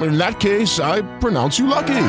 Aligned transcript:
In 0.00 0.16
that 0.18 0.38
case, 0.38 0.78
I 0.78 1.02
pronounce 1.18 1.58
you 1.58 1.66
lucky. 1.66 2.04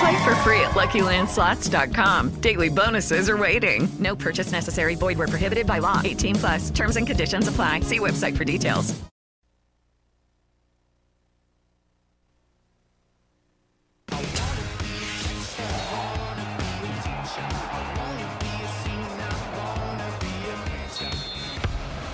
Play 0.00 0.24
for 0.24 0.34
free 0.36 0.60
at 0.60 0.70
LuckyLandSlots.com. 0.70 2.40
Daily 2.40 2.70
bonuses 2.70 3.28
are 3.28 3.36
waiting. 3.36 3.88
No 3.98 4.16
purchase 4.16 4.52
necessary. 4.52 4.94
Void 4.94 5.18
where 5.18 5.28
prohibited 5.28 5.66
by 5.66 5.80
law. 5.80 6.00
18 6.02 6.36
plus. 6.36 6.70
Terms 6.70 6.96
and 6.96 7.06
conditions 7.06 7.48
apply. 7.48 7.80
See 7.80 7.98
website 7.98 8.36
for 8.36 8.44
details. 8.44 8.94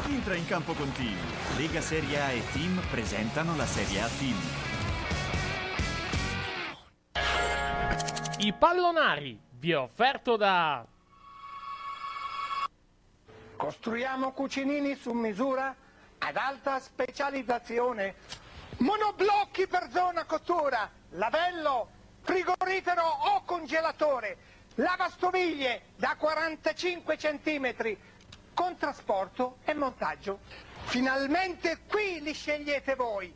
Entra 0.08 0.34
in 0.34 0.47
campo 0.47 0.73
con 0.73 0.91
Team. 0.95 1.14
Lega 1.56 1.80
Serie 1.80 2.20
A 2.20 2.33
e 2.33 2.42
Team 2.52 2.80
presentano 2.91 3.55
la 3.55 3.67
Serie 3.67 4.00
A 4.00 4.08
Team. 4.19 4.34
I 8.39 8.53
pallonari 8.53 9.41
vi 9.59 9.70
è 9.70 9.78
offerto 9.78 10.36
da 10.36 10.86
Costruiamo 13.56 14.33
cucinini 14.33 14.95
su 14.97 15.12
misura 15.12 15.75
ad 16.19 16.36
alta 16.36 16.78
specializzazione. 16.78 18.14
Monoblocchi 18.78 19.67
per 19.67 19.89
zona 19.91 20.25
cottura, 20.25 20.91
lavello, 21.11 21.89
frigorifero 22.20 23.03
o 23.03 23.42
congelatore, 23.45 24.36
lavastoviglie 24.75 25.92
da 25.97 26.17
45 26.19 27.17
cm, 27.17 27.97
con 28.53 28.77
trasporto 28.77 29.56
e 29.64 29.73
montaggio. 29.73 30.41
Finalmente 30.84 31.80
qui 31.89 32.20
li 32.20 32.34
scegliete 32.34 32.95
voi. 32.95 33.33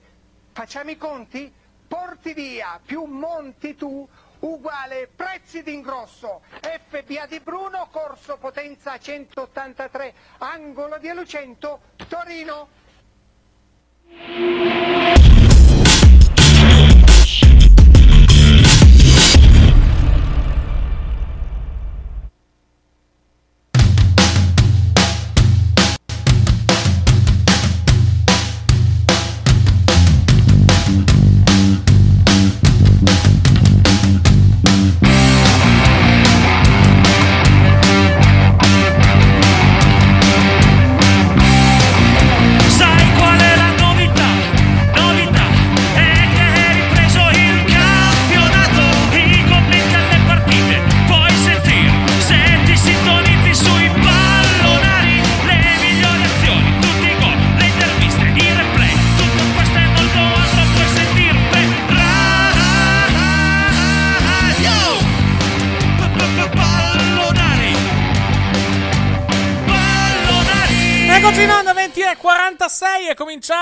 Facciamo 0.53 0.91
i 0.91 0.99
conti? 0.99 1.51
Porti 1.91 2.35
via 2.35 2.79
più 2.87 3.03
monti 3.03 3.75
tu 3.75 4.09
uguale 4.39 5.09
prezzi 5.13 5.65
d'ingrosso. 5.65 6.43
FBA 6.61 7.27
di 7.27 7.41
Bruno, 7.41 7.89
corso 7.91 8.37
potenza 8.37 8.97
183, 8.97 10.15
angolo 10.39 10.99
di 10.99 11.13
Lucento, 11.13 11.81
Torino. 12.07 12.69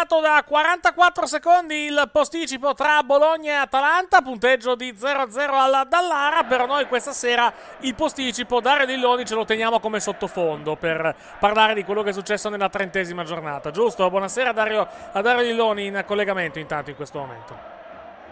Cominciato 0.08 0.20
da 0.20 0.42
44 0.42 1.26
secondi 1.26 1.84
il 1.84 2.08
posticipo 2.10 2.72
tra 2.72 3.02
Bologna 3.02 3.52
e 3.52 3.56
Atalanta, 3.56 4.22
punteggio 4.22 4.74
di 4.74 4.92
0-0 4.92 5.50
alla 5.52 5.84
Dallara, 5.84 6.44
per 6.44 6.66
noi 6.66 6.86
questa 6.86 7.12
sera 7.12 7.52
il 7.80 7.94
posticipo 7.94 8.60
Dario 8.60 8.86
Dilloni 8.86 9.26
ce 9.26 9.34
lo 9.34 9.44
teniamo 9.44 9.78
come 9.78 10.00
sottofondo 10.00 10.76
per 10.76 11.14
parlare 11.38 11.74
di 11.74 11.84
quello 11.84 12.02
che 12.02 12.10
è 12.10 12.12
successo 12.12 12.48
nella 12.48 12.70
trentesima 12.70 13.22
giornata, 13.22 13.70
giusto? 13.70 14.08
Buonasera 14.08 14.52
Dario, 14.52 14.88
a 15.12 15.20
Dario 15.20 15.42
Dilloni 15.42 15.86
in 15.86 16.02
collegamento 16.06 16.58
intanto 16.58 16.90
in 16.90 16.96
questo 16.96 17.18
momento. 17.18 17.56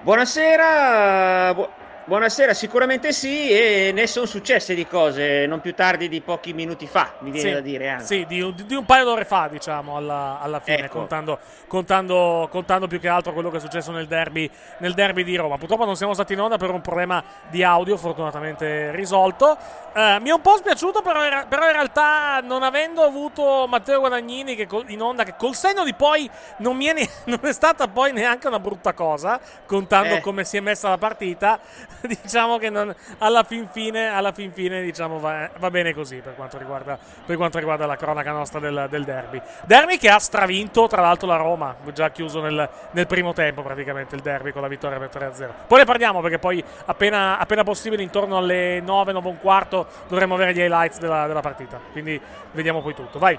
Buonasera, 0.00 1.52
bu- 1.54 1.68
buonasera, 2.06 2.54
sicuramente 2.54 3.12
sì, 3.12 3.50
e 3.50 3.90
ne 3.92 4.06
sono 4.06 4.26
successe 4.26 4.74
di 4.76 4.86
cose 4.86 5.44
non 5.46 5.60
più 5.60 5.74
tardi 5.74 6.08
di 6.08 6.20
pochi 6.20 6.52
minuti 6.52 6.86
fa, 6.86 7.14
mi 7.20 7.30
viene 7.32 7.48
Sì, 7.48 7.54
da 7.54 7.60
dire. 7.60 7.88
Anzi. 7.88 8.06
Sì, 8.18 8.26
di, 8.26 8.40
un- 8.40 8.54
di 8.64 8.74
un 8.76 8.84
paio 8.84 9.04
d'ore 9.04 9.24
fa, 9.24 9.48
diciamo, 9.48 9.96
alla, 9.96 10.38
alla 10.40 10.60
fine, 10.60 10.84
Ecco. 10.84 10.98
contando, 10.98 11.38
contando- 11.66 12.46
contando 12.50 12.86
più 12.86 13.00
che 13.00 13.08
altro 13.08 13.32
quello 13.32 13.50
che 13.50 13.56
è 13.56 13.60
successo 13.60 13.90
nel 13.90 14.06
derby, 14.06 14.48
nel 14.78 14.94
derby 14.94 15.24
di 15.24 15.34
Roma. 15.34 15.58
Purtroppo 15.58 15.84
non 15.84 15.96
siamo 15.96 16.14
stati 16.14 16.32
in 16.34 16.40
onda 16.40 16.56
per 16.58 16.70
un 16.70 16.80
problema 16.80 17.22
di 17.48 17.64
audio, 17.64 17.96
fortunatamente 17.96 18.92
risolto. 18.92 19.56
Eh, 19.92 20.18
mi 20.20 20.28
è 20.28 20.32
un 20.32 20.40
po' 20.40 20.56
spiaciuto, 20.58 21.02
però, 21.02 21.24
in- 21.24 21.46
però 21.48 21.66
in 21.66 21.72
realtà, 21.72 22.40
non 22.40 22.62
avendo 22.62 23.02
avuto 23.02 23.66
Matteo 23.68 23.98
Guadagnini 23.98 24.54
che 24.54 24.66
col- 24.66 24.88
in 24.90 25.02
onda, 25.02 25.24
che 25.24 25.34
col 25.36 25.54
senno 25.56 25.82
di 25.82 25.94
poi 25.94 26.30
non, 26.58 26.76
mi 26.76 26.84
è 26.86 26.94
non 27.26 27.40
è 27.42 27.52
stata 27.52 27.88
poi 27.88 28.12
neanche 28.12 28.46
una 28.46 28.60
brutta 28.60 28.92
cosa, 28.92 29.40
contando 29.66 30.14
Eh. 30.14 30.20
come 30.20 30.44
si 30.44 30.56
è 30.56 30.60
messa 30.60 30.88
la 30.88 30.98
partita, 30.98 31.58
diciamo 32.22 32.58
che 32.58 32.70
non- 32.70 32.94
alla 33.18 33.42
fin 33.42 33.68
fine, 33.68 34.08
alla 34.08 34.32
fin 34.32 34.52
fine 34.52 34.82
diciamo, 34.82 35.18
va, 35.18 35.48
va 35.58 35.70
bene 35.70 35.94
così 35.94 36.16
per 36.16 36.34
quanto 36.34 36.58
riguarda, 36.58 36.98
per 37.24 37.36
quanto 37.36 37.58
riguarda 37.58 37.86
la 37.86 37.96
cronaca 37.96 38.32
nostra 38.32 38.60
del, 38.60 38.86
del 38.90 39.04
derby. 39.04 39.40
Derby 39.64 39.98
che 39.98 40.08
ha 40.08 40.18
stravinto 40.18 40.86
tra 40.86 41.00
l'altro 41.00 41.26
la 41.26 41.36
Roma, 41.36 41.76
già 41.92 42.10
chiuso 42.10 42.40
nel, 42.40 42.68
nel 42.90 43.06
primo 43.06 43.32
tempo 43.32 43.62
praticamente 43.62 44.14
il 44.14 44.22
derby 44.22 44.52
con 44.52 44.62
la 44.62 44.68
vittoria 44.68 44.98
per 44.98 45.10
3-0. 45.12 45.48
Poi 45.66 45.78
ne 45.78 45.84
parliamo 45.84 46.20
perché 46.20 46.38
poi 46.38 46.62
appena, 46.86 47.38
appena 47.38 47.64
possibile 47.64 48.02
intorno 48.02 48.36
alle 48.36 48.80
9, 48.80 49.12
9 49.12 49.28
e 49.28 49.30
un 49.32 49.40
quarto 49.40 49.86
dovremo 50.08 50.34
avere 50.34 50.52
gli 50.52 50.60
highlights 50.60 50.98
della, 50.98 51.26
della 51.26 51.40
partita. 51.40 51.80
Quindi 51.92 52.20
vediamo 52.52 52.82
poi 52.82 52.94
tutto. 52.94 53.18
Vai. 53.18 53.38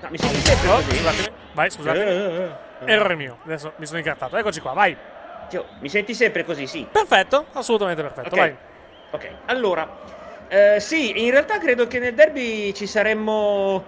No, 0.00 0.08
mi 0.10 0.18
sempre 0.18 0.68
Oh, 0.68 0.80
scusatemi. 0.80 1.36
Vai, 1.52 1.70
scusatemi. 1.70 2.10
Eh, 2.10 2.14
eh, 2.14 2.50
eh. 2.84 2.92
Errore 2.92 3.14
mio. 3.14 3.38
Adesso 3.44 3.72
mi 3.76 3.86
sono 3.86 3.98
incartato. 3.98 4.36
Eccoci 4.36 4.60
qua, 4.60 4.72
vai. 4.72 4.96
Tio, 5.48 5.66
mi 5.80 5.88
senti 5.88 6.14
sempre 6.14 6.44
così, 6.44 6.66
sì. 6.66 6.86
Perfetto, 6.90 7.46
assolutamente 7.52 8.02
perfetto. 8.02 8.28
Ok. 8.28 8.36
Vai. 8.36 8.56
Ok, 9.10 9.30
allora, 9.46 9.88
eh, 10.48 10.80
sì, 10.80 11.24
in 11.24 11.30
realtà 11.30 11.58
credo 11.58 11.86
che 11.86 11.98
nel 11.98 12.14
derby 12.14 12.72
ci 12.74 12.86
saremmo... 12.86 13.84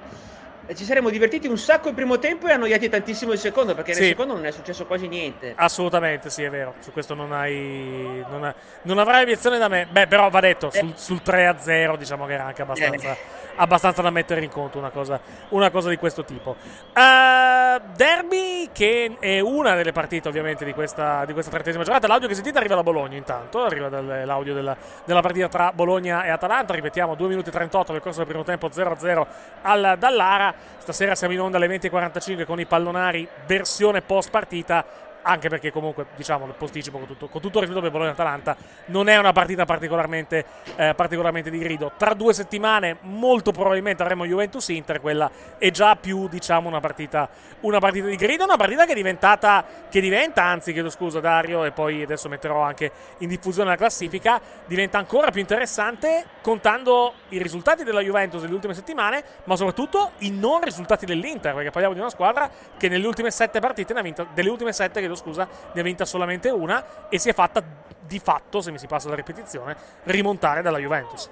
Ci 0.75 0.85
saremmo 0.85 1.09
divertiti 1.09 1.47
un 1.47 1.56
sacco 1.56 1.88
il 1.88 1.94
primo 1.94 2.19
tempo 2.19 2.47
e 2.47 2.53
annoiati 2.53 2.88
tantissimo 2.91 3.32
il 3.32 3.38
secondo, 3.38 3.75
perché 3.75 3.93
nel 3.93 4.03
Sì. 4.03 4.09
secondo 4.09 4.35
non 4.35 4.44
è 4.44 4.50
successo 4.50 4.85
quasi 4.85 5.09
niente. 5.09 5.55
Assolutamente, 5.56 6.29
sì, 6.29 6.43
è 6.43 6.50
vero. 6.50 6.75
Su 6.81 6.93
questo 6.93 7.15
non 7.15 7.32
hai. 7.32 8.23
Non, 8.29 8.44
ha- 8.44 8.55
non 8.82 8.99
avrai 8.99 9.23
obiezione 9.23 9.56
da 9.59 9.69
me. 9.69 9.87
Beh, 9.91 10.06
però 10.06 10.29
va 10.29 10.41
detto, 10.41 10.70
sul, 10.70 10.93
sul 10.94 11.20
3-0, 11.25 11.97
diciamo 11.97 12.26
che 12.26 12.35
era 12.35 12.44
anche 12.44 12.61
abbastanza, 12.62 13.17
abbastanza 13.56 14.03
da 14.03 14.11
mettere 14.11 14.44
in 14.44 14.50
conto 14.50 14.76
una 14.76 14.91
cosa, 14.91 15.19
una 15.50 15.70
cosa 15.70 15.88
di 15.88 15.97
questo 15.97 16.25
tipo. 16.25 16.56
Eh, 16.93 17.81
derby 17.97 18.69
che 18.73 19.17
è 19.21 19.41
una 19.41 19.75
delle 19.75 19.93
partite 19.93 20.29
ovviamente 20.29 20.64
di 20.67 20.75
questa, 20.75 21.25
di 21.25 21.32
questa 21.32 21.50
trettesima 21.50 21.82
giornata. 21.82 22.06
L'audio 22.06 22.29
che 22.29 22.35
sentite 22.35 22.59
arriva 22.59 22.75
da 22.75 22.82
Bologna 22.82 23.17
intanto, 23.17 23.62
arriva 23.64 23.88
dal- 23.88 24.23
l'audio 24.26 24.53
della, 24.53 24.76
della 25.05 25.21
partita 25.23 25.49
tra 25.49 25.73
Bologna 25.73 26.25
e 26.25 26.29
Atalanta, 26.29 26.75
ripetiamo 26.75 27.14
2 27.14 27.29
minuti 27.29 27.49
e 27.49 27.53
38 27.53 27.93
nel 27.93 28.03
corso 28.03 28.19
del 28.19 28.26
primo 28.29 28.44
tempo 28.44 28.69
0-0 28.69 29.26
al 29.62 29.97
Dallara, 29.99 30.55
stasera 30.78 31.14
siamo 31.14 31.34
in 31.34 31.40
onda 31.40 31.56
alle 31.56 31.69
20.45 31.69 32.44
con 32.44 32.60
i 32.60 32.66
pallonari 32.66 33.28
versione 33.46 34.02
post 34.02 34.31
partita 34.31 34.84
anche 35.23 35.49
perché 35.49 35.70
comunque 35.70 36.06
diciamo 36.17 36.47
lo 36.47 36.55
posticipo 36.55 36.99
con 36.99 37.06
tutto, 37.06 37.29
con 37.29 37.41
tutto 37.41 37.59
il 37.59 37.65
rispetto 37.65 37.82
per 37.82 37.91
Bologna-Atalanta 37.91 38.56
non 38.87 39.09
è 39.09 39.17
una 39.17 39.32
partita 39.32 39.65
particolarmente, 39.65 40.44
eh, 40.76 40.94
particolarmente 40.94 41.50
di 41.50 41.59
grido. 41.59 41.93
Tra 41.97 42.15
due 42.15 42.32
settimane 42.32 42.97
molto 43.03 43.53
probabilmente 43.53 44.03
avremo 44.03 44.26
Juventus-Inter 44.26 45.00
quella 45.00 45.31
è 45.59 45.70
già 45.70 45.97
più 45.97 46.29
diciamo 46.29 46.69
una 46.69 46.81
partita, 46.81 47.29
una 47.61 47.79
partita 47.79 48.06
di 48.06 48.17
grido 48.17 48.44
una 48.44 48.56
partita 48.56 48.85
che 48.85 48.93
è 48.93 48.94
diventata 48.94 49.65
che 49.88 50.00
diventa 50.00 50.44
anzi 50.44 50.73
chiedo 50.73 50.91
scusa 50.91 51.21
Dario 51.21 51.64
e 51.64 51.73
poi 51.73 52.03
adesso 52.03 52.29
metterò 52.29 52.62
anche 52.62 52.91
in 53.19 53.29
diffusione 53.29 53.71
la 53.71 53.76
classifica 53.76 54.41
diventa 54.67 54.99
ancora 54.99 55.31
più 55.31 55.41
interessante 55.41 56.25
contando 56.41 57.14
i 57.31 57.43
risultati 57.43 57.85
della 57.85 58.00
Juventus 58.00 58.41
delle 58.41 58.55
ultime 58.55 58.75
settimane 58.75 59.23
ma 59.44 59.56
soprattutto 59.56 60.12
i 60.19 60.31
non 60.31 60.62
risultati 60.62 61.05
dell'Inter 61.05 61.55
perché 61.55 61.71
parliamo 61.71 61.94
di 61.94 62.00
una 62.00 62.11
squadra 62.11 62.50
che 62.76 62.88
nelle 62.88 63.06
ultime 63.06 63.31
sette 63.31 63.61
partite 63.61 63.93
ne 63.93 64.00
ha 64.00 64.03
vinta 64.03 64.26
delle 64.32 64.49
ultime 64.49 64.73
sette 64.73 65.00
chiedo 65.08 65.16
scusa, 65.16 65.49
ne 65.72 65.81
ha 65.81 65.84
vinta 65.84 66.05
solamente 66.05 66.50
una 66.50 67.08
e 67.08 67.19
si 67.19 67.28
è 67.28 67.32
fatta 67.32 67.62
di 68.00 68.19
fatto, 68.19 68.60
se 68.60 68.70
mi 68.70 68.78
si 68.78 68.87
passa 68.87 69.08
la 69.08 69.14
ripetizione, 69.14 69.76
rimontare 70.05 70.62
dalla 70.62 70.78
Juventus. 70.78 71.28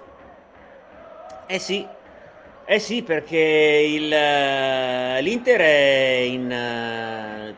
Eh 1.46 1.58
sì, 1.58 1.86
eh 2.64 2.78
sì, 2.78 3.02
perché 3.02 3.38
il, 3.38 4.12
eh, 4.12 5.20
l'Inter 5.22 5.60
è 5.60 6.16
in... 6.24 6.50
eh, 6.50 7.56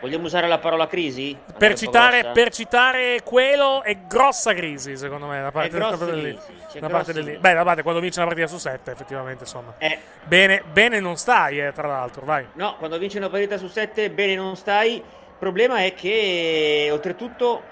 vogliamo 0.00 0.24
usare 0.24 0.48
la 0.48 0.58
parola 0.58 0.86
crisi? 0.86 1.36
Per 1.58 1.74
citare, 1.74 2.30
per 2.32 2.50
citare 2.50 3.20
quello 3.22 3.82
è 3.82 3.96
grossa 4.06 4.54
crisi, 4.54 4.96
secondo 4.96 5.26
me, 5.26 5.42
da 5.42 5.52
parte, 5.52 5.78
da 5.78 5.88
parte 5.88 6.06
crisi, 6.06 6.38
c'è 6.70 6.80
Da 6.80 6.88
parte 6.88 7.12
dell'Inter. 7.12 7.40
Beh, 7.40 7.54
da 7.54 7.62
parte 7.62 7.82
quando 7.82 8.00
vince 8.00 8.18
una 8.18 8.28
partita 8.28 8.48
su 8.48 8.58
sette, 8.58 8.90
effettivamente, 8.90 9.44
insomma. 9.44 9.74
Eh. 9.78 9.98
Bene, 10.24 10.62
bene 10.72 10.98
non 10.98 11.16
stai, 11.16 11.60
eh, 11.60 11.72
tra 11.72 11.86
l'altro, 11.86 12.24
vai. 12.24 12.46
No, 12.54 12.76
quando 12.78 12.98
vince 12.98 13.18
una 13.18 13.28
partita 13.28 13.58
su 13.58 13.68
sette, 13.68 14.10
bene 14.10 14.34
non 14.34 14.56
stai. 14.56 15.02
Il 15.38 15.42
problema 15.42 15.84
è 15.84 15.92
che, 15.92 16.88
oltretutto, 16.90 17.62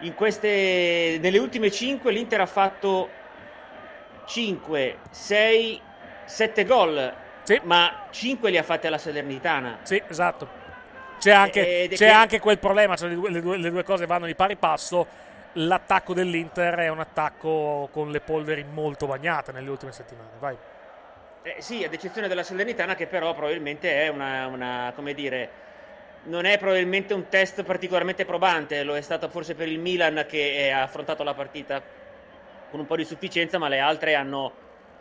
in 0.00 0.14
queste, 0.14 1.18
nelle 1.20 1.38
ultime 1.38 1.72
5 1.72 2.12
l'Inter 2.12 2.40
ha 2.42 2.46
fatto 2.46 3.08
5, 4.26 4.98
6, 5.10 5.80
7 6.24 6.64
gol. 6.64 7.14
Ma 7.64 8.06
5 8.10 8.50
li 8.50 8.58
ha 8.58 8.62
fatti 8.62 8.86
alla 8.86 8.98
Salernitana. 8.98 9.78
Sì, 9.82 10.00
esatto. 10.06 10.48
C'è 11.18 11.32
anche, 11.32 11.84
è 11.84 11.88
c'è 11.88 11.96
che- 11.96 12.08
anche 12.10 12.38
quel 12.40 12.58
problema, 12.58 12.94
cioè 12.96 13.08
le, 13.08 13.14
due, 13.16 13.30
le 13.30 13.40
due- 13.40 13.56
le 13.56 13.70
due 13.70 13.82
cose 13.82 14.06
vanno 14.06 14.26
di 14.26 14.34
pari 14.36 14.54
passo. 14.54 15.24
L'attacco 15.54 16.14
dell'Inter 16.14 16.74
è 16.74 16.88
un 16.88 17.00
attacco 17.00 17.88
con 17.90 18.10
le 18.12 18.20
polveri 18.20 18.64
molto 18.70 19.06
bagnate 19.06 19.50
nelle 19.50 19.70
ultime 19.70 19.90
settimane. 19.90 20.30
Vai. 20.38 20.56
Eh, 21.42 21.56
sì, 21.58 21.82
ad 21.82 21.92
eccezione 21.92 22.28
della 22.28 22.42
Salernitana, 22.44 22.94
che 22.94 23.06
però 23.06 23.32
probabilmente 23.34 24.02
è 24.04 24.08
una, 24.08 24.46
una- 24.46 24.92
come 24.94 25.12
dire, 25.14 25.64
non 26.26 26.44
è 26.44 26.58
probabilmente 26.58 27.14
un 27.14 27.28
test 27.28 27.62
particolarmente 27.62 28.24
probante. 28.24 28.82
Lo 28.82 28.96
è 28.96 29.00
stato 29.00 29.28
forse 29.28 29.54
per 29.54 29.68
il 29.68 29.78
Milan 29.78 30.24
che 30.28 30.70
ha 30.72 30.82
affrontato 30.82 31.22
la 31.22 31.34
partita 31.34 31.82
con 32.70 32.80
un 32.80 32.86
po' 32.86 32.96
di 32.96 33.04
sufficienza, 33.04 33.58
ma 33.58 33.68
le 33.68 33.78
altre 33.78 34.14
hanno, 34.14 34.52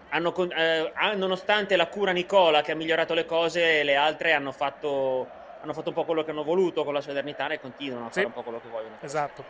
hanno 0.09 0.33
eh, 0.55 0.91
ah, 0.93 1.13
nonostante 1.13 1.75
la 1.75 1.87
cura 1.87 2.11
Nicola 2.11 2.61
che 2.61 2.71
ha 2.71 2.75
migliorato 2.75 3.13
le 3.13 3.25
cose, 3.25 3.83
le 3.83 3.95
altre 3.95 4.33
hanno 4.33 4.51
fatto, 4.51 5.27
hanno 5.61 5.73
fatto 5.73 5.89
un 5.89 5.95
po' 5.95 6.05
quello 6.05 6.23
che 6.23 6.31
hanno 6.31 6.43
voluto 6.43 6.83
con 6.83 6.93
la 6.93 7.01
Salernitana 7.01 7.55
e 7.55 7.59
continuano 7.59 8.05
a 8.05 8.09
Sì. 8.09 8.13
fare 8.21 8.27
un 8.27 8.33
po' 8.33 8.43
quello 8.43 8.61
che 8.61 8.67
vogliono. 8.69 8.97
Esatto, 9.01 9.43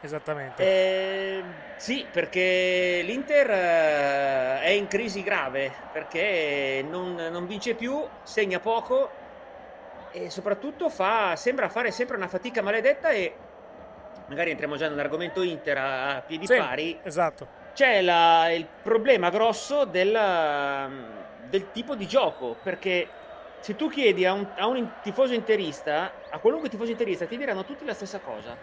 esattamente. 0.00 0.62
Eh, 0.62 1.42
sì, 1.76 2.06
perché 2.10 3.02
l'Inter 3.04 3.50
eh, 3.50 4.60
è 4.62 4.70
in 4.70 4.88
crisi 4.88 5.22
grave 5.22 5.70
perché 5.92 6.82
non, 6.88 7.14
non 7.14 7.46
vince 7.46 7.74
più, 7.74 8.02
segna 8.22 8.60
poco 8.60 9.20
e 10.12 10.30
soprattutto 10.30 10.88
fa, 10.88 11.34
sembra 11.36 11.68
fare 11.68 11.90
sempre 11.90 12.16
una 12.16 12.28
fatica 12.28 12.62
maledetta 12.62 13.10
e 13.10 13.34
magari 14.26 14.50
entriamo 14.50 14.76
già 14.76 14.88
nell'argomento 14.88 15.42
Inter 15.42 15.78
a, 15.78 16.16
a 16.16 16.20
piedi 16.20 16.46
Sì, 16.46 16.56
pari. 16.56 16.98
Esatto. 17.02 17.60
C'è 17.74 18.02
la- 18.02 18.50
il 18.50 18.66
problema 18.82 19.30
grosso 19.30 19.84
del, 19.84 20.18
del 21.48 21.70
tipo 21.72 21.94
di 21.94 22.06
gioco 22.06 22.56
perché 22.62 23.08
se 23.60 23.76
tu 23.76 23.88
chiedi 23.88 24.26
a 24.26 24.32
un, 24.32 24.46
a 24.56 24.66
un 24.66 24.94
tifoso 25.02 25.32
interista, 25.34 26.10
a 26.30 26.38
qualunque 26.38 26.68
tifoso 26.68 26.90
interista, 26.90 27.26
ti 27.26 27.36
diranno 27.36 27.64
tutti 27.64 27.84
la 27.84 27.94
stessa 27.94 28.18
cosa. 28.18 28.56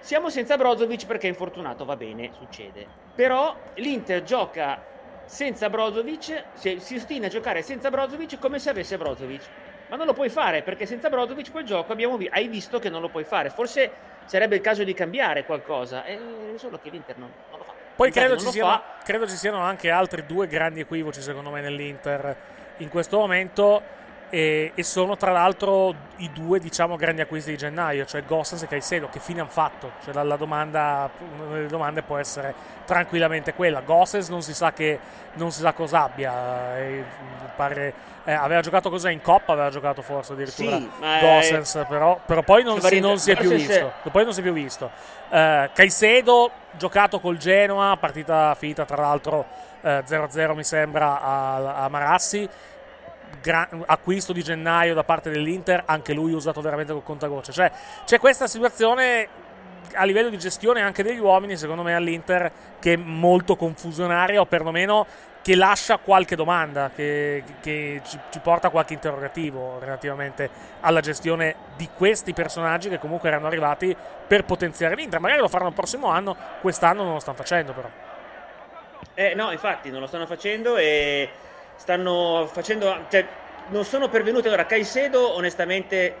Siamo 0.00 0.30
senza 0.30 0.56
Brozovic 0.56 1.06
perché 1.06 1.26
è 1.26 1.30
infortunato, 1.30 1.84
va 1.84 1.96
bene, 1.96 2.30
succede. 2.38 2.86
Però 3.14 3.54
l'Inter 3.74 4.22
gioca 4.22 4.82
senza 5.24 5.68
Brozovic, 5.68 6.44
si, 6.54 6.80
si 6.80 6.94
ostina 6.96 7.26
a 7.26 7.28
giocare 7.28 7.60
senza 7.62 7.90
Brozovic 7.90 8.38
come 8.38 8.58
se 8.58 8.70
avesse 8.70 8.96
Brozovic. 8.96 9.42
Ma 9.88 9.96
non 9.96 10.06
lo 10.06 10.12
puoi 10.12 10.28
fare 10.28 10.62
perché 10.62 10.86
senza 10.86 11.08
Brozovic 11.08 11.50
quel 11.50 11.64
gioco 11.64 11.92
abbiamo 11.92 12.16
vi- 12.16 12.28
hai 12.30 12.48
visto 12.48 12.78
che 12.78 12.90
non 12.90 13.00
lo 13.00 13.08
puoi 13.08 13.24
fare. 13.24 13.50
Forse 13.50 13.90
sarebbe 14.26 14.56
il 14.56 14.60
caso 14.60 14.84
di 14.84 14.92
cambiare 14.94 15.44
qualcosa, 15.44 16.04
è 16.04 16.18
solo 16.56 16.78
che 16.82 16.90
l'Inter 16.90 17.16
non, 17.16 17.30
non 17.50 17.58
lo 17.58 17.64
fa. 17.64 17.72
Poi 17.96 18.10
credo 18.10 18.36
ci, 18.36 18.46
siano, 18.50 18.70
fa. 18.70 18.82
credo 19.02 19.26
ci 19.26 19.36
siano 19.36 19.58
anche 19.58 19.90
altri 19.90 20.24
due 20.24 20.46
grandi 20.46 20.80
equivoci, 20.80 21.20
secondo 21.20 21.50
me, 21.50 21.60
nell'Inter 21.60 22.36
in 22.78 22.88
questo 22.88 23.18
momento. 23.18 23.82
E, 24.30 24.72
e 24.74 24.82
sono 24.82 25.16
tra 25.16 25.32
l'altro 25.32 25.94
i 26.16 26.30
due, 26.32 26.58
diciamo, 26.58 26.96
grandi 26.96 27.20
acquisti 27.20 27.50
di 27.50 27.56
gennaio, 27.56 28.04
cioè 28.04 28.24
Gossens 28.24 28.62
e 28.62 28.66
Caicedo. 28.66 29.08
Che 29.08 29.20
fine 29.20 29.40
hanno 29.40 29.50
fatto? 29.50 29.92
Cioè, 30.04 30.12
la, 30.14 30.22
la 30.22 30.36
domanda, 30.36 31.10
una 31.36 31.54
delle 31.54 31.66
domande 31.66 32.02
può 32.02 32.18
essere 32.18 32.54
tranquillamente 32.84 33.54
quella. 33.54 33.80
Gossens 33.80 34.28
non 34.28 34.42
si 34.42 34.54
sa, 34.54 34.72
che, 34.72 34.98
non 35.34 35.50
si 35.50 35.60
sa 35.60 35.72
cosa 35.72 36.04
abbia. 36.04 36.78
eh, 36.78 37.04
pare, 37.58 37.92
eh, 38.24 38.32
aveva 38.32 38.60
giocato 38.60 38.88
cos'è 38.88 39.10
in 39.10 39.20
Coppa? 39.20 39.52
Aveva 39.52 39.70
giocato 39.70 40.00
forse 40.02 40.34
addirittura 40.34 40.76
Sì, 40.76 40.90
Gossens, 41.20 41.84
però, 41.88 42.20
però 42.24 42.42
poi 42.42 42.62
non, 42.62 42.78
va 42.78 42.88
si, 42.88 43.00
non 43.00 43.18
si 43.18 43.32
è 43.32 43.36
più 43.36 43.50
visto. 43.50 43.92
Poi 44.10 44.24
non 44.24 44.32
si 44.32 44.40
è 44.40 44.42
più 44.42 44.52
visto. 44.52 44.90
Eh, 45.28 45.70
Caicedo, 45.72 46.50
giocato 46.72 47.18
col 47.18 47.36
Genoa, 47.36 47.96
partita 47.96 48.54
finita 48.54 48.84
tra 48.84 49.02
l'altro 49.02 49.44
eh, 49.80 50.04
0-0 50.06 50.54
mi 50.54 50.64
sembra 50.64 51.20
a, 51.20 51.84
a 51.84 51.88
Marassi. 51.88 52.48
Gra- 53.40 53.68
acquisto 53.86 54.32
di 54.32 54.42
gennaio 54.42 54.94
da 54.94 55.04
parte 55.04 55.30
dell'Inter, 55.30 55.82
anche 55.86 56.12
lui 56.12 56.32
usato 56.32 56.60
veramente 56.60 56.92
col 56.92 57.04
contagocce. 57.04 57.52
Cioè, 57.52 57.70
c'è 58.04 58.18
questa 58.18 58.46
situazione 58.46 59.28
a 59.94 60.04
livello 60.04 60.28
di 60.28 60.38
gestione 60.38 60.82
anche 60.82 61.02
degli 61.02 61.18
uomini, 61.18 61.56
secondo 61.56 61.82
me, 61.82 61.94
all'Inter 61.94 62.50
che 62.78 62.94
è 62.94 62.96
molto 62.96 63.56
confusionaria 63.56 64.40
o 64.40 64.46
perlomeno 64.46 65.06
che 65.40 65.54
lascia 65.54 65.96
qualche 65.98 66.36
domanda, 66.36 66.90
che, 66.94 67.42
che 67.60 68.02
ci, 68.04 68.18
ci 68.30 68.38
porta 68.40 68.70
qualche 68.70 68.94
interrogativo 68.94 69.78
relativamente 69.78 70.50
alla 70.80 71.00
gestione 71.00 71.54
di 71.76 71.88
questi 71.96 72.32
personaggi 72.32 72.88
che 72.88 72.98
comunque 72.98 73.28
erano 73.28 73.46
arrivati 73.46 73.96
per 74.26 74.44
potenziare 74.44 74.94
l'Inter. 74.94 75.20
Magari 75.20 75.40
lo 75.40 75.48
faranno 75.48 75.70
il 75.70 75.74
prossimo 75.74 76.08
anno, 76.08 76.36
quest'anno 76.60 77.02
non 77.02 77.14
lo 77.14 77.20
stanno 77.20 77.36
facendo 77.36 77.72
però. 77.72 77.88
Eh, 79.14 79.34
no, 79.34 79.50
infatti 79.50 79.90
non 79.90 80.00
lo 80.00 80.06
stanno 80.06 80.26
facendo 80.26 80.76
e 80.76 81.30
stanno 81.78 82.48
facendo. 82.52 83.06
Cioè, 83.08 83.26
non 83.68 83.84
sono 83.84 84.08
pervenuti. 84.08 84.48
Allora, 84.48 84.66
Caicedo, 84.66 85.34
onestamente, 85.34 86.14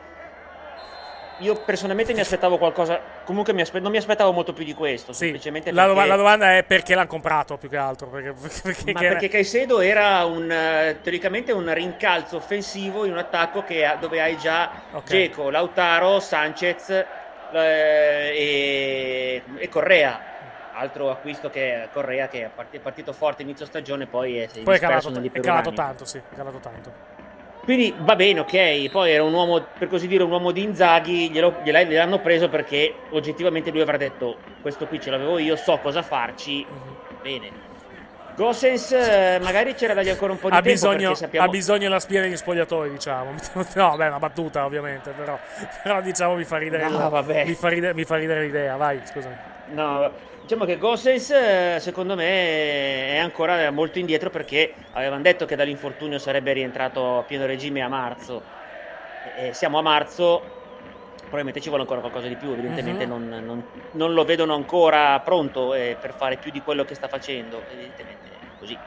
io 1.38 1.54
personalmente 1.62 2.14
mi 2.14 2.20
aspettavo 2.20 2.56
qualcosa. 2.56 3.00
Comunque, 3.24 3.52
mi 3.52 3.60
aspe- 3.60 3.80
non 3.80 3.90
mi 3.90 3.98
aspettavo 3.98 4.32
molto 4.32 4.52
più 4.52 4.64
di 4.64 4.72
questo. 4.72 5.12
semplicemente 5.12 5.70
La, 5.72 5.86
perché, 5.86 6.06
la 6.06 6.16
domanda 6.16 6.56
è 6.56 6.62
perché 6.62 6.94
l'hanno 6.94 7.08
comprato 7.08 7.56
più 7.58 7.68
che 7.68 7.76
altro. 7.76 8.08
Perché, 8.08 8.32
perché, 8.62 8.92
ma 8.92 9.00
perché 9.00 9.28
Caicedo 9.28 9.80
era 9.80 10.24
un, 10.24 10.96
teoricamente 11.02 11.52
un 11.52 11.72
rincalzo 11.72 12.36
offensivo 12.36 13.04
in 13.04 13.12
un 13.12 13.18
attacco 13.18 13.64
che 13.64 13.96
dove 14.00 14.20
hai 14.20 14.38
già 14.38 14.70
Ok. 14.92 15.04
Geco, 15.04 15.50
Lautaro, 15.50 16.20
Sanchez 16.20 16.88
eh, 16.90 18.32
e, 18.34 19.42
e 19.56 19.68
Correa. 19.68 20.36
Altro 20.78 21.10
acquisto 21.10 21.50
che 21.50 21.88
Correa 21.92 22.28
che 22.28 22.44
è 22.44 22.50
part- 22.54 22.72
è 22.72 22.78
partito 22.78 23.12
forte 23.12 23.42
inizio 23.42 23.66
stagione, 23.66 24.06
poi 24.06 24.38
è, 24.38 24.48
poi 24.62 24.76
è 24.76 24.78
calato, 24.78 25.10
è 25.20 25.40
calato 25.40 25.72
tanto, 25.72 26.04
sì, 26.04 26.18
è 26.18 26.36
calato 26.36 26.58
tanto. 26.58 26.92
Quindi 27.64 27.92
va 27.98 28.14
bene, 28.14 28.38
ok. 28.40 28.88
Poi 28.88 29.10
era 29.10 29.24
un 29.24 29.32
uomo, 29.34 29.66
per 29.76 29.88
così 29.88 30.06
dire, 30.06 30.22
un 30.22 30.30
uomo 30.30 30.52
di 30.52 30.62
Inzaghi. 30.62 31.30
Glielo, 31.30 31.56
gliel'hanno 31.64 32.20
preso 32.20 32.48
perché 32.48 32.94
oggettivamente 33.10 33.72
lui 33.72 33.80
avrà 33.80 33.96
detto: 33.96 34.36
Questo 34.62 34.86
qui 34.86 35.00
ce 35.00 35.10
l'avevo 35.10 35.38
io, 35.38 35.56
so 35.56 35.76
cosa 35.78 36.00
farci. 36.02 36.64
Mhm. 36.64 36.96
Bene. 37.22 37.50
Gosens, 38.36 38.92
eh, 38.92 39.40
magari 39.42 39.74
c'era 39.74 39.94
da 39.94 40.00
dargli 40.00 40.10
ancora 40.10 40.30
un 40.32 40.38
po' 40.38 40.48
di 40.48 40.54
Ha 40.54 40.62
tempo. 40.62 40.70
bisogno, 40.70 41.14
sappiamo... 41.14 41.44
ha 41.44 41.50
bisogno 41.50 41.88
la 41.88 41.98
spia 41.98 42.20
degli 42.20 42.36
spogliatoi, 42.36 42.90
diciamo. 42.90 43.34
No, 43.74 43.96
beh, 43.96 44.06
una 44.06 44.18
battuta, 44.20 44.64
ovviamente. 44.64 45.10
Però, 45.10 45.36
però 45.82 46.00
diciamo, 46.00 46.36
mi 46.36 46.44
fa 46.44 46.56
ridere, 46.56 46.88
No, 46.88 47.08
il- 47.18 47.42
mi 47.46 47.54
fa 47.54 47.68
ridere, 47.68 47.94
mi 47.94 48.04
fa 48.04 48.14
ridere 48.14 48.42
l'idea. 48.42 48.76
Vai, 48.76 49.00
scusami. 49.04 49.34
No, 49.72 50.10
diciamo 50.48 50.64
che 50.64 50.78
Gosens, 50.78 51.30
eh, 51.30 51.76
secondo 51.78 52.14
me, 52.16 53.08
è 53.10 53.18
ancora 53.18 53.70
molto 53.70 53.98
indietro 53.98 54.30
perché 54.30 54.72
avevano 54.94 55.20
detto 55.20 55.44
che 55.44 55.56
dall'infortunio 55.56 56.18
sarebbe 56.18 56.54
rientrato 56.54 57.18
a 57.18 57.22
pieno 57.22 57.44
regime 57.44 57.82
a 57.82 57.88
marzo. 57.88 58.40
E 59.36 59.52
siamo 59.52 59.76
a 59.78 59.82
marzo, 59.82 60.40
probabilmente 61.18 61.60
ci 61.60 61.68
vuole 61.68 61.82
ancora 61.82 62.00
qualcosa 62.00 62.28
di 62.28 62.36
più, 62.36 62.50
evidentemente 62.52 63.04
Mhm. 63.04 63.10
non, 63.10 63.44
non- 63.44 63.64
non 63.90 64.14
lo 64.14 64.24
vedono 64.24 64.54
ancora 64.54 65.20
pronto 65.20 65.74
eh, 65.74 65.98
per 66.00 66.14
fare 66.14 66.36
più 66.36 66.50
di 66.50 66.62
quello 66.62 66.86
che 66.86 66.94
sta 66.94 67.08
facendo, 67.08 67.62
evidentemente 67.70 68.28
è 68.30 68.58
così. 68.58 68.78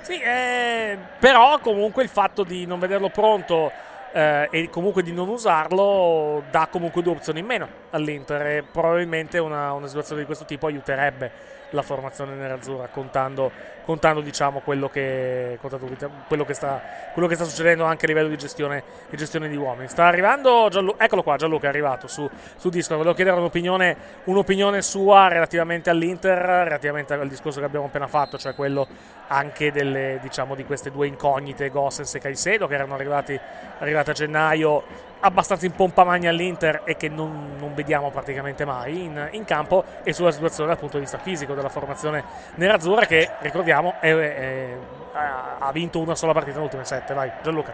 Sì, 0.00 0.18
eh, 0.18 0.96
però 1.18 1.58
comunque 1.58 2.02
il 2.04 2.08
fatto 2.08 2.42
di 2.42 2.64
non 2.64 2.78
vederlo 2.78 3.10
pronto 3.10 3.70
eh, 4.12 4.48
e 4.50 4.70
comunque 4.70 5.02
di 5.02 5.12
non 5.12 5.28
usarlo 5.28 6.42
dà 6.50 6.68
comunque 6.70 7.02
due 7.02 7.12
opzioni 7.12 7.40
in 7.40 7.46
meno 7.46 7.68
all'Inter 7.90 8.46
e 8.46 8.62
probabilmente 8.62 9.38
una, 9.38 9.72
una 9.72 9.86
situazione 9.86 10.20
di 10.20 10.26
questo 10.26 10.44
tipo 10.44 10.66
aiuterebbe 10.66 11.60
la 11.72 11.82
formazione 11.82 12.34
nerazzurra 12.34 12.86
contando, 12.88 13.50
contando 13.84 14.20
diciamo 14.20 14.60
quello 14.60 14.88
che, 14.88 15.58
contando 15.60 15.88
quello, 16.28 16.44
che 16.44 16.54
sta, 16.54 16.80
quello 17.12 17.28
che 17.28 17.34
sta 17.34 17.44
succedendo 17.44 17.84
anche 17.84 18.04
a 18.06 18.08
livello 18.08 18.28
di 18.28 18.36
gestione, 18.36 18.82
di 19.10 19.16
gestione 19.16 19.48
di 19.48 19.56
uomini. 19.56 19.88
Sta 19.88 20.06
arrivando 20.06 20.68
Gianluca, 20.70 21.04
eccolo 21.04 21.22
qua 21.22 21.36
Gianluca 21.36 21.66
è 21.66 21.68
arrivato 21.68 22.06
su, 22.06 22.28
su 22.56 22.68
Discord, 22.68 22.98
volevo 22.98 23.14
chiedere 23.14 23.36
un'opinione, 23.36 23.96
un'opinione 24.24 24.82
sua 24.82 25.28
relativamente 25.28 25.90
all'Inter, 25.90 26.38
relativamente 26.38 27.14
al 27.14 27.28
discorso 27.28 27.60
che 27.60 27.66
abbiamo 27.66 27.86
appena 27.86 28.06
fatto, 28.06 28.38
cioè 28.38 28.54
quello 28.54 28.86
anche 29.28 29.72
delle, 29.72 30.18
diciamo, 30.20 30.54
di 30.54 30.64
queste 30.64 30.90
due 30.90 31.06
incognite, 31.06 31.70
Gossens 31.70 32.14
e 32.14 32.20
Caicedo, 32.20 32.66
che 32.66 32.74
erano 32.74 32.94
arrivati, 32.94 33.38
arrivati 33.78 34.10
a 34.10 34.12
gennaio 34.12 35.10
abbastanza 35.24 35.66
in 35.66 35.72
pompa 35.72 36.04
magna 36.04 36.30
all'Inter 36.30 36.82
e 36.84 36.96
che 36.96 37.08
non, 37.08 37.56
non 37.58 37.74
vediamo 37.74 38.10
praticamente 38.10 38.64
mai 38.64 39.04
in, 39.04 39.28
in 39.32 39.44
campo, 39.44 39.84
e 40.02 40.12
sulla 40.12 40.30
situazione 40.30 40.68
dal 40.68 40.78
punto 40.78 40.96
di 40.96 41.02
vista 41.02 41.18
fisico 41.18 41.54
della 41.54 41.68
formazione 41.68 42.24
nerazzurra, 42.56 43.06
che 43.06 43.28
ricordiamo 43.40 43.94
è- 44.00 44.14
è- 44.14 44.76
ha 45.14 45.70
vinto 45.72 45.98
una 46.00 46.14
sola 46.14 46.32
partita 46.32 46.54
nelle 46.54 46.64
ultime 46.66 46.84
sette. 46.84 47.12
Vai, 47.14 47.30
Gianluca. 47.42 47.72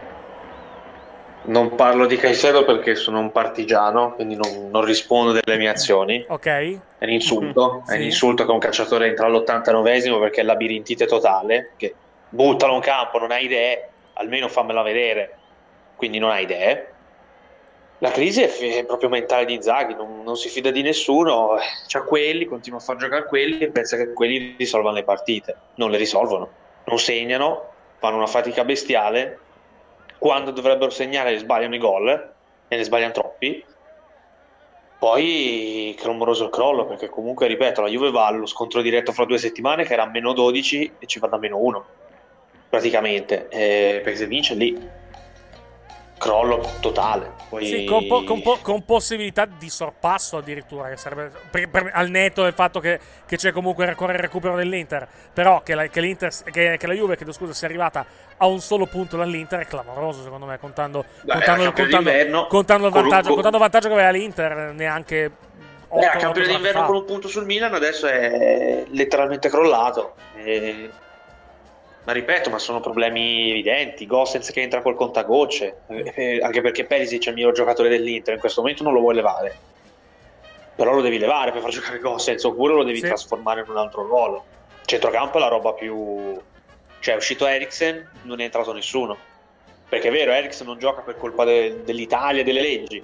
Non 1.41 1.73
parlo 1.75 2.05
di 2.05 2.17
Caicedo 2.17 2.65
perché 2.65 2.95
sono 2.95 3.19
un 3.19 3.31
partigiano, 3.31 4.13
quindi 4.13 4.35
non, 4.35 4.69
non 4.69 4.83
rispondo 4.83 5.31
delle 5.31 5.57
mie 5.57 5.69
azioni. 5.69 6.23
Ok. 6.27 6.45
È 6.45 7.05
un 7.05 7.09
insulto, 7.11 7.83
è 7.87 7.93
un 7.93 7.97
Sì. 7.99 8.03
insulto 8.03 8.45
che 8.45 8.51
un 8.51 8.59
calciatore 8.59 9.07
entra 9.07 9.25
all'89esimo 9.27 10.19
perché 10.19 10.41
è 10.41 10.43
labirintite 10.43 11.05
totale, 11.05 11.73
che 11.77 11.95
buttalo 12.29 12.75
in 12.75 12.81
campo, 12.81 13.19
non 13.19 13.31
hai 13.31 13.45
idee, 13.45 13.89
almeno 14.15 14.49
fammela 14.49 14.81
vedere, 14.81 15.37
quindi 15.95 16.19
non 16.19 16.29
hai 16.31 16.43
idee. 16.43 16.93
La 18.01 18.11
crisi 18.11 18.41
è, 18.41 18.85
proprio 18.85 19.09
mentale 19.09 19.43
di 19.43 19.55
Inzaghi, 19.55 19.93
non, 19.93 20.23
non 20.23 20.37
si 20.37 20.47
fida 20.47 20.71
di 20.71 20.81
nessuno, 20.81 21.57
eh, 21.57 21.63
c'ha 21.87 22.03
quelli, 22.03 22.45
continua 22.45 22.79
a 22.79 22.81
far 22.81 22.95
giocare 22.95 23.25
quelli 23.25 23.59
e 23.59 23.71
pensa 23.71 23.97
che 23.97 24.13
quelli 24.13 24.55
risolvano 24.57 24.95
le 24.95 25.03
partite. 25.03 25.55
Non 25.75 25.91
le 25.91 25.97
risolvono, 25.97 26.49
non 26.85 26.97
segnano, 26.97 27.71
fanno 27.97 28.15
una 28.15 28.27
fatica 28.27 28.63
bestiale, 28.63 29.39
quando 30.17 30.51
dovrebbero 30.51 30.89
segnare 30.89 31.37
sbagliano 31.37 31.75
i 31.75 31.77
gol 31.77 32.09
e 32.69 32.75
ne 32.75 32.83
sbagliano 32.83 33.11
troppi. 33.11 33.65
Poi 34.97 35.93
clamoroso 35.97 36.45
il 36.45 36.51
crollo, 36.51 36.85
perché 36.85 37.09
comunque, 37.09 37.47
ripeto, 37.47 37.81
la 37.81 37.89
Juve 37.89 38.11
va 38.11 38.27
allo 38.27 38.45
scontro 38.45 38.81
diretto 38.81 39.11
fra 39.11 39.25
due 39.25 39.37
settimane 39.37 39.83
che 39.83 39.93
era 39.93 40.03
a 40.03 40.09
meno 40.09 40.31
12 40.31 40.95
e 40.99 41.05
ci 41.05 41.19
va 41.19 41.27
da 41.27 41.37
meno 41.37 41.57
1, 41.57 41.85
praticamente, 42.69 43.49
Eh, 43.49 43.99
perché 44.03 44.19
se 44.19 44.27
vince 44.27 44.55
lì, 44.55 44.98
crollo 46.19 46.61
totale. 46.81 47.31
Poi... 47.49 47.65
Sì, 47.65 47.85
con, 47.85 48.05
po- 48.05 48.23
con 48.23 48.43
po- 48.43 48.59
con 48.61 48.85
possibilità 48.85 49.45
di 49.45 49.69
sorpasso 49.69 50.37
addirittura, 50.37 50.89
che 50.89 50.97
sarebbe, 50.97 51.31
per- 51.49 51.67
per- 51.69 51.89
al 51.91 52.09
netto 52.11 52.43
del 52.43 52.53
fatto 52.53 52.79
che, 52.79 52.99
che 53.25 53.37
c'è 53.37 53.51
comunque 53.51 53.85
il 53.85 53.89
recupero- 53.89 54.15
il 54.15 54.23
recupero 54.23 54.55
dell'Inter, 54.55 55.07
però 55.33 55.63
che 55.63 55.73
la, 55.73 55.87
che 55.87 56.01
l'Inter, 56.01 56.31
che, 56.51 56.77
che 56.77 56.87
la 56.87 56.93
Juve, 56.93 57.15
chiedo 57.15 57.31
scusa, 57.31 57.53
sia 57.53 57.67
arrivata 57.67 58.05
a 58.37 58.45
un 58.45 58.59
solo 58.59 58.85
punto 58.85 59.17
dall'Inter 59.17 59.61
è 59.61 59.65
clamoroso 59.65 60.21
secondo 60.21 60.45
me, 60.45 60.59
contando, 60.59 61.05
Beh, 61.23 61.33
contando, 61.33 61.71
contando- 61.71 62.47
contando 62.47 62.87
il 62.87 62.93
vantaggio, 62.93 63.33
il 63.39 63.57
vantaggio 63.57 63.87
che 63.87 63.93
aveva 63.95 64.09
l'Inter 64.11 64.73
neanche... 64.75 65.31
Era 65.91 66.17
campione 66.17 66.47
d'inverno 66.49 66.81
fa. 66.81 66.85
con 66.85 66.95
un 66.97 67.05
punto 67.05 67.27
sul 67.27 67.45
Milan, 67.45 67.73
adesso 67.73 68.05
è 68.05 68.83
letteralmente 68.89 69.49
crollato. 69.49 70.13
E- 70.35 70.89
Ma 72.09 72.15
ripeto, 72.15 72.49
ma 72.49 72.57
sono 72.57 72.79
problemi 72.79 73.51
evidenti. 73.51 74.07
Gossens 74.07 74.49
che 74.49 74.61
entra 74.61 74.81
col 74.81 74.95
contagocce, 74.95 75.81
eh, 75.89 76.11
eh, 76.15 76.39
anche 76.41 76.59
perché 76.59 76.85
Perisic 76.85 77.27
è 77.27 77.29
il 77.29 77.35
miglior 77.35 77.53
giocatore 77.53 77.87
dell'Inter, 77.87 78.33
in 78.33 78.39
questo 78.39 78.61
momento 78.61 78.81
non 78.81 78.93
lo 78.93 78.99
vuoi 79.01 79.13
levare. 79.13 79.55
Però 80.75 80.91
lo 80.91 81.01
devi 81.01 81.19
levare 81.19 81.51
per 81.51 81.61
far 81.61 81.69
giocare 81.69 81.99
Gossens, 81.99 82.43
oppure 82.45 82.73
lo 82.73 82.83
devi 82.83 82.97
Sì. 82.99 83.05
trasformare 83.05 83.61
in 83.61 83.69
un 83.69 83.77
altro 83.77 84.01
ruolo. 84.07 84.43
Centrocampo 84.85 85.37
è 85.37 85.39
la 85.39 85.49
roba 85.49 85.73
più... 85.73 86.41
Cioè 86.99 87.13
è 87.13 87.17
uscito 87.17 87.45
Eriksen, 87.45 88.09
non 88.23 88.41
è 88.41 88.45
entrato 88.45 88.73
nessuno. 88.73 89.15
Perché 89.87 90.07
è 90.07 90.11
vero, 90.11 90.31
Eriksen 90.31 90.65
non 90.65 90.79
gioca 90.79 91.01
per 91.01 91.15
colpa 91.15 91.45
de- 91.45 91.83
dell'Italia 91.83 92.41
e 92.41 92.43
delle 92.43 92.61
leggi. 92.61 93.03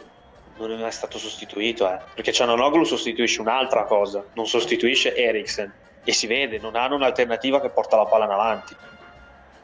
Non 0.58 0.84
è 0.84 0.90
stato 0.90 1.20
sostituito, 1.20 1.88
eh. 1.88 2.00
Perché 2.16 2.32
Ciananoglu 2.32 2.84
sostituisce 2.84 3.40
un'altra 3.40 3.84
cosa, 3.84 4.26
non 4.34 4.48
sostituisce 4.48 5.16
Eriksen. 5.16 5.72
E 6.04 6.12
si 6.12 6.26
vede, 6.26 6.58
non 6.58 6.76
hanno 6.76 6.96
un'alternativa 6.96 7.62
che 7.62 7.70
porta 7.70 7.98
la 7.98 8.06
palla 8.06 8.26
in 8.26 8.32
avanti. 8.32 8.76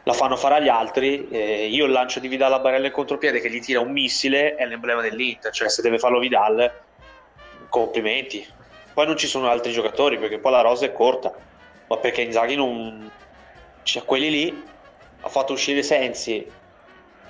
La 0.04 0.14
fanno 0.14 0.36
fare 0.36 0.56
agli 0.56 0.68
altri. 0.68 1.28
eh, 1.30 1.68
io 1.68 1.86
lancio 1.86 2.20
di 2.20 2.28
Vidal 2.28 2.54
a 2.54 2.60
Barella 2.60 2.88
in 2.88 2.92
contropiede 2.92 3.40
che 3.40 3.50
gli 3.50 3.60
tira 3.60 3.80
un 3.80 3.92
missile 3.92 4.56
è 4.56 4.66
l'emblema 4.66 5.02
dell'Inter. 5.02 5.52
Cioè, 5.52 5.70
se 5.70 5.82
deve 5.82 6.00
farlo 6.00 6.20
Vidal, 6.20 6.72
complimenti. 7.70 8.46
Poi 8.94 9.06
non 9.06 9.16
ci 9.16 9.28
sono 9.28 9.50
altri 9.50 9.72
giocatori 9.72 10.18
perché 10.18 10.40
poi 10.40 10.52
la 10.52 10.62
rosa 10.62 10.86
è 10.86 10.92
corta. 10.92 11.34
Ma 11.88 11.98
perché 11.98 12.22
Inzaghi 12.22 12.56
non. 12.56 13.12
Cioè, 13.84 14.04
quelli 14.04 14.30
lì 14.30 14.64
ha 15.22 15.30
fatto 15.30 15.54
uscire 15.54 15.84
Sensi, 15.84 16.50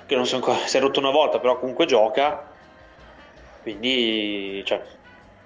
che 0.06 0.14
non 0.14 0.24
è, 0.24 0.34
ancora... 0.34 0.56
si 0.66 0.76
è 0.76 0.80
rotto 0.80 1.00
una 1.00 1.10
volta, 1.10 1.38
però 1.38 1.58
comunque 1.58 1.84
gioca. 1.84 2.50
Quindi, 3.60 4.62
cioè, 4.64 4.82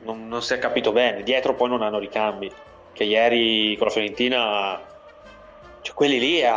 non, 0.03 0.29
non 0.29 0.43
si 0.43 0.55
è 0.55 0.59
capito 0.59 0.93
bene. 0.93 1.23
Dietro 1.23 1.55
poi 1.55 1.69
non 1.69 1.83
hanno 1.83 1.99
ricambi. 1.99 2.53
Che 2.93 3.05
ieri 3.05 3.77
con 3.77 3.89
la 3.89 3.93
Fiorentina, 3.93 4.81
cioè, 5.87 5.95
quelli 5.95 6.19
lì 6.19 6.39
è, 6.39 6.51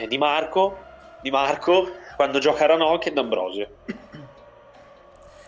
è 0.00 0.06
Di 0.08 0.18
Marco. 0.18 0.76
Di 1.22 1.30
Marco 1.30 1.88
quando 2.16 2.38
gioca 2.38 2.66
Ranocchi 2.66 3.08
e 3.08 3.12
D'Ambrosio. 3.12 3.68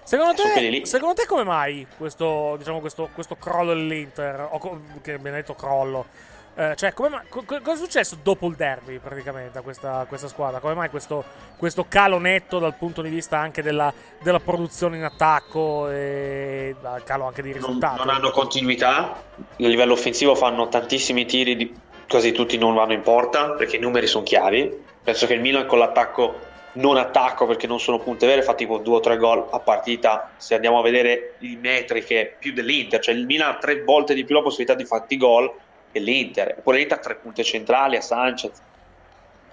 Secondo 0.05 0.35
te, 0.35 0.87
secondo 0.87 1.15
te 1.15 1.27
come 1.27 1.45
mai 1.45 1.87
questo, 1.99 2.55
diciamo, 2.57 2.81
questo, 2.81 3.11
questo 3.13 3.37
crollo 3.37 3.75
dell'Inter? 3.75 4.49
O 4.53 4.59
co- 4.59 4.81
che 5.03 5.19
detto 5.19 5.55
crollo. 5.55 6.07
Eh, 6.55 6.75
cioè, 6.77 6.93
come 6.95 7.09
mai- 7.11 7.29
co- 7.29 7.43
co- 7.45 7.61
cosa 7.61 7.75
è 7.75 7.85
successo 7.85 8.17
dopo 8.23 8.47
il 8.49 8.57
derby 8.57 8.99
praticamente 8.99 9.59
a 9.59 9.61
questa, 9.63 10.07
questa 10.09 10.27
squadra? 10.29 10.61
Come 10.61 10.75
mai 10.75 10.89
questo, 10.89 11.23
questo 11.59 11.87
calo 11.89 12.19
netto 12.19 12.59
dal 12.59 12.75
punto 12.75 13.03
di 13.03 13.11
vista 13.11 13.39
anche 13.39 13.63
della, 13.63 13.93
della 14.23 14.41
produzione 14.41 14.97
in 14.97 15.05
attacco 15.05 15.91
e 15.91 16.75
dal 16.81 17.05
calo 17.05 17.27
anche 17.27 17.43
di 17.43 17.51
non, 17.51 17.59
risultati? 17.59 17.99
non 17.99 18.09
hanno 18.09 18.31
continuità. 18.31 19.13
A 19.13 19.23
livello 19.57 19.93
offensivo 19.93 20.35
fanno 20.35 20.69
tantissimi 20.69 21.27
tiri, 21.27 21.55
di- 21.55 21.75
quasi 22.09 22.33
tutti 22.33 22.57
non 22.57 22.75
vanno 22.75 22.95
in 22.95 23.03
porta 23.03 23.50
perché 23.50 23.77
i 23.77 23.81
numeri 23.81 24.07
sono 24.07 24.25
chiari. 24.25 24.85
Penso 25.03 25.27
che 25.27 25.35
il 25.35 25.41
Milan 25.41 25.67
con 25.67 25.79
l'attacco, 25.79 26.47
non 26.73 26.97
attacco 26.97 27.47
perché 27.47 27.67
non 27.67 27.81
sono 27.81 27.99
punte 27.99 28.27
vere, 28.27 28.43
fa 28.43 28.55
tipo 28.55 28.79
due 28.79 28.97
o 28.97 29.00
tre 29.00 29.17
gol 29.17 29.47
a 29.50 29.59
partita. 29.61 30.33
Se 30.37 30.55
andiamo 30.55 30.79
a 30.79 30.83
vedere 30.83 31.35
le 31.38 31.57
metriche 31.61 32.37
più 32.38 32.53
dell'Inter, 32.53 33.00
cioè 33.00 33.15
il 33.15 33.27
Milan 33.27 33.50
ha 33.50 33.59
tre 33.59 33.83
volte 33.83 34.15
di 34.15 34.25
più 34.25 34.35
la 34.35 34.43
possibilità 34.43 34.75
di 34.75 34.85
fatti 34.85 35.17
gol 35.17 35.53
che 35.93 35.99
l'Inter. 35.99 36.57
Eppure 36.59 36.79
l'Inter 36.79 36.99
ha 36.99 37.00
tre 37.00 37.15
punte 37.17 37.43
centrali 37.45 37.97
a 37.97 38.00
Sanchez. 38.00 38.62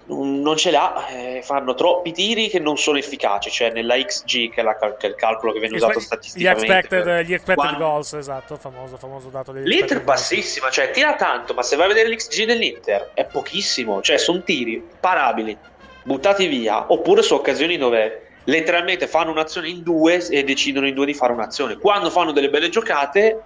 Non 0.08 0.56
ce 0.56 0.70
l'ha, 0.70 1.08
eh, 1.08 1.42
fanno 1.44 1.74
troppi 1.74 2.12
tiri 2.12 2.48
che 2.48 2.60
non 2.60 2.78
sono 2.78 3.00
efficaci, 3.00 3.50
cioè 3.50 3.72
nella 3.72 3.96
XG, 3.96 4.52
che 4.52 4.62
è, 4.62 4.64
la 4.64 4.76
che 4.78 4.96
è 5.00 5.06
il 5.08 5.16
calcolo 5.16 5.52
che 5.52 5.60
viene 5.60 5.78
usato 5.78 5.98
Gli 5.98 6.02
statisticamente. 6.02 6.66
expected, 6.66 7.04
per- 7.04 7.26
gli 7.26 7.34
expected 7.34 7.78
goals, 7.78 8.14
esatto, 8.14 8.56
famoso, 8.58 8.98
famoso 8.98 9.30
dato 9.30 9.52
degli 9.52 9.66
L'Inter 9.66 10.04
bassissima, 10.04 10.70
cioè 10.70 10.92
tira 10.92 11.16
tanto, 11.16 11.56
ma 11.56 11.64
se 11.64 11.76
vai 11.76 11.86
a 11.86 11.88
vedere 11.88 12.10
l'XG 12.10 12.46
dell'Inter 12.46 13.12
è 13.16 13.26
pochissimo, 13.26 14.02
cioè 14.04 14.18
sono 14.18 14.44
tiri 14.44 14.84
parabili, 15.00 15.58
buttati 16.04 16.46
via, 16.46 16.86
oppure 16.92 17.24
su 17.24 17.34
occasioni 17.34 17.78
dove 17.78 18.28
letteralmente 18.44 19.08
fanno 19.08 19.32
un'azione 19.32 19.70
in 19.70 19.82
due 19.82 20.24
e 20.28 20.44
decidono 20.44 20.88
in 20.88 20.94
due 20.94 21.08
di 21.08 21.16
fare 21.16 21.34
un'azione. 21.34 21.78
Quando 21.78 22.12
fanno 22.12 22.32
delle 22.32 22.52
belle 22.52 22.70
giocate, 22.70 23.42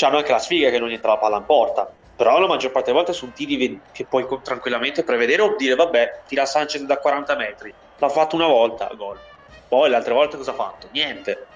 hanno 0.00 0.16
anche 0.16 0.32
la 0.32 0.40
sfiga 0.40 0.70
che 0.70 0.80
non 0.80 0.90
entra 0.90 1.12
la 1.12 1.18
palla 1.18 1.36
in 1.36 1.44
porta. 1.44 1.88
Però 2.14 2.38
la 2.38 2.46
maggior 2.46 2.70
parte 2.70 2.90
delle 2.90 3.02
volte 3.02 3.18
sono 3.18 3.32
tiri 3.32 3.82
che 3.90 4.06
puoi 4.06 4.26
tranquillamente 4.42 5.02
prevedere 5.02 5.42
o 5.42 5.54
dire 5.56 5.74
vabbè, 5.74 6.22
tira 6.26 6.44
Sanchez 6.46 6.82
da 6.82 6.98
40 6.98 7.36
metri. 7.36 7.74
L'ha 7.96 8.08
fatto 8.08 8.36
una 8.36 8.46
volta, 8.46 8.90
gol. 8.94 9.20
Poi 9.66 9.88
le 9.88 9.96
altre 9.96 10.12
volte 10.12 10.36
cosa 10.36 10.50
ha 10.50 10.54
fatto? 10.54 10.88
Niente. 10.92 11.48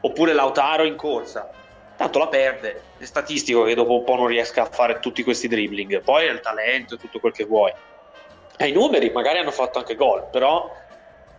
Oppure 0.00 0.32
Lautaro 0.32 0.84
in 0.84 0.96
corsa. 0.96 1.52
Tanto 1.96 2.18
la 2.20 2.28
perde. 2.28 2.92
È 2.96 3.04
statistico 3.04 3.64
che 3.64 3.74
dopo 3.74 3.98
un 3.98 4.04
po' 4.04 4.14
non 4.14 4.28
riesca 4.28 4.62
a 4.62 4.70
fare 4.70 5.00
tutti 5.00 5.24
questi 5.24 5.48
dribbling. 5.48 6.02
Poi 6.02 6.26
è 6.26 6.30
il 6.30 6.40
talento 6.40 6.94
e 6.94 6.98
tutto 6.98 7.18
quel 7.18 7.32
che 7.32 7.44
vuoi. 7.44 7.72
E 8.56 8.68
i 8.68 8.72
numeri 8.72 9.10
magari 9.10 9.38
hanno 9.38 9.50
fatto 9.50 9.78
anche 9.78 9.94
gol, 9.94 10.28
però 10.30 10.70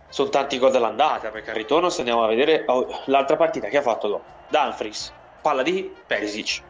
sono 0.08 0.28
tanti 0.28 0.58
gol 0.58 0.70
dell'andata, 0.70 1.30
perché 1.30 1.50
al 1.50 1.56
ritorno 1.56 1.88
se 1.88 2.00
andiamo 2.00 2.24
a 2.24 2.28
vedere 2.28 2.64
oh, 2.66 2.86
l'altra 3.06 3.36
partita 3.36 3.68
che 3.68 3.76
ha 3.78 3.82
fatto 3.82 4.08
dopo. 4.08 4.26
Dumfries, 4.46 5.16
palla 5.40 5.62
di 5.62 6.02
Perisic. 6.06 6.69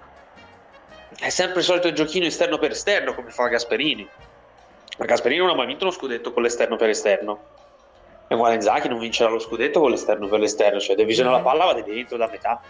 È 1.21 1.29
sempre 1.29 1.59
il 1.59 1.67
solito 1.67 1.93
giochino 1.93 2.25
esterno 2.25 2.57
per 2.57 2.71
esterno 2.71 3.15
come 3.15 3.31
fa 3.31 3.47
Gasperini. 3.49 4.09
Ma 4.97 5.05
Gasperini 5.05 5.43
non 5.43 5.51
ha 5.51 5.55
mai 5.55 5.67
vinto 5.67 5.85
uno 5.85 5.93
scudetto 5.93 6.33
con 6.33 6.43
l'esterno 6.43 6.77
per 6.77 6.89
esterno. 6.89 7.39
E 8.27 8.35
guarda, 8.35 8.55
Inzaghi 8.55 8.89
non 8.89 8.99
vincerà 8.99 9.29
lo 9.29 9.39
scudetto 9.39 9.81
con 9.81 9.91
l'esterno 9.91 10.29
per 10.29 10.41
l'esterno, 10.41 10.81
cioè 10.81 10.97
divisione 10.97 11.31
la 11.31 11.41
palla 11.41 11.67
va 11.67 11.75
dentro 11.75 12.17
da 12.17 12.27
metà. 12.27 12.63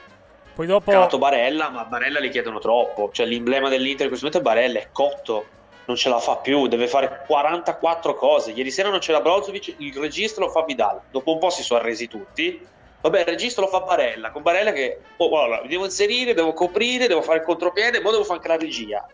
Poi 0.52 0.66
dopo... 0.66 0.90
Calato 0.90 1.18
Barella, 1.18 1.68
ma 1.68 1.84
Barella 1.84 2.18
gli 2.18 2.28
chiedono 2.28 2.58
troppo. 2.58 3.10
Cioè 3.12 3.24
l'emblema 3.24 3.68
dell'Inter 3.68 4.06
in 4.06 4.08
questo 4.08 4.26
momento 4.26 4.38
è 4.38 4.52
Barella, 4.52 4.80
è 4.80 4.88
cotto, 4.90 5.44
non 5.84 5.96
ce 5.96 6.08
la 6.08 6.18
fa 6.18 6.38
più, 6.38 6.66
deve 6.66 6.88
fare 6.88 7.22
44 7.28 8.14
cose. 8.14 8.50
Ieri 8.50 8.72
sera 8.72 8.88
non 8.88 8.98
c'era 8.98 9.20
Brozovic, 9.20 9.76
il 9.78 9.94
registro 9.96 10.46
lo 10.46 10.50
fa 10.50 10.64
Vidal. 10.64 11.02
Dopo 11.08 11.32
un 11.32 11.38
po' 11.38 11.50
si 11.50 11.62
sono 11.62 11.78
arresi 11.78 12.08
tutti. 12.08 12.66
Vabbè, 13.00 13.20
il 13.20 13.24
registro 13.24 13.62
lo 13.62 13.68
fa 13.68 13.80
Barella, 13.80 14.30
con 14.30 14.42
Barella 14.42 14.72
che... 14.72 15.00
Oh, 15.16 15.40
allora, 15.40 15.62
mi 15.62 15.68
devo 15.68 15.84
inserire, 15.84 16.34
devo 16.34 16.52
coprire, 16.52 17.06
devo 17.06 17.22
fare 17.22 17.38
il 17.38 17.44
contropiede, 17.44 18.00
poi 18.00 18.12
devo 18.12 18.24
fare 18.24 18.36
anche 18.36 18.48
la 18.48 18.56
regia. 18.56 19.06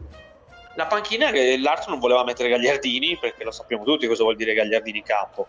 La 0.75 0.87
panchina 0.87 1.31
che 1.31 1.57
l'altro 1.59 1.91
non 1.91 2.01
voleva 2.01 2.25
mettere 2.25 2.49
Gagliardini, 2.49 3.17
perché 3.17 3.45
lo 3.45 3.53
sappiamo 3.53 3.85
tutti 3.85 4.07
cosa 4.07 4.25
vuol 4.25 4.37
dire 4.37 4.55
Gagliardini 4.55 4.99
in 4.99 5.05
campo. 5.05 5.47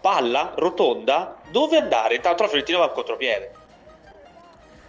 Palla, 0.00 0.52
rotonda, 0.56 1.36
dove 1.50 1.76
andare? 1.76 2.14
Intanto 2.14 2.42
la 2.42 2.48
Fiorentina 2.48 2.78
va 2.78 2.84
al 2.84 2.92
contropiede. 2.92 3.52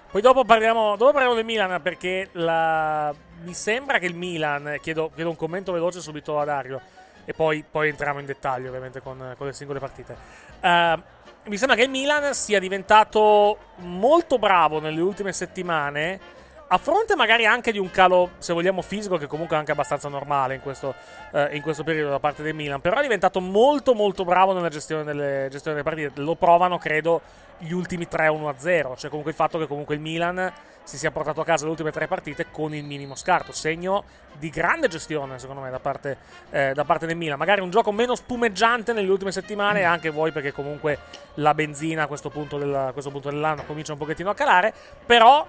Poi 0.09 0.21
dopo 0.21 0.45
parliamo, 0.45 0.95
dopo 0.95 1.11
parliamo 1.11 1.35
del 1.35 1.43
Milan 1.43 1.81
perché 1.81 2.29
la... 2.31 3.13
mi 3.43 3.53
sembra 3.53 3.99
che 3.99 4.05
il 4.05 4.15
Milan, 4.15 4.77
chiedo, 4.81 5.11
chiedo, 5.13 5.29
un 5.29 5.35
commento 5.35 5.73
veloce 5.73 5.99
subito 5.99 6.39
a 6.39 6.45
Dario 6.45 6.79
e 7.25 7.33
poi, 7.33 7.65
poi 7.69 7.89
entriamo 7.89 8.19
in 8.19 8.25
dettaglio 8.25 8.69
ovviamente 8.69 9.01
con, 9.01 9.35
con 9.37 9.47
le 9.47 9.53
singole 9.53 9.79
partite. 9.79 10.15
Uh, 10.61 10.99
mi 11.47 11.57
sembra 11.57 11.77
che 11.77 11.83
il 11.83 11.89
Milan 11.89 12.33
sia 12.33 12.59
diventato 12.59 13.57
molto 13.77 14.37
bravo 14.37 14.79
nelle 14.79 14.99
ultime 15.01 15.31
settimane 15.31 16.19
a 16.69 16.77
fronte 16.77 17.15
magari 17.15 17.45
anche 17.45 17.71
di 17.71 17.79
un 17.79 17.89
calo, 17.89 18.31
se 18.39 18.51
vogliamo, 18.51 18.81
fisico, 18.81 19.17
che 19.17 19.27
comunque 19.27 19.55
è 19.55 19.59
anche 19.59 19.71
abbastanza 19.71 20.09
normale 20.09 20.55
in 20.55 20.62
questo, 20.62 20.93
eh, 21.31 21.55
in 21.55 21.62
questo 21.62 21.83
periodo 21.83 22.09
da 22.09 22.19
parte 22.19 22.43
del 22.43 22.53
Milan, 22.53 22.81
però 22.81 22.97
è 22.97 23.01
diventato 23.01 23.39
molto 23.39 23.93
molto 23.93 24.25
bravo 24.25 24.53
nella 24.53 24.69
gestione 24.69 25.03
delle, 25.03 25.47
gestione 25.50 25.81
delle 25.81 25.89
partite. 25.89 26.21
Lo 26.21 26.36
provano, 26.36 26.77
credo, 26.77 27.21
gli 27.59 27.71
ultimi 27.71 28.07
3-1-0, 28.09 28.97
cioè 28.97 29.09
comunque 29.09 29.31
il 29.31 29.38
fatto 29.38 29.57
che 29.57 29.67
comunque 29.67 29.95
il 29.95 30.01
Milan 30.01 30.51
si 30.83 30.97
sia 30.97 31.12
portato 31.12 31.41
a 31.41 31.43
casa 31.43 31.65
le 31.65 31.71
ultime 31.71 31.91
tre 31.91 32.07
partite 32.07 32.47
con 32.50 32.74
il 32.74 32.86
minimo 32.86 33.15
scarto, 33.15 33.51
segno 33.51 34.05
di 34.38 34.50
grande 34.50 34.88
gestione 34.88 35.38
secondo 35.38 35.62
me 35.62 35.69
da 35.69 35.79
parte, 35.79 36.17
eh, 36.50 36.71
da 36.74 36.86
parte 36.86 37.05
del 37.05 37.17
Milan. 37.17 37.38
Magari 37.38 37.59
un 37.59 37.69
gioco 37.69 37.91
meno 37.91 38.15
spumeggiante 38.15 38.93
nelle 38.93 39.09
ultime 39.09 39.33
settimane, 39.33 39.83
mm. 39.83 39.86
anche 39.86 40.09
voi 40.09 40.31
perché 40.31 40.53
comunque 40.53 41.00
la 41.36 41.53
benzina 41.53 42.03
a 42.03 42.07
questo 42.07 42.29
punto, 42.29 42.57
del, 42.57 42.74
a 42.74 42.91
questo 42.93 43.12
punto 43.12 43.29
dell'anno 43.29 43.63
comincia 43.65 43.91
un 43.91 43.97
pochettino 43.97 44.29
a 44.29 44.33
calare, 44.33 44.74
però 45.05 45.45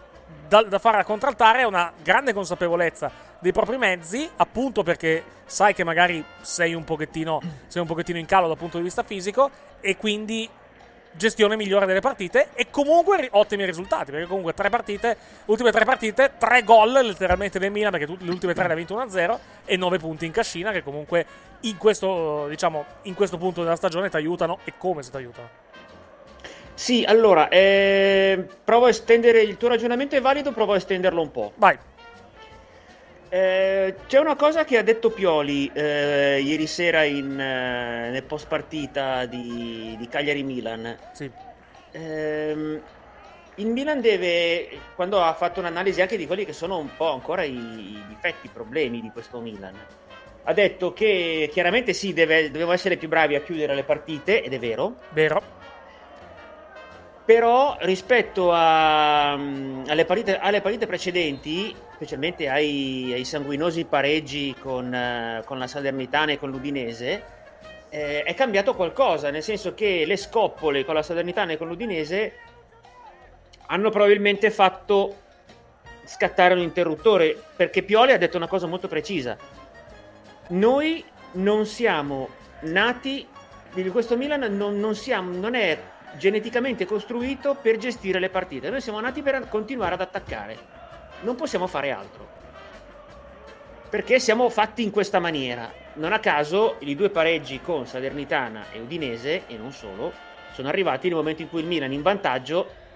da, 0.48 0.62
da 0.62 0.78
fare 0.78 0.98
a 0.98 1.04
contraltare 1.04 1.60
è 1.60 1.64
una 1.64 1.92
grande 2.02 2.32
consapevolezza 2.32 3.10
dei 3.38 3.52
propri 3.52 3.76
mezzi, 3.76 4.28
appunto 4.36 4.82
perché 4.82 5.22
sai 5.44 5.74
che 5.74 5.84
magari 5.84 6.24
sei 6.40 6.74
un 6.74 6.84
pochettino, 6.84 7.40
sei 7.66 7.82
un 7.82 7.88
pochettino 7.88 8.18
in 8.18 8.26
calo 8.26 8.48
dal 8.48 8.56
punto 8.56 8.78
di 8.78 8.82
vista 8.82 9.02
fisico 9.02 9.50
e 9.80 9.96
quindi 9.96 10.48
gestione 11.12 11.56
migliore 11.56 11.86
delle 11.86 12.00
partite 12.00 12.50
e 12.54 12.68
comunque 12.70 13.28
ottimi 13.32 13.64
risultati 13.64 14.10
perché 14.10 14.26
comunque 14.26 14.52
tre 14.52 14.68
partite 14.68 15.16
ultime 15.46 15.72
tre 15.72 15.84
partite 15.84 16.32
tre 16.38 16.62
gol 16.62 16.92
letteralmente 16.92 17.58
del 17.58 17.70
Milan 17.70 17.90
perché 17.90 18.06
le 18.06 18.30
ultime 18.30 18.54
tre 18.54 18.66
le 18.66 18.72
ha 18.74 18.76
vinto 18.76 18.94
1-0 18.94 19.38
e 19.64 19.76
9 19.76 19.98
punti 19.98 20.26
in 20.26 20.32
cascina 20.32 20.70
che 20.70 20.82
comunque 20.82 21.26
in 21.60 21.76
questo 21.76 22.46
diciamo 22.48 22.84
in 23.02 23.14
questo 23.14 23.38
punto 23.38 23.62
della 23.62 23.76
stagione 23.76 24.10
ti 24.10 24.16
aiutano 24.16 24.58
e 24.64 24.74
come 24.76 25.02
se 25.02 25.10
ti 25.10 25.16
aiutano 25.16 25.48
sì, 26.78 27.02
allora, 27.04 27.48
eh, 27.48 28.46
provo 28.62 28.86
a 28.86 28.90
estendere 28.90 29.42
il 29.42 29.56
tuo 29.56 29.66
ragionamento, 29.66 30.14
è 30.14 30.20
valido, 30.20 30.52
provo 30.52 30.74
a 30.74 30.76
estenderlo 30.76 31.20
un 31.20 31.30
po'. 31.32 31.50
Vai. 31.56 31.76
Eh, 33.30 33.96
c'è 34.06 34.20
una 34.20 34.36
cosa 34.36 34.64
che 34.64 34.78
ha 34.78 34.82
detto 34.82 35.10
Pioli 35.10 35.68
eh, 35.74 36.40
ieri 36.40 36.68
sera 36.68 37.02
in, 37.02 37.32
eh, 37.32 38.10
nel 38.10 38.22
post 38.22 38.46
partita 38.46 39.26
di, 39.26 39.96
di 39.98 40.06
Cagliari-Milan. 40.06 40.96
Sì. 41.14 41.28
Ehm, 41.90 42.80
il 43.56 43.66
Milan 43.66 44.00
deve, 44.00 44.68
quando 44.94 45.20
ha 45.20 45.34
fatto 45.34 45.58
un'analisi 45.58 46.00
anche 46.00 46.16
di 46.16 46.28
quelli 46.28 46.44
che 46.44 46.52
sono 46.52 46.78
un 46.78 46.90
po' 46.96 47.10
ancora 47.10 47.42
i, 47.42 47.56
i 47.56 48.04
difetti, 48.06 48.46
i 48.46 48.50
problemi 48.52 49.00
di 49.00 49.10
questo 49.12 49.40
Milan, 49.40 49.74
ha 50.44 50.52
detto 50.52 50.92
che 50.92 51.50
chiaramente 51.52 51.92
sì, 51.92 52.12
deve, 52.12 52.52
dobbiamo 52.52 52.70
essere 52.70 52.96
più 52.96 53.08
bravi 53.08 53.34
a 53.34 53.40
chiudere 53.40 53.74
le 53.74 53.82
partite, 53.82 54.44
ed 54.44 54.52
è 54.52 54.60
vero. 54.60 55.00
Vero 55.08 55.57
però 57.28 57.76
rispetto 57.80 58.52
a, 58.52 59.36
mm, 59.36 59.82
alle, 59.88 60.06
partite, 60.06 60.38
alle, 60.38 60.62
partite, 60.62 60.86
precedenti, 60.86 61.76
specialmente 61.92 62.48
ai, 62.48 63.12
ai 63.12 63.26
sanguinosi 63.26 63.84
pareggi 63.84 64.56
con, 64.58 64.86
uh, 64.86 65.44
con, 65.44 65.58
la 65.58 65.66
Salernitana 65.66 66.32
e 66.32 66.38
con 66.38 66.48
l'Udinese, 66.48 67.22
eh, 67.90 68.22
è 68.22 68.32
cambiato 68.32 68.74
qualcosa, 68.74 69.28
nel 69.28 69.42
senso 69.42 69.74
che 69.74 70.06
le 70.06 70.16
scoppole 70.16 70.86
con 70.86 70.94
la 70.94 71.02
Salernitana 71.02 71.52
e 71.52 71.58
con 71.58 71.68
l'Udinese 71.68 72.32
hanno 73.66 73.90
probabilmente 73.90 74.50
fatto 74.50 75.14
scattare 76.06 76.54
un 76.54 76.60
interruttore, 76.60 77.36
perché 77.54 77.82
Pioli 77.82 78.12
ha 78.12 78.18
detto 78.18 78.38
una 78.38 78.48
cosa 78.48 78.66
molto 78.66 78.88
precisa. 78.88 79.36
Noi 80.48 81.04
non 81.32 81.66
siamo 81.66 82.30
nati, 82.60 83.28
questo 83.92 84.16
Milan 84.16 84.50
non, 84.56 84.80
non, 84.80 84.94
siamo, 84.94 85.36
non 85.36 85.54
è 85.54 85.78
geneticamente 86.16 86.86
costruito 86.86 87.54
per 87.60 87.76
gestire 87.76 88.18
le 88.18 88.30
partite. 88.30 88.70
Noi 88.70 88.80
siamo 88.80 89.00
nati 89.00 89.22
per 89.22 89.48
continuare 89.48 89.94
ad 89.94 90.00
attaccare. 90.00 90.58
Non 91.20 91.34
possiamo 91.34 91.66
fare 91.66 91.90
altro. 91.90 92.26
Perché 93.88 94.18
siamo 94.18 94.48
fatti 94.48 94.82
in 94.82 94.90
questa 94.90 95.18
maniera. 95.18 95.70
Non 95.94 96.12
a 96.12 96.20
caso 96.20 96.76
i 96.80 96.94
due 96.94 97.10
pareggi 97.10 97.60
con 97.60 97.86
Salernitana 97.86 98.66
e 98.72 98.80
Udinese, 98.80 99.46
e 99.46 99.56
non 99.56 99.72
solo, 99.72 100.12
sono 100.52 100.68
arrivati 100.68 101.08
nel 101.08 101.16
momento 101.16 101.42
in 101.42 101.48
cui 101.48 101.60
il 101.60 101.66
Milan 101.66 101.92
in 101.92 102.02
vantaggio 102.02 102.86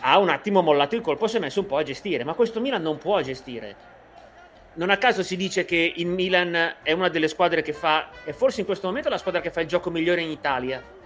ha 0.00 0.18
un 0.18 0.30
attimo 0.30 0.62
mollato 0.62 0.94
il 0.94 1.02
colpo 1.02 1.26
si 1.26 1.36
è 1.36 1.40
messo 1.40 1.60
un 1.60 1.66
po' 1.66 1.76
a 1.76 1.82
gestire. 1.82 2.24
Ma 2.24 2.34
questo 2.34 2.60
Milan 2.60 2.82
non 2.82 2.98
può 2.98 3.20
gestire. 3.20 3.88
Non 4.74 4.90
a 4.90 4.96
caso 4.96 5.22
si 5.22 5.36
dice 5.36 5.64
che 5.64 5.92
il 5.96 6.06
Milan 6.06 6.76
è 6.82 6.92
una 6.92 7.08
delle 7.08 7.28
squadre 7.28 7.60
che 7.60 7.72
fa, 7.72 8.08
e 8.24 8.32
forse 8.32 8.60
in 8.60 8.66
questo 8.66 8.86
momento 8.86 9.08
è 9.08 9.10
la 9.10 9.18
squadra 9.18 9.40
che 9.40 9.50
fa 9.50 9.60
il 9.60 9.68
gioco 9.68 9.90
migliore 9.90 10.22
in 10.22 10.30
Italia 10.30 10.98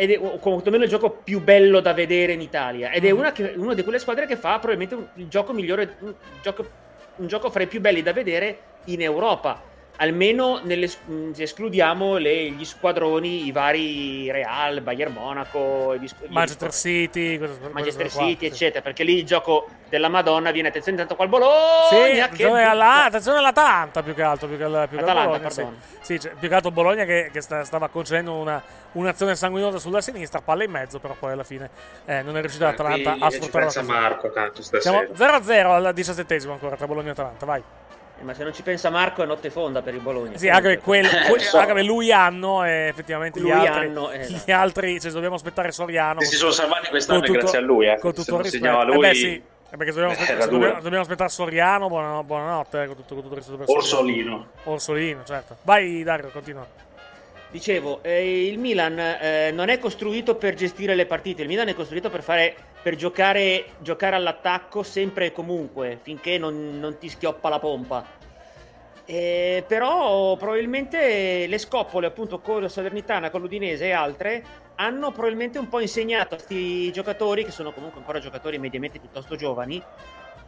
ed 0.00 0.12
è 0.12 0.18
quantomeno 0.18 0.84
il 0.84 0.88
gioco 0.88 1.10
più 1.10 1.42
bello 1.42 1.80
da 1.80 1.92
vedere 1.92 2.32
in 2.32 2.40
Italia. 2.40 2.90
Ed 2.90 3.04
è 3.04 3.12
mm. 3.12 3.18
una, 3.18 3.32
che, 3.32 3.52
una 3.56 3.74
di 3.74 3.82
quelle 3.82 3.98
squadre 3.98 4.26
che 4.26 4.36
fa 4.36 4.58
probabilmente 4.58 4.94
un, 4.94 5.06
il 5.16 5.28
gioco 5.28 5.52
migliore, 5.52 5.96
un 5.98 6.14
gioco, 6.40 6.66
un 7.16 7.26
gioco 7.26 7.50
fra 7.50 7.62
i 7.62 7.66
più 7.66 7.82
belli 7.82 8.00
da 8.00 8.14
vedere 8.14 8.58
in 8.86 9.02
Europa 9.02 9.60
almeno 10.00 10.60
nelle, 10.62 10.90
mm, 11.10 11.32
escludiamo 11.36 12.16
le, 12.16 12.50
gli 12.50 12.64
squadroni, 12.64 13.46
i 13.46 13.52
vari 13.52 14.30
Real, 14.30 14.80
Bayern 14.80 15.12
Monaco, 15.12 15.94
gli, 15.96 16.08
Manchester 16.28 16.72
City, 16.72 17.38
Manchester 17.70 18.10
City, 18.10 18.36
qua, 18.36 18.46
eccetera, 18.46 18.78
sì. 18.78 18.82
perché 18.82 19.04
lì 19.04 19.18
il 19.18 19.24
gioco 19.24 19.68
della 19.88 20.08
Madonna 20.08 20.50
viene 20.52 20.68
attenzione 20.68 21.00
intanto 21.00 21.16
qua 21.16 21.24
al 21.24 21.30
Bologna. 21.30 21.86
Sì, 21.90 22.18
attenzione, 22.18 22.64
alla, 22.64 23.04
attenzione 23.04 23.38
all'Atalanta 23.38 24.02
più 24.02 24.14
che 24.14 24.22
altro, 24.22 24.48
più 24.48 24.56
che, 24.56 24.64
alla, 24.64 24.86
più 24.88 24.98
che 24.98 25.04
Bologna, 25.04 25.50
sì. 25.50 25.66
Sì, 26.00 26.18
cioè, 26.18 26.32
più 26.38 26.48
che 26.48 26.54
altro 26.54 26.70
Bologna 26.70 27.04
che, 27.04 27.28
che 27.30 27.40
sta, 27.42 27.64
stava 27.64 27.88
concedendo 27.88 28.32
una, 28.32 28.62
un'azione 28.92 29.36
sanguinosa 29.36 29.78
sulla 29.78 30.00
sinistra, 30.00 30.40
palla 30.40 30.64
in 30.64 30.70
mezzo, 30.70 30.98
però 30.98 31.14
poi 31.18 31.32
alla 31.32 31.44
fine 31.44 31.68
eh, 32.06 32.22
non 32.22 32.38
è 32.38 32.40
riuscito 32.40 32.64
eh, 32.64 32.68
l'Atalanta 32.68 33.16
a 33.18 33.30
sfruttare 33.30 33.68
la 33.72 33.82
Marco 33.82 34.30
tanto 34.30 34.62
stasera. 34.62 35.06
Siamo 35.14 35.38
0-0 35.42 35.70
al 35.70 35.92
diciassettesimo 35.92 36.54
ancora 36.54 36.76
tra 36.76 36.86
Bologna 36.86 37.08
e 37.08 37.10
Atalanta, 37.10 37.44
vai. 37.44 37.62
Eh, 38.20 38.24
ma 38.24 38.34
se 38.34 38.42
non 38.42 38.52
ci 38.52 38.62
pensa 38.62 38.90
Marco 38.90 39.22
è 39.22 39.26
notte 39.26 39.50
fonda 39.50 39.80
per 39.80 39.94
il 39.94 40.00
Bologna. 40.00 40.36
Sì, 40.36 40.48
anche, 40.48 40.78
quel, 40.78 41.08
quel, 41.26 41.40
so. 41.40 41.58
anche 41.58 41.82
lui 41.82 42.12
hanno 42.12 42.64
e 42.64 42.88
effettivamente 42.88 43.40
lui 43.40 43.48
gli 43.48 43.52
altri, 43.52 43.86
hanno, 43.86 44.10
eh, 44.10 44.26
gli 44.44 44.50
altri 44.50 45.00
cioè, 45.00 45.10
dobbiamo 45.10 45.36
aspettare 45.36 45.72
Soriano. 45.72 46.20
Si 46.20 46.36
sono 46.36 46.50
salvati 46.50 46.88
quest'anno 46.88 47.20
tutto, 47.20 47.38
grazie 47.38 47.58
a 47.58 47.62
lui. 47.62 47.86
Eh. 47.86 47.98
Con 47.98 48.12
tutto 48.12 48.36
il 48.36 48.42
rispetto. 48.42 48.84
Lui... 48.84 48.94
Eh 48.94 48.98
beh, 48.98 49.14
sì. 49.14 49.42
Eh, 49.72 49.76
perché 49.76 49.92
dobbiamo, 49.92 50.12
aspettare, 50.12 50.50
dobbiamo, 50.50 50.80
dobbiamo, 50.80 51.00
aspettare 51.00 51.30
Soriano, 51.30 51.88
buonanotte, 51.88 52.26
buonanotte 52.26 52.82
eh, 52.82 52.86
con, 52.86 52.96
tutto, 52.96 53.14
con 53.14 53.22
tutto 53.22 53.34
il 53.34 53.40
resto 53.40 53.56
del 53.56 53.64
Orsolino. 53.68 54.46
Orsolino, 54.64 55.24
certo. 55.24 55.56
Vai 55.62 56.02
Dario, 56.02 56.28
continua. 56.30 56.66
Dicevo, 57.50 58.00
eh, 58.02 58.46
il 58.46 58.58
Milan 58.60 58.96
eh, 58.96 59.50
non 59.50 59.70
è 59.70 59.78
costruito 59.80 60.36
per 60.36 60.54
gestire 60.54 60.94
le 60.94 61.04
partite, 61.04 61.42
il 61.42 61.48
Milan 61.48 61.66
è 61.66 61.74
costruito 61.74 62.08
per, 62.08 62.22
fare, 62.22 62.54
per 62.80 62.94
giocare, 62.94 63.64
giocare 63.80 64.14
all'attacco 64.14 64.84
sempre 64.84 65.26
e 65.26 65.32
comunque, 65.32 65.98
finché 66.00 66.38
non, 66.38 66.78
non 66.78 66.96
ti 66.98 67.08
schioppa 67.08 67.48
la 67.48 67.58
pompa. 67.58 68.18
Eh, 69.04 69.64
però 69.66 70.36
probabilmente 70.36 71.48
le 71.48 71.58
scoppole 71.58 72.06
appunto 72.06 72.38
con 72.38 72.62
la 72.62 72.68
Salernitana, 72.68 73.30
con 73.30 73.40
l'Udinese 73.40 73.86
e 73.86 73.90
altre 73.90 74.44
hanno 74.76 75.10
probabilmente 75.10 75.58
un 75.58 75.68
po' 75.68 75.80
insegnato 75.80 76.34
a 76.34 76.36
questi 76.36 76.92
giocatori 76.92 77.44
che 77.44 77.50
sono 77.50 77.72
comunque 77.72 77.98
ancora 77.98 78.20
giocatori 78.20 78.58
mediamente 78.58 79.00
piuttosto 79.00 79.34
giovani 79.34 79.82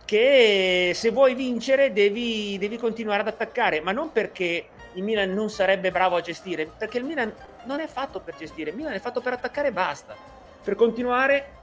che 0.05 0.93
se 0.95 1.11
vuoi 1.11 1.35
vincere 1.35 1.93
devi, 1.93 2.57
devi 2.59 2.77
continuare 2.77 3.23
ad 3.23 3.29
attaccare 3.29 3.81
ma 3.81 3.93
non 3.93 4.13
perché 4.13 4.69
il 4.95 5.03
Milan 5.03 5.33
non 5.33 5.51
sarebbe 5.51 5.91
bravo 5.91 6.17
a 6.17 6.21
gestire 6.21 6.67
perché 6.67 6.99
il 6.99 7.05
Milan 7.05 7.33
non 7.65 7.81
è 7.81 7.87
fatto 7.87 8.21
per 8.21 8.35
gestire 8.37 8.71
il 8.71 8.77
Milan 8.77 8.93
è 8.93 9.01
fatto 9.01 9.21
per 9.21 9.33
attaccare 9.35 9.69
e 9.69 9.73
basta 9.73 10.15
per 10.63 10.75
continuare 10.75 11.61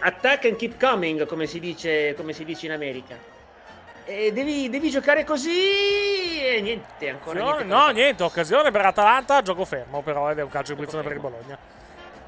attack 0.00 0.46
and 0.46 0.56
keep 0.56 0.80
coming 0.80 1.26
come 1.26 1.46
si 1.46 1.60
dice, 1.60 2.14
come 2.14 2.32
si 2.32 2.44
dice 2.44 2.66
in 2.66 2.72
America 2.72 3.14
E 4.06 4.32
devi, 4.32 4.70
devi 4.70 4.88
giocare 4.88 5.24
così 5.24 6.40
e 6.40 6.60
niente, 6.60 7.08
ancora 7.10 7.38
No, 7.40 7.50
niente. 7.56 7.64
no, 7.64 7.88
niente, 7.88 8.22
occasione 8.22 8.70
per 8.70 8.86
Atalanta, 8.86 9.42
gioco 9.42 9.64
fermo 9.64 10.00
però 10.02 10.30
ed 10.30 10.38
è 10.38 10.42
un 10.42 10.48
calcio 10.48 10.70
di 10.70 10.76
punizione 10.76 11.02
per 11.02 11.12
il 11.12 11.20
Bologna. 11.20 11.58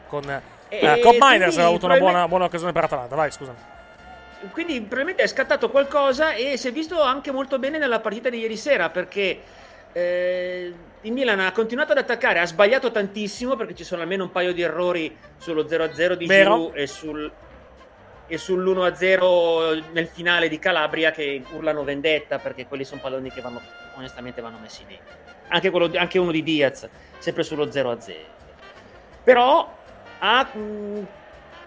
Con 0.09 0.29
eh, 0.29 0.41
E 0.69 1.01
Cobb 1.01 1.17
Miners 1.21 1.21
quindi 1.21 1.55
aveva 1.55 1.67
avuto 1.69 1.87
una 1.87 1.99
buona, 1.99 2.29
buona 2.29 2.45
occasione 2.45 2.73
per 2.73 2.85
Atalanta, 2.85 3.15
vai 3.15 3.31
scusa. 3.31 3.55
Quindi 4.51 4.81
probabilmente 4.81 5.23
è 5.23 5.27
scattato 5.27 5.71
qualcosa 5.71 6.33
e 6.33 6.57
si 6.57 6.69
è 6.69 6.73
visto 6.73 7.01
anche 7.03 7.31
molto 7.33 7.59
bene 7.59 7.79
nella 7.79 8.01
partita 8.01 8.29
di 8.29 8.39
ieri 8.39 8.57
sera 8.57 8.91
perché 8.91 9.41
eh, 9.93 10.73
il 11.03 11.13
Milan 11.13 11.41
ha 11.41 11.53
continuato 11.53 11.93
ad 11.93 11.99
attaccare, 11.99 12.41
ha 12.41 12.47
sbagliato 12.47 12.91
tantissimo 12.91 13.57
perché 13.57 13.75
ci 13.75 13.85
sono 13.85 14.03
almeno 14.03 14.25
un 14.25 14.31
paio 14.31 14.53
di 14.53 14.63
errori 14.63 15.17
sullo 15.37 15.63
0-0 15.65 16.13
di. 16.15 16.27
Giroud 16.27 16.77
e, 16.77 16.87
sul, 16.87 17.31
e 18.27 18.37
sull'1-0 18.37 19.83
nel 19.93 20.07
finale 20.07 20.49
di 20.49 20.59
Calabria 20.59 21.11
che 21.11 21.43
urlano 21.53 21.85
vendetta 21.85 22.39
perché 22.39 22.67
quelli 22.67 22.85
sono 22.85 23.01
palloni 23.01 23.31
che 23.31 23.41
vanno, 23.41 23.61
onestamente 23.97 24.41
vanno 24.41 24.59
messi 24.61 24.85
dentro. 24.87 25.15
Anche, 25.49 25.71
quello, 25.71 25.91
anche 25.97 26.19
uno 26.19 26.31
di 26.31 26.43
Diaz, 26.43 26.87
sempre 27.19 27.43
sullo 27.43 27.67
0-0. 27.67 28.13
Però 29.25 29.77
ha, 30.19 30.43
mh, 30.45 31.07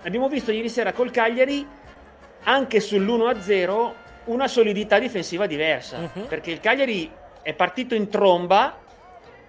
abbiamo 0.03 0.27
visto 0.29 0.51
ieri 0.51 0.69
sera 0.69 0.93
col 0.93 1.09
Cagliari 1.11 1.65
anche 2.43 2.79
sull'1-0 2.79 3.91
una 4.25 4.47
solidità 4.47 4.99
difensiva 4.99 5.45
diversa 5.47 5.97
Mhm. 6.13 6.25
perché 6.27 6.51
il 6.51 6.59
Cagliari 6.59 7.11
è 7.41 7.53
partito 7.53 7.95
in 7.95 8.09
tromba 8.09 8.77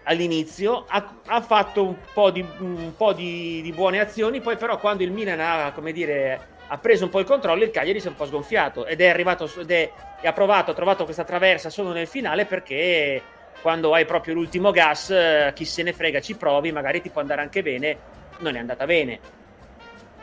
all'inizio 0.05 0.85
ha, 0.89 1.15
ha 1.27 1.41
fatto 1.41 1.85
un 1.85 1.97
po, 2.13 2.31
di, 2.31 2.45
un 2.59 2.93
po' 2.97 3.13
di, 3.13 3.61
di 3.63 3.73
buone 3.73 4.01
azioni 4.01 4.41
poi 4.41 4.57
però 4.57 4.79
quando 4.79 5.03
il 5.03 5.13
Milan 5.13 5.41
ha, 5.41 5.73
come 5.73 5.93
dire, 5.93 6.49
ha 6.67 6.79
preso 6.79 7.05
un 7.05 7.11
po' 7.11 7.21
il 7.21 7.27
controllo 7.27 7.63
il 7.63 7.71
Cagliari 7.71 8.01
si 8.01 8.07
è 8.07 8.11
un 8.11 8.17
po' 8.17 8.27
sgonfiato 8.27 8.87
ed 8.87 9.01
è 9.01 9.09
arrivato 9.09 9.51
ed 9.59 9.71
è, 9.71 9.93
ha 10.23 10.33
provato 10.33 10.73
ha 10.73 10.75
trovato 10.75 11.05
questa 11.05 11.25
traversa 11.25 11.71
solo 11.71 11.93
nel 11.93 12.07
finale 12.07 12.47
perché 12.47 13.23
quando 13.61 13.95
hai 13.95 14.05
proprio 14.05 14.35
l'ultimo 14.35 14.73
gas 14.73 15.11
eh, 15.11 15.53
chi 15.55 15.65
se 15.65 15.85
ne 15.85 15.93
frega 15.93 16.21
ci 16.21 16.35
provi 16.35 16.73
magari 16.73 17.01
ti 17.01 17.11
può 17.11 17.21
andare 17.21 17.43
anche 17.43 17.63
bene 17.63 18.21
non 18.43 18.57
è 18.57 18.59
andata 18.59 18.85
bene. 18.85 19.19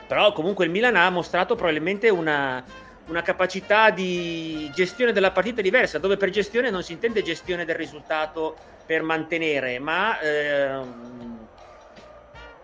Però 0.08 0.32
comunque 0.32 0.66
il 0.66 0.72
Milan 0.72 0.96
ha 0.96 1.10
mostrato 1.10 1.56
probabilmente 1.56 2.10
una, 2.10 2.64
una 3.10 3.22
capacità 3.22 3.90
di 3.90 4.70
gestione 4.74 5.12
della 5.12 5.32
partita 5.32 5.62
diversa, 5.62 5.98
dove 5.98 6.16
per 6.16 6.30
gestione 6.30 6.70
non 6.70 6.84
si 6.84 6.94
intende 6.94 7.22
gestione 7.24 7.66
del 7.66 7.76
risultato 7.76 8.56
per 8.86 9.02
mantenere, 9.02 9.80
ma 9.80 10.20
ehm, 10.20 11.38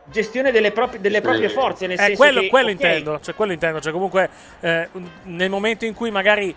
gestione 0.05 0.51
delle, 0.51 0.71
proprie- 0.71 1.01
delle 1.01 1.21
proprie 1.21 1.49
forze. 1.49 1.87
Nel 1.87 1.97
Eh, 1.97 2.01
senso 2.03 2.15
quello, 2.17 2.41
che, 2.41 2.47
quello 2.49 2.67
ok, 2.67 2.73
intendo, 2.73 3.19
cioè 3.21 3.33
quello 3.35 3.51
intendo, 3.53 3.81
cioè 3.81 3.91
comunque 3.91 4.29
eh, 4.61 4.87
nel 5.23 5.49
momento 5.49 5.85
in 5.85 5.93
cui 5.93 6.11
magari 6.11 6.55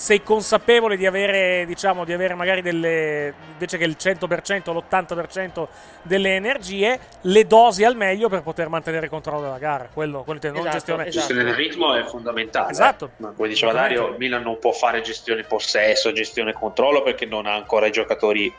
sei 0.00 0.22
consapevole 0.22 0.96
di 0.96 1.04
avere, 1.04 1.66
diciamo, 1.66 2.06
di 2.06 2.14
avere 2.14 2.32
magari 2.32 2.62
delle, 2.62 3.34
invece 3.52 3.76
che 3.76 3.84
il 3.84 3.96
100%, 4.00 4.72
l'80% 4.72 5.66
delle 6.00 6.36
energie, 6.36 6.98
le 7.20 7.46
dosi 7.46 7.84
al 7.84 7.96
meglio 7.96 8.30
per 8.30 8.40
poter 8.40 8.70
mantenere 8.70 9.04
il 9.04 9.10
controllo 9.10 9.42
della 9.42 9.58
gara, 9.58 9.90
quello, 9.92 10.20
quello 10.22 10.40
intendo, 10.42 10.56
non 10.60 10.68
Esatto, 10.68 10.78
gestione. 10.78 11.04
La 11.04 11.10
gestione 11.10 11.44
del 11.44 11.52
ritmo 11.54 11.94
è 11.94 12.02
fondamentale. 12.04 12.70
Esatto. 12.70 13.04
eh. 13.04 13.10
Ma 13.18 13.32
come 13.36 13.48
diceva 13.48 13.72
Dario, 13.72 14.08
il 14.08 14.14
Milan 14.16 14.40
non 14.42 14.58
può 14.58 14.72
fare 14.72 15.02
gestione 15.02 15.42
possesso, 15.42 16.12
gestione 16.12 16.54
controllo 16.54 17.02
perché 17.02 17.26
non 17.26 17.44
ha 17.44 17.52
ancora 17.54 17.84
i 17.84 17.92
giocatori 17.92 18.50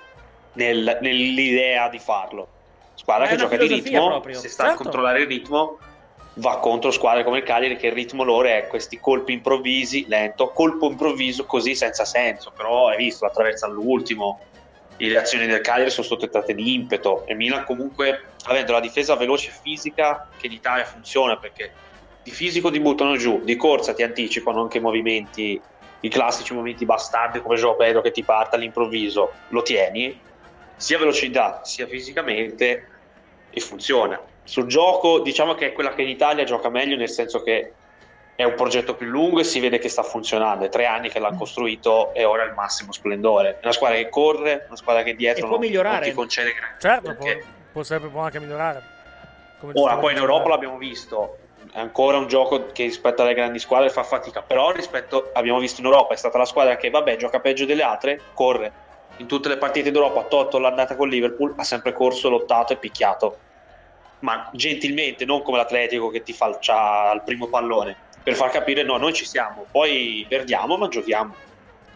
nel- 0.53 0.99
nell'idea 1.01 1.89
di 1.89 1.97
farlo. 1.97 2.47
Squadra 2.93 3.25
che 3.25 3.35
gioca 3.37 3.57
di 3.57 3.65
ritmo, 3.65 4.09
proprio. 4.09 4.37
se 4.39 4.47
sta 4.47 4.65
a 4.65 4.67
Certo. 4.67 4.83
controllare 4.83 5.21
il 5.21 5.27
ritmo, 5.27 5.79
va 6.41 6.57
contro 6.57 6.89
squadre 6.89 7.23
come 7.23 7.37
il 7.37 7.43
Cagliari 7.43 7.77
che 7.77 7.87
il 7.87 7.93
ritmo 7.93 8.23
loro 8.23 8.47
è 8.47 8.65
questi 8.67 8.99
colpi 8.99 9.31
improvvisi, 9.31 10.05
lento, 10.07 10.51
colpo 10.51 10.89
improvviso 10.89 11.45
così 11.45 11.75
senza 11.75 12.03
senso, 12.03 12.51
però 12.51 12.87
hai 12.87 12.97
visto, 12.97 13.25
attraverso 13.25 13.67
all'ultimo, 13.67 14.39
le 14.97 15.17
azioni 15.17 15.45
del 15.45 15.61
Cagliari 15.61 15.91
sono 15.91 16.05
state 16.05 16.29
trattate 16.29 16.53
di 16.53 16.73
impeto 16.73 17.25
e 17.25 17.35
Milan 17.35 17.63
comunque 17.63 18.33
avendo 18.45 18.71
la 18.71 18.79
difesa 18.79 19.15
veloce 19.15 19.49
e 19.49 19.53
fisica 19.53 20.27
che 20.35 20.47
in 20.47 20.53
Italia 20.53 20.83
funziona 20.83 21.37
perché 21.37 21.73
di 22.23 22.31
fisico 22.31 22.69
ti 22.69 22.79
buttano 22.79 23.15
giù, 23.17 23.43
di 23.43 23.55
corsa 23.55 23.93
ti 23.93 24.03
anticipano 24.03 24.61
anche 24.61 24.77
i 24.77 24.81
movimenti, 24.81 25.59
i 26.01 26.09
classici 26.09 26.53
movimenti 26.53 26.85
bastardi 26.85 27.39
come 27.39 27.55
Joao 27.55 27.75
Pedro 27.75 28.01
che 28.01 28.11
ti 28.11 28.23
parte 28.23 28.55
all'improvviso, 28.55 29.41
lo 29.49 29.61
tieni, 29.61 30.19
sia 30.75 30.97
velocità 30.97 31.61
sia 31.63 31.87
fisicamente 31.87 32.87
e 33.49 33.59
funziona. 33.59 34.30
Sul 34.51 34.65
gioco 34.67 35.19
diciamo 35.19 35.53
che 35.53 35.67
è 35.67 35.71
quella 35.71 35.93
che 35.93 36.01
in 36.01 36.09
Italia 36.09 36.43
gioca 36.43 36.67
meglio 36.67 36.97
nel 36.97 37.07
senso 37.09 37.41
che 37.41 37.71
è 38.35 38.43
un 38.43 38.53
progetto 38.55 38.95
più 38.95 39.07
lungo 39.07 39.39
e 39.39 39.45
si 39.45 39.61
vede 39.61 39.77
che 39.79 39.87
sta 39.87 40.03
funzionando. 40.03 40.65
È 40.65 40.69
tre 40.69 40.85
anni 40.87 41.07
che 41.07 41.19
l'hanno 41.19 41.37
costruito 41.37 42.13
e 42.13 42.25
ora 42.25 42.43
è 42.43 42.47
il 42.47 42.53
massimo 42.53 42.91
splendore. 42.91 43.51
È 43.51 43.59
una 43.63 43.71
squadra 43.71 43.95
che 43.95 44.09
corre, 44.09 44.65
una 44.67 44.75
squadra 44.75 45.03
che 45.03 45.15
dietro 45.15 45.45
E 45.45 45.47
può 45.47 45.57
non, 45.57 45.65
migliorare. 45.65 45.99
non 45.99 46.09
ti 46.09 46.13
concede 46.13 46.51
grandi 46.51 46.75
Certo, 46.81 47.13
può, 47.15 47.23
perché- 47.23 47.45
può 47.71 47.83
sempre 47.83 48.09
può 48.09 48.19
anche 48.19 48.39
migliorare. 48.41 48.83
Come 49.57 49.71
Ora, 49.73 49.95
poi 49.95 50.11
in 50.11 50.17
Europa 50.17 50.49
l'abbiamo 50.49 50.77
visto, 50.77 51.37
è 51.71 51.79
ancora 51.79 52.17
un 52.17 52.27
gioco 52.27 52.65
che 52.73 52.83
rispetto 52.83 53.21
alle 53.21 53.33
grandi 53.33 53.57
squadre 53.57 53.89
fa 53.89 54.03
fatica, 54.03 54.41
però 54.41 54.71
rispetto, 54.71 55.29
abbiamo 55.31 55.59
visto 55.59 55.79
in 55.79 55.85
Europa, 55.85 56.13
è 56.13 56.17
stata 56.17 56.37
la 56.37 56.43
squadra 56.45 56.75
che, 56.75 56.89
vabbè, 56.89 57.15
gioca 57.15 57.39
peggio 57.39 57.63
delle 57.63 57.83
altre, 57.83 58.19
corre. 58.33 58.73
In 59.15 59.27
tutte 59.27 59.47
le 59.47 59.57
partite 59.57 59.91
d'Europa, 59.91 60.23
tolto 60.23 60.57
l'andata 60.59 60.97
con 60.97 61.07
Liverpool, 61.07 61.53
ha 61.55 61.63
sempre 61.63 61.93
corso, 61.93 62.27
lottato 62.27 62.73
e 62.73 62.75
picchiato. 62.75 63.37
Ma 64.21 64.49
gentilmente, 64.53 65.25
non 65.25 65.41
come 65.41 65.57
l'Atletico 65.57 66.09
che 66.09 66.23
ti 66.23 66.33
falcia 66.33 67.09
al 67.09 67.23
primo 67.23 67.47
pallone, 67.47 67.97
per 68.23 68.35
far 68.35 68.51
capire, 68.51 68.83
no, 68.83 68.97
noi 68.97 69.13
ci 69.13 69.25
siamo, 69.25 69.67
poi 69.71 70.25
perdiamo, 70.29 70.77
ma 70.77 70.87
giochiamo. 70.87 71.35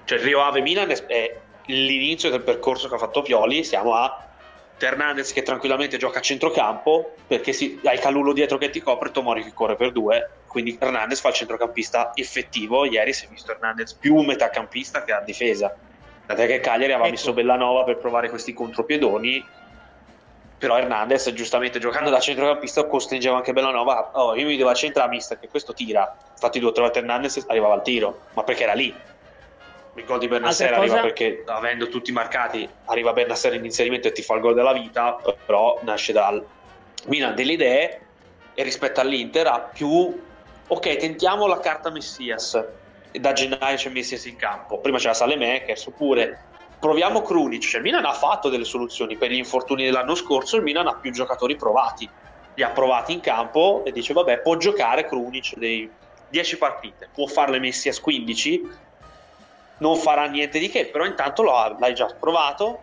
Cioè, 0.06 0.20
Rio 0.20 0.42
Ave 0.42 0.62
Milan 0.62 0.92
è- 1.08 1.42
l'inizio 1.68 2.30
del 2.30 2.42
percorso 2.42 2.88
che 2.88 2.96
ha 2.96 3.00
fatto 3.00 3.22
Pioli, 3.22 3.64
siamo 3.64 3.94
a 3.94 4.26
Hernandez 4.78 5.32
che 5.32 5.42
tranquillamente 5.42 5.98
gioca 5.98 6.20
a 6.20 6.22
centrocampo 6.22 7.16
perché 7.28 7.54
si, 7.54 7.80
hai 7.86 7.98
Calullo 7.98 8.34
dietro 8.34 8.58
che 8.58 8.70
ti 8.70 8.82
copre 8.82 9.12
Tomori 9.12 9.44
che 9.44 9.54
corre 9.54 9.76
per 9.76 9.92
due 9.92 10.42
quindi 10.48 10.78
Hernandez 10.80 11.22
fa 11.22 11.30
il 11.30 11.34
centrocampista 11.34 12.12
effettivo 12.14 12.86
ieri 12.86 13.14
si 13.14 13.26
è 13.26 13.30
visto 13.30 13.54
Hernandez 13.54 13.96
più 13.96 14.18
metacampista 14.18 15.04
che 15.04 15.14
a 15.14 15.22
difesa 15.22 15.74
tant'è 16.26 16.46
che 16.46 16.60
Cagliari 16.60 16.92
aveva 16.92 17.08
Ecco. 17.08 17.16
messo 17.16 17.34
Bellanova 17.34 17.84
per 17.86 17.98
provare 17.98 18.30
questi 18.30 18.54
contropiedoni 18.54 19.44
però 20.58 20.78
Hernandez 20.78 21.32
giustamente 21.34 21.80
giocando 21.80 22.10
da 22.10 22.20
centrocampista 22.20 22.86
costringeva 22.88 23.38
anche 23.38 23.54
Bellanova 23.54 24.12
a- 24.12 24.22
oh 24.24 24.36
io 24.36 24.46
mi 24.46 24.58
devo 24.58 24.70
accentrare 24.70 25.10
mister 25.10 25.40
che 25.40 25.48
questo 25.48 25.74
tira. 25.74 26.10
Infatti 26.32 26.60
due 26.60 26.70
o 26.70 26.72
tre 26.72 26.84
volte 26.84 27.00
Hernandez 27.00 27.44
arrivava 27.48 27.74
al 27.74 27.82
tiro 27.84 28.28
ma 28.34 28.44
perché 28.44 28.64
era 28.64 28.74
lì. 28.74 28.94
Il 29.98 30.04
gol 30.04 30.20
di 30.20 30.28
Bernasser 30.28 30.68
Altra 30.68 30.82
arriva 30.82 30.96
cosa- 30.96 31.08
perché 31.08 31.44
avendo 31.46 31.88
tutti 31.88 32.12
marcati 32.12 32.70
arriva 32.86 33.14
Bernasser 33.14 33.54
in 33.54 33.64
inserimento 33.66 34.08
e 34.08 34.12
ti 34.12 34.22
fa 34.22 34.36
il 34.36 34.42
gol 34.42 34.54
della 34.54 34.74
vita 34.74 35.20
però 35.46 35.80
nasce 35.84 36.12
dal 36.14 36.46
Milan 37.08 37.36
delle 37.36 37.54
idee 37.54 38.08
e 38.54 38.64
rispetto 38.64 39.00
all'Inter 39.02 39.48
ha 39.48 39.60
più 39.62 40.22
ok 40.68 40.96
tentiamo 40.98 41.48
la 41.48 41.60
carta 41.60 41.92
Messias. 41.92 42.60
E 43.12 43.20
da 43.20 43.32
gennaio 43.32 43.78
c'è 43.78 43.90
Messias 43.90 44.26
in 44.26 44.36
campo. 44.36 44.82
Prima 44.82 44.98
c'era 44.98 45.14
Salemekers 45.14 45.86
oppure 45.88 46.55
proviamo 46.80 47.22
Krunic 47.22 47.74
il 47.74 47.82
Milan 47.82 48.06
ha 48.06 48.14
fatto 48.14 48.50
delle 48.50 48.66
soluzioni 48.66 49.18
per 49.18 49.32
gli 49.32 49.36
infortuni 49.36 49.84
dell'anno 49.84 50.16
scorso 50.16 50.58
il 50.58 50.64
Milan 50.64 50.88
ha 50.88 50.96
più 50.96 51.12
giocatori 51.12 51.56
provati 51.56 52.10
li 52.56 52.64
ha 52.64 52.70
provati 52.70 53.14
in 53.14 53.20
campo 53.20 53.84
e 53.86 53.92
dice 53.92 54.14
vabbè 54.14 54.40
può 54.42 54.56
giocare 54.58 55.06
Krunic 55.06 55.58
dei 55.58 55.90
10 56.30 56.58
partite 56.58 57.10
può 57.14 57.28
farle 57.28 57.60
Messias 57.60 58.00
15 58.00 58.84
non 59.78 59.98
farà 59.98 60.26
niente 60.28 60.60
di 60.60 60.70
che, 60.70 60.88
però 60.88 61.06
intanto 61.06 61.44
l'hai 61.44 61.94
già 61.94 62.06
provato. 62.20 62.82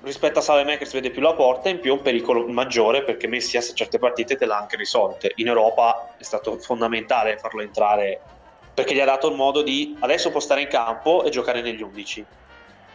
Rispetto 0.00 0.38
a 0.38 0.42
Salemekers 0.42 0.92
vede 0.92 1.10
più 1.10 1.20
la 1.20 1.34
porta, 1.34 1.68
in 1.68 1.80
più 1.80 1.90
è 1.90 1.94
un 1.94 2.02
pericolo 2.02 2.46
maggiore 2.46 3.02
perché 3.02 3.26
Messias 3.26 3.72
certe 3.74 3.98
partite 3.98 4.36
te 4.36 4.46
l'ha 4.46 4.56
anche 4.56 4.76
risolte. 4.76 5.32
In 5.36 5.48
Europa 5.48 6.14
è 6.16 6.22
stato 6.22 6.56
fondamentale 6.58 7.36
farlo 7.36 7.62
entrare 7.62 8.20
perché 8.72 8.94
gli 8.94 9.00
ha 9.00 9.04
dato 9.04 9.28
il 9.28 9.34
modo 9.34 9.62
di 9.62 9.96
adesso 9.98 10.30
può 10.30 10.38
stare 10.38 10.60
in 10.60 10.68
campo 10.68 11.24
e 11.24 11.30
giocare 11.30 11.62
negli 11.62 11.82
11. 11.82 12.24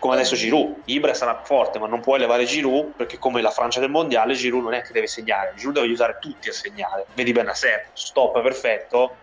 Come 0.03 0.15
adesso 0.15 0.35
Giroud, 0.35 0.81
Ibra 0.87 1.13
sarà 1.13 1.43
forte, 1.45 1.79
ma 1.79 1.87
non 1.87 2.01
puoi 2.01 2.19
levare 2.19 2.43
Giroud 2.43 2.91
perché 2.97 3.17
come 3.17 3.41
la 3.41 3.51
Francia 3.51 3.79
del 3.79 3.89
mondiale 3.89 4.33
Giroud 4.33 4.61
non 4.61 4.73
è 4.73 4.81
che 4.81 4.91
deve 4.91 5.07
segnare, 5.07 5.53
Giroud 5.55 5.75
deve 5.75 5.87
aiutare 5.87 6.17
tutti 6.19 6.49
a 6.49 6.51
segnare. 6.51 7.05
Vedi 7.13 7.31
Benasser, 7.31 7.87
stop 7.93 8.41
perfetto, 8.41 9.15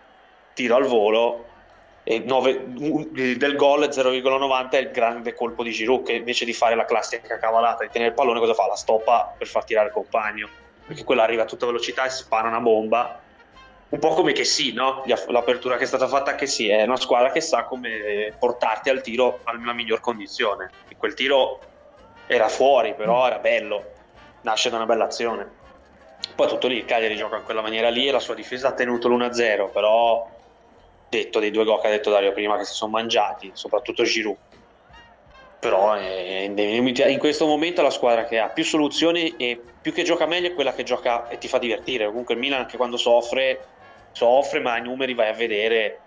tiro 0.55 0.75
al 0.75 0.85
volo 0.85 1.45
e 2.03 2.17
nove- 2.25 2.63
un- 2.79 3.09
del 3.11 3.55
gol 3.55 3.93
0,90 3.93 4.77
è 4.77 4.81
il 4.81 4.89
grande 4.89 5.35
colpo 5.35 5.61
di 5.61 5.69
Giroud 5.69 6.03
che 6.03 6.13
invece 6.13 6.45
di 6.45 6.53
fare 6.53 6.73
la 6.73 6.85
classica 6.85 7.37
cavalata 7.37 7.83
di 7.83 7.91
tenere 7.91 8.09
il 8.09 8.15
pallone 8.15 8.39
cosa 8.39 8.55
fa? 8.55 8.65
La 8.65 8.75
stoppa 8.75 9.35
per 9.37 9.45
far 9.45 9.63
tirare 9.63 9.89
il 9.89 9.93
compagno 9.93 10.49
perché 10.83 11.03
quella 11.03 11.21
arriva 11.21 11.43
a 11.43 11.45
tutta 11.45 11.67
velocità 11.67 12.05
e 12.05 12.09
spara 12.09 12.47
una 12.47 12.59
bomba 12.59 13.21
un 13.91 13.99
po' 13.99 14.13
come 14.13 14.31
che 14.31 14.43
sì, 14.43 14.73
no? 14.73 15.03
L'apertura 15.27 15.77
che 15.77 15.83
è 15.83 15.87
stata 15.87 16.07
fatta 16.07 16.35
che 16.35 16.47
sì, 16.47 16.69
è 16.69 16.83
una 16.83 16.97
squadra 16.97 17.31
che 17.31 17.41
sa 17.41 17.65
come 17.65 18.35
portarti 18.37 18.89
al 18.89 19.01
tiro 19.01 19.41
alla 19.43 19.73
miglior 19.73 19.99
condizione 19.99 20.71
e 20.87 20.95
quel 20.95 21.13
tiro 21.13 21.59
era 22.27 22.47
fuori 22.47 22.95
però 22.95 23.27
era 23.27 23.39
bello 23.39 23.83
nasce 24.41 24.69
da 24.69 24.77
una 24.77 24.85
bella 24.85 25.05
azione 25.05 25.59
poi 26.35 26.47
tutto 26.47 26.67
lì, 26.67 26.77
il 26.77 26.85
Cagliari 26.85 27.15
gioca 27.15 27.37
in 27.37 27.43
quella 27.43 27.61
maniera 27.61 27.89
lì 27.89 28.07
e 28.07 28.11
la 28.11 28.19
sua 28.19 28.35
difesa 28.35 28.69
ha 28.69 28.73
tenuto 28.73 29.09
l'1-0 29.09 29.71
però 29.71 30.25
detto 31.09 31.39
dei 31.39 31.51
due 31.51 31.65
gol 31.65 31.81
che 31.81 31.87
ha 31.87 31.91
detto 31.91 32.09
Dario 32.09 32.31
prima 32.31 32.57
che 32.57 32.63
si 32.63 32.73
sono 32.73 32.91
mangiati, 32.91 33.51
soprattutto 33.53 34.03
Giroud. 34.03 34.37
Però 35.59 35.97
eh, 35.97 36.45
in 36.45 37.19
questo 37.19 37.45
momento 37.45 37.81
la 37.81 37.89
squadra 37.89 38.23
che 38.23 38.39
ha 38.39 38.49
più 38.49 38.63
soluzioni 38.63 39.35
e 39.35 39.61
più 39.81 39.91
che 39.91 40.03
gioca 40.03 40.25
meglio 40.25 40.47
è 40.47 40.53
quella 40.53 40.73
che 40.73 40.83
gioca 40.83 41.27
e 41.27 41.37
ti 41.37 41.47
fa 41.47 41.57
divertire. 41.57 42.07
Comunque 42.07 42.33
il 42.33 42.39
Milan 42.39 42.61
anche 42.61 42.77
quando 42.77 42.97
soffre, 42.97 43.59
soffre, 44.11 44.59
ma 44.59 44.77
i 44.77 44.81
numeri 44.81 45.13
vai 45.13 45.29
a 45.29 45.33
vedere. 45.33 45.99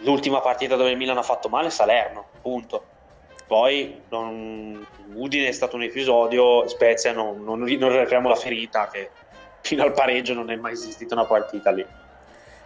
L'ultima 0.00 0.40
partita 0.40 0.76
dove 0.76 0.90
il 0.90 0.96
Milan 0.96 1.18
ha 1.18 1.22
fatto 1.22 1.48
male 1.48 1.70
Salerno, 1.70 2.26
punto. 2.42 2.84
Poi 3.46 4.02
non... 4.08 4.86
Udine 5.14 5.48
è 5.48 5.52
stato 5.52 5.76
un 5.76 5.82
episodio, 5.82 6.68
Spezia 6.68 7.12
non, 7.12 7.42
non, 7.44 7.60
non 7.60 7.90
riapriamo 7.90 8.28
la 8.28 8.34
ferita 8.34 8.88
che 8.88 9.10
fino 9.60 9.82
al 9.82 9.92
pareggio 9.92 10.34
non 10.34 10.50
è 10.50 10.56
mai 10.56 10.72
esistita 10.72 11.14
una 11.14 11.24
partita 11.24 11.70
lì. 11.70 11.86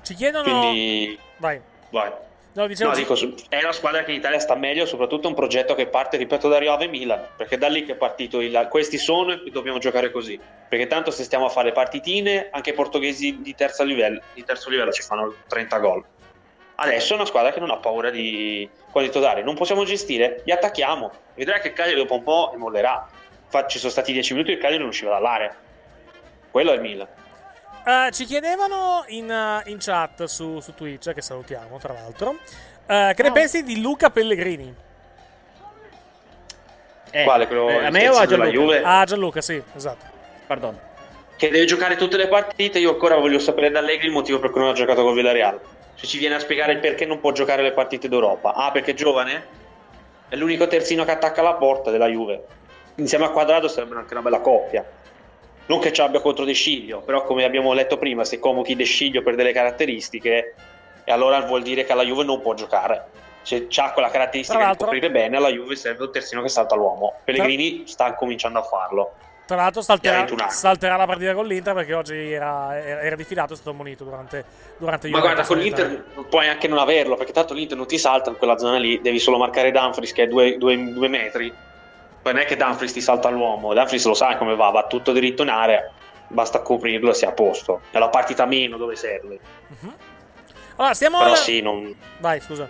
Ci 0.02 0.14
chiedono... 0.14 0.42
Quindi... 0.42 1.18
Vai. 1.36 1.60
Vai. 1.90 2.10
No, 2.52 2.66
dicevo, 2.66 2.90
No, 2.90 2.96
dico, 2.96 3.14
è 3.48 3.62
una 3.62 3.72
squadra 3.72 4.02
che 4.02 4.10
in 4.10 4.16
Italia 4.16 4.40
sta 4.40 4.56
meglio, 4.56 4.84
soprattutto 4.84 5.28
un 5.28 5.34
progetto 5.34 5.74
che 5.74 5.86
parte, 5.86 6.16
ripeto, 6.16 6.48
da 6.48 6.58
Riove 6.58 6.86
e 6.86 6.88
Milan, 6.88 7.28
perché 7.36 7.56
da 7.56 7.68
lì 7.68 7.84
che 7.84 7.92
è 7.92 7.94
partito 7.94 8.40
il 8.40 8.66
questi 8.68 8.98
sono 8.98 9.32
e 9.32 9.50
dobbiamo 9.50 9.78
giocare 9.78 10.10
così. 10.10 10.38
Perché 10.68 10.88
tanto 10.88 11.12
se 11.12 11.22
stiamo 11.22 11.46
a 11.46 11.48
fare 11.48 11.70
partitine, 11.70 12.48
anche 12.50 12.70
i 12.70 12.72
portoghesi 12.74 13.40
di 13.40 13.54
terzo 13.54 13.84
livello, 13.84 14.20
di 14.34 14.42
terzo 14.44 14.68
livello 14.68 14.90
ci 14.90 15.02
fanno 15.02 15.34
30 15.46 15.78
gol. 15.78 16.04
Adesso 16.74 17.12
è 17.12 17.16
una 17.16 17.26
squadra 17.26 17.52
che 17.52 17.60
non 17.60 17.70
ha 17.70 17.76
paura 17.76 18.10
di 18.10 18.68
quando 18.90 19.10
titolari. 19.10 19.44
Non 19.44 19.54
possiamo 19.54 19.84
gestire, 19.84 20.42
li 20.44 20.50
attacchiamo. 20.50 21.12
Vedrai 21.34 21.60
che 21.60 21.68
il 21.68 21.74
Cagliari 21.74 21.98
dopo 21.98 22.14
un 22.14 22.22
po' 22.22 22.54
mollerà. 22.56 23.06
Ci 23.68 23.78
sono 23.78 23.90
stati 23.92 24.12
10 24.12 24.32
minuti 24.32 24.50
e 24.50 24.54
il 24.54 24.60
Cagliari 24.60 24.80
non 24.80 24.88
usciva 24.88 25.12
dall'area. 25.12 25.54
Quello 26.50 26.72
è 26.72 26.74
il 26.74 26.80
Milan. 26.80 27.06
Uh, 27.82 28.10
ci 28.10 28.26
chiedevano 28.26 29.04
in, 29.08 29.30
uh, 29.30 29.66
in 29.70 29.78
chat 29.78 30.24
su, 30.24 30.60
su, 30.60 30.74
Twitch, 30.74 31.14
che 31.14 31.22
salutiamo 31.22 31.78
tra 31.78 31.94
l'altro, 31.94 32.30
uh, 32.30 33.14
che 33.14 33.22
ne 33.22 33.32
pensi 33.32 33.62
di 33.62 33.80
Luca 33.80 34.10
Pellegrini? 34.10 34.74
Eh, 37.10 37.24
Quale? 37.24 37.46
Quello 37.46 37.70
eh, 37.70 37.86
a 37.86 37.90
me 37.90 38.08
o 38.08 38.16
a 38.16 38.26
Gianluca? 38.26 38.50
Juve? 38.50 38.82
Ah, 38.84 39.04
Gianluca, 39.04 39.40
sì, 39.40 39.60
esatto. 39.74 40.04
Pardon. 40.46 40.78
Che 41.36 41.48
deve 41.48 41.64
giocare 41.64 41.96
tutte 41.96 42.18
le 42.18 42.28
partite. 42.28 42.78
Io 42.78 42.90
ancora 42.90 43.16
voglio 43.16 43.38
sapere 43.38 43.70
da 43.70 43.78
Allegri 43.78 44.06
il 44.06 44.12
motivo 44.12 44.38
per 44.38 44.50
cui 44.50 44.60
non 44.60 44.70
ha 44.70 44.74
giocato 44.74 45.02
con 45.02 45.14
Villarreal. 45.14 45.58
Se 45.94 46.06
ci 46.06 46.18
viene 46.18 46.34
a 46.34 46.38
spiegare 46.38 46.72
il 46.72 46.80
perché 46.80 47.06
non 47.06 47.18
può 47.18 47.32
giocare 47.32 47.62
le 47.62 47.72
partite 47.72 48.08
d'Europa. 48.08 48.52
Ah, 48.52 48.70
perché 48.70 48.90
è 48.90 48.94
giovane? 48.94 49.58
È 50.28 50.36
l'unico 50.36 50.68
terzino 50.68 51.04
che 51.04 51.12
attacca 51.12 51.40
la 51.40 51.54
porta 51.54 51.90
della 51.90 52.06
Juve. 52.06 52.44
Insieme 52.96 53.24
a 53.24 53.30
Quadrado 53.30 53.68
sarebbe 53.68 53.96
anche 53.96 54.12
una 54.12 54.22
bella 54.22 54.40
coppia 54.40 54.84
non 55.66 55.78
che 55.78 55.92
ci 55.92 56.00
abbia 56.00 56.20
contro 56.20 56.44
De 56.44 56.52
Sciglio, 56.52 57.00
però 57.00 57.22
come 57.24 57.44
abbiamo 57.44 57.72
letto 57.72 57.96
prima, 57.96 58.24
se 58.24 58.38
convochi 58.38 58.74
De 58.74 58.84
Sciglio 58.84 59.22
per 59.22 59.36
delle 59.36 59.52
caratteristiche, 59.52 60.54
e 61.04 61.12
allora 61.12 61.40
vuol 61.40 61.62
dire 61.62 61.84
che 61.84 61.92
alla 61.92 62.04
Juve 62.04 62.24
non 62.24 62.40
può 62.40 62.54
giocare. 62.54 63.06
Se 63.42 63.68
ha 63.76 63.92
quella 63.92 64.10
caratteristica 64.10 64.70
di 64.70 64.76
coprire 64.76 65.10
bene, 65.10 65.36
alla 65.36 65.48
Juve 65.48 65.74
serve 65.74 66.04
un 66.04 66.12
terzino 66.12 66.42
che 66.42 66.48
salta 66.48 66.74
l'uomo. 66.74 67.14
Pellegrini 67.24 67.84
sta 67.86 68.14
cominciando 68.14 68.58
a 68.58 68.62
farlo. 68.62 69.12
Tra 69.46 69.56
l'altro 69.56 69.82
salterà, 69.82 70.48
salterà, 70.48 70.94
la 70.94 71.06
partita 71.06 71.34
con 71.34 71.44
l'Inter 71.44 71.74
perché 71.74 71.92
oggi 71.92 72.30
era, 72.30 72.80
era 72.80 73.16
diffidato, 73.16 73.54
è 73.54 73.56
stato 73.56 73.74
monito 73.74 74.04
durante, 74.04 74.44
durante 74.78 75.08
Ma 75.08 75.18
guarda, 75.18 75.42
con 75.44 75.58
l'Inter 75.58 76.04
puoi 76.28 76.46
anche 76.46 76.68
non 76.68 76.78
averlo, 76.78 77.16
perché 77.16 77.32
tanto 77.32 77.54
l'Inter 77.54 77.76
non 77.76 77.88
ti 77.88 77.98
salta 77.98 78.30
in 78.30 78.36
quella 78.36 78.56
zona 78.58 78.78
lì, 78.78 79.00
devi 79.00 79.18
solo 79.18 79.38
marcare 79.38 79.72
Dumfries 79.72 80.12
che 80.12 80.22
è 80.22 80.26
due, 80.28 80.56
due, 80.56 80.92
due 80.92 81.08
metri 81.08 81.52
poi 82.22 82.32
non 82.32 82.42
è 82.42 82.44
che 82.44 82.56
Dumfries 82.56 82.92
ti 82.92 83.00
salta 83.00 83.28
l'uomo, 83.30 83.72
Dumfries 83.74 84.04
lo 84.04 84.14
sa 84.14 84.36
come 84.36 84.54
va, 84.54 84.70
va 84.70 84.86
tutto 84.86 85.12
diritto 85.12 85.42
in 85.42 85.48
area, 85.48 85.90
basta 86.28 86.60
coprirlo 86.60 87.10
e 87.10 87.14
sia 87.14 87.28
a 87.28 87.32
posto. 87.32 87.80
È 87.90 87.98
la 87.98 88.08
partita 88.08 88.44
meno 88.46 88.76
dove 88.76 88.96
serve. 88.96 89.38
Uh-huh. 89.68 89.94
Allora, 90.76 90.94
stiamo... 90.94 91.18
Però 91.18 91.34
sì, 91.34 91.60
non... 91.60 91.94
Vai, 92.18 92.40
scusa. 92.40 92.68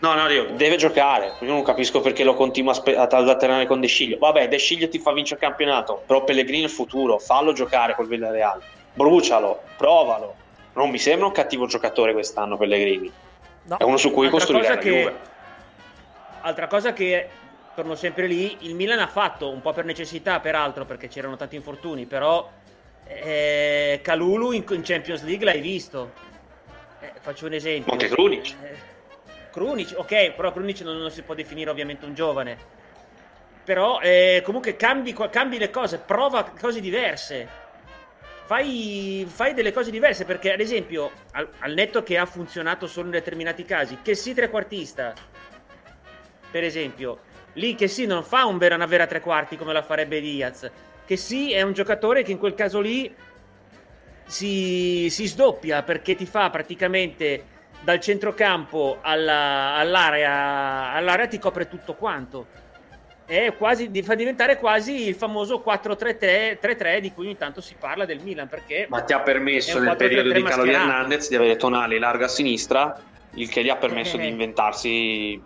No, 0.00 0.14
no, 0.14 0.28
io, 0.28 0.50
deve 0.50 0.76
giocare. 0.76 1.34
Io 1.40 1.48
non 1.48 1.62
capisco 1.62 2.00
perché 2.00 2.24
lo 2.24 2.34
continua 2.34 2.72
a, 2.72 2.74
spe- 2.74 2.96
ad 2.96 3.12
alternare 3.12 3.66
con 3.66 3.80
De 3.80 3.86
Sciglio. 3.86 4.18
Vabbè, 4.18 4.48
De 4.48 4.58
Sciglio 4.58 4.88
ti 4.88 4.98
fa 4.98 5.12
vincere 5.12 5.40
il 5.40 5.46
campionato, 5.46 6.02
però 6.06 6.24
Pellegrini 6.24 6.62
è 6.62 6.64
il 6.64 6.70
futuro, 6.70 7.18
fallo 7.18 7.52
giocare 7.52 7.94
col 7.94 8.06
Villarreal. 8.06 8.60
Brucialo, 8.92 9.62
provalo. 9.76 10.34
Non 10.74 10.90
mi 10.90 10.98
sembra 10.98 11.26
un 11.26 11.32
cattivo 11.32 11.66
giocatore 11.66 12.12
quest'anno 12.12 12.56
Pellegrini. 12.56 13.10
No. 13.62 13.76
È 13.78 13.82
uno 13.82 13.96
su 13.96 14.10
cui 14.10 14.26
Altra 14.26 14.38
costruire 14.38 14.68
la 14.68 14.76
che... 14.76 14.90
Juve. 14.90 15.16
Altra 16.42 16.66
cosa 16.66 16.92
che 16.92 17.28
torno 17.74 17.94
sempre 17.94 18.26
lì, 18.26 18.56
il 18.60 18.74
Milan 18.74 19.00
ha 19.00 19.06
fatto, 19.06 19.50
un 19.50 19.60
po' 19.60 19.72
per 19.72 19.84
necessità 19.84 20.40
peraltro, 20.40 20.84
perché 20.84 21.08
c'erano 21.08 21.36
tanti 21.36 21.56
infortuni, 21.56 22.06
però 22.06 22.50
eh, 23.06 24.00
Calulu 24.02 24.52
in, 24.52 24.64
in, 24.70 24.82
Champions 24.82 25.22
League 25.24 25.44
l'hai 25.44 25.60
visto. 25.60 26.12
Eh, 27.00 27.12
faccio 27.20 27.46
un 27.46 27.52
esempio. 27.52 27.92
Anche 27.92 28.08
Krunic. 28.08 28.54
Eh, 28.62 28.92
Krunic, 29.50 29.94
ok, 29.96 30.32
però 30.32 30.52
Krunic 30.52 30.80
non, 30.80 30.96
non, 30.96 31.10
si 31.10 31.22
può 31.22 31.34
definire 31.34 31.70
ovviamente 31.70 32.06
un 32.06 32.14
giovane. 32.14 32.72
Però 33.64 34.00
eh, 34.00 34.42
comunque 34.44 34.76
cambi, 34.76 35.14
cambi, 35.30 35.58
le 35.58 35.70
cose, 35.70 35.98
prova 35.98 36.44
cose 36.60 36.80
diverse. 36.80 37.62
Fai, 38.44 39.26
fai, 39.26 39.54
delle 39.54 39.72
cose 39.72 39.90
diverse 39.90 40.26
perché 40.26 40.52
ad 40.52 40.60
esempio 40.60 41.10
al, 41.32 41.48
al 41.60 41.72
netto 41.72 42.02
che 42.02 42.18
ha 42.18 42.26
funzionato 42.26 42.86
solo 42.86 43.06
in 43.06 43.12
determinati 43.12 43.64
casi 43.64 44.00
che 44.02 44.14
si 44.14 44.34
trequartista 44.34 45.14
per 46.50 46.62
esempio 46.62 47.20
Lì 47.54 47.74
che 47.74 47.88
sì, 47.88 48.06
non 48.06 48.24
fa 48.24 48.44
un 48.46 48.58
vera, 48.58 48.74
una 48.74 48.86
vera 48.86 49.06
tre 49.06 49.20
quarti 49.20 49.56
come 49.56 49.72
la 49.72 49.82
farebbe 49.82 50.20
Diaz. 50.20 50.70
Che 51.06 51.16
sì, 51.16 51.52
è 51.52 51.62
un 51.62 51.72
giocatore 51.72 52.22
che 52.22 52.32
in 52.32 52.38
quel 52.38 52.54
caso 52.54 52.80
lì 52.80 53.12
si, 54.26 55.08
si 55.10 55.26
sdoppia 55.26 55.82
perché 55.82 56.14
ti 56.14 56.26
fa 56.26 56.50
praticamente 56.50 57.44
dal 57.80 58.00
centrocampo 58.00 58.98
alla, 59.02 59.74
all'area, 59.74 60.92
all'area 60.92 61.26
ti 61.26 61.38
copre 61.38 61.68
tutto 61.68 61.94
quanto. 61.94 62.62
E 63.26 63.54
quasi, 63.56 63.90
fa 64.02 64.14
diventare 64.14 64.58
quasi 64.58 65.08
il 65.08 65.14
famoso 65.14 65.62
4-3-3 65.64 66.98
di 66.98 67.12
cui 67.12 67.24
ogni 67.26 67.36
tanto 67.38 67.60
si 67.60 67.74
parla 67.78 68.04
del 68.04 68.20
Milan. 68.20 68.48
Perché 68.48 68.86
Ma 68.88 69.02
ti 69.02 69.12
ha 69.12 69.20
permesso 69.20 69.78
nel 69.78 69.96
periodo 69.96 70.32
di 70.32 70.42
Calo 70.42 70.64
Hernandez 70.64 71.28
di 71.28 71.36
avere 71.36 71.56
Tonali 71.56 71.98
larga 71.98 72.26
a 72.26 72.28
sinistra, 72.28 72.98
il 73.34 73.48
che 73.48 73.62
gli 73.62 73.68
ha 73.70 73.76
permesso 73.76 74.16
Eh. 74.16 74.20
di 74.20 74.28
inventarsi 74.28 75.42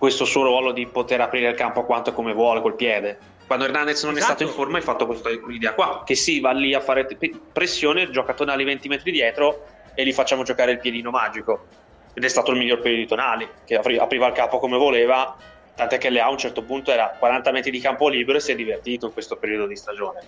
questo 0.00 0.24
suo 0.24 0.44
ruolo 0.44 0.72
di 0.72 0.86
poter 0.86 1.20
aprire 1.20 1.50
il 1.50 1.54
campo 1.54 1.84
quanto 1.84 2.08
e 2.08 2.12
come 2.14 2.32
vuole 2.32 2.62
col 2.62 2.74
piede. 2.74 3.18
Quando 3.46 3.66
Hernandez 3.66 4.02
non 4.04 4.16
Esatto. 4.16 4.32
è 4.32 4.34
stato 4.36 4.50
in 4.50 4.56
forma 4.56 4.78
hai 4.78 4.82
fatto 4.82 5.04
questa 5.04 5.28
idea 5.28 5.74
qua, 5.74 6.04
che 6.06 6.14
sì, 6.14 6.40
va 6.40 6.52
lì 6.52 6.72
a 6.72 6.80
fare 6.80 7.06
pressione, 7.52 8.08
gioca 8.08 8.32
Tonali 8.32 8.64
20 8.64 8.88
metri 8.88 9.10
dietro 9.10 9.66
e 9.94 10.02
gli 10.06 10.12
facciamo 10.14 10.42
giocare 10.42 10.72
il 10.72 10.78
piedino 10.78 11.10
magico. 11.10 11.66
Ed 12.14 12.24
è 12.24 12.28
stato 12.28 12.50
il 12.50 12.56
miglior 12.56 12.78
periodo 12.78 13.02
di 13.02 13.08
Tonali, 13.08 13.46
che 13.66 13.76
apri- 13.76 13.98
apriva 13.98 14.26
il 14.28 14.32
campo 14.32 14.58
come 14.58 14.78
voleva, 14.78 15.36
tant'è 15.74 15.98
che 15.98 16.08
Leao 16.08 16.28
a 16.28 16.30
un 16.30 16.38
certo 16.38 16.62
punto 16.62 16.90
era 16.90 17.14
40 17.18 17.50
metri 17.52 17.70
di 17.70 17.80
campo 17.80 18.08
libero 18.08 18.38
e 18.38 18.40
si 18.40 18.52
è 18.52 18.54
divertito 18.54 19.04
in 19.04 19.12
questo 19.12 19.36
periodo 19.36 19.66
di 19.66 19.76
stagione. 19.76 20.20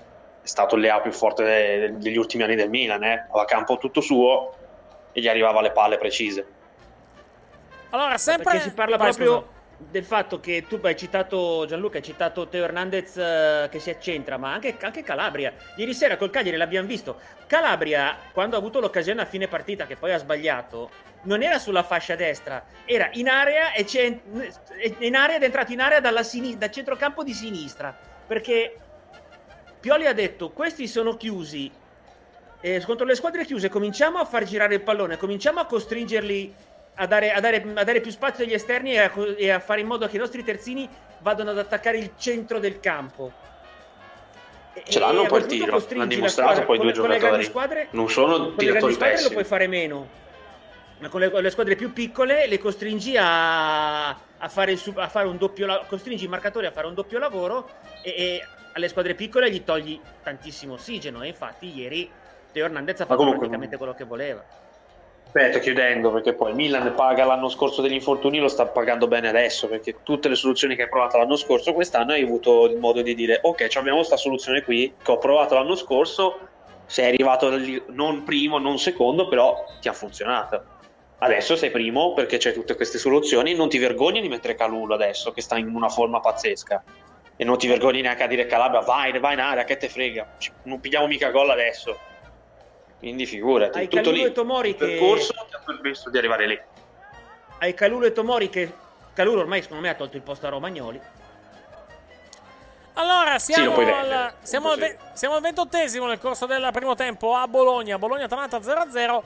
È 0.43 0.47
stato 0.47 0.75
il 0.75 0.83
Leao 0.83 1.01
più 1.01 1.13
forte 1.13 1.45
de- 1.45 1.95
degli 1.97 2.19
ultimi 2.19 2.43
anni 2.43 2.57
del 2.57 2.69
Milan, 2.69 3.03
eh? 3.05 3.27
aveva 3.31 3.47
campo 3.47 3.79
tutto 3.79 4.03
suo 4.03 4.53
e 5.13 5.19
gli 5.19 5.29
arrivava 5.29 5.63
le 5.63 5.71
palle 5.71 5.97
precise. 5.97 6.47
Allora, 7.89 8.19
sempre... 8.19 8.45
Perché 8.45 8.61
si 8.61 8.75
parla 8.75 8.99
Vai, 8.99 9.07
proprio 9.09 9.41
scusa. 9.41 9.61
Del 9.79 10.05
fatto 10.05 10.41
che 10.41 10.65
tu 10.69 10.79
hai 10.83 10.97
citato 10.97 11.65
Gianluca, 11.67 11.97
hai 11.97 12.03
citato 12.03 12.49
Teo 12.49 12.65
Hernandez 12.65 13.17
eh, 13.17 13.69
che 13.71 13.81
si 13.81 13.91
accentra, 13.91 14.37
ma 14.37 14.53
anche, 14.53 14.77
anche 14.81 15.03
Calabria. 15.03 15.53
Ieri 15.77 15.93
sera 15.95 16.17
col 16.17 16.31
Cagliari 16.31 16.57
l'abbiamo 16.57 16.87
visto. 16.87 17.19
Calabria, 17.47 18.17
quando 18.33 18.57
ha 18.57 18.59
avuto 18.59 18.81
l'occasione 18.81 19.23
a 19.23 19.27
fine 19.27 19.49
partita, 19.49 19.87
che 19.87 19.97
poi 19.97 20.13
ha 20.13 20.19
sbagliato, 20.19 20.91
non 21.23 21.43
era 21.43 21.59
sulla 21.59 21.83
fascia 21.83 22.15
destra, 22.17 22.65
era 22.85 23.09
in 23.13 23.29
area 23.29 23.73
e 23.73 23.85
c'è 23.85 24.21
in 24.99 25.15
area 25.17 25.37
ed 25.37 25.43
è 25.43 25.47
entrato 25.47 25.73
in 25.73 25.81
area 25.81 26.01
dalla 26.01 26.23
sini- 26.23 26.57
dal 26.57 26.71
centrocampo 26.71 27.23
di 27.23 27.33
sinistra. 27.33 27.97
Perché 28.27 28.77
Pioli 29.81 30.07
ha 30.07 30.15
detto: 30.15 30.51
questi 30.51 30.87
sono 30.87 31.17
chiusi. 31.17 31.71
eh, 32.65 32.81
contro 32.87 33.05
le 33.05 33.17
squadre 33.17 33.45
chiuse 33.45 33.69
cominciamo 33.69 34.19
a 34.19 34.25
far 34.25 34.45
girare 34.45 34.75
il 34.75 34.83
pallone, 34.83 35.17
cominciamo 35.17 35.59
a 35.61 35.67
costringerli 35.67 36.55
a 36.95 37.07
dare, 37.07 37.33
a 37.33 37.41
dare- 37.41 37.65
a 37.75 37.85
dare 37.85 38.01
più 38.01 38.11
spazio 38.11 38.45
agli 38.45 38.53
esterni 38.53 38.93
e 38.93 38.99
a, 38.99 39.11
e 39.37 39.51
a 39.51 39.61
fare 39.61 39.81
in 39.81 39.87
modo 39.87 40.07
che 40.09 40.17
i 40.17 40.19
nostri 40.19 40.45
terzini 40.45 40.89
vadano 41.19 41.51
ad 41.51 41.59
attaccare 41.59 41.99
il 41.99 42.13
centro 42.19 42.59
del 42.59 42.81
campo. 42.81 43.33
E- 44.75 44.85
Ce 44.89 44.99
l'hanno 44.99 45.19
e 45.21 45.23
un 45.23 45.29
po' 45.29 45.37
il 45.39 45.47
tiro, 45.47 45.79
l'hanno 45.91 46.07
dimostrato 46.07 46.51
squadra- 46.53 46.65
poi 46.67 46.77
con 46.79 46.87
due 46.87 46.95
con 47.01 47.09
le 47.11 47.19
grandi 47.19 47.45
giocatori. 47.45 47.45
squadre- 47.45 47.89
Non 47.91 48.09
sono 48.11 48.37
con 48.37 48.45
le 48.51 48.55
tiratori 48.57 48.69
grandi 48.69 48.95
squadre 48.95 49.11
lo 49.11 49.17
pessimi. 49.17 49.33
puoi 49.35 49.45
fare 49.45 49.67
meno. 49.67 50.09
Ma 50.99 51.09
con 51.09 51.21
le, 51.21 51.31
con 51.31 51.43
le 51.43 51.51
squadre 51.51 51.75
più 51.77 51.93
piccole 51.93 52.47
le 52.47 52.59
costringi 52.59 53.17
a, 53.17 54.09
a 54.11 54.49
fare, 54.49 54.73
il 54.73 54.79
su- 54.79 54.93
a 54.97 55.09
fare 55.09 55.27
un 55.27 55.37
doppio 55.37 55.67
la- 55.67 55.85
costringi 55.87 56.25
i 56.25 56.29
marcatori 56.29 56.67
a 56.67 56.71
fare 56.71 56.87
un 56.87 56.95
doppio 56.95 57.19
lavoro 57.19 57.69
e, 58.03 58.11
e 58.17 58.47
alle 58.75 58.89
squadre 58.89 59.15
piccole 59.15 59.51
gli 59.51 59.65
togli 59.65 60.01
tantissimo 60.23 60.75
ossigeno. 60.75 61.23
E 61.23 61.27
infatti 61.29 61.77
ieri 61.77 62.09
Teo 62.53 62.65
Hernandez 62.67 63.01
ha 63.01 63.05
fatto 63.05 63.17
comunque- 63.17 63.41
praticamente 63.41 63.77
quello 63.77 63.95
che 63.95 64.05
voleva. 64.05 64.45
Aspetta, 65.35 65.61
chiudendo, 65.61 66.13
perché 66.13 66.35
poi 66.35 66.51
il 66.51 66.57
Milan 66.57 66.93
paga 66.95 67.25
l'anno 67.25 67.49
scorso 67.49 67.81
degli 67.81 67.95
infortuni, 67.95 68.39
lo 68.39 68.49
sta 68.49 68.67
pagando 68.67 69.09
bene 69.09 69.29
adesso, 69.29 69.67
perché 69.67 69.97
tutte 70.03 70.29
le 70.29 70.35
soluzioni 70.35 70.77
che 70.77 70.83
hai 70.83 70.89
provato 70.91 71.17
l'anno 71.17 71.37
scorso, 71.37 71.73
quest'anno 71.73 72.13
hai 72.13 72.23
avuto 72.23 72.67
il 72.67 72.77
modo 72.77 73.01
di 73.01 73.15
dire, 73.15 73.39
ok, 73.41 73.67
abbiamo 73.77 73.97
questa 73.97 74.19
soluzione 74.19 74.63
qui, 74.63 74.95
che 75.03 75.11
ho 75.11 75.17
provato 75.17 75.55
l'anno 75.55 75.75
scorso, 75.75 76.39
sei 76.85 77.07
arrivato 77.07 77.51
non 77.89 78.25
primo, 78.25 78.59
non 78.59 78.79
secondo, 78.79 79.27
però 79.27 79.65
ti 79.81 79.89
ha 79.89 79.95
funzionato. 79.95 80.67
Adesso 81.21 81.57
sei 81.57 81.71
primo 81.71 82.13
perché 82.13 82.37
c'è 82.37 82.53
tutte 82.53 82.75
queste 82.75 82.99
soluzioni. 82.99 83.55
Non 83.55 83.71
ti 83.71 83.79
vergogni 83.79 84.21
di 84.21 84.29
mettere 84.29 84.55
Calulu 84.55 84.93
adesso, 84.93 85.33
che 85.33 85.41
sta 85.41 85.57
in 85.57 85.75
una 85.75 85.89
forma 85.89 86.21
pazzesca. 86.21 86.85
E 87.37 87.45
non 87.45 87.57
ti 87.57 87.69
vergogni 87.69 88.03
neanche 88.03 88.25
a 88.25 88.27
dire 88.27 88.45
Calabria, 88.45 88.81
vai, 88.81 89.19
vai 89.19 89.33
in 89.33 89.41
area, 89.41 89.65
che 89.65 89.79
te 89.79 89.89
frega. 89.89 90.27
Non 90.65 90.81
pigliamo 90.81 91.07
mica 91.07 91.31
gol 91.31 91.49
adesso. 91.49 91.97
Quindi 93.03 93.27
figurati, 93.27 93.79
Hai 93.79 93.89
tutto 93.89 93.97
Calulu 94.03 94.23
lì. 94.23 94.29
e 94.29 94.33
Tomori 94.33 94.69
Il 94.69 94.77
che- 94.77 94.87
percorso 94.87 95.33
ti 95.33 95.57
ha 95.57 95.61
permesso 95.67 96.09
di 96.09 96.19
arrivare 96.19 96.47
lì. 96.47 96.61
Hai 97.59 97.75
Calulu 97.75 98.05
e 98.05 98.13
Tomori 98.13 98.49
che 98.49 98.73
Calulu 99.13 99.41
ormai 99.41 99.61
secondo 99.61 99.83
me 99.83 99.89
ha 99.89 99.95
tolto 99.95 100.15
il 100.17 100.23
posto 100.23 100.47
a 100.47 100.51
Romagnoli. 100.51 101.01
Allora, 102.95 103.41
siamo, 103.41 103.73
puoi 103.73 103.91
al, 103.91 104.35
siamo, 104.43 104.71
al, 104.71 104.79
ve- 104.79 104.99
siamo 105.15 105.35
al 105.35 105.41
ventottesimo 105.41 106.07
nel 106.07 106.21
corso 106.21 106.47
del 106.47 106.69
primo 106.73 106.95
tempo 106.95 107.35
a 107.35 107.49
Bologna. 107.49 107.99
Bologna-Atalanta 107.99 108.59
0-0. 108.61 109.23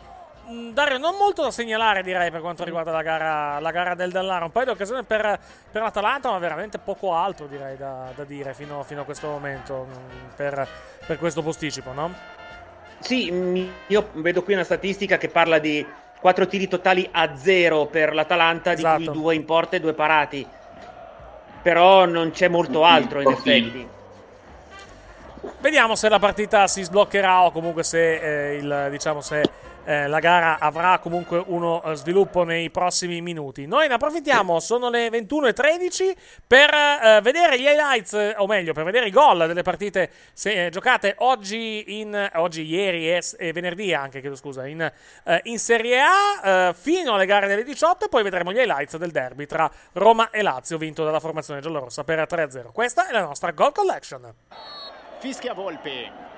Mm, 0.48 0.70
Dario, 0.70 0.96
non 0.96 1.16
molto 1.16 1.42
da 1.42 1.50
segnalare 1.50 2.02
direi 2.02 2.30
per 2.30 2.40
quanto 2.40 2.64
riguarda 2.64 2.92
la 2.92 3.02
gara, 3.02 3.60
la 3.60 3.70
gara 3.72 3.94
del 3.94 4.10
Dallara. 4.10 4.46
Un 4.46 4.52
paio 4.52 4.66
di 4.66 4.70
occasioni 4.70 5.02
per, 5.02 5.38
per 5.70 5.82
l'Atalanta, 5.82 6.30
ma 6.30 6.38
veramente 6.38 6.78
poco 6.78 7.12
altro 7.14 7.46
direi 7.46 7.76
da, 7.76 8.10
da 8.14 8.24
dire 8.24 8.54
fino, 8.54 8.82
fino 8.84 9.02
a 9.02 9.04
questo 9.04 9.26
momento 9.26 9.86
mm, 9.86 10.28
per, 10.34 10.66
per 11.06 11.18
questo 11.18 11.42
posticipo, 11.42 11.92
no? 11.92 12.14
Sì, 13.06 13.70
io 13.86 14.08
vedo 14.14 14.42
qui 14.42 14.54
una 14.54 14.64
statistica 14.64 15.16
che 15.16 15.28
parla 15.28 15.58
di 15.60 15.86
4 16.20 16.46
tiri 16.48 16.66
totali 16.66 17.08
a 17.12 17.36
0 17.36 17.86
per 17.86 18.12
l'Atalanta, 18.12 18.74
di 18.74 18.80
Esatto. 18.80 19.12
cui 19.12 19.20
2 19.20 19.34
in 19.36 19.44
porta 19.44 19.76
e 19.76 19.80
2 19.80 19.92
parati. 19.92 20.44
Però 21.62 22.04
non 22.04 22.32
c'è 22.32 22.48
molto 22.48 22.84
altro 22.84 23.20
in 23.20 23.30
effetti. 23.30 23.88
Vediamo 25.60 25.94
se 25.94 26.08
la 26.08 26.18
partita 26.18 26.66
si 26.66 26.82
sbloccherà 26.82 27.42
o 27.44 27.52
comunque 27.52 27.84
se, 27.84 28.50
eh, 28.50 28.56
il, 28.56 28.88
diciamo, 28.90 29.20
se 29.20 29.42
eh, 29.86 30.08
la 30.08 30.18
gara 30.18 30.58
avrà 30.58 30.98
comunque 30.98 31.42
uno 31.46 31.80
eh, 31.82 31.94
sviluppo 31.94 32.42
nei 32.42 32.70
prossimi 32.70 33.20
minuti. 33.20 33.66
Noi 33.66 33.86
ne 33.86 33.94
approfittiamo, 33.94 34.58
sono 34.58 34.90
le 34.90 35.08
21.13 35.08 36.16
per 36.44 36.74
eh, 36.74 37.20
vedere 37.22 37.58
gli 37.58 37.66
highlights, 37.66 38.12
eh, 38.14 38.34
o 38.36 38.46
meglio, 38.46 38.72
per 38.72 38.84
vedere 38.84 39.06
i 39.06 39.10
gol 39.10 39.46
delle 39.46 39.62
partite 39.62 40.10
se- 40.32 40.66
eh, 40.66 40.70
giocate 40.70 41.14
oggi, 41.18 42.00
in, 42.00 42.30
oggi 42.34 42.62
ieri 42.66 43.10
e, 43.10 43.22
e 43.38 43.52
venerdì 43.52 43.94
anche, 43.94 44.20
chiedo 44.20 44.34
scusa, 44.34 44.66
in, 44.66 44.80
eh, 44.80 45.40
in 45.44 45.58
Serie 45.58 46.00
A 46.00 46.68
eh, 46.68 46.74
fino 46.74 47.14
alle 47.14 47.26
gare 47.26 47.46
delle 47.46 47.62
18 47.62 48.06
e 48.06 48.08
poi 48.08 48.24
vedremo 48.24 48.52
gli 48.52 48.58
highlights 48.58 48.96
del 48.96 49.12
derby 49.12 49.46
tra 49.46 49.70
Roma 49.92 50.30
e 50.30 50.42
Lazio 50.42 50.78
vinto 50.78 51.04
dalla 51.04 51.20
formazione 51.20 51.60
giallorossa 51.60 52.02
per 52.02 52.26
3-0. 52.28 52.72
Questa 52.72 53.06
è 53.06 53.12
la 53.12 53.22
nostra 53.22 53.52
Goal 53.52 53.72
Collection. 53.72 54.34
Fischia 55.18 55.54
Volpi. 55.54 56.35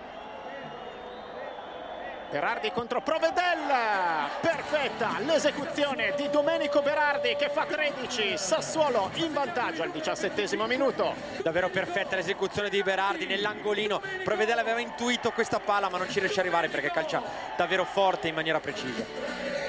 Berardi 2.31 2.71
contro 2.73 3.01
Provedella. 3.01 4.29
Perfetta 4.43 5.17
l'esecuzione 5.21 6.12
di 6.14 6.29
Domenico 6.29 6.83
Berardi 6.83 7.35
che 7.37 7.49
fa 7.49 7.64
13. 7.64 8.37
Sassuolo 8.37 9.11
in 9.14 9.33
vantaggio 9.33 9.83
al 9.83 9.91
diciassettesimo 9.91 10.67
minuto. 10.67 11.14
Davvero 11.43 11.71
perfetta 11.71 12.17
l'esecuzione 12.17 12.69
di 12.69 12.83
Berardi 12.83 13.25
nell'angolino. 13.25 14.03
Provedella 14.25 14.61
aveva 14.61 14.81
intuito 14.81 15.31
questa 15.31 15.59
palla 15.59 15.88
ma 15.88 15.97
non 15.97 16.11
ci 16.11 16.21
riesce 16.21 16.41
a 16.41 16.43
arrivare 16.43 16.69
perché 16.69 16.91
calcia 16.91 17.23
davvero 17.57 17.87
forte 17.87 18.29
in 18.29 18.35
maniera 18.35 18.61
precisa. 18.61 19.67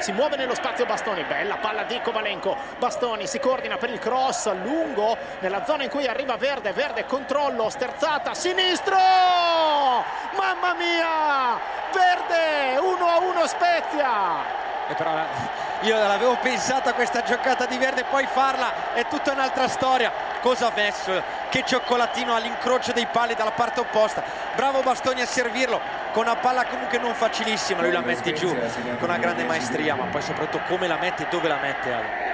Si 0.00 0.12
muove 0.12 0.36
nello 0.36 0.54
spazio 0.54 0.86
Bastoni, 0.86 1.22
bella 1.24 1.58
palla 1.58 1.82
di 1.82 2.00
Kovalenko. 2.00 2.56
Bastoni 2.78 3.26
si 3.26 3.38
coordina 3.38 3.76
per 3.76 3.90
il 3.90 3.98
cross 3.98 4.50
lungo 4.50 5.14
nella 5.40 5.64
zona 5.66 5.82
in 5.82 5.90
cui 5.90 6.06
arriva 6.06 6.38
Verde. 6.38 6.72
Verde 6.72 7.04
controllo, 7.04 7.68
sterzata, 7.68 8.32
sinistro! 8.32 8.96
Mamma 8.96 10.74
mia! 10.74 11.60
Verde 11.92 12.78
1 12.78 13.06
a 13.06 13.18
1 13.18 13.46
Spezia! 13.46 14.69
E 14.90 14.94
però 14.94 15.12
io 15.82 15.96
l'avevo 15.96 16.36
pensata 16.42 16.94
questa 16.94 17.22
giocata 17.22 17.64
di 17.64 17.78
Verde, 17.78 18.02
poi 18.10 18.26
farla 18.26 18.92
è 18.92 19.06
tutta 19.06 19.30
un'altra 19.30 19.68
storia. 19.68 20.12
Cosa 20.40 20.66
ha 20.66 20.72
messo? 20.74 21.22
Che 21.48 21.62
cioccolatino 21.64 22.34
all'incrocio 22.34 22.90
dei 22.90 23.06
pali 23.06 23.36
dalla 23.36 23.52
parte 23.52 23.78
opposta. 23.78 24.20
Bravo 24.56 24.82
Bastoni 24.82 25.20
a 25.20 25.26
servirlo 25.26 25.80
con 26.10 26.24
una 26.24 26.34
palla 26.34 26.66
comunque 26.66 26.98
non 26.98 27.14
facilissima. 27.14 27.82
Lui 27.82 27.92
la 27.92 28.00
mette 28.00 28.32
giù 28.32 28.48
con 28.98 29.08
una 29.08 29.18
grande 29.18 29.44
maestria, 29.44 29.94
ma 29.94 30.06
poi 30.06 30.22
soprattutto 30.22 30.64
come 30.66 30.88
la 30.88 30.96
mette 30.96 31.22
e 31.22 31.26
dove 31.30 31.46
la 31.46 31.58
mette. 31.58 32.29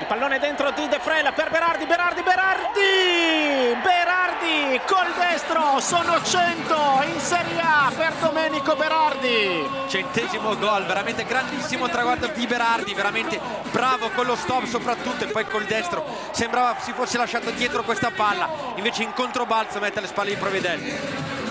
Il 0.00 0.06
pallone 0.06 0.38
dentro 0.38 0.70
di 0.70 0.86
De 0.88 0.98
Frel 1.00 1.32
per 1.34 1.50
Berardi, 1.50 1.84
Berardi, 1.84 2.22
Berardi! 2.22 3.76
Berardi 3.82 4.80
col 4.86 5.12
destro, 5.18 5.80
sono 5.80 6.22
100 6.22 7.02
in 7.12 7.20
Serie 7.20 7.60
A 7.60 7.90
per 7.94 8.12
Domenico 8.20 8.76
Berardi. 8.76 9.68
Centesimo 9.88 10.56
gol, 10.56 10.86
veramente 10.86 11.24
grandissimo 11.24 11.88
traguardo 11.88 12.28
di 12.28 12.46
Berardi, 12.46 12.94
veramente 12.94 13.40
bravo 13.72 14.10
con 14.10 14.26
lo 14.26 14.36
stop 14.36 14.64
soprattutto 14.64 15.24
e 15.24 15.28
poi 15.28 15.44
col 15.46 15.64
destro. 15.64 16.04
Sembrava 16.30 16.76
si 16.78 16.92
fosse 16.92 17.18
lasciato 17.18 17.50
dietro 17.50 17.82
questa 17.82 18.12
palla, 18.14 18.48
invece 18.76 19.02
in 19.02 19.12
controbalzo 19.12 19.80
mette 19.80 19.98
alle 19.98 20.08
spalle 20.08 20.30
di 20.30 20.36
Providelli. 20.36 21.47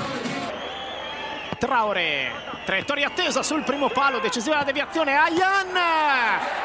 Traore, 1.57 2.31
traiettoria 2.65 3.07
attesa 3.07 3.41
sul 3.41 3.63
primo 3.63 3.89
palo, 3.89 4.19
decisiva 4.19 4.57
la 4.57 4.63
deviazione, 4.63 5.15
Ayan! 5.17 5.75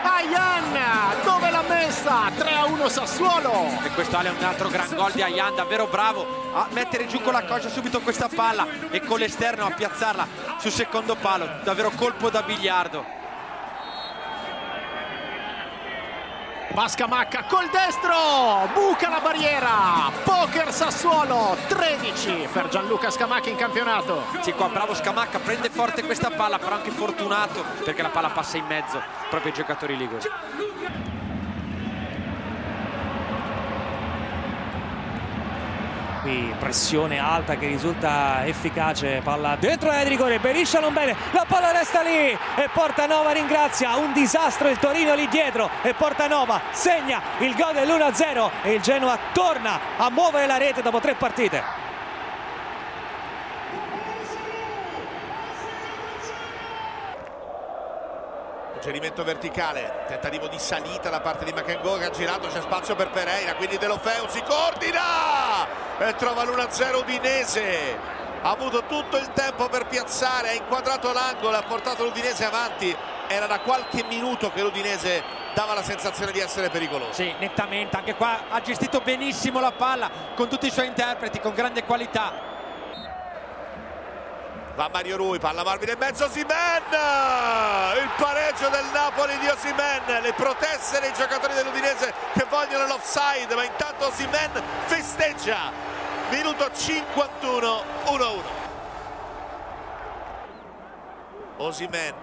Ayan, 0.03 1.23
dove 1.25 1.51
l'ha 1.51 1.63
messa? 1.63 2.31
3 2.37 2.55
a 2.55 2.65
1 2.67 2.89
Sassuolo. 2.89 3.69
E 3.85 3.89
questo 3.95 4.19
Ale 4.19 4.29
è 4.29 4.33
un 4.33 4.45
altro 4.45 4.69
gran 4.69 4.95
gol 4.95 5.13
di 5.13 5.23
Ayan, 5.23 5.55
davvero 5.55 5.87
bravo 5.87 6.53
a 6.53 6.69
mettere 6.73 7.07
giù 7.07 7.23
con 7.23 7.33
la 7.33 7.45
coscia 7.45 7.71
subito 7.71 8.01
questa 8.01 8.29
palla 8.29 8.67
e 8.91 9.01
con 9.01 9.19
l'esterno 9.19 9.65
a 9.65 9.71
piazzarla 9.71 10.27
sul 10.59 10.71
secondo 10.71 11.15
palo, 11.17 11.49
davvero 11.65 11.91
colpo 11.97 12.29
da 12.29 12.43
biliardo. 12.43 13.22
Pascamacca 16.75 17.45
col 17.45 17.69
destro, 17.71 18.67
buca 18.73 19.11
la 19.11 19.21
barriera, 19.21 20.11
poker 20.25 20.73
Sassuolo, 20.73 21.55
13 21.69 22.49
per 22.51 22.69
Gianluca 22.69 23.11
Scamacca 23.11 23.51
in 23.51 23.57
campionato. 23.57 24.23
Sì, 24.41 24.53
qua 24.53 24.69
bravo 24.69 24.95
Scamacca, 24.95 25.39
prende 25.41 25.69
forte 25.69 26.03
questa 26.03 26.31
palla, 26.31 26.59
però 26.59 26.77
anche 26.77 26.91
fortunato 26.91 27.63
perché 27.85 28.01
la 28.01 28.09
palla 28.09 28.31
passa 28.31 28.57
in 28.57 28.65
mezzo 28.65 29.03
proprio 29.29 29.53
ai 29.53 29.59
giocatori 29.59 29.99
liguri. 29.99 30.23
Qui 36.23 36.55
pressione 36.57 37.19
alta 37.19 37.57
che 37.57 37.67
risulta 37.67 38.47
efficace, 38.47 39.21
palla 39.25 39.57
dentro 39.57 39.89
l'area 39.89 40.05
di 40.05 40.11
rigore, 40.11 40.39
Beriscia 40.39 40.79
non 40.79 40.93
bene, 40.93 41.17
la 41.33 41.45
palla 41.49 41.73
resta 41.73 42.01
lì 42.01 42.31
e 42.31 42.69
Portanova 42.73 43.33
ringrazia, 43.33 43.97
un 43.97 44.13
disastro 44.13 44.69
il 44.69 44.79
Torino 44.79 45.15
lì 45.15 45.27
dietro 45.27 45.69
e 45.83 45.95
Portanova 45.95 46.61
segna 46.71 47.21
il 47.39 47.57
gol 47.57 47.73
dell'1-0 47.73 48.51
e 48.63 48.75
il 48.75 48.81
Genoa 48.81 49.19
torna 49.33 49.81
a 49.97 50.11
muovere 50.11 50.47
la 50.47 50.59
rete 50.59 50.81
dopo 50.81 51.01
tre 51.01 51.17
partite. 51.17 51.61
Suggerimento 58.75 59.25
verticale, 59.25 60.05
tentativo 60.07 60.47
di 60.47 60.59
salita 60.59 61.11
da 61.11 61.21
parte 61.21 61.45
di 61.45 61.53
Makengo 61.53 61.99
che 61.99 62.05
ha 62.05 62.11
girato, 62.11 62.47
c'è 62.47 62.61
spazio 62.61 62.95
per 62.95 63.11
Pereira, 63.11 63.55
quindi 63.55 63.77
De 63.77 63.89
Lofeu 63.89 64.29
si 64.29 64.41
coordina 64.43 65.72
e 66.09 66.15
trova 66.17 66.45
l'1-0 66.45 66.97
Udinese. 66.97 67.99
Ha 68.43 68.51
avuto 68.51 68.85
tutto 68.85 69.17
il 69.19 69.33
tempo 69.33 69.69
per 69.69 69.87
piazzare, 69.87 70.49
ha 70.49 70.53
inquadrato 70.53 71.13
l'angolo, 71.13 71.57
ha 71.57 71.63
portato 71.63 72.03
l'Udinese 72.05 72.45
avanti. 72.45 72.95
Era 73.29 73.47
da 73.47 73.61
qualche 73.61 74.03
minuto 74.05 74.51
che 74.51 74.63
l'Udinese 74.63 75.23
dava 75.55 75.75
la 75.75 75.83
sensazione 75.83 76.33
di 76.33 76.41
essere 76.41 76.69
pericoloso. 76.71 77.13
Sì, 77.13 77.33
nettamente, 77.39 77.97
anche 77.97 78.15
qua 78.15 78.45
ha 78.49 78.61
gestito 78.61 79.01
benissimo 79.01 79.61
la 79.61 79.73
palla 79.73 80.11
con 80.35 80.49
tutti 80.49 80.67
i 80.67 80.71
suoi 80.71 80.87
interpreti, 80.87 81.41
con 81.41 81.55
grande 81.55 81.85
qualità. 81.85 82.51
Va 84.75 84.89
Mario 84.91 85.19
Rui, 85.19 85.39
palla 85.39 85.63
morbida 85.63 85.93
in 85.93 85.99
mezzo, 85.99 86.29
Simen! 86.31 86.83
Il 88.03 88.11
pareggio 88.17 88.71
del 88.71 88.87
Napoli 88.91 89.37
di 89.39 89.47
Osimen, 89.47 90.23
le 90.23 90.33
proteste 90.33 90.99
dei 90.99 91.13
giocatori 91.13 91.53
dell'Udinese 91.53 92.13
che 92.33 92.47
vogliono 92.49 92.87
l'offside, 92.87 93.55
ma 93.55 93.65
intanto 93.65 94.07
Osimen 94.07 94.51
festeggia. 94.87 95.92
Minuto 96.33 96.71
51, 96.73 97.85
1-1. 98.07 98.43
Osimen 101.59 102.15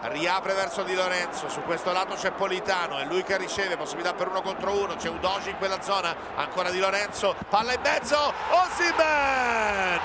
riapre 0.00 0.54
verso 0.54 0.82
Di 0.82 0.94
Lorenzo, 0.94 1.50
su 1.50 1.60
questo 1.62 1.92
lato 1.92 2.14
c'è 2.14 2.30
Politano, 2.30 2.96
è 2.96 3.04
lui 3.04 3.22
che 3.22 3.36
riceve, 3.36 3.76
possibilità 3.76 4.14
per 4.14 4.28
uno 4.28 4.40
contro 4.40 4.72
uno, 4.72 4.96
c'è 4.96 5.10
Udoci 5.10 5.50
in 5.50 5.58
quella 5.58 5.82
zona, 5.82 6.16
ancora 6.36 6.70
Di 6.70 6.78
Lorenzo, 6.78 7.36
palla 7.50 7.74
in 7.74 7.80
mezzo, 7.82 8.32
Osimen! 8.50 10.00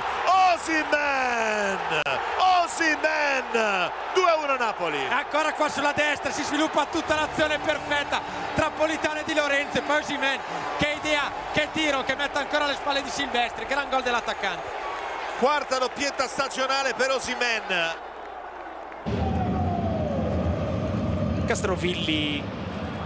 Osimen! 0.53 2.08
Osimen! 2.69 3.51
2-1 4.13 4.57
Napoli. 4.59 5.03
Ancora 5.09 5.53
qua 5.53 5.69
sulla 5.69 5.91
destra 5.91 6.29
si 6.31 6.43
sviluppa 6.43 6.85
tutta 6.85 7.15
l'azione 7.15 7.57
perfetta 7.57 8.21
tra 8.53 8.69
Politano 8.69 9.19
e 9.19 9.23
Di 9.23 9.33
Lorenzo 9.33 9.79
e 9.79 9.81
poi 9.81 9.97
Osimen. 9.97 10.39
Che 10.77 10.97
idea, 11.01 11.31
che 11.51 11.69
tiro 11.73 12.03
che 12.03 12.15
mette 12.15 12.37
ancora 12.37 12.65
alle 12.65 12.75
spalle 12.75 13.01
di 13.01 13.09
Silvestri, 13.09 13.65
gran 13.65 13.89
gol 13.89 14.03
dell'attaccante. 14.03 14.77
quarta 15.39 15.79
doppietta 15.79 16.27
stagionale 16.27 16.93
per 16.93 17.09
Osimen. 17.09 17.95
Castrovilli 21.47 22.58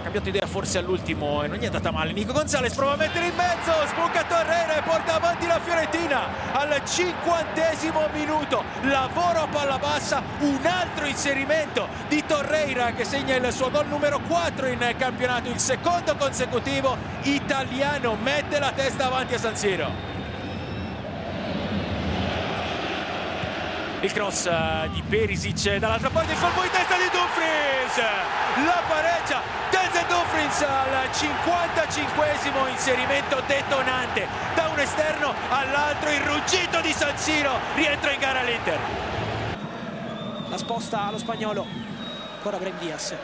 cambiato 0.03 0.29
idea 0.29 0.45
forse 0.45 0.77
all'ultimo 0.77 1.41
e 1.43 1.47
non 1.47 1.57
gli 1.57 1.63
è 1.63 1.65
andata 1.65 1.89
male. 1.91 2.11
Nico 2.11 2.33
Gonzalez 2.33 2.75
prova 2.75 2.93
a 2.93 2.97
mettere 2.97 3.27
in 3.27 3.35
mezzo, 3.35 3.71
sbuca 3.87 4.23
Torreira 4.25 4.77
e 4.77 4.81
porta 4.83 5.15
avanti 5.15 5.47
la 5.47 5.59
Fiorentina 5.59 6.51
al 6.53 6.81
cinquantesimo 6.85 8.09
minuto. 8.13 8.63
Lavoro 8.83 9.39
a 9.39 9.47
palla 9.47 9.79
bassa, 9.79 10.21
un 10.39 10.59
altro 10.65 11.05
inserimento 11.05 11.87
di 12.07 12.23
Torreira 12.25 12.91
che 12.91 13.05
segna 13.05 13.35
il 13.35 13.51
suo 13.51 13.71
gol 13.71 13.87
numero 13.87 14.19
4 14.19 14.67
in 14.67 14.95
campionato, 14.97 15.49
il 15.49 15.59
secondo 15.59 16.15
consecutivo 16.15 16.97
italiano, 17.23 18.15
mette 18.21 18.59
la 18.59 18.71
testa 18.71 19.07
avanti 19.07 19.33
a 19.33 19.39
San 19.39 19.55
Siro. 19.55 20.22
Il 24.03 24.11
cross 24.11 24.47
eh, 24.47 24.89
di 24.91 25.01
Perisic 25.07 25.77
dall'altra 25.77 26.09
parte, 26.09 26.33
il 26.33 26.37
colpo 26.37 26.61
di 26.61 26.69
testa 26.71 26.97
di 26.97 27.07
Dumfries. 27.09 27.95
La 28.65 28.83
pareggia 28.85 29.41
Denzel 29.71 30.05
Dumfries 30.07 30.61
al 30.61 31.09
55esimo 31.09 32.67
inserimento 32.69 33.41
detonante 33.47 34.27
da 34.55 34.67
un 34.67 34.79
esterno 34.79 35.33
all'altro. 35.47 36.09
Il 36.09 36.19
ruggito 36.19 36.81
di 36.81 36.91
San 36.91 37.17
Siro 37.17 37.57
rientra 37.75 38.11
in 38.11 38.19
gara 38.19 38.41
l'Inter. 38.41 38.79
La 40.49 40.57
sposta 40.57 41.07
allo 41.07 41.17
spagnolo. 41.17 41.65
Ancora 42.35 42.57
Brem 42.57 42.77
Diaz. 42.79 43.15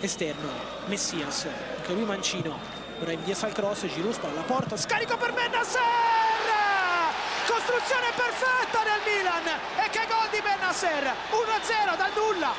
Esterno. 0.00 0.50
Messias. 0.88 1.48
Anche 1.74 1.94
lui 1.94 2.04
mancino. 2.04 2.58
Brem 2.98 3.22
Diaz 3.22 3.44
al 3.44 3.52
cross. 3.52 3.86
Giroud 3.86 4.18
alla 4.24 4.42
porta. 4.42 4.76
Scarico 4.76 5.16
per 5.16 5.32
Benasser! 5.32 6.17
Costruzione 7.48 8.12
perfetta 8.14 8.84
del 8.84 9.00
Milan. 9.08 9.46
E 9.80 9.88
che 9.88 10.06
gol 10.06 10.28
di 10.30 10.40
Benasser. 10.42 11.02
1-0 11.32 11.96
dal 11.96 12.12
nulla. 12.14 12.52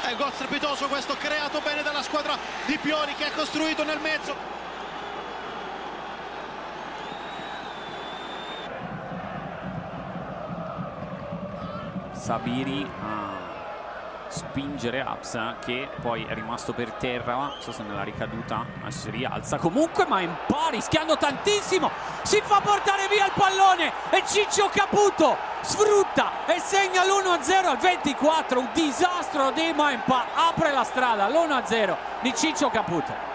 È 0.00 0.12
un 0.12 0.16
gol 0.16 0.32
strepitoso 0.32 0.88
questo, 0.88 1.14
creato 1.16 1.60
bene 1.60 1.82
dalla 1.82 2.02
squadra 2.02 2.38
di 2.64 2.78
Pioli 2.78 3.14
che 3.14 3.26
ha 3.26 3.32
costruito 3.32 3.84
nel 3.84 4.00
mezzo. 4.00 4.34
Sabiri 12.12 12.90
a 13.02 13.39
spingere 14.30 15.00
Apsa 15.02 15.56
che 15.60 15.88
poi 16.00 16.24
è 16.24 16.34
rimasto 16.34 16.72
per 16.72 16.92
terra. 16.92 17.34
Non 17.34 17.56
so 17.60 17.72
se 17.72 17.82
nella 17.82 18.02
ricaduta 18.02 18.64
si 18.88 19.10
rialza 19.10 19.58
comunque 19.58 20.06
ma 20.06 20.20
po' 20.46 20.68
rischiando 20.70 21.16
tantissimo. 21.16 21.90
Si 22.22 22.40
fa 22.42 22.60
portare 22.60 23.08
via 23.08 23.26
il 23.26 23.32
pallone 23.34 23.92
e 24.10 24.22
Ciccio 24.26 24.70
Caputo 24.72 25.36
sfrutta 25.62 26.46
e 26.46 26.58
segna 26.58 27.04
l'1-0 27.04 27.66
al 27.66 27.76
24 27.76 28.58
un 28.58 28.68
disastro 28.72 29.50
di 29.50 29.72
Maimpa 29.74 30.26
apre 30.34 30.72
la 30.72 30.84
strada 30.84 31.28
l'1-0 31.28 31.96
di 32.22 32.34
Ciccio 32.34 32.70
Caputo 32.70 33.29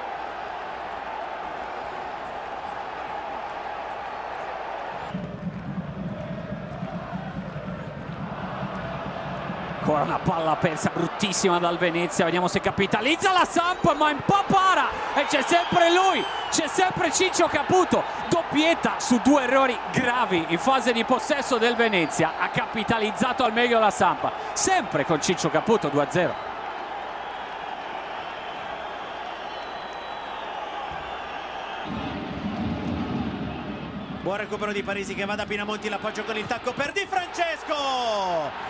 ancora 9.96 10.04
una 10.04 10.20
palla 10.20 10.56
persa 10.56 10.92
bruttissima 10.94 11.58
dal 11.58 11.78
Venezia 11.78 12.26
vediamo 12.26 12.48
se 12.48 12.60
capitalizza 12.60 13.32
la 13.32 13.46
Samp 13.46 13.96
ma 13.96 14.12
in 14.12 14.22
para. 14.26 14.90
E 15.16 15.26
c'è 15.26 15.42
sempre 15.42 15.92
lui 15.92 16.24
c'è 16.50 16.68
sempre 16.68 17.12
Ciccio 17.12 17.48
Caputo. 17.48 18.04
Doppietta 18.30 18.96
su 19.00 19.20
due 19.24 19.44
errori 19.44 19.78
gravi 19.92 20.46
in 20.50 20.60
fase 20.60 20.92
di 20.92 21.04
possesso 21.06 21.58
del 21.58 21.76
Venezia. 21.76 22.34
Ha 22.40 22.50
capitalizzato 22.50 23.44
al 23.44 23.54
meglio 23.54 23.80
la 23.80 23.92
Sampa 23.92 24.32
sempre 24.54 25.06
con 25.06 25.22
Ciccio 25.22 25.50
Caputo 25.50 25.88
2-0 25.88 26.55
Buon 34.26 34.38
recupero 34.38 34.72
di 34.72 34.82
Parisi 34.82 35.14
che 35.14 35.24
va 35.24 35.36
da 35.36 35.46
Pinamonti, 35.46 35.88
l'appoggio 35.88 36.24
con 36.24 36.36
il 36.36 36.48
tacco 36.48 36.74
per 36.74 36.92
Di 36.94 37.06
Francesco. 37.08 37.76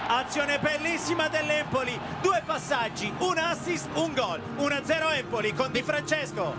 Azione 0.06 0.60
bellissima 0.60 1.30
dell'Empoli. 1.30 1.98
Due 2.22 2.44
passaggi, 2.46 3.10
un 3.20 3.38
assist, 3.38 3.88
un 3.94 4.14
gol. 4.14 4.42
1-0 4.58 5.16
Empoli 5.16 5.54
con 5.54 5.72
Di 5.72 5.82
Francesco. 5.82 6.54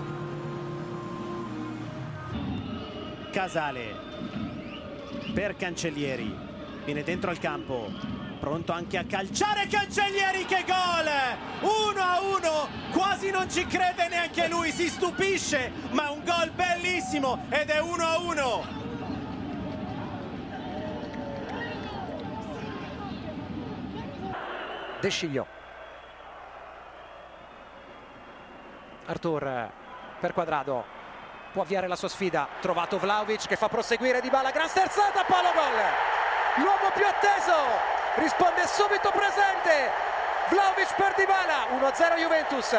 Casale 3.31 3.95
per 5.35 5.57
Cancellieri. 5.57 6.35
Viene 6.87 7.03
dentro 7.03 7.29
al 7.29 7.39
campo. 7.39 7.93
Pronto 8.41 8.73
anche 8.73 8.97
a 8.97 9.05
calciare 9.05 9.67
Cancellieri 9.67 10.47
che 10.47 10.65
gol! 10.67 11.71
1 11.93 12.01
a 12.01 12.21
1, 12.23 12.69
quasi 12.93 13.31
non 13.31 13.51
ci 13.51 13.67
crede 13.67 14.09
neanche 14.09 14.49
lui, 14.49 14.71
si 14.71 14.89
stupisce, 14.89 15.71
ma 15.91 16.11
un 16.11 16.23
gol 16.25 16.51
bellissimo 16.53 17.45
ed 17.51 17.69
è 17.69 17.81
1 17.81 18.86
a 24.97 25.01
1. 25.01 25.01
De 25.01 25.11
Sciglio. 25.11 25.47
Artur 29.07 29.71
per 30.21 30.33
Quadrado. 30.33 30.85
Può 31.53 31.63
avviare 31.63 31.87
la 31.87 31.97
sua 31.97 32.09
sfida. 32.09 32.49
Trovato 32.61 32.99
Vlaovic 32.99 33.47
che 33.47 33.57
fa 33.57 33.69
proseguire 33.69 34.21
Di 34.21 34.31
Bala. 34.31 34.51
Gran 34.51 34.69
sterzata, 34.69 35.25
palo 35.25 35.53
gol. 35.53 36.65
L'uomo 36.65 36.91
più 36.95 37.07
atteso. 37.07 37.55
Risponde 38.17 38.67
subito 38.67 39.11
presente. 39.11 39.91
Vlaovic 40.49 40.95
per 40.97 41.15
Di 41.15 41.25
Bala. 41.25 41.67
1-0 41.79 42.19
Juventus. 42.19 42.77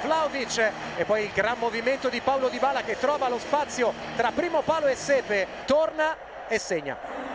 Vlaovic 0.00 0.72
e 0.96 1.04
poi 1.04 1.24
il 1.24 1.32
gran 1.32 1.58
movimento 1.58 2.08
di 2.08 2.20
Paolo 2.20 2.48
Di 2.48 2.58
Bala 2.58 2.82
che 2.82 2.98
trova 2.98 3.28
lo 3.28 3.38
spazio 3.38 3.94
tra 4.16 4.32
primo 4.32 4.62
palo 4.62 4.86
e 4.86 4.94
Sepe. 4.94 5.46
Torna 5.64 6.16
e 6.46 6.58
segna. 6.58 7.33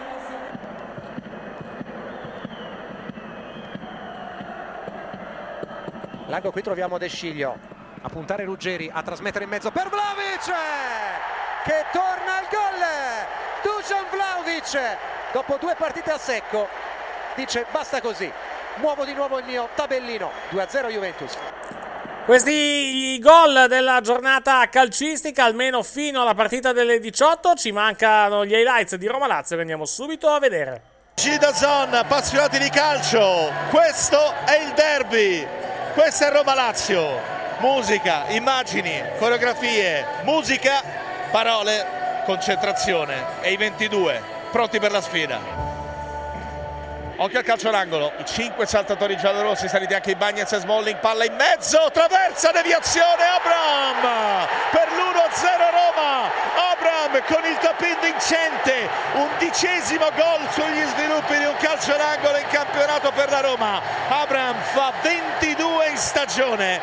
Largo 6.29 6.51
qui 6.51 6.61
troviamo 6.61 6.99
De 6.99 7.07
Sciglio 7.07 7.57
a 8.01 8.07
puntare 8.07 8.43
Ruggeri, 8.45 8.89
a 8.93 9.01
trasmettere 9.01 9.45
in 9.45 9.49
mezzo 9.49 9.71
per 9.71 9.89
Vlaovic 9.89 10.45
che 11.63 11.85
torna 11.91 12.37
al 12.37 12.47
gol. 12.51 12.77
Dusan 13.63 14.05
Vlaovic 14.11 14.97
dopo 15.33 15.57
due 15.59 15.73
partite 15.75 16.11
a 16.11 16.19
secco 16.19 16.67
dice 17.35 17.65
basta 17.71 17.99
così, 17.99 18.31
muovo 18.75 19.05
di 19.05 19.13
nuovo 19.13 19.39
il 19.39 19.45
mio 19.45 19.69
tabellino 19.73 20.29
2-0 20.51 20.91
Juventus. 20.91 21.35
Questi 22.25 23.15
i 23.15 23.19
gol 23.19 23.65
della 23.67 23.99
giornata 24.01 24.69
calcistica, 24.69 25.45
almeno 25.45 25.81
fino 25.81 26.21
alla 26.21 26.35
partita 26.35 26.71
delle 26.71 26.99
18. 26.99 27.55
Ci 27.55 27.71
mancano 27.71 28.45
gli 28.45 28.53
highlights 28.53 28.95
di 28.97 29.07
Roma 29.07 29.25
Lazio 29.25 29.55
che 29.55 29.63
andiamo 29.63 29.85
subito 29.85 30.29
a 30.29 30.37
vedere. 30.37 30.81
Gidazon, 31.15 31.91
appassionati 31.91 32.59
di 32.59 32.69
calcio, 32.69 33.51
questo 33.71 34.31
è 34.45 34.61
il 34.61 34.73
derby. 34.73 35.58
Questa 35.99 36.29
è 36.29 36.31
Roma 36.31 36.53
Lazio. 36.53 37.19
Musica, 37.59 38.29
immagini, 38.29 39.03
coreografie, 39.17 40.05
musica, 40.23 40.81
parole, 41.29 42.23
concentrazione 42.25 43.41
e 43.41 43.51
i 43.51 43.57
22 43.57 44.21
pronti 44.49 44.79
per 44.79 44.91
la 44.91 45.01
sfida. 45.01 45.68
Occhio 47.21 47.39
al 47.39 47.43
calcio 47.43 47.69
d'angolo, 47.69 48.13
i 48.17 48.25
5 48.25 48.65
saltatori 48.65 49.17
giallorossi, 49.17 49.67
saliti 49.67 49.93
anche 49.93 50.11
i 50.11 50.15
Bagnets 50.15 50.53
e 50.53 50.59
Smalling, 50.59 50.99
palla 50.99 51.25
in 51.25 51.35
mezzo, 51.35 51.89
traversa, 51.91 52.51
deviazione, 52.51 53.23
Abram! 53.35 54.47
Per 54.71 54.87
l'1-0 54.87 55.43
Roma, 55.69 56.31
Abram 56.71 57.21
con 57.25 57.43
il 57.43 57.57
tapin 57.57 57.97
vincente, 57.99 58.87
undicesimo 59.15 60.05
gol 60.15 60.49
sugli 60.51 60.81
sviluppi 60.95 61.37
di 61.39 61.43
un 61.43 61.57
calcio 61.57 61.93
d'angolo 61.97 62.37
in 62.37 62.47
campionato 62.47 63.11
per 63.11 63.29
la 63.29 63.41
Roma, 63.41 63.81
Abram 64.07 64.55
fa 64.71 64.93
22 65.01 65.89
in 65.89 65.97
stagione, 65.97 66.81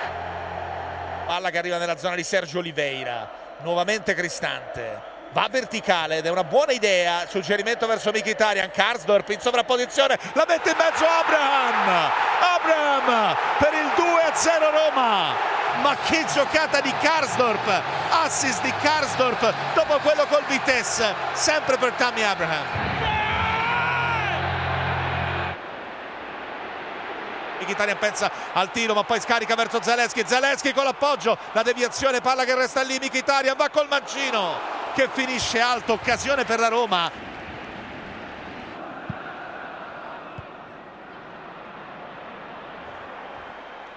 palla 1.24 1.49
che 1.49 1.57
arriva 1.57 1.78
nella 1.78 1.97
zona 1.97 2.14
di 2.14 2.24
Sergio 2.24 2.59
Oliveira, 2.59 3.26
nuovamente 3.62 4.12
Cristante, 4.12 5.15
va 5.37 5.49
verticale 5.51 6.16
ed 6.16 6.24
è 6.24 6.30
una 6.30 6.45
buona 6.45 6.72
idea. 6.72 7.26
Suggerimento 7.28 7.87
verso 7.87 8.09
Mkhitaryan. 8.09 8.70
Karsdorp 8.70 9.28
in 9.28 9.41
sovrapposizione. 9.41 10.18
La 10.32 10.47
mette 10.49 10.70
in 10.70 10.76
mezzo 10.78 11.05
Abraham. 11.05 12.11
Abraham 12.57 13.37
per 13.59 13.74
il 13.74 13.93
2-0 13.95 14.70
Roma. 14.72 15.34
Ma 15.82 15.95
che 16.07 16.24
giocata 16.32 16.80
di 16.80 16.91
Karsdorp. 17.03 17.82
Assist 18.24 18.62
di 18.62 18.72
Karsdorp 18.80 19.53
dopo 19.74 19.99
quello 19.99 20.24
col 20.24 20.45
Vitesse. 20.47 21.14
Sempre 21.34 21.76
per 21.76 21.93
Tammy 21.93 22.22
Abraham 22.22 22.95
Mkhitaryan 27.61 27.98
pensa 27.98 28.30
al 28.52 28.70
tiro 28.70 28.94
ma 28.94 29.04
poi 29.04 29.20
scarica 29.20 29.54
verso 29.54 29.82
Zeleschi 29.82 30.24
Zeleschi 30.26 30.72
con 30.72 30.84
l'appoggio 30.84 31.36
la 31.52 31.62
deviazione 31.62 32.20
palla 32.20 32.44
che 32.44 32.54
resta 32.54 32.82
lì 32.82 32.98
Mkhitaryan 33.00 33.57
va 33.57 33.68
col 33.68 33.88
mancino 33.88 34.59
che 34.94 35.09
finisce 35.12 35.61
alto 35.61 35.94
occasione 35.94 36.44
per 36.44 36.59
la 36.59 36.68
Roma 36.68 37.26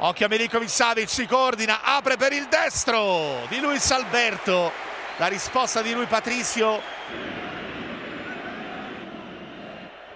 Occhio 0.01 0.27
a 0.27 0.29
Milinkovic 0.29 0.69
Savic, 0.69 1.09
si 1.09 1.25
coordina, 1.25 1.81
apre 1.83 2.15
per 2.15 2.31
il 2.31 2.47
destro 2.47 3.45
di 3.49 3.59
Luis 3.59 3.91
Alberto. 3.91 4.71
La 5.17 5.27
risposta 5.27 5.81
di 5.81 5.91
lui 5.91 6.05
Patrizio. 6.05 6.81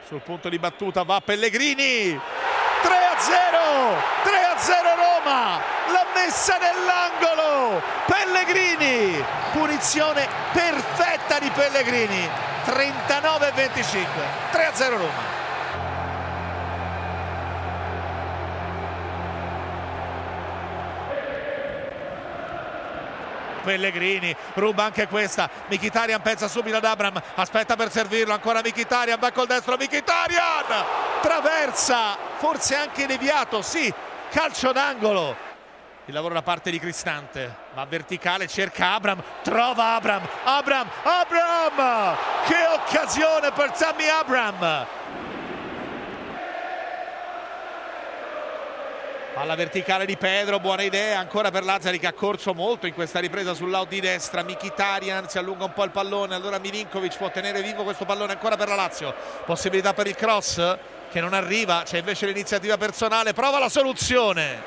Sul 0.08 0.22
punto 0.22 0.48
di 0.48 0.58
battuta 0.58 1.04
va 1.04 1.20
Pellegrini. 1.20 2.18
3 2.84 2.96
a 2.96 3.16
0! 3.18 3.96
3 4.24 4.44
a 4.46 4.58
0 4.60 4.90
Roma! 4.96 5.60
L'ha 5.88 6.06
messa 6.14 6.58
nell'angolo! 6.58 7.82
Pellegrini! 8.06 9.24
Punizione 9.54 10.28
perfetta 10.52 11.40
di 11.40 11.50
Pellegrini. 11.50 12.30
39 12.66 13.48
a 13.48 13.52
25. 13.52 14.08
3 14.52 14.66
a 14.66 14.74
0 14.74 14.98
Roma. 14.98 15.43
Pellegrini 23.64 24.36
ruba 24.54 24.84
anche 24.84 25.08
questa. 25.08 25.50
Mkhitaryan 25.70 26.22
pensa 26.22 26.48
subito 26.48 26.78
ad 26.78 26.86
Abram 26.86 27.22
aspetta 27.36 27.76
per 27.76 27.92
servirlo 27.92 28.34
ancora 28.34 28.60
Mkhitaryan 28.60 29.20
va 29.20 29.32
col 29.32 29.48
destro 29.48 29.76
Mkhitaryan 29.76 30.86
traversa 31.22 32.18
forse 32.38 32.76
anche 32.76 33.08
deviato 33.08 33.62
sì 33.62 33.92
calcio 34.30 34.72
d'angolo. 34.72 35.52
Il 36.06 36.14
lavoro 36.14 36.34
da 36.34 36.42
parte 36.42 36.70
di 36.70 36.80
Cristante 36.80 37.56
va 37.74 37.86
verticale 37.86 38.48
cerca 38.48 38.94
Abram 38.94 39.24
trova 39.42 39.96
Abram 39.96 40.28
Abram 40.44 40.90
Abram! 41.04 42.18
Che 42.46 42.66
occasione 42.68 43.52
per 43.54 43.72
Tammy 43.72 44.10
Abram 44.10 44.86
Palla 49.34 49.56
verticale 49.56 50.06
di 50.06 50.16
Pedro, 50.16 50.60
buona 50.60 50.84
idea 50.84 51.18
ancora 51.18 51.50
per 51.50 51.64
Lazzari 51.64 51.98
che 51.98 52.06
ha 52.06 52.14
corso 52.14 52.54
molto 52.54 52.86
in 52.86 52.94
questa 52.94 53.20
ripresa 53.20 53.56
sull'out 53.56 53.88
di 53.88 54.00
destra. 54.00 54.44
Mkhitaryan 54.44 55.28
si 55.28 55.40
allunga 55.40 55.66
un 55.66 55.74
po' 55.74 55.84
il 55.86 55.90
pallone, 55.90 56.36
allora 56.36 56.60
Milinkovic 56.60 57.18
può 57.18 57.32
tenere 57.32 57.64
vivo 57.64 57.84
questo 57.84 58.06
pallone 58.06 58.34
ancora 58.34 58.58
per 58.58 58.68
la 58.68 58.76
Lazio. 58.76 59.12
Possibilità 59.44 59.96
per 59.96 60.06
il 60.06 60.14
cross 60.14 60.78
che 61.10 61.20
non 61.20 61.34
arriva, 61.34 61.82
c'è 61.84 61.98
invece 61.98 62.28
l'iniziativa 62.28 62.78
personale, 62.78 63.34
prova 63.34 63.58
la 63.58 63.70
soluzione. 63.70 64.62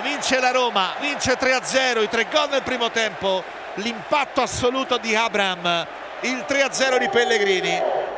Vince 0.00 0.38
la 0.38 0.52
Roma, 0.52 0.94
vince 1.00 1.32
3-0, 1.32 2.04
i 2.04 2.08
tre 2.08 2.28
gol 2.30 2.50
nel 2.50 2.62
primo 2.62 2.92
tempo, 2.92 3.42
l'impatto 3.74 4.42
assoluto 4.42 4.96
di 4.96 5.16
Abram, 5.16 5.86
il 6.20 6.44
3-0 6.48 6.98
di 6.98 7.08
Pellegrini. 7.08 8.16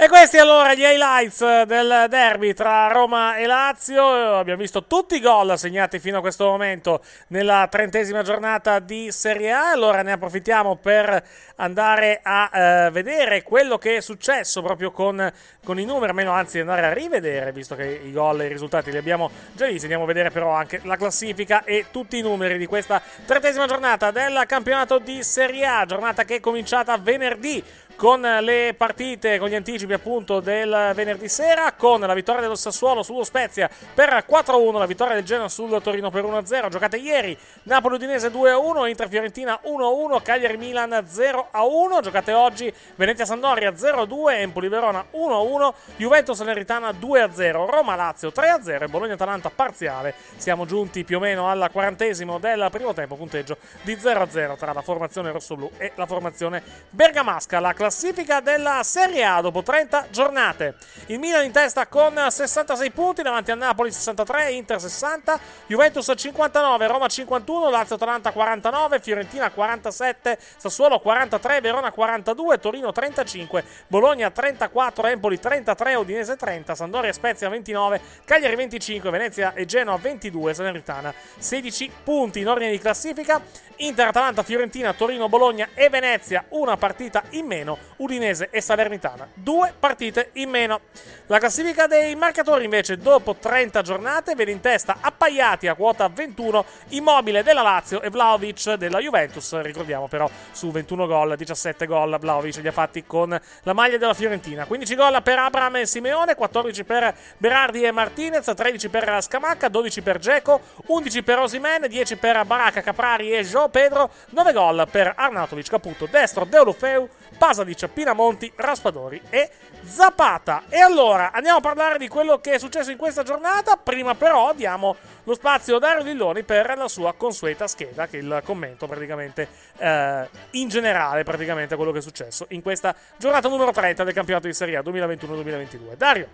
E 0.00 0.06
questi 0.06 0.38
allora 0.38 0.74
gli 0.74 0.84
highlights 0.84 1.62
del 1.62 2.06
derby 2.08 2.54
tra 2.54 2.86
Roma 2.86 3.36
e 3.36 3.46
Lazio. 3.46 4.36
Abbiamo 4.36 4.60
visto 4.60 4.84
tutti 4.84 5.16
i 5.16 5.20
gol 5.20 5.58
segnati 5.58 5.98
fino 5.98 6.18
a 6.18 6.20
questo 6.20 6.44
momento 6.44 7.02
nella 7.30 7.66
trentesima 7.68 8.22
giornata 8.22 8.78
di 8.78 9.10
Serie 9.10 9.50
A. 9.50 9.72
Allora 9.72 10.02
ne 10.02 10.12
approfittiamo 10.12 10.76
per 10.76 11.20
andare 11.56 12.20
a 12.22 12.48
eh, 12.52 12.90
vedere 12.92 13.42
quello 13.42 13.76
che 13.76 13.96
è 13.96 14.00
successo 14.00 14.62
proprio 14.62 14.92
con, 14.92 15.32
con 15.64 15.80
i 15.80 15.84
numeri, 15.84 16.10
almeno 16.10 16.30
anzi 16.30 16.60
andare 16.60 16.86
a 16.86 16.92
rivedere, 16.92 17.50
visto 17.50 17.74
che 17.74 18.00
i 18.04 18.12
gol 18.12 18.42
e 18.42 18.46
i 18.46 18.50
risultati 18.50 18.92
li 18.92 18.98
abbiamo 18.98 19.28
già 19.54 19.66
visti. 19.66 19.82
Andiamo 19.82 20.04
a 20.04 20.06
vedere 20.06 20.30
però 20.30 20.52
anche 20.52 20.80
la 20.84 20.96
classifica 20.96 21.64
e 21.64 21.86
tutti 21.90 22.18
i 22.18 22.22
numeri 22.22 22.56
di 22.56 22.66
questa 22.66 23.02
trentesima 23.26 23.66
giornata 23.66 24.12
del 24.12 24.44
campionato 24.46 25.00
di 25.00 25.24
Serie 25.24 25.66
A. 25.66 25.84
Giornata 25.86 26.22
che 26.22 26.36
è 26.36 26.40
cominciata 26.40 26.96
venerdì 26.98 27.64
con 27.98 28.20
le 28.20 28.74
partite, 28.76 29.38
con 29.38 29.48
gli 29.48 29.56
anticipi 29.56 29.92
appunto 29.92 30.38
del 30.38 30.92
venerdì 30.94 31.28
sera, 31.28 31.72
con 31.72 31.98
la 31.98 32.14
vittoria 32.14 32.40
dello 32.40 32.54
Sassuolo 32.54 33.02
sullo 33.02 33.24
Spezia 33.24 33.68
per 33.92 34.24
4-1, 34.24 34.78
la 34.78 34.86
vittoria 34.86 35.14
del 35.14 35.24
Genoa 35.24 35.48
sul 35.48 35.82
Torino 35.82 36.08
per 36.08 36.22
1-0, 36.22 36.68
giocate 36.68 36.96
ieri 36.96 37.36
Napoli-Udinese 37.64 38.28
2-1, 38.28 38.86
Inter-Fiorentina 38.86 39.58
1-1, 39.64 40.22
Cagliari-Milan 40.22 40.90
0-1, 40.90 42.00
giocate 42.00 42.32
oggi 42.32 42.72
Venezia-Sandoria 42.94 43.72
0-2, 43.72 44.42
Empoli-Verona 44.42 45.04
1-1, 45.12 45.72
Juventus-Salernitana 45.96 46.90
2-0, 46.90 47.68
Roma-Lazio 47.68 48.28
3-0 48.28 48.82
e 48.84 48.86
Bologna-Atalanta 48.86 49.50
parziale. 49.50 50.14
Siamo 50.36 50.66
giunti 50.66 51.02
più 51.02 51.16
o 51.16 51.20
meno 51.20 51.48
al 51.48 51.68
quarantesimo 51.72 52.38
del 52.38 52.68
primo 52.70 52.94
tempo, 52.94 53.16
punteggio 53.16 53.56
di 53.82 53.96
0-0 53.96 54.56
tra 54.56 54.72
la 54.72 54.82
formazione 54.82 55.32
rossoblù 55.32 55.68
e 55.78 55.90
la 55.96 56.06
formazione 56.06 56.62
bergamasca. 56.90 57.58
La 57.58 57.74
classifica 57.88 58.40
della 58.40 58.82
Serie 58.82 59.24
A 59.24 59.40
dopo 59.40 59.62
30 59.62 60.08
giornate. 60.10 60.74
Il 61.06 61.18
Milan 61.18 61.46
in 61.46 61.52
testa 61.52 61.86
con 61.86 62.14
66 62.14 62.90
punti 62.90 63.22
davanti 63.22 63.50
a 63.50 63.54
Napoli 63.54 63.90
63, 63.90 64.52
Inter 64.52 64.78
60, 64.78 65.40
Juventus 65.66 66.12
59, 66.14 66.86
Roma 66.86 67.08
51, 67.08 67.70
Lazio 67.70 67.94
Atalanta 67.94 68.30
49, 68.30 69.00
Fiorentina 69.00 69.50
47, 69.50 70.38
Sassuolo 70.58 70.98
43, 70.98 71.62
Verona 71.62 71.90
42, 71.90 72.58
Torino 72.58 72.92
35, 72.92 73.64
Bologna 73.86 74.30
34, 74.30 75.06
Empoli 75.06 75.40
33, 75.40 75.94
Udinese 75.94 76.36
30, 76.36 76.74
Sandoria 76.74 77.12
Spezia 77.14 77.48
29, 77.48 78.00
Cagliari 78.26 78.54
25, 78.54 79.08
Venezia 79.08 79.54
e 79.54 79.64
Genoa 79.64 79.96
22, 79.96 80.52
Salernitana 80.52 81.14
16 81.38 81.90
punti 82.04 82.40
in 82.40 82.48
ordine 82.48 82.70
di 82.70 82.78
classifica. 82.78 83.40
Inter, 83.80 84.08
Atalanta, 84.08 84.42
Fiorentina, 84.42 84.92
Torino, 84.92 85.28
Bologna 85.28 85.68
e 85.74 85.88
Venezia 85.88 86.44
una 86.48 86.76
partita 86.76 87.22
in 87.30 87.46
meno, 87.46 87.77
Udinese 87.96 88.48
e 88.50 88.60
Salernitana 88.60 89.28
due 89.34 89.72
partite 89.78 90.30
in 90.34 90.50
meno. 90.50 90.80
La 91.26 91.38
classifica 91.38 91.86
dei 91.86 92.14
marcatori 92.14 92.64
invece 92.64 92.96
dopo 92.96 93.34
30 93.34 93.82
giornate 93.82 94.34
vede 94.34 94.50
in 94.50 94.60
testa 94.60 94.98
appaiati 95.00 95.66
a 95.68 95.74
quota 95.74 96.08
21 96.08 96.64
Immobile 96.90 97.42
della 97.42 97.62
Lazio 97.62 98.00
e 98.00 98.08
Vlaovic 98.08 98.74
della 98.74 98.98
Juventus. 98.98 99.60
Ricordiamo 99.60 100.08
però 100.08 100.28
su 100.52 100.70
21 100.70 101.06
gol, 101.06 101.36
17 101.36 101.86
gol 101.86 102.16
Vlaovic 102.18 102.56
li 102.56 102.68
ha 102.68 102.72
fatti 102.72 103.04
con 103.04 103.38
la 103.62 103.72
maglia 103.72 103.98
della 103.98 104.14
Fiorentina. 104.14 104.64
15 104.64 104.94
gol 104.94 105.22
per 105.22 105.38
Abram 105.38 105.76
e 105.76 105.86
Simeone, 105.86 106.34
14 106.34 106.84
per 106.84 107.14
Berardi 107.36 107.82
e 107.82 107.90
Martinez, 107.90 108.50
13 108.54 108.88
per 108.88 109.22
Scamacca, 109.22 109.68
12 109.68 110.02
per 110.02 110.18
Geco, 110.18 110.60
11 110.86 111.22
per 111.22 111.38
Osimen, 111.38 111.86
10 111.88 112.16
per 112.16 112.44
Baracca, 112.44 112.80
Caprari 112.80 113.32
e 113.32 113.44
Joe 113.44 113.68
Pedro, 113.68 114.10
9 114.30 114.52
gol 114.52 114.86
per 114.90 115.12
Arnautovic, 115.14 115.68
Caputo, 115.68 116.06
Destro, 116.06 116.44
Deulofeu, 116.44 117.08
Pasadic, 117.38 117.88
Pinamonti, 117.88 118.52
Raspadori 118.56 119.20
e 119.30 119.48
Zapata. 119.82 120.64
E 120.68 120.80
allora 120.80 121.30
andiamo 121.32 121.58
a 121.58 121.60
parlare 121.60 121.96
di 121.96 122.08
quello 122.08 122.40
che 122.40 122.54
è 122.54 122.58
successo 122.58 122.90
in 122.90 122.96
questa 122.98 123.22
giornata. 123.22 123.76
Prima 123.76 124.14
però 124.14 124.52
diamo 124.52 124.96
lo 125.24 125.34
spazio 125.34 125.76
a 125.76 125.78
Dario 125.78 126.02
Villoni 126.02 126.42
per 126.42 126.74
la 126.76 126.88
sua 126.88 127.14
consueta 127.14 127.66
scheda, 127.66 128.06
che 128.06 128.18
è 128.18 128.20
il 128.20 128.42
commento 128.44 128.86
praticamente 128.86 129.48
eh, 129.78 130.28
in 130.52 130.68
generale, 130.68 131.22
praticamente 131.22 131.76
quello 131.76 131.92
che 131.92 131.98
è 131.98 132.02
successo 132.02 132.46
in 132.50 132.60
questa 132.60 132.94
giornata 133.16 133.48
numero 133.48 133.70
30 133.70 134.04
del 134.04 134.14
campionato 134.14 134.46
di 134.46 134.52
Serie 134.52 134.76
A 134.76 134.80
2021-2022. 134.80 135.94
Dario. 135.96 136.28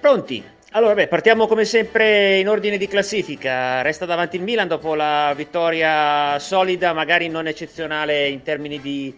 Pronti? 0.00 0.56
Allora, 0.72 0.92
beh, 0.92 1.08
partiamo 1.08 1.46
come 1.46 1.64
sempre 1.64 2.38
in 2.38 2.48
ordine 2.48 2.76
di 2.76 2.86
classifica. 2.86 3.80
Resta 3.80 4.04
davanti 4.04 4.36
il 4.36 4.42
Milan 4.42 4.68
dopo 4.68 4.94
la 4.94 5.32
vittoria 5.34 6.38
solida, 6.38 6.92
magari 6.92 7.28
non 7.28 7.46
eccezionale 7.46 8.28
in 8.28 8.42
termini 8.42 8.78
di, 8.78 9.16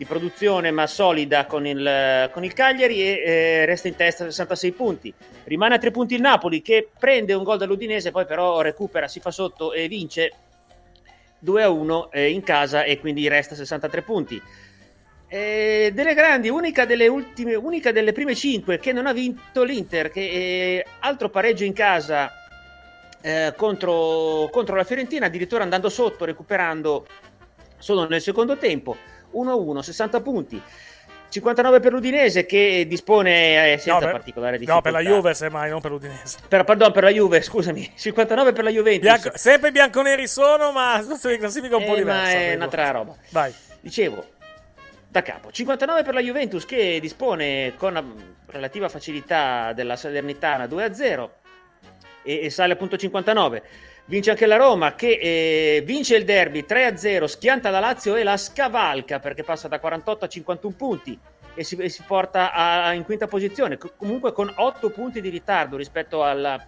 di 0.00 0.06
produzione, 0.06 0.70
ma 0.70 0.86
solida 0.86 1.44
con 1.44 1.66
il, 1.66 2.30
con 2.32 2.42
il 2.42 2.54
Cagliari 2.54 3.02
e 3.02 3.22
eh, 3.22 3.66
resta 3.66 3.86
in 3.86 3.96
testa 3.96 4.24
66 4.24 4.72
punti. 4.72 5.12
Rimane 5.44 5.74
a 5.74 5.78
3 5.78 5.90
punti 5.90 6.14
il 6.14 6.22
Napoli 6.22 6.62
che 6.62 6.88
prende 6.98 7.34
un 7.34 7.42
gol 7.42 7.58
dall'Udinese, 7.58 8.10
poi 8.10 8.24
però 8.24 8.62
recupera, 8.62 9.08
si 9.08 9.20
fa 9.20 9.30
sotto 9.30 9.74
e 9.74 9.88
vince 9.88 10.32
2-1 11.44 12.08
eh, 12.12 12.30
in 12.30 12.42
casa 12.42 12.84
e 12.84 12.98
quindi 12.98 13.28
resta 13.28 13.54
63 13.54 14.00
punti. 14.00 14.42
Eh, 15.28 15.90
delle 15.92 16.14
grandi, 16.14 16.48
unica 16.48 16.86
delle, 16.86 17.06
ultime, 17.06 17.54
unica 17.54 17.92
delle 17.92 18.12
prime 18.12 18.34
5 18.34 18.78
che 18.78 18.94
non 18.94 19.06
ha 19.06 19.12
vinto 19.12 19.62
l'Inter, 19.62 20.10
che 20.10 20.20
eh, 20.22 20.86
altro 21.00 21.28
pareggio 21.28 21.64
in 21.64 21.74
casa 21.74 22.32
eh, 23.20 23.52
contro, 23.54 24.48
contro 24.50 24.76
la 24.76 24.84
Fiorentina, 24.84 25.26
addirittura 25.26 25.62
andando 25.62 25.90
sotto, 25.90 26.24
recuperando 26.24 27.06
solo 27.76 28.08
nel 28.08 28.22
secondo 28.22 28.56
tempo. 28.56 29.18
1-1, 29.34 29.78
60 29.78 30.20
punti. 30.20 30.62
59 31.30 31.78
per 31.78 31.92
l'Udinese 31.92 32.44
che 32.44 32.86
dispone 32.88 33.74
eh, 33.74 33.78
senza 33.78 33.92
No, 33.92 33.98
per- 34.00 34.10
particolare 34.10 34.58
difficoltà. 34.58 34.90
No, 34.90 34.96
per 34.96 35.04
la 35.04 35.08
Juve 35.14 35.34
semmai, 35.34 35.70
non 35.70 35.80
per 35.80 35.92
l'Udinese. 35.92 36.38
Per, 36.48 36.64
pardon, 36.64 36.90
per 36.90 37.04
la 37.04 37.10
Juve, 37.10 37.40
scusami. 37.40 37.92
59 37.96 38.52
per 38.52 38.64
la 38.64 38.70
Juventus. 38.70 39.00
Bianco- 39.02 39.30
sempre 39.38 39.70
bianconeri 39.70 40.26
sono, 40.26 40.72
ma 40.72 40.94
la 40.96 41.02
situazione 41.02 41.36
di 41.36 41.40
classifica 41.40 41.76
un 41.76 41.84
po' 41.84 41.94
Eh, 41.94 41.98
diversa. 41.98 42.20
ma 42.22 42.30
è 42.30 42.34
prego. 42.40 42.56
un'altra 42.56 42.90
roba. 42.90 43.14
Vai. 43.30 43.54
Dicevo, 43.80 44.26
da 45.08 45.22
capo. 45.22 45.52
59 45.52 46.02
per 46.02 46.14
la 46.14 46.20
Juventus 46.20 46.64
che 46.66 46.98
dispone 47.00 47.74
con 47.76 47.94
mm, 47.94 48.18
relativa 48.46 48.88
facilità 48.88 49.72
della 49.72 49.94
Salernitana 49.94 50.64
2-0 50.64 51.28
e, 52.24 52.40
e 52.44 52.50
sale 52.50 52.72
appunto 52.72 52.96
a 52.96 52.98
59. 52.98 53.62
Vince 54.10 54.30
anche 54.30 54.46
la 54.46 54.56
Roma 54.56 54.96
che 54.96 55.18
eh, 55.20 55.82
vince 55.84 56.16
il 56.16 56.24
derby 56.24 56.64
3-0, 56.68 57.26
schianta 57.26 57.70
la 57.70 57.78
Lazio 57.78 58.16
e 58.16 58.24
la 58.24 58.36
scavalca 58.36 59.20
perché 59.20 59.44
passa 59.44 59.68
da 59.68 59.78
48 59.78 60.24
a 60.24 60.28
51 60.28 60.74
punti. 60.76 61.18
e 61.54 61.62
si, 61.64 61.76
e 61.76 61.88
si 61.88 62.02
porta 62.06 62.52
a- 62.52 62.92
in 62.92 63.04
quinta 63.04 63.26
posizione, 63.28 63.76
co- 63.78 63.92
comunque 63.96 64.32
con 64.32 64.52
8 64.54 64.90
punti 64.90 65.20
di 65.20 65.28
ritardo 65.28 65.76
rispetto 65.76 66.24
alla, 66.24 66.60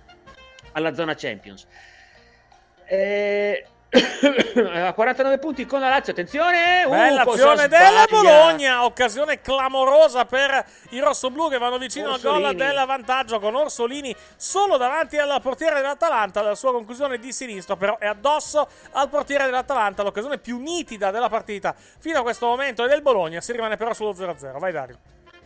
alla 0.73 0.95
zona 0.95 1.15
Champions. 1.17 1.67
Eh, 2.85 3.65
a 4.87 4.93
49 4.95 5.39
punti 5.39 5.67
con 5.67 5.81
la 5.81 5.91
Lazio, 5.91 6.13
attenzione! 6.13 6.85
uh, 6.85 6.91
Bella 6.91 7.25
cosa 7.25 7.51
azione 7.51 7.69
della? 7.69 8.07
Bologna, 8.09 8.85
occasione 8.87 9.43
clamorosa 9.43 10.25
per 10.25 10.65
i 10.91 11.01
rossoblù 11.01 11.51
che 11.51 11.59
vanno 11.59 11.77
vicino 11.77 12.15
al 12.15 12.21
gol 12.21 12.43
Orsolini. 12.43 12.55
del 12.55 12.85
vantaggio 12.87 13.39
con 13.39 13.55
Orsolini 13.55 14.15
solo 14.37 14.79
davanti 14.79 15.19
al 15.19 15.39
portiere 15.43 15.77
dell'Atalanta. 15.77 16.41
La 16.41 16.55
sua 16.55 16.73
conclusione 16.73 17.19
di 17.19 17.33
sinistro, 17.33 17.77
però, 17.77 17.99
è 17.99 18.07
addosso 18.07 18.67
al 18.93 19.11
portiere 19.11 19.45
dell'Atalanta. 19.45 20.03
L'occasione 20.03 20.39
più 20.39 20.59
nitida 20.59 21.11
della 21.11 21.29
partita 21.29 21.75
fino 21.99 22.19
a 22.19 22.23
questo 22.23 22.47
momento 22.47 22.85
è 22.85 22.89
del 22.89 23.03
Bologna. 23.03 23.43
Si 23.43 23.53
rimane 23.53 23.77
però 23.77 23.93
sullo 23.93 24.13
0-0. 24.15 24.59
Vai, 24.59 24.73
Dario. 24.73 24.99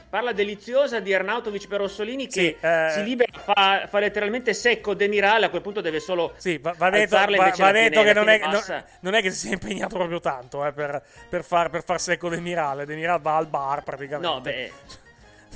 Parla 0.09 0.33
deliziosa 0.33 1.01
di 1.01 1.13
Arnautovic 1.13 1.67
per 1.67 1.81
Rossolini 1.81 2.27
che 2.29 2.33
Sì, 2.33 2.57
eh, 2.67 2.91
si 2.93 3.03
libera, 3.03 3.39
fa, 3.39 3.87
fa 3.89 3.99
letteralmente 3.99 4.55
secco 4.55 4.95
Demiral, 4.95 5.43
a 5.43 5.51
quel 5.51 5.63
punto 5.63 5.81
deve 5.81 5.99
solo 6.01 6.35
Va, 6.61 6.75
va 6.77 6.91
detto, 6.91 7.17
va- 7.17 7.53
va 7.57 7.73
detto 7.73 8.03
che 8.03 8.13
non 8.13 8.29
è, 8.29 8.39
non, 8.39 8.85
non 9.01 9.15
è 9.15 9.21
che 9.23 9.31
si 9.31 9.39
sia 9.47 9.53
impegnato 9.53 9.97
proprio 9.97 10.21
tanto 10.21 10.65
eh, 10.65 10.73
per, 10.73 11.03
per 11.29 11.43
far, 11.43 11.71
per 11.71 11.83
far 11.83 12.01
secco 12.01 12.29
Demiral. 12.29 12.85
Demiral 12.87 13.21
va 13.21 13.37
al 13.37 13.49
bar 13.49 13.83
praticamente. 13.83 14.29
No, 14.29 14.41
beh, 14.41 14.73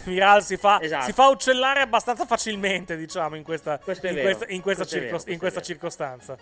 Miral 0.05 0.43
si 0.43 0.57
fa, 0.57 0.81
Esatto. 0.81 1.05
si 1.05 1.13
fa 1.13 1.29
uccellare 1.29 1.81
abbastanza 1.81 2.25
facilmente, 2.25 2.97
diciamo, 2.97 3.37
in 3.37 3.43
questa, 3.43 3.79
in 3.85 3.95
vero, 4.01 4.21
questa, 4.23 4.45
in 4.49 4.61
questa 4.63 4.85
circos- 4.85 5.25
vero, 5.25 5.33
in 5.33 5.39
questa 5.39 5.61
circostanza. 5.61 6.37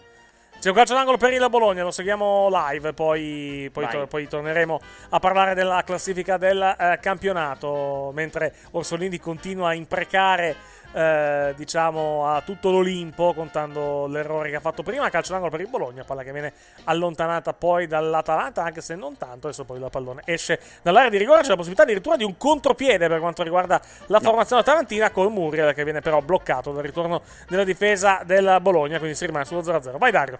C'è 0.61 0.71
un 0.71 0.75
calcio 0.75 0.95
d'angolo 0.95 1.19
per 1.19 1.33
il 1.33 1.47
Bologna, 1.49 1.85
lo 1.85 1.93
seguiamo 1.93 2.49
live, 2.51 2.93
poi, 2.93 3.71
poi, 3.73 3.87
tor- 3.89 4.09
poi 4.09 4.27
torneremo 4.27 4.81
a 5.11 5.21
parlare 5.21 5.55
della 5.55 5.85
classifica 5.85 6.37
del 6.37 6.61
eh, 6.61 6.99
campionato, 7.01 8.11
mentre 8.13 8.53
Orsolini 8.73 9.21
continua 9.21 9.69
a 9.69 9.75
imprecare 9.75 10.57
eh, 10.93 11.55
diciamo 11.57 12.27
a 12.27 12.41
tutto 12.43 12.71
l'Olimpo, 12.71 13.35
contando 13.35 14.07
l'errore 14.07 14.51
che 14.51 14.57
ha 14.57 14.61
fatto 14.61 14.83
prima, 14.83 15.09
calcio 15.11 15.33
d'angolo 15.33 15.51
per 15.51 15.61
il 15.61 15.69
Bologna, 15.69 16.05
palla 16.05 16.23
che 16.23 16.33
viene 16.33 16.53
allontanata 16.85 17.53
poi 17.53 17.87
dall'Atalanta, 17.87 18.63
anche 18.63 18.81
se 18.81 18.95
non 18.95 19.17
tanto, 19.17 19.49
adesso 19.49 19.65
poi 19.65 19.79
la 19.79 19.91
pallone 19.91 20.23
esce 20.25 20.61
dall'area 20.83 21.11
di 21.11 21.19
rigore, 21.19 21.43
c'è 21.43 21.49
la 21.49 21.57
possibilità 21.57 21.83
addirittura 21.83 22.17
di 22.17 22.25
un 22.25 22.37
contropiede 22.37 23.09
per 23.09 23.21
quanto 23.21 23.43
riguarda 23.43 23.81
la 24.07 24.21
formazione 24.21 24.63
tarantina 24.63 25.11
con 25.11 25.33
Muriel 25.33 25.75
che 25.75 25.85
viene 25.85 26.01
però 26.01 26.21
bloccato 26.21 26.73
dal 26.73 26.83
ritorno 26.83 27.23
della 27.49 27.65
difesa 27.65 28.23
del 28.25 28.59
Bologna, 28.61 28.99
quindi 28.99 29.17
si 29.17 29.27
rimane 29.27 29.45
sullo 29.45 29.61
0-0. 29.61 29.99
Vai 29.99 30.11
Dario. 30.11 30.39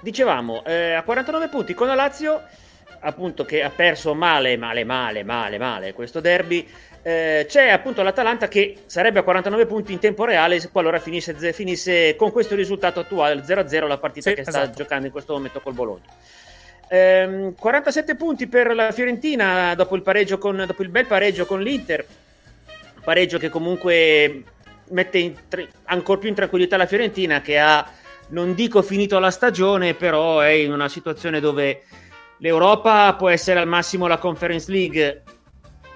Dicevamo, 0.00 0.64
eh, 0.64 0.92
a 0.92 1.02
49 1.02 1.48
punti 1.48 1.72
con 1.72 1.86
la 1.86 1.94
Lazio, 1.94 2.42
appunto 3.00 3.44
che 3.44 3.62
ha 3.62 3.70
perso 3.70 4.14
male, 4.14 4.56
male, 4.56 4.84
male, 4.84 5.22
male, 5.22 5.58
male 5.58 5.92
questo 5.92 6.20
derby. 6.20 6.68
Eh, 7.06 7.44
c'è 7.46 7.68
appunto 7.68 8.02
l'Atalanta 8.02 8.48
che 8.48 8.78
sarebbe 8.86 9.18
a 9.18 9.22
49 9.22 9.66
punti 9.66 9.92
in 9.92 9.98
tempo 9.98 10.24
reale 10.24 10.58
se 10.58 10.70
qualora 10.70 10.98
finisse, 10.98 11.52
finisse 11.52 12.16
con 12.16 12.32
questo 12.32 12.54
risultato 12.54 13.00
attuale 13.00 13.42
0-0 13.42 13.86
la 13.86 13.98
partita 13.98 14.30
Sì, 14.30 14.36
che 14.36 14.42
sta 14.42 14.62
esatto. 14.62 14.78
giocando 14.78 15.04
in 15.04 15.12
questo 15.12 15.34
momento 15.34 15.60
col 15.60 15.74
Bologna. 15.74 16.04
Ehm, 16.88 17.54
47 17.56 18.14
punti 18.16 18.46
per 18.46 18.74
la 18.74 18.90
Fiorentina 18.90 19.74
dopo 19.74 19.96
il, 19.96 20.02
pareggio 20.02 20.38
con, 20.38 20.64
dopo 20.66 20.82
il 20.82 20.88
bel 20.88 21.04
pareggio 21.04 21.44
con 21.44 21.60
l'Inter, 21.60 22.06
pareggio 23.04 23.36
che 23.36 23.50
comunque 23.50 24.42
mette 24.88 25.34
tra- 25.46 25.66
ancora 25.84 26.18
più 26.18 26.30
in 26.30 26.34
tranquillità 26.34 26.78
la 26.78 26.86
Fiorentina 26.86 27.42
che 27.42 27.58
ha, 27.58 27.86
non 28.28 28.54
dico 28.54 28.80
finito 28.80 29.18
la 29.18 29.30
stagione, 29.30 29.92
però 29.92 30.40
è 30.40 30.48
in 30.48 30.72
una 30.72 30.88
situazione 30.88 31.38
dove 31.38 31.82
l'Europa 32.38 33.14
può 33.14 33.28
essere 33.28 33.60
al 33.60 33.68
massimo 33.68 34.06
la 34.06 34.16
Conference 34.16 34.70
League, 34.70 35.22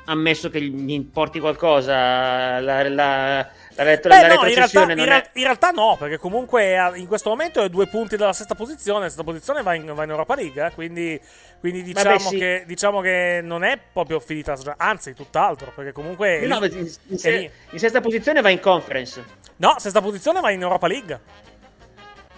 ammesso 0.09 0.49
che 0.49 0.61
gli 0.61 0.93
importi 0.93 1.39
qualcosa, 1.39 2.59
la, 2.61 2.61
la, 2.61 2.89
la, 2.89 3.49
ret- 3.77 4.09
Beh, 4.09 4.21
la 4.21 4.35
no, 4.35 4.47
in 4.47 4.55
realtà, 4.55 4.85
retrocessione 4.85 4.93
in 4.95 4.99
è... 5.01 5.31
in 5.35 5.45
realtà 5.45 5.71
no, 5.71 5.97
perché 5.99 6.17
comunque 6.19 6.63
è- 6.63 6.97
in 6.97 7.07
questo 7.07 7.29
momento 7.29 7.63
è 7.63 7.69
due 7.69 7.87
punti 7.87 8.17
dalla 8.17 8.33
sesta 8.33 8.55
posizione, 8.55 9.01
la 9.01 9.07
sesta 9.09 9.23
posizione 9.23 9.63
va 9.63 9.75
in, 9.75 9.93
va 9.95 10.05
in 10.05 10.11
Europa 10.11 10.35
League, 10.35 10.67
eh, 10.67 10.73
quindi, 10.73 11.21
quindi 11.61 11.83
diciamo, 11.83 12.17
Vabbè, 12.17 12.21
sì. 12.21 12.37
che, 12.39 12.65
diciamo 12.67 13.01
che 13.01 13.41
non 13.43 13.65
è 13.65 13.79
proprio 13.93 14.19
finita 14.19 14.57
anzi 14.79 15.15
tutt'altro, 15.15 15.73
perché 15.75 15.93
comunque... 15.93 16.41
No, 16.47 16.59
lì- 16.61 16.73
in, 16.73 16.91
in 17.09 17.19
se- 17.19 17.51
in 17.71 17.79
sesta 17.79 18.01
posizione 18.01 18.41
va 18.41 18.49
in 18.49 18.61
Conference. 18.61 19.23
No, 19.57 19.75
sesta 19.79 20.01
posizione 20.01 20.41
va 20.41 20.51
in 20.51 20.63
Europa 20.63 20.87
League. 20.87 21.21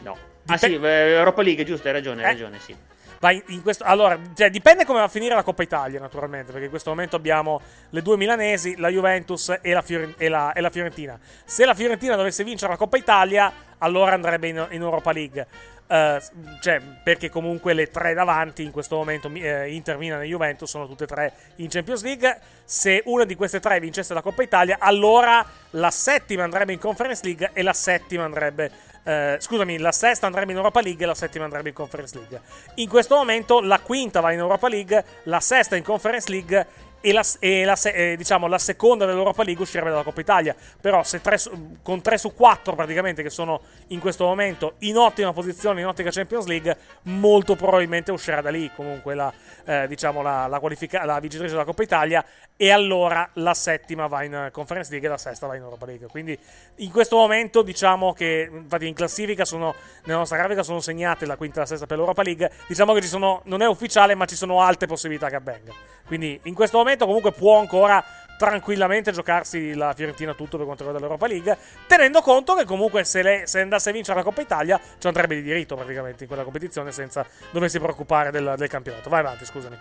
No. 0.03 0.17
Ah 0.47 0.57
sì, 0.57 0.75
eh, 0.75 0.89
Europa 1.13 1.43
League, 1.43 1.65
giusto, 1.65 1.87
hai 1.87 1.93
ragione, 1.93 2.25
hai 2.25 2.33
ragione, 2.33 2.59
sì. 2.59 2.75
Vai 3.21 3.43
in 3.49 3.61
questo, 3.61 3.85
allora, 3.85 4.19
cioè, 4.35 4.49
dipende 4.49 4.87
come 4.87 5.01
va 5.01 5.05
a 5.05 5.09
finire 5.09 5.35
la 5.35 5.43
Coppa 5.43 5.63
Italia, 5.63 6.01
naturalmente, 6.01 6.53
perché 6.53 6.65
in 6.65 6.71
questo 6.71 6.89
momento 6.89 7.17
abbiamo 7.17 7.61
le 7.91 8.01
due 8.01 8.17
milanesi, 8.17 8.79
la 8.79 8.89
Juventus 8.89 9.59
e 9.61 9.75
la, 9.75 9.83
Fiore- 9.83 10.15
e 10.17 10.31
la- 10.31 10.55
e 10.55 10.61
la 10.63 10.71
Fiorentina. 10.71 11.19
Se 11.45 11.67
la 11.67 11.75
Fiorentina 11.75 12.17
dovesse 12.17 12.45
vincere 12.45 12.73
la 12.73 12.79
Coppa 12.79 12.97
Italia, 12.97 13.53
allora 13.77 14.15
andrebbe 14.15 14.49
in, 14.49 14.67
in 14.71 14.81
Europa 14.81 15.13
League. 15.13 15.47
Eh, 15.87 16.23
cioè, 16.63 16.81
perché 17.05 17.29
comunque 17.29 17.75
le 17.75 17.91
tre 17.91 18.15
davanti 18.15 18.63
in 18.63 18.71
questo 18.71 18.97
momento, 18.97 19.31
eh, 19.35 19.71
Inter, 19.71 19.99
Milan 19.99 20.23
e 20.23 20.27
Juventus, 20.27 20.71
sono 20.71 20.87
tutte 20.87 21.05
e 21.05 21.07
tre 21.07 21.33
in 21.57 21.69
Champions 21.69 22.03
League. 22.03 22.39
Se 22.65 23.03
una 23.05 23.25
di 23.25 23.35
queste 23.35 23.61
tre 23.61 23.81
vincesse 23.81 24.15
la 24.15 24.23
Coppa 24.23 24.43
Italia, 24.43 24.79
allora 24.81 25.45
la 25.73 25.91
settima 25.91 26.45
andrebbe 26.45 26.73
in 26.73 26.79
Conference 26.79 27.23
League 27.25 27.51
e 27.53 27.63
la 27.63 27.75
settima 27.75 28.25
andrebbe. 28.25 28.89
Eh, 29.03 29.37
scusami, 29.39 29.79
la 29.79 29.93
sesta 29.93 30.27
andrebbe 30.27 30.53
in 30.53 30.59
Europa 30.59 30.81
League 30.81 31.03
e 31.03 31.07
la 31.07 31.15
settima 31.15 31.45
andrebbe 31.45 31.71
in 31.71 31.75
Conference 31.75 32.17
League. 32.17 32.41
In 32.77 32.89
questo 32.89 33.17
momento 33.17 33.61
la 33.61 33.79
quinta 33.81 34.21
va 34.21 34.33
in 34.33 34.39
Europa 34.39 34.69
League, 34.69 35.05
la 35.25 35.41
sesta 35.41 35.77
in 35.77 35.83
Conference 35.83 36.31
League 36.31 36.67
e, 37.01 37.13
la, 37.13 37.25
e 37.39 37.65
la 37.65 37.79
eh, 37.83 38.17
diciamo, 38.17 38.47
la 38.47 38.59
seconda 38.59 39.07
dell'Europa 39.07 39.43
League 39.43 39.63
uscirebbe 39.63 39.91
dalla 39.91 40.03
Coppa 40.03 40.21
Italia. 40.21 40.55
Però 40.81 41.03
tre 41.23 41.39
su- 41.39 41.77
con 41.83 42.01
3 42.01 42.19
su 42.19 42.35
4 42.35 42.75
praticamente 42.75 43.23
che 43.23 43.31
sono 43.31 43.61
in 43.89 44.01
questo 44.01 44.25
momento 44.25 44.75
in 44.81 44.97
ottima 44.97 45.33
posizione 45.33 45.81
in 45.81 45.87
ottica 45.87 46.11
Champions 46.11 46.47
League, 46.47 46.77
molto 47.03 47.57
probabilmente 47.57 48.13
uscirà 48.13 48.41
da 48.41 48.51
lì 48.51 48.71
comunque 48.75 49.15
la, 49.15 49.33
eh, 49.65 49.87
diciamo, 49.89 50.23
la, 50.23 50.59
qualifica- 50.61 51.05
vincitrice 51.21 51.53
della 51.53 51.65
Coppa 51.65 51.83
Italia 51.83 52.25
e 52.57 52.71
allora 52.71 53.29
la 53.35 53.55
settima 53.55 54.07
va 54.07 54.23
in 54.23 54.49
Conference 54.53 54.91
League 54.91 55.09
e 55.09 55.11
la 55.11 55.19
sesta 55.19 55.47
va 55.47 55.57
in 55.57 55.63
Europa 55.63 55.87
League. 55.87 56.09
Quindi 56.09 56.39
in 56.77 56.91
questo 56.91 57.17
momento 57.17 57.63
diciamo 57.63 58.13
che 58.13 58.49
infatti 58.51 58.87
in 58.87 58.95
classifica 58.95 59.45
sono 59.45 59.75
nella 60.05 60.19
nostra 60.19 60.37
grafica 60.37 60.63
sono 60.63 60.81
segnate 60.81 61.27
la 61.27 61.37
quinta 61.37 61.57
e 61.57 61.61
la 61.61 61.67
sesta 61.67 61.87
per 61.87 61.97
l'Europa 61.97 62.23
League. 62.23 62.51
Diciamo 62.67 62.93
che 62.93 63.01
ci 63.01 63.09
sono 63.09 63.41
non 63.45 63.63
è 63.63 63.67
ufficiale, 63.67 64.15
ma 64.15 64.27
ci 64.27 64.37
sono 64.37 64.61
alte 64.61 64.87
possibilità 64.87 65.29
che 65.29 65.37
avvenga. 65.37 65.73
Quindi 66.11 66.41
in 66.43 66.55
questo 66.55 66.77
momento 66.77 67.07
comunque 67.07 67.31
può 67.31 67.61
ancora 67.61 68.05
tranquillamente 68.37 69.13
giocarsi 69.13 69.75
la 69.75 69.93
Fiorentina 69.95 70.35
tutto 70.35 70.57
per 70.57 70.67
quanto 70.67 70.83
riguarda 70.83 71.07
l'Europa 71.07 71.29
League, 71.29 71.57
tenendo 71.87 72.21
conto 72.21 72.57
che 72.57 72.65
comunque 72.65 73.05
se, 73.05 73.23
le- 73.23 73.43
se 73.45 73.61
andasse 73.61 73.91
a 73.91 73.93
vincere 73.93 74.19
la 74.19 74.25
Coppa 74.25 74.41
Italia 74.41 74.81
ci 74.99 75.07
andrebbe 75.07 75.37
di 75.37 75.43
diritto 75.43 75.77
praticamente 75.77 76.25
in 76.25 76.29
quella 76.29 76.43
competizione 76.43 76.91
senza 76.91 77.25
doversi 77.53 77.79
preoccupare 77.79 78.33
del, 78.33 78.55
del 78.57 78.67
campionato. 78.67 79.09
Vai 79.09 79.21
avanti, 79.21 79.45
scusami. 79.45 79.79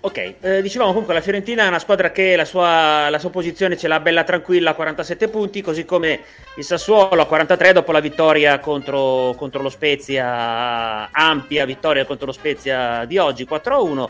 Ok, 0.00 0.34
eh, 0.40 0.60
dicevamo 0.60 0.90
comunque 0.90 1.14
la 1.14 1.22
Fiorentina 1.22 1.64
è 1.64 1.68
una 1.68 1.78
squadra 1.78 2.10
che 2.10 2.36
la 2.36 2.44
sua, 2.44 3.08
la 3.08 3.18
sua 3.18 3.30
posizione 3.30 3.78
ce 3.78 3.88
l'ha 3.88 4.00
bella 4.00 4.24
tranquilla 4.24 4.70
a 4.70 4.74
47 4.74 5.28
punti, 5.28 5.62
così 5.62 5.86
come 5.86 6.20
il 6.56 6.64
Sassuolo 6.64 7.22
a 7.22 7.26
43 7.26 7.72
dopo 7.72 7.92
la 7.92 8.00
vittoria 8.00 8.58
contro, 8.58 9.34
contro 9.38 9.62
lo 9.62 9.70
Spezia, 9.70 11.10
ampia 11.10 11.64
vittoria 11.64 12.04
contro 12.04 12.26
lo 12.26 12.32
Spezia 12.32 13.06
di 13.06 13.16
oggi, 13.16 13.46
4-1. 13.48 14.08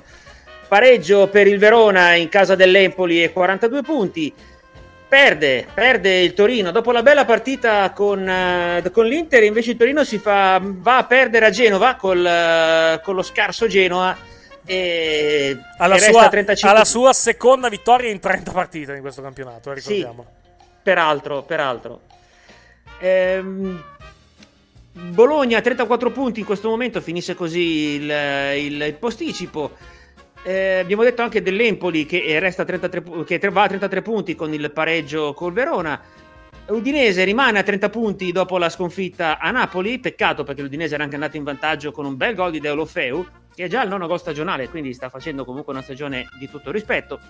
Pareggio 0.69 1.29
per 1.29 1.47
il 1.47 1.59
Verona 1.59 2.15
in 2.15 2.29
casa 2.29 2.55
dell'Empoli 2.55 3.23
e 3.23 3.33
42 3.33 3.83
punti. 3.83 4.33
Perde, 5.09 5.67
perde 5.73 6.21
il 6.21 6.35
Torino 6.35 6.71
dopo 6.71 6.93
la 6.93 7.03
bella 7.03 7.25
partita 7.25 7.91
con, 7.93 8.29
eh, 8.29 8.83
con 8.93 9.07
l'Inter. 9.07 9.43
Invece 9.45 9.71
il 9.71 9.77
Torino 9.79 10.05
si 10.05 10.19
fa, 10.19 10.61
va 10.63 10.99
a 10.99 11.05
perdere 11.05 11.47
a 11.47 11.51
Genova 11.51 11.95
col, 11.95 12.25
eh, 12.25 13.01
con 13.03 13.15
lo 13.15 13.23
scarso 13.23 13.67
Genoa. 13.67 14.15
E, 14.67 15.57
Alla, 15.79 15.95
e 15.95 15.99
sua, 16.01 16.29
35 16.29 16.69
alla 16.77 16.85
sua 16.85 17.15
seconda 17.15 17.71
vittoria 17.71 18.11
in 18.11 18.21
30 18.21 18.53
partite 18.53 18.93
in 18.97 19.01
questo 19.01 19.23
campionato, 19.23 19.71
eh, 19.71 19.75
ricordiamo. 19.77 20.27
Peraltro, 20.83 21.43
peraltro. 21.45 22.01
Ehm, 23.01 23.83
Bologna 24.93 25.61
34 25.63 26.11
punti 26.11 26.41
in 26.41 26.47
questo 26.47 26.69
momento, 26.69 27.01
finisce 27.01 27.35
così 27.35 27.95
il, 27.95 28.03
il- 28.57 28.83
il 28.83 28.95
posticipo. 28.99 29.71
Eh, 30.49 30.79
abbiamo 30.79 31.03
detto 31.03 31.21
anche 31.21 31.43
dell'Empoli 31.43 32.07
che, 32.07 32.39
resta 32.41 32.63
a 32.63 32.65
33, 32.65 33.03
pu- 33.03 33.23
che 33.23 33.39
va 33.51 33.65
a 33.65 33.69
33 33.69 34.01
punti 34.01 34.35
con 34.35 34.51
il 34.55 34.71
pareggio 34.73 35.35
col 35.35 35.53
Verona. 35.53 36.01
Udinese 36.69 37.23
rimane 37.25 37.59
a 37.59 37.63
30 37.63 37.91
punti 37.91 38.33
dopo 38.33 38.57
la 38.57 38.71
sconfitta 38.71 39.39
a 39.39 39.51
Napoli. 39.51 39.99
Peccato 39.99 40.45
perché 40.45 40.63
l'Udinese 40.63 40.95
era 40.95 41.05
anche 41.05 41.17
andato 41.17 41.37
in 41.37 41.45
vantaggio 41.45 41.93
con 41.93 42.07
un 42.07 42.17
bel 42.17 42.35
gol 42.35 42.51
di 42.51 42.61
Deulofeu, 42.61 43.27
che 43.55 43.65
è 43.65 43.69
già 43.69 43.83
il 43.83 43.91
nono 43.91 44.07
gol 44.07 44.19
stagionale, 44.19 44.71
quindi 44.71 44.95
sta 44.95 45.11
facendo 45.11 45.45
comunque 45.45 45.75
una 45.75 45.83
stagione 45.83 46.27
di 46.39 46.49
tutto 46.49 46.71
rispetto. 46.71 47.21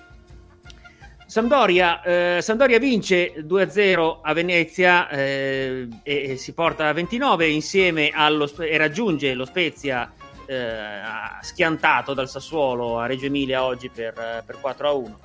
Sampdoria, 1.27 2.01
eh, 2.03 2.39
Sampdoria 2.41 2.79
vince 2.79 3.35
2-0 3.45 4.21
a 4.23 4.33
Venezia 4.33 5.09
eh, 5.09 5.89
e, 6.05 6.31
e 6.31 6.37
si 6.37 6.53
porta 6.53 6.87
a 6.87 6.93
29 6.93 7.49
insieme 7.49 8.12
allo, 8.14 8.49
e 8.61 8.77
raggiunge 8.77 9.35
lo 9.35 9.45
Spezia 9.45 10.12
eh, 10.49 11.01
schiantato 11.43 12.15
dal 12.15 12.29
Sassuolo 12.29 12.99
a 12.99 13.07
Reggio 13.07 13.27
Emilia 13.27 13.65
oggi 13.65 13.91
per, 13.91 14.19
eh, 14.19 14.43
per 14.45 14.59
4 14.59 14.89
a 14.89 14.93
1. 14.93 15.21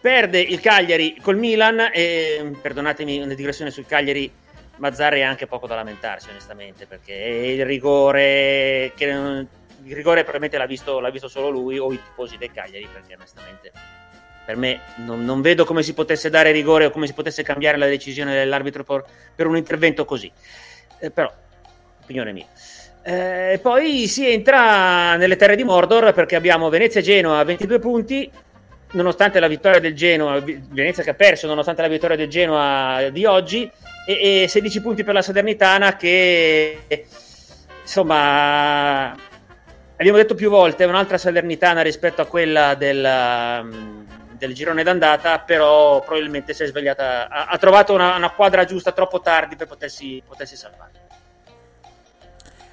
Perde 0.00 0.40
il 0.40 0.60
Cagliari 0.60 1.16
col 1.22 1.36
Milan 1.36 1.90
e 1.92 2.52
perdonatemi 2.60 3.22
una 3.22 3.34
digressione 3.34 3.70
sul 3.70 3.86
Cagliari. 3.86 4.30
Mazzarri 4.78 5.20
è 5.20 5.22
anche 5.22 5.46
poco 5.46 5.68
da 5.68 5.76
lamentarsi, 5.76 6.30
onestamente, 6.30 6.86
perché 6.86 7.12
il 7.12 7.64
rigore, 7.64 8.92
che 8.96 9.04
il 9.04 9.94
rigore 9.94 10.22
probabilmente 10.22 10.58
l'ha 10.58 10.66
visto, 10.66 10.98
l'ha 10.98 11.10
visto 11.10 11.28
solo 11.28 11.50
lui 11.50 11.78
o 11.78 11.92
i 11.92 12.00
tifosi 12.02 12.36
del 12.36 12.50
Cagliari, 12.50 12.88
perché 12.92 13.14
onestamente 13.14 13.70
per 14.44 14.56
me 14.56 14.80
non, 14.96 15.24
non 15.24 15.40
vedo 15.40 15.64
come 15.64 15.84
si 15.84 15.94
potesse 15.94 16.30
dare 16.30 16.50
rigore 16.50 16.86
o 16.86 16.90
come 16.90 17.06
si 17.06 17.12
potesse 17.12 17.44
cambiare 17.44 17.76
la 17.76 17.86
decisione 17.86 18.34
dell'arbitro 18.34 18.82
per, 18.82 19.04
per 19.36 19.46
un 19.46 19.56
intervento 19.56 20.04
così. 20.04 20.32
Eh, 20.98 21.12
però, 21.12 21.32
opinione 22.02 22.32
mia. 22.32 22.46
Eh, 23.04 23.58
poi 23.60 24.06
si 24.06 24.30
entra 24.30 25.16
nelle 25.16 25.34
terre 25.34 25.56
di 25.56 25.64
Mordor 25.64 26.12
perché 26.12 26.36
abbiamo 26.36 26.68
Venezia 26.68 27.00
e 27.00 27.02
Genoa 27.02 27.40
a 27.40 27.44
22 27.44 27.78
punti, 27.80 28.30
nonostante 28.92 29.40
la 29.40 29.48
vittoria 29.48 29.80
del 29.80 29.94
Genoa, 29.94 30.40
Venezia 30.40 31.02
che 31.02 31.10
ha 31.10 31.14
perso 31.14 31.48
nonostante 31.48 31.82
la 31.82 31.88
vittoria 31.88 32.16
del 32.16 32.28
Genoa 32.28 33.08
di 33.10 33.24
oggi, 33.24 33.70
e, 34.06 34.42
e 34.42 34.48
16 34.48 34.80
punti 34.80 35.04
per 35.04 35.14
la 35.14 35.22
Salernitana 35.22 35.96
che 35.96 37.06
insomma 37.82 39.10
abbiamo 39.96 40.18
detto 40.18 40.34
più 40.34 40.50
volte 40.50 40.84
è 40.84 40.86
un'altra 40.86 41.18
Salernitana 41.18 41.82
rispetto 41.82 42.22
a 42.22 42.26
quella 42.26 42.74
del, 42.74 43.60
um, 43.62 44.06
del 44.36 44.54
girone 44.54 44.82
d'andata, 44.84 45.40
però 45.40 46.00
probabilmente 46.02 46.54
si 46.54 46.62
è 46.62 46.66
svegliata, 46.66 47.28
ha, 47.28 47.44
ha 47.46 47.58
trovato 47.58 47.94
una, 47.94 48.14
una 48.14 48.30
quadra 48.30 48.64
giusta 48.64 48.92
troppo 48.92 49.20
tardi 49.20 49.56
per 49.56 49.66
potersi, 49.66 50.22
potersi 50.26 50.56
salvare. 50.56 51.01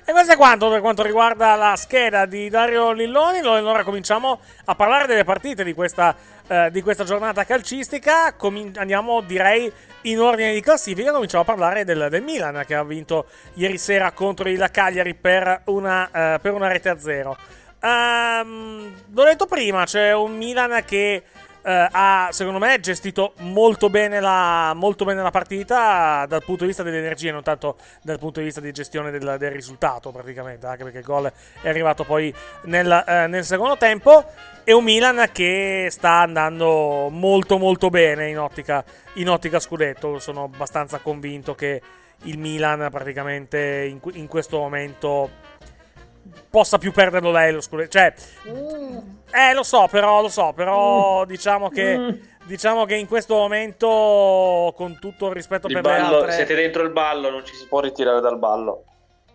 E 0.10 0.12
questo 0.12 0.32
è 0.32 0.38
quanto 0.38 0.72
per 0.72 0.82
quanto 0.82 1.04
riguarda 1.04 1.54
la 1.54 1.76
scheda 1.76 2.26
di 2.26 2.50
Dario 2.50 2.94
Lilloni. 2.94 3.42
Allora 3.42 3.84
cominciamo 3.84 4.40
a 4.66 4.74
parlare 4.74 5.06
delle 5.06 5.24
partite 5.24 5.64
di 5.64 5.76
questa, 5.76 6.16
eh, 6.48 6.72
di 6.72 6.82
questa 6.82 7.04
giornata 7.04 7.44
calcistica. 7.44 8.34
Comin- 8.34 8.74
andiamo, 8.78 9.22
direi, 9.22 9.72
in 10.02 10.20
ordine 10.20 10.52
di 10.52 10.62
classifica. 10.62 11.12
Cominciamo 11.12 11.44
a 11.44 11.46
parlare 11.46 11.84
del, 11.84 12.08
del 12.10 12.24
Milan 12.24 12.64
che 12.66 12.74
ha 12.74 12.84
vinto 12.84 13.28
ieri 13.54 13.78
sera 13.78 14.12
contro 14.12 14.50
il 14.50 14.68
Cagliari 14.72 15.14
per 15.14 15.62
una, 15.66 16.10
eh, 16.34 16.40
per 16.40 16.54
una 16.54 16.68
rete 16.68 16.90
a 16.90 16.98
zero. 16.98 17.38
Ehm, 17.80 18.92
l'ho 19.14 19.24
detto 19.24 19.46
prima, 19.46 19.86
c'è 19.86 20.12
un 20.12 20.36
Milan 20.36 20.82
che 20.86 21.22
eh, 21.62 21.88
ha, 21.92 22.30
secondo 22.32 22.60
me, 22.60 22.80
gestito 22.80 23.34
molto 23.40 23.90
bene, 23.90 24.20
la, 24.20 24.74
molto 24.76 25.06
bene 25.06 25.22
la 25.22 25.32
partita 25.32 26.26
dal 26.28 26.44
punto 26.44 26.62
di 26.62 26.68
vista 26.68 26.84
delle 26.84 27.00
energie, 27.00 27.32
non 27.32 27.44
tanto 27.44 27.78
dal 28.02 28.18
punto 28.20 28.40
di 28.40 28.46
vista 28.46 28.62
di 28.62 28.72
gestione 28.72 29.12
del, 29.12 29.36
del 29.38 29.52
risultato, 29.52 30.12
praticamente, 30.12 30.66
anche 30.68 30.84
perché 30.84 31.00
il 31.00 31.04
gol 31.04 31.32
è 31.62 31.70
arrivato 31.70 32.04
poi 32.04 32.34
nel, 32.64 33.04
eh, 33.08 33.28
nel 33.28 33.44
secondo 33.44 33.78
tempo. 33.78 34.26
E 34.64 34.74
un 34.74 34.84
Milan 34.84 35.30
che 35.32 35.88
sta 35.90 36.20
andando 36.22 37.10
molto 37.10 37.58
molto 37.58 37.90
bene 37.90 38.30
in 38.30 38.38
ottica, 38.38 38.84
in 39.14 39.30
ottica 39.30 39.60
scudetto. 39.60 40.20
Sono 40.20 40.44
abbastanza 40.44 41.00
convinto 41.00 41.56
che 41.56 41.82
il 42.24 42.38
Milan 42.38 42.88
praticamente 42.92 43.86
in, 43.90 44.00
in 44.14 44.28
questo 44.28 44.60
momento 44.60 45.48
possa 46.50 46.78
più 46.78 46.92
perderlo 46.92 47.32
lei 47.32 47.52
lo 47.52 47.62
scudetto. 47.62 47.90
Cioè, 47.92 48.14
eh, 49.32 49.54
lo 49.54 49.64
so, 49.64 49.88
però, 49.90 50.22
lo 50.22 50.30
so, 50.30 50.54
però 50.54 51.26
diciamo 51.26 51.70
che. 51.70 52.28
Diciamo 52.50 52.86
che 52.86 52.96
in 52.96 53.06
questo 53.06 53.36
momento, 53.36 54.74
con 54.76 54.98
tutto 55.00 55.28
il 55.28 55.34
rispetto 55.34 55.68
Il 55.68 55.74
per 55.74 55.84
ballo, 55.84 56.10
le 56.10 56.16
altre. 56.16 56.32
siete 56.32 56.56
dentro 56.56 56.82
il 56.82 56.90
ballo, 56.90 57.30
non 57.30 57.46
ci 57.46 57.54
si 57.54 57.68
può 57.68 57.80
ritirare 57.80 58.22
dal 58.22 58.40
ballo. 58.40 58.86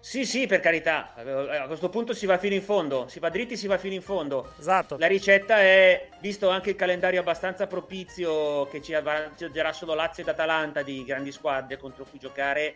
Sì, 0.00 0.26
sì, 0.26 0.46
per 0.48 0.58
carità. 0.58 1.14
Eh, 1.16 1.56
A 1.58 1.66
questo 1.68 1.88
punto 1.90 2.12
si 2.12 2.26
va 2.26 2.38
fino 2.38 2.54
in 2.54 2.62
fondo. 2.62 3.06
Si 3.06 3.20
va 3.20 3.28
dritti, 3.28 3.56
si 3.56 3.68
va 3.68 3.78
fino 3.78 3.94
in 3.94 4.02
fondo. 4.02 4.52
Esatto. 4.58 4.96
La 4.98 5.06
ricetta 5.06 5.58
è, 5.60 6.08
visto 6.18 6.48
anche 6.48 6.70
il 6.70 6.76
calendario 6.76 7.20
abbastanza 7.20 7.68
propizio 7.68 8.66
che 8.66 8.82
ci 8.82 8.94
avrangerà 8.94 9.72
solo 9.72 9.94
Lazio 9.94 10.24
ed 10.24 10.28
Atalanta 10.28 10.82
di 10.82 11.04
grandi 11.04 11.30
squadre 11.30 11.76
contro 11.76 12.04
cui 12.10 12.18
giocare, 12.18 12.74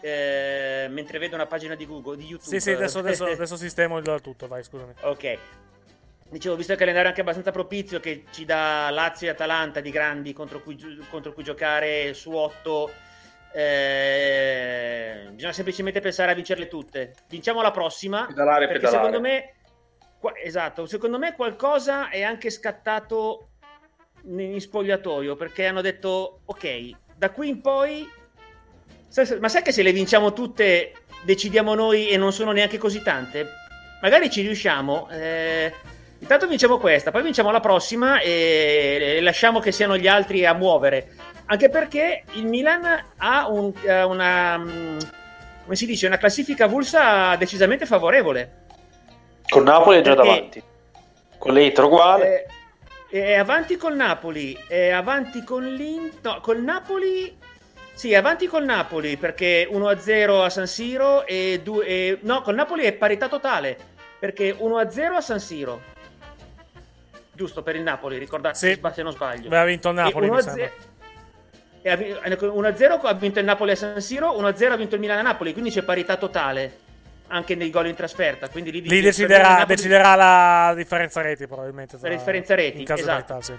eh, 0.00 0.88
mentre 0.90 1.18
vedo 1.18 1.36
una 1.36 1.46
pagina 1.46 1.76
di 1.76 1.86
Google, 1.86 2.16
di 2.16 2.24
YouTube. 2.26 2.50
Sì, 2.50 2.58
sì, 2.60 2.72
adesso, 2.72 2.98
adesso, 2.98 3.24
adesso 3.30 3.56
sistemo 3.56 3.98
il 3.98 4.20
tutto, 4.20 4.48
vai, 4.48 4.64
scusami. 4.64 4.94
Ok. 5.02 5.38
Dicevo, 6.30 6.56
visto 6.56 6.72
il 6.72 6.78
calendario 6.78 7.08
anche 7.08 7.20
abbastanza 7.20 7.52
propizio 7.52 8.00
che 8.00 8.24
ci 8.30 8.44
dà 8.44 8.88
Lazio 8.90 9.28
e 9.28 9.30
Atalanta 9.30 9.80
di 9.80 9.90
grandi 9.90 10.32
contro 10.32 10.60
cui, 10.60 10.76
contro 11.08 11.32
cui 11.32 11.44
giocare 11.44 12.12
su 12.14 12.32
8, 12.32 12.90
bisogna 15.30 15.52
semplicemente 15.52 16.00
pensare 16.00 16.32
a 16.32 16.34
vincerle 16.34 16.66
tutte. 16.66 17.14
Vinciamo 17.28 17.62
la 17.62 17.70
prossima. 17.70 18.26
Pedalare, 18.26 18.66
perché 18.66 18.86
pedalare. 18.86 19.04
secondo 19.04 19.28
me, 19.28 19.54
qua- 20.18 20.36
esatto, 20.42 20.86
secondo 20.86 21.18
me 21.18 21.34
qualcosa 21.34 22.08
è 22.08 22.22
anche 22.22 22.50
scattato 22.50 23.50
in 24.24 24.60
spogliatoio 24.60 25.36
perché 25.36 25.66
hanno 25.66 25.82
detto, 25.82 26.40
ok, 26.46 26.90
da 27.16 27.30
qui 27.30 27.48
in 27.48 27.60
poi, 27.60 28.08
ma 29.38 29.48
sai 29.48 29.62
che 29.62 29.70
se 29.70 29.82
le 29.82 29.92
vinciamo 29.92 30.32
tutte 30.32 30.94
decidiamo 31.22 31.74
noi 31.74 32.08
e 32.08 32.16
non 32.16 32.32
sono 32.32 32.50
neanche 32.50 32.78
così 32.78 33.02
tante? 33.02 33.46
Magari 34.02 34.30
ci 34.30 34.40
riusciamo. 34.42 35.08
eh, 35.10 35.72
intanto 36.24 36.46
vinciamo 36.46 36.78
questa, 36.78 37.10
poi 37.10 37.22
vinciamo 37.22 37.50
la 37.50 37.60
prossima 37.60 38.18
e, 38.20 39.18
lasciamo 39.20 39.60
che 39.60 39.72
siano 39.72 39.96
gli 39.96 40.08
altri 40.08 40.44
a 40.46 40.54
muovere. 40.54 41.10
Anche 41.46 41.68
perché 41.68 42.24
il 42.32 42.46
Milan 42.46 42.84
ha 43.18 43.48
un- 43.48 43.72
eh, 43.84 44.02
una, 44.02 44.56
mm, 44.58 44.98
come 45.64 45.76
si 45.76 45.84
dice, 45.86 46.06
una 46.06 46.16
classifica 46.16 46.66
vulsa 46.66 47.36
decisamente 47.36 47.84
favorevole. 47.86 48.62
Con 49.48 49.64
Napoli 49.64 49.98
è 49.98 50.00
già 50.00 50.14
Perché- 50.14 50.30
davanti. 50.30 50.62
Con 51.38 51.52
l'Eitro 51.52 51.86
uguale. 51.86 52.46
Eh, 53.10 53.22
È 53.24 53.34
avanti 53.34 53.76
col 53.76 53.94
Napoli, 53.94 54.58
è 54.66 54.90
avanti 54.90 55.44
con 55.44 55.62
l'Inter. 55.64 56.18
No, 56.22 56.40
col 56.40 56.60
Napoli. 56.62 57.36
Sì, 57.92 58.10
è 58.10 58.16
avanti 58.16 58.48
col 58.48 58.64
Napoli 58.64 59.16
perché 59.16 59.68
1-0 59.70 60.42
a 60.42 60.50
San 60.50 60.66
Siro 60.66 61.24
e, 61.24 61.60
due- 61.62 61.86
e- 61.86 62.18
no, 62.22 62.40
col 62.42 62.56
Napoli 62.56 62.82
è 62.84 62.92
parità 62.92 63.28
totale 63.28 63.76
perché 64.18 64.52
1-0 64.58 65.14
a 65.14 65.20
San 65.20 65.38
Siro. 65.38 65.80
Giusto 67.34 67.62
per 67.62 67.76
il 67.76 67.82
Napoli, 67.82 68.16
ricordate 68.18 68.56
se 68.56 69.02
non 69.02 69.12
sbaglio. 69.12 69.48
Beh, 69.48 69.58
ha 69.58 69.64
vinto 69.64 69.88
il 69.88 69.94
Napoli, 69.94 70.26
E 70.26 70.30
mi 70.30 70.36
1-0 70.36 70.42
sembra. 70.42 70.70
e 71.82 71.90
ha 71.90 71.96
vi- 71.96 72.16
1-0 72.40 72.94
ha 73.02 73.14
vinto 73.14 73.38
il 73.40 73.44
Napoli 73.44 73.72
a 73.72 73.76
San 73.76 74.00
Siro, 74.00 74.36
1-0 74.38 74.72
ha 74.72 74.76
vinto 74.76 74.94
il 74.94 75.00
Milan 75.00 75.18
a 75.18 75.22
Napoli, 75.22 75.52
quindi 75.52 75.70
c'è 75.70 75.82
parità 75.82 76.16
totale 76.16 76.78
anche 77.28 77.54
nei 77.56 77.70
gol 77.70 77.88
in 77.88 77.94
trasferta. 77.96 78.48
Quindi 78.48 78.70
lì, 78.70 78.82
Lì 78.82 79.00
deciderà, 79.00 79.64
deciderà 79.66 80.14
la 80.14 80.74
differenza 80.76 81.20
reti, 81.22 81.46
probabilmente. 81.46 81.98
tra- 81.98 82.08
La 82.08 82.14
differenza 82.14 82.54
reti, 82.54 82.78
In 82.80 82.84
caso 82.84 83.02
esatto. 83.02 83.24
parità, 83.34 83.40
sì. 83.42 83.54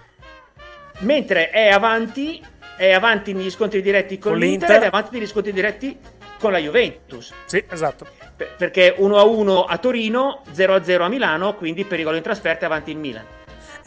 mentre 1.00 1.50
è 1.50 1.68
avanti, 1.70 2.42
è 2.78 2.94
avanti 2.94 3.34
negli 3.34 3.52
scontri 3.52 3.82
diretti 3.82 4.18
con, 4.18 4.32
Con 4.32 4.40
l'Inter, 4.40 4.70
l'Inter. 4.70 4.76
ed 4.78 4.84
è 4.84 4.88
avanti 4.96 5.18
negli 5.18 5.28
scontri 5.28 5.52
diretti 5.52 6.00
con 6.40 6.52
la 6.54 6.60
Juventus. 6.60 7.34
Sì, 7.46 7.64
esatto. 7.70 8.06
Per- 8.36 8.56
perché 8.58 8.94
1-1 8.98 9.64
a 9.66 9.78
Torino, 9.78 10.44
0-0 10.52 11.04
a 11.04 11.10
Milano, 11.10 11.56
quindi 11.56 11.84
per 11.86 12.00
i 12.00 12.04
gol 12.04 12.16
in 12.18 12.22
trasferta 12.22 12.64
è 12.64 12.66
avanti 12.66 12.92
il 12.92 12.98
Milan. 12.98 13.26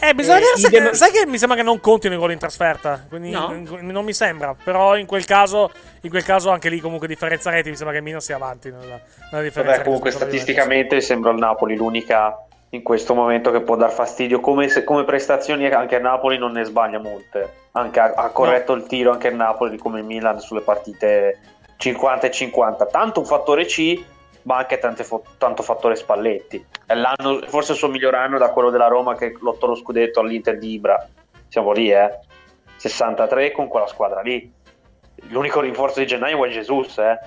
Eh, 0.01 0.15
bisogna 0.15 0.39
Eh, 0.39 0.41
vedere 0.41 0.57
se- 0.61 0.67
idem- 0.77 0.93
sai 0.93 1.11
che 1.11 1.27
mi 1.27 1.39
sembra 1.39 1.57
che 1.57 1.65
non 1.65 1.81
contino 1.81 2.15
i 2.15 2.19
gol 2.19 2.31
in 2.33 2.39
trasferta. 2.39 3.05
Quindi 3.09 3.31
No? 3.31 3.53
non 3.81 4.05
mi 4.05 4.13
sembra. 4.13 4.55
Però 4.63 4.97
in 4.97 5.07
quel 5.07 5.25
caso, 5.25 5.71
in 6.03 6.11
quel 6.11 6.23
caso 6.23 6.51
anche 6.51 6.69
lì 6.69 6.79
comunque 6.81 7.09
differenza 7.09 7.51
reti. 7.51 7.69
Mi 7.71 7.75
sembra 7.77 7.93
che 7.95 7.99
il 8.01 8.05
Milan 8.07 8.21
sia 8.21 8.37
avanti 8.37 8.71
nella, 8.71 9.01
nella 9.31 9.43
differenza 9.43 9.73
Vabbè, 9.73 9.83
comunque 9.85 10.11
statisticamente 10.13 11.01
sembra 11.01 11.33
il 11.33 11.39
Napoli 11.39 11.77
l'unica 11.77 12.43
in 12.71 12.83
questo 12.83 13.15
momento 13.15 13.51
che 13.51 13.61
può 13.63 13.75
dar 13.75 13.91
fastidio. 13.91 14.39
Come, 14.41 14.69
se- 14.69 14.85
come 14.85 15.03
prestazioni 15.05 15.67
anche 15.67 15.97
il 15.97 16.03
Napoli 16.03 16.39
non 16.39 16.53
ne 16.53 16.63
sbaglia 16.65 16.99
molte. 17.01 17.67
Anche 17.73 17.99
ha, 17.99 18.13
ha 18.15 18.29
corretto 18.31 18.75
il 18.75 18.85
tiro 18.87 19.11
anche 19.11 19.29
il 19.29 19.35
Napoli 19.35 19.79
come 19.79 19.99
il 19.99 20.05
Milan 20.05 20.39
sulle 20.39 20.61
partite 20.61 21.39
50 21.77 22.27
e 22.29 22.31
50. 22.31 22.87
Tanto 22.87 23.19
un 23.21 23.27
fattore 23.27 23.65
C, 23.67 24.01
ma 24.49 24.57
anche 24.57 24.79
tante 24.79 25.07
tanto 25.37 25.63
fattore 25.63 25.95
Spalletti. 25.95 26.65
È 26.87 26.95
l'anno, 26.95 27.43
forse 27.49 27.73
il 27.73 27.79
suo 27.79 27.89
miglior 27.89 28.15
anno 28.15 28.39
da 28.39 28.49
quello 28.49 28.71
della 28.71 28.87
Roma 28.87 29.15
che 29.15 29.37
lottò 29.41 29.67
lo 29.67 29.75
scudetto 29.75 30.21
all'Inter 30.21 30.57
di 30.57 30.73
Ibra. 30.73 31.07
Siamo 31.49 31.73
lì, 31.73 31.93
eh. 31.93 32.19
63 32.77 33.53
con 33.53 33.69
quella 33.69 33.87
squadra 33.87 34.23
lì. 34.23 34.51
L'unico 35.29 35.61
rinforzo 35.61 36.01
di 36.01 36.07
gennaio 36.07 36.43
è 36.47 36.49
Jesus, 36.49 36.97
eh. 36.97 37.19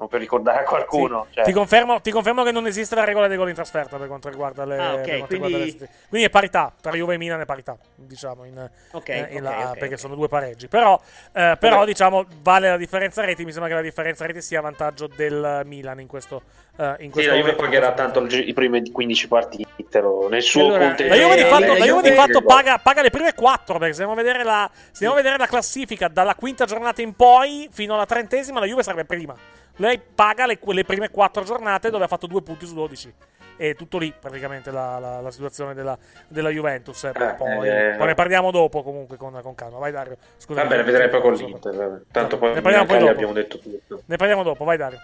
Non 0.00 0.08
per 0.08 0.18
ricordare 0.20 0.60
a 0.60 0.62
qualcuno. 0.62 1.26
Sì. 1.28 1.34
cioè. 1.34 1.44
Ti, 1.44 1.52
confermo, 1.52 2.00
ti 2.00 2.10
confermo 2.10 2.42
che 2.42 2.52
non 2.52 2.66
esiste 2.66 2.94
la 2.94 3.04
regola 3.04 3.28
dei 3.28 3.36
gol 3.36 3.50
in 3.50 3.54
trasferta 3.54 3.98
per 3.98 4.06
quanto 4.08 4.30
riguarda 4.30 4.64
le. 4.64 4.78
Ah, 4.78 4.94
ok, 4.94 5.00
per 5.00 5.04
quanto 5.18 5.26
quindi- 5.26 5.46
riguarda 5.46 5.84
le 5.84 5.88
quindi 6.08 6.26
è 6.26 6.30
parità. 6.30 6.72
Tra 6.80 6.92
Juve 6.92 7.14
e 7.14 7.18
Milan 7.18 7.40
è 7.40 7.44
parità, 7.44 7.76
diciamo. 7.96 8.46
In, 8.46 8.70
Ok, 8.92 9.08
eh, 9.10 9.26
in 9.32 9.36
ok, 9.36 9.42
la- 9.42 9.76
perché 9.78 9.98
sono 9.98 10.14
due 10.14 10.26
pareggi. 10.28 10.68
Però, 10.68 10.98
eh, 11.34 11.54
però 11.60 11.84
diciamo, 11.84 12.24
vale 12.40 12.70
la 12.70 12.78
differenza 12.78 13.22
reti. 13.26 13.44
Mi 13.44 13.50
sembra 13.52 13.68
che 13.68 13.76
la 13.76 13.82
differenza 13.82 14.24
reti 14.24 14.40
sia 14.40 14.60
a 14.60 14.62
vantaggio 14.62 15.06
del 15.06 15.60
Milan 15.66 16.00
in 16.00 16.06
questo. 16.06 16.40
eh, 16.78 16.94
in 17.00 17.12
Sì, 17.12 17.24
la 17.26 17.34
Juve 17.34 17.52
pagherà 17.54 17.92
tanto 17.92 18.20
il 18.20 18.48
i 18.48 18.54
primi 18.54 18.90
15 18.90 19.28
partite 19.28 20.00
lo- 20.00 20.28
nel 20.30 20.40
suo 20.40 20.64
Allora, 20.66 20.86
contesto. 20.86 21.14
La 21.14 21.20
Juve 21.20 21.36
di 21.36 21.42
fatto, 21.42 21.74
la 21.76 21.84
Juve 21.84 22.02
di 22.08 22.16
fatto 22.16 22.40
paga, 22.40 22.78
paga 22.78 23.02
le 23.02 23.10
prime 23.10 23.34
quattro. 23.34 23.76
Perché 23.76 23.92
se 23.92 24.02
andiamo 24.02 24.18
a 24.18 24.24
vedere 24.24 24.44
la, 24.44 24.70
se 24.72 24.88
andiamo 25.04 25.12
a 25.12 25.16
vedere 25.16 25.36
la 25.36 25.46
classifica 25.46 26.08
dalla 26.08 26.34
quinta 26.34 26.64
giornata 26.64 27.02
in 27.02 27.12
poi 27.14 27.68
fino 27.70 27.92
alla 27.92 28.06
trentesima, 28.06 28.60
la 28.60 28.66
Juve 28.66 28.82
sarebbe 28.82 29.04
prima. 29.04 29.34
Lei 29.80 29.98
paga 29.98 30.46
le, 30.46 30.58
le 30.62 30.84
prime 30.84 31.10
4 31.10 31.42
giornate 31.42 31.90
dove 31.90 32.04
ha 32.04 32.08
fatto 32.08 32.26
2 32.26 32.42
punti 32.42 32.66
su 32.66 32.74
12. 32.74 33.14
E 33.56 33.74
tutto 33.74 33.98
lì 33.98 34.12
praticamente 34.18 34.70
la, 34.70 34.98
la, 34.98 35.20
la 35.20 35.30
situazione 35.30 35.74
della, 35.74 35.98
della 36.28 36.48
Juventus. 36.48 37.04
Eh, 37.04 37.12
poi, 37.12 37.68
eh, 37.68 37.94
poi 37.96 38.06
ne 38.06 38.14
parliamo 38.14 38.50
dopo 38.50 38.82
comunque 38.82 39.16
con, 39.16 39.38
con 39.42 39.54
calma. 39.54 39.78
Vai 39.78 39.92
Dario. 39.92 40.16
Scusa, 40.38 40.62
Va 40.62 40.68
bene, 40.68 40.82
vedrei 40.82 41.08
poi 41.10 41.20
con 41.20 41.34
l'Inter. 41.34 42.04
Tanto 42.10 42.38
poi 42.38 42.54
ne 42.54 42.60
parliamo 42.62 42.86
poi 42.86 42.98
dopo. 42.98 43.10
abbiamo 43.10 43.32
detto 43.32 43.58
tutto. 43.58 44.02
Ne 44.06 44.16
parliamo 44.16 44.42
dopo, 44.42 44.64
vai 44.64 44.78
Dario. 44.78 45.00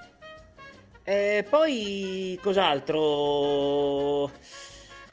Eh, 1.05 1.45
poi 1.49 2.39
cos'altro? 2.43 4.31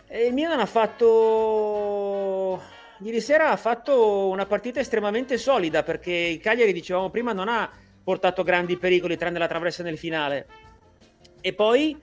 Eh, 0.08 0.28
il 0.28 0.34
Milan 0.34 0.60
ha 0.60 0.66
fatto 0.66 2.62
ieri 3.00 3.20
sera 3.20 3.50
ha 3.52 3.58
fatto 3.58 4.28
una 4.30 4.46
partita 4.46 4.80
estremamente 4.80 5.38
solida 5.38 5.84
perché 5.84 6.12
il 6.12 6.40
Cagliari, 6.40 6.72
dicevamo 6.72 7.10
prima, 7.10 7.34
non 7.34 7.50
ha 7.50 7.70
portato 8.04 8.44
grandi 8.44 8.78
pericoli 8.78 9.18
tranne 9.18 9.40
la 9.40 9.48
traversa 9.48 9.84
nel 9.84 9.98
finale. 9.98 10.48
E 11.42 11.54
poi 11.54 12.00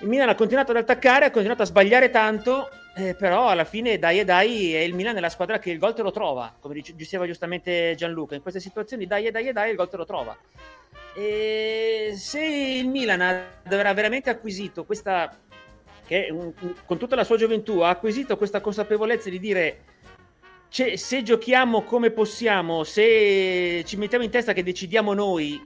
il 0.00 0.08
Milan 0.08 0.28
ha 0.28 0.34
continuato 0.34 0.72
ad 0.72 0.78
attaccare, 0.78 1.26
ha 1.26 1.30
continuato 1.30 1.62
a 1.62 1.66
sbagliare 1.66 2.10
tanto, 2.10 2.68
eh, 2.94 3.14
però 3.14 3.48
alla 3.48 3.64
fine 3.64 3.98
dai 3.98 4.20
e 4.20 4.24
dai 4.24 4.74
è 4.74 4.80
il 4.80 4.94
Milan 4.94 5.16
è 5.16 5.20
la 5.20 5.28
squadra 5.28 5.58
che 5.58 5.70
il 5.70 5.78
gol 5.78 5.94
te 5.94 6.02
lo 6.02 6.10
trova, 6.10 6.54
come 6.58 6.82
diceva 6.94 7.26
giustamente 7.26 7.94
Gianluca, 7.96 8.34
in 8.34 8.42
queste 8.42 8.60
situazioni 8.60 9.06
dai 9.06 9.26
e 9.26 9.30
dai 9.30 9.48
e 9.48 9.52
dai 9.52 9.70
il 9.70 9.76
gol 9.76 9.88
te 9.88 9.96
lo 9.96 10.04
trova. 10.04 10.36
E 11.14 12.14
se 12.16 12.42
il 12.42 12.88
Milan 12.88 13.20
avrà 13.20 13.92
veramente 13.92 14.30
acquisito 14.30 14.84
questa, 14.84 15.36
che 16.06 16.28
un, 16.30 16.52
con 16.84 16.98
tutta 16.98 17.16
la 17.16 17.24
sua 17.24 17.36
gioventù 17.36 17.80
ha 17.80 17.90
acquisito 17.90 18.36
questa 18.36 18.60
consapevolezza 18.60 19.30
di 19.30 19.38
dire 19.38 19.84
cioè, 20.72 20.96
se 20.96 21.22
giochiamo 21.22 21.82
come 21.82 22.10
possiamo, 22.12 22.82
se 22.82 23.84
ci 23.84 23.98
mettiamo 23.98 24.24
in 24.24 24.30
testa 24.30 24.54
che 24.54 24.62
decidiamo 24.62 25.12
noi, 25.12 25.62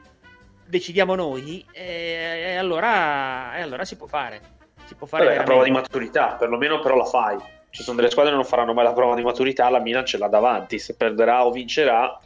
decidiamo 0.66 1.14
noi, 1.14 1.64
eh, 1.70 2.56
allora, 2.58 3.56
eh, 3.56 3.60
allora 3.60 3.84
si 3.84 3.96
può 3.96 4.08
fare. 4.08 4.40
Si 4.84 4.96
può 4.96 5.06
fare 5.06 5.26
Vabbè, 5.26 5.36
la 5.36 5.42
prova 5.44 5.62
di 5.62 5.70
maturità, 5.70 6.34
perlomeno 6.34 6.80
però 6.80 6.96
la 6.96 7.04
fai. 7.04 7.38
Ci 7.70 7.84
sono 7.84 7.98
delle 7.98 8.10
squadre 8.10 8.32
che 8.32 8.36
non 8.36 8.46
faranno 8.46 8.74
mai 8.74 8.82
la 8.82 8.92
prova 8.94 9.14
di 9.14 9.22
maturità, 9.22 9.70
la 9.70 9.78
Milan 9.78 10.04
ce 10.04 10.18
l'ha 10.18 10.26
davanti, 10.26 10.80
se 10.80 10.96
perderà 10.96 11.46
o 11.46 11.52
vincerà 11.52 12.18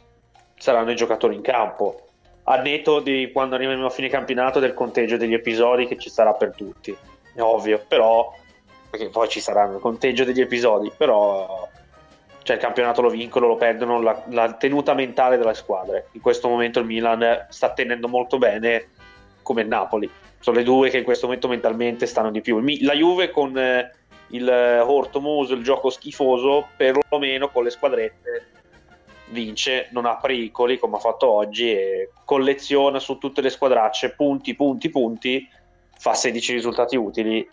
saranno 0.57 0.89
i 0.89 0.95
giocatori 0.95 1.35
in 1.35 1.41
campo. 1.41 2.07
A 2.45 2.55
netto 2.61 2.99
di 2.99 3.29
quando 3.31 3.53
arriviamo 3.53 3.85
a 3.85 3.91
fine 3.91 4.09
campionato 4.09 4.59
del 4.59 4.73
conteggio 4.73 5.17
degli 5.17 5.35
episodi 5.35 5.85
che 5.85 5.99
ci 5.99 6.09
sarà 6.09 6.33
per 6.33 6.55
tutti, 6.55 6.97
è 7.35 7.41
ovvio, 7.41 7.85
però 7.87 8.33
perché 8.89 9.09
poi 9.09 9.29
ci 9.29 9.39
saranno 9.39 9.75
il 9.75 9.81
conteggio 9.81 10.23
degli 10.23 10.41
episodi, 10.41 10.91
però 10.97 11.69
cioè 12.43 12.55
il 12.55 12.61
campionato 12.61 13.01
lo 13.01 13.09
vincono, 13.09 13.47
lo 13.47 13.55
perdono, 13.55 14.01
la, 14.01 14.23
la, 14.29 14.53
tenuta 14.53 14.93
mentale 14.93 15.37
delle 15.37 15.53
squadre. 15.53 16.07
In 16.13 16.21
questo 16.21 16.47
momento 16.47 16.79
il 16.79 16.85
Milan 16.85 17.45
sta 17.49 17.71
tenendo 17.73 18.07
molto 18.07 18.37
bene 18.37 18.89
come 19.41 19.61
il 19.61 19.67
Napoli. 19.67 20.09
Sono 20.39 20.57
le 20.57 20.63
due 20.63 20.89
che 20.89 20.97
in 20.97 21.03
questo 21.03 21.27
momento 21.27 21.47
mentalmente 21.47 22.07
stanno 22.07 22.31
di 22.31 22.41
più. 22.41 22.59
La 22.81 22.93
Juve 22.93 23.29
con 23.29 23.57
eh, 23.57 23.91
il 24.27 24.49
Hortomuso, 24.49 25.53
il 25.53 25.63
gioco 25.63 25.89
schifoso, 25.89 26.67
perlomeno 26.75 27.49
con 27.49 27.63
le 27.63 27.69
squadrette 27.69 28.47
vince, 29.31 29.87
non 29.91 30.05
ha 30.05 30.17
pericoli 30.17 30.77
come 30.77 30.97
ha 30.97 30.99
fatto 30.99 31.29
oggi 31.29 31.71
e 31.71 32.09
colleziona 32.25 32.99
su 32.99 33.17
tutte 33.17 33.41
le 33.41 33.49
squadracce 33.49 34.13
punti, 34.13 34.55
punti, 34.55 34.89
punti, 34.89 35.47
fa 35.97 36.13
16 36.13 36.53
risultati 36.53 36.95
utili 36.95 37.47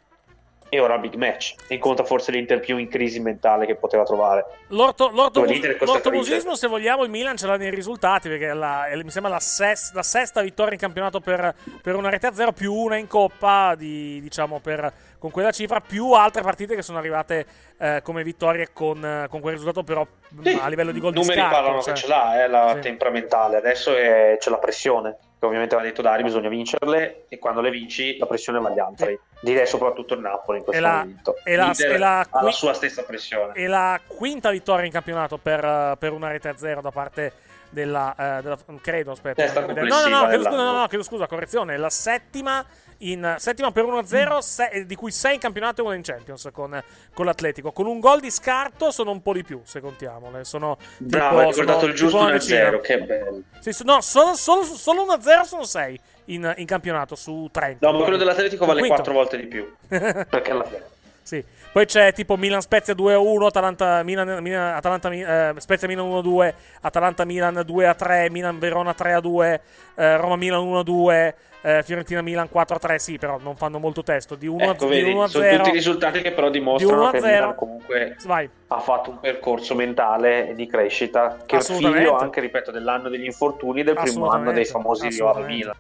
e 0.69 0.81
ora 0.81 0.99
big 0.99 1.15
match. 1.15 1.55
Incontra 1.69 2.05
forse 2.05 2.31
l'Inter 2.31 2.61
più 2.61 2.77
in 2.77 2.89
crisi 2.89 3.21
mentale 3.21 3.67
che 3.67 3.77
poteva 3.77 4.05
trovare. 4.05 4.45
L'orto, 4.69 5.11
l'orto, 5.11 5.45
l'ortomusismo, 5.45 6.55
se 6.55 6.67
vogliamo, 6.67 7.05
il 7.05 7.11
Milan 7.11 7.37
ce 7.37 7.47
l'ha 7.47 7.57
nei 7.57 7.71
risultati 7.71 8.29
perché 8.29 8.53
la, 8.53 8.87
mi 9.03 9.11
sembra 9.11 9.31
la, 9.31 9.41
ses, 9.41 9.93
la, 9.95 10.03
sesta 10.03 10.43
vittoria 10.43 10.73
in 10.73 10.79
campionato 10.79 11.21
per, 11.21 11.55
per, 11.83 11.95
una 11.95 12.11
rete 12.11 12.27
a 12.27 12.35
zero, 12.35 12.53
più 12.53 12.73
una 12.73 12.97
in 12.97 13.07
coppa 13.07 13.75
di, 13.77 14.21
diciamo, 14.21 14.61
per, 14.61 14.93
con 15.19 15.31
quella 15.31 15.51
cifra, 15.51 15.81
più 15.81 16.13
altre 16.13 16.43
partite 16.43 16.75
che 16.75 16.83
sono 16.83 16.99
arrivate 16.99 17.47
eh, 17.79 18.01
come 18.03 18.23
vittorie 18.23 18.69
con, 18.73 19.27
con, 19.29 19.41
quel 19.41 19.55
risultato, 19.55 19.83
però 19.83 20.07
sì, 20.43 20.59
a 20.61 20.69
livello 20.69 20.93
di 20.93 21.01
gol 21.01 21.13
di 21.13 21.23
scarto. 21.23 21.41
numeri 21.41 21.55
parlano 21.55 21.83
cioè. 21.83 21.95
che 21.95 22.01
ce 22.01 22.07
l'ha, 22.07 22.45
eh, 22.45 22.49
la 22.49 22.73
sì. 22.75 22.81
temperamentale. 22.81 23.57
Adesso 23.57 23.97
è, 23.97 24.37
c'è 24.39 24.51
la 24.51 24.59
pressione 24.59 25.17
che 25.39 25.47
ovviamente 25.47 25.75
aveva 25.75 25.89
detto 25.89 26.03
Dari, 26.03 26.23
bisogna 26.25 26.49
vincerle 26.49 27.27
e 27.29 27.39
quando 27.39 27.61
le 27.61 27.71
vinci 27.71 28.19
la 28.19 28.27
pressione 28.27 28.59
va 28.59 28.69
agli 28.69 28.81
altri. 28.81 29.19
Direi 29.41 29.67
soprattutto 29.67 30.15
il 30.15 30.21
Napoli 30.21 30.59
in 30.59 30.65
questo 30.65 30.83
E 30.83 30.85
la- 30.85 30.97
momento. 30.99 31.37
e 31.45 31.55
la- 31.57 31.73
e 31.77 31.99
la 31.99 32.27
ha 32.29 32.43
la 32.43 32.51
sua 32.51 32.73
stessa 32.73 33.03
pressione. 33.05 33.53
E 33.55 33.67
la 33.69 34.01
quinta 34.07 34.51
vittoria 34.51 34.85
in 34.85 34.91
campionato 34.93 35.39
per, 35.39 35.97
per 35.99 36.13
una 36.13 36.29
rete 36.29 36.49
a 36.49 36.57
zero 36.57 36.81
da 36.81 36.91
parte 36.91 37.33
della, 37.71 38.15
eh, 38.39 38.43
della- 38.43 38.59
credo, 38.81 39.13
aspetta. 39.13 39.43
Testa 39.43 39.61
no, 39.61 39.67
no, 39.67 39.73
no, 39.75 39.85
chiedo, 39.85 39.97
dell'anno. 40.09 40.43
scusa, 40.43 40.63
no, 40.65 40.73
no, 40.81 40.87
chiedo 40.89 41.05
scusa, 41.05 41.27
correzione, 41.29 41.77
la 41.77 41.91
settima 41.91 42.65
in 43.03 43.37
settima 43.39 43.71
per 43.71 43.85
1-0, 43.85 44.41
se- 44.41 44.71
eh, 44.73 44.85
di 44.87 44.97
cui 44.97 45.13
6 45.13 45.35
in 45.35 45.39
campionato 45.41 45.83
e 45.83 45.85
1 45.85 45.95
in 45.95 46.03
Champions 46.03 46.49
con, 46.53 46.83
con 47.15 47.25
l'Atletico. 47.27 47.71
Con 47.71 47.87
un 47.87 48.01
gol 48.01 48.19
di 48.19 48.31
scarto 48.33 48.91
sono 48.91 49.13
un 49.13 49.23
po' 49.23 49.33
di 49.35 49.45
più, 49.45 49.61
se 49.65 49.81
contiamole. 49.81 50.43
Sono 50.43 50.77
Bravo, 50.97 51.29
tipo- 51.29 51.41
hai 51.43 51.47
ricordato 51.51 51.79
sono 51.79 51.93
il 51.93 51.97
giusto 51.97 52.17
tipo 52.17 52.29
una 52.29 52.37
1-0, 52.37 52.81
decina. 52.81 52.81
che 52.81 52.99
bello. 53.07 53.43
Sì, 53.61 53.73
sì, 53.73 53.85
no, 53.85 54.01
solo, 54.01 54.35
solo, 54.35 54.65
solo 54.65 55.03
1-0 55.05 55.45
sono 55.45 55.63
6 55.63 56.01
in, 56.29 56.53
in 56.57 56.67
campionato 56.67 57.15
su 57.15 57.49
30. 57.51 57.87
No, 57.87 57.97
ma 57.97 58.03
quello 58.03 58.17
dell'Atletico 58.19 58.65
vale 58.67 58.81
Quinto. 58.81 58.97
4 58.97 59.13
volte 59.13 59.37
di 59.37 59.47
più. 59.47 59.71
Perché 59.89 60.51
alla 60.51 60.65
fine. 60.65 60.83
Sì. 61.23 61.45
Poi 61.71 61.85
c'è 61.85 62.15
tipo 62.15 62.37
Milan 62.37 62.63
Spezia 62.63 62.95
2-1, 62.95 63.45
Atalanta 63.45 64.03
Milan, 64.03 64.43
Milan- 64.43 64.75
Atalanta, 64.75 65.11
eh, 65.11 65.55
Spezia 65.59 65.87
Milan 65.87 66.07
1-2, 66.09 66.55
Atalanta 66.81 67.25
Milan 67.27 67.55
2-3, 67.55 68.31
Milan 68.31 68.59
Verona 68.59 68.95
3-2, 68.97 69.61
eh, 69.97 70.17
Roma 70.17 70.37
Milan 70.37 70.63
1-2, 70.65 71.35
eh, 71.61 71.83
Fiorentina 71.83 72.23
Milan 72.23 72.49
4-3. 72.51 72.97
Sì, 72.97 73.19
però 73.19 73.39
non 73.39 73.57
fanno 73.57 73.79
molto 73.79 74.03
testo. 74.03 74.37
Di 74.37 74.47
1 74.47 74.71
Ecco, 74.71 74.87
di 74.87 74.91
vedi, 74.91 75.11
1 75.13 75.27
sono 75.27 75.45
0. 75.45 75.57
tutti 75.59 75.71
risultati 75.71 76.23
che 76.23 76.33
però 76.33 76.49
Di 76.49 76.59
dimostrano 76.59 77.03
1 77.03 77.11
che 77.11 77.17
il 77.19 77.23
0. 77.23 77.35
Milan 77.35 77.55
comunque 77.55 78.17
Vai. 78.25 78.49
ha 78.69 78.81
fatto 78.81 79.11
un 79.11 79.21
percorso 79.21 79.75
mentale 79.75 80.55
di 80.57 80.67
crescita 80.67 81.37
che 81.45 81.59
è 81.59 81.61
figlio 81.61 82.17
anche, 82.17 82.41
ripeto, 82.41 82.71
dell'anno 82.71 83.11
degli 83.11 83.27
infortuni 83.27 83.83
del 83.83 83.97
primo 83.97 84.31
anno 84.31 84.53
dei 84.53 84.65
famosi 84.65 85.09
Assolutamente. 85.09 85.53
Milan. 85.53 85.77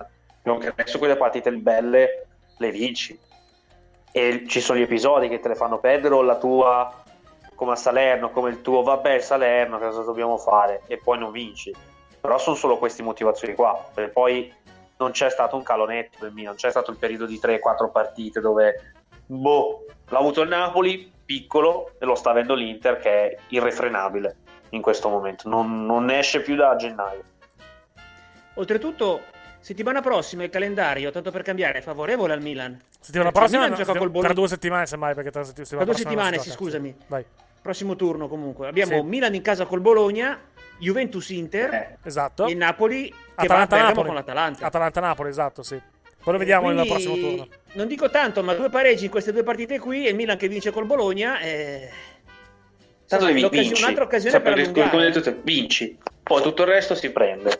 Perché 0.56 0.80
adesso 0.80 0.98
quelle 0.98 1.16
partite 1.16 1.52
belle 1.52 2.26
le 2.56 2.70
vinci. 2.70 3.18
E 4.10 4.44
ci 4.46 4.60
sono 4.60 4.78
gli 4.78 4.82
episodi 4.82 5.28
che 5.28 5.40
te 5.40 5.48
le 5.48 5.54
fanno 5.54 5.78
perdere 5.78 6.14
o 6.14 6.22
la 6.22 6.36
tua 6.36 7.02
come 7.54 7.72
a 7.72 7.76
Salerno, 7.76 8.30
come 8.30 8.50
il 8.50 8.62
tuo 8.62 8.82
vabbè 8.82 9.18
Salerno, 9.18 9.78
cosa 9.78 10.02
dobbiamo 10.02 10.38
fare? 10.38 10.82
E 10.86 10.98
poi 10.98 11.18
non 11.18 11.32
vinci. 11.32 11.74
Però 12.20 12.38
sono 12.38 12.56
solo 12.56 12.78
queste 12.78 13.02
motivazioni 13.02 13.54
qua. 13.54 13.84
Perché 13.92 14.10
poi 14.10 14.52
non 14.98 15.10
c'è 15.10 15.30
stato 15.30 15.56
un 15.56 15.62
calo 15.62 15.86
netto 15.86 16.18
per 16.20 16.32
me, 16.32 16.42
non 16.42 16.54
c'è 16.54 16.70
stato 16.70 16.90
il 16.90 16.98
periodo 16.98 17.26
di 17.26 17.40
3-4 17.42 17.90
partite 17.90 18.40
dove 18.40 18.92
boh, 19.26 19.84
l'ha 20.08 20.18
avuto 20.18 20.42
il 20.42 20.48
Napoli 20.48 21.10
piccolo 21.24 21.92
e 21.98 22.04
lo 22.04 22.14
sta 22.14 22.30
avendo 22.30 22.54
l'Inter 22.54 22.98
che 22.98 23.10
è 23.10 23.36
irrefrenabile 23.48 24.36
in 24.70 24.82
questo 24.82 25.08
momento, 25.08 25.48
non, 25.48 25.86
non 25.86 26.10
esce 26.10 26.40
più 26.40 26.56
da 26.56 26.76
gennaio. 26.76 27.22
Oltretutto, 28.54 29.20
settimana 29.60 30.00
prossima 30.00 30.44
il 30.44 30.50
calendario, 30.50 31.10
tanto 31.10 31.30
per 31.30 31.42
cambiare, 31.42 31.78
è 31.78 31.82
favorevole 31.82 32.32
al 32.32 32.40
Milan. 32.42 32.80
Settimana 33.00 33.28
il 33.30 33.34
prossima, 33.34 33.62
Milan 33.62 33.76
gioca 33.76 33.92
col 33.92 34.00
tra 34.00 34.08
Bologna. 34.10 34.32
due 34.34 34.48
settimane, 34.48 34.86
semmai, 34.86 35.14
perché 35.14 35.30
tra, 35.30 35.44
setti- 35.44 35.64
Tra 35.64 35.84
due 35.84 35.94
settimane, 35.94 36.38
sì, 36.38 36.50
scusami. 36.50 36.94
Vai. 37.06 37.24
Prossimo 37.60 37.96
turno 37.96 38.28
comunque. 38.28 38.68
Abbiamo 38.68 38.96
Sì. 39.00 39.02
Milan 39.02 39.34
in 39.34 39.42
casa 39.42 39.66
col 39.66 39.80
Bologna, 39.80 40.38
Juventus-Inter 40.78 41.98
Esatto. 42.02 42.46
e 42.46 42.54
Napoli 42.54 43.08
che 43.08 43.12
va 43.12 43.16
a 43.16 43.34
Bergamo 43.34 43.62
Atalanta-Napoli. 43.64 44.06
con 44.06 44.14
l'Atalanta. 44.14 44.66
Atalanta-Napoli, 44.66 45.28
esatto, 45.28 45.62
sì. 45.62 45.80
Poi 46.22 46.32
lo 46.32 46.38
vediamo 46.38 46.68
nel 46.70 46.86
Quindi, 46.86 47.04
prossimo 47.04 47.14
turno. 47.28 47.48
Non 47.72 47.86
dico 47.88 48.10
tanto, 48.10 48.42
ma 48.42 48.54
due 48.54 48.70
pareggi 48.70 49.04
in 49.06 49.10
queste 49.10 49.32
due 49.32 49.42
partite 49.42 49.78
qui 49.78 50.06
e 50.06 50.10
il 50.10 50.14
Milan 50.14 50.36
che 50.36 50.48
vince 50.48 50.70
col 50.70 50.86
Bologna. 50.86 51.40
Eh... 51.40 51.90
Tanto 53.06 53.24
devi 53.26 53.48
vinci, 53.48 53.82
un'altra 53.82 54.04
occasione 54.04 54.30
Sempre 54.32 54.52
per 54.52 54.60
il 54.60 54.66
discorso, 54.68 54.90
come 54.90 55.10
detto 55.10 55.36
vinci, 55.42 55.98
poi 56.22 56.42
tutto 56.42 56.62
il 56.62 56.68
resto 56.68 56.94
si 56.94 57.10
prende. 57.10 57.58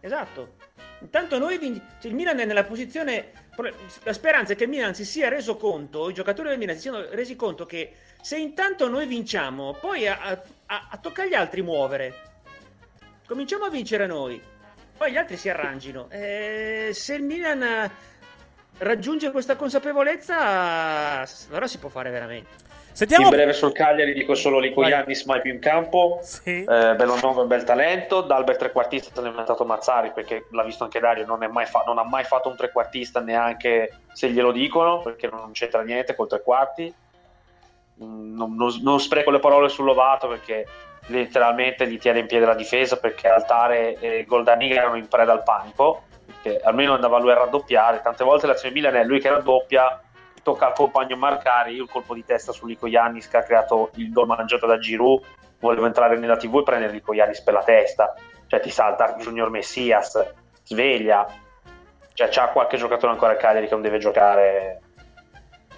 Esatto. 0.00 0.54
Intanto 1.00 1.38
noi 1.38 1.58
vin- 1.58 1.80
cioè, 2.00 2.10
il 2.10 2.14
Milan 2.16 2.38
è 2.40 2.44
nella 2.44 2.64
posizione. 2.64 3.32
La 4.02 4.12
speranza 4.12 4.52
è 4.52 4.56
che 4.56 4.64
il 4.64 4.70
Milan 4.70 4.94
si 4.94 5.04
sia 5.04 5.28
reso 5.30 5.56
conto, 5.56 6.10
i 6.10 6.14
giocatori 6.14 6.48
del 6.50 6.58
Milan 6.58 6.74
si 6.74 6.82
siano 6.82 7.06
resi 7.10 7.36
conto 7.36 7.64
che 7.64 7.94
se 8.20 8.36
intanto 8.36 8.88
noi 8.88 9.06
vinciamo, 9.06 9.72
poi 9.80 10.06
a, 10.06 10.18
a- 10.66 10.88
a- 10.90 10.98
tocca 10.98 11.22
agli 11.22 11.32
altri 11.34 11.62
muovere. 11.62 12.14
Cominciamo 13.26 13.64
a 13.64 13.70
vincere 13.70 14.06
noi, 14.06 14.40
poi 14.96 15.12
gli 15.12 15.16
altri 15.16 15.36
si 15.38 15.48
arrangino. 15.48 16.08
Eh, 16.10 16.90
se 16.92 17.14
il 17.14 17.22
Milan 17.22 17.62
eh, 17.62 17.90
raggiunge 18.78 19.30
questa 19.30 19.56
consapevolezza, 19.56 21.24
allora 21.48 21.66
si 21.66 21.78
può 21.78 21.88
fare 21.88 22.10
veramente. 22.10 22.64
Sentiamo. 22.96 23.24
In 23.24 23.30
breve 23.30 23.52
sul 23.52 23.72
Cagliari 23.72 24.14
dico 24.14 24.34
solo 24.34 24.58
Lico 24.58 24.80
Vai. 24.80 24.88
Iannis 24.88 25.24
mai 25.24 25.42
più 25.42 25.52
in 25.52 25.58
campo, 25.60 26.18
Sì. 26.22 26.60
eh, 26.62 26.64
Bellanova 26.64 27.40
è 27.40 27.42
un 27.42 27.46
bel 27.46 27.62
talento, 27.62 28.22
D'Albert 28.22 28.58
trequartista 28.58 29.10
se 29.14 29.20
l'è 29.20 29.28
inventato 29.28 29.66
Mazzari 29.66 30.12
perché 30.14 30.46
l'ha 30.52 30.62
visto 30.62 30.84
anche 30.84 30.98
Dario, 30.98 31.26
non, 31.26 31.42
è 31.42 31.46
mai 31.46 31.66
fa- 31.66 31.82
non 31.86 31.98
ha 31.98 32.04
mai 32.04 32.24
fatto 32.24 32.48
un 32.48 32.56
trequartista 32.56 33.20
neanche 33.20 33.98
se 34.14 34.30
glielo 34.30 34.50
dicono 34.50 35.00
perché 35.02 35.28
non 35.30 35.50
c'entra 35.52 35.82
niente 35.82 36.14
col 36.14 36.26
tre 36.28 36.40
quarti. 36.42 36.90
Mm, 38.02 38.34
Non, 38.34 38.54
non- 38.54 38.80
non 38.82 38.98
spreco 38.98 39.30
le 39.30 39.40
parole 39.40 39.68
sul 39.68 39.84
Lovato 39.84 40.26
perché 40.28 40.66
letteralmente 41.08 41.86
gli 41.86 41.98
tiene 41.98 42.20
in 42.20 42.26
piedi 42.26 42.46
la 42.46 42.54
difesa 42.54 42.96
perché 42.96 43.28
Altare 43.28 43.98
e 44.00 44.24
Goldaniga 44.24 44.76
erano 44.80 44.96
in 44.96 45.06
preda 45.06 45.32
al 45.32 45.42
panico 45.42 46.04
che 46.42 46.58
almeno 46.64 46.94
andava 46.94 47.18
lui 47.18 47.30
a 47.30 47.34
raddoppiare. 47.34 48.00
Tante 48.02 48.24
volte 48.24 48.46
l'azione 48.46 48.74
Milan 48.74 48.94
è 48.96 49.04
lui 49.04 49.20
che 49.20 49.28
raddoppia, 49.28 50.00
tocca 50.46 50.66
al 50.66 50.74
compagno 50.74 51.16
marcare. 51.16 51.72
Io 51.72 51.82
il 51.82 51.90
colpo 51.90 52.14
di 52.14 52.24
testa 52.24 52.52
su 52.52 52.66
Lico 52.66 52.86
Yannis 52.86 53.26
che 53.26 53.36
ha 53.36 53.42
creato 53.42 53.90
il 53.96 54.12
gol 54.12 54.28
mangiato 54.28 54.64
da 54.64 54.78
Giroud. 54.78 55.20
Volevo 55.58 55.86
entrare 55.86 56.16
nella 56.16 56.36
TV 56.36 56.58
e 56.58 56.62
prendere 56.62 56.92
Lico 56.92 57.12
Yannis 57.12 57.42
per 57.42 57.54
la 57.54 57.64
testa. 57.64 58.14
Cioè 58.46 58.60
ti 58.60 58.70
salta 58.70 59.16
Junior 59.18 59.50
Messias, 59.50 60.34
sveglia. 60.62 61.26
Cioè 62.14 62.28
c'ha 62.28 62.50
qualche 62.50 62.76
giocatore 62.76 63.12
ancora 63.12 63.32
a 63.32 63.36
Cagliari 63.36 63.66
che 63.66 63.72
non 63.72 63.82
deve 63.82 63.98
giocare. 63.98 64.80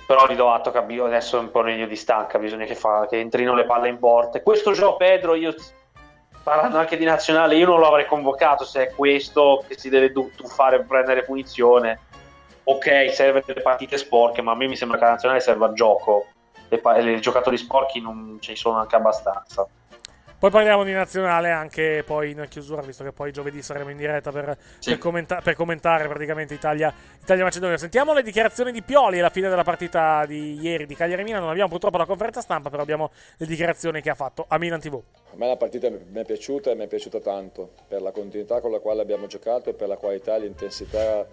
Però 0.06 0.26
gli 0.28 0.36
do 0.36 0.52
atto 0.52 0.70
che 0.70 0.78
adesso 0.78 1.38
è 1.38 1.40
un 1.40 1.50
po' 1.50 1.62
regno 1.62 1.86
di 1.86 1.96
stanca, 1.96 2.38
bisogna 2.38 2.66
che, 2.66 2.74
fa, 2.74 3.06
che 3.08 3.18
entrino 3.18 3.54
le 3.54 3.64
palle 3.64 3.88
in 3.88 3.98
porte. 3.98 4.42
Questo 4.42 4.72
gioco 4.72 4.96
Pedro, 4.96 5.34
io 5.34 5.54
parlando 6.42 6.76
anche 6.76 6.98
di 6.98 7.04
nazionale, 7.06 7.56
io 7.56 7.66
non 7.66 7.78
lo 7.78 7.86
avrei 7.86 8.04
convocato 8.04 8.64
se 8.64 8.88
è 8.88 8.94
questo 8.94 9.64
che 9.66 9.78
si 9.78 9.88
deve 9.88 10.12
tuffare 10.12 10.76
per 10.78 10.86
prendere 10.86 11.24
punizione. 11.24 12.00
Ok, 12.70 13.10
serve 13.14 13.42
le 13.46 13.62
partite 13.62 13.96
sporche, 13.96 14.42
ma 14.42 14.52
a 14.52 14.54
me 14.54 14.66
mi 14.66 14.76
sembra 14.76 14.98
che 14.98 15.04
la 15.04 15.12
nazionale 15.12 15.40
serva 15.40 15.68
a 15.68 15.72
gioco. 15.72 16.26
I 16.68 17.18
giocatori 17.18 17.56
sporchi 17.56 17.98
non 17.98 18.36
ce 18.40 18.50
ne 18.50 18.56
sono 18.56 18.76
anche 18.76 18.94
abbastanza. 18.94 19.66
Poi 20.38 20.50
parliamo 20.50 20.84
di 20.84 20.92
nazionale 20.92 21.50
anche 21.50 22.04
poi 22.04 22.32
in 22.32 22.46
chiusura, 22.50 22.82
visto 22.82 23.04
che 23.04 23.12
poi 23.12 23.32
giovedì 23.32 23.62
saremo 23.62 23.88
in 23.88 23.96
diretta 23.96 24.30
per, 24.30 24.54
sì. 24.80 24.90
per, 24.90 24.98
commenta- 24.98 25.40
per 25.40 25.54
commentare 25.54 26.08
praticamente 26.08 26.52
Italia, 26.52 26.92
Italia-Macedonia. 27.22 27.78
Sentiamo 27.78 28.12
le 28.12 28.22
dichiarazioni 28.22 28.70
di 28.70 28.82
Pioli 28.82 29.18
alla 29.18 29.30
fine 29.30 29.48
della 29.48 29.64
partita 29.64 30.26
di 30.26 30.60
ieri 30.60 30.84
di 30.84 30.94
Cagliari-Milan. 30.94 31.40
Non 31.40 31.50
abbiamo 31.50 31.70
purtroppo 31.70 31.96
la 31.96 32.04
conferenza 32.04 32.42
stampa, 32.42 32.68
però 32.68 32.82
abbiamo 32.82 33.12
le 33.38 33.46
dichiarazioni 33.46 34.02
che 34.02 34.10
ha 34.10 34.14
fatto 34.14 34.44
a 34.46 34.58
Milan 34.58 34.78
TV. 34.78 34.94
A 35.32 35.36
me 35.36 35.48
la 35.48 35.56
partita 35.56 35.88
mi 35.88 36.20
è 36.20 36.24
piaciuta 36.24 36.70
e 36.70 36.74
mi 36.74 36.84
è 36.84 36.86
piaciuta 36.86 37.18
tanto 37.18 37.70
per 37.88 38.02
la 38.02 38.10
continuità 38.10 38.60
con 38.60 38.70
la 38.70 38.78
quale 38.78 39.00
abbiamo 39.00 39.26
giocato 39.26 39.70
e 39.70 39.72
per 39.72 39.88
la 39.88 39.96
qualità 39.96 40.36
e 40.36 40.40
l'intensità 40.40 41.26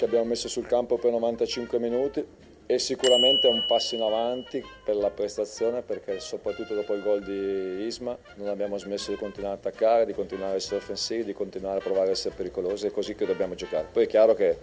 che 0.00 0.06
abbiamo 0.06 0.24
messo 0.24 0.48
sul 0.48 0.66
campo 0.66 0.96
per 0.96 1.10
95 1.10 1.78
minuti 1.78 2.24
e 2.64 2.78
sicuramente 2.78 3.48
è 3.48 3.50
un 3.50 3.64
passo 3.66 3.96
in 3.96 4.00
avanti 4.00 4.64
per 4.82 4.96
la 4.96 5.10
prestazione 5.10 5.82
perché 5.82 6.20
soprattutto 6.20 6.72
dopo 6.72 6.94
il 6.94 7.02
gol 7.02 7.22
di 7.22 7.84
Isma 7.84 8.16
non 8.36 8.48
abbiamo 8.48 8.78
smesso 8.78 9.10
di 9.10 9.18
continuare 9.18 9.56
ad 9.56 9.66
attaccare, 9.66 10.06
di 10.06 10.14
continuare 10.14 10.52
a 10.52 10.56
essere 10.56 10.76
offensivi, 10.76 11.24
di 11.24 11.32
continuare 11.34 11.80
a 11.80 11.82
provare 11.82 12.08
a 12.08 12.12
essere 12.12 12.34
pericolosi, 12.34 12.86
è 12.86 12.90
così 12.90 13.14
che 13.14 13.26
dobbiamo 13.26 13.54
giocare. 13.54 13.88
Poi 13.92 14.04
è 14.04 14.06
chiaro 14.06 14.32
che 14.32 14.56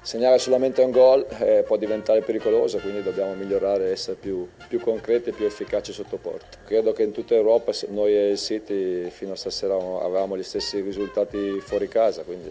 segnare 0.00 0.38
solamente 0.40 0.82
un 0.82 0.90
gol 0.90 1.24
eh, 1.38 1.62
può 1.64 1.76
diventare 1.76 2.22
pericoloso, 2.22 2.78
quindi 2.78 3.02
dobbiamo 3.02 3.34
migliorare 3.34 3.92
essere 3.92 4.16
più, 4.16 4.48
più, 4.66 4.80
concreti 4.80 5.28
e 5.28 5.32
più 5.34 5.44
efficaci 5.44 5.92
sotto 5.92 6.16
porto. 6.16 6.58
Credo 6.64 6.92
che 6.92 7.04
in 7.04 7.12
tutta 7.12 7.36
Europa 7.36 7.70
noi 7.90 8.16
e 8.16 8.30
il 8.30 8.38
City 8.38 9.08
fino 9.10 9.34
a 9.34 9.36
stasera 9.36 9.76
avevamo 9.76 10.36
gli 10.36 10.42
stessi 10.42 10.80
risultati 10.80 11.60
fuori 11.60 11.86
casa, 11.86 12.24
quindi 12.24 12.50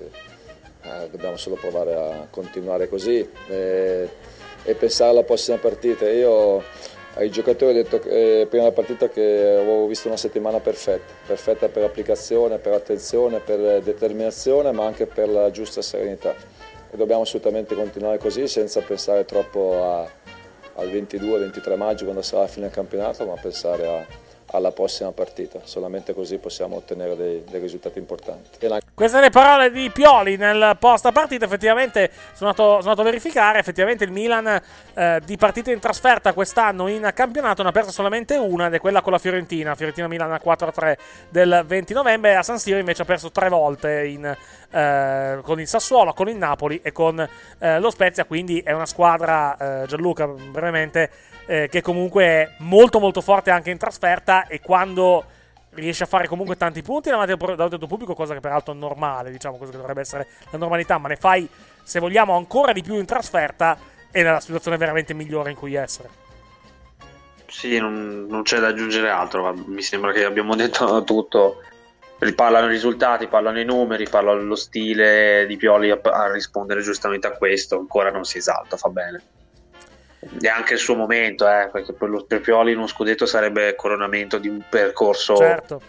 eh, 0.88 1.09
dobbiamo 1.09 1.38
solo 1.38 1.55
provare 1.55 1.93
a 1.93 2.27
continuare 2.29 2.88
così. 2.88 3.27
Eh, 3.49 4.09
e 4.67 4.75
pensare 4.75 5.11
alla 5.11 5.23
prossima 5.23 5.57
partita. 5.57 6.09
Io 6.09 6.61
ai 7.13 7.31
giocatori 7.31 7.79
ho 7.79 7.83
detto 7.83 8.01
eh, 8.03 8.45
prima 8.49 8.65
della 8.65 8.75
partita 8.75 9.07
che 9.07 9.21
avevo 9.21 9.88
visto 9.88 10.07
una 10.07 10.17
settimana 10.17 10.59
perfetta, 10.59 11.13
perfetta 11.25 11.69
per 11.69 11.83
applicazione, 11.83 12.57
per 12.57 12.73
attenzione, 12.73 13.39
per 13.39 13.81
determinazione, 13.81 14.71
ma 14.71 14.85
anche 14.85 15.05
per 15.05 15.29
la 15.29 15.49
giusta 15.51 15.81
serenità. 15.81 16.35
E 16.91 16.97
dobbiamo 16.97 17.21
assolutamente 17.21 17.75
continuare 17.75 18.17
così 18.17 18.47
senza 18.47 18.81
pensare 18.81 19.23
troppo 19.23 19.83
a, 19.83 20.01
al 20.75 20.88
22-23 20.89 21.77
maggio 21.77 22.03
quando 22.03 22.21
sarà 22.21 22.41
la 22.41 22.47
fine 22.47 22.65
del 22.65 22.75
campionato, 22.75 23.25
ma 23.25 23.35
pensare 23.41 23.88
a, 23.88 24.05
alla 24.47 24.71
prossima 24.71 25.11
partita. 25.13 25.61
Solamente 25.63 26.13
così 26.13 26.38
possiamo 26.38 26.75
ottenere 26.75 27.15
dei, 27.15 27.43
dei 27.49 27.61
risultati 27.61 27.99
importanti. 27.99 28.57
Queste 28.97 29.19
le 29.19 29.29
parole 29.29 29.69
di 29.69 29.91
Pioli 29.91 30.37
nel 30.37 30.75
post 30.79 31.11
partita. 31.11 31.45
Effettivamente 31.45 32.09
sono 32.33 32.49
andato, 32.49 32.63
sono 32.63 32.79
andato 32.79 33.01
a 33.01 33.03
verificare. 33.03 33.59
Effettivamente 33.59 34.03
il 34.03 34.11
Milan 34.11 34.59
eh, 34.95 35.21
di 35.23 35.37
partite 35.37 35.71
in 35.71 35.77
trasferta 35.77 36.33
quest'anno 36.33 36.87
in 36.87 37.07
campionato 37.13 37.61
ne 37.61 37.69
ha 37.69 37.71
persa 37.71 37.91
solamente 37.91 38.37
una 38.37 38.65
ed 38.65 38.73
è 38.73 38.79
quella 38.79 39.03
con 39.03 39.11
la 39.11 39.19
Fiorentina. 39.19 39.75
Fiorentina-Milan 39.75 40.39
4-3 40.43 40.95
del 41.29 41.63
20 41.67 41.93
novembre. 41.93 42.37
A 42.37 42.41
San 42.41 42.57
Siro 42.57 42.79
invece 42.79 43.03
ha 43.03 43.05
perso 43.05 43.29
tre 43.29 43.49
volte 43.49 44.07
in, 44.07 44.35
eh, 44.71 45.39
con 45.43 45.59
il 45.59 45.67
Sassuolo, 45.67 46.13
con 46.13 46.27
il 46.27 46.35
Napoli 46.35 46.79
e 46.81 46.91
con 46.91 47.19
eh, 47.59 47.79
lo 47.79 47.91
Spezia. 47.91 48.25
Quindi 48.25 48.61
è 48.61 48.71
una 48.71 48.87
squadra, 48.87 49.83
eh, 49.83 49.85
Gianluca, 49.85 50.25
brevemente 50.25 51.11
eh, 51.45 51.67
che 51.69 51.83
comunque 51.83 52.23
è 52.25 52.49
molto 52.61 52.99
molto 52.99 53.21
forte 53.21 53.51
anche 53.51 53.69
in 53.69 53.77
trasferta 53.77 54.47
e 54.47 54.59
quando 54.59 55.23
riesce 55.82 56.03
a 56.03 56.07
fare 56.07 56.28
comunque 56.28 56.57
tanti 56.57 56.82
punti 56.82 57.09
davanti 57.09 57.32
al 57.32 57.69
tuo 57.78 57.88
pubblico, 57.88 58.13
cosa 58.13 58.34
che 58.34 58.39
peraltro 58.39 58.73
è 58.73 58.78
normale, 58.78 59.32
diciamo, 59.32 59.57
cosa 59.57 59.71
che 59.71 59.78
dovrebbe 59.78 60.01
essere 60.01 60.28
la 60.51 60.57
normalità, 60.57 60.97
ma 60.97 61.07
ne 61.07 61.15
fai, 61.15 61.47
se 61.84 61.99
vogliamo, 61.99 62.36
ancora 62.36 62.73
di 62.73 62.82
più 62.82 62.95
in 62.95 63.05
trasferta 63.05 63.78
è 64.11 64.23
nella 64.23 64.39
situazione 64.39 64.78
veramente 64.78 65.13
migliore 65.13 65.51
in 65.51 65.55
cui 65.55 65.75
essere. 65.75 66.09
Sì, 67.47 67.80
non, 67.80 68.25
non 68.28 68.41
c'è 68.43 68.59
da 68.59 68.67
aggiungere 68.67 69.09
altro, 69.09 69.53
mi 69.67 69.82
sembra 69.82 70.11
che 70.11 70.25
abbiamo 70.25 70.55
detto 70.55 71.03
tutto. 71.03 71.61
Parlano 72.36 72.65
i 72.65 72.69
risultati, 72.69 73.28
parlano 73.28 73.59
i 73.59 73.65
numeri, 73.65 74.09
parlano 74.09 74.41
lo 74.41 74.55
stile 74.55 75.45
di 75.47 75.55
Pioli 75.55 75.91
a, 75.91 75.99
a 76.01 76.32
rispondere 76.32 76.82
giustamente 76.82 77.28
a 77.28 77.32
questo, 77.32 77.78
ancora 77.78 78.09
non 78.09 78.25
si 78.25 78.39
esalta, 78.39 78.75
fa 78.75 78.89
bene 78.89 79.21
e 80.20 80.47
anche 80.47 80.74
il 80.74 80.80
suo 80.80 80.95
momento, 80.95 81.47
eh, 81.47 81.70
perché 81.72 81.93
per 81.93 82.09
lo 82.09 82.26
Pioli 82.26 82.72
in 82.72 82.78
uno 82.78 82.88
scudetto 82.88 83.26
sarebbe 83.26 83.76
coronamento 83.76 84.38
di 84.38 84.47
un 84.47 84.61
percorso. 84.68 85.36
Certo. 85.36 85.82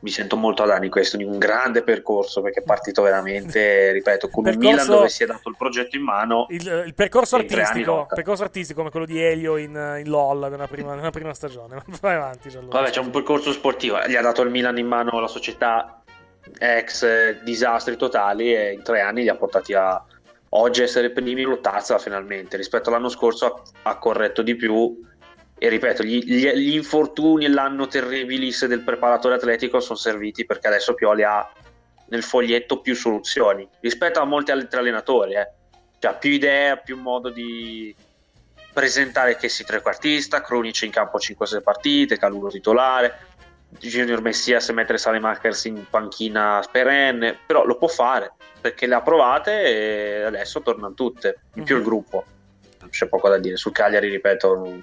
Mi 0.00 0.10
sento 0.10 0.36
molto 0.36 0.64
ad 0.64 0.70
anni 0.70 0.88
questo, 0.88 1.16
di 1.16 1.22
un 1.22 1.38
grande 1.38 1.84
percorso 1.84 2.42
perché 2.42 2.58
è 2.58 2.64
partito 2.64 3.02
veramente, 3.02 3.92
ripeto, 3.92 4.28
con 4.30 4.42
percorso, 4.42 4.66
un 4.66 4.72
Milan 4.74 4.86
dove 4.88 5.08
si 5.08 5.22
è 5.22 5.26
dato 5.26 5.48
il 5.48 5.54
progetto 5.56 5.96
in 5.96 6.02
mano. 6.02 6.46
Il, 6.48 6.82
il 6.86 6.94
percorso 6.94 7.36
artistico, 7.36 8.06
percorso 8.12 8.42
artistico 8.42 8.80
come 8.80 8.90
quello 8.90 9.06
di 9.06 9.22
Elio 9.22 9.56
in, 9.56 9.70
in 9.70 10.10
LOL 10.10 10.50
nella 10.50 10.66
prima, 10.66 10.96
nella 10.96 11.10
prima 11.10 11.32
stagione. 11.34 11.80
Vai 12.00 12.16
avanti, 12.16 12.48
Gianluca. 12.48 12.80
Vabbè, 12.80 12.90
c'è 12.90 12.98
un 12.98 13.10
percorso 13.10 13.52
sportivo, 13.52 14.00
gli 14.08 14.16
ha 14.16 14.22
dato 14.22 14.42
il 14.42 14.50
Milan 14.50 14.76
in 14.76 14.88
mano 14.88 15.20
la 15.20 15.28
società 15.28 16.02
ex 16.58 17.40
disastri 17.44 17.96
totali 17.96 18.52
e 18.52 18.72
in 18.72 18.82
tre 18.82 19.00
anni 19.02 19.22
li 19.22 19.28
ha 19.28 19.36
portati 19.36 19.72
a, 19.72 20.04
oggi 20.54 20.82
essere 20.82 21.10
primi 21.10 21.42
lo 21.42 21.60
tazza 21.60 21.98
finalmente 21.98 22.56
rispetto 22.56 22.88
all'anno 22.88 23.08
scorso 23.08 23.46
ha, 23.46 23.62
ha 23.82 23.98
corretto 23.98 24.42
di 24.42 24.56
più 24.56 24.98
e 25.58 25.68
ripeto 25.68 26.02
gli, 26.02 26.22
gli, 26.24 26.48
gli 26.48 26.74
infortuni 26.74 27.44
e 27.44 27.48
l'anno 27.48 27.86
terribilis 27.86 28.66
del 28.66 28.82
preparatore 28.82 29.36
atletico 29.36 29.80
sono 29.80 29.98
serviti 29.98 30.44
perché 30.44 30.66
adesso 30.66 30.94
Pioli 30.94 31.22
ha 31.22 31.48
nel 32.08 32.22
foglietto 32.22 32.80
più 32.80 32.94
soluzioni 32.94 33.66
rispetto 33.80 34.20
a 34.20 34.24
molti 34.24 34.50
altri 34.50 34.78
allenatori 34.78 35.34
eh. 35.34 35.50
cioè 35.98 36.18
più 36.18 36.30
idee 36.30 36.80
più 36.84 36.98
modo 36.98 37.30
di 37.30 37.94
presentare 38.72 39.36
che 39.36 39.48
si 39.48 39.64
trequartista 39.64 40.42
Cronic 40.42 40.82
in 40.82 40.90
campo 40.90 41.18
5-6 41.18 41.62
partite 41.62 42.18
Calulo 42.18 42.48
titolare 42.48 43.30
Junior 43.78 44.20
Messias 44.20 44.68
mettere 44.70 44.98
Salemakers 44.98 45.64
in 45.64 45.86
panchina 45.88 46.62
perenne 46.70 47.38
però 47.46 47.64
lo 47.64 47.76
può 47.76 47.88
fare 47.88 48.34
perché 48.62 48.86
le 48.86 48.94
ha 48.94 49.02
provate 49.02 49.62
e 49.64 50.22
adesso 50.22 50.62
tornano 50.62 50.94
tutte, 50.94 51.40
in 51.54 51.64
più 51.64 51.74
il 51.74 51.82
mhm. 51.82 51.88
gruppo. 51.88 52.24
Non 52.80 52.88
c'è 52.88 53.06
poco 53.06 53.28
da 53.28 53.38
dire. 53.38 53.56
Sul 53.56 53.72
Cagliari, 53.72 54.08
ripeto, 54.08 54.80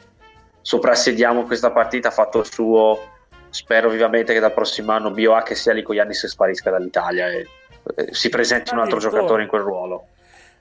soprassediamo 0.62 1.46
questa 1.46 1.72
partita, 1.72 2.10
ha 2.10 2.12
fatto 2.12 2.40
il 2.40 2.46
suo. 2.46 3.18
Spero 3.50 3.90
vivamente 3.90 4.34
che 4.34 4.40
dal 4.40 4.54
prossimo 4.54 4.92
anno 4.92 5.10
BioA 5.10 5.42
che 5.42 5.56
sia 5.56 5.74
Licoiannis 5.74 6.28
sparisca 6.28 6.70
dall'Italia 6.70 7.30
e 7.30 7.48
si 8.12 8.30
presenti 8.30 8.74
un 8.74 8.80
altro 8.80 9.00
giocatore 9.00 9.42
in 9.42 9.48
quel 9.48 9.62
ruolo. 9.62 10.08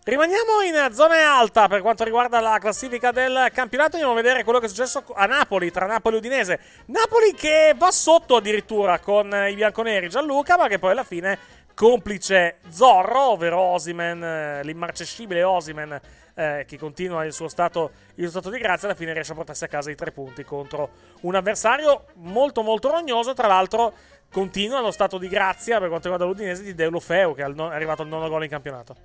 Rimaniamo 0.04 0.62
in 0.62 0.94
zona 0.94 1.36
alta 1.36 1.68
per 1.68 1.82
quanto 1.82 2.02
riguarda 2.02 2.40
la 2.40 2.56
classifica 2.58 3.10
del 3.10 3.50
campionato. 3.52 3.96
Andiamo 3.96 4.14
a 4.14 4.22
vedere 4.22 4.42
quello 4.42 4.58
che 4.58 4.64
è 4.64 4.68
successo 4.70 5.04
a 5.12 5.26
Napoli, 5.26 5.70
tra 5.70 5.84
Napoli 5.84 6.14
e 6.14 6.18
Udinese. 6.18 6.60
Napoli 6.86 7.34
che 7.34 7.74
va 7.76 7.90
sotto 7.90 8.36
addirittura 8.36 9.00
con 9.00 9.30
i 9.50 9.54
bianconeri 9.54 10.08
Gianluca, 10.08 10.56
ma 10.56 10.66
che 10.66 10.78
poi 10.78 10.92
alla 10.92 11.04
fine 11.04 11.38
complice 11.78 12.56
Zorro, 12.70 13.30
ovvero 13.30 13.60
Osimen, 13.60 14.20
eh, 14.20 14.64
l'immarcescibile 14.64 15.44
Osimen, 15.44 16.00
eh, 16.34 16.64
che 16.66 16.76
continua 16.76 17.24
il 17.24 17.32
suo, 17.32 17.46
stato, 17.46 17.92
il 18.16 18.28
suo 18.28 18.40
stato 18.40 18.50
di 18.50 18.58
grazia, 18.58 18.88
alla 18.88 18.96
fine 18.96 19.12
riesce 19.12 19.30
a 19.30 19.36
portarsi 19.36 19.62
a 19.62 19.68
casa 19.68 19.88
i 19.88 19.94
tre 19.94 20.10
punti 20.10 20.42
contro 20.42 20.90
un 21.20 21.36
avversario 21.36 22.06
molto 22.14 22.62
molto 22.62 22.90
rognoso, 22.90 23.32
tra 23.32 23.46
l'altro 23.46 23.92
continua 24.28 24.80
lo 24.80 24.90
stato 24.90 25.18
di 25.18 25.28
grazia 25.28 25.78
per 25.78 25.86
quanto 25.86 26.08
riguarda 26.08 26.24
l'Udinese 26.24 26.64
di 26.64 26.74
Deulofeu, 26.74 27.36
che 27.36 27.42
è 27.42 27.44
arrivato 27.44 28.02
al 28.02 28.08
nono 28.08 28.28
gol 28.28 28.42
in 28.42 28.50
campionato. 28.50 28.96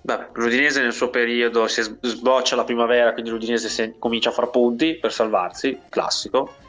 Beh, 0.00 0.30
l'Udinese 0.32 0.82
nel 0.82 0.92
suo 0.92 1.10
periodo 1.10 1.68
si 1.68 1.80
sboccia 1.80 2.56
la 2.56 2.64
primavera, 2.64 3.12
quindi 3.12 3.30
l'Udinese 3.30 3.94
comincia 4.00 4.30
a 4.30 4.32
far 4.32 4.50
punti 4.50 4.96
per 4.96 5.12
salvarsi, 5.12 5.78
classico. 5.88 6.61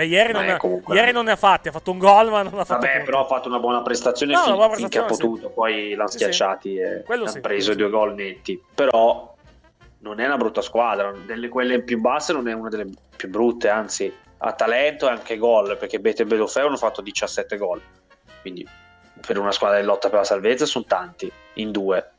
Beh, 0.00 0.06
ieri, 0.06 0.32
non, 0.32 0.56
comunque... 0.56 0.96
ieri 0.96 1.12
non, 1.12 1.26
ne 1.26 1.32
ha 1.32 1.36
fatti, 1.36 1.68
ha 1.68 1.72
fatto 1.72 1.90
un 1.90 1.98
gol, 1.98 2.30
ma 2.30 2.40
non 2.40 2.58
ha 2.58 2.64
fatto. 2.64 2.80
Vabbè, 2.80 2.90
punti. 2.92 3.04
però 3.04 3.20
ha 3.20 3.26
fatto 3.26 3.48
una 3.48 3.58
buona 3.58 3.82
prestazione 3.82 4.32
no, 4.32 4.44
fin, 4.44 4.54
buona 4.54 4.68
prestazione, 4.70 5.06
finché 5.06 5.22
ha 5.22 5.26
potuto. 5.26 5.48
Sì. 5.48 5.52
Poi 5.52 5.94
l'hanno 5.94 6.08
sì, 6.08 6.16
schiacciati 6.16 6.68
sì. 6.70 6.78
e 6.78 7.02
Quello 7.02 7.24
hanno 7.26 7.40
preso 7.40 7.74
due 7.74 7.90
gol 7.90 8.14
netti. 8.14 8.62
Però 8.74 9.34
non 9.98 10.20
è 10.20 10.24
una 10.24 10.38
brutta 10.38 10.62
squadra. 10.62 11.12
Delle 11.26 11.48
quelle 11.48 11.82
più 11.82 12.00
basse 12.00 12.32
non 12.32 12.48
è 12.48 12.54
una 12.54 12.70
delle 12.70 12.88
più 13.14 13.28
brutte, 13.28 13.68
anzi, 13.68 14.10
ha 14.38 14.52
talento 14.54 15.06
e 15.06 15.10
anche 15.10 15.36
gol. 15.36 15.76
Perché 15.76 16.00
Bete 16.00 16.22
e 16.22 16.24
Belofeo 16.24 16.68
hanno 16.68 16.78
fatto 16.78 17.02
17 17.02 17.58
gol. 17.58 17.82
Quindi 18.40 18.66
per 19.26 19.38
una 19.38 19.52
squadra 19.52 19.80
in 19.80 19.84
lotta 19.84 20.08
per 20.08 20.20
la 20.20 20.24
salvezza 20.24 20.64
sono 20.64 20.86
tanti, 20.86 21.30
in 21.54 21.70
due. 21.72 22.12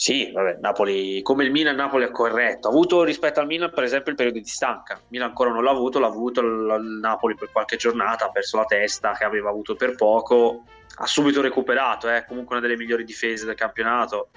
Sì, 0.00 0.30
vabbè, 0.32 0.60
Napoli, 0.62 1.20
come 1.20 1.44
il 1.44 1.50
Milan, 1.50 1.76
Napoli 1.76 2.04
ha 2.04 2.10
corretto. 2.10 2.68
Ha 2.68 2.70
avuto 2.70 3.04
rispetto 3.04 3.38
al 3.38 3.44
Milan, 3.44 3.70
per 3.70 3.84
esempio, 3.84 4.12
il 4.12 4.16
periodo 4.16 4.38
di 4.38 4.46
stanca. 4.46 4.94
Il 4.94 5.02
Milan 5.08 5.28
ancora 5.28 5.50
non 5.50 5.62
l'ha 5.62 5.72
avuto, 5.72 5.98
l'ha 5.98 6.06
avuto 6.06 6.40
il, 6.40 6.98
Napoli 7.02 7.34
per 7.34 7.52
qualche 7.52 7.76
giornata, 7.76 8.24
ha 8.24 8.30
perso 8.30 8.56
la 8.56 8.64
testa 8.64 9.12
che 9.12 9.24
aveva 9.24 9.50
avuto 9.50 9.74
per 9.74 9.96
poco. 9.96 10.64
Ha 10.96 11.06
subito 11.06 11.42
recuperato, 11.42 12.08
è 12.08 12.16
eh, 12.16 12.24
comunque 12.24 12.56
una 12.56 12.66
delle 12.66 12.78
migliori 12.78 13.04
difese 13.04 13.44
del 13.44 13.56
campionato. 13.56 14.30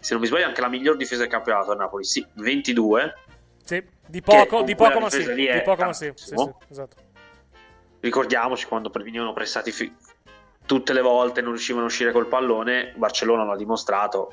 Se 0.00 0.14
non 0.14 0.20
mi 0.20 0.26
sbaglio, 0.26 0.46
anche 0.46 0.60
la 0.60 0.68
miglior 0.68 0.96
difesa 0.96 1.20
del 1.20 1.30
campionato 1.30 1.70
a 1.70 1.76
Napoli, 1.76 2.02
sì, 2.02 2.26
22. 2.32 3.14
Sì, 3.64 3.84
di 4.08 4.20
poco, 4.20 4.62
di 4.62 4.74
poco 4.74 4.98
ma 4.98 5.10
sì. 5.10 5.32
Di 5.32 5.46
è 5.46 5.62
poco 5.62 5.84
ma 5.84 5.92
sì. 5.92 6.10
sì, 6.16 6.34
sì, 6.36 6.52
esatto. 6.68 6.96
Ricordiamoci 8.00 8.66
quando 8.66 8.90
venivano 8.92 9.32
pressati 9.32 9.70
fi- 9.70 9.94
tutte 10.66 10.92
le 10.92 11.02
volte 11.02 11.40
non 11.40 11.52
riuscivano 11.52 11.84
a 11.84 11.88
uscire 11.88 12.10
col 12.10 12.26
pallone, 12.26 12.92
Barcellona 12.96 13.44
l'ha 13.44 13.56
dimostrato. 13.56 14.32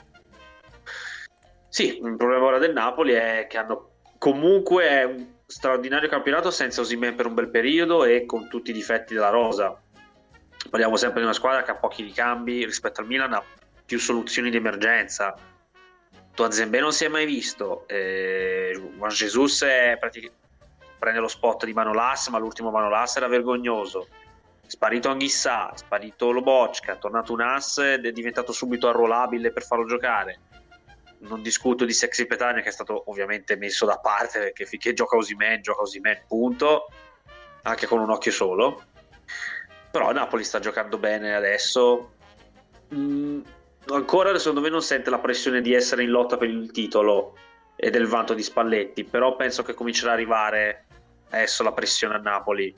Sì, 1.71 2.01
il 2.03 2.17
problema 2.17 2.43
ora 2.43 2.57
del 2.57 2.73
Napoli 2.73 3.13
è 3.13 3.47
che 3.49 3.57
hanno 3.57 3.91
comunque 4.17 5.05
un 5.05 5.25
straordinario 5.45 6.09
campionato 6.09 6.51
senza 6.51 6.81
Osimhen 6.81 7.15
per 7.15 7.27
un 7.27 7.33
bel 7.33 7.47
periodo 7.47 8.03
e 8.03 8.25
con 8.25 8.49
tutti 8.49 8.71
i 8.71 8.73
difetti 8.73 9.13
della 9.13 9.29
rosa. 9.29 9.81
Parliamo 10.69 10.97
sempre 10.97 11.19
di 11.19 11.25
una 11.27 11.33
squadra 11.33 11.63
che 11.63 11.71
ha 11.71 11.75
pochi 11.75 12.03
ricambi 12.03 12.65
rispetto 12.65 12.99
al 12.99 13.07
Milan, 13.07 13.31
ha 13.31 13.41
più 13.85 13.99
soluzioni 13.99 14.49
di 14.49 14.57
emergenza. 14.57 15.33
Toazembe 16.33 16.81
non 16.81 16.91
si 16.91 17.05
è 17.05 17.07
mai 17.07 17.25
visto, 17.25 17.87
eh, 17.87 18.77
Juan 18.97 19.11
Jesus 19.11 19.65
praticamente 19.97 20.39
prende 20.99 21.21
lo 21.21 21.29
spot 21.29 21.63
di 21.63 21.71
Manolas, 21.71 22.27
ma 22.27 22.37
l'ultimo 22.37 22.69
Manolas 22.69 23.15
era 23.15 23.29
vergognoso. 23.29 24.09
Sparito 24.67 25.07
Anghissà, 25.07 25.71
sparito 25.73 26.31
Lobocca, 26.31 26.97
tornato 26.97 27.31
un 27.31 27.39
ass 27.39 27.77
ed 27.77 28.05
è 28.05 28.11
diventato 28.11 28.51
subito 28.51 28.89
arruolabile 28.89 29.53
per 29.53 29.63
farlo 29.63 29.85
giocare. 29.85 30.50
Non 31.21 31.41
discuto 31.41 31.85
di 31.85 31.93
Sexy 31.93 32.25
Petagna 32.25 32.61
che 32.61 32.69
è 32.69 32.71
stato 32.71 33.03
ovviamente 33.09 33.55
messo 33.55 33.85
da 33.85 33.97
parte 33.97 34.39
perché 34.39 34.65
finché 34.65 34.93
gioca 34.93 35.15
Osimen, 35.17 35.61
gioca 35.61 35.81
Osimen, 35.81 36.23
punto, 36.27 36.87
anche 37.63 37.85
con 37.85 37.99
un 37.99 38.09
occhio 38.09 38.31
solo. 38.31 38.83
Però 39.91 40.11
Napoli 40.11 40.43
sta 40.43 40.59
giocando 40.59 40.97
bene 40.97 41.35
adesso. 41.35 42.13
Mm, 42.93 43.41
ancora 43.87 44.37
secondo 44.37 44.61
me 44.61 44.69
non 44.69 44.81
sente 44.81 45.09
la 45.09 45.19
pressione 45.19 45.61
di 45.61 45.73
essere 45.73 46.03
in 46.03 46.09
lotta 46.09 46.37
per 46.37 46.49
il 46.49 46.71
titolo 46.71 47.37
e 47.75 47.89
del 47.89 48.07
vanto 48.07 48.33
di 48.33 48.43
Spalletti, 48.43 49.03
però 49.03 49.35
penso 49.35 49.63
che 49.63 49.73
comincerà 49.73 50.11
ad 50.11 50.17
arrivare 50.17 50.85
adesso 51.29 51.63
la 51.63 51.73
pressione 51.73 52.15
a 52.15 52.19
Napoli. 52.19 52.73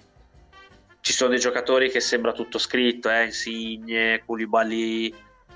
Ci 1.01 1.11
sono 1.11 1.31
dei 1.31 1.39
giocatori 1.39 1.89
che 1.89 1.99
sembra 1.99 2.31
tutto 2.31 2.57
scritto, 2.57 3.09
eh? 3.09 3.25
Insigne, 3.25 4.23
Koulibaly, 4.25 5.13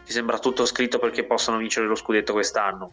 ci 0.08 0.14
sembra 0.14 0.39
tutto 0.39 0.66
scritto 0.66 0.99
perché 0.99 1.26
possano 1.26 1.58
vincere 1.58 1.86
lo 1.86 1.95
scudetto 1.95 2.32
quest'anno. 2.32 2.91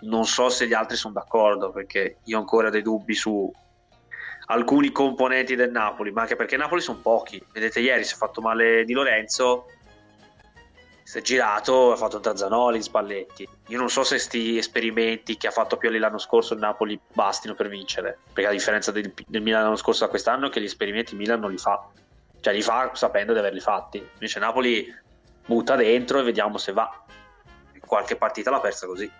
Non 0.00 0.26
so 0.26 0.50
se 0.50 0.66
gli 0.66 0.74
altri 0.74 0.94
sono 0.94 1.14
d'accordo 1.14 1.70
perché 1.70 2.18
io 2.24 2.36
ho 2.36 2.40
ancora 2.40 2.68
dei 2.68 2.82
dubbi 2.82 3.14
su 3.14 3.50
alcuni 4.44 4.92
componenti 4.92 5.54
del 5.54 5.70
Napoli, 5.70 6.10
ma 6.12 6.20
anche 6.20 6.36
perché 6.36 6.58
Napoli 6.58 6.82
sono 6.82 6.98
pochi. 6.98 7.42
Vedete 7.50 7.80
ieri 7.80 8.04
si 8.04 8.12
è 8.12 8.16
fatto 8.18 8.42
male 8.42 8.84
Di 8.84 8.92
Lorenzo, 8.92 9.68
si 11.02 11.16
è 11.16 11.22
girato, 11.22 11.92
ha 11.92 11.96
fatto 11.96 12.16
un 12.16 12.22
Tazzanoli, 12.22 12.82
Spalletti. 12.82 13.48
Io 13.68 13.78
non 13.78 13.88
so 13.88 14.04
se 14.04 14.18
sti 14.18 14.58
esperimenti 14.58 15.38
che 15.38 15.46
ha 15.46 15.52
fatto 15.52 15.78
Pioli 15.78 15.98
l'anno 15.98 16.18
scorso 16.18 16.52
il 16.52 16.60
Napoli 16.60 17.00
bastino 17.14 17.54
per 17.54 17.68
vincere, 17.68 18.18
perché 18.26 18.50
la 18.50 18.54
differenza 18.54 18.92
del, 18.92 19.14
del 19.26 19.40
Milan 19.40 19.62
l'anno 19.62 19.76
scorso 19.76 20.04
da 20.04 20.10
quest'anno 20.10 20.48
è 20.48 20.50
che 20.50 20.60
gli 20.60 20.64
esperimenti 20.64 21.14
il 21.14 21.20
Milan 21.20 21.40
non 21.40 21.50
li 21.50 21.56
fa. 21.56 21.88
Cioè 22.38 22.52
li 22.52 22.60
fa 22.60 22.90
sapendo 22.92 23.32
di 23.32 23.38
averli 23.38 23.60
fatti. 23.60 23.96
Invece 23.96 24.38
Napoli 24.40 25.08
butta 25.50 25.74
dentro 25.74 26.20
e 26.20 26.22
vediamo 26.22 26.58
se 26.58 26.72
va. 26.72 26.88
Qualche 27.84 28.14
partita 28.14 28.50
l'ha 28.50 28.60
persa 28.60 28.86
così. 28.86 29.10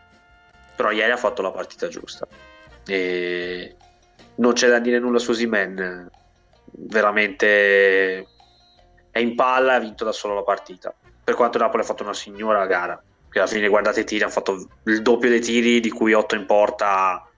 Però 0.77 0.93
ieri 0.93 1.11
ha 1.11 1.17
fatto 1.17 1.43
la 1.43 1.51
partita 1.51 1.89
giusta. 1.89 2.27
E 2.87 3.77
non 4.37 4.53
c'è 4.53 4.69
da 4.69 4.79
dire 4.79 5.01
nulla 5.01 5.19
su 5.19 5.33
Simen. 5.33 6.09
Veramente 6.73 8.27
è 9.11 9.19
in 9.19 9.35
palla 9.35 9.73
e 9.73 9.77
ha 9.77 9.81
vinto 9.81 10.05
da 10.05 10.13
solo 10.13 10.35
la 10.35 10.45
partita. 10.45 10.95
Per 11.25 11.35
quanto 11.35 11.59
Napoli 11.59 11.83
ha 11.83 11.87
fatto 11.87 12.05
una 12.05 12.15
signora 12.15 12.65
gara. 12.67 13.03
Che 13.29 13.39
alla 13.39 13.49
fine 13.49 13.69
guardate 13.69 14.01
i 14.01 14.05
tiri, 14.05 14.23
hanno 14.23 14.33
fatto 14.33 14.69
il 14.85 15.03
doppio 15.03 15.29
dei 15.29 15.41
tiri, 15.41 15.81
di 15.81 15.91
cui 15.91 16.13
8 16.13 16.37
in 16.37 16.47
porta. 16.47 16.89
Ha 16.89 17.29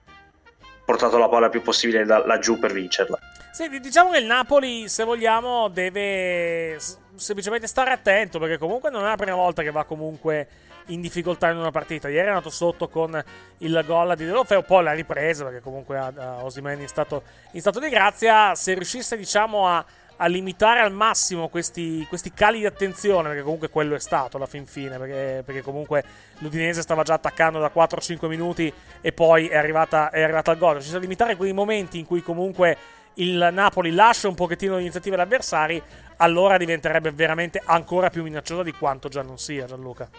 portato 0.85 1.17
la 1.17 1.29
palla 1.29 1.45
il 1.45 1.51
più 1.51 1.63
possibile 1.63 2.05
laggiù 2.05 2.59
per 2.59 2.71
vincerla. 2.71 3.17
Sì, 3.51 3.69
di- 3.69 3.79
diciamo 3.79 4.11
che 4.11 4.19
il 4.19 4.25
Napoli, 4.25 4.87
se 4.87 5.03
vogliamo, 5.03 5.67
deve 5.69 6.77
semplicemente 7.15 7.67
stare 7.67 7.91
attento 7.91 8.39
perché 8.39 8.57
comunque 8.57 8.89
non 8.89 9.03
è 9.03 9.09
la 9.09 9.15
prima 9.15 9.35
volta 9.35 9.61
che 9.61 9.71
va 9.71 9.83
comunque 9.83 10.47
in 10.87 11.01
difficoltà 11.01 11.49
in 11.49 11.57
una 11.57 11.71
partita. 11.71 12.09
Ieri 12.09 12.25
è 12.25 12.29
andato 12.29 12.49
sotto 12.49 12.87
con 12.87 13.21
il 13.59 13.83
gol 13.85 14.15
di 14.15 14.25
Delofeo, 14.25 14.63
poi 14.63 14.83
l'ha 14.83 14.93
ripresa 14.93 15.45
perché 15.45 15.61
comunque 15.61 15.97
Osimhen 16.41 16.81
in 16.81 16.87
stato, 16.87 17.23
in 17.51 17.61
stato 17.61 17.79
di 17.79 17.89
grazia. 17.89 18.55
Se 18.55 18.73
riuscisse, 18.73 19.15
diciamo, 19.15 19.67
a, 19.67 19.85
a 20.17 20.27
limitare 20.27 20.81
al 20.81 20.91
massimo 20.91 21.47
questi, 21.47 22.05
questi 22.09 22.33
cali 22.33 22.59
di 22.59 22.65
attenzione, 22.65 23.29
perché 23.29 23.43
comunque 23.43 23.69
quello 23.69 23.95
è 23.95 23.99
stato 23.99 24.37
alla 24.37 24.45
fin 24.45 24.65
fine, 24.65 24.97
perché, 24.97 25.43
perché 25.45 25.61
comunque 25.61 26.03
l'Udinese 26.39 26.81
stava 26.81 27.03
già 27.03 27.13
attaccando 27.13 27.59
da 27.59 27.71
4-5 27.73 28.27
minuti 28.27 28.71
e 29.01 29.11
poi 29.11 29.47
è 29.47 29.57
arrivata, 29.57 30.09
è 30.09 30.21
arrivata 30.21 30.51
al 30.51 30.57
gol. 30.57 30.81
Ci 30.81 30.87
sono 30.87 30.99
limitare 30.99 31.35
quei 31.35 31.53
momenti 31.53 31.99
in 31.99 32.05
cui 32.05 32.21
comunque 32.21 32.77
il 33.15 33.49
Napoli 33.51 33.91
lascia 33.91 34.27
un 34.27 34.35
pochettino 34.35 34.77
l'iniziativa 34.77 35.15
agli 35.15 35.21
avversari, 35.21 35.81
allora 36.17 36.57
diventerebbe 36.57 37.11
veramente 37.11 37.61
ancora 37.63 38.09
più 38.09 38.23
minacciosa 38.23 38.63
di 38.63 38.71
quanto 38.71 39.09
già 39.09 39.21
non 39.21 39.37
sia, 39.37 39.65
Gianluca. 39.65 40.09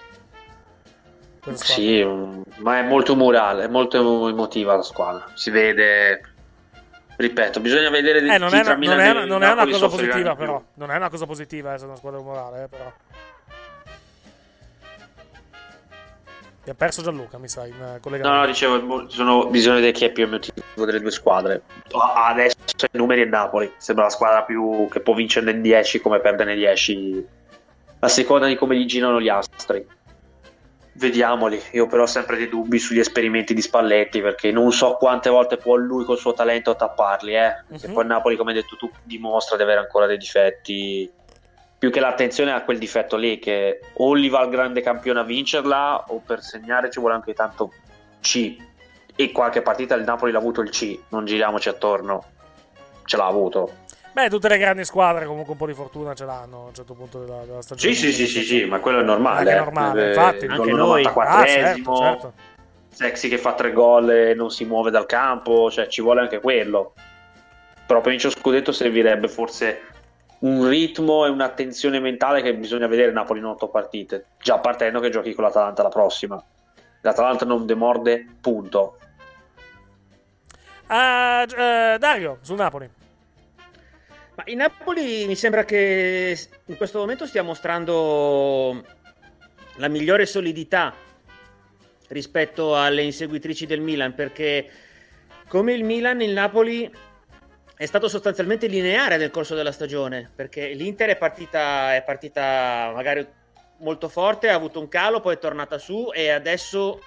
Sì, 1.53 2.03
ma 2.59 2.79
è 2.79 2.83
molto 2.83 3.15
murale, 3.15 3.65
è 3.65 3.69
molto 3.69 4.29
emotiva 4.29 4.77
la 4.77 4.83
squadra. 4.83 5.27
Si 5.35 5.51
vede, 5.51 6.23
ripeto, 7.17 7.61
bisogna 7.61 7.91
vedere 7.91 8.21
Eh, 8.21 8.39
non 8.39 8.55
è, 8.55 8.63
non 8.63 8.99
è 8.99 9.27
non 9.27 9.43
è 9.43 9.53
una 9.53 9.67
cosa 9.67 9.89
positiva, 9.89 10.31
di 10.31 10.37
però. 10.37 10.63
Non 10.75 10.91
è 10.91 10.97
una 10.97 11.11
cosa 11.11 11.27
positiva 11.27 11.73
essere 11.75 11.89
una 11.89 11.99
squadra 11.99 12.21
umorale, 12.21 12.65
eh, 12.65 12.69
però. 12.69 12.93
Abbiamo 16.65 16.79
perso 16.79 17.03
Gianluca, 17.03 17.37
mi 17.37 17.47
sa, 17.49 17.67
in 17.67 17.75
eh, 17.75 18.01
collegamento. 18.01 18.29
No, 18.29 18.41
no, 18.41 18.47
dicevo, 18.47 19.07
ci 19.07 19.17
sono 19.17 19.49
bisogno 19.49 19.81
di 19.81 19.93
chi 19.93 20.07
è 20.07 20.13
più 20.13 20.25
emotivo 20.25 20.87
delle 20.87 20.99
due 20.99 21.11
squadre. 21.11 21.61
Adesso 21.93 22.57
i 22.91 22.97
numeri 22.97 23.21
è 23.21 23.27
Napoli, 23.27 23.71
sembra 23.77 24.05
la 24.05 24.11
squadra 24.11 24.43
più 24.45 24.89
che 24.91 25.01
può 25.01 25.13
vincere 25.13 25.51
in 25.51 25.61
10 25.61 26.01
come 26.01 26.21
perdere 26.21 26.55
nei 26.55 26.59
10, 26.61 27.27
a 27.99 28.09
seconda 28.09 28.47
di 28.47 28.57
come 28.57 28.77
gli 28.79 28.87
girano 28.87 29.21
gli 29.21 29.29
astri. 29.29 29.87
Vediamoli, 30.95 31.61
io 31.73 31.87
però 31.87 32.05
ho 32.05 32.07
sempre 32.07 32.39
dei 32.39 32.49
dubbi 32.49 32.79
sugli 32.79 33.01
esperimenti 33.01 33.53
di 33.53 33.61
Spalletti 33.61 34.23
perché 34.23 34.51
non 34.51 34.73
so 34.73 34.95
quante 34.95 35.29
volte 35.29 35.59
può 35.59 35.75
lui 35.75 36.05
col 36.07 36.17
suo 36.17 36.33
talento 36.33 36.75
tapparli, 36.77 37.35
eh. 37.35 37.47
E 37.73 37.89
Mhm. 37.89 37.93
poi 37.93 38.07
Napoli, 38.07 38.37
come 38.37 38.53
hai 38.53 38.63
detto 38.63 38.77
tu, 38.77 38.91
dimostra 39.03 39.57
di 39.59 39.65
avere 39.65 39.81
ancora 39.81 40.07
dei 40.07 40.17
difetti. 40.17 41.13
Più 41.85 41.93
che 41.93 42.01
l'attenzione 42.01 42.51
a 42.51 42.63
quel 42.63 42.79
difetto 42.79 43.15
lì, 43.15 43.39
che 43.39 43.81
o 43.93 44.17
gli 44.17 44.31
va 44.31 44.41
il 44.41 44.49
grande 44.49 44.81
campione 44.81 45.21
a 45.21 45.23
vincerla, 45.23 46.07
o 46.09 46.23
per 46.25 46.41
segnare 46.41 46.91
ci 46.91 46.99
vuole 46.99 47.15
anche 47.15 47.35
tanto 47.35 47.75
C. 48.23 48.57
E 49.15 49.33
qualche 49.33 49.61
partita 49.61 49.95
il 49.95 50.03
Napoli 50.03 50.33
l'ha 50.33 50.39
avuto 50.39 50.63
il 50.63 50.71
C, 50.71 50.99
non 51.11 51.27
giriamoci 51.27 51.69
attorno. 51.69 52.25
Ce 53.05 53.19
l'ha 53.19 53.27
avuto. 53.27 53.71
Beh, 54.15 54.31
tutte 54.31 54.49
le 54.49 54.57
grandi 54.57 54.83
squadre 54.87 55.27
comunque 55.27 55.53
un 55.53 55.59
po' 55.59 55.67
di 55.67 55.75
fortuna 55.75 56.15
ce 56.15 56.25
l'hanno 56.25 56.63
a 56.63 56.67
un 56.69 56.75
certo 56.75 56.95
punto 56.95 57.19
della, 57.19 57.45
della 57.45 57.61
stagione. 57.61 57.95
Sì, 57.95 58.01
sì, 58.01 58.13
sì, 58.15 58.27
sì, 58.29 58.45
sì, 58.45 58.65
ma 58.65 58.79
quello 58.79 59.01
è 59.01 59.05
normale. 59.05 59.41
Anche 59.41 59.53
eh. 59.53 59.65
normale, 59.65 60.05
Eh, 60.05 60.09
infatti. 60.09 60.47
Anche 60.47 60.71
noi. 60.71 61.03
94esimo, 61.05 61.21
Ah, 61.21 61.47
certo, 61.47 61.97
certo. 61.97 62.33
Sexy 62.89 63.29
che 63.29 63.37
fa 63.37 63.53
tre 63.53 63.75
gol 63.75 64.11
e 64.11 64.33
non 64.33 64.51
si 64.51 64.65
muove 64.65 64.91
dal 64.91 65.05
campo, 65.05 65.71
cioè 65.71 65.87
ci 65.89 66.01
vuole 66.01 66.23
anche 66.23 66.41
quello. 66.41 66.95
Però 67.87 68.01
per 68.01 68.09
vincere 68.09 68.33
lo 68.33 68.41
scudetto 68.41 68.73
servirebbe 68.73 69.29
forse 69.29 69.93
un 70.45 70.69
ritmo 70.69 71.25
e 71.25 71.31
un'attenzione 71.31 72.01
mentale 72.01 72.43
che 72.43 72.55
bisogna 72.55 72.87
vedere 72.87 73.13
Napoli 73.13 73.39
in 73.39 73.47
otto 73.47 73.69
partite, 73.69 74.27
già 74.39 74.59
partendo 74.59 75.01
che 75.01 75.09
giochi 75.09 75.33
con 75.33 75.45
l'Atalanta 75.45 75.83
la 75.83 75.89
prossima. 75.89 76.43
L'Atalanta 77.01 77.47
non 77.47 77.67
demorde, 77.67 78.27
punto. 78.41 78.99
Gi- 80.87 81.55
eh, 81.55 81.97
Dario, 81.99 82.39
sul 82.43 82.57
Napoli. 82.57 82.89
Ma 84.35 84.43
il 84.47 84.57
Napoli 84.57 85.27
mi 85.27 85.37
sembra 85.37 85.65
che 85.65 86.39
in 86.67 86.77
questo 86.77 86.99
momento 86.99 87.27
stia 87.27 87.43
mostrando 87.43 88.85
la 89.77 89.89
migliore 89.89 90.27
solidità 90.27 90.93
rispetto 92.09 92.77
alle 92.77 93.03
inseguitrici 93.03 93.65
del 93.65 93.81
Milan, 93.81 94.15
perché 94.15 94.69
come 95.49 95.73
il 95.73 95.85
Milan, 95.85 96.21
il 96.21 96.33
Napoli 96.33 96.91
è 97.77 97.87
stato 97.87 98.09
sostanzialmente 98.09 98.67
lineare 98.67 99.17
nel 99.17 99.31
corso 99.31 99.55
della 99.55 99.73
stagione, 99.73 100.31
perché 100.35 100.73
l'Inter 100.73 101.11
è 101.11 101.17
partita, 101.17 101.95
è 101.95 102.03
partita 102.03 102.93
magari 102.95 103.27
molto 103.79 104.09
forte, 104.09 104.49
ha 104.49 104.55
avuto 104.55 104.81
un 104.81 104.89
calo, 104.89 105.21
poi 105.21 105.35
è 105.35 105.39
tornata 105.39 105.79
su 105.79 106.11
e 106.13 106.31
adesso 106.31 107.01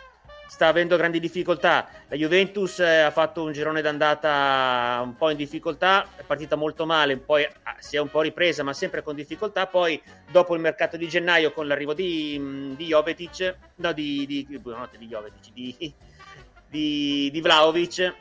sta 0.48 0.68
avendo 0.68 0.98
grandi 0.98 1.19
difficoltà. 1.19 1.88
La 2.07 2.15
Juventus 2.15 2.80
eh, 2.80 2.99
ha 2.99 3.11
fatto 3.11 3.44
un 3.44 3.52
girone 3.52 3.81
d'andata 3.81 5.02
un 5.03 5.15
po' 5.15 5.30
in 5.30 5.38
difficoltà, 5.38 6.10
è 6.15 6.23
partita 6.23 6.56
molto 6.56 6.85
male, 6.85 7.18
poi 7.18 7.44
ah, 7.45 7.76
si 7.80 7.95
è 7.95 7.99
un 7.99 8.10
po' 8.10 8.22
ripresa, 8.22 8.64
ma 8.64 8.73
sempre 8.73 9.03
con 9.03 9.15
difficoltà. 9.15 9.68
Poi, 9.68 10.02
dopo 10.31 10.56
il 10.56 10.61
mercato 10.61 10.98
di 10.98 11.07
gennaio, 11.07 11.52
con 11.52 11.68
l'arrivo 11.68 11.94
di, 11.94 12.38
mh, 12.39 12.76
di 12.76 12.85
Jovetic, 12.85 13.56
no, 13.76 13.91
di, 13.94 14.26
di, 14.26 14.60
buonanotte, 14.60 14.98
di 14.99 15.07
di, 15.53 15.94
di, 16.69 17.30
di 17.31 17.41
Vlaovic, 17.41 18.15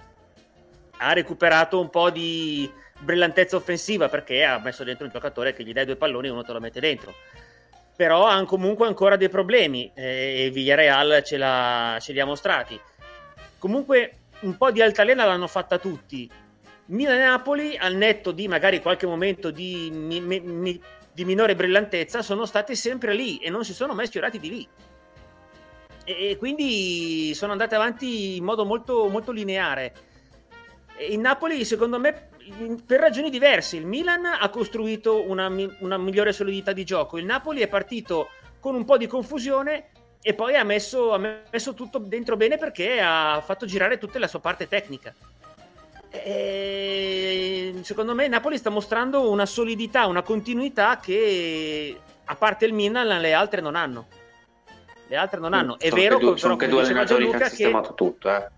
ha 0.98 1.12
recuperato 1.12 1.80
un 1.80 1.90
po' 1.90 2.10
di 2.10 2.70
brillantezza 2.98 3.56
offensiva 3.56 4.08
perché 4.08 4.44
ha 4.44 4.58
messo 4.58 4.84
dentro 4.84 5.04
un 5.04 5.10
giocatore 5.12 5.52
che 5.52 5.64
gli 5.64 5.72
dai 5.72 5.84
due 5.84 5.96
palloni 5.96 6.28
e 6.28 6.30
uno 6.30 6.42
te 6.42 6.52
lo 6.52 6.60
mette 6.60 6.80
dentro 6.80 7.14
però 7.96 8.26
hanno 8.26 8.44
comunque 8.44 8.86
ancora 8.86 9.16
dei 9.16 9.30
problemi 9.30 9.90
eh, 9.94 10.44
e 10.44 10.50
Villarreal 10.50 11.22
ce, 11.24 11.38
ce, 12.00 12.12
li 12.12 12.20
ha 12.20 12.26
mostrati. 12.26 12.78
Comunque 13.58 14.18
un 14.40 14.56
po' 14.58 14.70
di 14.70 14.82
altalena 14.82 15.24
l'hanno 15.24 15.46
fatta 15.46 15.78
tutti. 15.78 16.30
Milan 16.86 17.18
e 17.18 17.24
Napoli, 17.24 17.76
al 17.76 17.94
netto 17.94 18.32
di 18.32 18.46
magari 18.48 18.82
qualche 18.82 19.06
momento 19.06 19.50
di, 19.50 19.90
mi, 19.90 20.20
mi, 20.20 20.80
di 21.10 21.24
minore 21.24 21.56
brillantezza, 21.56 22.20
sono 22.20 22.44
state 22.44 22.74
sempre 22.74 23.14
lì 23.14 23.38
e 23.38 23.48
non 23.48 23.64
si 23.64 23.72
sono 23.72 23.94
mai 23.94 24.06
sfiorati 24.06 24.38
di 24.38 24.50
lì. 24.50 24.68
E, 26.04 26.30
e 26.30 26.36
quindi 26.36 27.32
sono 27.34 27.52
andate 27.52 27.74
avanti 27.74 28.36
in 28.36 28.44
modo 28.44 28.66
molto, 28.66 29.08
molto 29.08 29.32
lineare. 29.32 29.94
In 31.08 31.20
Napoli, 31.20 31.64
secondo 31.64 31.98
me, 31.98 32.28
per 32.84 33.00
ragioni 33.00 33.30
diverse. 33.30 33.76
Il 33.76 33.86
Milan 33.86 34.24
ha 34.24 34.48
costruito 34.48 35.28
una, 35.28 35.50
una, 35.80 35.98
migliore 35.98 36.32
solidità 36.32 36.72
di 36.72 36.84
gioco. 36.84 37.18
Il 37.18 37.24
Napoli 37.24 37.60
è 37.60 37.68
partito 37.68 38.28
con 38.60 38.74
un 38.74 38.84
po' 38.84 38.96
di 38.96 39.06
confusione 39.06 39.88
e 40.22 40.34
poi 40.34 40.56
ha 40.56 40.64
messo, 40.64 41.12
ha 41.12 41.18
messo 41.18 41.74
tutto 41.74 41.98
dentro 41.98 42.36
bene 42.36 42.56
perché 42.56 43.00
ha 43.00 43.40
fatto 43.44 43.66
girare 43.66 43.98
tutta 43.98 44.18
la 44.18 44.28
sua 44.28 44.40
parte 44.40 44.68
tecnica. 44.68 45.14
E 46.10 47.74
secondo 47.82 48.14
me 48.14 48.26
Napoli 48.28 48.56
sta 48.56 48.70
mostrando 48.70 49.30
una 49.30 49.46
solidità, 49.46 50.06
una 50.06 50.22
continuità 50.22 50.98
che 50.98 51.98
a 52.24 52.34
parte 52.34 52.64
il 52.64 52.72
Milan 52.72 53.20
le 53.20 53.32
altre 53.34 53.60
non 53.60 53.76
hanno. 53.76 54.06
Le 55.08 55.16
altre 55.16 55.38
non 55.38 55.52
hanno. 55.52 55.78
È 55.78 55.88
sono 55.88 56.00
vero 56.00 56.16
che 56.16 56.24
due, 56.24 56.32
che 56.32 56.38
sono 56.38 56.56
che 56.56 56.68
due 56.68 56.82
allenatori 56.82 57.28
che 57.28 57.36
hanno 57.36 57.48
sistemato 57.48 57.94
tutto, 57.94 58.30
eh. 58.30 58.48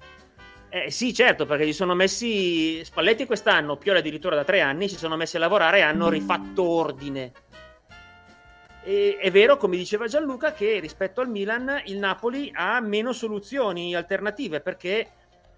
Eh, 0.70 0.90
sì, 0.90 1.14
certo, 1.14 1.46
perché 1.46 1.66
gli 1.66 1.72
sono 1.72 1.94
messi. 1.94 2.84
Spalletti 2.84 3.24
quest'anno, 3.24 3.76
Pioli 3.76 3.98
addirittura 3.98 4.36
da 4.36 4.44
tre 4.44 4.60
anni, 4.60 4.88
si 4.88 4.96
sono 4.96 5.16
messi 5.16 5.36
a 5.36 5.40
lavorare 5.40 5.78
e 5.78 5.82
hanno 5.82 6.08
rifatto 6.08 6.62
ordine. 6.62 7.32
E, 8.84 9.16
è 9.18 9.30
vero, 9.30 9.56
come 9.56 9.76
diceva 9.76 10.06
Gianluca, 10.06 10.52
che 10.52 10.78
rispetto 10.78 11.20
al 11.20 11.28
Milan 11.28 11.82
il 11.86 11.98
Napoli 11.98 12.52
ha 12.54 12.80
meno 12.80 13.12
soluzioni 13.12 13.94
alternative 13.94 14.60
perché 14.60 15.08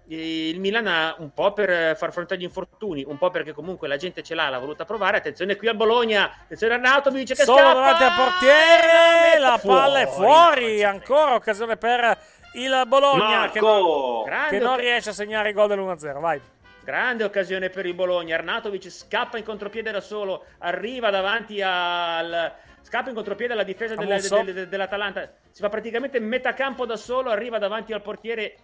eh, 0.07 0.49
il 0.49 0.59
Milan 0.59 0.87
ha 0.87 1.15
un 1.19 1.33
po' 1.33 1.51
per 1.51 1.95
far 1.97 2.13
fronte 2.13 2.33
agli 2.35 2.43
infortuni, 2.43 3.03
un 3.05 3.17
po' 3.17 3.29
perché 3.29 3.51
comunque 3.51 3.89
la 3.89 3.97
gente 3.97 4.23
ce 4.23 4.33
l'ha, 4.33 4.47
l'ha 4.49 4.59
voluta 4.59 4.85
provare. 4.85 5.17
Attenzione 5.17 5.57
qui 5.57 5.67
a 5.67 5.73
Bologna, 5.73 6.31
attenzione 6.43 6.75
Arnautovic 6.75 7.35
che 7.35 7.43
Solo 7.43 7.57
scappa! 7.57 7.73
davanti 7.73 8.03
al 8.03 8.13
portiere, 8.15 9.39
la 9.39 9.59
palla 9.61 9.99
è 9.99 10.07
fuori, 10.07 10.83
ancora 10.83 11.35
occasione 11.35 11.75
per 11.75 12.17
il 12.53 12.83
Bologna 12.87 13.49
che 13.49 13.59
non, 13.59 14.23
che 14.49 14.59
non, 14.59 14.77
riesce 14.77 15.11
a 15.11 15.13
segnare 15.13 15.49
il 15.49 15.55
gol 15.55 15.67
dell'1-0. 15.67 16.19
Vai. 16.19 16.41
Grande 16.83 17.23
occasione 17.23 17.69
per 17.69 17.85
il 17.85 17.93
Bologna. 17.93 18.35
Arnatovic 18.35 18.89
scappa 18.89 19.37
in 19.37 19.43
contropiede 19.43 19.91
da 19.91 20.01
solo, 20.01 20.45
arriva 20.59 21.09
davanti 21.09 21.61
al. 21.61 22.53
Scappa 22.81 23.09
in 23.09 23.15
contropiede 23.15 23.53
alla 23.53 23.63
difesa 23.63 23.95
delle, 23.95 24.19
de, 24.19 24.53
de, 24.53 24.67
dell'Atalanta. 24.67 25.31
Si 25.51 25.61
fa 25.61 25.69
praticamente 25.69 26.19
metà 26.19 26.53
campo 26.53 26.85
da 26.85 26.97
solo, 26.97 27.29
arriva 27.29 27.59
davanti 27.59 27.93
al 27.93 28.01
portiere 28.01 28.55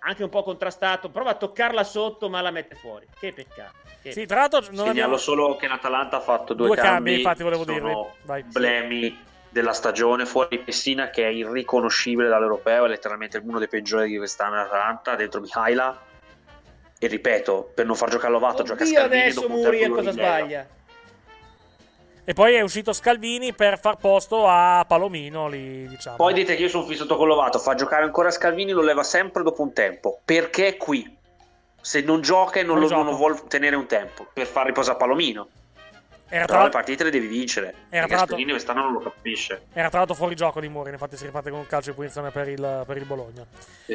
anche 0.00 0.24
un 0.24 0.30
po' 0.30 0.42
contrastato. 0.42 1.10
Prova 1.10 1.30
a 1.30 1.34
toccarla 1.34 1.84
sotto, 1.84 2.28
ma 2.30 2.40
la 2.40 2.50
mette 2.50 2.74
fuori. 2.74 3.06
Che 3.18 3.32
peccato. 3.32 3.74
Che 4.02 4.12
sì, 4.12 4.24
tra 4.24 4.40
l'altro, 4.40 4.60
non 4.60 4.68
Segnalo 4.70 4.90
abbiamo... 4.90 5.16
solo 5.18 5.56
che 5.56 5.68
l'Atalanta 5.68 6.16
ha 6.16 6.20
fatto 6.20 6.54
due, 6.54 6.68
due 6.68 6.76
cambi, 6.76 6.90
cambi. 6.92 7.14
Infatti, 7.16 7.42
volevo 7.42 7.64
dirvi. 7.64 7.94
Vai. 8.22 8.42
Blemi 8.44 9.28
della 9.50 9.72
stagione 9.72 10.26
fuori 10.26 10.58
Pessina 10.58 11.10
che 11.10 11.24
è 11.24 11.28
irriconoscibile 11.28 12.28
dall'europeo, 12.28 12.84
è 12.86 12.88
letteralmente 12.88 13.42
uno 13.44 13.58
dei 13.58 13.68
peggiori 13.68 14.08
di 14.08 14.16
quest'anno 14.16 14.60
Atalanta 14.60 15.16
dentro 15.16 15.40
Mihaila 15.40 16.00
e 16.98 17.06
ripeto, 17.06 17.72
per 17.74 17.86
non 17.86 17.96
far 17.96 18.10
giocare 18.10 18.32
Lovato 18.32 18.62
gioca 18.62 18.84
Scalvini 18.84 19.20
adesso 19.22 19.40
dopo 19.40 19.54
un 19.54 19.60
Muriel 19.60 19.80
tempo 19.80 19.96
cosa 19.96 20.12
sbaglia? 20.12 20.66
E 22.22 22.32
poi 22.32 22.54
è 22.54 22.60
uscito 22.60 22.92
Scalvini 22.92 23.52
per 23.54 23.80
far 23.80 23.96
posto 23.96 24.46
a 24.46 24.84
Palomino 24.86 25.48
lì, 25.48 25.88
diciamo. 25.88 26.16
Poi 26.16 26.32
dite 26.34 26.54
che 26.54 26.62
io 26.62 26.68
sono 26.68 26.86
fissato 26.86 27.16
con 27.16 27.26
Lovato, 27.26 27.58
fa 27.58 27.74
giocare 27.74 28.04
ancora 28.04 28.30
Scalvini, 28.30 28.70
lo 28.70 28.82
leva 28.82 29.02
sempre 29.02 29.42
dopo 29.42 29.62
un 29.62 29.72
tempo. 29.72 30.20
Perché 30.24 30.68
è 30.68 30.76
qui? 30.76 31.16
Se 31.80 32.02
non 32.02 32.20
gioca 32.20 32.60
e 32.60 32.62
non, 32.62 32.78
Non 32.78 32.88
lo, 32.88 33.02
non 33.02 33.16
vuole 33.16 33.40
tenere 33.48 33.74
un 33.74 33.86
tempo 33.86 34.28
per 34.32 34.46
far 34.46 34.66
riposare 34.66 34.98
Palomino. 34.98 35.48
Era 36.32 36.44
Però 36.44 36.58
tra, 36.58 36.64
le 36.64 36.70
partite 36.70 37.04
le 37.04 37.10
devi 37.10 37.26
vincere. 37.26 37.66
Era 37.66 37.74
perché 37.88 38.06
tra 38.06 38.16
l'altro- 38.16 38.26
Scalvini 38.36 38.50
quest'anno 38.52 38.82
non 38.82 38.92
lo 38.92 39.00
capisce. 39.00 39.62
era 39.72 39.88
tra 39.88 39.98
l'altro 39.98 40.14
fuori 40.16 40.34
gioco 40.36 40.60
di 40.60 40.68
Muriel, 40.68 40.92
infatti 40.94 41.16
si 41.16 41.24
riparte 41.24 41.50
con 41.50 41.58
un 41.58 41.66
calcio 41.66 41.90
di 41.90 41.96
punizione 41.96 42.30
per 42.30 42.48
il, 42.48 42.82
per 42.86 42.96
il 42.96 43.04
Bologna. 43.04 43.44
Sì. 43.84 43.94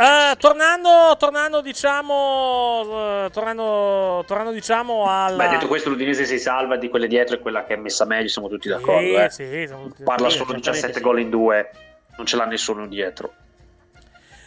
Eh, 0.00 0.34
tornando, 0.38 1.14
tornando, 1.18 1.60
diciamo, 1.60 3.24
eh, 3.26 3.30
tornando, 3.30 4.24
tornando, 4.26 4.52
diciamo, 4.52 5.04
alla. 5.10 5.44
Beh, 5.44 5.50
detto 5.50 5.66
questo, 5.66 5.90
l'Udinese 5.90 6.24
si 6.24 6.38
salva 6.38 6.76
di 6.76 6.88
quelle 6.88 7.06
dietro 7.06 7.34
e 7.34 7.40
quella 7.40 7.64
che 7.64 7.74
è 7.74 7.76
messa 7.76 8.06
meglio, 8.06 8.28
siamo 8.28 8.48
tutti 8.48 8.68
d'accordo. 8.68 9.00
eh. 9.20 9.28
sì, 9.28 9.64
siamo 9.66 9.88
tutti 9.88 10.02
Parla 10.04 10.28
d'accordo. 10.28 10.30
solo 10.30 10.52
di 10.54 10.62
Certamente 10.62 10.70
17 10.70 10.98
sì. 10.98 11.00
gol 11.00 11.20
in 11.20 11.28
due, 11.30 11.70
non 12.16 12.24
ce 12.26 12.36
l'ha 12.36 12.46
nessuno 12.46 12.86
dietro. 12.86 13.32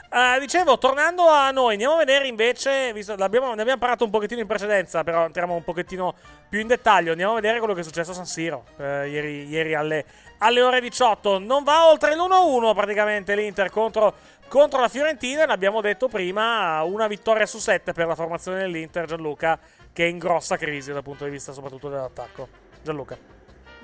Eh, 0.10 0.40
dicevo, 0.40 0.78
tornando 0.78 1.28
a 1.28 1.52
noi, 1.52 1.72
andiamo 1.74 1.96
a 1.96 1.98
vedere 1.98 2.28
invece, 2.28 2.92
visto, 2.94 3.16
ne 3.16 3.24
abbiamo 3.24 3.56
parlato 3.78 4.04
un 4.06 4.12
pochettino 4.12 4.42
in 4.42 4.48
precedenza, 4.48 5.04
però 5.04 5.26
entriamo 5.26 5.56
un 5.56 5.64
pochettino 5.64 6.16
più 6.54 6.62
in 6.62 6.68
dettaglio, 6.68 7.10
andiamo 7.10 7.32
a 7.32 7.36
vedere 7.38 7.58
quello 7.58 7.74
che 7.74 7.80
è 7.80 7.84
successo 7.84 8.12
a 8.12 8.14
San 8.14 8.28
Siro 8.28 8.66
eh, 8.78 9.10
ieri, 9.10 9.48
ieri 9.48 9.74
alle, 9.74 10.06
alle 10.38 10.62
ore 10.62 10.82
18. 10.82 11.40
Non 11.40 11.64
va 11.64 11.90
oltre 11.90 12.16
l'1-1 12.16 12.76
praticamente 12.76 13.36
l'Inter 13.36 13.72
contro, 13.72 14.14
contro 14.50 14.80
la 14.80 14.88
Fiorentina, 14.88 15.48
l'abbiamo 15.48 15.82
detto 15.82 16.08
prima, 16.08 16.84
una 16.84 17.08
vittoria 17.08 17.48
su 17.48 17.58
sette 17.58 17.92
per 17.94 18.06
la 18.06 18.14
formazione 18.14 18.60
dell'Inter, 18.60 19.08
Gianluca, 19.08 19.58
che 19.92 20.06
è 20.06 20.08
in 20.08 20.20
grossa 20.20 20.56
crisi 20.56 20.94
dal 20.94 21.02
punto 21.02 21.24
di 21.24 21.32
vista 21.32 21.54
soprattutto 21.54 21.90
dell'attacco. 21.90 22.48
Gianluca. 22.84 23.18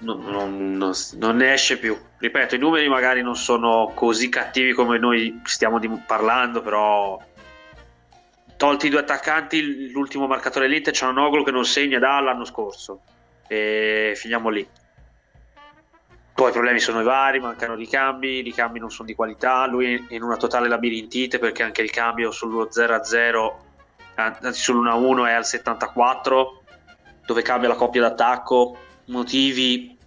Non, 0.01 0.23
non- 0.25 0.93
non- 1.17 1.35
ne 1.37 1.53
esce 1.53 1.79
più. 1.79 1.97
Ripeto, 2.19 2.53
i 2.53 2.59
numeri 2.59 2.87
magari 2.87 3.23
non 3.23 3.35
sono 3.35 3.93
così 3.95 4.29
cattivi 4.29 4.73
come 4.73 4.99
noi 4.99 5.41
stiamo 5.43 5.79
parlando, 6.05 6.61
però 6.61 7.19
tolti 8.59 8.87
i 8.87 8.89
due 8.89 8.99
attaccanti, 8.99 9.89
l'ultimo 9.89 10.27
marcatore 10.27 10.67
dell'Inter 10.67 10.91
c'è 10.91 11.05
un 11.05 11.17
Oglu 11.17 11.45
che 11.45 11.51
non 11.51 11.63
segna 11.63 11.97
dall'anno 11.97 12.43
scorso. 12.43 13.03
E 13.47 14.11
finiamo 14.17 14.49
lì. 14.49 14.67
Poi 16.33 16.49
i 16.49 16.51
problemi 16.51 16.79
sono 16.81 16.99
i 16.99 17.05
vari, 17.05 17.39
mancano 17.39 17.75
ricambi, 17.75 18.39
i 18.39 18.41
ricambi 18.41 18.79
non 18.79 18.91
sono 18.91 19.07
di 19.07 19.15
qualità, 19.15 19.65
lui 19.65 19.93
è 19.93 20.13
in 20.13 20.23
una 20.23 20.35
totale 20.35 20.67
labirintite 20.67 21.39
perché 21.39 21.63
anche 21.63 21.81
il 21.81 21.89
cambio 21.89 22.31
sullo 22.31 22.67
0-0, 22.69 23.53
anzi 24.15 24.71
sull'1-1 24.71 25.27
è 25.27 25.31
al 25.31 25.45
74, 25.45 26.63
dove 27.25 27.41
cambia 27.41 27.69
la 27.69 27.75
coppia 27.75 28.01
d'attacco, 28.01 28.77
motivi, 29.05 29.97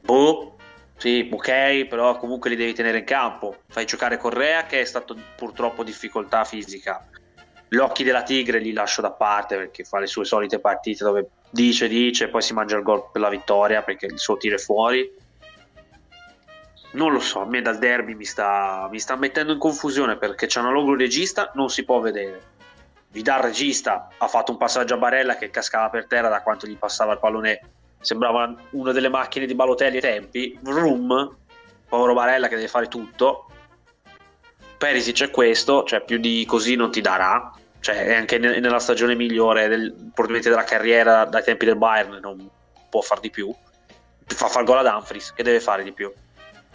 boh, 0.00 0.56
sì, 0.96 1.28
ok, 1.30 1.84
però 1.84 2.16
comunque 2.16 2.48
li 2.48 2.56
devi 2.56 2.72
tenere 2.72 2.98
in 2.98 3.04
campo. 3.04 3.56
Fai 3.68 3.84
giocare 3.84 4.16
Correa 4.16 4.64
che 4.64 4.80
è 4.80 4.84
stato 4.84 5.14
purtroppo 5.36 5.84
difficoltà 5.84 6.44
fisica. 6.44 7.08
Gli 7.72 7.78
occhi 7.78 8.04
della 8.04 8.22
Tigre 8.22 8.58
li 8.58 8.74
lascio 8.74 9.00
da 9.00 9.12
parte 9.12 9.56
perché 9.56 9.82
fa 9.82 9.98
le 9.98 10.06
sue 10.06 10.26
solite 10.26 10.58
partite 10.58 11.04
dove 11.04 11.30
dice, 11.48 11.88
dice, 11.88 12.28
poi 12.28 12.42
si 12.42 12.52
mangia 12.52 12.76
il 12.76 12.82
gol 12.82 13.08
per 13.10 13.22
la 13.22 13.30
vittoria 13.30 13.80
perché 13.80 14.04
il 14.04 14.18
suo 14.18 14.36
tiro 14.36 14.56
è 14.56 14.58
fuori. 14.58 15.10
Non 16.90 17.12
lo 17.14 17.18
so, 17.18 17.40
a 17.40 17.46
me 17.46 17.62
dal 17.62 17.78
derby 17.78 18.12
mi 18.12 18.26
sta, 18.26 18.86
mi 18.90 19.00
sta 19.00 19.16
mettendo 19.16 19.54
in 19.54 19.58
confusione 19.58 20.18
perché 20.18 20.44
c'è 20.44 20.60
una 20.60 20.70
logo 20.70 20.94
regista, 20.94 21.50
non 21.54 21.70
si 21.70 21.86
può 21.86 22.00
vedere. 22.00 22.42
Vidal 23.08 23.40
regista 23.40 24.10
ha 24.18 24.28
fatto 24.28 24.52
un 24.52 24.58
passaggio 24.58 24.92
a 24.92 24.98
Barella 24.98 25.36
che 25.36 25.48
cascava 25.48 25.88
per 25.88 26.06
terra 26.06 26.28
da 26.28 26.42
quanto 26.42 26.66
gli 26.66 26.76
passava 26.76 27.14
il 27.14 27.20
pallone. 27.20 27.60
Sembrava 28.00 28.54
una 28.72 28.92
delle 28.92 29.08
macchine 29.08 29.46
di 29.46 29.54
Balotelli 29.54 29.96
ai 29.96 30.02
tempi. 30.02 30.58
Vroom, 30.60 31.36
povero 31.88 32.12
Barella 32.12 32.48
che 32.48 32.56
deve 32.56 32.68
fare 32.68 32.88
tutto. 32.88 33.46
Perisic 34.76 35.22
è 35.22 35.30
questo, 35.30 35.84
cioè 35.84 36.02
più 36.02 36.18
di 36.18 36.44
così 36.44 36.76
non 36.76 36.90
ti 36.90 37.00
darà. 37.00 37.50
Cioè, 37.82 38.14
anche 38.14 38.38
ne- 38.38 38.60
nella 38.60 38.78
stagione 38.78 39.16
migliore 39.16 39.66
del, 39.66 39.92
probabilmente 39.92 40.48
della 40.48 40.62
carriera 40.62 41.24
dai 41.24 41.42
tempi 41.42 41.66
del 41.66 41.76
Bayern 41.76 42.20
non 42.22 42.48
può 42.88 43.00
far 43.00 43.18
di 43.18 43.28
più. 43.28 43.52
Fa 44.24 44.46
far 44.46 44.62
gol 44.62 44.78
ad 44.78 44.86
Dumfries, 44.86 45.32
che 45.32 45.42
deve 45.42 45.58
fare 45.58 45.82
di 45.82 45.92
più. 45.92 46.10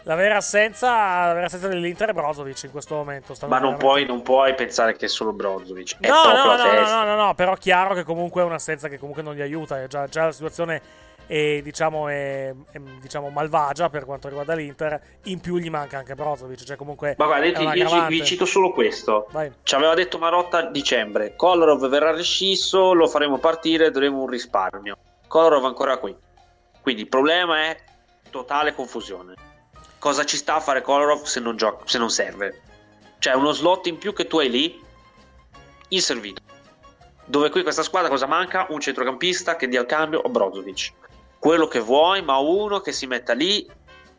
La 0.03 0.15
vera 0.15 0.35
assenza, 0.35 1.27
la 1.27 1.33
vera 1.33 1.45
assenza 1.45 1.69
dell'Inter 1.69 2.09
è 2.09 2.13
Brozovic 2.13 2.63
in 2.63 2.71
questo 2.71 2.95
momento. 2.95 3.33
Ma 3.47 3.59
non 3.59 3.77
puoi, 3.77 4.05
non 4.05 4.21
puoi 4.21 4.53
pensare 4.53 4.95
che 4.97 5.05
è 5.05 5.09
solo 5.09 5.31
Brozovic. 5.31 5.97
È 5.99 6.07
No, 6.07 6.23
no, 6.25 6.55
no, 6.55 6.55
no, 6.55 6.89
no, 6.89 7.03
no, 7.03 7.15
no, 7.15 7.33
però 7.35 7.55
chiaro 7.55 7.93
che 7.93 8.03
comunque 8.03 8.41
è 8.41 8.45
un'assenza 8.45 8.89
che 8.89 8.99
comunque 8.99 9.23
non 9.23 9.33
gli 9.33 9.41
aiuta. 9.41 9.81
È 9.81 9.87
già, 9.87 10.07
già 10.07 10.25
la 10.25 10.31
situazione 10.33 10.81
e 11.27 11.61
diciamo, 11.61 12.07
è, 12.07 12.53
è, 12.71 12.79
diciamo 12.79 13.29
malvagia 13.29 13.89
per 13.89 14.05
quanto 14.05 14.29
riguarda 14.29 14.55
l'Inter. 14.55 14.99
In 15.25 15.39
più 15.39 15.57
gli 15.57 15.69
manca 15.69 15.97
anche 15.97 16.15
Brozovic, 16.15 16.63
cioè 16.63 16.77
comunque 16.77 17.15
Ma 17.17 17.25
guarda, 17.25 17.45
io, 17.45 17.73
io 17.73 18.07
vi 18.07 18.23
cito 18.23 18.45
solo 18.45 18.71
questo. 18.71 19.27
Vai. 19.31 19.51
Ci 19.61 19.75
aveva 19.75 19.93
detto 19.93 20.17
Marotta 20.17 20.59
a 20.59 20.71
dicembre. 20.71 21.35
Kolarov 21.35 21.87
verrà 21.87 22.11
rescisso, 22.11 22.93
lo 22.93 23.07
faremo 23.07 23.37
partire, 23.37 23.91
dovremo 23.91 24.21
un 24.21 24.29
risparmio. 24.29 24.97
Kolarov 25.27 25.65
ancora 25.65 25.97
qui. 25.97 26.15
Quindi 26.81 27.01
il 27.01 27.09
problema 27.09 27.65
è 27.65 27.77
totale 28.29 28.73
confusione. 28.73 29.33
Cosa 29.99 30.23
ci 30.23 30.37
sta 30.37 30.55
a 30.55 30.59
fare 30.61 30.81
Kolarov 30.81 31.23
se 31.23 31.41
non, 31.41 31.57
gioca, 31.57 31.83
se 31.85 31.97
non 31.97 32.09
serve? 32.09 32.61
Cioè 33.19 33.33
uno 33.33 33.51
slot 33.51 33.87
in 33.87 33.97
più 33.97 34.13
che 34.13 34.27
tu 34.27 34.39
hai 34.39 34.49
lì, 34.49 34.81
inservito. 35.89 36.41
Dove 37.25 37.49
qui 37.49 37.61
questa 37.61 37.83
squadra 37.83 38.07
cosa 38.07 38.25
manca? 38.25 38.67
Un 38.69 38.79
centrocampista 38.79 39.57
che 39.57 39.67
dia 39.67 39.81
il 39.81 39.85
cambio 39.85 40.19
o 40.19 40.29
Brozovic. 40.29 40.93
Quello 41.39 41.67
che 41.67 41.79
vuoi, 41.79 42.21
ma 42.21 42.37
uno 42.37 42.79
che 42.79 42.91
si 42.91 43.05
metta 43.05 43.33
lì, 43.33 43.69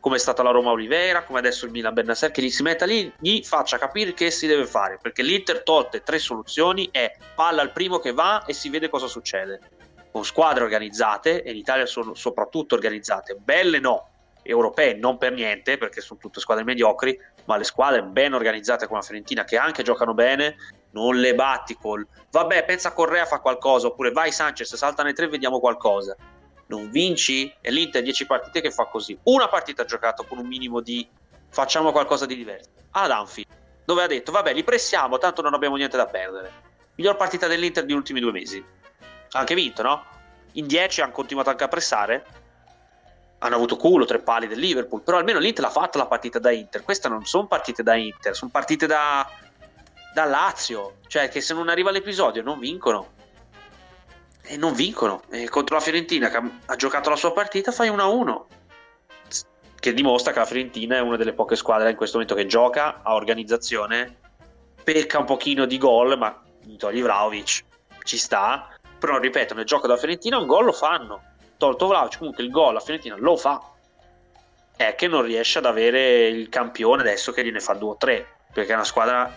come 0.01 0.17
è 0.17 0.19
stata 0.19 0.43
la 0.43 0.51
Roma 0.51 0.71
Oliveira, 0.71 1.25
come 1.25 1.41
adesso 1.41 1.67
il 1.67 1.73
Milan 1.73 1.93
Bernasser, 1.93 2.31
che 2.31 2.41
gli 2.41 2.51
si 2.51 2.63
metta 2.63 2.87
lì, 2.87 3.13
gli 3.19 3.43
faccia 3.43 3.77
capire 3.79 4.15
che 4.15 4.31
si 4.31 4.47
deve 4.47 4.67
fare. 4.67 4.99
Perché 5.03 5.23
l'Inter, 5.23 5.63
tolte 5.63 6.03
tre 6.03 6.19
soluzioni, 6.19 6.89
è 6.93 7.17
palla 7.35 7.63
al 7.63 7.73
primo 7.73 7.99
che 7.99 8.13
va 8.13 8.45
e 8.45 8.53
si 8.53 8.69
vede 8.69 8.89
cosa 8.89 9.09
succede. 9.09 9.61
Con 10.11 10.25
squadre 10.25 10.63
organizzate, 10.65 11.43
e 11.43 11.51
in 11.51 11.57
Italia 11.57 11.87
sono 11.87 12.15
soprattutto 12.15 12.77
organizzate, 12.77 13.35
belle 13.35 13.81
no, 13.81 14.09
europee 14.43 14.95
non 14.95 15.19
per 15.19 15.33
niente, 15.33 15.77
perché 15.77 16.01
sono 16.01 16.19
tutte 16.21 16.41
squadre 16.41 16.65
mediocri, 16.65 17.19
ma 17.45 17.57
le 17.57 17.65
squadre 17.65 18.03
ben 18.03 18.33
organizzate 18.33 18.87
come 18.87 19.01
la 19.01 19.05
Fiorentina, 19.05 19.45
che 19.45 19.59
anche 19.59 19.83
giocano 19.83 20.15
bene, 20.15 20.57
non 20.93 21.17
le 21.17 21.35
batti 21.35 21.75
col 21.75 22.07
vabbè, 22.31 22.65
pensa 22.65 22.93
Correa 22.93 23.27
fa 23.27 23.41
qualcosa, 23.41 23.89
oppure 23.89 24.13
vai 24.13 24.33
Sanchez, 24.33 24.75
salta 24.75 25.03
nei 25.03 25.13
tre 25.13 25.27
e 25.27 25.29
vediamo 25.29 25.61
qualcosa. 25.61 26.17
Non 26.69 26.91
vinci 26.91 27.53
e 27.61 27.71
l'Inter 27.71 28.03
10 28.03 28.27
partite 28.27 28.61
che 28.61 28.71
fa 28.71 28.85
così. 28.85 29.19
Una 29.25 29.49
partita 29.49 29.83
ha 29.83 29.87
giocato 29.87 30.25
con 30.25 30.39
un 30.39 30.47
minimo 30.47 30.81
di 30.81 31.07
facciamo 31.51 31.93
qualcosa 31.93 32.27
di 32.27 32.37
diverso. 32.37 32.71
Ad 32.91 33.11
Anfield, 33.11 33.49
dove 33.85 34.03
ha 34.03 34.07
detto 34.07 34.33
vabbè, 34.33 34.53
li 34.53 34.65
pressiamo, 34.65 35.19
tanto 35.19 35.41
non 35.43 35.55
abbiamo 35.55 35.77
niente 35.77 35.97
da 35.97 36.07
perdere. 36.07 36.53
Miglior 36.97 37.17
partita 37.17 37.47
dell'Inter 37.47 37.85
degli 37.85 37.97
ultimi 37.97 38.21
due 38.21 38.33
mesi. 38.33 38.63
Ha 39.31 39.39
anche 39.39 39.55
vinto, 39.55 39.83
no? 39.83 40.05
In 40.53 40.67
10 40.67 41.01
hanno 41.01 41.13
continuato 41.13 41.51
anche 41.51 41.65
a 41.65 41.69
pressare. 41.69 42.27
Hanno 43.39 43.55
avuto 43.55 43.77
culo, 43.77 44.05
tre 44.05 44.19
pali 44.19 44.49
del 44.49 44.59
Liverpool, 44.59 45.03
però 45.03 45.19
almeno 45.19 45.39
l'Inter 45.39 45.65
l'ha 45.65 45.71
fatta 45.71 45.97
la 45.97 46.07
partita 46.07 46.39
da 46.39 46.51
Inter. 46.51 46.83
Queste 46.83 47.09
non 47.09 47.25
sono 47.25 47.47
partite 47.47 47.83
da 47.83 47.95
Inter, 47.95 48.35
sono 48.35 48.51
partite 48.51 48.87
da, 48.87 49.27
da 50.13 50.25
Lazio, 50.25 50.97
cioè 51.07 51.29
che 51.29 51.41
se 51.41 51.55
non 51.55 51.69
arriva 51.69 51.91
l'episodio 51.91 52.43
non 52.43 52.59
vincono. 52.59 53.17
E 54.51 54.57
non 54.57 54.73
vincono. 54.73 55.23
E 55.29 55.47
contro 55.51 55.75
la 55.75 55.83
Fiorentina 55.83 56.31
che 56.31 56.41
ha, 56.65 56.77
giocato 56.77 57.11
la 57.11 57.17
sua 57.17 57.33
partita 57.33 57.71
fai 57.71 57.91
1-1. 57.91 58.43
Che 59.79 59.93
dimostra 59.93 60.33
che 60.33 60.39
la 60.39 60.47
Fiorentina 60.47 60.97
è 60.97 61.01
una 61.01 61.19
delle 61.19 61.35
poche 61.35 61.55
squadre 61.55 61.91
in 61.91 61.97
questo 61.97 62.19
momento 62.19 62.35
che 62.35 62.47
gioca, 62.47 63.01
ha 63.03 63.15
organizzazione, 63.15 64.17
pecca 64.83 65.19
un 65.19 65.27
pochino 65.27 65.67
di 65.67 65.77
gol, 65.77 66.17
ma 66.17 66.43
gli 66.63 66.77
togli 66.77 67.03
Vlaovic, 67.03 67.65
ci 68.05 68.17
sta. 68.17 68.71
Però 68.99 69.19
ripeto, 69.19 69.53
nel 69.53 69.67
gioco 69.67 69.87
della 69.87 69.99
Fiorentina 69.99 70.39
un 70.39 70.47
gol 70.47 70.65
lo 70.65 70.73
fanno. 70.73 71.23
Tolto 71.59 71.87
Vlaovic, 71.87 72.17
comunque 72.17 72.43
il 72.43 72.51
gol 72.51 72.73
la 72.73 72.81
Fiorentina 72.81 73.17
lo 73.19 73.37
fa. 73.37 73.63
È 74.75 74.95
che 74.95 75.09
non 75.09 75.23
riesce 75.23 75.59
ad 75.59 75.67
avere 75.67 76.27
il 76.29 76.49
campione 76.49 77.03
adesso 77.03 77.33
che 77.33 77.45
gliene 77.45 77.61
fa 77.61 77.75
due 77.75 77.91
o 77.91 77.97
tre, 77.97 78.27
perché 78.51 78.73
è 78.73 78.75
una 78.75 78.85
squadra 78.85 79.31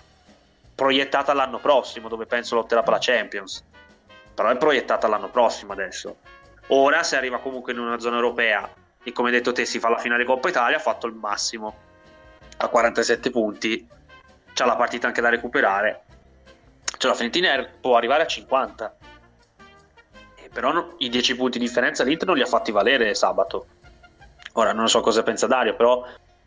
proiettata 0.73 1.33
l'anno 1.33 1.59
prossimo, 1.59 2.07
dove 2.07 2.25
penso 2.25 2.55
lotterà 2.55 2.81
per 2.81 2.93
la 2.93 2.99
Champions. 2.99 3.65
Però 4.33 4.49
è 4.49 4.57
proiettata 4.57 5.07
l'anno 5.07 5.29
prossimo 5.29 5.73
adesso. 5.73 6.17
Ora, 6.67 7.03
se 7.03 7.17
arriva 7.17 7.39
comunque 7.39 7.73
in 7.73 7.79
una 7.79 7.99
zona 7.99 8.15
europea 8.15 8.69
e 9.03 9.11
come 9.11 9.31
detto 9.31 9.51
te 9.51 9.65
si 9.65 9.79
fa 9.79 9.89
la 9.89 9.97
finale 9.97 10.23
Coppa 10.23 10.49
Italia, 10.49 10.77
ha 10.77 10.81
fatto 10.81 11.07
il 11.07 11.13
massimo 11.13 11.75
a 12.57 12.67
47 12.67 13.29
punti, 13.31 13.87
c'ha 14.53 14.65
la 14.65 14.75
partita 14.75 15.07
anche 15.07 15.21
da 15.21 15.29
recuperare. 15.29 16.03
Cioè 16.97 17.09
la 17.09 17.15
Fiorentina 17.15 17.67
può 17.79 17.97
arrivare 17.97 18.23
a 18.23 18.27
50. 18.27 18.95
E 20.35 20.49
però 20.49 20.71
no- 20.71 20.95
i 20.99 21.09
10 21.09 21.35
punti 21.35 21.57
di 21.57 21.65
differenza 21.65 22.03
l'Inter 22.03 22.27
non 22.27 22.37
li 22.37 22.43
ha 22.43 22.47
fatti 22.47 22.71
valere 22.71 23.15
sabato. 23.15 23.65
Ora 24.53 24.71
non 24.73 24.87
so 24.87 25.01
cosa 25.01 25.23
pensa 25.23 25.47
Dario, 25.47 25.75
però 25.75 26.05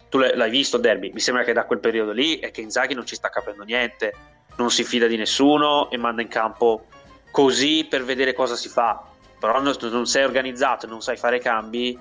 tu 0.08 0.18
l'hai 0.18 0.50
visto 0.50 0.78
derby, 0.78 1.10
mi 1.12 1.18
sembra 1.18 1.42
che 1.42 1.52
da 1.52 1.64
quel 1.64 1.80
periodo 1.80 2.12
lì 2.12 2.38
è 2.38 2.52
che 2.52 2.60
Inzaghi 2.60 2.94
non 2.94 3.04
ci 3.04 3.16
sta 3.16 3.30
capendo 3.30 3.64
niente, 3.64 4.14
non 4.56 4.70
si 4.70 4.84
fida 4.84 5.08
di 5.08 5.16
nessuno 5.16 5.90
e 5.90 5.96
manda 5.96 6.22
in 6.22 6.28
campo 6.28 6.86
così 7.34 7.84
per 7.90 8.04
vedere 8.04 8.32
cosa 8.32 8.54
si 8.54 8.68
fa. 8.68 9.02
Però 9.40 9.60
non, 9.60 10.06
sei 10.06 10.22
organizzato 10.22 10.86
non 10.86 11.02
sai 11.02 11.16
fare 11.16 11.40
cambi, 11.40 11.98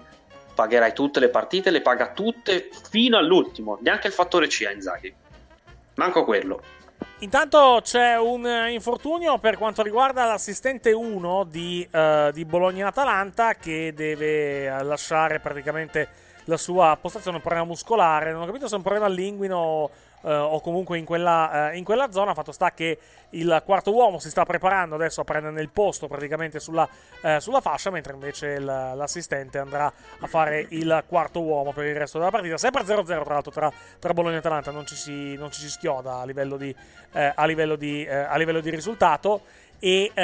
pagherai 0.54 0.94
tutte 0.94 1.20
le 1.20 1.30
partite, 1.30 1.72
le 1.72 1.82
paga 1.82 2.12
tutte 2.12 2.70
fino 2.88 3.18
all'ultimo, 3.18 3.80
neanche 3.82 4.06
il 4.06 4.14
fattore 4.14 4.46
C 4.46 4.64
a 4.68 4.72
Inzaghi. 4.72 5.12
Manco 5.96 6.24
quello. 6.24 6.62
Intanto 7.20 7.80
c'è 7.82 8.16
un 8.16 8.46
infortunio 8.70 9.40
per 9.40 9.58
quanto 9.58 9.82
riguarda 9.82 10.24
l'assistente 10.26 10.92
1 10.92 11.46
di, 11.46 11.86
eh, 11.90 12.30
di 12.32 12.46
Bologna-Atalanta 12.46 13.56
che 13.56 13.92
deve 13.96 14.84
lasciare 14.84 15.40
praticamente 15.40 16.10
la 16.46 16.58
sua 16.58 16.96
postazione, 17.02 17.38
un 17.38 17.42
problema 17.42 17.66
muscolare. 17.66 18.32
Non 18.32 18.44
ho 18.44 18.46
capito 18.46 18.68
se 18.68 18.76
è 18.76 18.78
un 18.78 18.84
problema 18.84 19.08
all'inguino 19.08 19.90
eh, 20.24 20.34
o 20.34 20.60
comunque 20.62 20.98
in 20.98 21.06
quella, 21.06 21.72
eh, 21.72 21.78
in 21.78 21.84
quella 21.84 22.12
zona. 22.12 22.34
Fatto 22.34 22.52
sta 22.52 22.72
che 22.72 22.98
il 23.32 23.62
quarto 23.66 23.94
uomo 23.94 24.20
si 24.20 24.30
sta 24.30 24.46
preparando 24.46 24.96
adesso 24.96 25.22
a 25.22 25.24
prendere 25.24 25.62
il 25.62 25.70
posto 25.70 26.08
praticamente 26.08 26.60
sulla, 26.60 26.88
eh, 27.22 27.40
sulla 27.40 27.62
fascia, 27.62 27.90
mentre 27.90 28.14
invece 28.14 28.48
il- 28.54 28.66
l'assistente 28.66 29.58
andrà 29.58 29.92
a 30.20 30.28
fare 30.28 30.66
il 30.70 31.04
quarto 31.08 31.42
uomo 31.42 31.72
per 31.72 31.86
il 31.86 31.96
resto 31.96 32.18
della 32.20 32.32
partita. 32.32 32.58
Sempre 32.58 32.84
0-0 32.86 33.24
tra 33.24 33.34
l'altro 33.34 33.52
tra, 33.52 33.72
tra 34.00 34.14
Bologna 34.14 34.36
e 34.36 34.40
Atalanta, 34.40 34.72
non 34.72 34.86
ci 34.86 34.96
si, 34.96 35.36
non 35.36 35.52
ci 35.52 35.62
si 35.62 35.70
schioda 35.70 36.20
a 36.20 36.26
livello 36.26 36.58
di, 36.58 36.76
eh, 37.14 37.32
a 37.36 37.46
livello 37.46 37.76
di, 37.76 38.04
eh, 38.06 38.16
a 38.16 38.36
livello 38.38 38.60
di 38.60 38.70
risultato. 38.70 39.42
E, 39.80 40.12
eh, 40.14 40.22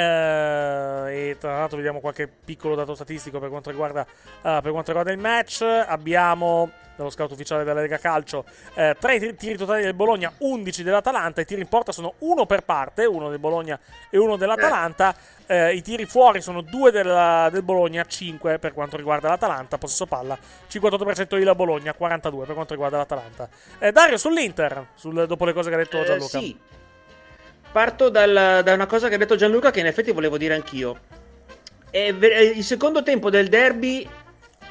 e 1.30 1.36
tra 1.38 1.58
l'altro 1.58 1.76
vediamo 1.76 2.00
qualche 2.00 2.26
piccolo 2.26 2.74
dato 2.74 2.94
statistico 2.94 3.38
per 3.38 3.50
quanto 3.50 3.68
riguarda, 3.68 4.06
eh, 4.06 4.60
per 4.62 4.70
quanto 4.70 4.86
riguarda 4.86 5.10
il 5.12 5.18
match. 5.18 5.60
Abbiamo 5.62 6.70
dallo 7.00 7.10
scout 7.10 7.32
ufficiale 7.32 7.64
della 7.64 7.80
Lega 7.80 7.98
Calcio 7.98 8.44
3 8.74 9.34
tiri 9.36 9.56
totali 9.56 9.82
del 9.82 9.94
Bologna, 9.94 10.32
11 10.38 10.82
dell'Atalanta. 10.82 11.40
I 11.40 11.44
tiri 11.46 11.62
in 11.62 11.68
porta 11.68 11.92
sono 11.92 12.14
uno 12.18 12.46
per 12.46 12.62
parte, 12.62 13.04
uno 13.06 13.30
del 13.30 13.38
Bologna 13.38 13.78
e 14.10 14.18
uno 14.18 14.36
dell'Atalanta. 14.36 15.14
Eh, 15.46 15.74
I 15.74 15.82
tiri 15.82 16.04
fuori 16.06 16.40
sono 16.40 16.60
2 16.60 16.90
del, 16.92 17.48
del 17.50 17.62
Bologna, 17.62 18.04
5 18.04 18.58
per 18.58 18.72
quanto 18.72 18.96
riguarda 18.96 19.28
l'Atalanta. 19.28 19.78
Possesso 19.78 20.06
palla 20.06 20.38
58% 20.70 21.36
il 21.36 21.52
Bologna, 21.56 21.94
42 21.94 22.44
per 22.44 22.54
quanto 22.54 22.72
riguarda 22.74 22.98
l'Atalanta. 22.98 23.48
Eh, 23.78 23.90
Dario 23.92 24.16
sull'Inter, 24.16 24.88
sul- 24.94 25.26
dopo 25.26 25.44
le 25.44 25.52
cose 25.52 25.68
che 25.70 25.74
ha 25.74 25.78
detto 25.78 26.00
Eh, 26.00 26.04
Gianluca. 26.04 26.38
sì. 26.38 26.56
Parto 27.72 28.08
dal- 28.08 28.60
da 28.64 28.72
una 28.74 28.86
cosa 28.86 29.08
che 29.08 29.14
ha 29.14 29.18
detto 29.18 29.36
Gianluca 29.36 29.70
che 29.70 29.80
in 29.80 29.86
effetti 29.86 30.10
volevo 30.12 30.36
dire 30.36 30.54
anch'io. 30.54 30.98
È 31.90 31.98
il 31.98 32.62
secondo 32.62 33.02
tempo 33.02 33.30
del 33.30 33.48
derby 33.48 34.08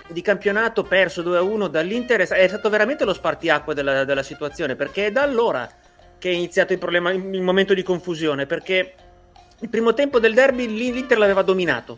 di 0.10 0.22
campionato 0.22 0.84
perso 0.84 1.22
2-1 1.22 1.68
dall'Inter 1.68 2.22
è 2.22 2.26
sta- 2.26 2.36
è 2.36 2.48
stato 2.48 2.70
veramente 2.70 3.06
lo 3.06 3.14
spartiacque 3.14 3.74
della, 3.74 4.06
della 4.06 4.24
situazione 4.24 4.76
perché 4.76 5.08
è 5.08 5.12
da 5.12 5.22
allora 5.22 5.70
che 6.18 6.30
è 6.30 6.34
iniziato 6.34 6.74
il 6.74 6.80
problema, 6.80 7.12
il 7.12 7.42
momento 7.42 7.74
di 7.74 7.84
confusione 7.84 8.46
perché 8.46 8.94
il 9.60 9.70
primo 9.70 9.94
tempo 9.94 10.20
del 10.20 10.34
derby 10.34 10.68
l'I- 10.68 10.92
l'Inter 10.92 11.18
l'aveva 11.18 11.42
dominato 11.42 11.98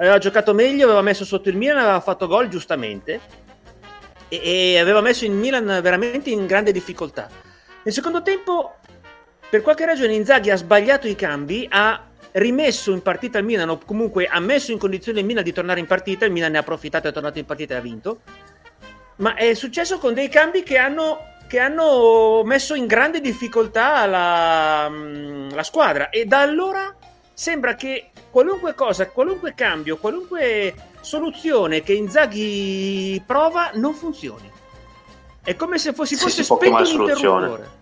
aveva 0.00 0.18
giocato 0.18 0.54
meglio, 0.54 0.86
aveva 0.86 1.02
messo 1.02 1.24
sotto 1.24 1.48
il 1.48 1.56
Milan, 1.56 1.78
aveva 1.78 2.00
fatto 2.00 2.26
gol 2.26 2.48
giustamente 2.48 3.20
e, 4.28 4.40
e 4.42 4.78
aveva 4.78 5.00
messo 5.00 5.24
il 5.24 5.30
Milan 5.30 5.66
veramente 5.82 6.30
in 6.30 6.46
grande 6.46 6.72
difficoltà. 6.72 7.28
Nel 7.82 7.94
secondo 7.94 8.22
tempo, 8.22 8.76
per 9.48 9.62
qualche 9.62 9.84
ragione, 9.84 10.14
Inzaghi 10.14 10.50
ha 10.50 10.56
sbagliato 10.56 11.06
i 11.06 11.14
cambi, 11.14 11.66
ha 11.70 12.02
rimesso 12.32 12.92
in 12.92 13.02
partita 13.02 13.38
il 13.38 13.44
Milan, 13.44 13.68
o 13.70 13.78
comunque 13.84 14.26
ha 14.26 14.40
messo 14.40 14.72
in 14.72 14.78
condizione 14.78 15.20
il 15.20 15.26
Milan 15.26 15.44
di 15.44 15.52
tornare 15.52 15.80
in 15.80 15.86
partita. 15.86 16.24
Il 16.24 16.32
Milan 16.32 16.52
ne 16.52 16.58
ha 16.58 16.60
approfittato, 16.60 17.08
è 17.08 17.12
tornato 17.12 17.38
in 17.38 17.44
partita 17.46 17.74
e 17.74 17.76
ha 17.78 17.80
vinto. 17.80 18.20
Ma 19.16 19.34
è 19.34 19.54
successo 19.54 19.98
con 19.98 20.14
dei 20.14 20.28
cambi 20.28 20.62
che 20.62 20.78
hanno, 20.78 21.18
che 21.46 21.58
hanno 21.58 22.42
messo 22.44 22.74
in 22.74 22.86
grande 22.86 23.20
difficoltà 23.20 24.06
la, 24.06 24.88
mm, 24.88 25.50
la 25.50 25.62
squadra. 25.62 26.08
E 26.10 26.24
da 26.24 26.40
allora 26.40 26.94
sembra 27.32 27.74
che 27.74 28.10
qualunque 28.30 28.74
cosa, 28.74 29.08
qualunque 29.08 29.54
cambio, 29.54 29.98
qualunque 29.98 30.74
soluzione 31.00 31.82
che 31.82 31.92
Inzaghi 31.92 33.22
prova 33.26 33.70
non 33.74 33.94
funzioni. 33.94 34.50
È 35.42 35.56
come 35.56 35.78
se 35.78 35.92
fo- 35.92 36.04
si 36.04 36.16
Sì, 36.16 36.22
fosse 36.22 36.42
sì, 36.42 36.44
spento 36.44 36.76
un 36.76 37.00
interruttore. 37.00 37.78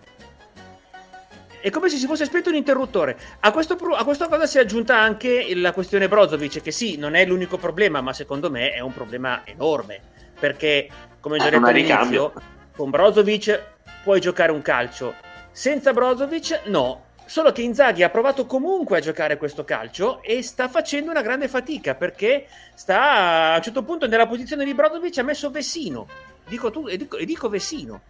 È 1.61 1.69
come 1.71 1.89
se 1.89 1.97
si 1.97 2.05
fosse 2.05 2.23
spento 2.23 2.49
un 2.49 2.55
interruttore. 2.55 3.17
A, 3.41 3.51
questo 3.51 3.73
a 3.73 4.03
questa 4.05 4.27
cosa 4.27 4.45
si 4.45 4.57
è 4.57 4.61
aggiunta 4.61 4.97
anche 4.97 5.53
la 5.55 5.73
questione 5.73 6.07
Brozovic, 6.07 6.61
che 6.61 6.71
sì, 6.71 6.95
non 6.97 7.15
è 7.15 7.25
l'unico 7.25 7.57
problema, 7.57 7.99
ma 7.99 8.13
secondo 8.13 8.49
me 8.49 8.71
è 8.71 8.79
un 8.79 8.93
problema 8.93 9.41
enorme. 9.45 9.99
Perché, 10.39 10.87
come 11.19 11.35
ho 11.35 11.39
già 11.39 11.47
Eh, 11.47 11.51
detto 11.51 11.65
all'inizio, 11.65 12.33
con 12.75 12.89
Brozovic 12.89 13.61
puoi 14.03 14.21
giocare 14.21 14.53
un 14.53 14.61
calcio. 14.61 15.15
Senza 15.51 15.91
Brozovic, 15.91 16.61
no. 16.67 17.07
Solo 17.25 17.51
che 17.51 17.61
Inzaghi 17.61 18.01
ha 18.03 18.09
provato 18.09 18.45
comunque 18.45 18.97
a 18.97 19.01
giocare 19.01 19.37
questo 19.37 19.63
calcio 19.63 20.23
e 20.23 20.41
sta 20.41 20.67
facendo 20.67 21.11
una 21.11 21.21
grande 21.21 21.47
fatica 21.47 21.93
perché 21.93 22.47
sta 22.73 23.51
a 23.51 23.55
un 23.57 23.61
certo 23.61 23.83
punto 23.83 24.07
nella 24.07 24.25
posizione 24.25 24.65
di 24.65 24.73
Brozovic 24.73 25.17
ha 25.17 25.23
messo 25.23 25.51
Vessino. 25.51 26.07
Dico, 26.47 26.71
tu, 26.71 26.87
e, 26.87 26.97
dico, 26.97 27.17
e 27.17 27.25
dico 27.25 27.47
Vessino. 27.49 28.01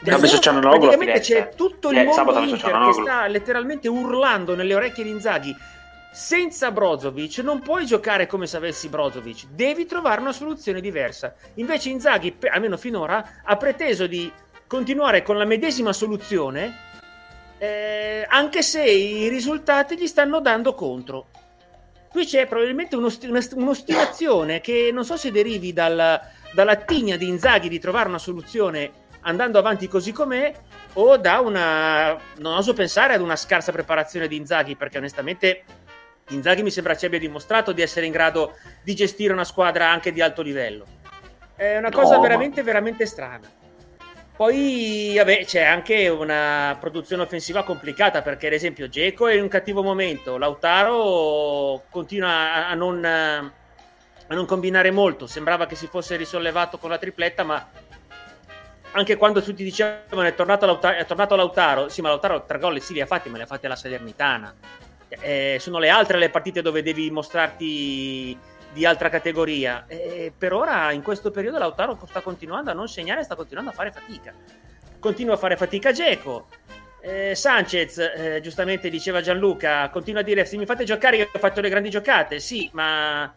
Praticamente 0.00 1.20
Firenze. 1.20 1.34
c'è 1.34 1.48
tutto 1.54 1.90
il 1.90 1.98
Eh, 1.98 2.04
mondo 2.04 2.38
Inter 2.38 2.78
che 2.86 2.92
sta 2.92 3.26
letteralmente 3.26 3.88
urlando 3.88 4.54
nelle 4.54 4.74
orecchie 4.74 5.04
di 5.04 5.10
Inzaghi. 5.10 5.56
Senza 6.10 6.70
Brozovic 6.70 7.38
non 7.38 7.60
puoi 7.60 7.84
giocare 7.84 8.26
come 8.26 8.46
se 8.46 8.56
avessi 8.56 8.88
Brozovic, 8.88 9.46
devi 9.50 9.84
trovare 9.86 10.20
una 10.20 10.32
soluzione 10.32 10.80
diversa. 10.80 11.34
Invece 11.54 11.90
Inzaghi, 11.90 12.36
almeno 12.50 12.76
finora, 12.76 13.42
ha 13.44 13.56
preteso 13.56 14.06
di 14.06 14.30
continuare 14.66 15.22
con 15.22 15.36
la 15.36 15.44
medesima 15.44 15.92
soluzione, 15.92 16.76
eh, 17.58 18.24
anche 18.28 18.62
se 18.62 18.82
i 18.84 19.28
risultati 19.28 19.96
gli 19.98 20.06
stanno 20.06 20.40
dando 20.40 20.74
contro. 20.74 21.26
Qui 22.10 22.24
c'è 22.24 22.46
probabilmente 22.46 22.96
un'ostinazione 22.96 24.60
che 24.60 24.90
non 24.92 25.04
so 25.04 25.16
se 25.16 25.30
derivi 25.30 25.72
dal- 25.72 26.20
dalla 26.52 26.76
tigna 26.76 27.16
di 27.16 27.28
Inzaghi 27.28 27.68
di 27.68 27.78
trovare 27.78 28.08
una 28.08 28.18
soluzione 28.18 29.06
andando 29.28 29.58
avanti 29.58 29.86
così 29.88 30.10
com'è 30.10 30.52
o 30.94 31.16
da 31.18 31.40
una 31.40 32.18
non 32.38 32.54
oso 32.54 32.72
pensare 32.72 33.14
ad 33.14 33.20
una 33.20 33.36
scarsa 33.36 33.70
preparazione 33.70 34.26
di 34.26 34.36
Inzaghi 34.36 34.74
perché 34.74 34.98
onestamente 34.98 35.64
Inzaghi 36.30 36.62
mi 36.62 36.70
sembra 36.70 36.96
ci 36.96 37.06
abbia 37.06 37.18
dimostrato 37.18 37.72
di 37.72 37.82
essere 37.82 38.06
in 38.06 38.12
grado 38.12 38.54
di 38.82 38.94
gestire 38.94 39.32
una 39.32 39.44
squadra 39.44 39.90
anche 39.90 40.12
di 40.12 40.20
alto 40.20 40.42
livello. 40.42 40.84
È 41.54 41.76
una 41.76 41.90
cosa 41.90 42.14
No, 42.14 42.20
ma- 42.20 42.26
veramente 42.26 42.62
veramente 42.62 43.06
strana. 43.06 43.50
Poi 44.36 45.14
vabbè, 45.16 45.44
c'è 45.44 45.62
anche 45.62 46.08
una 46.08 46.76
produzione 46.78 47.22
offensiva 47.22 47.64
complicata 47.64 48.22
perché 48.22 48.46
ad 48.46 48.52
esempio 48.52 48.88
Geco 48.88 49.26
è 49.26 49.34
in 49.34 49.42
un 49.42 49.48
cattivo 49.48 49.82
momento 49.82 50.38
Lautaro 50.38 51.82
continua 51.90 52.68
a 52.68 52.74
non, 52.74 53.04
a 53.04 53.52
non 54.28 54.46
combinare 54.46 54.90
molto. 54.90 55.26
Sembrava 55.26 55.66
che 55.66 55.74
si 55.74 55.86
fosse 55.86 56.16
risollevato 56.16 56.78
con 56.78 56.90
la 56.90 56.98
tripletta 56.98 57.42
ma 57.42 57.68
anche 58.98 59.16
quando 59.16 59.42
tutti 59.42 59.64
dicevano 59.64 60.22
è 60.22 60.34
tornato, 60.34 60.66
Lauta- 60.66 60.96
è 60.96 61.04
tornato 61.06 61.36
Lautaro, 61.36 61.88
sì, 61.88 62.00
ma 62.00 62.08
Lautaro 62.08 62.44
tre 62.44 62.58
gol 62.58 62.80
sì 62.80 62.92
li 62.92 63.00
ha 63.00 63.06
fatti, 63.06 63.28
ma 63.28 63.36
li 63.36 63.42
ha 63.42 63.46
fatti 63.46 63.66
alla 63.66 63.76
Salernitana. 63.76 64.54
Eh, 65.08 65.56
sono 65.58 65.78
le 65.78 65.88
altre 65.88 66.18
le 66.18 66.28
partite 66.28 66.60
dove 66.60 66.82
devi 66.82 67.10
mostrarti 67.10 68.36
di 68.72 68.84
altra 68.84 69.08
categoria. 69.08 69.84
E 69.86 70.32
per 70.36 70.52
ora, 70.52 70.92
in 70.92 71.02
questo 71.02 71.30
periodo, 71.30 71.58
Lautaro 71.58 71.98
sta 72.06 72.20
continuando 72.20 72.70
a 72.70 72.74
non 72.74 72.88
segnare, 72.88 73.22
sta 73.22 73.34
continuando 73.34 73.70
a 73.70 73.74
fare 73.74 73.90
fatica. 73.90 74.34
Continua 74.98 75.34
a 75.34 75.38
fare 75.38 75.56
fatica 75.56 75.92
Geco. 75.92 76.48
Eh, 77.00 77.34
Sanchez, 77.34 77.98
eh, 77.98 78.40
giustamente 78.42 78.90
diceva 78.90 79.20
Gianluca, 79.20 79.88
continua 79.88 80.20
a 80.20 80.24
dire 80.24 80.44
se 80.44 80.56
mi 80.56 80.66
fate 80.66 80.84
giocare 80.84 81.16
io 81.16 81.28
ho 81.32 81.38
fatto 81.38 81.60
le 81.60 81.68
grandi 81.68 81.90
giocate, 81.90 82.40
sì, 82.40 82.68
ma 82.72 83.32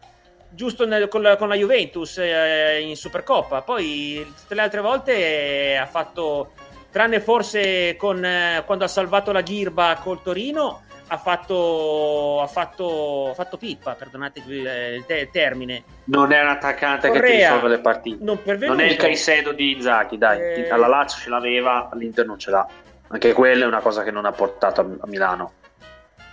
giusto 0.54 0.86
nel- 0.86 1.08
con, 1.08 1.22
la, 1.22 1.36
con 1.36 1.48
la 1.48 1.54
Juventus 1.54 2.18
eh, 2.18 2.80
in 2.80 2.96
Supercoppa, 2.96 3.62
poi 3.62 4.24
tutte 4.40 4.54
le 4.54 4.60
altre 4.62 4.80
volte 4.80 5.14
eh, 5.14 5.76
ha 5.76 5.86
fatto, 5.86 6.52
tranne 6.90 7.20
forse 7.20 7.96
con, 7.96 8.24
eh, 8.24 8.62
quando 8.66 8.84
ha 8.84 8.88
salvato 8.88 9.32
la 9.32 9.40
Ghirba 9.42 9.98
col 10.02 10.22
Torino, 10.22 10.82
ha 11.08 11.18
fatto, 11.18 12.40
ha 12.40 12.46
fatto, 12.46 13.28
ha 13.30 13.34
fatto 13.34 13.56
pippa, 13.58 13.94
perdonate 13.94 14.42
il, 14.46 14.52
il 14.96 15.04
te- 15.06 15.28
termine. 15.30 15.82
Non 16.04 16.32
è 16.32 16.40
un 16.40 16.48
attaccante 16.48 17.08
che 17.08 17.14
ti 17.14 17.20
Correa, 17.20 17.48
risolve 17.50 17.68
le 17.68 17.80
partite. 17.80 18.24
non. 18.24 18.38
Non 18.44 18.80
è 18.80 18.84
il 18.84 18.96
Caicedo 18.96 19.52
di 19.52 19.72
Inzaghi, 19.72 20.16
dai. 20.16 20.40
Eh. 20.40 20.70
Alla 20.70 20.86
Lazio 20.86 21.20
ce 21.20 21.28
l'aveva, 21.28 21.90
all'Inter 21.92 22.24
non 22.24 22.38
ce 22.38 22.50
l'ha. 22.50 22.66
Anche 23.08 23.34
quella 23.34 23.64
è 23.64 23.66
una 23.66 23.80
cosa 23.80 24.02
che 24.02 24.10
non 24.10 24.24
ha 24.24 24.32
portato 24.32 24.80
a, 24.80 24.84
a 25.00 25.06
Milano. 25.06 25.52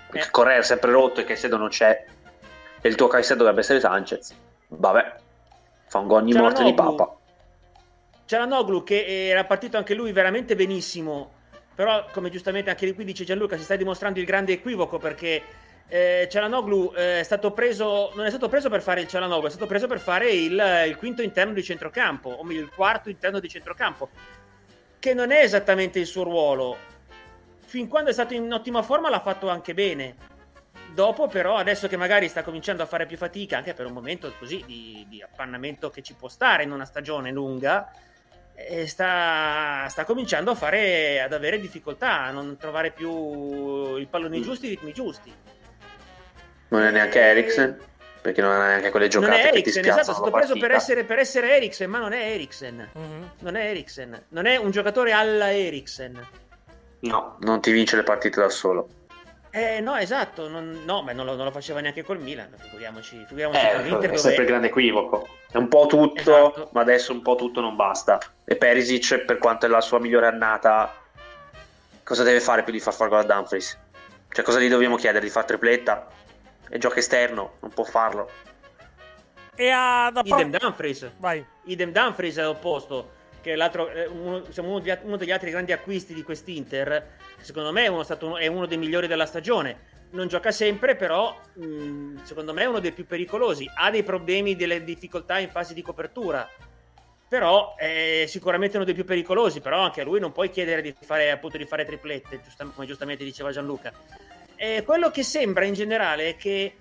Perché 0.10 0.28
Eh. 0.28 0.32
Correa 0.32 0.58
è 0.60 0.64
sempre 0.64 0.92
rotto 0.92 1.20
e 1.20 1.26
Caicedo 1.26 1.58
non 1.58 1.68
c'è. 1.68 2.06
E 2.82 2.88
il 2.88 2.96
tuo 2.96 3.08
Caicedo 3.08 3.40
dovrebbe 3.40 3.62
essere 3.62 3.80
Sanchez. 3.80 4.34
Vabbè, 4.68 5.16
fa 5.88 5.98
un 6.00 6.08
gol 6.08 6.22
ogni 6.22 6.34
morte 6.34 6.64
di 6.64 6.74
papa. 6.74 7.16
Cialanoglu 8.26 8.84
che 8.84 9.28
era 9.28 9.44
partito 9.44 9.78
anche 9.78 9.96
lui 9.96 10.12
veramente 10.12 10.56
benissimo, 10.56 11.32
però 11.74 12.06
come 12.12 12.30
giustamente 12.30 12.70
anche 12.70 12.94
qui 12.94 13.04
dice 13.04 13.24
Gianluca 13.24 13.58
si 13.58 13.64
sta 13.64 13.76
dimostrando 13.76 14.20
il 14.20 14.26
grande 14.26 14.54
equivoco 14.54 15.00
perché 15.00 15.42
eh, 15.88 16.28
Cialanoglu 16.30 16.94
eh, 16.96 17.22
è 17.22 17.24
stato 17.24 17.52
preso, 17.52 18.12
non 18.14 18.26
è 18.26 18.30
stato 18.30 18.48
preso 18.48 18.70
per 18.70 18.84
fare 18.84 19.02
il 19.02 19.08
Cialanoglu, 19.08 19.48
è 19.48 19.50
stato 19.50 19.66
preso 19.66 19.88
per 19.88 20.00
fare 20.00 20.30
il, 20.30 20.86
il 20.88 20.96
quinto 20.98 21.24
interno 21.24 21.54
di 21.54 21.64
centrocampo, 21.64 22.30
o 22.30 22.44
meglio 22.44 22.62
il 22.62 22.70
quarto 22.70 23.10
interno 23.10 23.40
di 23.40 23.50
centrocampo, 23.50 24.10
che 25.00 25.16
non 25.16 25.32
è 25.32 25.42
esattamente 25.42 25.98
il 25.98 26.06
suo 26.06 26.22
ruolo. 26.22 26.78
Fin 27.66 27.88
quando 27.88 28.12
è 28.12 28.14
stato 28.14 28.36
in 28.36 28.54
ottima 28.54 28.84
forma 28.84 29.10
l'ha 29.10 29.20
fatto 29.20 29.50
anche 29.50 29.74
bene. 29.74 30.16
Dopo, 31.00 31.30
però, 31.30 31.56
adesso 31.56 31.88
che 31.88 31.96
magari 31.96 32.28
sta 32.28 32.44
cominciando 32.44 32.84
a 32.84 32.86
fare 32.86 33.06
più 33.06 33.16
fatica, 33.16 33.56
anche 33.56 33.74
per 33.74 33.86
un 33.86 33.94
momento 33.94 34.34
così 34.38 34.62
di, 34.66 35.06
di 35.08 35.22
appannamento 35.22 35.90
che 35.90 36.02
ci 36.02 36.14
può 36.14 36.28
stare 36.28 36.64
in 36.64 36.74
una 36.74 36.84
stagione 36.84 37.32
lunga, 37.32 37.90
eh, 38.54 38.86
sta, 38.86 39.88
sta 39.88 40.04
cominciando 40.04 40.52
a 40.52 40.56
fare, 40.56 41.22
ad 41.22 41.32
avere 41.32 41.58
difficoltà, 41.62 42.24
a 42.24 42.32
non 42.32 42.58
trovare 42.58 42.92
più 42.92 43.96
i 43.96 44.06
palloni 44.08 44.42
giusti, 44.42 44.66
i 44.66 44.70
ritmi 44.72 44.92
giusti. 44.92 45.34
Non 46.68 46.84
è 46.84 46.92
neanche 46.92 47.22
Eriksen, 47.22 47.80
perché 48.22 48.42
non 48.42 48.52
ha 48.52 48.68
neanche 48.68 48.90
quelle 48.90 49.08
non 49.08 49.22
giocate 49.22 49.40
è 49.40 49.44
che 49.44 49.50
ti 49.52 49.58
Eriksen, 49.70 49.86
esatto, 49.86 50.12
è 50.12 50.14
stato 50.16 50.32
preso 50.32 50.58
per 50.58 50.72
essere, 50.72 51.06
per 51.06 51.20
essere 51.20 51.56
Eriksen, 51.56 51.90
ma 51.90 52.00
non 52.00 52.12
è 52.12 52.30
Eriksen. 52.34 52.90
Non 53.40 53.56
è 53.56 53.70
Eriksen, 53.70 54.26
non 54.28 54.46
è 54.48 54.58
un 54.58 54.72
giocatore 54.72 55.14
alla 55.14 55.54
Eriksen. 55.54 56.28
No, 57.04 57.38
non 57.40 57.62
ti 57.62 57.72
vince 57.72 57.96
le 57.96 58.04
partite 58.04 58.42
da 58.42 58.50
solo. 58.50 58.99
Eh, 59.52 59.80
no, 59.80 59.96
esatto, 59.96 60.48
non, 60.48 60.84
no, 60.86 61.02
ma 61.02 61.12
non 61.12 61.26
lo, 61.26 61.36
non 61.36 61.46
lo 61.46 61.52
faceva 61.52 61.80
neanche 61.80 62.04
col 62.04 62.20
Milan, 62.20 62.54
figuriamoci, 62.56 63.24
figuriamoci 63.28 63.66
Eh, 63.66 63.72
con 63.74 63.84
l'Inter 63.84 64.12
è 64.12 64.18
sempre 64.18 64.44
il 64.44 64.48
grande 64.50 64.68
equivoco. 64.68 65.28
È 65.52 65.58
un 65.58 65.68
po' 65.68 65.88
tutto, 65.88 66.20
Esatto. 66.20 66.70
ma 66.74 66.82
adesso 66.82 67.12
un 67.12 67.24
po' 67.24 67.36
tutto 67.36 67.60
non 67.60 67.76
basta. 67.76 68.20
E 68.46 68.56
Perisic, 68.56 69.26
per 69.26 69.40
quanto 69.40 69.66
è 69.66 69.70
la 69.70 69.82
sua 69.82 70.00
migliore 70.00 70.28
annata, 70.28 70.94
cosa 72.04 72.22
deve 72.24 72.40
fare 72.42 72.62
più 72.64 72.72
di 72.74 72.80
far 72.80 72.94
fare 72.94 73.10
gol 73.10 73.20
a 73.20 73.24
Dumfries? 73.24 73.78
Cioè, 74.32 74.46
cosa 74.46 74.60
gli 74.60 74.70
dobbiamo 74.70 74.96
chiedere? 74.98 75.26
Di 75.26 75.32
far 75.32 75.46
tripletta? 75.46 76.08
È 76.70 76.78
gioco 76.78 77.00
esterno, 77.00 77.54
non 77.62 77.72
può 77.72 77.84
farlo. 77.84 78.30
E 79.56 79.72
a 79.72 80.12
da 80.14 80.22
Idem 80.24 80.52
Dumfries. 80.52 81.12
Vai. 81.18 81.44
Idem 81.64 81.92
Dumfries 81.92 82.38
all'opposto, 82.38 83.14
che 83.42 83.54
è 83.54 83.56
l'altro, 83.56 83.90
eh, 83.90 84.06
uno, 84.06 84.44
uno, 84.58 84.82
uno 85.04 85.18
degli 85.18 85.32
altri 85.32 85.52
grandi 85.52 85.72
acquisti 85.72 86.14
di 86.14 86.24
quest'Inter, 86.24 87.18
secondo 87.42 87.72
me 87.72 87.86
è 87.86 87.88
uno, 87.88 88.04
stato, 88.04 88.38
è 88.38 88.48
uno 88.48 88.66
dei 88.66 88.78
migliori 88.78 89.08
della 89.08 89.26
stagione. 89.26 89.98
Non 90.12 90.28
gioca 90.28 90.52
sempre, 90.52 90.96
però 90.96 91.40
mh, 91.54 92.24
secondo 92.24 92.54
me 92.54 92.64
è 92.64 92.66
uno 92.66 92.80
dei 92.80 92.92
più 92.92 93.06
pericolosi. 93.06 93.70
Ha 93.74 93.92
dei 93.92 94.04
problemi, 94.04 94.56
delle 94.56 94.84
difficoltà 94.84 95.38
in 95.38 95.50
fase 95.50 95.74
di 95.74 95.82
copertura. 95.82 96.50
Però 97.28 97.76
è 97.76 98.26
sicuramente 98.28 98.78
uno 98.78 98.86
dei 98.86 98.96
più 98.96 99.06
pericolosi. 99.06 99.62
Però 99.62 99.80
anche 99.80 100.02
a 100.02 100.04
lui 100.04 100.20
non 100.20 100.32
puoi 100.32 100.50
chiedere 100.50 100.82
di 100.82 100.96
fare, 101.00 101.30
appunto, 101.30 101.58
di 101.58 101.66
fare 101.66 101.86
triplette, 101.86 102.42
giusta- 102.42 102.66
come 102.74 102.88
giustamente 102.88 103.24
diceva 103.24 103.52
Gianluca. 103.52 103.94
E 104.56 104.84
quello 104.84 105.12
che 105.12 105.22
sembra 105.22 105.66
in 105.66 105.74
generale 105.74 106.30
è 106.30 106.36
che 106.36 106.74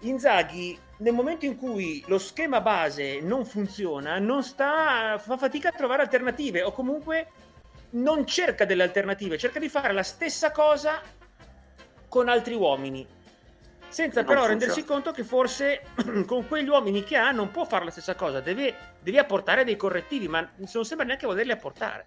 Inzaghi, 0.00 0.78
nel 0.98 1.12
momento 1.12 1.44
in 1.44 1.56
cui 1.56 2.02
lo 2.06 2.18
schema 2.18 2.60
base 2.60 3.20
non 3.20 3.44
funziona, 3.44 4.18
non 4.18 4.42
sta, 4.42 5.18
fa 5.18 5.36
fatica 5.36 5.68
a 5.68 5.72
trovare 5.72 6.02
alternative 6.02 6.62
o 6.62 6.72
comunque 6.72 7.28
non 7.90 8.26
cerca 8.26 8.64
delle 8.64 8.82
alternative, 8.82 9.36
cerca 9.36 9.58
di 9.58 9.68
fare 9.68 9.92
la 9.92 10.02
stessa 10.02 10.50
cosa 10.52 11.00
con 12.08 12.28
altri 12.28 12.54
uomini. 12.54 13.06
Senza 13.88 14.20
Non 14.20 14.28
però 14.28 14.46
funziona. 14.46 14.46
rendersi 14.46 14.84
conto 14.84 15.12
che 15.12 15.22
forse 15.22 15.82
con 16.26 16.48
quegli 16.48 16.68
uomini 16.68 17.04
che 17.04 17.16
ha 17.16 17.30
non 17.30 17.50
può 17.50 17.64
fare 17.64 17.84
la 17.84 17.90
stessa 17.90 18.14
cosa, 18.14 18.40
deve, 18.40 18.74
devi 19.00 19.18
apportare 19.18 19.64
dei 19.64 19.76
correttivi, 19.76 20.28
ma 20.28 20.46
non 20.56 20.84
sembra 20.84 21.06
neanche 21.06 21.26
volerli 21.26 21.52
apportare. 21.52 22.06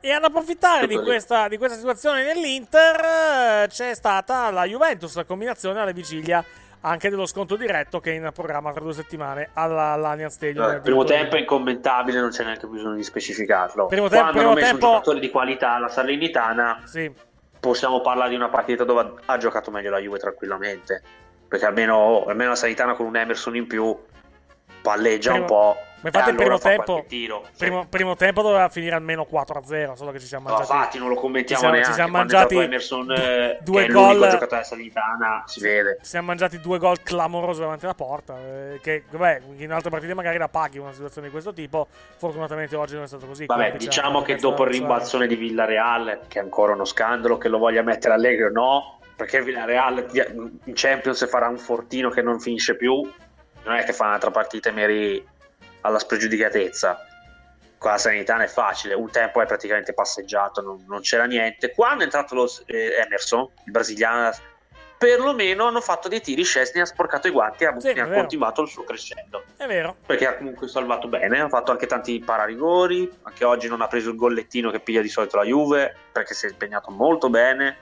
E 0.00 0.10
ad 0.10 0.22
approfittare 0.22 0.86
di 0.86 0.96
lì. 0.98 1.02
questa, 1.02 1.48
di 1.48 1.56
questa 1.56 1.78
situazione 1.78 2.24
nell'Inter 2.24 3.64
eh, 3.64 3.68
c'è 3.68 3.94
stata 3.94 4.50
la 4.50 4.64
Juventus, 4.64 5.14
la 5.14 5.24
combinazione 5.24 5.80
alla 5.80 5.92
vigilia 5.92 6.44
anche 6.86 7.08
dello 7.08 7.24
sconto 7.26 7.56
diretto 7.56 7.98
che 7.98 8.12
è 8.12 8.14
in 8.14 8.30
programma 8.34 8.70
tra 8.72 8.80
due 8.82 8.92
settimane 8.92 9.48
alla- 9.54 9.92
all'Allianz 9.92 10.34
Stadium. 10.34 10.70
Il 10.74 10.80
primo 10.82 11.04
tempo 11.04 11.36
è 11.36 11.40
incommentabile, 11.40 12.20
non 12.20 12.28
c'è 12.30 12.44
neanche 12.44 12.66
bisogno 12.66 12.94
di 12.94 13.02
specificarlo. 13.02 13.86
Primo 13.86 14.08
tempo- 14.08 14.24
Quando 14.30 14.40
hanno 14.40 14.48
primo 14.52 14.54
messo 14.54 14.66
tempo- 14.70 14.86
un 14.86 14.92
giocatore 14.92 15.20
di 15.20 15.30
qualità 15.30 15.72
alla 15.72 15.88
Salernitana, 15.88 16.82
Sì. 16.84 17.10
possiamo 17.58 18.00
parlare 18.02 18.30
di 18.30 18.36
una 18.36 18.48
partita 18.50 18.84
dove 18.84 19.14
ha 19.24 19.36
giocato 19.38 19.70
meglio 19.70 19.90
la 19.90 19.98
Juve 19.98 20.18
tranquillamente. 20.18 21.02
Perché 21.48 21.64
almeno, 21.66 22.24
almeno 22.26 22.50
la 22.50 22.56
Salernitana 22.56 22.94
con 22.94 23.06
un 23.06 23.16
Emerson 23.16 23.56
in 23.56 23.66
più 23.66 23.96
palleggia 24.82 25.30
Primo- 25.30 25.44
un 25.44 25.50
po'. 25.50 25.76
Ma 26.04 26.10
infatti 26.10 26.28
il 26.30 26.36
primo 26.36 26.50
allora 26.56 26.68
tempo, 26.68 27.04
primo, 27.56 27.86
primo 27.88 28.14
tempo 28.14 28.42
doveva 28.42 28.68
finire 28.68 28.94
almeno 28.94 29.26
4-0, 29.30 29.94
solo 29.94 30.10
che 30.10 30.20
ci 30.20 30.26
siamo 30.26 30.48
No, 30.48 30.54
mangiati. 30.56 30.76
infatti 30.76 30.98
non 30.98 31.08
lo 31.08 31.14
commentiamo 31.14 31.62
ci 31.62 31.66
siamo, 31.66 31.72
neanche. 31.72 31.88
ci 31.88 31.94
siamo 31.94 32.12
mangiati 32.18 32.56
Emerson, 32.58 33.06
du- 33.06 33.12
eh, 33.14 33.58
due 33.62 33.80
che 33.80 33.86
è 33.86 33.90
l'unico 33.90 34.08
gol. 34.18 34.20
giocatore 34.28 34.46
della 34.48 34.62
Salernitana, 34.64 35.42
si 35.46 35.60
vede. 35.60 35.96
Ci 36.02 36.06
siamo 36.10 36.26
mangiati 36.26 36.60
due 36.60 36.78
gol 36.78 37.02
clamorosi 37.02 37.60
davanti 37.60 37.84
alla 37.86 37.94
porta. 37.94 38.36
eh, 38.38 38.80
che, 38.82 39.04
vabbè, 39.10 39.40
in 39.56 39.72
altre 39.72 39.88
partite 39.88 40.12
magari 40.12 40.36
la 40.36 40.48
paghi 40.48 40.76
una 40.76 40.92
situazione 40.92 41.28
di 41.28 41.32
questo 41.32 41.54
tipo. 41.54 41.86
Fortunatamente 42.18 42.76
oggi 42.76 42.94
non 42.94 43.04
è 43.04 43.06
stato 43.06 43.24
così. 43.24 43.46
Vabbè, 43.46 43.76
diciamo 43.78 44.20
che 44.20 44.36
dopo 44.36 44.64
il 44.64 44.72
rimbalzone 44.72 45.26
di 45.26 45.36
Villarreal, 45.36 46.20
che 46.28 46.38
è 46.38 46.42
ancora 46.42 46.74
uno 46.74 46.84
scandalo, 46.84 47.38
che 47.38 47.48
lo 47.48 47.56
voglia 47.56 47.80
mettere 47.80 48.12
Allegri 48.12 48.42
o 48.44 48.50
no, 48.50 48.98
perché 49.16 49.42
Villarreal 49.42 50.04
via- 50.10 50.28
in 50.30 50.72
Champions 50.74 51.26
farà 51.30 51.48
un 51.48 51.56
fortino 51.56 52.10
che 52.10 52.20
non 52.20 52.38
finisce 52.40 52.76
più, 52.76 53.00
non 53.64 53.74
è 53.76 53.84
che 53.84 53.94
fa 53.94 54.04
un'altra 54.08 54.30
partita 54.30 54.68
e 54.68 54.72
meri 54.72 55.26
alla 55.84 55.98
spregiudicatezza. 55.98 57.06
Con 57.78 57.90
la 57.90 57.98
Sanitana 57.98 58.44
è 58.44 58.48
facile, 58.48 58.94
un 58.94 59.10
tempo 59.10 59.42
è 59.42 59.46
praticamente 59.46 59.92
passeggiato, 59.92 60.62
non, 60.62 60.84
non 60.88 61.00
c'era 61.02 61.24
niente. 61.26 61.72
Quando 61.72 62.00
è 62.00 62.04
entrato 62.04 62.34
lo, 62.34 62.50
eh, 62.66 62.94
Emerson, 63.04 63.46
il 63.66 63.72
brasiliano, 63.72 64.32
perlomeno 64.96 65.66
hanno 65.66 65.82
fatto 65.82 66.08
dei 66.08 66.22
tiri, 66.22 66.44
Scesni 66.44 66.80
ha 66.80 66.86
sporcato 66.86 67.28
i 67.28 67.30
guanti 67.30 67.64
e 67.64 67.66
ha, 67.66 67.78
Sì, 67.78 67.88
ha 67.88 68.08
continuato 68.08 68.62
il 68.62 68.68
suo 68.68 68.84
crescendo 68.84 69.44
È 69.58 69.66
vero. 69.66 69.96
perché 70.06 70.26
ha 70.26 70.34
comunque 70.36 70.66
salvato 70.66 71.08
bene, 71.08 71.40
ha 71.40 71.48
fatto 71.48 71.72
anche 71.72 71.84
tanti 71.86 72.18
pararigori, 72.20 73.10
anche 73.24 73.44
oggi 73.44 73.68
non 73.68 73.82
ha 73.82 73.86
preso 73.86 74.08
il 74.08 74.16
gollettino 74.16 74.70
che 74.70 74.80
piglia 74.80 75.02
di 75.02 75.08
solito 75.10 75.36
la 75.36 75.44
Juve, 75.44 75.94
perché 76.10 76.32
si 76.32 76.46
è 76.46 76.48
impegnato 76.48 76.90
molto 76.90 77.28
bene. 77.28 77.76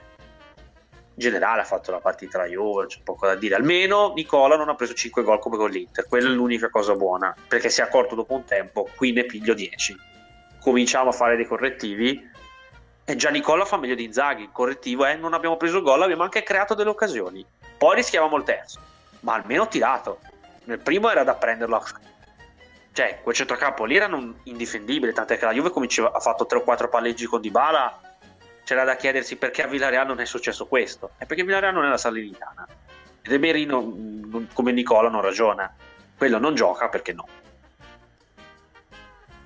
Generale 1.15 1.61
ha 1.61 1.65
fatto 1.65 1.91
la 1.91 1.99
partita 1.99 2.39
la 2.39 2.45
Juve, 2.45 2.87
c'è 2.87 2.99
poco 3.03 3.27
da 3.27 3.35
dire. 3.35 3.55
Almeno 3.55 4.13
Nicola 4.15 4.55
non 4.55 4.69
ha 4.69 4.75
preso 4.75 4.93
5 4.93 5.23
gol 5.23 5.39
come 5.39 5.57
con 5.57 5.69
l'Inter, 5.69 6.07
quella 6.07 6.29
è 6.29 6.31
l'unica 6.31 6.69
cosa 6.69 6.95
buona, 6.95 7.35
perché 7.47 7.69
si 7.69 7.81
è 7.81 7.83
accorto 7.83 8.15
dopo 8.15 8.33
un 8.33 8.45
tempo, 8.45 8.89
qui 8.95 9.11
ne 9.11 9.25
piglio 9.25 9.53
10. 9.53 9.95
Cominciamo 10.59 11.09
a 11.09 11.13
fare 11.13 11.35
dei 11.35 11.45
correttivi 11.45 12.31
e 13.05 13.15
già 13.15 13.29
Nicola 13.29 13.65
fa 13.65 13.77
meglio 13.77 13.95
di 13.95 14.05
Inzaghi, 14.05 14.43
il 14.43 14.51
correttivo 14.51 15.05
è 15.05 15.15
non 15.15 15.33
abbiamo 15.33 15.57
preso 15.57 15.81
gol, 15.81 16.01
abbiamo 16.01 16.23
anche 16.23 16.41
creato 16.41 16.73
delle 16.73 16.89
occasioni. 16.89 17.45
Poi 17.77 17.95
rischiavamo 17.95 18.37
il 18.37 18.43
terzo, 18.43 18.79
ma 19.21 19.33
almeno 19.33 19.67
tirato. 19.67 20.19
Nel 20.65 20.79
primo 20.79 21.09
era 21.09 21.23
da 21.23 21.35
prenderlo 21.35 21.75
a 21.75 21.83
cioè 22.93 23.21
quel 23.23 23.33
centrocampo 23.33 23.85
lì 23.85 23.95
era 23.95 24.07
indifendibile 24.43 25.13
tant'è 25.13 25.39
che 25.39 25.45
la 25.45 25.51
Juve 25.51 25.71
cominciava, 25.71 26.11
ha 26.13 26.19
fatto 26.19 26.45
3 26.45 26.59
o 26.59 26.61
4 26.61 26.89
palleggi 26.89 27.25
con 27.25 27.41
Dybala 27.41 28.02
c'era 28.63 28.83
da 28.83 28.95
chiedersi 28.95 29.35
perché 29.35 29.63
a 29.63 29.67
Villarreal 29.67 30.07
non 30.07 30.19
è 30.19 30.25
successo 30.25 30.65
questo. 30.65 31.11
È 31.17 31.25
perché 31.25 31.43
Villarreal 31.43 31.73
non 31.73 31.85
è 31.85 31.89
la 31.89 31.97
Salernitana. 31.97 32.67
Ed 33.21 33.31
Emery 33.31 33.65
non- 33.65 34.21
non- 34.29 34.49
come 34.53 34.71
Nicola 34.71 35.09
non 35.09 35.21
ragiona. 35.21 35.73
Quello 36.17 36.39
non 36.39 36.55
gioca 36.55 36.89
perché 36.89 37.13
no. 37.13 37.27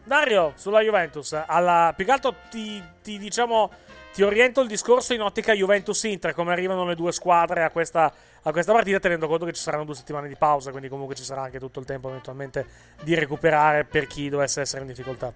Dario, 0.03 0.53
sulla 0.55 0.79
Juventus, 0.81 1.33
alla, 1.45 1.93
più 1.95 2.05
che 2.05 2.11
altro 2.11 2.33
ti, 2.49 2.81
ti, 3.03 3.17
diciamo, 3.17 3.69
ti 4.13 4.23
oriento 4.23 4.61
il 4.61 4.67
discorso 4.67 5.13
in 5.13 5.21
ottica 5.21 5.53
Juventus-Inter, 5.53 6.33
come 6.33 6.53
arrivano 6.53 6.85
le 6.85 6.95
due 6.95 7.11
squadre 7.11 7.63
a 7.63 7.69
questa, 7.71 8.11
a 8.41 8.51
questa 8.51 8.71
partita, 8.71 8.99
tenendo 8.99 9.27
conto 9.27 9.43
che 9.45 9.51
ci 9.51 9.61
saranno 9.61 9.83
due 9.83 9.95
settimane 9.95 10.29
di 10.29 10.35
pausa, 10.35 10.71
quindi 10.71 10.87
comunque 10.87 11.13
ci 11.13 11.23
sarà 11.23 11.41
anche 11.41 11.59
tutto 11.59 11.81
il 11.81 11.85
tempo 11.85 12.07
eventualmente 12.07 12.65
di 13.03 13.15
recuperare 13.15 13.83
per 13.83 14.07
chi 14.07 14.29
dovesse 14.29 14.61
essere 14.61 14.83
in 14.83 14.87
difficoltà. 14.87 15.33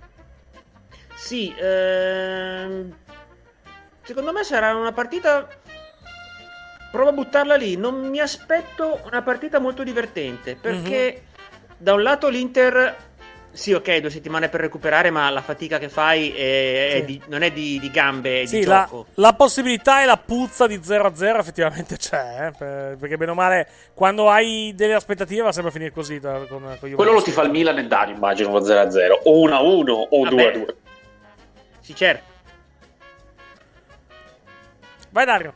Sì, 1.16 1.54
ehm, 1.56 2.96
secondo 4.12 4.34
me 4.34 4.44
sarà 4.44 4.76
una 4.76 4.92
partita. 4.92 5.48
Provo 6.92 7.10
a 7.10 7.14
buttarla 7.14 7.56
lì. 7.56 7.78
Non 7.78 7.96
mi 8.10 8.20
aspetto 8.20 9.00
una 9.06 9.22
partita 9.22 9.60
molto 9.60 9.84
divertente. 9.84 10.58
Perché 10.60 11.24
da 11.78 11.94
un 11.94 12.04
lato 12.04 12.28
l'Inter. 12.28 13.10
Sì, 13.54 13.74
ok, 13.74 13.98
due 13.98 14.10
settimane 14.10 14.48
per 14.48 14.62
recuperare, 14.62 15.10
ma 15.10 15.30
la 15.30 15.42
fatica 15.42 15.78
che 15.78 15.90
fai 15.90 16.32
è- 16.32 16.94
è 16.94 16.96
Sì. 17.00 17.06
di- 17.06 17.22
non 17.28 17.42
è 17.42 17.52
di, 17.52 17.80
di 17.82 17.92
gambe, 17.92 18.44
è 18.44 18.46
Sì, 18.46 18.60
di 18.60 18.66
la, 18.66 18.86
gioco. 18.90 19.08
la 19.16 19.34
possibilità 19.34 20.02
e 20.02 20.06
la 20.06 20.16
puzza 20.16 20.68
di 20.68 20.80
0-0 20.82 21.38
effettivamente 21.40 21.98
c'è, 21.98 22.48
eh, 22.48 22.52
per- 22.58 22.96
perché 22.98 23.18
bene 23.18 23.32
o 23.32 23.34
male, 23.34 23.68
quando 23.94 24.30
hai 24.30 24.72
delle 24.74 24.94
aspettative 24.94 25.42
va 25.44 25.52
sempre 25.52 25.70
a 25.70 25.74
finire 25.74 25.92
così 25.92 26.20
da- 26.22 26.46
con, 26.48 26.78
con 26.80 26.92
quello 26.94 27.12
lo 27.12 27.22
ti 27.22 27.32
fa 27.32 27.42
il 27.42 27.50
Milan 27.52 27.78
e 27.78 27.88
Dario 27.88 28.16
immagino 28.16 28.52
lo 28.54 28.62
0-0 28.64 29.20
o 29.24 29.38
1-1 29.42 30.08
o 30.12 30.24
Vabbè. 30.24 30.34
2-2 30.52 30.76
Sì, 31.82 31.94
certo. 31.94 32.30
Vai 35.12 35.26
Dario. 35.26 35.54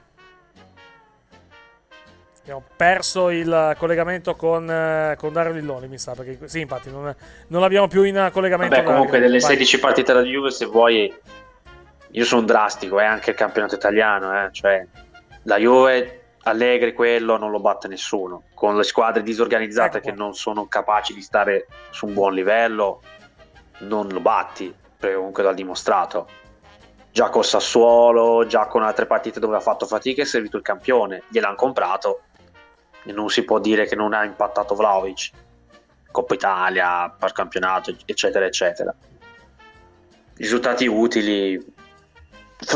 Abbiamo 2.42 2.64
perso 2.76 3.30
il 3.32 3.76
collegamento 3.78 4.36
con, 4.36 4.70
eh, 4.70 5.16
con 5.18 5.34
Dario 5.34 5.54
Lilloni, 5.54 5.88
mi 5.88 5.98
sa, 5.98 6.14
perché 6.14 6.48
sì, 6.48 6.60
infatti 6.60 6.92
non, 6.92 7.16
non 7.48 7.62
l'abbiamo 7.62 7.88
più 7.88 8.04
in 8.04 8.30
collegamento. 8.32 8.76
Vabbè, 8.76 8.88
comunque 8.88 9.20
delle 9.20 9.40
Vai. 9.40 9.50
16 9.50 9.80
partite 9.80 10.14
della 10.14 10.26
Juve, 10.26 10.52
se 10.52 10.66
vuoi, 10.66 11.12
io 12.12 12.24
sono 12.24 12.44
drastico, 12.44 13.00
è 13.00 13.06
anche 13.06 13.32
il 13.32 13.36
campionato 13.36 13.74
italiano, 13.74 14.46
eh, 14.46 14.50
cioè 14.52 14.86
la 15.44 15.58
Juve, 15.58 16.26
Allegri, 16.44 16.94
quello 16.94 17.38
non 17.38 17.50
lo 17.50 17.60
batte 17.60 17.88
nessuno. 17.88 18.44
Con 18.54 18.78
le 18.78 18.84
squadre 18.84 19.24
disorganizzate 19.24 19.98
Ecco 19.98 20.10
che 20.10 20.16
non 20.16 20.36
sono 20.36 20.68
capaci 20.68 21.16
di 21.16 21.22
stare 21.22 21.66
su 21.90 22.06
un 22.06 22.14
buon 22.14 22.34
livello, 22.36 23.02
non 23.80 24.08
lo 24.10 24.20
batti, 24.20 24.72
perché 25.00 25.16
comunque 25.16 25.42
l'ha 25.42 25.54
dimostrato. 25.54 26.28
Già 27.16 27.30
con 27.30 27.46
Sassuolo, 27.46 28.46
già 28.46 28.68
con 28.68 28.84
altre 28.84 29.06
partite 29.06 29.40
dove 29.40 29.56
ha 29.56 29.62
fatto 29.62 29.86
fatica 29.86 30.22
è 30.22 30.26
servito 30.26 30.58
il 30.58 30.64
campione, 30.64 31.24
gliel'hanno 31.30 31.56
comprato 31.56 32.24
e 33.06 33.14
non 33.14 33.30
si 33.30 33.46
può 33.46 33.58
dire 33.60 33.86
che 33.86 33.96
non 33.96 34.14
ha 34.14 34.26
impattato 34.26 34.76
Vlaovic. 34.76 35.30
Coppa 36.12 36.34
Italia, 36.34 37.10
per 37.18 37.32
campionato, 37.32 37.96
eccetera, 38.04 38.44
eccetera. 38.44 38.94
Risultati 40.36 40.88
utili. 40.88 41.58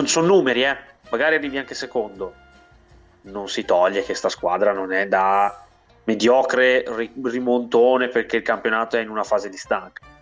Sono 0.06 0.28
numeri, 0.28 0.64
eh. 0.64 0.78
Magari 1.10 1.36
arrivi 1.36 1.57
anche 1.57 1.76
secondo. 1.76 2.34
Non 3.24 3.49
si 3.49 3.66
toglie 3.66 4.03
che 4.03 4.14
sta 4.14 4.30
squadra 4.30 4.72
non 4.72 4.94
è 4.94 5.06
da 5.06 5.66
mediocre 6.06 6.86
ri- 6.88 7.11
rimontone 7.26 8.07
perché 8.07 8.38
il 8.38 8.44
campionato 8.44 8.95
è 8.95 9.02
in 9.02 9.10
una 9.10 9.26
fase 9.26 9.49
di 9.49 9.57
stanca. 9.57 10.19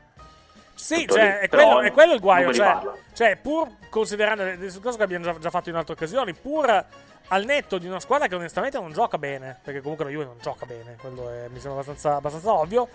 Sì, 0.78 1.08
cioè, 1.08 1.40
è, 1.40 1.50
quello, 1.50 1.82
è 1.82 1.92
quello 1.92 2.14
il 2.14 2.20
guaio. 2.20 2.54
Cioè, 2.54 2.80
cioè, 3.14 3.36
pur 3.36 3.70
considerando 3.90 4.44
il 4.44 4.58
discorso 4.60 4.98
che 4.98 5.04
abbiamo 5.04 5.26
già, 5.26 5.38
già 5.38 5.50
fatto 5.50 5.70
in 5.70 5.76
altre 5.76 5.94
occasioni, 5.94 6.34
pur 6.34 6.86
al 7.30 7.44
netto 7.46 7.78
di 7.78 7.88
una 7.88 8.00
squadra 8.00 8.28
che 8.28 8.36
onestamente 8.36 8.80
non 8.80 8.94
gioca 8.94 9.18
bene, 9.18 9.60
perché 9.62 9.82
comunque 9.82 10.06
la 10.06 10.12
Juve 10.12 10.26
non 10.26 10.38
gioca 10.42 10.66
bene, 10.66 10.96
quello 11.00 11.30
è- 11.30 11.48
mi 11.50 11.60
sembra 11.60 11.82
abbastanza, 11.82 12.16
abbastanza 12.16 12.54
ovvio. 12.54 12.88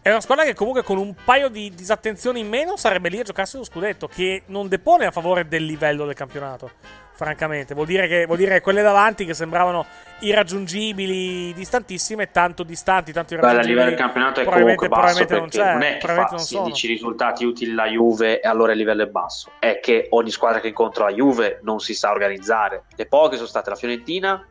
È 0.00 0.10
una 0.10 0.20
squadra 0.20 0.44
che 0.44 0.54
comunque 0.54 0.84
con 0.84 0.98
un 0.98 1.14
paio 1.24 1.48
di 1.48 1.74
disattenzioni 1.74 2.40
in 2.40 2.48
meno 2.48 2.76
sarebbe 2.76 3.08
lì 3.08 3.18
a 3.18 3.24
giocarsi 3.24 3.56
lo 3.56 3.64
scudetto, 3.64 4.06
che 4.06 4.44
non 4.46 4.68
depone 4.68 5.04
a 5.04 5.10
favore 5.10 5.48
del 5.48 5.64
livello 5.64 6.06
del 6.06 6.14
campionato. 6.14 6.70
Francamente, 7.16 7.72
vuol 7.72 7.86
dire 7.86 8.06
che 8.06 8.26
vuol 8.26 8.36
dire 8.36 8.60
quelle 8.60 8.82
davanti 8.82 9.24
che 9.24 9.32
sembravano 9.32 9.86
irraggiungibili, 10.20 11.54
distantissime, 11.54 12.30
tanto 12.30 12.62
distanti, 12.62 13.10
tanto 13.12 13.34
Beh, 13.34 13.40
a 13.40 13.44
irraggiungibili. 13.44 13.74
livello 13.74 13.88
del 13.88 13.98
campionato 13.98 14.40
è 14.40 14.44
comunque 14.44 14.88
basso 14.88 15.18
perché 15.18 15.32
non 15.32 15.40
non, 15.40 15.48
c'è, 15.48 15.76
è 15.78 15.98
che 15.98 16.06
fa 16.06 16.28
non 16.30 16.38
sono. 16.38 16.64
16 16.66 16.86
risultati 16.88 17.44
utili 17.44 17.72
la 17.72 17.86
Juve 17.86 18.40
e 18.40 18.46
allora 18.46 18.72
il 18.72 18.78
livello 18.78 19.02
è 19.02 19.06
basso, 19.06 19.52
è 19.58 19.80
che 19.80 20.08
ogni 20.10 20.30
squadra 20.30 20.60
che 20.60 20.68
incontra 20.68 21.04
la 21.04 21.12
Juve 21.12 21.60
non 21.62 21.80
si 21.80 21.94
sa 21.94 22.10
organizzare. 22.10 22.84
Le 22.94 23.06
poche 23.06 23.36
sono 23.36 23.48
state 23.48 23.70
la 23.70 23.76
Fiorentina 23.76 24.46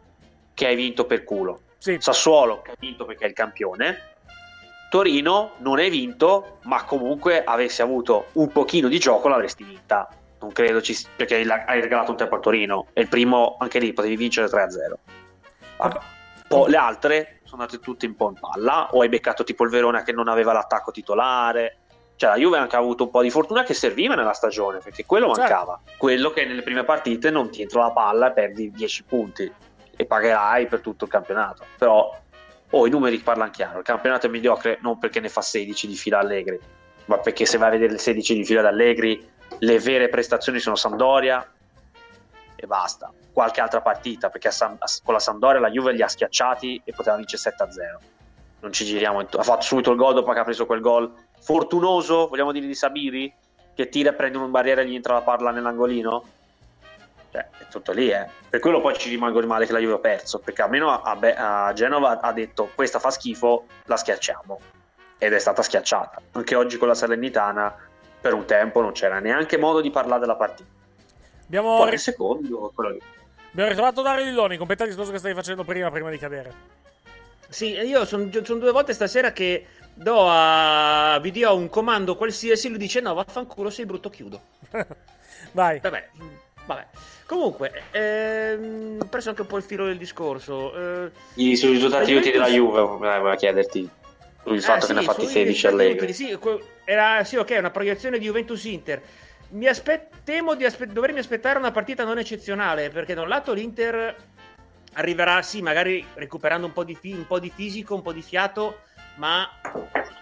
che 0.54 0.66
hai 0.66 0.76
vinto 0.76 1.06
per 1.06 1.24
culo, 1.24 1.62
Sassuolo 1.78 2.64
che 2.64 2.72
ha 2.72 2.76
vinto 2.80 3.06
perché 3.06 3.26
è 3.26 3.28
il 3.28 3.34
campione, 3.34 4.00
Torino 4.90 5.52
non 5.58 5.78
hai 5.78 5.90
vinto, 5.90 6.58
ma 6.64 6.84
comunque 6.84 7.44
avessi 7.44 7.82
avuto 7.82 8.28
un 8.34 8.48
pochino 8.48 8.88
di 8.88 8.98
gioco 8.98 9.28
l'avresti 9.28 9.64
vinta. 9.64 10.10
Non 10.46 10.54
credo 10.54 10.80
ci 10.80 10.96
perché 11.16 11.38
hai 11.38 11.82
regalato 11.82 12.12
un 12.12 12.18
tempo 12.18 12.36
a 12.36 12.40
Torino 12.40 12.86
e 12.94 13.02
il 13.02 13.08
primo 13.08 13.58
anche 13.60 13.80
lì 13.80 13.94
potevi 13.94 14.16
vincere 14.16 14.46
3-0. 14.46 14.94
Ah, 15.78 16.00
poi 16.48 16.70
le 16.70 16.78
altre 16.78 17.40
sono 17.46 17.64
andate 17.64 17.80
tutte 17.80 18.06
un 18.06 18.16
po' 18.16 18.30
in 18.30 18.40
palla 18.40 18.90
o 18.92 19.02
hai 19.02 19.10
beccato 19.10 19.44
tipo 19.44 19.64
il 19.64 19.72
Verona 19.72 20.04
che 20.04 20.12
non 20.12 20.28
aveva 20.28 20.54
l'attacco 20.54 20.92
titolare. 20.92 21.78
Cioè 22.16 22.30
la 22.30 22.38
Juve 22.38 22.60
ha 22.60 22.62
anche 22.62 22.76
avuto 22.76 23.06
un 23.06 23.10
po' 23.10 23.24
di 23.24 23.32
fortuna 23.32 23.64
che 23.64 23.74
serviva 23.74 24.14
nella 24.14 24.34
stagione, 24.34 24.78
perché 24.84 25.04
quello 25.04 25.34
Certo. 25.34 25.42
mancava. 25.42 25.82
Quello 25.98 26.30
che 26.30 26.46
nelle 26.46 26.62
prime 26.62 26.84
partite 26.84 27.32
non 27.32 27.50
ti 27.50 27.64
entra 27.64 27.82
la 27.82 27.92
palla 27.92 28.30
e 28.30 28.34
perdi 28.34 28.70
10 28.70 29.04
punti 29.04 29.52
e 29.98 30.06
pagherai 30.06 30.68
per 30.68 30.82
tutto 30.82 31.06
il 31.06 31.10
campionato. 31.10 31.66
Però 31.76 32.16
oh, 32.70 32.88
i 32.88 32.90
numeri 32.92 33.18
parlano 33.18 33.50
chiaro, 33.50 33.80
il 33.80 33.84
campionato 33.84 34.28
è 34.28 34.30
mediocre 34.30 34.78
non 34.82 35.00
perché 35.00 35.20
ne 35.20 35.30
fa 35.30 35.42
16 35.42 35.88
di 35.88 35.96
fila 35.96 36.20
Allegri, 36.20 36.60
ma 37.06 37.18
perché 37.18 37.46
se 37.46 37.58
vai 37.58 37.70
a 37.70 37.72
vedere 37.72 37.94
le 37.94 37.98
16 37.98 38.36
di 38.36 38.46
fila 38.46 38.62
da 38.62 38.70
Allegri, 38.70 39.34
le 39.60 39.80
vere 39.80 40.10
prestazioni 40.10 40.60
sono 40.60 40.76
Sampdoria 40.76 41.46
e 42.56 42.68
basta. 42.68 43.12
Qualche 43.32 43.62
altra 43.62 43.82
partita, 43.82 44.30
perché 44.30 44.52
San- 44.52 44.78
con 45.04 45.14
la 45.14 45.20
Sampdoria 45.20 45.60
la 45.60 45.70
Juve 45.70 45.94
li 45.94 46.02
ha 46.02 46.08
schiacciati 46.08 46.82
e 46.84 46.94
poteva 46.94 47.18
vincere 47.18 47.42
7-0. 47.42 48.00
Non 48.62 48.72
ci 48.72 48.86
giriamo, 48.86 49.20
ha 49.20 49.44
fatto 49.44 49.62
subito 49.62 49.92
il 49.92 49.98
gol 49.98 50.14
dopo 50.14 50.32
che 50.32 50.40
ha 50.40 50.44
preso 50.44 50.66
quel 50.66 50.80
gol 50.80 51.12
fortunoso, 51.40 52.28
vogliamo 52.28 52.52
dire 52.52 52.66
di 52.66 52.74
Sabiri, 52.74 53.32
che 53.76 53.90
tira 53.90 54.12
e 54.12 54.14
prende 54.14 54.38
un 54.38 54.50
barriera 54.50 54.82
e 54.82 54.88
gli 54.88 54.96
entra 54.96 55.14
la 55.14 55.22
palla 55.22 55.52
nell'angolino. 55.52 56.24
Cioè, 57.32 57.48
è 57.58 57.68
tutto 57.70 57.92
lì, 57.92 58.10
eh. 58.10 58.28
Per 58.50 58.60
quello 58.62 58.80
poi 58.80 58.98
ci 58.98 59.10
rimango 59.10 59.42
di 59.42 59.46
male 59.46 59.66
che 59.66 59.74
la 59.74 59.80
Juve 59.80 59.96
ha 59.96 60.00
perso, 60.00 60.40
perché 60.40 60.62
almeno 60.62 60.90
a 61.02 61.16
Be- 61.18 61.36
a 61.36 61.74
Genova 61.74 62.22
ha 62.22 62.32
detto 62.32 62.72
questa 62.74 63.00
fa 63.00 63.12
schifo, 63.12 63.66
la 63.86 63.98
schiacciamo. 63.98 64.60
ed 65.18 65.34
è 65.34 65.40
stata 65.40 65.62
schiacciata. 65.62 66.22
Anche 66.34 66.56
oggi 66.56 66.78
con 66.78 66.90
la 66.90 66.94
Salernitana 66.94 67.74
per 68.26 68.34
un 68.34 68.46
tempo 68.46 68.82
non 68.82 68.92
c'era 68.92 69.20
neanche 69.20 69.56
modo 69.56 69.82
di 69.82 69.92
parlare 69.92 70.20
della 70.20 70.36
partita. 70.36 70.68
Abbiamo, 71.46 71.78
Poi 71.78 71.90
ri- 71.90 71.94
il 71.94 72.00
secondo, 72.00 72.72
quello 72.74 72.90
lì. 72.90 73.00
abbiamo 73.52 73.70
ritrovato 73.70 74.02
Dario 74.02 74.26
Lilloni, 74.26 74.58
completa 74.58 74.82
il 74.82 74.90
discorso 74.90 75.12
che 75.12 75.20
stavi 75.20 75.36
facendo 75.36 75.64
prima, 75.64 75.92
prima 75.92 76.10
di 76.10 76.18
cadere. 76.18 76.52
Sì, 77.48 77.68
io 77.74 78.04
sono 78.06 78.24
due 78.26 78.72
volte 78.72 78.94
stasera 78.94 79.32
che 79.32 79.68
do 79.94 80.26
a 80.28 81.20
vi 81.22 81.30
do 81.30 81.56
un 81.56 81.70
comando 81.70 82.16
qualsiasi, 82.16 82.68
lui 82.70 82.80
dice 82.80 83.00
no, 83.00 83.14
vaffanculo, 83.14 83.70
sei 83.70 83.86
brutto, 83.86 84.10
chiudo. 84.10 84.42
Vai. 85.54 85.80
Vabbè, 85.80 86.10
vabbè. 86.66 86.86
Comunque, 87.28 87.84
ehm, 87.92 88.98
ho 89.02 89.06
preso 89.06 89.30
anche 89.30 89.42
un 89.42 89.48
po' 89.48 89.58
il 89.58 89.64
filo 89.64 89.86
del 89.86 89.98
discorso. 90.00 90.74
eh, 91.06 91.12
I 91.36 91.56
sui 91.56 91.70
risultati 91.74 92.12
utili 92.16 92.32
della 92.32 92.48
Juventus- 92.48 92.76
Juve, 92.88 92.98
voleva 92.98 93.36
chiederti 93.36 93.88
il 94.48 94.62
fatto 94.62 94.72
Ah, 94.74 94.80
che 94.80 94.86
sì, 94.86 94.94
ne 94.94 95.00
ha 95.00 95.04
fatti 95.04 95.22
sui 95.24 95.32
16 95.32 95.68
risultati 95.68 95.84
Allegri. 95.84 96.14
sì, 96.14 96.40
era, 96.86 97.24
sì, 97.24 97.36
ok, 97.38 97.56
una 97.58 97.72
proiezione 97.72 98.18
di 98.20 98.26
Juventus-Inter. 98.26 99.02
Mi 99.50 99.68
aspe- 99.68 100.10
temo 100.24 100.56
di 100.56 100.66
aspe- 100.66 100.88
dovermi 100.88 101.20
aspettare 101.20 101.58
una 101.58 101.72
partita 101.72 102.04
non 102.04 102.18
eccezionale, 102.18 102.90
perché 102.90 103.14
da 103.14 103.22
un 103.22 103.28
lato 103.28 103.54
l'Inter 103.54 104.16
arriverà, 104.94 105.42
sì, 105.42 105.62
magari 105.62 106.06
recuperando 106.16 106.66
un 106.68 106.74
po' 106.74 106.84
di, 106.84 106.98
un 107.04 107.26
po' 107.28 107.40
di 107.40 107.52
fisico, 107.54 107.96
un 107.96 108.02
po' 108.02 108.14
di 108.14 108.22
fiato, 108.22 108.82
ma 109.16 109.50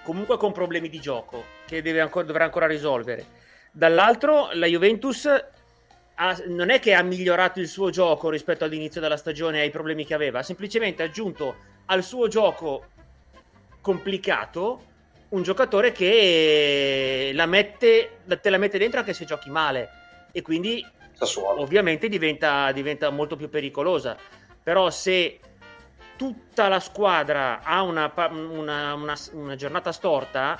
comunque 0.03 0.37
con 0.37 0.51
problemi 0.51 0.89
di 0.89 0.99
gioco 0.99 1.43
che 1.65 1.81
deve 1.81 2.01
ancora- 2.01 2.25
dovrà 2.25 2.43
ancora 2.43 2.67
risolvere. 2.67 3.25
Dall'altro, 3.71 4.49
la 4.53 4.67
Juventus 4.67 5.25
ha- 6.15 6.41
non 6.47 6.69
è 6.69 6.79
che 6.79 6.93
ha 6.93 7.01
migliorato 7.01 7.59
il 7.59 7.67
suo 7.67 7.89
gioco 7.89 8.29
rispetto 8.29 8.63
all'inizio 8.65 9.01
della 9.01 9.17
stagione 9.17 9.59
e 9.59 9.61
ai 9.61 9.69
problemi 9.71 10.05
che 10.05 10.13
aveva, 10.13 10.39
ha 10.39 10.43
semplicemente 10.43 11.01
aggiunto 11.03 11.55
al 11.85 12.03
suo 12.03 12.27
gioco 12.27 12.85
complicato 13.83 14.85
un 15.29 15.41
giocatore 15.43 15.91
che 15.91 17.31
la 17.33 17.45
mette, 17.45 18.19
te 18.41 18.49
la 18.49 18.57
mette 18.57 18.77
dentro 18.77 18.99
anche 18.99 19.13
se 19.13 19.25
giochi 19.25 19.49
male 19.49 19.89
e 20.31 20.41
quindi 20.41 20.83
ovviamente 21.61 22.07
diventa, 22.07 22.71
diventa 22.71 23.09
molto 23.09 23.35
più 23.35 23.49
pericolosa. 23.49 24.15
Però 24.63 24.89
se 24.89 25.39
tutta 26.15 26.69
la 26.69 26.79
squadra 26.79 27.61
ha 27.61 27.81
una, 27.81 28.11
una- 28.31 28.93
una- 28.93 29.17
una 29.33 29.55
giornata 29.55 29.91
storta, 29.91 30.57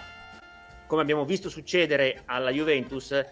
come 0.86 1.02
abbiamo 1.02 1.24
visto 1.24 1.50
succedere 1.50 2.24
alla 2.26 2.50
Juventus, 2.52 3.24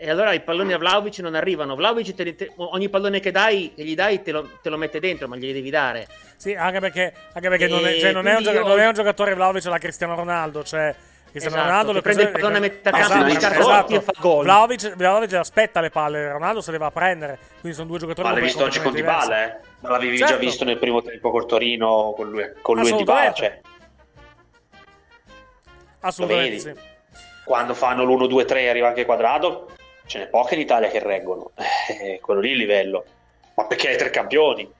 e 0.00 0.08
allora 0.08 0.32
i 0.32 0.40
palloni 0.40 0.72
a 0.72 0.78
Vlaovic 0.78 1.18
non 1.18 1.34
arrivano. 1.34 1.74
Vlaovic 1.74 2.14
te- 2.14 2.34
te- 2.36 2.52
ogni 2.56 2.88
pallone 2.88 3.18
che, 3.18 3.32
dai, 3.32 3.72
che 3.74 3.82
gli 3.82 3.96
dai 3.96 4.22
te 4.22 4.30
lo, 4.30 4.48
te 4.62 4.70
lo 4.70 4.76
mette 4.76 5.00
dentro, 5.00 5.26
ma 5.26 5.34
glieli 5.36 5.52
devi 5.54 5.70
dare. 5.70 6.06
Sì, 6.36 6.54
anche 6.54 6.78
perché, 6.78 7.12
anche 7.32 7.48
perché 7.48 7.66
non, 7.66 7.84
è, 7.84 7.98
cioè, 7.98 8.12
non, 8.12 8.26
è 8.28 8.36
gioca- 8.36 8.58
io- 8.60 8.66
non 8.66 8.78
è 8.78 8.86
un 8.86 8.94
giocatore 8.94 9.34
Vlaovic 9.34 9.66
alla 9.66 9.78
Cristiano 9.78 10.14
Ronaldo, 10.14 10.62
cioè 10.62 10.94
Cristiano 11.30 11.56
Esatto, 11.56 11.68
Ronaldo 11.68 11.88
che 11.88 11.96
le 11.96 12.02
prende 12.02 12.22
il 12.22 12.28
pallone 12.30 12.56
a 12.56 12.60
metà 12.60 12.90
Esatto, 12.90 13.12
campo, 13.12 13.26
esatto. 13.26 13.54
scartotti 13.62 13.94
e 13.94 14.00
fa 14.00 14.12
gol. 14.18 14.44
Vlaovic, 14.44 14.94
Vlaovic 14.96 15.32
aspetta 15.34 15.80
le 15.80 15.90
palle, 15.90 16.30
Ronaldo 16.32 16.60
se 16.60 16.70
le 16.70 16.78
va 16.78 16.86
a 16.86 16.90
prendere, 16.92 17.38
quindi 17.60 17.76
sono 17.76 17.88
due 17.88 17.98
giocatori 17.98 18.28
Ma 18.28 18.34
l'hai 18.34 18.42
visto 18.44 18.62
oggi 18.64 18.80
con 18.80 18.92
Dybala, 18.92 19.44
eh? 19.44 19.56
Ma 19.80 19.90
l'avevi 19.90 20.16
Certo. 20.16 20.32
già 20.34 20.38
visto 20.38 20.64
nel 20.64 20.78
primo 20.78 21.02
tempo 21.02 21.30
col 21.30 21.44
Torino 21.46 22.14
con 22.16 22.30
lui, 22.30 22.44
con 22.62 22.76
lui 22.78 22.88
e 22.88 22.96
Dybala, 22.96 23.30
Assolutamente. 23.30 23.36
cioè, 23.42 24.86
Assolutamente 26.00 26.54
Lo 26.70 26.74
sì. 26.76 26.80
quando 27.44 27.74
fanno 27.74 28.04
l'1-2-3 28.04 28.56
e 28.56 28.68
arriva 28.68 28.88
anche 28.88 29.04
quadrato, 29.04 29.70
ce 30.08 30.18
n'è 30.18 30.26
poche 30.26 30.54
in 30.54 30.60
Italia 30.60 30.88
che 30.88 30.98
reggono. 30.98 31.52
Eh, 31.88 32.20
quello 32.20 32.40
lì 32.40 32.50
il 32.50 32.58
livello. 32.58 33.04
Ma 33.54 33.64
perché 33.64 33.88
hai 33.88 33.96
tre 33.96 34.10
campioni? 34.10 34.70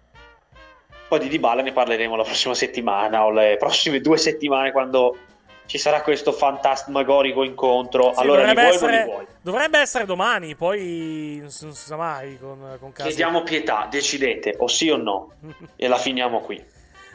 Poi 1.09 1.19
di 1.19 1.29
Dybala 1.29 1.63
ne 1.63 1.73
parleremo 1.73 2.17
la 2.17 2.23
prossima 2.23 2.55
settimana 2.55 3.25
o 3.25 3.31
le 3.31 3.57
prossime 3.59 4.01
due 4.01 4.19
settimane 4.19 4.73
quando 4.73 5.17
ci 5.65 5.79
sarà 5.79 6.03
questo 6.03 6.33
fantasmagorico 6.33 7.45
incontro. 7.45 8.13
Sì, 8.13 8.21
allora 8.21 8.43
li 8.43 8.49
dovrebbe, 8.49 8.63
vuoi 8.63 8.75
essere, 8.75 8.99
li 8.99 9.11
vuoi? 9.11 9.27
dovrebbe 9.41 9.79
essere 9.79 10.05
domani, 10.05 10.55
poi 10.55 11.39
non 11.41 11.51
si 11.51 11.73
sa 11.73 11.97
mai 11.97 12.39
con, 12.39 12.77
con 12.79 12.93
casi. 12.93 13.09
Chiediamo 13.09 13.43
pietà, 13.43 13.89
decidete 13.91 14.57
o 14.59 14.69
sì 14.69 14.91
o 14.91 14.97
no 14.97 15.33
e 15.77 15.89
la 15.89 15.97
finiamo 15.97 16.41
qui. 16.41 16.63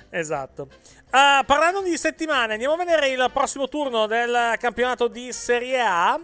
Esatto. 0.09 0.67
Ah, 1.11 1.43
parlando 1.45 1.81
di 1.81 1.95
settimane, 1.97 2.53
andiamo 2.53 2.73
a 2.73 2.77
vedere 2.77 3.09
il 3.09 3.29
prossimo 3.31 3.69
turno 3.69 4.07
del 4.07 4.55
campionato 4.59 5.07
di 5.07 5.31
Serie 5.31 5.79
A. 5.79 6.19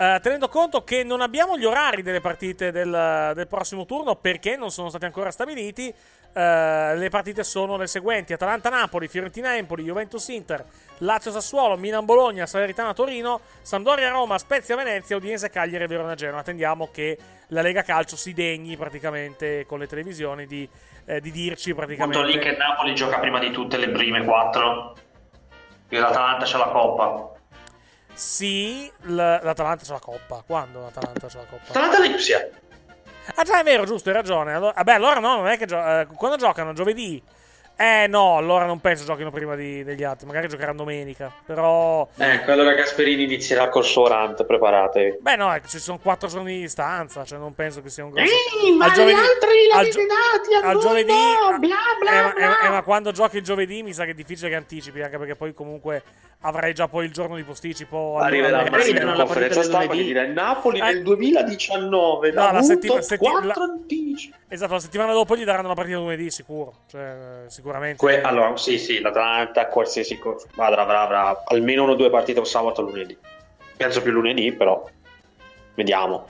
eh, 0.00 0.20
tenendo 0.22 0.48
conto 0.48 0.84
che 0.84 1.02
non 1.02 1.20
abbiamo 1.20 1.58
gli 1.58 1.64
orari 1.64 2.02
delle 2.02 2.20
partite 2.20 2.70
del, 2.70 3.32
del 3.34 3.48
prossimo 3.48 3.84
turno 3.84 4.14
perché 4.14 4.54
non 4.56 4.70
sono 4.70 4.90
stati 4.90 5.06
ancora 5.06 5.32
stabiliti, 5.32 5.92
eh, 6.32 6.96
le 6.96 7.08
partite 7.08 7.42
sono 7.42 7.76
le 7.76 7.88
seguenti: 7.88 8.32
Atalanta-Napoli, 8.32 9.08
Fiorentina-Empoli, 9.08 9.82
Juventus-Inter, 9.82 10.64
Lazio-Sassuolo, 10.98 11.76
Milan-Bologna, 11.76 12.46
Salernitana-Torino, 12.46 13.40
Sampdoria-Roma, 13.60 14.38
Spezia-Venezia, 14.38 15.16
Udinese-Cagliari 15.16 15.82
e 15.82 15.86
Verona-Genoa. 15.88 16.38
Attendiamo 16.38 16.90
che 16.92 17.18
la 17.48 17.60
Lega 17.60 17.82
Calcio 17.82 18.14
si 18.14 18.32
degni 18.32 18.76
praticamente 18.76 19.66
con 19.66 19.80
le 19.80 19.88
televisioni 19.88 20.46
di, 20.46 20.68
eh, 21.06 21.20
di 21.20 21.32
dirci 21.32 21.74
praticamente. 21.74 22.18
Punto 22.22 22.32
lì 22.32 22.38
che 22.38 22.56
Napoli 22.56 22.94
gioca 22.94 23.18
prima 23.18 23.40
di 23.40 23.50
tutte 23.50 23.76
le 23.78 23.88
prime 23.88 24.24
quattro. 24.24 24.94
L'Atalanta 25.88 26.44
c'ha 26.44 26.58
la 26.58 26.68
coppa. 26.68 27.37
Sì, 28.18 28.90
l'Atalanta 29.02 29.84
c'ha 29.86 29.92
la 29.92 30.00
coppa. 30.00 30.42
Quando 30.44 30.80
l'Atalanta 30.80 31.28
c'ha 31.28 31.38
la 31.38 31.44
coppa? 31.48 31.68
Atalanta 31.68 32.00
Lipsia. 32.00 32.48
Ah, 33.36 33.42
già 33.44 33.60
è 33.60 33.62
vero, 33.62 33.84
giusto, 33.84 34.08
hai 34.08 34.16
ragione. 34.16 34.54
Allora, 34.54 34.72
vabbè, 34.74 34.92
allora 34.94 35.20
no, 35.20 35.36
non 35.36 35.46
è 35.46 35.56
che 35.56 35.66
gio- 35.66 35.78
eh, 35.78 36.06
quando 36.16 36.36
giocano 36.36 36.72
giovedì. 36.72 37.22
Eh 37.80 38.08
no, 38.08 38.36
allora 38.36 38.64
non 38.64 38.80
penso 38.80 39.04
giochino 39.04 39.30
prima 39.30 39.54
di- 39.54 39.84
degli 39.84 40.02
altri, 40.02 40.26
magari 40.26 40.48
giocheranno 40.48 40.78
domenica. 40.78 41.32
Però 41.46 42.08
Ecco, 42.16 42.50
allora 42.50 42.72
Gasperini 42.74 43.22
inizierà 43.22 43.68
col 43.68 43.84
suo 43.84 44.08
rant, 44.08 44.44
preparatevi. 44.44 45.18
Beh, 45.20 45.36
no, 45.36 45.54
ecco, 45.54 45.68
ci 45.68 45.78
sono 45.78 45.98
quattro 45.98 46.26
giorni 46.26 46.54
di 46.54 46.60
distanza, 46.62 47.24
cioè 47.24 47.38
non 47.38 47.54
penso 47.54 47.80
che 47.80 47.88
sia 47.88 48.04
un 48.04 48.10
grosso. 48.10 48.32
Ehi, 48.64 48.72
ma 48.72 48.86
Al 48.86 48.90
gli 48.90 48.94
giovedì- 48.94 49.18
altri 49.20 49.48
al 49.70 49.76
l'avete 49.76 49.90
gio- 49.92 50.06
dati 50.08 50.54
a 50.54 50.58
al 50.68 50.72
noi 50.74 50.82
giovedì- 50.82 51.12
bla 51.12 51.58
bla 52.00 52.10
Eh, 52.10 52.22
ma, 52.22 52.30
eh, 52.30 52.32
bla. 52.34 52.60
eh, 52.62 52.68
ma 52.70 52.82
quando 52.82 53.12
giochi 53.12 53.36
il 53.36 53.44
giovedì 53.44 53.84
mi 53.84 53.92
sa 53.92 54.04
che 54.04 54.10
è 54.10 54.14
difficile 54.14 54.48
che 54.48 54.56
anticipi, 54.56 55.00
anche 55.00 55.16
perché 55.18 55.36
poi 55.36 55.54
comunque 55.54 56.02
avrai 56.40 56.72
già 56.72 56.86
poi 56.88 57.04
il 57.06 57.12
giorno 57.12 57.36
di 57.36 57.42
posticipo. 57.42 58.18
Arriverà 58.18 58.58
al- 58.60 58.64
al 58.66 58.70
massimo 58.70 59.00
in 59.00 59.06
la 59.06 59.24
conferenza 59.24 59.62
stampa 59.62 59.94
che 59.94 60.02
dirà 60.04 60.26
Napoli 60.26 60.78
Eh. 60.78 60.82
nel 60.82 61.02
2019 61.02 62.30
No, 62.30 62.34
la 62.42 62.48
avuto 62.48 62.64
settima- 62.64 63.02
setti- 63.02 63.24
la-. 63.42 63.54
Esatto, 64.48 64.72
la 64.72 64.78
settimana 64.78 65.12
dopo 65.12 65.36
gli 65.36 65.44
daranno 65.44 65.68
la 65.68 65.74
partita 65.74 65.98
lunedì, 65.98 66.30
sicuro. 66.30 66.74
Cioè, 66.88 67.44
sicuramente. 67.48 67.96
Que- 67.98 68.20
allora, 68.22 68.56
sì, 68.56 68.78
sì, 68.78 69.00
l'Atalanta, 69.00 69.66
qualsiasi 69.66 70.18
cosa, 70.18 70.46
avrà, 70.56 70.82
avrà, 70.82 71.00
avrà 71.02 71.42
almeno 71.46 71.82
uno 71.82 71.92
o 71.92 71.96
due 71.96 72.10
partite 72.10 72.38
un 72.38 72.46
sabato 72.46 72.80
o 72.82 72.84
lunedì. 72.84 73.16
Penso 73.76 74.00
più 74.02 74.12
lunedì, 74.12 74.52
però 74.52 74.88
vediamo. 75.74 76.26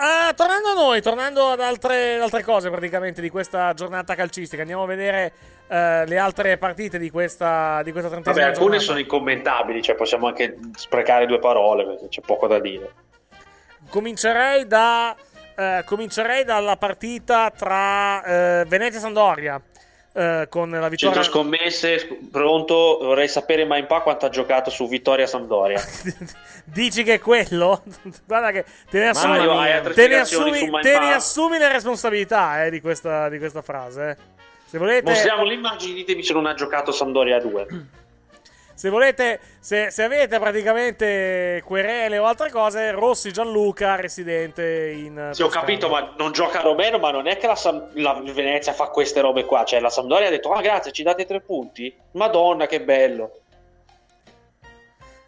Ah, 0.00 0.32
tornando 0.32 0.68
a 0.68 0.74
noi, 0.74 1.02
tornando 1.02 1.48
ad 1.48 1.60
altre, 1.60 2.14
ad 2.14 2.20
altre 2.22 2.44
cose 2.44 2.70
praticamente 2.70 3.20
di 3.20 3.30
questa 3.30 3.74
giornata 3.74 4.14
calcistica, 4.14 4.60
andiamo 4.62 4.84
a 4.84 4.86
vedere 4.86 5.32
eh, 5.66 6.06
le 6.06 6.18
altre 6.18 6.56
partite 6.56 6.98
di 6.98 7.10
questa, 7.10 7.82
di 7.82 7.90
questa 7.90 8.08
Vabbè, 8.08 8.22
trentesima 8.22 8.50
alcune 8.52 8.78
giornata. 8.78 8.84
sono 8.84 8.98
incommentabili, 9.00 9.82
cioè 9.82 9.96
possiamo 9.96 10.28
anche 10.28 10.56
sprecare 10.76 11.26
due 11.26 11.40
parole 11.40 11.84
perché 11.84 12.06
c'è 12.08 12.20
poco 12.20 12.46
da 12.46 12.60
dire. 12.60 12.92
Comincerei 13.90 14.68
da 14.68 15.16
eh, 15.56 15.82
comincerei 15.84 16.44
dalla 16.44 16.76
partita 16.76 17.50
tra 17.50 18.22
eh, 18.22 18.64
Venezia 18.66 18.98
e 19.00 19.02
Sandoria 19.02 19.60
eh, 20.18 20.48
con 20.48 20.68
la 20.70 20.88
vittoria 20.88 21.22
Centro 21.22 21.22
scommesse, 21.22 21.98
sc- 22.00 22.28
pronto, 22.30 22.98
vorrei 23.00 23.28
sapere 23.28 23.64
Maimpa 23.64 24.00
quanto 24.00 24.26
ha 24.26 24.28
giocato 24.28 24.68
su 24.68 24.88
Vittoria 24.88 25.28
Sampdoria. 25.28 25.80
Dici 26.64 27.04
che 27.04 27.14
è 27.14 27.18
quello? 27.20 27.82
Guarda 28.26 28.50
che 28.50 28.64
te 28.90 28.98
ne 28.98 29.08
assumi, 29.08 29.46
Mario, 29.46 29.92
te 29.92 30.08
ne 30.08 30.16
assumi, 30.18 30.70
te 30.80 30.98
ne 30.98 31.12
assumi 31.12 31.58
le 31.58 31.70
responsabilità 31.70 32.64
eh, 32.64 32.70
di, 32.70 32.80
questa, 32.80 33.28
di 33.28 33.38
questa 33.38 33.62
frase. 33.62 34.10
eh. 34.10 34.36
Se 34.66 34.76
volete, 34.76 35.08
Mostriamo 35.08 35.44
le 35.44 35.54
immagini, 35.54 35.94
ditemi 35.94 36.22
se 36.22 36.32
non 36.32 36.46
ha 36.46 36.54
giocato 36.54 36.90
Sampdoria 36.90 37.38
2. 37.40 37.66
Se 38.78 38.90
volete, 38.90 39.40
se, 39.58 39.90
se 39.90 40.04
avete 40.04 40.38
praticamente 40.38 41.60
querele 41.64 42.16
o 42.18 42.26
altre 42.26 42.48
cose, 42.48 42.92
Rossi 42.92 43.32
Gianluca, 43.32 43.96
residente 43.96 44.90
in 44.90 45.30
Sì, 45.32 45.42
ho 45.42 45.46
Toscana. 45.46 45.66
capito, 45.66 45.88
ma 45.88 46.14
non 46.16 46.30
gioca 46.30 46.60
Romero, 46.60 47.00
ma 47.00 47.10
non 47.10 47.26
è 47.26 47.38
che 47.38 47.48
la, 47.48 47.56
Sam- 47.56 47.88
la 47.94 48.20
Venezia 48.22 48.72
fa 48.72 48.86
queste 48.86 49.20
robe 49.20 49.44
qua. 49.46 49.64
Cioè, 49.64 49.80
la 49.80 49.90
Sampdoria 49.90 50.28
ha 50.28 50.30
detto, 50.30 50.52
ah 50.52 50.60
grazie, 50.60 50.92
ci 50.92 51.02
date 51.02 51.26
tre 51.26 51.40
punti? 51.40 51.92
Madonna, 52.12 52.66
che 52.68 52.80
bello. 52.80 53.40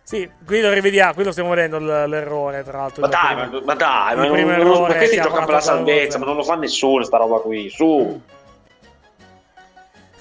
Sì, 0.04 0.30
qui 0.46 0.60
lo 0.60 0.72
rivediamo, 0.72 1.14
qui 1.14 1.24
lo 1.24 1.32
stiamo 1.32 1.50
vedendo 1.50 1.80
l- 1.80 2.08
l'errore, 2.08 2.62
tra 2.62 2.78
l'altro. 2.78 3.00
Ma 3.02 3.08
dai, 3.08 3.34
primo- 3.34 3.50
ma, 3.50 3.64
ma 3.64 3.74
dai, 3.74 4.14
ma, 4.16 4.26
non, 4.26 4.38
errore 4.38 4.94
non, 4.94 5.08
che 5.08 5.18
ha 5.18 5.22
giocano 5.24 5.44
per 5.46 5.54
la 5.56 5.60
salvezza, 5.60 5.92
Dalmazia. 5.92 6.18
ma 6.20 6.24
non 6.26 6.36
lo 6.36 6.42
fa 6.44 6.54
nessuno 6.54 7.02
sta 7.02 7.16
roba 7.16 7.40
qui, 7.40 7.68
su. 7.68 8.20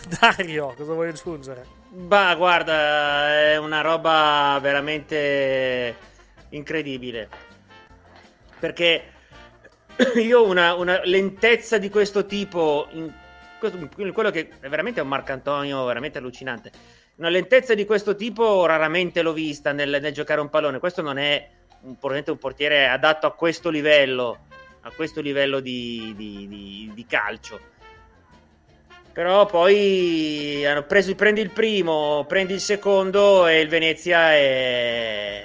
Dario, 0.19 0.73
cosa 0.76 0.93
vuoi 0.93 1.10
aggiungere? 1.10 1.77
Bah, 1.91 2.36
guarda, 2.36 3.40
è 3.52 3.57
una 3.57 3.82
roba 3.82 4.57
veramente 4.61 5.95
incredibile. 6.49 7.28
Perché 8.60 9.03
io 10.22 10.45
una, 10.45 10.76
una 10.76 11.02
lentezza 11.03 11.78
di 11.78 11.90
questo 11.90 12.26
tipo, 12.26 12.88
in, 12.91 13.11
questo- 13.57 13.90
in 13.98 14.14
quello 14.14 14.30
che 14.30 14.49
è 14.60 14.70
veramente 14.70 15.02
un 15.02 15.07
Marcantonio 15.07 15.84
veramente 15.86 16.18
allucinante. 16.20 16.72
una 17.16 17.30
lentezza 17.30 17.74
di 17.74 17.86
questo 17.86 18.16
tipo 18.16 18.66
raramente 18.66 19.22
l'ho 19.22 19.34
vista 19.34 19.72
nel, 19.74 19.98
nel 20.02 20.14
giocare 20.14 20.41
un 20.41 20.49
pallone. 20.49 20.80
Questo 20.80 21.02
non 21.02 21.18
è 21.18 21.49
un, 21.82 21.98
un 21.99 22.38
portiere 22.38 22.88
adatto 22.88 23.26
a 23.28 23.34
questo 23.34 23.70
livello, 23.70 24.45
a 24.82 24.91
questo 24.91 25.22
livello 25.22 25.60
di, 25.60 26.14
di- 26.16 26.48
di- 26.48 26.91
di 26.94 27.06
calcio. 27.07 27.60
Però 29.20 29.46
poi 29.46 30.66
hanno 30.66 30.84
preso, 30.84 31.14
prendi 31.14 31.41
il 31.41 31.50
primo, 31.50 32.24
prendi 32.26 32.54
il 32.54 32.62
secondo 32.62 33.48
e 33.48 33.60
il 33.60 33.68
Venezia 33.68 34.32
è, 34.32 35.44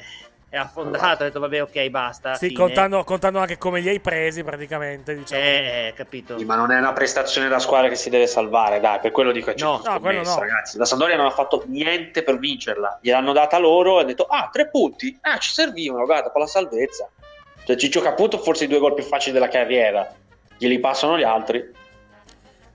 è 0.49 0.57
affondato. 0.57 1.25
Ha 1.25 1.27
detto 1.27 1.41
vabbè 1.41 1.63
ok 1.63 1.89
basta. 1.89 2.35
Sì, 2.35 2.53
contando, 2.53 3.03
contando 3.03 3.41
anche 3.41 3.59
come 3.59 3.81
li 3.81 3.89
hai 3.89 3.99
presi 3.99 4.45
praticamente, 4.45 5.17
diciamo. 5.17 5.43
Eh, 5.43 5.93
capito. 5.97 6.39
Sì, 6.39 6.45
ma 6.45 6.55
non 6.55 6.71
è 6.71 6.79
una 6.79 6.93
prestazione 6.93 7.49
da 7.49 7.59
squadra 7.59 7.89
che 7.89 7.97
si 7.97 8.11
deve 8.11 8.29
salvare, 8.29 8.79
dai, 8.79 9.01
per 9.01 9.11
quello 9.11 9.33
dico 9.33 9.47
che 9.47 9.55
c'è 9.55 9.65
No, 9.65 9.83
no, 9.83 10.23
no. 10.23 10.39
ragazzi. 10.39 10.79
La 10.79 10.85
Sampdoria 10.85 11.17
non 11.17 11.27
ha 11.27 11.31
fatto 11.31 11.65
niente 11.67 12.23
per 12.23 12.39
vincerla, 12.39 13.01
gliel'hanno 13.03 13.33
data 13.33 13.59
loro 13.59 13.97
e 13.97 13.99
hanno 14.03 14.07
detto 14.07 14.27
"Ah, 14.27 14.51
tre 14.53 14.69
punti. 14.69 15.19
Ah, 15.23 15.39
ci 15.39 15.51
servivano, 15.51 16.05
guarda, 16.05 16.31
con 16.31 16.43
la 16.43 16.47
salvezza". 16.47 17.11
Cioè 17.65 17.75
Ciccio 17.75 18.01
Caputo 18.01 18.39
forse 18.39 18.67
i 18.67 18.69
due 18.69 18.79
gol 18.79 18.95
più 18.95 19.03
facili 19.03 19.33
della 19.33 19.49
carriera. 19.49 20.15
Glieli 20.59 20.79
passano 20.79 21.19
gli 21.19 21.25
altri. 21.25 21.83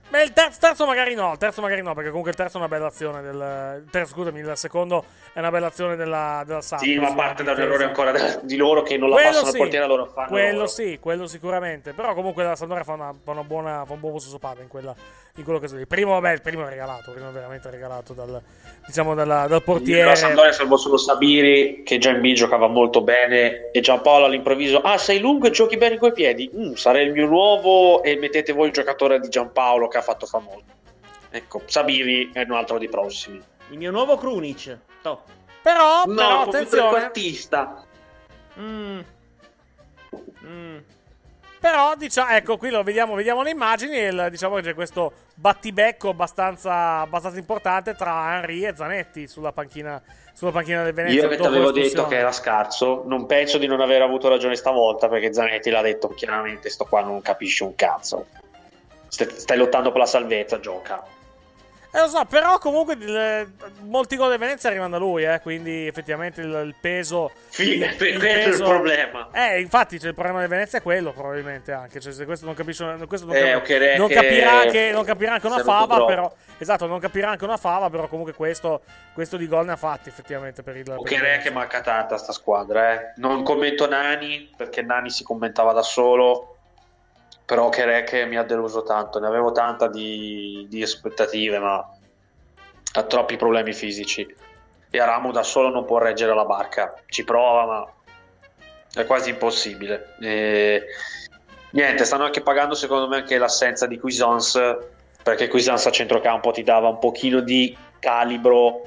Beh, 0.09 0.23
il 0.23 0.33
terzo, 0.33 0.57
terzo 0.59 0.85
magari 0.87 1.13
no, 1.13 1.33
il 1.33 1.37
terzo 1.37 1.61
magari 1.61 1.83
no, 1.83 1.93
perché 1.93 2.09
comunque 2.09 2.31
il 2.31 2.37
terzo 2.37 2.57
è 2.57 2.59
una 2.59 2.67
bella 2.67 2.87
azione 2.87 3.21
del... 3.21 3.83
il 3.83 3.91
terzo, 3.91 4.13
scusami, 4.13 4.39
il 4.39 4.51
secondo 4.55 5.05
è 5.33 5.39
una 5.39 5.51
bella 5.51 5.67
azione 5.67 5.95
della, 5.95 6.41
della 6.47 6.61
Samp. 6.61 6.81
Sì, 6.81 6.97
ma 6.97 7.13
parte 7.13 7.43
da 7.43 7.51
un 7.51 7.59
errore 7.59 7.83
ancora 7.83 8.11
di 8.41 8.55
loro 8.55 8.81
che 8.81 8.97
non 8.97 9.09
la 9.09 9.15
Quello 9.15 9.29
passano 9.29 9.49
sì, 9.49 9.55
al 9.55 9.61
portiere 9.61 9.85
loro 9.85 10.05
fanno. 10.07 10.27
Quello 10.29 10.53
loro. 10.53 10.67
sì, 10.67 10.97
quello 10.99 11.27
sicuramente. 11.27 11.93
Però 11.93 12.15
comunque 12.15 12.43
la 12.43 12.55
Sampdoria 12.55 12.83
fa 12.83 12.93
una, 12.93 13.13
fa 13.23 13.31
una 13.31 13.43
buona, 13.43 13.85
fa 13.85 13.93
un 13.93 13.99
buon 13.99 14.19
sopata 14.19 14.63
in, 14.63 14.67
quella, 14.67 14.95
in 15.39 15.43
quello 15.45 15.59
che 15.59 15.67
so. 15.67 15.77
Il 15.77 15.87
primo, 15.87 16.11
vabbè, 16.11 16.33
il 16.33 16.41
primo 16.41 16.65
è 16.65 16.69
regalato, 16.69 17.09
il 17.09 17.15
primo 17.15 17.29
è 17.29 17.31
veramente 17.33 17.69
regalato 17.69 18.13
dal, 18.13 18.41
diciamo, 18.85 19.15
dalla- 19.15 19.47
dal 19.47 19.63
portiere. 19.63 20.03
La 20.05 20.15
Sampdoria 20.15 20.51
salvo 20.51 20.77
solo 20.77 20.97
Sabiri 20.97 21.81
che 21.83 21.97
già 21.97 22.11
in 22.11 22.21
B 22.21 22.33
giocava 22.33 22.67
molto 22.67 23.01
bene 23.01 23.71
e 23.71 23.79
Giampaolo 23.79 24.25
all'improvviso 24.25 24.79
ah 24.81 24.97
sei 24.97 25.19
lungo 25.19 25.47
e 25.47 25.51
giochi 25.51 25.77
bene 25.77 25.97
coi 25.97 26.11
piedi 26.13 26.49
Mm, 26.55 26.73
sarei 26.73 27.05
il 27.07 27.13
mio 27.13 27.27
nuovo 27.27 28.03
e 28.03 28.17
mettete 28.17 28.51
voi 28.53 28.67
il 28.67 28.73
giocatore 28.73 29.19
di 29.19 29.29
Giampaolo 29.29 29.87
che 29.87 29.97
ha 29.97 30.01
fatto 30.01 30.25
famoso 30.25 30.63
ecco 31.29 31.61
Sabiri 31.65 32.31
è 32.33 32.41
un 32.41 32.51
altro 32.53 32.77
dei 32.77 32.89
prossimi 32.89 33.41
Il 33.69 33.77
mio 33.77 33.91
nuovo 33.91 34.17
Krunic. 34.17 34.77
Top. 35.01 35.21
Però, 35.61 36.03
no 36.05 36.13
però 36.15 36.41
attenzione. 36.41 36.89
trequartista 36.89 37.83
Mm. 38.59 38.99
Mm. 40.45 40.77
Però, 41.59 41.93
diciamo, 41.95 42.29
ecco, 42.31 42.57
qui 42.57 42.69
lo 42.69 42.83
vediamo, 42.83 43.15
vediamo 43.15 43.41
le 43.43 43.49
immagini 43.51 43.97
e 43.97 44.07
il- 44.07 44.27
diciamo 44.31 44.55
che 44.55 44.61
c'è 44.61 44.73
questo 44.73 45.11
battibecco 45.35 46.09
abbastanza, 46.09 46.99
abbastanza 47.01 47.37
importante 47.37 47.95
tra 47.95 48.35
Henry 48.35 48.65
e 48.65 48.73
Zanetti 48.75 49.27
sulla 49.27 49.51
panchina, 49.51 50.01
sulla 50.33 50.51
panchina 50.51 50.83
del 50.83 50.93
Venezia. 50.93 51.21
io 51.23 51.27
che 51.27 51.35
ti 51.37 51.45
avevo 51.45 51.71
detto 51.71 52.07
che 52.07 52.15
era 52.17 52.31
scarso 52.31 53.03
non 53.07 53.25
penso 53.25 53.57
di 53.57 53.67
non 53.67 53.81
aver 53.81 54.01
avuto 54.01 54.29
ragione 54.29 54.55
stavolta 54.55 55.09
perché 55.09 55.33
Zanetti 55.33 55.69
l'ha 55.69 55.81
detto 55.81 56.07
chiaramente 56.09 56.69
sto 56.69 56.85
qua 56.85 57.01
non 57.01 57.21
capisce 57.21 57.65
un 57.65 57.75
cazzo 57.75 58.27
Stai- 59.09 59.29
stai 59.37 59.57
lottando 59.57 59.91
per 59.91 59.99
la 59.99 60.05
salvezza 60.05 60.59
gioca 60.61 61.03
Eh, 61.91 61.99
lo 62.01 62.07
so, 62.07 62.23
però 62.25 62.59
comunque 62.59 62.93
il- 62.93 63.51
molti 63.81 64.15
gol 64.15 64.29
del 64.29 64.37
Venezia 64.37 64.69
arrivano 64.69 64.91
da 64.91 64.97
lui, 64.97 65.23
eh, 65.23 65.39
quindi 65.41 65.87
effettivamente 65.87 66.41
il, 66.41 66.47
il 66.65 66.75
peso... 66.79 67.31
Fine, 67.49 67.87
il- 67.87 67.95
quello 67.97 68.23
è 68.23 68.45
il 68.47 68.57
problema. 68.57 69.29
Eh, 69.33 69.59
infatti 69.59 69.97
c'è 69.97 70.07
il 70.09 70.13
problema 70.13 70.39
del 70.39 70.49
Venezia 70.49 70.77
è 70.77 70.81
quello 70.83 71.11
probabilmente 71.13 71.71
anche, 71.71 71.99
cioè 71.99 72.11
se 72.13 72.25
questo 72.25 72.45
non 72.45 72.53
capisce... 72.53 72.95
Questo 73.07 73.25
non, 73.25 73.35
Eh, 73.35 73.51
cap- 73.53 73.61
ok, 73.63 73.95
non 73.97 74.07
che- 74.07 74.13
capirà 74.13 74.65
che, 74.65 74.91
non 74.93 75.03
capirà 75.03 75.33
anche 75.33 75.47
una 75.47 75.59
fava, 75.63 75.95
troppo. 75.95 76.05
però... 76.05 76.31
Esatto, 76.59 76.85
non 76.85 76.99
capirà 76.99 77.29
anche 77.31 77.43
una 77.45 77.57
fava, 77.57 77.89
però 77.89 78.07
comunque 78.07 78.33
questo, 78.33 78.81
questo 79.13 79.37
di 79.37 79.47
gol 79.47 79.65
ne 79.65 79.71
ha 79.71 79.75
fatti 79.77 80.09
effettivamente 80.09 80.61
per 80.61 80.75
il... 80.77 80.83
per 80.83 80.97
Ok, 80.97 81.09
Venezia. 81.09 81.49
che 81.49 81.51
manca 81.51 81.81
tanta 81.81 82.17
sta 82.17 82.33
squadra, 82.33 82.93
eh. 82.93 83.13
Non 83.15 83.41
commento 83.43 83.87
Nani 83.87 84.51
perché 84.55 84.81
Nani 84.83 85.09
si 85.09 85.23
commentava 85.23 85.73
da 85.73 85.81
solo. 85.81 86.57
Però 87.49 87.69
che 87.69 88.03
che 88.03 88.27
mi 88.27 88.37
ha 88.37 88.43
deluso 88.43 88.83
tanto. 88.83 89.17
Ne 89.19 89.25
avevo 89.25 89.51
tanta 89.51 89.87
di, 89.87 90.67
di 90.69 90.83
aspettative, 90.83 91.57
ma 91.57 91.83
ha 92.93 93.03
troppi 93.03 93.37
problemi 93.37 93.73
fisici. 93.73 94.35
E 94.91 94.99
Aramu 94.99 95.31
da 95.31 95.41
solo 95.41 95.69
non 95.69 95.83
può 95.83 95.97
reggere 95.97 96.35
la 96.35 96.45
barca. 96.45 96.93
Ci 97.07 97.23
prova, 97.23 97.65
ma 97.65 97.91
è 98.93 99.03
quasi 99.07 99.31
impossibile. 99.31 100.13
E... 100.21 100.85
Niente, 101.71 102.05
stanno 102.05 102.25
anche 102.25 102.41
pagando 102.41 102.75
secondo 102.75 103.07
me 103.07 103.15
anche 103.15 103.39
l'assenza 103.39 103.87
di 103.87 103.97
Cuisance. 103.97 104.91
Perché 105.23 105.47
Cuisance 105.47 105.87
a 105.87 105.91
centrocampo 105.91 106.51
ti 106.51 106.61
dava 106.61 106.87
un 106.87 106.99
pochino 106.99 107.39
di 107.39 107.75
calibro 107.97 108.83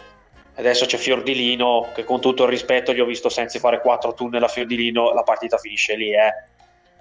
Adesso 0.54 0.84
c'è 0.84 0.98
Fiordilino, 0.98 1.88
che 1.94 2.04
con 2.04 2.20
tutto 2.20 2.42
il 2.44 2.50
rispetto 2.50 2.92
gli 2.92 3.00
ho 3.00 3.06
visto 3.06 3.30
senza 3.30 3.58
fare 3.58 3.80
4 3.80 4.12
tunnel 4.12 4.42
a 4.42 4.48
Fiordilino, 4.48 5.12
la 5.14 5.22
partita 5.22 5.56
finisce 5.56 5.96
lì, 5.96 6.12
eh. 6.14 6.50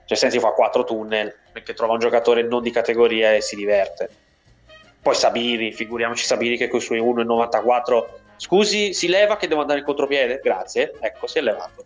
Cioè 0.05 0.17
Sensi 0.17 0.39
fa 0.39 0.49
4 0.49 0.83
tunnel, 0.83 1.33
perché 1.51 1.73
trova 1.73 1.93
un 1.93 1.99
giocatore 1.99 2.43
non 2.43 2.61
di 2.61 2.71
categoria 2.71 3.33
e 3.33 3.41
si 3.41 3.55
diverte. 3.55 4.09
Poi 5.01 5.15
Sabiri, 5.15 5.71
figuriamoci 5.71 6.23
Sabiri 6.23 6.57
che 6.57 6.67
con 6.67 6.79
i 6.79 6.83
suoi 6.83 6.99
1,94... 6.99 8.19
Scusi, 8.37 8.93
si 8.93 9.07
leva 9.07 9.37
che 9.37 9.47
devo 9.47 9.61
andare 9.61 9.79
in 9.79 9.85
contropiede? 9.85 10.39
Grazie, 10.43 10.93
ecco, 10.99 11.27
si 11.27 11.37
è 11.37 11.41
levato. 11.41 11.83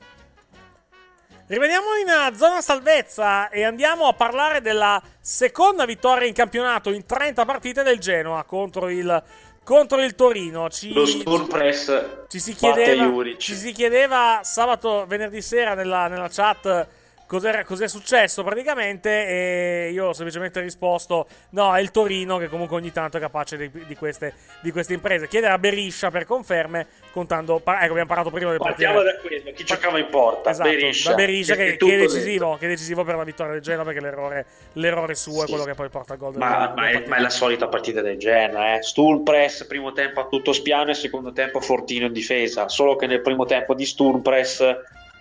Rimaniamo 1.48 1.96
in 2.02 2.08
eh, 2.08 2.36
zona 2.36 2.60
salvezza 2.60 3.50
e 3.50 3.64
andiamo 3.64 4.08
a 4.08 4.14
parlare 4.14 4.62
della 4.62 5.00
seconda 5.20 5.86
vittoria 5.86 6.28
in 6.28 6.34
campionato 6.34 6.92
in 6.92 7.06
30 7.06 7.46
partite 7.46 7.84
del 7.84 8.00
Genoa 8.00 8.44
contro 8.46 8.90
il, 8.90 9.24
contro 9.64 10.02
il 10.02 10.16
Torino. 10.16 10.70
Ci, 10.70 10.92
Lo 10.92 11.06
Sturm 11.06 11.46
Press 11.46 12.26
ci 12.30 12.40
si 12.40 12.54
chiedeva, 12.54 13.12
ci 13.38 13.54
si 13.54 13.74
chiedeva 13.74 14.40
sabato, 14.42 15.06
venerdì 15.06 15.40
sera 15.42 15.76
nella, 15.76 16.08
nella 16.08 16.30
chat 16.30 16.88
cos'era, 17.26 17.64
cos'è 17.64 17.88
successo 17.88 18.44
praticamente 18.44 19.28
e 19.28 19.90
io 19.92 20.08
ho 20.08 20.14
semplicemente 20.14 20.60
risposto 20.62 21.28
no, 21.52 21.76
è 21.76 21.82
il 21.82 21.92
Torino 21.92 22.38
che 22.38 22.48
comunque 22.48 22.78
ogni 22.78 22.92
tanto 22.92 23.18
è 23.18 23.20
capace 23.20 23.58
di, 23.58 23.72
di 23.86 23.96
queste, 23.96 24.34
di 24.62 24.72
queste 24.72 24.94
imprese. 24.94 25.28
Chiedere 25.28 25.54
a 25.54 25.58
Beriscia 25.58 26.12
per 26.12 26.26
conferme, 26.26 26.88
contando, 27.12 27.58
ecco 27.58 27.72
abbiamo 27.72 28.06
parlato 28.06 28.30
prima 28.30 28.52
del 28.52 28.60
Partiamo 28.60 28.96
portiere. 28.96 29.22
da 29.22 29.28
quello, 29.28 29.52
chi 29.56 29.64
giocava 29.64 30.00
in 30.00 30.08
porta? 30.10 30.50
Esatto, 30.52 30.70
Beriscia, 30.70 31.10
da 31.10 31.16
Beriscia 31.16 31.56
che, 31.56 31.66
è 31.66 31.72
che 31.72 31.78
tutto 31.78 31.94
è 31.94 31.98
decisivo, 31.98 32.58
che 32.58 32.66
è 32.66 32.70
decisivo 32.70 33.04
per 33.04 33.16
la 33.16 33.24
vittoria 33.24 33.54
del 33.54 33.62
Genoa 33.62 33.84
perché 33.84 34.02
l'errore, 34.02 34.46
l'errore 34.74 35.16
suo 35.16 35.44
è 35.44 35.48
quello 35.48 35.64
che 35.64 35.74
poi 35.74 35.90
porta 35.90 36.14
al 36.14 36.20
gol 36.20 36.36
Ma, 36.36 36.74
ma 36.76 36.90
è, 36.90 37.04
ma 37.08 37.18
è 37.18 37.20
la 37.20 37.30
solita 37.30 37.68
partita 37.68 38.02
del 38.02 38.18
Genoa, 38.18 38.76
eh. 38.76 38.84
Sturm 38.84 39.24
Press, 39.24 39.66
primo 39.66 39.92
tempo 39.92 40.20
a 40.20 40.28
tutto 40.28 40.54
spiano 40.54 40.92
e 40.92 40.94
secondo 40.94 41.32
tempo 41.32 41.60
fortino 41.60 42.06
in 42.06 42.14
difesa. 42.14 42.68
Solo 42.70 42.96
che 42.96 43.08
nel 43.08 43.22
primo 43.22 43.46
tempo 43.46 43.74
di 43.74 43.86
Sturm 43.86 44.22
Press, 44.22 44.64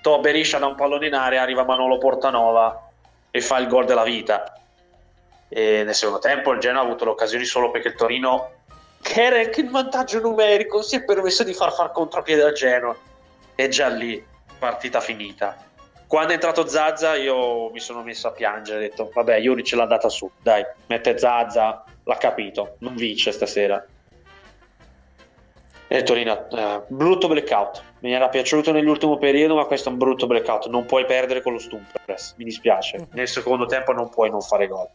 To 0.05 0.21
Beriscia 0.21 0.59
da 0.59 0.67
un 0.67 0.75
pallone 0.75 1.07
in 1.07 1.15
area, 1.15 1.41
arriva 1.41 1.65
Manolo 1.65 1.97
Portanova 1.97 2.91
e 3.31 3.41
fa 3.41 3.57
il 3.57 3.69
gol 3.69 3.87
della 3.87 4.03
vita. 4.03 4.53
E 5.49 5.83
nel 5.83 5.95
secondo 5.95 6.19
tempo 6.21 6.53
il 6.53 6.61
Genoa 6.61 6.83
ha 6.83 6.85
avuto 6.85 7.07
l'occasione 7.07 7.45
solo 7.47 7.71
perché 7.71 7.89
il 7.89 7.95
Torino, 7.95 8.51
che 9.01 9.23
era 9.23 9.39
anche 9.39 9.63
in 9.63 9.71
vantaggio 9.71 10.21
numerico, 10.21 10.83
si 10.83 10.97
è 10.97 11.05
permesso 11.05 11.43
di 11.43 11.55
far 11.55 11.73
far 11.73 11.91
contropiede 11.91 12.43
al 12.43 12.53
Genoa. 12.53 12.95
E 13.55 13.69
già 13.69 13.89
lì, 13.89 14.23
partita 14.59 15.01
finita. 15.01 15.57
Quando 16.07 16.33
è 16.33 16.35
entrato 16.35 16.67
Zazza 16.67 17.15
io 17.15 17.71
mi 17.71 17.81
sono 17.81 18.03
messo 18.03 18.29
a 18.29 18.33
piangere, 18.33 18.77
ho 18.77 18.81
detto 18.81 19.11
vabbè 19.11 19.41
Juric 19.41 19.73
l'ha 19.73 19.87
data 19.87 20.11
su, 20.11 20.31
dai, 20.43 20.63
mette 20.89 21.17
Zazza, 21.17 21.83
l'ha 22.05 22.17
capito, 22.19 22.77
non 22.81 22.95
vince 22.95 23.33
stasera. 23.33 23.83
E 25.89 26.03
Torino, 26.03 26.47
eh, 26.51 26.83
brutto 26.89 27.27
blackout, 27.27 27.83
mi 28.05 28.13
era 28.13 28.29
piaciuto 28.29 28.71
nell'ultimo 28.71 29.17
periodo 29.17 29.55
ma 29.55 29.65
questo 29.65 29.89
è 29.89 29.93
un 29.93 29.97
brutto 29.97 30.27
blackout, 30.27 30.67
non 30.67 30.85
puoi 30.85 31.07
perdere 31.07 31.41
con 31.41 31.55
lo 31.55 31.59
Stumpress, 31.59 32.35
mi 32.37 32.45
dispiace, 32.45 33.09
nel 33.13 33.27
secondo 33.27 33.65
tempo 33.65 33.93
non 33.93 34.11
puoi 34.11 34.29
non 34.29 34.43
fare 34.43 34.67
gol. 34.69 34.87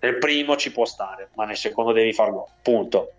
Nel 0.00 0.16
primo 0.16 0.56
ci 0.56 0.72
può 0.72 0.86
stare, 0.86 1.28
ma 1.34 1.44
nel 1.44 1.58
secondo 1.58 1.92
devi 1.92 2.14
far 2.14 2.30
gol, 2.30 2.46
punto. 2.62 3.12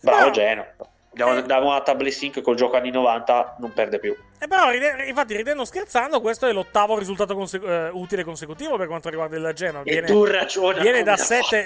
Bravo 0.00 0.26
No. 0.26 0.30
Genoa. 0.32 0.66
Diamo, 1.12 1.40
diamo 1.42 1.68
una 1.68 1.80
table 1.82 2.10
sync 2.10 2.40
col 2.40 2.56
gioco 2.56 2.76
anni 2.76 2.90
90, 2.90 3.58
non 3.60 3.72
perde 3.72 4.00
più. 4.00 4.16
E 4.40 4.48
però, 4.48 4.68
ride- 4.70 5.04
infatti, 5.06 5.36
ridendo 5.36 5.64
scherzando, 5.64 6.20
questo 6.20 6.48
è 6.48 6.52
l'ottavo 6.52 6.98
risultato 6.98 7.36
conse- 7.36 7.60
eh, 7.62 7.88
utile 7.92 8.24
consecutivo 8.24 8.76
per 8.76 8.88
quanto 8.88 9.08
riguarda 9.08 9.36
il 9.36 9.52
Genoa. 9.54 9.82
E 9.84 10.02
tu 10.02 10.24
ragiona 10.24 10.80
viene 10.80 11.04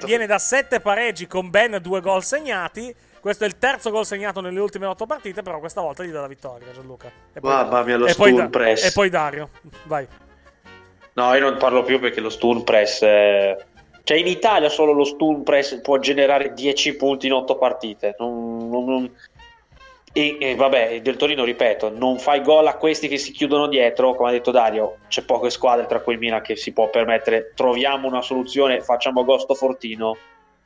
viene 0.04 0.26
da 0.26 0.38
sette 0.38 0.80
pareggi 0.80 1.26
con 1.26 1.48
ben 1.48 1.78
due 1.80 2.02
gol 2.02 2.22
segnati. 2.22 2.94
Questo 3.20 3.44
è 3.44 3.46
il 3.46 3.58
terzo 3.58 3.90
gol 3.90 4.06
segnato 4.06 4.40
nelle 4.40 4.60
ultime 4.60 4.86
otto 4.86 5.06
partite, 5.06 5.42
però 5.42 5.58
questa 5.58 5.80
volta 5.80 6.04
gli 6.04 6.10
dà 6.10 6.20
la 6.20 6.26
vittoria, 6.28 6.70
Gianluca. 6.72 7.10
E 7.32 7.40
poi, 7.40 7.50
Mamma 7.50 7.82
mia, 7.82 7.96
lo 7.96 8.06
e 8.06 8.14
poi, 8.14 8.32
Da- 8.32 8.48
Press. 8.48 8.84
e 8.86 8.92
poi 8.92 9.08
Dario, 9.10 9.50
vai. 9.84 10.06
No, 11.14 11.34
io 11.34 11.40
non 11.40 11.56
parlo 11.58 11.82
più 11.82 11.98
perché 11.98 12.20
lo 12.20 12.30
Sturm 12.30 12.62
Press. 12.62 13.02
eh, 13.02 13.56
Cioè, 14.04 14.16
in 14.16 14.26
Italia 14.26 14.68
solo 14.70 14.92
lo 14.92 15.04
Sturm 15.04 15.42
Press 15.42 15.80
può 15.82 15.98
generare 15.98 16.54
10 16.54 16.96
punti 16.96 17.26
in 17.26 17.34
8 17.34 17.58
partite. 17.58 18.14
Non- 18.18 18.70
non- 18.70 18.84
non- 18.84 19.14
E, 20.14 20.38
e 20.40 20.54
vabbè, 20.54 21.02
del 21.02 21.16
Torino, 21.16 21.44
ripeto, 21.44 21.90
non 21.90 22.18
fai 22.18 22.40
gol 22.40 22.66
a 22.66 22.76
questi 22.76 23.06
che 23.08 23.18
si 23.18 23.30
chiudono 23.30 23.66
dietro. 23.68 24.14
Come 24.14 24.30
ha 24.30 24.32
detto 24.32 24.50
Dario, 24.50 24.96
c'è 25.08 25.22
poche 25.22 25.50
squadre 25.50 25.86
tra 25.86 26.00
cui 26.00 26.14
il 26.14 26.18
Milan 26.18 26.40
che 26.40 26.56
si 26.56 26.72
può 26.72 26.88
permettere. 26.88 27.52
Troviamo 27.54 28.08
una 28.08 28.22
soluzione, 28.22 28.80
facciamo 28.80 29.20
agosto 29.20 29.54
Fortino. 29.54 30.16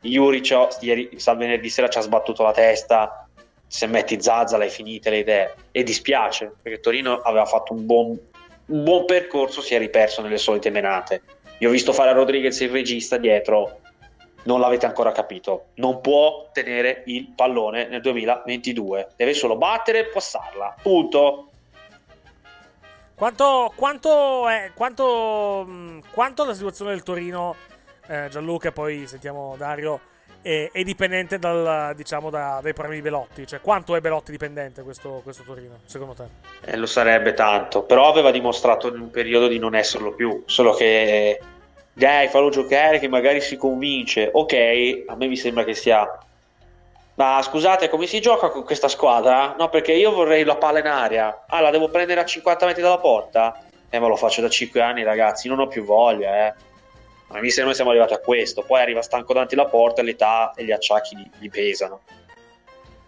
Juric, 0.03 0.53
oh, 0.55 0.69
ieri, 0.81 1.11
sal 1.17 1.37
venerdì 1.37 1.69
sera 1.69 1.89
ci 1.89 1.99
ha 1.99 2.03
sbattuto 2.03 2.43
la 2.43 2.53
testa. 2.53 3.27
se 3.67 3.87
metti 3.87 4.21
Zazzala 4.21 4.65
hai 4.65 4.71
finite 4.71 5.11
le 5.11 5.19
idee. 5.19 5.55
E 5.71 5.83
dispiace 5.83 6.53
perché 6.61 6.81
Torino 6.81 7.21
aveva 7.21 7.47
fatto 7.47 7.73
un 7.73 7.87
buon, 7.87 8.19
un 8.67 8.85
buon 8.85 9.05
percorso 9.07 9.63
si 9.63 9.75
è 9.75 9.79
riperso 9.79 10.21
nelle 10.21 10.39
solite 10.39 10.71
menate. 10.71 11.23
Io 11.59 11.69
ho 11.69 11.73
visto 11.73 11.93
fare 11.93 12.11
a 12.11 12.13
Rodriguez 12.13 12.59
il 12.61 12.71
regista 12.71 13.17
dietro 13.17 13.81
non 14.45 14.61
l'avete 14.61 14.87
ancora 14.87 15.13
capito. 15.13 15.67
Non 15.75 16.01
può 16.01 16.49
tenere 16.53 17.03
il 17.07 17.33
pallone 17.35 17.87
nel 17.87 18.01
2022 18.01 19.11
deve 19.17 19.35
solo 19.35 19.57
battere 19.57 20.01
e 20.01 20.05
passarla. 20.07 20.77
Punto. 20.83 21.49
Quanto, 23.15 23.73
quanto, 23.77 24.49
è, 24.49 24.73
quanto, 24.75 26.01
quanto 26.11 26.45
la 26.45 26.55
situazione 26.55 26.91
del 26.91 27.05
Torino, 27.05 27.55
eh, 28.07 28.29
Gianluca, 28.31 28.73
poi 28.73 29.07
sentiamo 29.07 29.55
Dario, 29.57 30.01
è, 30.43 30.71
è 30.73 30.83
dipendente 30.83 31.39
dal, 31.39 31.95
diciamo, 31.95 32.31
da- 32.31 32.61
dai 32.63 32.73
problemi 32.73 33.01
di 33.01 33.09
Belotti? 33.09 33.47
Cioè, 33.47 33.61
quanto 33.61 33.95
è 33.95 34.01
Belotti 34.01 34.31
dipendente 34.31 34.83
questo, 34.83 35.21
questo 35.23 35.43
Torino, 35.45 35.81
secondo 35.85 36.15
te? 36.15 36.25
Eh, 36.71 36.77
lo 36.77 36.87
sarebbe 36.87 37.35
tanto, 37.35 37.83
però 37.83 38.09
aveva 38.09 38.31
dimostrato 38.31 38.89
in 38.89 39.01
un 39.01 39.11
periodo 39.11 39.47
di 39.49 39.59
non 39.59 39.75
esserlo 39.75 40.13
più, 40.13 40.43
solo 40.47 40.73
che 40.73 41.41
dai, 41.95 42.29
fallo 42.29 42.49
giocare 42.49 42.99
che 42.99 43.09
magari 43.09 43.41
si 43.41 43.57
convince. 43.57 44.31
Ok, 44.33 45.05
a 45.07 45.15
me 45.15 45.27
mi 45.27 45.37
sembra 45.37 45.63
che 45.65 45.75
sia 45.75 46.07
Ma 47.15 47.41
scusate, 47.43 47.89
come 47.89 48.07
si 48.07 48.21
gioca 48.21 48.49
con 48.49 48.65
questa 48.65 48.89
squadra? 48.89 49.55
No, 49.59 49.69
perché 49.69 49.93
io 49.93 50.11
vorrei 50.13 50.45
la 50.45 50.57
palla 50.57 50.79
in 50.79 50.87
aria. 50.87 51.45
Ah, 51.47 51.61
la 51.61 51.71
devo 51.71 51.89
prendere 51.89 52.21
a 52.21 52.25
50 52.25 52.67
metri 52.67 52.83
dalla 52.83 52.99
porta? 52.99 53.63
Eh, 53.91 53.99
ma 53.99 54.09
lo 54.09 54.17
faccio 54.17 54.41
da 54.41 54.49
5 54.49 54.81
anni, 54.81 55.03
ragazzi, 55.03 55.49
non 55.49 55.61
ho 55.61 55.67
più 55.67 55.85
voglia, 55.85 56.47
eh. 56.47 56.55
Ma 57.33 57.41
mi 57.41 57.51
sembra 57.51 57.75
siamo 57.75 57.91
arrivati 57.91 58.13
a 58.13 58.19
questo. 58.19 58.63
Poi 58.63 58.81
arriva 58.81 59.03
stanco 59.03 59.33
davanti 59.33 59.55
alla 59.55 59.67
porta 59.67 60.03
l'età 60.03 60.53
e 60.55 60.65
gli 60.65 60.71
acciacchi 60.71 61.17
gli, 61.17 61.31
gli 61.39 61.51
pesano. 61.51 62.03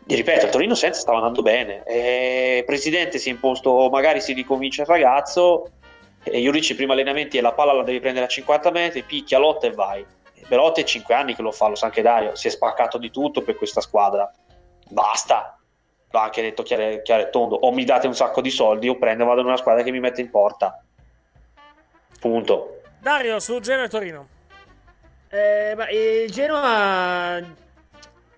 Ti 0.06 0.14
ripeto, 0.14 0.48
Torino 0.48 0.74
senza 0.74 1.00
stava 1.00 1.18
andando 1.18 1.42
bene. 1.42 1.82
E 1.84 2.62
presidente 2.66 3.18
si 3.18 3.28
è 3.28 3.32
imposto, 3.32 3.88
magari 3.90 4.20
si 4.20 4.32
riconvince 4.32 4.82
il 4.82 4.86
ragazzo. 4.86 5.70
E 6.22 6.40
Juric 6.40 6.70
i 6.70 6.74
primi 6.74 6.92
allenamenti 6.92 7.36
e 7.36 7.42
la 7.42 7.52
palla 7.52 7.72
la 7.72 7.82
devi 7.82 8.00
prendere 8.00 8.24
a 8.24 8.28
50 8.28 8.70
metri, 8.70 9.02
picchia, 9.02 9.38
lotta 9.38 9.66
e 9.66 9.72
vai. 9.72 10.04
Belotti 10.46 10.82
è 10.82 10.84
5 10.84 11.14
anni 11.14 11.34
che 11.34 11.42
lo 11.42 11.52
fa, 11.52 11.68
lo 11.68 11.74
sa 11.74 11.86
anche 11.86 12.02
Dario. 12.02 12.34
Si 12.34 12.48
è 12.48 12.50
spaccato 12.50 12.98
di 12.98 13.10
tutto 13.10 13.42
per 13.42 13.56
questa 13.56 13.80
squadra. 13.80 14.30
Basta. 14.88 15.58
L'ha 16.10 16.22
anche 16.22 16.42
detto 16.42 16.62
chiaro, 16.62 17.02
chiaro 17.02 17.22
e 17.22 17.30
tondo. 17.30 17.56
O 17.56 17.72
mi 17.72 17.84
date 17.84 18.06
un 18.06 18.14
sacco 18.14 18.40
di 18.40 18.50
soldi 18.50 18.88
o 18.88 18.96
prendo 18.96 19.24
e 19.24 19.26
vado 19.26 19.40
in 19.40 19.46
una 19.46 19.56
squadra 19.56 19.82
che 19.82 19.90
mi 19.90 20.00
mette 20.00 20.20
in 20.20 20.30
porta. 20.30 20.82
Punto. 22.20 22.80
Dario, 23.04 23.38
su 23.38 23.60
Genoa 23.60 23.84
e 23.84 23.88
Torino. 23.90 24.28
Eh, 25.28 25.74
ma, 25.76 25.88
eh, 25.88 26.22
il 26.22 26.30
Genoa 26.30 27.38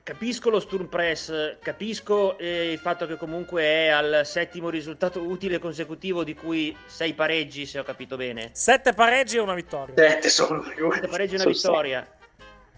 capisco 0.03 0.51
lo 0.51 0.59
Sturm 0.59 0.87
Press, 0.87 1.59
capisco 1.61 2.37
eh, 2.37 2.73
il 2.73 2.79
fatto 2.81 3.07
che 3.07 3.17
comunque 3.17 3.63
è 3.63 3.87
al 3.91 4.23
settimo 4.25 4.69
risultato 4.69 5.23
utile 5.23 5.61
consecutivo 5.61 6.25
di 6.25 6.35
cui 6.35 6.77
sei 6.87 7.15
pareggi, 7.15 7.65
se 7.65 7.79
ho 7.79 7.85
capito 7.85 8.17
bene. 8.17 8.51
Sette 8.55 8.93
pareggi 8.93 9.37
e 9.37 9.41
una 9.41 9.55
vittoria. 9.55 9.95
Sette 9.97 10.29
sono 10.29 10.65
Sette 10.65 11.07
pareggi 11.07 11.37
e 11.37 11.41
una 11.45 11.55
sono 11.55 11.75
vittoria. 11.75 12.09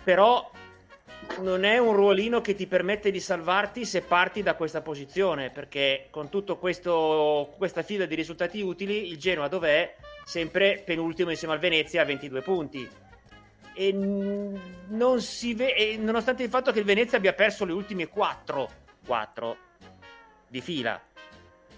Però 0.05 0.51
non 1.41 1.65
è 1.65 1.79
un 1.79 1.95
ruolino 1.95 2.41
che 2.41 2.55
ti 2.55 2.67
permette 2.67 3.11
di 3.11 3.21
salvarti 3.21 3.85
se 3.85 4.03
parti 4.03 4.43
da 4.43 4.55
questa 4.55 4.81
posizione, 4.81 5.51
perché 5.51 6.09
con 6.11 6.29
questo 6.59 7.55
questa 7.57 7.83
fila 7.83 8.07
di 8.07 8.15
risultati 8.15 8.61
utili, 8.61 9.09
il 9.09 9.19
Genoa 9.19 9.49
dov'è? 9.49 9.95
Sempre 10.25 10.83
penultimo 10.85 11.31
insieme 11.31 11.55
al 11.55 11.61
Venezia 11.61 12.03
a 12.03 12.05
22 12.05 12.41
punti. 12.43 12.89
E 13.75 13.93
non 13.93 15.21
si 15.21 15.55
ve- 15.55 15.75
e 15.75 15.97
nonostante 15.97 16.43
il 16.43 16.49
fatto 16.49 16.73
che 16.73 16.81
il 16.81 16.85
Venezia 16.85 17.19
abbia 17.19 17.33
perso 17.33 17.65
le 17.65 17.73
ultime 17.73 18.09
4, 18.09 18.71
4 19.07 19.57
di 20.49 20.61
fila, 20.61 21.01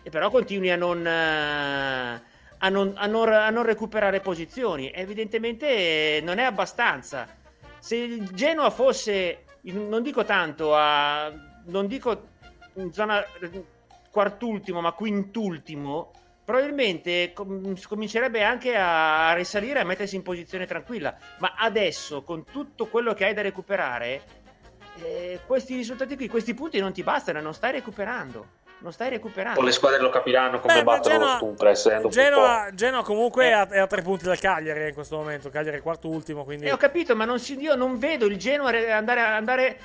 e 0.02 0.08
però 0.08 0.30
continui 0.30 0.70
a 0.70 0.76
non, 0.76 1.06
eh, 1.06 2.22
a 2.62 2.68
non, 2.70 2.92
a 2.96 3.06
non- 3.06 3.32
a 3.32 3.50
non 3.50 3.64
recuperare 3.64 4.20
posizioni. 4.20 4.90
Evidentemente 4.90 6.20
non 6.22 6.38
è 6.38 6.42
abbastanza. 6.44 7.36
Se 7.80 7.96
il 7.96 8.30
Genoa 8.30 8.70
fosse, 8.70 9.44
non 9.62 10.02
dico 10.02 10.24
tanto, 10.24 10.76
a, 10.76 11.32
non 11.64 11.86
dico 11.86 12.28
in 12.74 12.92
zona 12.92 13.24
eh, 13.24 13.64
quartultimo, 14.10 14.80
ma 14.80 14.92
quintultimo, 14.92 16.10
probabilmente 16.44 17.32
com- 17.32 17.74
comincerebbe 17.88 18.42
anche 18.42 18.76
a 18.76 19.32
risalire 19.34 19.80
a 19.80 19.84
mettersi 19.84 20.16
in 20.16 20.22
posizione 20.22 20.66
tranquilla. 20.66 21.16
Ma 21.38 21.54
adesso, 21.56 22.22
con 22.22 22.44
tutto 22.44 22.86
quello 22.86 23.14
che 23.14 23.24
hai 23.24 23.34
da 23.34 23.42
recuperare, 23.42 24.22
eh, 25.02 25.40
questi 25.46 25.74
risultati 25.74 26.16
qui, 26.16 26.28
questi 26.28 26.54
punti 26.54 26.78
non 26.78 26.92
ti 26.92 27.02
bastano, 27.02 27.40
non 27.40 27.54
stai 27.54 27.72
recuperando. 27.72 28.58
Non 28.80 28.92
stai 28.92 29.10
recuperando. 29.10 29.56
Poi 29.58 29.66
le 29.68 29.72
squadre 29.72 30.00
lo 30.00 30.08
capiranno 30.08 30.58
come 30.58 30.72
Beh, 30.74 30.82
battere 30.82 31.14
lo 31.14 31.20
Genoa- 31.20 31.36
eh, 31.36 31.38
dopo 31.38 31.44
un 31.50 31.56
Genoa, 32.10 32.68
Genoa 32.72 33.02
comunque 33.04 33.44
è, 33.44 33.52
a, 33.52 33.68
è 33.68 33.78
a 33.78 33.86
tre 33.86 34.00
punti 34.00 34.24
dal 34.24 34.38
Cagliari 34.38 34.88
in 34.88 34.94
questo 34.94 35.16
momento. 35.16 35.50
Cagliari 35.50 35.76
è 35.78 35.82
quarto 35.82 36.08
ultimo, 36.08 36.44
quindi... 36.44 36.64
Eh, 36.66 36.72
ho 36.72 36.78
capito, 36.78 37.14
ma 37.14 37.24
non 37.26 37.38
si- 37.38 37.58
io 37.60 37.74
non 37.74 37.98
vedo 37.98 38.24
il 38.24 38.38
Genoa 38.38 38.70
re- 38.70 38.90
andare, 38.90 39.20
andare. 39.20 39.78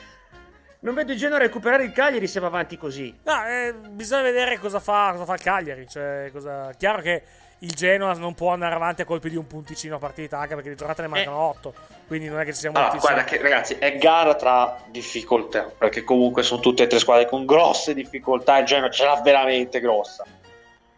Non 0.79 0.93
vedo 0.93 1.11
il 1.11 1.17
Genoa 1.17 1.37
recuperare 1.39 1.83
il 1.83 1.91
Cagliari 1.91 2.27
se 2.27 2.39
va 2.39 2.47
avanti 2.47 2.77
così. 2.77 3.13
No, 3.23 3.45
eh, 3.45 3.73
bisogna 3.89 4.21
vedere 4.21 4.57
cosa 4.59 4.79
fa, 4.79 5.09
cosa 5.11 5.25
fa 5.25 5.33
il 5.33 5.41
Cagliari. 5.41 5.87
Cioè, 5.89 6.29
cosa... 6.31 6.71
Chiaro 6.77 7.01
che 7.01 7.23
il 7.59 7.71
Genoa 7.71 8.13
non 8.13 8.33
può 8.33 8.51
andare 8.51 8.75
avanti 8.75 9.01
a 9.01 9.05
colpi 9.05 9.29
di 9.29 9.35
un 9.35 9.47
punticino 9.47 9.95
a 9.95 9.99
partita, 9.99 10.39
anche 10.39 10.55
perché 10.55 10.69
di 10.69 10.75
giornate 10.75 11.01
ne 11.01 11.07
mancano 11.07 11.37
otto. 11.37 11.73
Quindi 12.07 12.27
non 12.27 12.39
è 12.39 12.45
che 12.45 12.53
ci 12.53 12.59
sia 12.59 12.71
Allora, 12.73 12.95
guarda 12.97 13.23
che 13.23 13.41
ragazzi, 13.41 13.75
è 13.79 13.97
gara 13.97 14.35
tra 14.35 14.77
difficoltà, 14.87 15.71
perché 15.75 16.03
comunque 16.03 16.43
sono 16.43 16.61
tutte 16.61 16.83
e 16.83 16.87
tre 16.87 16.99
squadre 16.99 17.27
con 17.27 17.45
grosse 17.45 17.93
difficoltà, 17.93 18.57
il 18.59 18.65
Genoa 18.65 18.89
ce 18.89 19.05
l'ha 19.05 19.21
veramente 19.23 19.79
grossa. 19.79 20.25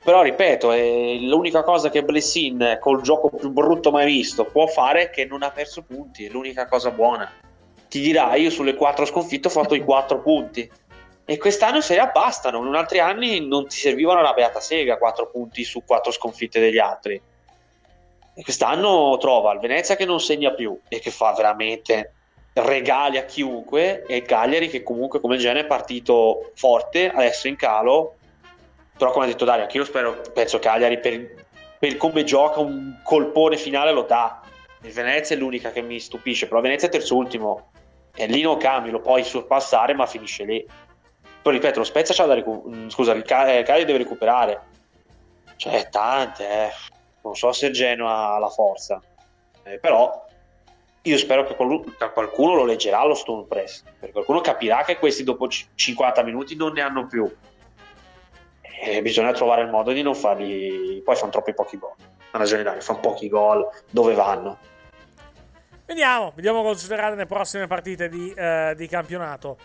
Però 0.03 0.21
ripeto, 0.21 0.71
è 0.71 1.15
l'unica 1.19 1.63
cosa 1.63 1.89
che 1.89 2.03
Blessin 2.03 2.77
col 2.79 3.01
gioco 3.01 3.29
più 3.29 3.49
brutto 3.51 3.91
mai 3.91 4.05
visto 4.05 4.45
può 4.45 4.65
fare 4.65 5.03
è 5.03 5.09
che 5.09 5.25
non 5.25 5.43
ha 5.43 5.51
perso 5.51 5.83
punti, 5.83 6.25
è 6.25 6.29
l'unica 6.29 6.65
cosa 6.65 6.91
buona. 6.91 7.29
Ti 7.89 7.99
dirà, 7.99 8.33
io 8.35 8.49
sulle 8.49 8.75
quattro 8.75 9.05
sconfitte 9.05 9.47
ho 9.47 9.51
fatto 9.51 9.75
i 9.75 9.83
quattro 9.83 10.21
punti. 10.21 10.69
E 11.29 11.37
quest'anno 11.37 11.75
in 11.75 11.81
Serie 11.81 12.03
A 12.03 12.05
bastano, 12.07 12.65
in 12.65 12.73
altri 12.73 12.99
anni 12.99 13.45
non 13.45 13.67
ti 13.67 13.75
servivano 13.75 14.21
una 14.21 14.31
beata 14.31 14.61
sega 14.61 14.97
quattro 14.97 15.29
punti 15.29 15.65
su 15.65 15.83
quattro 15.83 16.13
sconfitte 16.13 16.61
degli 16.61 16.77
altri. 16.77 17.21
E 18.33 18.43
quest'anno 18.43 19.17
trova 19.19 19.51
il 19.51 19.59
Venezia 19.59 19.97
che 19.97 20.05
non 20.05 20.21
segna 20.21 20.51
più 20.53 20.79
e 20.87 20.99
che 20.99 21.11
fa 21.11 21.33
veramente 21.33 22.13
regali 22.53 23.17
a 23.17 23.25
chiunque 23.25 24.05
e 24.05 24.15
il 24.15 24.21
Cagliari 24.21 24.69
che 24.69 24.83
comunque 24.83 25.19
come 25.19 25.35
genere 25.35 25.65
è 25.65 25.65
partito 25.65 26.53
forte, 26.55 27.09
adesso 27.09 27.49
in 27.49 27.57
calo, 27.57 28.15
però 28.97 29.11
come 29.11 29.25
ha 29.25 29.27
detto 29.27 29.43
Dario, 29.43 29.63
anche 29.63 29.75
io 29.75 29.83
spero, 29.83 30.21
penso 30.33 30.59
Cagliari 30.59 30.97
per, 31.01 31.45
per 31.77 31.97
come 31.97 32.23
gioca 32.23 32.61
un 32.61 33.01
colpone 33.03 33.57
finale 33.57 33.91
lo 33.91 34.03
dà. 34.03 34.39
Il 34.81 34.93
Venezia 34.93 35.35
è 35.35 35.39
l'unica 35.39 35.71
che 35.71 35.81
mi 35.81 35.99
stupisce, 35.99 36.47
però 36.47 36.61
Venezia 36.61 36.87
è 36.87 36.91
terzo 36.91 37.17
ultimo 37.17 37.71
e 38.15 38.27
lì 38.27 38.41
non 38.43 38.55
cambi, 38.55 38.91
lo 38.91 39.01
puoi 39.01 39.25
sorpassare 39.25 39.93
ma 39.93 40.05
finisce 40.05 40.45
lì. 40.45 40.65
Poi 41.47 41.55
ripeto, 41.55 41.79
lo 41.79 41.85
Spezia 41.85 42.13
c'ha 42.13 42.25
da 42.25 42.33
recuperare, 42.33 42.89
scusa, 42.89 43.13
il 43.13 43.21
eh, 43.21 43.23
Cagliari 43.23 43.85
deve 43.85 43.99
recuperare. 43.99 44.61
Cioè, 45.55 45.87
tante, 45.89 46.43
eh. 46.45 46.69
non 47.21 47.35
so 47.37 47.53
se 47.53 47.71
Genoa 47.71 48.33
ha 48.33 48.37
la 48.37 48.49
forza, 48.49 49.01
Eh, 49.63 49.79
però 49.79 50.25
io 51.03 51.17
spero 51.17 51.45
che 51.45 51.55
qualcuno, 51.55 52.53
lo 52.53 52.65
leggerà 52.65 53.05
lo 53.05 53.15
Stone 53.15 53.45
Press, 53.45 53.83
perché 53.97 54.11
qualcuno 54.11 54.41
capirà 54.41 54.83
che 54.83 54.97
questi 54.97 55.23
dopo 55.23 55.47
c- 55.47 55.67
50 55.73 56.21
minuti 56.23 56.57
non 56.57 56.73
ne 56.73 56.81
hanno 56.81 57.07
più. 57.07 57.33
E 58.81 59.01
bisogna 59.01 59.31
trovare 59.31 59.61
il 59.61 59.69
modo 59.69 59.93
di 59.93 60.01
non 60.01 60.15
farli. 60.15 61.01
Poi 61.01 61.15
fanno 61.15 61.31
troppi 61.31 61.53
pochi 61.53 61.77
gol. 61.77 61.93
Ha 62.31 62.37
ragione 62.37 62.63
Dario, 62.63 62.81
fanno 62.81 62.99
pochi 62.99 63.29
gol. 63.29 63.65
Dove 63.89 64.13
vanno? 64.15 64.57
Vediamo, 65.85 66.33
vediamo 66.35 66.61
cosa 66.61 66.77
succederà 66.77 67.11
nelle 67.11 67.25
prossime 67.25 67.67
partite 67.67 68.09
di, 68.09 68.33
eh, 68.35 68.73
di 68.75 68.85
campionato. 68.87 69.57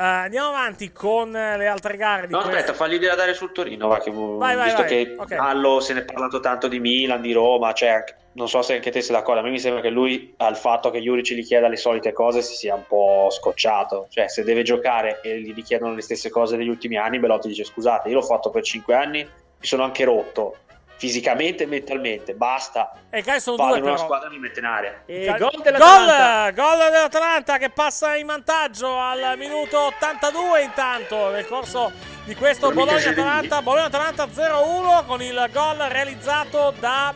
Eh, 0.00 0.04
andiamo 0.04 0.48
avanti 0.48 0.92
con 0.92 1.30
le 1.30 1.66
altre 1.66 1.98
gare 1.98 2.26
di 2.26 2.32
No, 2.32 2.38
questa- 2.40 2.58
aspetta, 2.60 2.72
fagli 2.74 2.98
dire 2.98 3.14
dare 3.14 3.34
sul 3.34 3.52
Torino, 3.52 3.86
va, 3.86 3.98
che, 3.98 4.10
Vai, 4.10 4.56
vai, 4.56 4.64
visto 4.64 4.80
vai. 4.80 4.88
che 4.88 5.14
Ok. 5.18 5.34
Gallo 5.34 5.78
se 5.80 5.92
ne 5.92 6.00
è 6.00 6.04
parlato 6.06 6.40
tanto 6.40 6.68
di 6.68 6.80
Milan, 6.80 7.20
di 7.20 7.32
Roma, 7.34 7.74
cioè, 7.74 8.02
non 8.32 8.48
so 8.48 8.62
se 8.62 8.72
anche 8.76 8.90
te 8.90 9.02
sei 9.02 9.14
d'accordo, 9.14 9.40
a 9.40 9.42
me 9.42 9.50
mi 9.50 9.58
sembra 9.58 9.82
che 9.82 9.90
lui 9.90 10.32
al 10.38 10.56
fatto 10.56 10.88
che 10.90 11.00
Juric 11.00 11.32
gli 11.34 11.44
chieda 11.44 11.68
le 11.68 11.76
solite 11.76 12.14
cose 12.14 12.40
si 12.40 12.54
sia 12.54 12.74
un 12.74 12.86
po' 12.88 13.28
scocciato, 13.30 14.06
cioè 14.08 14.26
se 14.30 14.42
deve 14.42 14.62
giocare 14.62 15.20
e 15.22 15.38
gli 15.42 15.52
richiedono 15.52 15.94
le 15.94 16.00
stesse 16.00 16.30
cose 16.30 16.56
degli 16.56 16.68
ultimi 16.70 16.96
anni, 16.96 17.18
Belotti 17.18 17.48
dice 17.48 17.64
scusate, 17.64 18.08
io 18.08 18.14
l'ho 18.14 18.22
fatto 18.22 18.48
per 18.48 18.62
5 18.62 18.94
anni, 18.94 19.18
mi 19.22 19.66
sono 19.66 19.82
anche 19.82 20.04
rotto, 20.04 20.56
fisicamente 21.00 21.62
e 21.62 21.66
mentalmente, 21.66 22.34
basta, 22.34 22.92
E 23.08 23.22
Kai 23.22 23.40
sono 23.40 23.56
vado 23.56 23.70
due 23.70 23.80
una 23.80 23.92
però. 23.92 24.04
squadra 24.04 24.28
e 24.28 24.32
mi 24.32 24.38
mette 24.38 24.58
in 24.60 24.66
aria. 24.66 25.00
E 25.06 25.24
Cal- 25.24 25.38
gol 25.38 25.62
dell'Atalanta. 25.62 26.50
Gol, 26.50 26.76
gol 26.76 26.90
dell'Atalanta 26.90 27.56
che 27.56 27.70
passa 27.70 28.16
in 28.16 28.26
vantaggio 28.26 28.98
al 28.98 29.32
minuto 29.38 29.80
82 29.80 30.60
intanto 30.62 31.30
nel 31.30 31.46
corso 31.46 31.90
di 32.24 32.34
questo 32.34 32.70
Bologna-Atalanta. 32.70 33.62
Bologna-Atalanta 33.62 34.26
0-1 34.26 35.06
con 35.06 35.22
il 35.22 35.48
gol 35.50 35.76
realizzato 35.88 36.74
da... 36.78 37.14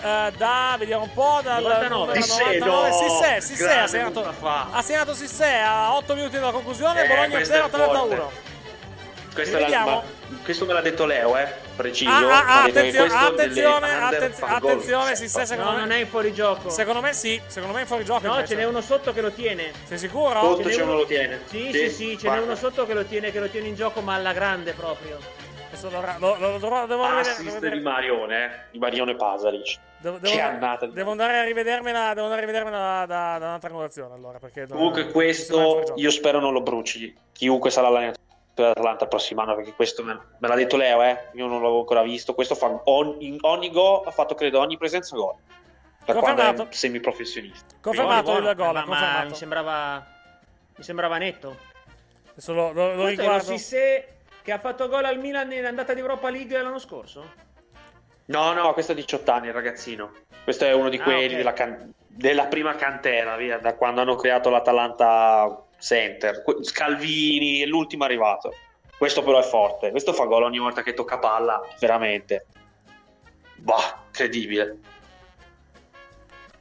eh, 0.00 0.32
da 0.36 0.76
vediamo 0.78 1.02
un 1.02 1.12
po' 1.12 1.40
dal 1.42 1.60
99. 1.60 1.88
numero 1.88 2.22
Sissè, 2.22 2.58
99 2.58 2.88
no, 2.88 2.94
Sissè, 3.08 3.40
Sissè 3.40 3.76
ha 3.78 3.86
segnato, 3.88 4.34
ha 4.70 4.80
segnato 4.82 5.12
Sissè 5.14 5.54
a 5.58 5.96
8 5.96 6.14
minuti 6.14 6.38
dalla 6.38 6.52
conclusione 6.52 7.02
Eh, 7.02 7.08
Bologna 7.08 7.28
questo 7.30 7.52
è 7.52 7.56
0 7.56 7.66
Atalanta 7.66 7.98
forte. 7.98 8.14
1 8.14 8.30
Questa 9.34 9.56
è 9.56 9.60
la- 9.60 9.66
Vediamo. 9.66 9.90
ma- 10.28 10.38
questo 10.44 10.64
me 10.66 10.72
l'ha 10.72 10.80
detto 10.82 11.04
Leo, 11.04 11.36
eh, 11.36 11.63
preciso. 11.76 12.10
Ah, 12.10 12.18
ah, 12.18 12.62
ah, 12.62 12.64
che 12.64 12.70
attenzione, 12.70 13.12
attenzione, 13.14 13.86
attenzione, 14.40 15.16
si 15.16 15.28
sta 15.28 15.44
secondo 15.44 15.70
No, 15.70 15.76
me. 15.76 15.82
non 15.82 15.92
è 15.92 15.98
in 16.00 16.06
fuorigioco. 16.06 16.68
Secondo 16.70 17.00
me 17.00 17.12
sì, 17.12 17.40
secondo 17.46 17.72
me 17.74 17.80
è 17.80 17.82
in 17.82 17.88
fuorigioco. 17.88 18.26
No, 18.26 18.46
ce 18.46 18.54
n'è 18.54 18.64
uno 18.64 18.80
sotto 18.80 19.12
che 19.12 19.20
lo 19.20 19.30
tiene. 19.30 19.72
Sei 19.84 19.98
sicuro? 19.98 20.40
Sotto 20.40 20.62
Ce 20.62 20.68
n'è 20.68 20.74
c'è 20.74 20.82
uno 20.82 20.94
lo 20.96 21.06
tiene. 21.06 21.40
Sì, 21.46 21.70
Sì, 21.72 21.78
sì, 21.78 21.88
sì, 21.90 22.18
ce 22.18 22.30
n'è 22.30 22.38
uno 22.40 22.54
sotto 22.56 22.86
che 22.86 22.94
lo 22.94 23.04
tiene, 23.04 23.30
che 23.32 23.40
lo 23.40 23.48
tiene 23.48 23.68
in 23.68 23.74
gioco, 23.74 24.00
ma 24.00 24.14
alla 24.14 24.32
grande 24.32 24.72
proprio. 24.72 25.18
Adesso 25.68 25.88
dovrà- 25.88 26.16
lo, 26.20 26.36
lo, 26.38 26.58
dovrò- 26.58 26.86
devo 26.86 27.02
Assist 27.04 27.42
vedere- 27.54 27.76
di 27.78 27.82
Marione, 27.82 28.44
eh, 28.44 28.50
di 28.70 28.78
Marione 28.78 29.16
Pasalic. 29.16 29.76
devo- 29.98 30.18
Che 30.20 30.30
devo- 30.36 30.86
di 30.86 30.92
devo 30.92 31.10
andare 31.10 31.38
a 31.38 31.42
rivedermela, 31.42 32.08
devo 32.14 32.22
andare 32.26 32.42
a 32.42 32.44
rivedermela 32.44 32.76
da, 32.78 33.06
da, 33.06 33.38
da 33.38 33.46
un'altra 33.46 33.70
angolazione 33.70 34.14
allora, 34.14 34.38
perché 34.38 34.68
Comunque 34.68 35.10
questo 35.10 35.94
io 35.96 36.10
spero 36.12 36.38
non 36.38 36.52
lo 36.52 36.60
bruci 36.60 37.12
chiunque 37.32 37.70
sarà 37.70 37.88
l'allenatore 37.88 38.22
dell'Atalanta 38.62 39.04
il 39.04 39.08
prossimo 39.10 39.40
anno 39.42 39.54
perché 39.56 39.72
questo 39.74 40.02
me, 40.04 40.18
me 40.38 40.48
l'ha 40.48 40.54
detto 40.54 40.76
Leo 40.76 41.02
eh 41.02 41.28
io 41.32 41.46
non 41.46 41.60
l'avevo 41.60 41.80
ancora 41.80 42.02
visto 42.02 42.34
questo 42.34 42.54
fa 42.54 42.80
on- 42.84 43.16
in 43.20 43.38
ogni 43.42 43.70
go 43.70 44.02
ha 44.02 44.10
fatto 44.10 44.34
credo 44.34 44.60
ogni 44.60 44.76
presenza 44.78 45.16
gol 45.16 45.34
da 46.04 46.14
quando 46.14 46.42
è 46.42 46.66
semiprofessionista 46.70 47.74
Confermato 47.80 48.30
Buono, 48.32 48.50
il 48.50 48.56
gol, 48.56 48.74
ma, 48.74 48.84
ma 48.86 49.24
mi 49.24 49.34
sembrava 49.34 50.06
mi 50.76 50.82
sembrava 50.82 51.18
netto. 51.18 51.56
Adesso 52.32 52.52
lo, 52.52 52.72
lo- 52.72 52.94
lo 52.96 53.06
riguardo. 53.06 53.44
Sissé 53.56 54.08
che 54.42 54.50
ha 54.50 54.58
fatto 54.58 54.88
gol 54.88 55.04
al 55.04 55.18
Milan 55.20 55.52
in 55.52 55.64
andata 55.64 55.94
di 55.94 56.00
Europa 56.00 56.28
League 56.30 56.60
l'anno 56.60 56.78
scorso? 56.78 57.42
no 58.26 58.52
no 58.54 58.72
questo 58.72 58.92
è 58.92 58.94
18 58.94 59.30
anni 59.30 59.46
il 59.48 59.52
ragazzino 59.52 60.10
questo 60.44 60.64
è 60.64 60.72
uno 60.72 60.88
di 60.88 60.96
Ah, 60.98 61.02
quelli 61.02 61.26
ok. 61.26 61.34
della, 61.36 61.52
can- 61.52 61.92
della 62.06 62.46
prima 62.46 62.74
cantera 62.74 63.36
via, 63.36 63.58
da 63.58 63.74
quando 63.74 64.00
hanno 64.02 64.14
creato 64.16 64.50
l'Atalanta 64.50 65.63
Center 65.84 66.42
Scalvini 66.62 67.60
è 67.60 67.66
l'ultimo 67.66 68.04
arrivato 68.04 68.54
questo 68.96 69.22
però 69.22 69.38
è 69.38 69.42
forte 69.42 69.90
questo 69.90 70.12
fa 70.14 70.24
gol 70.24 70.44
ogni 70.44 70.58
volta 70.58 70.82
che 70.82 70.94
tocca 70.94 71.18
palla 71.18 71.60
veramente 71.78 72.46
bah 73.56 74.02
incredibile 74.06 74.78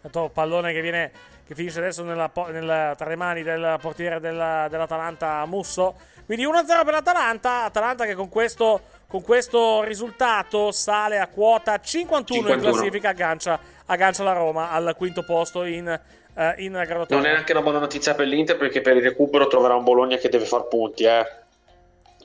Tanto 0.01 0.29
pallone 0.33 0.73
che 0.73 0.81
viene 0.81 1.11
che 1.47 1.55
finisce 1.55 1.79
adesso 1.79 2.03
nella 2.03 2.29
nella- 2.51 2.93
tra 2.97 3.07
le 3.07 3.15
mani 3.15 3.41
del 3.43 3.77
portiere 3.79 4.19
della- 4.19 4.67
dell'Atalanta 4.69 5.45
Musso. 5.45 5.95
Quindi 6.25 6.45
1-0 6.45 6.83
per 6.83 6.93
l'Atalanta. 6.93 7.63
Atalanta 7.63 8.05
che 8.05 8.13
con 8.13 8.27
questo, 8.27 8.81
con 9.07 9.21
questo 9.21 9.81
risultato 9.83 10.71
sale 10.71 11.19
a 11.19 11.27
quota 11.27 11.79
51, 11.79 12.39
in 12.39 12.53
51. 12.55 12.71
classifica, 12.71 13.09
aggancia, 13.09 13.59
aggancia 13.85 14.23
la 14.23 14.33
Roma 14.33 14.71
al 14.71 14.93
quinto 14.97 15.23
posto 15.23 15.63
in, 15.63 15.99
eh, 16.35 16.53
in 16.57 16.71
graduatoria. 16.71 17.17
Non 17.17 17.25
è 17.25 17.31
neanche 17.31 17.51
una 17.51 17.61
buona 17.61 17.79
notizia 17.79 18.13
per 18.13 18.27
l'Inter 18.27 18.57
perché 18.57 18.81
per 18.81 18.95
il 18.97 19.03
recupero 19.03 19.47
troverà 19.47 19.75
un 19.75 19.83
Bologna 19.83 20.17
che 20.17 20.29
deve 20.29 20.45
far 20.45 20.67
punti, 20.67 21.03
eh. 21.03 21.25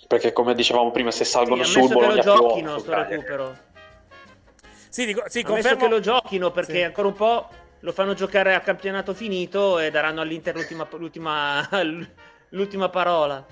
Perché 0.06 0.32
come 0.32 0.55
dicevamo 0.55 0.90
prima, 0.90 1.10
se 1.10 1.24
salgono 1.24 1.62
Sì, 1.64 1.72
su, 1.72 1.78
ammesso 1.80 1.94
che 1.94 2.01
Bologna 2.06 2.22
lo 2.24 2.32
più 2.32 2.40
giochino 2.48 2.78
sto 2.78 2.90
Cagliari. 2.90 3.10
recupero. 3.14 3.56
Sì, 4.89 5.05
dico, 5.05 5.22
sì, 5.26 5.43
confermo. 5.43 5.80
che 5.82 5.89
lo 5.89 6.01
giochino 6.01 6.51
perché 6.51 6.72
Sì. 6.72 6.82
ancora 6.82 7.09
un 7.09 7.14
po' 7.14 7.48
lo 7.80 7.93
fanno 7.93 8.14
giocare 8.14 8.55
a 8.55 8.60
campionato 8.60 9.12
finito 9.12 9.78
e 9.78 9.90
daranno 9.90 10.22
all'Inter 10.22 10.55
l'ultima, 10.55 10.89
l'ultima, 10.93 11.68
l'ultima 12.51 12.89
parola. 12.89 13.44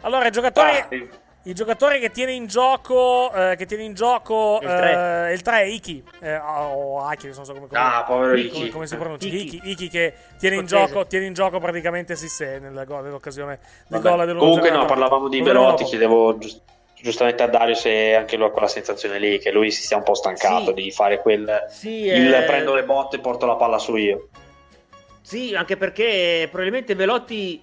Allora, 0.00 0.26
i 0.26 0.30
giocatori, 0.30 0.70
Ah, 0.70 0.86
sì. 0.88 1.08
I 1.46 1.52
giocatori 1.54 2.00
che 2.00 2.10
tiene 2.10 2.32
in 2.32 2.46
gioco, 2.46 3.30
eh, 3.32 3.54
che 3.56 3.66
tiene 3.66 3.82
in 3.82 3.92
gioco 3.94 4.58
Il 4.62 4.66
tre. 4.68 5.28
eh, 5.28 5.32
il 5.34 5.42
3 5.42 5.68
Iki, 5.68 6.04
eh, 6.20 6.36
o 6.38 7.00
Aki, 7.04 7.26
non 7.34 7.44
so 7.44 7.52
come, 7.52 7.66
come, 7.66 7.78
Ah, 7.80 8.04
povero 8.06 8.28
come- 8.30 8.40
Iki. 8.40 8.68
come 8.70 8.86
si 8.86 8.96
pronuncia. 8.96 9.26
Iki. 9.26 9.36
Iki, 9.56 9.60
Iki 9.70 9.88
che 9.88 10.14
tiene 10.38 10.56
in, 10.56 10.66
gioco, 10.66 11.06
tiene 11.06 11.26
in 11.26 11.34
gioco 11.34 11.58
praticamente 11.60 12.16
Sissé 12.16 12.58
nell'occasione 12.58 13.58
del 13.88 14.00
gol 14.00 14.24
del 14.26 14.36
Comunque 14.36 14.70
1-0. 14.70 14.74
no, 14.76 14.84
parlavamo 14.86 15.28
di 15.28 15.42
Velotti, 15.42 15.84
chiedevo 15.84 16.38
giust- 16.38 16.62
giustamente 16.94 17.42
a 17.42 17.48
Dario 17.48 17.74
se 17.74 18.14
anche 18.14 18.36
lui 18.36 18.46
ha 18.46 18.50
quella 18.50 18.66
sensazione 18.68 19.18
lì, 19.18 19.38
che 19.38 19.50
lui 19.52 19.70
si 19.70 19.82
sia 19.82 19.98
un 19.98 20.02
po' 20.02 20.14
stancato 20.14 20.66
Sì. 20.68 20.72
di 20.74 20.90
fare 20.90 21.20
quel... 21.20 21.66
Sì, 21.68 22.04
il 22.06 22.32
eh, 22.32 22.42
prendo 22.44 22.72
le 22.74 22.84
botte 22.84 23.16
e 23.16 23.20
porto 23.20 23.44
la 23.44 23.56
palla 23.56 23.78
su 23.78 23.94
io. 23.96 24.28
Sì, 25.20 25.54
anche 25.54 25.76
perché 25.76 26.48
probabilmente 26.50 26.94
Velotti 26.94 27.62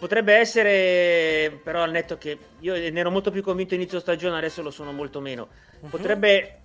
potrebbe 0.00 0.34
essere, 0.34 1.60
però 1.62 1.82
al 1.82 1.90
netto 1.90 2.16
che 2.16 2.38
io 2.60 2.72
ne 2.72 2.98
ero 2.98 3.10
molto 3.10 3.30
più 3.30 3.42
convinto 3.42 3.74
inizio 3.74 4.00
stagione, 4.00 4.38
adesso 4.38 4.62
lo 4.62 4.70
sono 4.70 4.92
molto 4.92 5.20
meno. 5.20 5.48
Mhm. 5.80 5.90
Potrebbe 5.90 6.60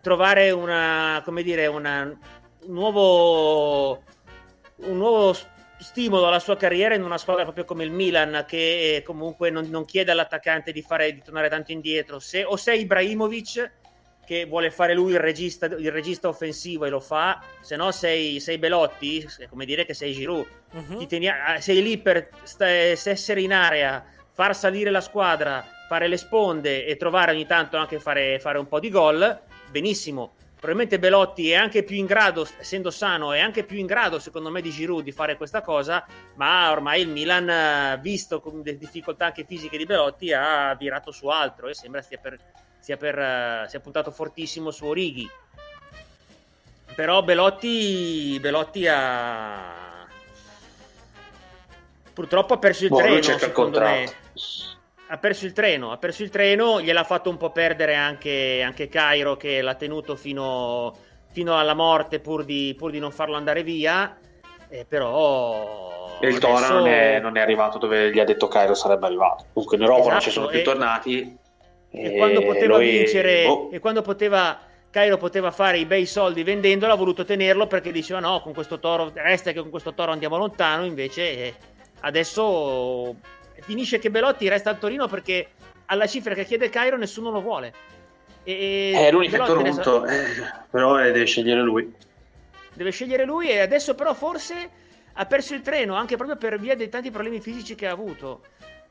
trovare 0.00 0.52
una, 0.52 1.20
come 1.24 1.42
dire, 1.42 1.66
una, 1.66 2.02
un 2.04 2.72
nuovo, 2.72 4.02
un 4.76 4.96
nuovo 4.96 5.36
stimolo 5.78 6.28
alla 6.28 6.38
sua 6.38 6.56
carriera 6.56 6.94
in 6.94 7.02
una 7.02 7.18
squadra 7.18 7.42
proprio 7.42 7.64
come 7.64 7.82
il 7.82 7.90
Milan, 7.90 8.44
che 8.46 9.02
comunque 9.04 9.50
non, 9.50 9.68
non 9.68 9.84
chiede 9.84 10.12
all'attaccante 10.12 10.70
di, 10.70 10.80
fare, 10.80 11.12
di 11.12 11.22
tornare 11.22 11.48
tanto 11.48 11.72
indietro. 11.72 12.20
Se, 12.20 12.44
o 12.44 12.56
se 12.56 12.74
Ibrahimovic 12.76 13.72
che 14.26 14.44
vuole 14.44 14.70
fare 14.70 14.92
lui 14.92 15.12
il 15.12 15.20
regista, 15.20 15.66
il 15.66 15.92
regista 15.92 16.28
offensivo 16.28 16.84
e 16.84 16.90
lo 16.90 17.00
fa, 17.00 17.40
se 17.60 17.76
no 17.76 17.92
sei, 17.92 18.40
sei 18.40 18.58
Belotti, 18.58 19.26
è 19.38 19.46
come 19.46 19.64
dire 19.64 19.86
che 19.86 19.94
sei 19.94 20.12
Giroud. 20.12 20.46
Mhm. 20.72 20.98
Ti 20.98 21.06
teni- 21.06 21.28
ah, 21.28 21.60
sei 21.60 21.80
lì 21.82 21.96
per 21.96 22.28
sta- 22.42 22.66
essere 22.68 23.40
in 23.40 23.52
area, 23.52 24.04
far 24.32 24.54
salire 24.54 24.90
la 24.90 25.00
squadra, 25.00 25.64
fare 25.88 26.08
le 26.08 26.16
sponde 26.16 26.84
e 26.84 26.96
trovare 26.96 27.30
ogni 27.30 27.46
tanto 27.46 27.76
anche 27.76 28.00
fare, 28.00 28.38
fare 28.40 28.58
un 28.58 28.66
po' 28.66 28.80
di 28.80 28.90
gol, 28.90 29.40
benissimo. 29.70 30.34
Probabilmente 30.58 30.98
Belotti 30.98 31.50
è 31.50 31.54
anche 31.54 31.84
più 31.84 31.96
in 31.96 32.06
grado, 32.06 32.48
essendo 32.58 32.90
sano, 32.90 33.32
è 33.32 33.38
anche 33.38 33.62
più 33.62 33.78
in 33.78 33.86
grado, 33.86 34.18
secondo 34.18 34.50
me, 34.50 34.60
di 34.60 34.70
Giroud 34.70 35.04
di 35.04 35.12
fare 35.12 35.36
questa 35.36 35.60
cosa, 35.60 36.04
ma 36.34 36.72
ormai 36.72 37.02
il 37.02 37.08
Milan, 37.08 38.00
visto 38.00 38.40
con 38.40 38.62
le 38.64 38.76
difficoltà 38.76 39.26
anche 39.26 39.44
fisiche 39.44 39.76
di 39.76 39.84
Belotti, 39.84 40.32
ha 40.32 40.74
virato 40.74 41.12
su 41.12 41.28
altro 41.28 41.68
e 41.68 41.74
sembra 41.74 42.02
stia 42.02 42.18
per, 42.18 42.38
sia, 42.86 42.96
per, 42.96 43.18
eh, 43.18 43.64
sia 43.68 43.80
puntato 43.80 44.12
fortissimo 44.12 44.70
su 44.70 44.86
Orighi. 44.86 45.28
Però 46.94 47.20
Belotti, 47.24 48.38
Belotti 48.40 48.86
ha... 48.86 50.06
Purtroppo 52.14 52.54
ha 52.54 52.58
perso 52.58 52.84
il 52.84 52.90
Boh, 52.90 52.98
treno, 52.98 53.22
secondo 53.38 53.80
me. 53.80 54.08
Ha 55.08 55.18
perso 55.18 55.46
il 55.46 55.52
treno, 55.52 55.90
ha 55.90 55.96
perso 55.96 56.22
il 56.22 56.30
treno, 56.30 56.80
gliel'ha 56.80 57.02
fatto 57.02 57.28
un 57.28 57.36
po' 57.36 57.50
perdere 57.50 57.96
anche, 57.96 58.62
anche 58.64 58.88
Cairo 58.88 59.36
che 59.36 59.60
l'ha 59.62 59.74
tenuto 59.74 60.14
fino, 60.14 60.96
fino 61.32 61.58
alla 61.58 61.74
morte 61.74 62.20
pur 62.20 62.44
di, 62.44 62.72
pur 62.78 62.92
di 62.92 63.00
non 63.00 63.10
farlo 63.10 63.34
andare 63.34 63.64
via. 63.64 64.16
Eh, 64.68 64.84
però 64.88 66.18
E 66.20 66.28
il 66.28 66.36
adesso- 66.36 66.72
non, 66.72 66.86
è, 66.86 67.18
non 67.18 67.36
è 67.36 67.40
arrivato 67.40 67.78
dove 67.78 68.12
gli 68.12 68.20
ha 68.20 68.24
detto 68.24 68.46
Cairo 68.46 68.74
sarebbe 68.74 69.06
arrivato. 69.06 69.46
Comunque 69.52 69.76
in 69.76 69.82
Europa 69.82 70.10
non 70.12 70.20
ci 70.20 70.28
Esatto, 70.28 70.30
sono 70.30 70.46
più 70.46 70.60
e- 70.60 70.62
tornati. 70.62 71.38
E 71.90 72.16
quando 72.16 72.42
poteva 72.42 72.76
lui- 72.76 72.90
vincere, 72.90 73.44
boh. 73.46 73.70
e 73.70 73.78
quando 73.78 74.02
poteva, 74.02 74.58
Cairo 74.90 75.16
poteva 75.16 75.50
fare 75.50 75.78
i 75.78 75.84
bei 75.86 76.04
soldi 76.06 76.42
vendendolo, 76.42 76.92
ha 76.92 76.96
voluto 76.96 77.24
tenerlo 77.24 77.66
perché 77.66 77.90
diceva 77.92 78.20
no, 78.20 78.40
con 78.40 78.52
questo 78.52 78.78
toro, 78.78 79.10
resta 79.14 79.52
che 79.52 79.60
con 79.60 79.70
questo 79.70 79.94
toro 79.94 80.12
andiamo 80.12 80.36
lontano, 80.36 80.84
invece 80.84 81.22
eh, 81.22 81.54
adesso 82.00 83.14
finisce 83.62 83.98
che 83.98 84.10
Belotti 84.10 84.48
resta 84.48 84.70
al 84.70 84.78
Torino 84.78 85.06
perché 85.08 85.48
alla 85.86 86.06
cifra 86.06 86.34
che 86.34 86.44
chiede 86.44 86.68
Cairo 86.68 86.96
nessuno 86.96 87.30
lo 87.30 87.40
vuole. 87.40 87.72
E, 88.44 88.92
È 88.94 89.10
l'unico 89.10 89.32
Belotti 89.32 89.52
che 89.52 89.58
è 89.58 89.72
adesso- 89.72 89.82
Toronto, 89.82 90.06
eh, 90.06 90.24
però 90.70 90.98
eh, 91.00 91.12
deve 91.12 91.24
scegliere 91.24 91.62
lui. 91.62 91.92
deve 92.74 92.90
scegliere 92.90 93.24
lui 93.24 93.48
e 93.48 93.60
adesso 93.60 93.94
però 93.94 94.12
forse 94.12 94.70
ha 95.14 95.24
perso 95.24 95.54
il 95.54 95.62
treno 95.62 95.94
anche 95.94 96.16
proprio 96.16 96.36
per 96.36 96.58
via 96.58 96.76
dei 96.76 96.90
tanti 96.90 97.10
problemi 97.10 97.40
fisici 97.40 97.74
che 97.74 97.86
ha 97.86 97.92
avuto. 97.92 98.42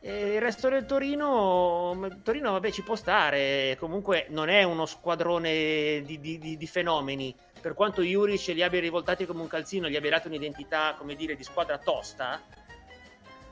E 0.02 0.34
il 0.36 0.42
resto 0.42 0.70
del 0.70 0.86
Torino, 0.86 1.98
Torino 2.24 2.52
vabbè 2.52 2.70
ci 2.72 2.84
può 2.84 2.96
stare, 2.96 3.76
comunque 3.80 4.28
non 4.30 4.50
è 4.50 4.62
uno 4.64 4.86
squadrone 4.86 6.04
di, 6.06 6.20
di- 6.20 6.58
di- 6.58 6.68
fenomeni, 6.68 7.34
per 7.60 7.74
quanto 7.74 8.04
Juric 8.04 8.48
li 8.50 8.62
abbia 8.62 8.80
rivoltati 8.80 9.26
come 9.26 9.42
un 9.42 9.48
calzino, 9.48 9.90
gli 9.90 9.96
abbia 9.96 10.12
dato 10.12 10.28
un'identità, 10.28 10.94
come 10.96 11.16
dire, 11.16 11.36
di 11.36 11.44
squadra 11.44 11.80
tosta, 11.80 12.40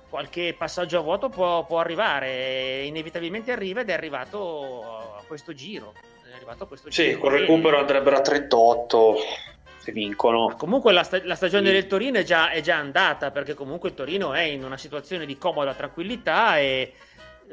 qualche 0.10 0.54
passaggio 0.56 1.00
a 1.00 1.02
vuoto 1.02 1.30
può, 1.30 1.66
può 1.66 1.80
arrivare, 1.80 2.84
inevitabilmente 2.84 3.52
arriva 3.52 3.82
ed 3.82 3.90
è 3.90 3.94
arrivato 3.94 5.16
a 5.18 5.24
questo 5.26 5.54
giro. 5.54 5.94
È 6.32 6.36
arrivato 6.36 6.66
a 6.66 6.68
questo 6.68 6.92
Sì, 6.92 7.06
giro. 7.06 7.20
col 7.20 7.34
E- 7.34 7.40
recupero 7.40 7.80
andrebbero 7.80 8.18
a 8.18 8.22
38 8.22 9.16
se 9.84 9.92
vincono. 9.92 10.56
Comunque 10.58 10.94
la, 10.94 11.04
sta- 11.04 11.20
la 11.24 11.36
stagione 11.36 11.68
Sì. 11.68 11.74
del 11.74 11.88
Torino 11.88 12.18
è 12.20 12.24
già, 12.24 12.50
è 12.52 12.62
già 12.62 12.78
andata 12.78 13.32
perché 13.32 13.54
comunque 13.54 13.90
il 13.90 13.96
Torino 13.96 14.34
è 14.34 14.42
in 14.42 14.64
una 14.64 14.78
situazione 14.78 15.26
di 15.26 15.38
comoda 15.38 15.74
tranquillità 15.74 16.58
e 16.58 16.94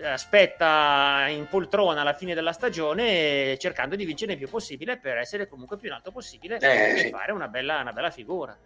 aspetta 0.05 1.27
in 1.29 1.47
poltrona 1.49 2.01
alla 2.03 2.13
fine 2.15 2.35
della 2.35 2.53
stagione 2.53 3.59
cercando 3.59 3.97
di 3.97 4.05
vincere 4.05 4.33
il 4.33 4.39
più 4.39 4.49
possibile 4.49 4.99
per 4.99 5.19
essere 5.19 5.49
comunque 5.49 5.77
più 5.77 5.89
in 5.89 5.95
alto 5.95 6.13
possibile 6.13 6.59
Eh, 6.61 6.93
e 6.93 6.97
sì. 6.99 7.09
fare 7.11 7.33
una 7.33 7.49
bella, 7.49 7.81
una 7.81 7.93
bella 7.93 8.11
figura. 8.11 8.57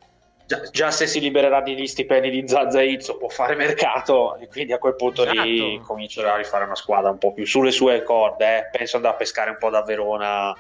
Già, 0.47 0.61
già 0.71 0.91
se 0.91 1.07
si 1.07 1.21
libererà 1.21 1.63
degli 1.63 1.87
stipendi 1.87 2.29
di 2.29 2.47
Zazza 2.47 2.83
Izzo 2.83 3.17
può 3.17 3.29
fare 3.31 3.55
mercato 3.57 4.37
e 4.37 4.47
quindi 4.47 4.75
a 4.75 4.79
quel 4.79 4.95
punto 4.95 5.25
lì 5.25 5.71
Esatto. 5.73 5.87
comincerà 5.87 6.35
a 6.35 6.37
rifare 6.37 6.65
una 6.65 6.75
squadra 6.75 7.09
un 7.11 7.17
po' 7.17 7.33
più 7.33 7.47
sulle 7.47 7.71
sue 7.71 8.03
corde. 8.03 8.59
eh. 8.59 8.69
Penso 8.71 8.97
andrà 8.97 9.13
a 9.13 9.15
pescare 9.15 9.49
un 9.51 9.57
po' 9.59 9.71
da 9.71 9.83
Verona 9.83 10.55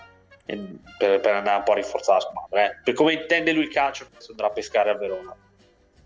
per, 0.45 1.21
per 1.21 1.35
andare 1.35 1.57
un 1.59 1.63
po' 1.65 1.73
a 1.73 1.77
rinforzare 1.77 2.21
la 2.23 2.29
squadra. 2.31 2.65
eh. 2.71 2.77
Per 2.85 2.95
come 2.95 3.13
intende 3.15 3.53
lui 3.53 3.65
il 3.65 3.71
calcio, 3.71 4.07
penso 4.11 4.33
andrà 4.33 4.47
a 4.47 4.51
pescare 4.51 4.91
a 4.91 4.95
Verona. 4.97 5.35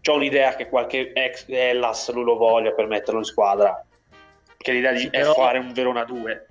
C'ho 0.01 0.15
un'idea 0.15 0.55
che 0.55 0.69
qualche 0.69 1.12
ex 1.12 1.47
Hellas 1.48 2.10
lui 2.12 2.24
lo 2.24 2.36
voglia 2.36 2.73
per 2.73 2.86
metterlo 2.86 3.19
in 3.19 3.24
squadra. 3.24 3.82
che 4.56 4.73
l'idea 4.73 4.90
di 4.93 4.98
Sì, 4.98 5.06
è 5.06 5.20
però- 5.20 5.35
fare 5.35 5.59
un 5.59 5.73
Verona 5.73 6.05
2. 6.05 6.47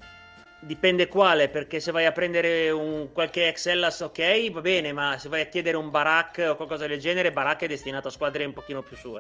Dipende 0.59 1.07
quale, 1.07 1.49
perché 1.49 1.79
se 1.79 1.91
vai 1.91 2.05
a 2.05 2.11
prendere 2.11 2.69
un, 2.71 3.11
qualche 3.11 3.47
Excellas, 3.47 3.99
ok, 3.99 4.49
va 4.51 4.61
bene, 4.61 4.91
ma 4.93 5.17
se 5.19 5.29
vai 5.29 5.41
a 5.41 5.45
chiedere 5.47 5.77
un 5.77 5.89
Barak 5.91 6.45
o 6.49 6.55
qualcosa 6.55 6.87
del 6.87 6.99
genere, 6.99 7.31
Barak 7.31 7.61
è 7.63 7.67
destinato 7.67 8.07
a 8.07 8.11
squadre 8.11 8.45
un 8.45 8.53
pochino 8.53 8.81
più 8.81 8.95
su, 8.95 9.17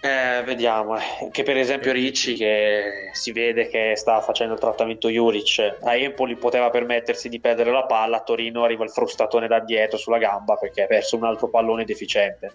eh. 0.00 0.42
Vediamo, 0.44 0.96
eh. 0.96 1.28
che 1.30 1.42
per 1.42 1.56
esempio 1.56 1.92
Ricci 1.92 2.34
che 2.34 3.10
si 3.12 3.32
vede 3.32 3.68
che 3.68 3.94
sta 3.96 4.20
facendo 4.20 4.54
il 4.54 4.60
trattamento 4.60 5.08
Juric 5.08 5.76
a 5.82 5.96
Empoli 5.96 6.36
poteva 6.36 6.70
permettersi 6.70 7.28
di 7.28 7.40
perdere 7.40 7.72
la 7.72 7.84
palla, 7.84 8.18
a 8.18 8.22
Torino 8.22 8.64
arriva 8.64 8.84
il 8.84 8.90
frustatone 8.90 9.48
da 9.48 9.60
dietro 9.60 9.98
sulla 9.98 10.18
gamba 10.18 10.56
perché 10.56 10.82
ha 10.82 10.86
perso 10.86 11.16
un 11.16 11.24
altro 11.24 11.48
pallone 11.48 11.84
deficiente. 11.84 12.52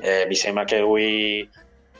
Eh, 0.00 0.26
mi 0.26 0.34
sembra 0.34 0.64
che 0.64 0.78
lui, 0.78 1.48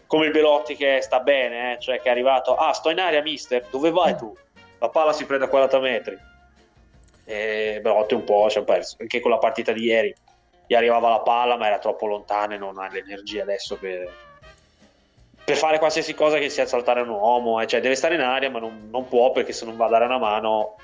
come 0.07 0.27
il 0.27 0.33
Belotti 0.33 0.77
che 0.77 1.01
sta 1.01 1.21
bene, 1.21 1.73
eh, 1.73 1.79
cioè 1.81 2.01
che 2.01 2.09
è 2.09 2.11
arrivato, 2.11 2.55
ah 2.55 2.73
sto 2.73 2.91
in 2.91 3.01
aria 3.01 3.23
mister, 3.23 3.67
dove 3.71 3.91
vai 3.91 4.17
tu? 4.17 4.37
La 4.79 4.89
palla 4.89 5.13
si 5.13 5.25
prende 5.25 5.47
a 5.47 5.49
40 5.49 5.79
metri. 5.81 6.19
E 7.25 7.79
Belotti 7.83 8.15
un 8.15 8.25
po' 8.25 8.51
ci 8.51 8.59
ha 8.59 8.63
perso, 8.63 8.97
anche 9.01 9.21
con 9.21 9.31
la 9.31 9.39
partita 9.39 9.73
di 9.73 9.85
ieri. 9.85 10.15
Gli 10.67 10.75
arrivava 10.75 11.09
la 11.09 11.21
palla 11.21 11.57
ma 11.57 11.67
era 11.67 11.79
troppo 11.79 12.07
lontana 12.07 12.55
e 12.55 12.59
non 12.59 12.79
ha 12.79 12.89
l'energia 12.89 13.43
adesso 13.43 13.77
per, 13.77 14.11
per 15.45 15.57
fare 15.57 15.79
qualsiasi 15.79 16.15
cosa 16.15 16.39
che 16.39 16.49
sia 16.49 16.67
saltare 16.67 17.01
un 17.01 17.09
uomo, 17.09 17.61
eh. 17.61 17.67
cioè 17.67 17.81
deve 17.81 17.95
stare 17.95 18.15
in 18.15 18.21
aria 18.21 18.51
ma 18.51 18.59
non, 18.59 18.89
non 18.91 19.09
può 19.09 19.31
perché 19.33 19.53
se 19.53 19.65
non 19.65 19.77
va 19.77 19.87
a 19.87 19.91
dare 19.91 20.05
una 20.05 20.19
mano 20.19 20.77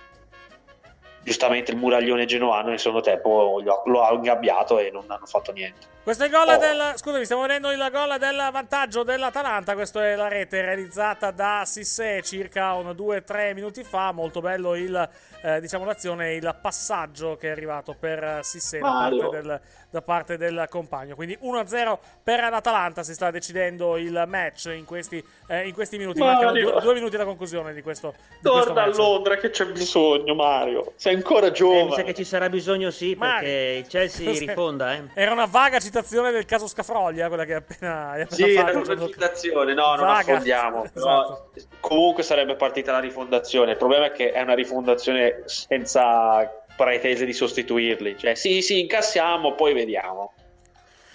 giustamente 1.28 1.72
il 1.72 1.76
muraglione 1.76 2.24
genoano 2.24 2.70
nel 2.70 2.78
secondo 2.78 3.02
tempo 3.02 3.60
lo, 3.62 3.82
lo 3.84 4.02
ha 4.02 4.12
ingabbiato 4.12 4.78
e 4.78 4.90
non 4.90 5.04
hanno 5.08 5.26
fatto 5.26 5.52
niente. 5.52 5.86
Questo 6.02 6.24
è 6.24 6.26
il 6.26 6.32
gol 6.32 6.58
del. 6.58 6.92
Scusami, 6.96 7.24
stiamo 7.24 7.42
vedendo 7.42 7.70
il 7.70 7.86
gol 7.92 8.16
del 8.18 8.48
vantaggio 8.50 9.02
dell'Atalanta. 9.02 9.74
Questa 9.74 10.02
è 10.06 10.16
la 10.16 10.28
rete 10.28 10.62
realizzata 10.62 11.30
da 11.30 11.64
Sissé 11.66 12.22
circa 12.22 12.72
un 12.72 12.86
2-3 12.96 13.52
minuti 13.52 13.84
fa. 13.84 14.10
Molto 14.12 14.40
bello 14.40 14.74
il, 14.74 15.08
eh, 15.42 15.60
diciamo, 15.60 15.84
l'azione, 15.84 16.32
il 16.32 16.56
passaggio 16.62 17.36
che 17.36 17.48
è 17.48 17.50
arrivato 17.50 17.94
per 17.94 18.40
Sissé 18.42 18.78
da 18.78 18.88
parte, 18.88 19.28
del, 19.28 19.60
da 19.90 20.02
parte 20.02 20.36
del 20.36 20.66
compagno. 20.68 21.14
Quindi 21.14 21.36
1-0 21.40 21.98
per 22.22 22.40
l'Atalanta. 22.40 23.02
Si 23.02 23.14
sta 23.14 23.30
decidendo 23.30 23.96
il 23.96 24.24
match 24.26 24.70
in 24.76 24.84
questi, 24.84 25.22
eh, 25.48 25.66
in 25.66 25.72
questi 25.72 25.96
minuti. 25.98 26.18
Mancano 26.20 26.52
Mario. 26.52 26.70
due, 26.72 26.80
due 26.80 26.94
minuti 26.94 27.14
alla 27.14 27.24
conclusione 27.24 27.72
di 27.72 27.82
questo. 27.82 28.14
Di 28.16 28.48
questo 28.48 28.64
Torna 28.64 28.82
a 28.82 28.86
match. 28.86 28.96
Londra 28.98 29.36
che 29.36 29.50
c'è 29.50 29.66
bisogno 29.66 30.34
Mario, 30.34 30.92
sei 30.96 31.14
ancora 31.14 31.46
Eh, 31.46 31.50
mi 31.50 31.56
sa 31.56 31.62
giovane. 31.64 32.02
che 32.04 32.14
ci 32.14 32.24
sarà 32.24 32.48
bisogno, 32.48 32.90
sì, 32.90 33.14
Ma- 33.14 33.34
perché 33.34 33.76
il 33.80 33.86
Chelsea 33.86 34.26
Cos'è? 34.30 34.46
rifonda, 34.46 34.92
eh. 34.94 35.02
Era 35.14 35.32
una 35.32 35.46
vaga 35.46 35.78
citazione 35.80 36.30
del 36.32 36.44
caso 36.44 36.66
Scafroglia, 36.66 37.28
quella 37.28 37.44
che 37.44 37.52
hai 37.54 37.58
appena, 37.58 38.10
hai 38.10 38.20
appena 38.28 38.46
Sì, 38.46 38.54
fatto. 38.54 38.68
era 38.70 38.92
una 39.00 39.06
citazione, 39.06 39.74
no, 39.74 39.86
non 39.94 40.06
Vaga. 40.06 40.18
affondiamo. 40.18 40.82
Però 40.92 41.22
Esatto. 41.22 41.50
comunque 41.80 42.22
sarebbe 42.22 42.56
partita 42.56 42.92
la 42.92 43.00
rifondazione. 43.00 43.72
Il 43.72 43.76
problema 43.78 44.06
è 44.06 44.12
che 44.12 44.32
è 44.32 44.42
una 44.42 44.54
rifondazione 44.54 45.42
senza 45.46 46.50
pretese 46.78 47.24
di 47.26 47.32
sostituirli. 47.32 48.16
Cioè, 48.16 48.34
sì, 48.36 48.62
sì, 48.62 48.80
incassiamo, 48.80 49.54
poi 49.54 49.74
vediamo. 49.74 50.32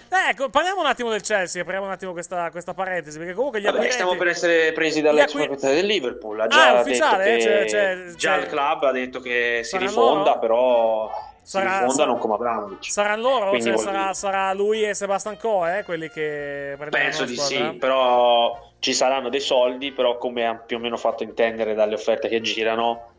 Eh, 0.09 0.29
ecco, 0.29 0.49
parliamo 0.49 0.81
un 0.81 0.85
attimo 0.85 1.09
del 1.09 1.21
Chelsea, 1.23 1.61
apriamo 1.63 1.85
un 1.85 1.91
attimo 1.91 2.11
questa, 2.11 2.51
questa 2.51 2.73
parentesi, 2.75 3.17
perché 3.17 3.33
comunque 3.33 3.59
gli 3.59 3.63
Vabbè, 3.63 3.77
acquirenti... 3.77 4.03
stiamo 4.03 4.19
per 4.19 4.27
essere 4.31 4.71
presi 4.73 5.01
dall'ex 5.01 5.23
acqui- 5.29 5.39
proprietario 5.45 5.75
del 5.77 5.85
Liverpool. 5.87 6.39
Ha 6.39 6.43
Ah, 6.43 6.47
già 6.47 6.75
è 6.77 6.81
ufficiale? 6.81 7.41
Cioè- 7.41 7.65
cioè- 7.69 8.03
già 8.15 8.33
cioè- 8.33 8.37
il 8.43 8.47
club 8.47 8.83
ha 8.83 8.91
detto 8.91 9.19
che 9.21 9.61
si 9.63 9.69
Saranno 9.71 9.89
rifonda, 9.89 10.23
loro? 10.29 10.39
però 10.39 11.11
Sarà- 11.41 11.65
si 11.65 11.71
rifonda 11.71 11.93
sarà- 11.93 12.07
non 12.11 12.17
come 12.19 12.33
Abramovic. 12.35 12.91
Saranno 12.91 13.21
loro? 13.29 13.59
Cioè, 13.59 13.77
sarà, 13.77 14.13
sarà 14.13 14.53
lui 14.53 14.83
e 14.83 14.93
Sebastian 14.93 15.37
Coe, 15.39 15.79
eh, 15.79 15.83
quelli 15.83 16.07
che 16.09 16.75
prenderanno 16.77 16.89
Penso 17.09 17.25
di 17.25 17.35
sì, 17.37 17.75
però 17.79 18.71
ci 18.77 18.93
saranno 18.93 19.29
dei 19.29 19.39
soldi, 19.39 19.93
però 19.93 20.19
come 20.19 20.45
ha 20.45 20.53
più 20.55 20.77
o 20.77 20.79
meno 20.79 20.97
fatto 20.97 21.23
intendere 21.23 21.73
dalle 21.73 21.95
offerte 21.95 22.27
che 22.27 22.39
girano, 22.39 23.12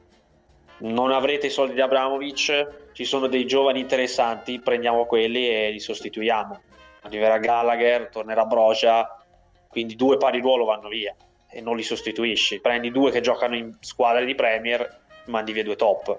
non 0.79 1.13
avrete 1.13 1.47
i 1.47 1.51
soldi 1.51 1.75
di 1.75 1.81
Abramovic, 1.81 2.91
ci 2.93 3.05
sono 3.05 3.27
dei 3.27 3.47
giovani 3.47 3.81
interessanti, 3.81 4.61
prendiamo 4.61 5.07
quelli 5.07 5.49
e 5.49 5.71
li 5.71 5.81
sostituiamo. 5.81 6.61
Arriverà 7.03 7.39
Gallagher, 7.39 8.09
tornerà 8.09 8.45
Broja, 8.45 9.23
quindi 9.69 9.95
due 9.95 10.17
pari 10.17 10.41
ruolo 10.41 10.65
vanno 10.65 10.89
via 10.89 11.15
e 11.51 11.61
non 11.61 11.77
li 11.77 11.83
sostituisci. 11.83 12.61
Prendi 12.61 12.91
due 12.91 13.11
che 13.11 13.21
giocano 13.21 13.57
in 13.57 13.77
squadre 13.81 14.25
di 14.25 14.35
Premier, 14.35 15.03
mandi 15.27 15.53
via 15.53 15.63
due 15.63 15.77
top. 15.77 16.19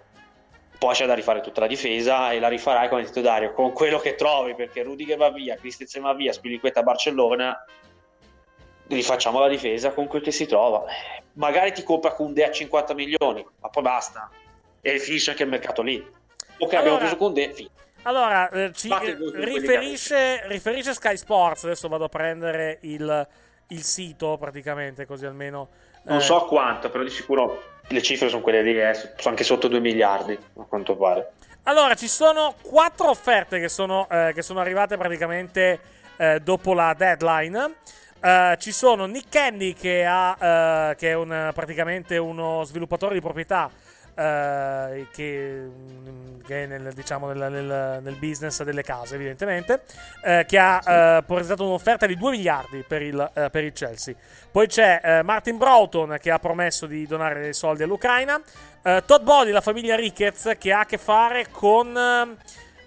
Poi 0.77 0.94
c'è 0.94 1.06
da 1.06 1.14
rifare 1.14 1.41
tutta 1.41 1.61
la 1.61 1.68
difesa 1.68 2.32
e 2.32 2.40
la 2.40 2.48
rifarai 2.48 2.90
come 2.90 3.02
ha 3.02 3.06
detto 3.06 3.22
Dario, 3.22 3.53
con 3.53 3.72
quello 3.72 3.98
che 3.98 4.15
trovi, 4.15 4.56
perché 4.56 4.84
Rudiger 4.84 5.18
va 5.18 5.30
via, 5.30 5.56
Christensen 5.56 6.03
va 6.03 6.14
via, 6.14 6.34
Spiliqueta 6.34 6.82
a 6.82 6.84
Barcellona, 6.84 7.65
rifacciamo 8.88 9.40
la 9.40 9.48
difesa 9.48 9.94
con 9.94 10.07
quel 10.07 10.22
che 10.22 10.32
si 10.32 10.45
trova. 10.45 10.84
Magari 11.34 11.72
ti 11.72 11.84
compra 11.84 12.14
Koundé 12.14 12.45
a 12.45 12.52
50 12.52 12.94
milioni, 12.94 13.45
ma 13.61 13.69
poi 13.69 13.84
basta. 13.84 14.30
E 14.88 14.99
finisce 14.99 15.32
anche 15.32 15.41
il 15.41 15.49
mercato 15.49 15.82
lì. 15.82 15.98
Ok, 15.98 16.74
abbiamo 16.74 16.84
Allora- 16.84 16.98
preso 16.99 17.16
Koundé, 17.18 17.52
fi- 17.52 17.68
Allora, 18.03 18.48
eh, 18.49 18.72
ci 18.72 18.88
eh, 18.88 19.18
riferisce, 19.44 20.48
riferisce 20.48 20.94
Sky 20.94 21.18
Sports, 21.18 21.64
adesso 21.64 21.88
vado 21.88 22.03
a 22.03 22.07
prendere 22.07 22.78
il, 22.82 23.28
il 23.70 23.84
sito 23.84 24.38
praticamente, 24.38 25.07
così 25.07 25.26
almeno... 25.26 25.70
non 26.03 26.18
eh, 26.18 26.22
so 26.22 26.45
quanto, 26.45 26.91
però 26.91 27.03
di 27.03 27.10
sicuro 27.10 27.64
le 27.88 28.02
cifre 28.03 28.30
sono 28.30 28.44
quelle 28.44 28.62
lì, 28.62 28.80
eh, 28.80 28.94
sono 28.94 29.30
anche 29.30 29.44
sotto 29.44 29.68
2 29.68 29.80
miliardi, 29.80 30.34
a 30.34 30.64
quanto 30.66 30.95
pare. 30.95 31.32
Allora, 31.64 31.95
ci 31.95 32.07
sono 32.07 32.53
quattro 32.62 33.10
offerte 33.10 33.60
che 33.60 33.70
sono, 33.70 34.07
eh, 34.07 34.34
che 34.36 34.44
sono 34.44 34.60
arrivate 34.60 34.98
praticamente 34.98 35.80
dopo 36.44 36.74
la 36.74 36.94
deadline. 36.98 37.74
Eh, 38.22 38.56
ci 38.60 38.72
sono 38.72 39.06
Nick 39.06 39.30
Candy 39.30 39.74
che, 39.74 40.06
ha, 40.06 40.91
eh, 40.91 40.95
che 40.95 41.10
è 41.10 41.14
un, 41.14 41.52
praticamente 41.53 42.18
uno 42.18 42.64
sviluppatore 42.64 43.16
di 43.16 43.20
proprietà 43.22 43.70
eh, 44.16 45.08
che, 45.12 45.68
mm, 45.70 46.40
che 46.46 46.64
è 46.64 46.66
nel, 46.68 46.94
diciamo, 46.94 47.32
nel, 47.32 47.52
nel- 47.52 48.00
nel 48.02 48.16
business 48.16 48.64
delle 48.64 48.82
case, 48.84 49.16
evidentemente, 49.16 49.82
eh, 50.24 50.46
che 50.48 50.58
ha 50.58 50.82
eh, 51.18 51.24
presentato 51.24 51.66
un'offerta 51.66 52.06
di 52.06 52.16
2 52.16 52.32
miliardi 52.32 52.84
per 52.88 53.02
il, 53.02 53.32
eh, 53.34 53.50
per 53.50 53.64
il 53.64 53.74
Chelsea. 53.74 54.14
Poi 54.52 54.68
c'è 54.68 55.02
eh, 55.04 55.22
Martin 55.24 55.58
Broughton 55.58 56.18
che 56.20 56.32
ha 56.32 56.40
promesso 56.40 56.86
di 56.86 57.06
donare 57.06 57.42
dei 57.42 57.54
soldi 57.54 57.84
all'Ucraina. 57.84 58.42
Eh, 58.82 59.04
Todd 59.06 59.24
Body, 59.24 59.52
la 59.52 59.62
famiglia 59.62 59.96
Ricketts, 59.96 60.54
che 60.58 60.72
ha 60.72 60.80
a 60.82 60.86
che 60.86 60.98
fare 60.98 61.48
con, 61.52 61.98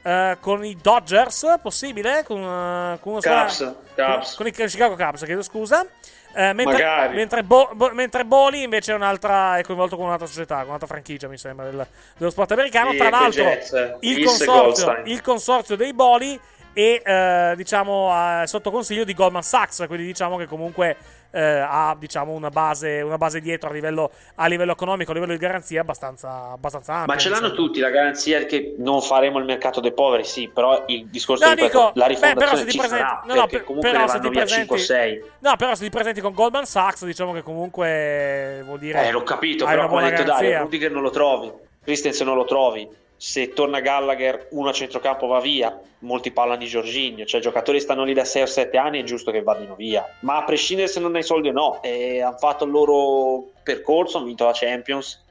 eh, 0.03 0.37
con 0.41 0.65
i 0.65 0.79
Dodgers, 0.81 1.57
possibile? 1.61 2.23
Con, 2.25 2.39
eh, 2.39 2.99
con 3.01 3.13
una 3.13 3.21
squadra- 3.21 3.43
Cubs, 3.45 3.75
Cubs. 3.95 4.35
Con, 4.35 4.51
con 4.53 4.65
i 4.65 4.69
Chicago 4.69 4.97
Cubs, 4.97 5.25
chiedo 5.25 5.43
scusa. 5.43 5.87
Eh, 6.35 6.53
mentre, 6.53 6.77
mentre, 7.15 7.43
Bo- 7.43 7.71
Bo- 7.73 7.91
mentre 7.93 8.25
Boli 8.25 8.63
invece 8.63 8.93
è, 8.93 8.95
un'altra, 8.95 9.57
è 9.59 9.63
coinvolto 9.63 9.97
con 9.97 10.07
un'altra 10.07 10.27
società, 10.27 10.59
con 10.59 10.69
un'altra 10.69 10.87
franchigia, 10.87 11.27
mi 11.29 11.39
sembra, 11.39 11.65
del- 11.69 11.87
dello 12.17 12.31
sport 12.31 12.53
americano. 12.53 12.91
Sì, 12.93 12.97
Tra 12.99 13.09
l'altro, 13.11 13.43
Jets, 13.45 13.97
il 14.01 14.25
consorzio, 14.25 15.01
il 15.05 15.21
consorzio 15.23 15.77
dei 15.77 15.93
Boli 15.93 16.39
è 16.73 17.03
eh, 17.05 17.55
diciamo 17.57 18.43
eh, 18.43 18.47
sotto 18.47 18.71
consiglio 18.71 19.05
di 19.05 19.15
Goldman 19.15 19.43
Sachs, 19.43 19.85
quindi 19.89 20.07
diciamo 20.07 20.37
che 20.37 20.47
comunque 20.47 20.97
eh, 21.31 21.41
ha 21.41 21.95
diciamo, 21.99 22.33
una, 22.33 22.49
base, 22.51 23.01
una 23.01 23.19
base 23.19 23.41
dietro 23.41 23.69
a 23.71 23.73
livello, 23.73 24.11
a 24.37 24.47
livello 24.47 24.73
economico, 24.73 25.11
a 25.11 25.15
livello 25.15 25.33
di 25.33 25.39
garanzia 25.39 25.81
abbastanza, 25.83 26.51
abbastanza 26.53 26.95
ampia. 26.95 27.15
Ma 27.15 27.21
ce 27.21 27.29
l'hanno 27.29 27.47
sembra. 27.49 27.63
tutti 27.65 27.81
la 27.81 27.91
garanzia 27.91 28.45
che 28.47 28.75
non 28.79 29.01
faremo 29.03 29.39
il 29.39 29.45
mercato 29.45 29.81
dei 29.81 29.93
poveri, 29.93 30.25
sì, 30.25 30.49
però 30.53 30.85
il 30.87 31.07
discorso 31.09 31.45
No, 31.45 31.51
ripeto, 31.55 31.67
dico, 31.67 31.93
la 31.95 32.07
beh, 32.07 32.13
rifondazione 32.13 32.65
ti 32.65 32.71
ci 32.73 32.79
presenti, 32.79 33.03
sarà, 33.05 33.23
no, 33.27 33.35
no, 33.35 33.41
perché 33.43 33.57
per- 33.57 33.65
comunque 33.67 33.91
però 33.91 34.07
se 34.09 34.19
ti 34.21 34.29
presenti, 34.31 34.55
5 34.55 34.77
o 34.77 34.81
6. 34.81 35.23
no, 35.41 35.57
però 35.57 35.75
se 35.75 35.85
ti 35.85 35.91
presenti 35.91 36.21
con 36.21 36.33
Goldman 36.33 36.65
Sachs, 36.67 37.05
diciamo 37.05 37.33
che 37.33 37.43
comunque 37.43 38.63
vuol 38.65 38.79
dire 38.79 39.07
Eh, 39.07 39.11
l'ho 39.13 39.23
capito, 39.23 39.65
però 39.65 39.87
come 39.87 39.89
buona 39.89 40.11
detto 40.11 40.23
Dario, 40.23 40.33
garanzia. 40.35 40.61
Rudiger 40.61 40.91
non 40.91 41.03
lo 41.03 41.11
trovi, 41.11 41.53
Christensen 41.85 42.27
non 42.27 42.37
lo 42.37 42.45
trovi. 42.45 42.89
Se 43.21 43.53
torna 43.53 43.81
Gallagher, 43.81 44.47
uno 44.51 44.69
a 44.69 44.73
centrocampo 44.73 45.27
va 45.27 45.41
via. 45.41 45.77
Molti 46.01 46.31
parlano 46.31 46.61
di 46.61 46.67
Giorginio, 46.67 47.27
cioè 47.27 47.41
giocatori 47.41 47.81
stanno 47.81 48.05
lì 48.05 48.15
da 48.15 48.25
6 48.25 48.43
o 48.43 48.47
7 48.47 48.77
anni, 48.77 49.01
è 49.01 49.03
giusto 49.03 49.33
che 49.33 49.43
vadino 49.43 49.75
via. 49.75 50.09
Ma 50.21 50.37
a 50.37 50.45
prescindere 50.45 50.87
se 50.87 51.01
non 51.01 51.17
hai 51.17 51.25
soldi 51.25 51.49
o 51.49 51.53
no, 51.53 51.83
eh, 51.83 52.23
hanno 52.23 52.39
fatto 52.39 52.65
il 52.65 52.71
loro 52.71 53.51
percorso, 53.65 54.19
hanno 54.19 54.27
vinto 54.27 54.45
la 54.45 54.53
Champions. 54.55 55.25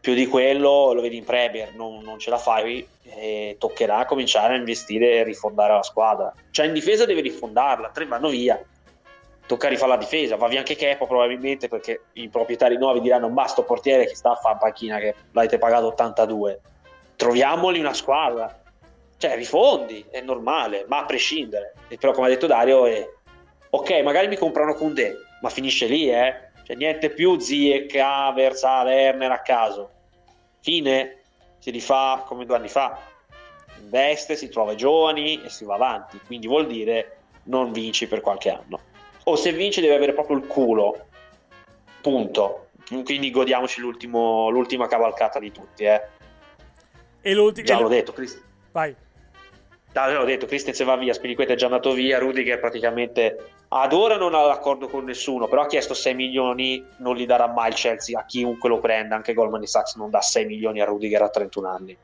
Più 0.00 0.14
di 0.14 0.28
quello 0.28 0.92
lo 0.92 1.00
vedi 1.00 1.16
in 1.16 1.24
Premier, 1.24 1.74
non, 1.74 1.98
non 2.04 2.20
ce 2.20 2.30
la 2.30 2.38
fai 2.38 2.86
e 3.02 3.56
toccherà 3.58 4.04
cominciare 4.04 4.54
a 4.54 4.56
investire 4.56 5.16
e 5.16 5.24
rifondare 5.24 5.74
la 5.74 5.82
squadra. 5.82 6.32
Cioè 6.52 6.66
in 6.66 6.72
difesa 6.72 7.06
devi 7.06 7.22
rifondarla, 7.22 7.90
tre 7.90 8.06
vanno 8.06 8.28
via. 8.28 8.62
Tocca 9.46 9.66
rifare 9.66 9.90
la 9.90 9.96
difesa, 9.96 10.36
va 10.36 10.46
via 10.46 10.60
anche 10.60 10.76
Kepa 10.76 11.06
probabilmente 11.06 11.66
perché 11.66 12.02
i 12.12 12.28
proprietari 12.28 12.76
nuovi 12.76 13.00
diranno 13.00 13.28
basta 13.30 13.62
portiere 13.62 14.06
che 14.06 14.14
sta 14.14 14.30
a 14.30 14.36
fare 14.36 14.58
panchina 14.60 15.00
che 15.00 15.12
l'avete 15.32 15.58
pagato 15.58 15.88
82. 15.88 16.60
Troviamoli 17.20 17.80
una 17.80 17.92
squadra. 17.92 18.62
Cioè 19.18 19.36
rifondi, 19.36 20.06
è 20.10 20.22
normale, 20.22 20.86
ma 20.88 21.00
a 21.00 21.04
prescindere. 21.04 21.74
E 21.88 21.98
però 21.98 22.12
come 22.12 22.28
ha 22.28 22.30
detto 22.30 22.46
Dario 22.46 22.86
è 22.86 23.06
ok, 23.68 24.00
magari 24.02 24.26
mi 24.28 24.38
comprano 24.38 24.72
Koundé, 24.72 25.14
ma 25.42 25.50
finisce 25.50 25.84
lì, 25.84 26.10
eh. 26.10 26.48
Cioè 26.64 26.76
niente 26.76 27.10
più 27.10 27.38
Ziyech, 27.38 27.94
Havertz, 27.94 28.62
ah, 28.62 28.84
Werner 28.84 29.32
a 29.32 29.40
caso. 29.40 29.90
Fine, 30.60 31.18
si 31.58 31.70
rifà 31.70 32.24
come 32.26 32.46
due 32.46 32.56
anni 32.56 32.68
fa. 32.68 32.98
Investe, 33.82 34.34
si 34.34 34.48
trova 34.48 34.72
i 34.72 34.78
giovani 34.78 35.42
e 35.42 35.50
si 35.50 35.66
va 35.66 35.74
avanti. 35.74 36.18
Quindi 36.24 36.46
vuol 36.46 36.66
dire 36.66 37.18
non 37.44 37.70
vinci 37.70 38.08
per 38.08 38.22
qualche 38.22 38.48
anno. 38.48 38.80
O 39.24 39.36
se 39.36 39.52
vinci 39.52 39.82
devi 39.82 39.92
avere 39.92 40.14
proprio 40.14 40.38
il 40.38 40.46
culo 40.46 41.04
Punto. 42.00 42.68
Quindi 43.04 43.30
godiamoci 43.30 43.82
l'ultima 43.82 44.86
cavalcata 44.88 45.38
di 45.38 45.52
tutti. 45.52 45.84
Eh. 45.84 46.00
E 47.20 47.34
l'ultimo. 47.34 47.66
Già 47.66 47.78
l'ho 47.78 47.88
detto, 47.88 48.12
Chris- 48.12 48.40
Vai. 48.72 48.94
già 49.92 50.12
l'ho 50.12 50.24
detto, 50.24 50.46
Christensen 50.46 50.86
va 50.86 50.96
via, 50.96 51.12
Spiliqueta 51.12 51.52
è 51.52 51.56
già 51.56 51.66
andato 51.66 51.92
via, 51.92 52.18
Rudiger 52.18 52.60
praticamente 52.60 53.52
ad 53.72 53.92
ora 53.92 54.16
non 54.16 54.34
ha 54.34 54.42
l'accordo 54.42 54.88
con 54.88 55.04
nessuno, 55.04 55.46
però 55.46 55.62
ha 55.62 55.66
chiesto 55.66 55.94
6 55.94 56.12
milioni, 56.14 56.84
non 56.98 57.14
li 57.14 57.24
darà 57.24 57.46
mai 57.46 57.68
il 57.68 57.76
Chelsea 57.76 58.18
a 58.18 58.24
chiunque 58.24 58.68
lo 58.68 58.80
prenda, 58.80 59.14
anche 59.14 59.32
Goldman 59.32 59.64
Sachs 59.64 59.94
non 59.94 60.10
dà 60.10 60.20
6 60.20 60.44
milioni 60.44 60.80
a 60.80 60.84
Rudiger 60.84 61.22
a 61.22 61.28
31 61.28 61.68
anni. 61.68 61.96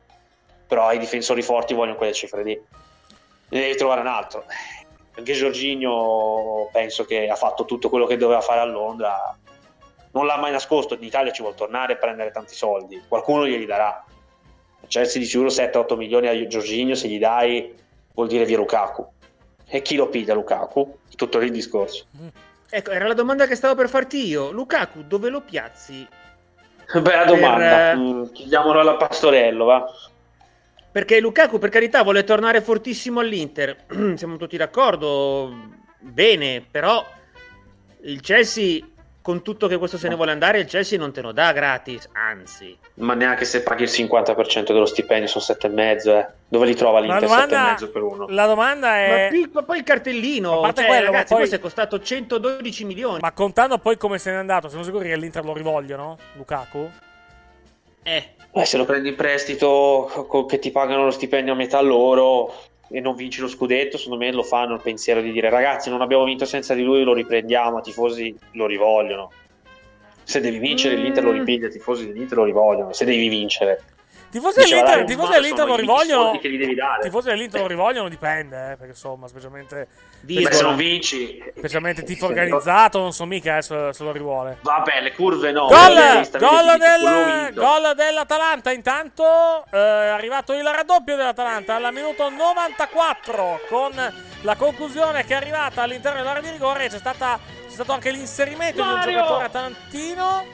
Però 0.68 0.92
i 0.92 0.98
difensori 0.98 1.42
forti 1.42 1.74
vogliono 1.74 1.96
quelle 1.96 2.12
cifre 2.12 2.44
lì. 2.44 2.60
Ne 3.48 3.60
devi 3.60 3.76
trovare 3.76 4.00
un 4.00 4.06
altro. 4.06 4.44
Anche 5.16 5.32
Giorginio 5.32 6.68
penso 6.70 7.04
che 7.04 7.28
ha 7.28 7.36
fatto 7.36 7.64
tutto 7.64 7.88
quello 7.88 8.06
che 8.06 8.16
doveva 8.16 8.40
fare 8.40 8.60
a 8.60 8.64
Londra. 8.64 9.36
Non 10.12 10.26
l'ha 10.26 10.36
mai 10.36 10.52
nascosto, 10.52 10.94
in 10.94 11.02
Italia 11.02 11.32
ci 11.32 11.42
vuole 11.42 11.56
tornare 11.56 11.94
e 11.94 11.96
prendere 11.96 12.30
tanti 12.30 12.54
soldi. 12.54 13.02
Qualcuno 13.08 13.44
glieli 13.44 13.66
darà. 13.66 14.04
Chelsea 14.86 15.20
di 15.20 15.26
sicuro 15.26 15.48
7-8 15.48 15.96
milioni 15.96 16.28
a 16.28 16.46
Giorginio, 16.46 16.94
se 16.94 17.08
gli 17.08 17.18
dai 17.18 17.74
vuol 18.14 18.28
dire 18.28 18.44
via 18.44 18.56
Lukaku. 18.56 19.06
E 19.68 19.82
chi 19.82 19.96
lo 19.96 20.08
piglia 20.08 20.34
Lukaku? 20.34 20.98
Tutto 21.16 21.38
lì 21.38 21.46
il 21.46 21.52
discorso. 21.52 22.06
Ecco, 22.68 22.90
era 22.90 23.06
la 23.06 23.14
domanda 23.14 23.46
che 23.46 23.54
stavo 23.54 23.74
per 23.74 23.88
farti 23.88 24.26
io. 24.26 24.50
Lukaku, 24.50 25.02
dove 25.04 25.28
lo 25.28 25.40
piazzi? 25.40 26.06
Bella 26.92 27.24
Per, 27.24 27.26
domanda. 27.26 27.90
eh, 27.90 27.96
Mm, 27.96 28.24
Chiediamolo 28.32 28.80
alla 28.80 28.94
Pastorello, 28.96 29.64
va. 29.64 29.84
Perché 30.92 31.20
Lukaku, 31.20 31.58
per 31.58 31.68
carità, 31.68 32.02
vuole 32.02 32.24
tornare 32.24 32.60
fortissimo 32.60 33.20
all'Inter. 33.20 33.84
Siamo 34.16 34.36
tutti 34.36 34.56
d'accordo. 34.56 35.52
Bene, 35.98 36.64
però 36.70 37.04
il 38.02 38.20
Chelsea, 38.20 38.78
con 39.26 39.42
tutto 39.42 39.66
che 39.66 39.76
questo 39.76 39.98
se 39.98 40.06
ne 40.08 40.14
vuole 40.14 40.30
andare, 40.30 40.60
il 40.60 40.66
Chelsea 40.66 40.96
non 40.96 41.12
te 41.12 41.20
lo 41.20 41.32
dà 41.32 41.50
gratis, 41.50 42.08
anzi. 42.12 42.78
Ma 42.94 43.14
neanche 43.14 43.44
se 43.44 43.60
paghi 43.64 43.82
il 43.82 43.88
50% 43.88 44.66
dello 44.66 44.86
stipendio 44.86 45.26
sono 45.26 45.44
7,5, 45.44 46.16
eh. 46.16 46.28
Dove 46.46 46.66
li 46.66 46.76
trova 46.76 47.00
l'Inter 47.00 47.22
domanda, 47.22 47.74
7,5 47.74 47.90
per 47.90 48.02
uno? 48.02 48.26
la 48.28 48.46
domanda 48.46 48.96
è. 48.98 49.30
Ma, 49.32 49.48
ma 49.52 49.62
poi 49.64 49.78
il 49.78 49.82
cartellino, 49.82 50.58
A 50.58 50.60
parte 50.60 50.82
cioè, 50.82 50.90
quello, 50.90 51.06
ma 51.06 51.10
ragazzi, 51.10 51.28
poi- 51.30 51.38
questo 51.38 51.56
è 51.56 51.58
costato 51.58 52.00
112 52.00 52.84
milioni. 52.84 53.18
Ma 53.20 53.32
contando 53.32 53.78
poi 53.78 53.96
come 53.96 54.18
se 54.18 54.30
n'è 54.30 54.36
andato, 54.36 54.68
siamo 54.68 54.84
sicuri 54.84 55.08
che 55.08 55.16
l'Inter 55.16 55.44
lo 55.44 55.54
rivogliono? 55.54 56.16
Lukaku? 56.36 56.88
Eh. 58.04 58.34
Eh, 58.52 58.64
se 58.64 58.76
lo 58.76 58.84
prendi 58.84 59.08
in 59.08 59.16
prestito 59.16 60.46
che 60.48 60.60
ti 60.60 60.70
pagano 60.70 61.02
lo 61.02 61.10
stipendio 61.10 61.52
a 61.52 61.56
metà 61.56 61.80
loro 61.80 62.54
e 62.88 63.00
non 63.00 63.14
vinci 63.14 63.40
lo 63.40 63.48
scudetto, 63.48 63.98
secondo 63.98 64.24
me 64.24 64.32
lo 64.32 64.42
fanno 64.42 64.74
il 64.74 64.80
pensiero 64.80 65.20
di 65.20 65.32
dire 65.32 65.50
ragazzi 65.50 65.90
non 65.90 66.00
abbiamo 66.00 66.24
vinto 66.24 66.44
senza 66.44 66.74
di 66.74 66.82
lui, 66.82 67.02
lo 67.02 67.14
riprendiamo, 67.14 67.78
i 67.78 67.82
tifosi 67.82 68.36
lo 68.52 68.66
rivogliono. 68.66 69.30
Se 70.22 70.40
devi 70.40 70.58
vincere 70.58 70.96
l'Inter 70.96 71.24
lo 71.24 71.30
ripiglia, 71.30 71.68
i 71.68 71.70
tifosi 71.70 72.06
dell'Inter 72.06 72.38
lo 72.38 72.44
rivogliono, 72.44 72.92
se 72.92 73.04
devi 73.04 73.28
vincere. 73.28 73.82
Tifosi 74.38 74.60
dell'Inter, 74.68 75.04
tifosi 75.04 75.32
dell'Inter 75.32 75.68
i 75.68 75.76
rivogliono. 75.76 76.22
soldi 76.24 76.38
che 76.40 76.50
gli 76.50 76.58
devi 76.58 76.74
dare. 76.74 77.02
Tifosi 77.02 77.28
dell'Inter 77.28 77.60
lo 77.62 77.66
rivogliono, 77.66 78.08
dipende, 78.10 78.56
eh, 78.72 78.76
perché 78.76 78.88
insomma, 78.88 79.28
specialmente. 79.28 79.88
Beh, 80.20 80.52
se 80.52 80.62
non 80.62 80.76
vinci, 80.76 81.42
Specialmente 81.56 82.02
tifo 82.02 82.26
se- 82.26 82.32
organizzato, 82.32 82.98
non 82.98 83.12
so 83.12 83.24
mica 83.24 83.56
eh, 83.56 83.62
se, 83.62 83.90
se 83.92 84.04
lo 84.04 84.12
rivuole. 84.12 84.58
vabbè, 84.60 85.00
le 85.00 85.12
curve 85.14 85.52
no. 85.52 85.66
Gol, 85.68 86.28
gol, 86.38 86.76
del- 86.78 87.52
gol 87.54 87.92
dell'Atalanta. 87.94 88.72
Intanto 88.72 89.64
eh, 89.70 89.76
è 89.78 90.08
arrivato 90.08 90.52
il 90.52 90.64
raddoppio 90.64 91.16
dell'Atalanta 91.16 91.76
al 91.76 91.92
minuto 91.94 92.28
94 92.28 93.60
con 93.68 94.12
la 94.42 94.54
conclusione 94.56 95.24
che 95.24 95.32
è 95.32 95.36
arrivata 95.36 95.82
all'interno 95.82 96.18
dell'area 96.18 96.42
di 96.42 96.50
rigore. 96.50 96.88
C'è, 96.88 96.98
stata, 96.98 97.38
c'è 97.66 97.72
stato 97.72 97.92
anche 97.92 98.10
l'inserimento 98.10 98.82
di 98.82 98.88
un 98.88 98.94
Mario! 98.94 99.12
giocatore 99.18 99.44
atalantino. 99.44 100.44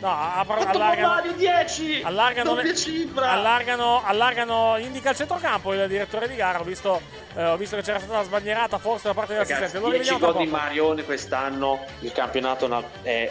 No, 0.00 0.10
apro- 0.10 0.60
allargano, 0.64 1.08
Mario 1.08 1.32
10! 1.32 2.02
allargano, 2.04 2.54
le- 2.54 2.72
allargano, 3.20 4.02
allargano, 4.04 4.76
indica 4.78 5.10
il 5.10 5.16
centrocampo 5.16 5.72
il 5.74 5.88
direttore 5.88 6.28
di 6.28 6.36
gara. 6.36 6.60
Ho 6.60 6.64
visto, 6.64 7.00
eh, 7.34 7.44
ho 7.44 7.56
visto 7.56 7.74
che 7.74 7.82
c'era 7.82 7.98
stata 7.98 8.18
la 8.18 8.22
sbandierata 8.22 8.78
forse 8.78 9.08
da 9.08 9.14
parte 9.14 9.32
dell'assistente. 9.32 9.78
Ragazzi, 9.78 9.84
Lo 9.84 9.90
10 9.90 10.10
rivediamo 10.10 10.32
tra 10.32 10.38
gol 10.38 10.44
di. 10.46 10.50
Marione 10.50 11.02
quest'anno, 11.04 11.84
il 12.00 12.12
campionato 12.12 12.68
na- 12.68 12.82
è... 13.02 13.28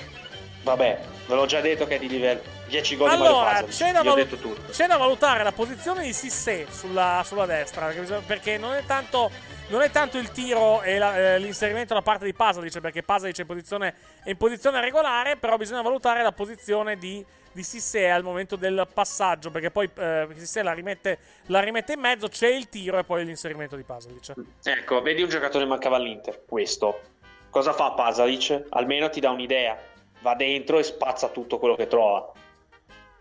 Vabbè, 0.63 0.99
ve 1.27 1.35
l'ho 1.35 1.45
già 1.45 1.61
detto 1.61 1.87
che 1.87 1.95
è 1.95 1.99
di 1.99 2.09
livello... 2.09 2.41
10 2.67 2.97
gol 2.97 3.09
di 3.11 3.15
Allora, 3.15 3.43
Pasalic, 3.45 3.69
c'è 3.69 3.91
da, 3.93 4.03
valut- 4.03 4.69
c'è 4.71 4.87
da 4.87 4.97
valutare 4.97 5.43
la 5.43 5.53
posizione 5.53 6.03
di 6.03 6.11
Sissé 6.11 6.67
sulla, 6.69 7.23
sulla 7.25 7.45
destra, 7.45 7.85
perché, 7.85 8.01
bisogna- 8.01 8.23
perché 8.25 8.57
non, 8.57 8.73
è 8.73 8.83
tanto, 8.85 9.31
non 9.69 9.81
è 9.81 9.89
tanto 9.91 10.17
il 10.17 10.31
tiro 10.31 10.81
e 10.81 10.97
la- 10.97 11.17
eh, 11.35 11.39
l'inserimento 11.39 11.93
da 11.93 12.01
parte 12.01 12.25
di 12.25 12.33
Pasalic, 12.33 12.79
perché 12.79 13.03
Pasalic 13.03 13.37
è 13.37 13.41
in 13.41 13.47
posizione, 13.47 13.95
è 14.23 14.29
in 14.29 14.37
posizione 14.37 14.81
regolare, 14.81 15.37
però 15.37 15.57
bisogna 15.57 15.81
valutare 15.81 16.23
la 16.23 16.31
posizione 16.31 16.97
di, 16.97 17.25
di 17.51 17.63
Sissé 17.63 18.09
al 18.09 18.23
momento 18.23 18.55
del 18.55 18.87
passaggio, 18.93 19.51
perché 19.51 19.71
poi 19.71 19.89
eh, 19.97 20.27
Sissé 20.35 20.63
la 20.63 20.73
rimette, 20.73 21.19
la 21.47 21.59
rimette 21.59 21.93
in 21.93 21.99
mezzo, 21.99 22.27
c'è 22.27 22.47
il 22.49 22.69
tiro 22.69 22.97
e 22.97 23.03
poi 23.03 23.25
l'inserimento 23.25 23.75
di 23.75 23.83
Pasalic. 23.83 24.33
Ecco, 24.63 25.01
vedi 25.01 25.21
un 25.21 25.29
giocatore 25.29 25.65
mancava 25.65 25.97
all'Inter, 25.97 26.43
questo. 26.47 27.01
Cosa 27.49 27.73
fa 27.73 27.91
Pasalic? 27.91 28.65
Almeno 28.69 29.09
ti 29.09 29.19
dà 29.19 29.31
un'idea. 29.31 29.77
Va 30.21 30.35
dentro 30.35 30.79
e 30.79 30.83
spazza 30.83 31.29
tutto 31.29 31.59
quello 31.59 31.75
che 31.75 31.87
trova. 31.87 32.31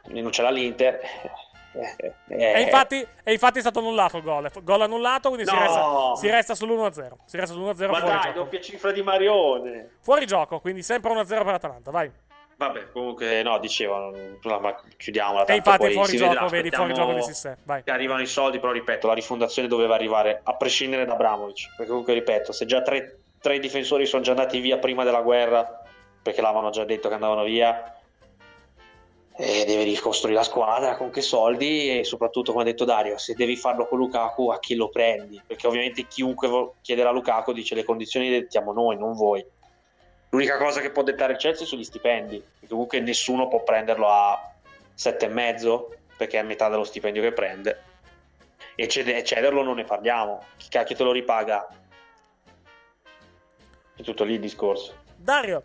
Non 0.09 0.31
ce 0.32 0.43
l'ha 0.43 0.51
l'Inter. 0.51 1.01
Eh, 1.78 2.15
eh, 2.28 2.53
E 2.55 2.61
infatti, 2.62 3.07
e 3.23 3.32
infatti 3.32 3.59
è 3.59 3.61
stato 3.61 3.81
annullato 3.81 4.16
il 4.16 4.23
gol. 4.23 4.51
Gol 4.62 4.81
annullato, 4.82 5.28
quindi 5.28 5.47
si, 5.47 5.55
No! 5.55 5.61
resta, 5.61 6.15
si 6.16 6.31
resta 6.31 6.55
sull'1-0. 6.55 7.12
Si 7.27 7.36
resta 7.36 7.55
sull'1-0 7.55 7.90
Ma 7.90 8.01
dai, 8.01 8.20
gioco. 8.23 8.32
doppia 8.39 8.61
cifra 8.61 8.93
di 8.93 9.03
Marione. 9.03 9.97
Fuori 10.01 10.27
gioco, 10.27 10.61
quindi 10.61 10.82
sempre 10.82 11.12
1-0 11.12 11.27
per 11.44 11.55
Atalanta, 11.55 11.90
vai. 11.90 12.11
Vabbè, 12.59 12.90
comunque 12.90 13.43
no, 13.43 13.59
dicevano, 13.59 14.12
no, 14.43 14.61
ma 14.61 14.74
chiudiamola. 14.97 15.44
E 15.44 15.57
infatti 15.57 15.93
fuori 15.93 16.16
gioco, 16.16 16.31
vedrà, 16.32 16.48
vedi, 16.48 16.70
fuori 16.70 16.94
gioco 16.94 17.12
di 17.12 17.23
Sissé, 17.23 17.59
vai. 17.65 17.82
Che 17.82 17.90
arrivano 17.90 18.23
i 18.23 18.27
soldi, 18.27 18.59
però 18.59 18.73
ripeto, 18.73 19.07
la 19.07 19.12
rifondazione 19.12 19.69
doveva 19.69 19.94
arrivare 19.94 20.40
a 20.43 20.55
prescindere 20.55 21.05
da 21.05 21.12
Abramovic. 21.12 21.74
Perché 21.77 21.86
comunque 21.90 22.15
ripeto, 22.15 22.53
se 22.53 22.65
già 22.65 22.81
tre, 22.81 23.19
tre 23.43 23.59
difensori 23.59 24.07
sono 24.07 24.23
già 24.23 24.31
andati 24.31 24.59
via 24.61 24.78
prima 24.78 25.05
della 25.05 25.20
guerra, 25.20 25.82
perché 26.23 26.40
l'avevano 26.40 26.70
già 26.70 26.85
detto 26.85 27.09
che 27.09 27.15
andavano 27.15 27.43
via, 27.44 27.94
e 29.38 29.64
deve 29.66 29.84
ricostruire 29.84 30.38
la 30.38 30.44
squadra 30.44 30.96
con 30.96 31.10
che 31.10 31.20
soldi 31.20 31.98
e 31.98 32.04
soprattutto 32.04 32.52
come 32.52 32.62
ha 32.62 32.66
detto 32.66 32.86
Dario 32.86 33.18
se 33.18 33.34
devi 33.34 33.54
farlo 33.54 33.86
con 33.86 33.98
Lukaku 33.98 34.48
a 34.48 34.58
chi 34.58 34.74
lo 34.74 34.88
prendi? 34.88 35.40
Perché 35.46 35.66
ovviamente 35.66 36.06
chiunque 36.06 36.72
chiederà 36.80 37.10
a 37.10 37.12
Lukaku 37.12 37.52
dice 37.52 37.74
le 37.74 37.84
condizioni 37.84 38.30
le 38.30 38.40
dettiamo 38.40 38.72
noi 38.72 38.96
non 38.96 39.12
voi. 39.12 39.44
L'unica 40.30 40.56
cosa 40.56 40.80
che 40.80 40.90
può 40.90 41.02
dettare 41.02 41.34
il 41.34 41.38
Chelsea 41.38 41.66
sono 41.66 41.80
gli 41.80 41.84
stipendi. 41.84 42.38
Perché 42.38 42.66
comunque 42.68 43.00
nessuno 43.00 43.48
può 43.48 43.62
prenderlo 43.62 44.08
a 44.08 44.52
sette 44.94 45.26
e 45.26 45.28
mezzo 45.28 45.94
perché 46.16 46.38
è 46.38 46.42
metà 46.42 46.68
dello 46.68 46.84
stipendio 46.84 47.22
che 47.22 47.32
prende. 47.32 47.82
E 48.74 48.88
cede- 48.88 49.22
cederlo 49.22 49.62
non 49.62 49.76
ne 49.76 49.84
parliamo. 49.84 50.42
Chi 50.56 50.68
cacchio 50.68 50.96
te 50.96 51.04
lo 51.04 51.12
ripaga? 51.12 51.66
È 53.96 54.02
tutto 54.02 54.24
lì 54.24 54.34
il 54.34 54.40
discorso. 54.40 54.94
Dario. 55.16 55.62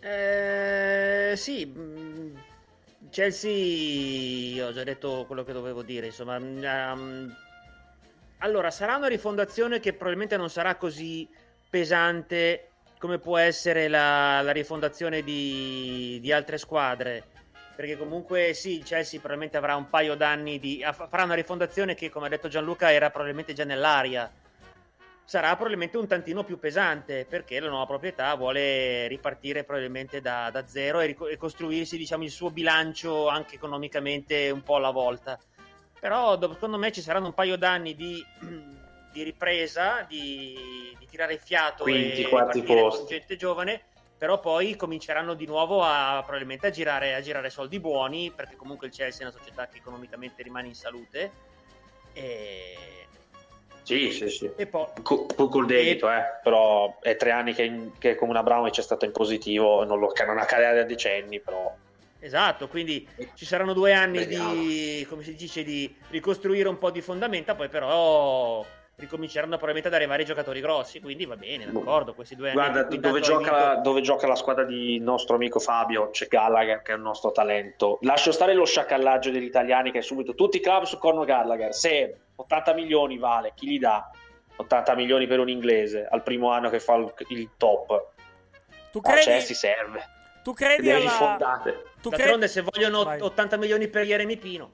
Eh, 0.00 0.81
sì, 1.36 1.64
mh, 1.66 2.42
Chelsea, 3.10 4.66
ho 4.66 4.72
già 4.72 4.84
detto 4.84 5.24
quello 5.26 5.44
che 5.44 5.52
dovevo 5.52 5.82
dire, 5.82 6.06
insomma. 6.06 6.36
ehm, 6.36 7.36
allora, 8.38 8.70
sarà 8.70 8.96
una 8.96 9.08
rifondazione 9.08 9.80
che 9.80 9.92
probabilmente 9.92 10.36
non 10.36 10.50
sarà 10.50 10.74
così 10.76 11.28
pesante 11.68 12.68
come 12.98 13.18
può 13.18 13.36
essere 13.38 13.88
la, 13.88 14.40
la 14.42 14.52
rifondazione 14.52 15.22
di, 15.22 16.18
di 16.20 16.32
altre 16.32 16.58
squadre. 16.58 17.24
Perché 17.74 17.96
comunque 17.96 18.52
sì, 18.52 18.82
Chelsea 18.84 19.18
probabilmente 19.18 19.56
avrà 19.56 19.76
un 19.76 19.88
paio 19.88 20.14
d'anni 20.14 20.58
di... 20.58 20.84
fa- 20.92 21.06
farà 21.06 21.24
una 21.24 21.34
rifondazione 21.34 21.94
che, 21.94 22.10
come 22.10 22.26
ha 22.26 22.28
detto 22.28 22.48
Gianluca, 22.48 22.92
era 22.92 23.10
probabilmente 23.10 23.54
già 23.54 23.64
nell'aria 23.64 24.30
sarà 25.24 25.54
probabilmente 25.54 25.96
un 25.96 26.06
tantino 26.06 26.44
più 26.44 26.58
pesante 26.58 27.24
perché 27.24 27.58
la 27.60 27.68
nuova 27.68 27.86
proprietà 27.86 28.34
vuole 28.34 29.06
ripartire 29.06 29.64
probabilmente 29.64 30.20
da, 30.20 30.50
da 30.50 30.66
zero 30.66 31.00
e, 31.00 31.06
rico- 31.06 31.28
e 31.28 31.36
costruirsi 31.36 31.96
diciamo, 31.96 32.24
il 32.24 32.30
suo 32.30 32.50
bilancio 32.50 33.28
anche 33.28 33.54
economicamente 33.54 34.50
un 34.50 34.62
po' 34.62 34.76
alla 34.76 34.90
volta. 34.90 35.38
Però 35.98 36.36
do- 36.36 36.52
secondo 36.52 36.78
me 36.78 36.90
ci 36.92 37.00
saranno 37.00 37.26
un 37.26 37.34
paio 37.34 37.56
d'anni 37.56 37.94
di, 37.94 38.24
di 39.12 39.22
ripresa, 39.22 40.04
di, 40.08 40.94
di 40.98 41.06
tirare 41.06 41.38
fiato 41.38 41.84
Quinti, 41.84 42.22
e 42.22 42.28
partire 42.28 42.82
con 42.88 43.06
gente 43.06 43.36
giovane, 43.36 43.82
però 44.18 44.40
poi 44.40 44.76
cominceranno 44.76 45.34
di 45.34 45.46
nuovo 45.46 45.82
a 45.82 46.20
probabilmente 46.22 46.66
a 46.66 46.70
girare, 46.70 47.14
a 47.14 47.20
girare 47.20 47.50
soldi 47.50 47.80
buoni 47.80 48.32
perché 48.34 48.56
comunque 48.56 48.88
il 48.88 48.92
Chelsea 48.92 49.26
è 49.26 49.30
una 49.30 49.38
società 49.38 49.66
che 49.68 49.78
economicamente 49.78 50.42
rimane 50.42 50.68
in 50.68 50.74
salute. 50.74 51.50
E 52.12 52.76
Sì, 53.82 54.10
sì, 54.10 54.28
sì. 54.28 54.50
E 54.56 54.66
poi... 54.66 54.86
Co- 55.02 55.26
co- 55.26 55.48
col 55.48 55.66
debito, 55.66 56.10
eh. 56.10 56.22
Però 56.42 56.98
è 57.00 57.16
tre 57.16 57.30
anni 57.30 57.52
che, 57.52 57.90
che 57.98 58.14
come 58.14 58.36
Abramovic 58.38 58.78
è 58.78 58.82
stato 58.82 59.04
in 59.04 59.12
positivo, 59.12 59.84
non, 59.84 59.98
lo, 59.98 60.12
non 60.26 60.38
accade 60.38 60.74
da 60.74 60.84
decenni, 60.84 61.40
però... 61.40 61.74
Esatto, 62.20 62.68
quindi 62.68 63.08
ci 63.34 63.44
saranno 63.44 63.72
due 63.72 63.92
anni 63.92 64.24
di, 64.26 65.04
come 65.08 65.24
si 65.24 65.34
dice, 65.34 65.64
di 65.64 65.92
ricostruire 66.10 66.68
un 66.68 66.78
po' 66.78 66.92
di 66.92 67.00
fondamenta, 67.00 67.56
poi 67.56 67.68
però 67.68 68.64
ricominceranno 69.02 69.56
probabilmente 69.56 69.88
ad 69.88 69.94
arrivare 69.94 70.22
i 70.22 70.24
giocatori 70.24 70.60
grossi, 70.60 71.00
quindi 71.00 71.26
va 71.26 71.36
bene, 71.36 71.70
d'accordo, 71.70 72.14
questi 72.14 72.34
due 72.36 72.50
anni 72.50 72.58
Guarda, 72.60 72.82
dove 72.84 73.20
gioca, 73.20 73.74
dove 73.76 74.00
gioca 74.00 74.26
la 74.26 74.34
squadra 74.34 74.64
di 74.64 74.98
nostro 75.00 75.34
amico 75.36 75.58
Fabio 75.58 76.10
c'è 76.10 76.26
Gallagher 76.26 76.82
che 76.82 76.92
è 76.92 76.94
il 76.94 77.00
nostro 77.02 77.32
talento. 77.32 77.98
Lascio 78.02 78.32
stare 78.32 78.54
lo 78.54 78.64
sciacallaggio 78.64 79.30
degli 79.30 79.44
italiani 79.44 79.90
che 79.90 79.98
è 79.98 80.02
subito 80.02 80.34
tutti 80.34 80.56
i 80.58 80.60
club 80.60 80.84
su 80.84 80.98
Conor 80.98 81.24
Gallagher. 81.26 81.74
Se 81.74 82.16
80 82.36 82.74
milioni 82.74 83.18
vale, 83.18 83.52
chi 83.54 83.66
li 83.66 83.78
dà? 83.78 84.10
80 84.56 84.94
milioni 84.94 85.26
per 85.26 85.40
un 85.40 85.48
inglese 85.48 86.06
al 86.08 86.22
primo 86.22 86.50
anno 86.50 86.70
che 86.70 86.78
fa 86.78 86.94
il, 87.28 87.50
top. 87.56 88.10
Tu 88.92 89.00
credi, 89.00 89.22
Chelsea 89.22 89.56
serve. 89.56 90.04
tu 90.42 90.52
credi 90.52 90.90
alla... 90.90 91.00
rifondate. 91.00 91.84
Tu 92.02 92.10
D'altronde 92.10 92.46
credi, 92.46 92.52
se 92.52 92.60
vogliono 92.60 93.04
Vai. 93.04 93.20
80 93.20 93.56
milioni 93.56 93.88
per 93.88 94.04
Jeremy 94.04 94.36
Pino. 94.36 94.70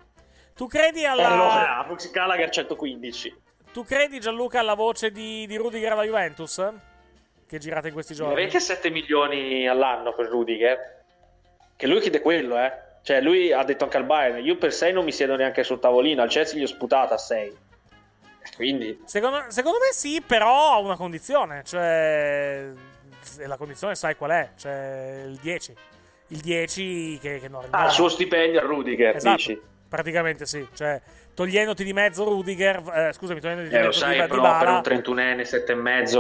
tu 0.54 0.66
credi 0.66 1.02
Eh, 1.02 1.06
alla... 1.06 1.28
allora, 1.28 1.84
Brooks 1.86 2.10
Gallagher 2.10 2.50
115. 2.50 3.46
Tu 3.78 3.84
credi 3.84 4.18
Gianluca 4.18 4.58
alla 4.58 4.74
voce 4.74 5.12
di, 5.12 5.46
di 5.46 5.54
Rudiger 5.54 5.92
alla 5.92 6.02
Juventus? 6.02 6.56
Che 7.46 7.56
è 7.56 7.60
girata 7.60 7.86
in 7.86 7.92
questi 7.92 8.12
giorni? 8.12 8.32
Avete 8.32 8.58
7 8.58 8.90
milioni 8.90 9.68
all'anno 9.68 10.12
per 10.14 10.26
Rudiger? 10.26 11.04
Che 11.76 11.86
lui 11.86 12.00
chiede 12.00 12.20
quello, 12.20 12.58
eh. 12.58 12.72
Cioè, 13.02 13.20
lui 13.20 13.52
ha 13.52 13.62
detto 13.62 13.84
anche 13.84 13.96
al 13.96 14.04
Bayern: 14.04 14.44
Io 14.44 14.56
per 14.56 14.72
6 14.72 14.92
non 14.92 15.04
mi 15.04 15.12
siedo 15.12 15.36
neanche 15.36 15.62
sul 15.62 15.78
tavolino. 15.78 16.22
Al 16.22 16.28
Chelsea 16.28 16.58
gli 16.58 16.64
ho 16.64 16.66
sputato 16.66 17.14
a 17.14 17.18
6. 17.18 17.56
Quindi, 18.56 19.00
Secondo, 19.04 19.44
secondo 19.46 19.78
me 19.78 19.92
sì, 19.92 20.20
però 20.26 20.72
ha 20.72 20.78
una 20.78 20.96
condizione. 20.96 21.62
Cioè, 21.64 22.72
e 23.38 23.46
la 23.46 23.56
condizione 23.56 23.94
sai 23.94 24.16
qual 24.16 24.32
è? 24.32 24.50
Cioè, 24.56 25.22
il 25.24 25.36
10. 25.36 25.76
Il 26.30 26.40
10 26.40 27.18
che, 27.22 27.38
che 27.38 27.48
non 27.48 27.64
ah, 27.70 27.84
il 27.84 27.92
suo 27.92 28.08
stipendio 28.08 28.58
a 28.58 28.64
Rudiger, 28.64 29.14
Esatto, 29.14 29.36
dici? 29.36 29.60
Praticamente 29.88 30.46
sì. 30.46 30.66
Cioè, 30.74 31.00
togliendoti 31.34 31.84
di 31.84 31.92
mezzo 31.92 32.24
Rudiger, 32.24 32.82
eh, 32.94 33.12
scusami, 33.12 33.40
togliendoti 33.40 33.70
di 33.70 33.74
Eh, 33.74 33.78
lo 33.78 33.86
mezzo 33.86 33.98
sai, 33.98 34.16
di, 34.16 34.26
però 34.28 34.34
Dybala, 34.42 34.80
per 34.80 34.92
un 34.92 35.02
31enne, 35.16 35.42
7 35.42 35.74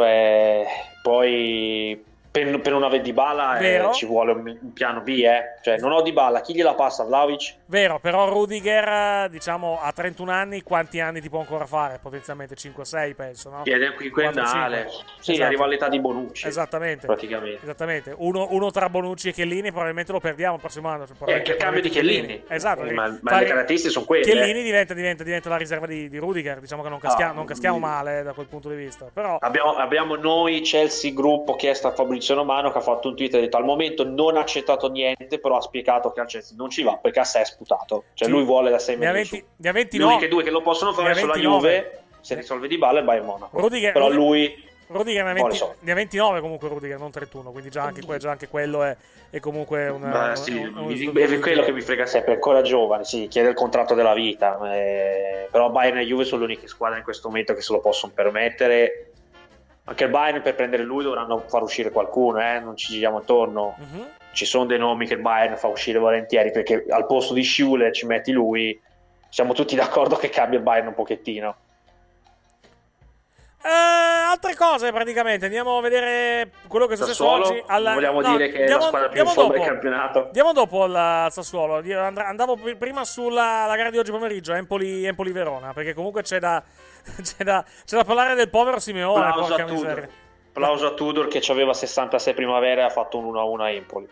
e. 0.04 0.66
Poi. 1.02 2.04
Per, 2.30 2.60
per 2.60 2.72
non 2.72 2.82
avere 2.82 3.02
di 3.02 3.12
bala 3.12 3.56
Vero. 3.58 3.90
ci 3.92 4.04
vuole 4.06 4.32
un, 4.32 4.72
piano 4.72 5.00
B, 5.00 5.08
eh. 5.08 5.56
Cioè, 5.62 5.78
non 5.78 5.92
ho 5.92 6.02
di 6.02 6.12
bala, 6.12 6.40
chi 6.40 6.54
gliela 6.54 6.74
passa? 6.74 7.02
Vlaovic? 7.04 7.54
Vero, 7.66 7.98
però 7.98 8.28
Rudiger, 8.28 8.86
eh, 9.24 9.28
diciamo, 9.30 9.80
a 9.80 9.90
31 9.92 10.30
anni, 10.30 10.62
quanti 10.62 11.00
anni 11.00 11.20
ti 11.20 11.28
può 11.30 11.40
ancora 11.40 11.64
fare? 11.66 11.98
Potenzialmente 12.00 12.54
5-6, 12.54 13.14
penso, 13.14 13.50
no? 13.50 13.62
Chiede 13.62 13.88
un 13.88 13.94
quinquennale. 13.94 14.84
4-5. 14.84 14.88
Sì, 15.20 15.30
Esatto. 15.32 15.46
arriva 15.46 15.64
all'età 15.64 15.88
di 15.88 16.00
Bonucci. 16.00 16.46
Esattamente. 16.46 17.06
Praticamente. 17.06 17.60
Esattamente. 17.62 18.14
Uno, 18.16 18.46
uno 18.50 18.70
tra 18.70 18.88
Bonucci 18.90 19.28
e 19.28 19.32
Chiellini 19.32 19.70
probabilmente 19.70 20.12
lo 20.12 20.20
perdiamo 20.20 20.54
il 20.54 20.60
prossimo 20.60 20.88
anno. 20.88 21.04
Eh, 21.04 21.06
probabilmente- 21.06 21.50
che 21.52 21.56
cambio 21.56 21.80
di 21.82 21.88
Chiellini. 21.88 22.44
Esatto. 22.46 22.82
Eh, 22.84 22.92
ma, 22.92 23.18
ma 23.22 23.38
le 23.40 23.46
caratteristiche 23.46 23.92
sono 23.92 24.04
quelle. 24.04 24.24
Chiellini 24.24 24.60
eh. 24.60 24.64
diventa, 24.64 24.94
diventa- 24.94 25.24
diventa 25.24 25.48
la 25.48 25.56
riserva 25.56 25.86
di, 25.86 26.08
di 26.08 26.18
Rudiger. 26.18 26.60
Diciamo 26.60 26.82
che 26.82 26.88
non 26.90 26.98
caschiamo, 26.98 27.32
Ah, 27.32 27.34
non 27.34 27.44
caschiamo 27.46 27.78
mm. 27.78 27.80
male 27.80 28.22
da 28.22 28.32
quel 28.32 28.46
punto 28.46 28.68
di 28.68 28.76
vista. 28.76 29.06
Però 29.12 29.38
Abbiamo, 29.40 29.74
abbiamo 29.76 30.14
noi, 30.16 30.60
Chelsea 30.60 31.12
Gruppo, 31.12 31.56
chiesto 31.56 31.88
a 31.88 31.92
Fabrizio 31.92 32.16
Romano 32.26 32.70
che 32.72 32.78
ha 32.78 32.82
fatto 32.82 33.08
un 33.08 33.16
tweet 33.16 33.34
e 33.34 33.38
ha 33.38 33.40
detto 33.40 33.56
al 33.56 33.64
momento 33.64 34.04
non 34.04 34.36
ha 34.36 34.40
accettato 34.40 34.90
niente, 34.90 35.38
però 35.38 35.56
ha 35.56 35.60
spiegato 35.60 36.10
che 36.12 36.20
al 36.20 36.26
Chelsea 36.26 36.56
non 36.56 36.70
ci 36.70 36.82
va 36.82 36.96
perché 36.96 37.20
a 37.20 37.24
sé 37.24 37.40
è 37.40 37.44
sputato. 37.44 38.04
Cioè 38.14 38.28
Sì. 38.28 38.34
lui 38.34 38.44
vuole 38.44 38.70
da 38.70 38.78
6 38.78 38.96
ne 38.96 39.06
ha, 39.06 39.12
mesi. 39.12 39.30
20, 39.32 39.46
ne 39.56 39.68
ha 39.68 39.72
Le 39.72 39.78
29. 39.78 40.12
uniche 40.14 40.28
due 40.28 40.42
che 40.42 40.50
lo 40.50 40.62
possono 40.62 40.92
fare 40.92 41.08
ne 41.08 41.12
ha 41.12 41.16
sono 41.16 41.26
la 41.28 41.32
29. 41.34 41.68
Juve, 41.74 42.02
se 42.20 42.34
risolve 42.34 42.68
di 42.68 42.78
balla 42.78 43.00
e 43.00 43.02
Bayern 43.04 43.26
Monaco. 43.26 43.58
Rudiger- 43.58 43.92
però 43.92 44.08
lui 44.10 44.66
Rudiger 44.90 45.22
ne 45.24 45.30
ha, 45.30 45.34
Poi 45.34 45.42
20 45.42 45.50
le 45.52 45.58
so. 45.58 45.74
ne 45.80 45.92
ha 45.92 45.94
29 45.94 46.40
comunque 46.40 46.68
Rudiger, 46.68 46.98
non 46.98 47.10
31. 47.10 47.50
Quindi 47.50 47.68
già 47.70 47.82
anche, 47.82 48.02
que- 48.02 48.16
già 48.16 48.30
anche 48.30 48.48
quello 48.48 48.82
è, 48.84 48.96
è 49.28 49.38
comunque 49.38 49.86
un, 49.88 50.00
Beh, 50.00 50.06
un- 50.28 50.36
sì, 50.36 50.52
un- 50.56 50.74
un- 50.78 50.86
mi- 50.86 51.06
un- 51.06 51.14
è 51.18 51.38
quello 51.40 51.62
che 51.62 51.72
mi 51.72 51.82
frega 51.82 52.06
sempre, 52.06 52.32
è 52.32 52.34
ancora 52.36 52.62
giovane, 52.62 53.04
sì, 53.04 53.28
chiede 53.28 53.50
il 53.50 53.54
contratto 53.54 53.92
della 53.94 54.14
vita, 54.14 54.58
eh, 54.74 55.46
però 55.50 55.68
Bayern 55.68 55.98
e 55.98 56.06
Juve 56.06 56.24
sono 56.24 56.40
le 56.40 56.52
uniche 56.52 56.68
squadre 56.68 56.96
in 56.98 57.04
questo 57.04 57.28
momento 57.28 57.52
che 57.52 57.60
se 57.60 57.70
lo 57.74 57.80
possono 57.80 58.12
permettere. 58.14 59.07
Anche 59.88 60.04
il 60.04 60.10
Bayern 60.10 60.42
per 60.42 60.54
prendere 60.54 60.82
lui 60.82 61.02
dovranno 61.02 61.44
far 61.46 61.62
uscire 61.62 61.90
qualcuno, 61.90 62.38
eh, 62.42 62.60
non 62.60 62.76
ci 62.76 62.92
giriamo 62.92 63.18
attorno. 63.18 63.74
Mhm. 63.78 64.06
Ci 64.32 64.44
sono 64.44 64.66
dei 64.66 64.78
nomi 64.78 65.06
che 65.06 65.14
il 65.14 65.20
Bayern 65.20 65.56
fa 65.56 65.68
uscire 65.68 65.98
volentieri 65.98 66.50
perché 66.50 66.84
al 66.90 67.06
posto 67.06 67.32
di 67.32 67.42
Schiule 67.42 67.90
ci 67.90 68.04
metti 68.04 68.30
lui. 68.30 68.78
Siamo 69.30 69.54
tutti 69.54 69.74
d'accordo 69.74 70.16
che 70.16 70.28
cambia 70.28 70.58
il 70.58 70.64
Bayern 70.64 70.88
un 70.88 70.94
pochettino. 70.94 71.56
Eh, 73.62 73.68
altre 73.68 74.54
cose 74.54 74.92
praticamente. 74.92 75.46
Andiamo 75.46 75.78
a 75.78 75.80
vedere 75.80 76.50
quello 76.68 76.86
che 76.86 76.92
è 76.92 76.96
successo 76.98 77.26
oggi. 77.26 77.62
Alla... 77.66 77.94
vogliamo 77.94 78.20
no, 78.20 78.36
dire 78.36 78.50
che 78.50 78.58
è 78.58 78.60
andiamo- 78.60 78.82
la 78.82 78.88
squadra 78.88 79.08
più 79.08 79.24
forma 79.26 79.52
del 79.54 79.66
campionato. 79.66 80.24
Andiamo 80.26 80.52
dopo 80.52 80.82
al, 80.82 81.28
Sassuolo. 81.30 81.82
Andavo 82.14 82.56
pr- 82.56 82.76
prima 82.76 83.04
sulla 83.04 83.64
la 83.66 83.74
gara 83.74 83.88
di 83.88 83.96
oggi 83.96 84.10
pomeriggio, 84.10 84.52
Empoli, 84.52 85.06
Empoli-Verona, 85.06 85.72
perché 85.72 85.94
comunque 85.94 86.22
c'è 86.22 86.38
da, 86.38 86.62
c'è, 87.22 87.44
da, 87.44 87.64
c'è 87.84 87.96
da 87.96 88.04
parlare 88.04 88.34
del 88.34 88.48
povero 88.48 88.78
Simeone. 88.78 89.26
Applauso 89.26 89.48
porca 89.48 89.62
a 89.62 89.66
Tudor. 89.66 89.82
miseria. 89.84 90.08
Applauso 90.48 90.86
a 90.86 90.94
Tudor 90.94 91.28
che 91.28 91.42
aveva 91.50 91.74
66 91.74 92.34
primavera 92.34 92.82
e 92.82 92.84
ha 92.84 92.90
fatto 92.90 93.18
un 93.18 93.34
1-1 93.34 93.60
a 93.60 93.70
Empoli. 93.70 94.08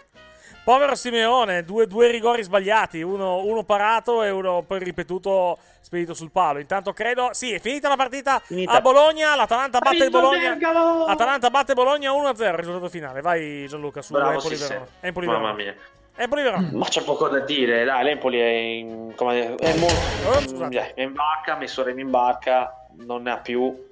Povero 0.66 0.96
Simeone, 0.96 1.62
due, 1.62 1.86
due 1.86 2.10
rigori 2.10 2.42
sbagliati, 2.42 3.00
uno, 3.00 3.36
uno 3.36 3.62
parato 3.62 4.24
e 4.24 4.30
uno 4.30 4.64
poi 4.66 4.80
ripetuto 4.80 5.58
spedito 5.80 6.12
sul 6.12 6.32
palo. 6.32 6.58
Intanto 6.58 6.92
credo, 6.92 7.28
sì, 7.32 7.52
è 7.52 7.60
finita 7.60 7.86
la 7.86 7.94
partita 7.94 8.42
a 8.64 8.80
Bologna, 8.80 9.36
l'Atalanta 9.36 9.78
batte 9.78 10.10
Bologna. 10.10 10.56
Bergamo! 10.56 11.04
Atalanta 11.04 11.50
batte 11.50 11.74
Bologna 11.74 12.10
1-0, 12.10 12.56
risultato 12.56 12.88
finale. 12.88 13.20
Vai 13.20 13.66
Gianluca 13.68 14.02
su 14.02 14.12
Bravo, 14.12 14.32
Empoli 14.32 14.56
sì, 14.56 14.62
sì. 14.62 14.68
Verona. 14.68 14.88
Empoli 14.98 15.26
Mamma 15.28 15.52
mia. 15.52 15.76
Empoli 16.16 16.42
Verona. 16.42 16.70
Ma 16.72 16.86
c'è 16.86 17.02
poco 17.02 17.28
da 17.28 17.40
dire, 17.40 17.84
dai, 17.84 18.02
l'Empoli 18.04 18.38
è 18.38 18.48
in, 18.48 19.12
come, 19.14 19.54
è, 19.54 19.72
Oh, 19.74 19.78
molto, 19.78 20.70
è 20.70 21.02
in 21.02 21.12
barca, 21.12 21.54
ha 21.54 21.56
messo 21.58 21.82
Remi 21.82 22.00
in 22.00 22.10
barca, 22.10 22.86
non 22.94 23.22
ne 23.22 23.32
ha 23.32 23.38
più. 23.38 23.84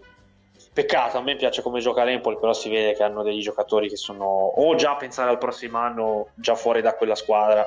Peccato, 0.73 1.19
a 1.19 1.23
me 1.23 1.37
piace 1.37 1.61
come 1.61 1.81
gioca 1.81 2.03
l'Empoli, 2.03 2.39
però 2.39 2.55
si 2.55 2.71
vede 2.71 2.95
che 2.95 3.03
hanno 3.03 3.23
degli 3.23 3.43
giocatori 3.43 3.89
che 3.89 3.97
sono 3.97 4.25
o 4.25 4.75
già 4.75 4.93
a 4.93 4.97
pensare 4.97 5.31
al 5.31 5.39
prossimo 5.39 5.79
anno, 5.79 6.29
già 6.35 6.55
fuori 6.55 6.81
da 6.81 6.95
quella 6.95 7.15
squadra. 7.15 7.65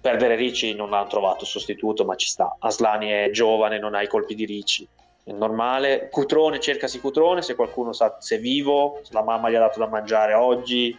Perdere 0.00 0.34
Ricci 0.34 0.74
non 0.74 0.92
hanno 0.92 1.08
trovato 1.08 1.44
sostituto, 1.44 2.04
ma 2.04 2.14
ci 2.16 2.28
sta. 2.28 2.56
Aslani 2.58 3.08
è 3.08 3.30
giovane, 3.30 3.78
non 3.78 3.94
ha 3.94 4.02
i 4.02 4.06
colpi 4.06 4.34
di 4.34 4.44
Ricci. 4.44 4.86
È 5.24 5.32
normale. 5.32 6.08
Cutrone, 6.10 6.60
cercasi 6.60 7.00
Cutrone, 7.00 7.42
se 7.42 7.54
qualcuno 7.54 7.92
sa 7.92 8.16
se 8.20 8.36
è 8.36 8.38
vivo, 8.38 9.00
se 9.02 9.12
la 9.14 9.22
mamma 9.22 9.50
gli 9.50 9.54
ha 9.54 9.60
dato 9.60 9.78
da 9.78 9.88
mangiare 9.88 10.34
oggi. 10.34 10.96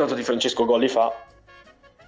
Tanto 0.00 0.14
di 0.14 0.22
Francesco 0.22 0.64
gol 0.64 0.80
li 0.80 0.88
fa. 0.88 1.12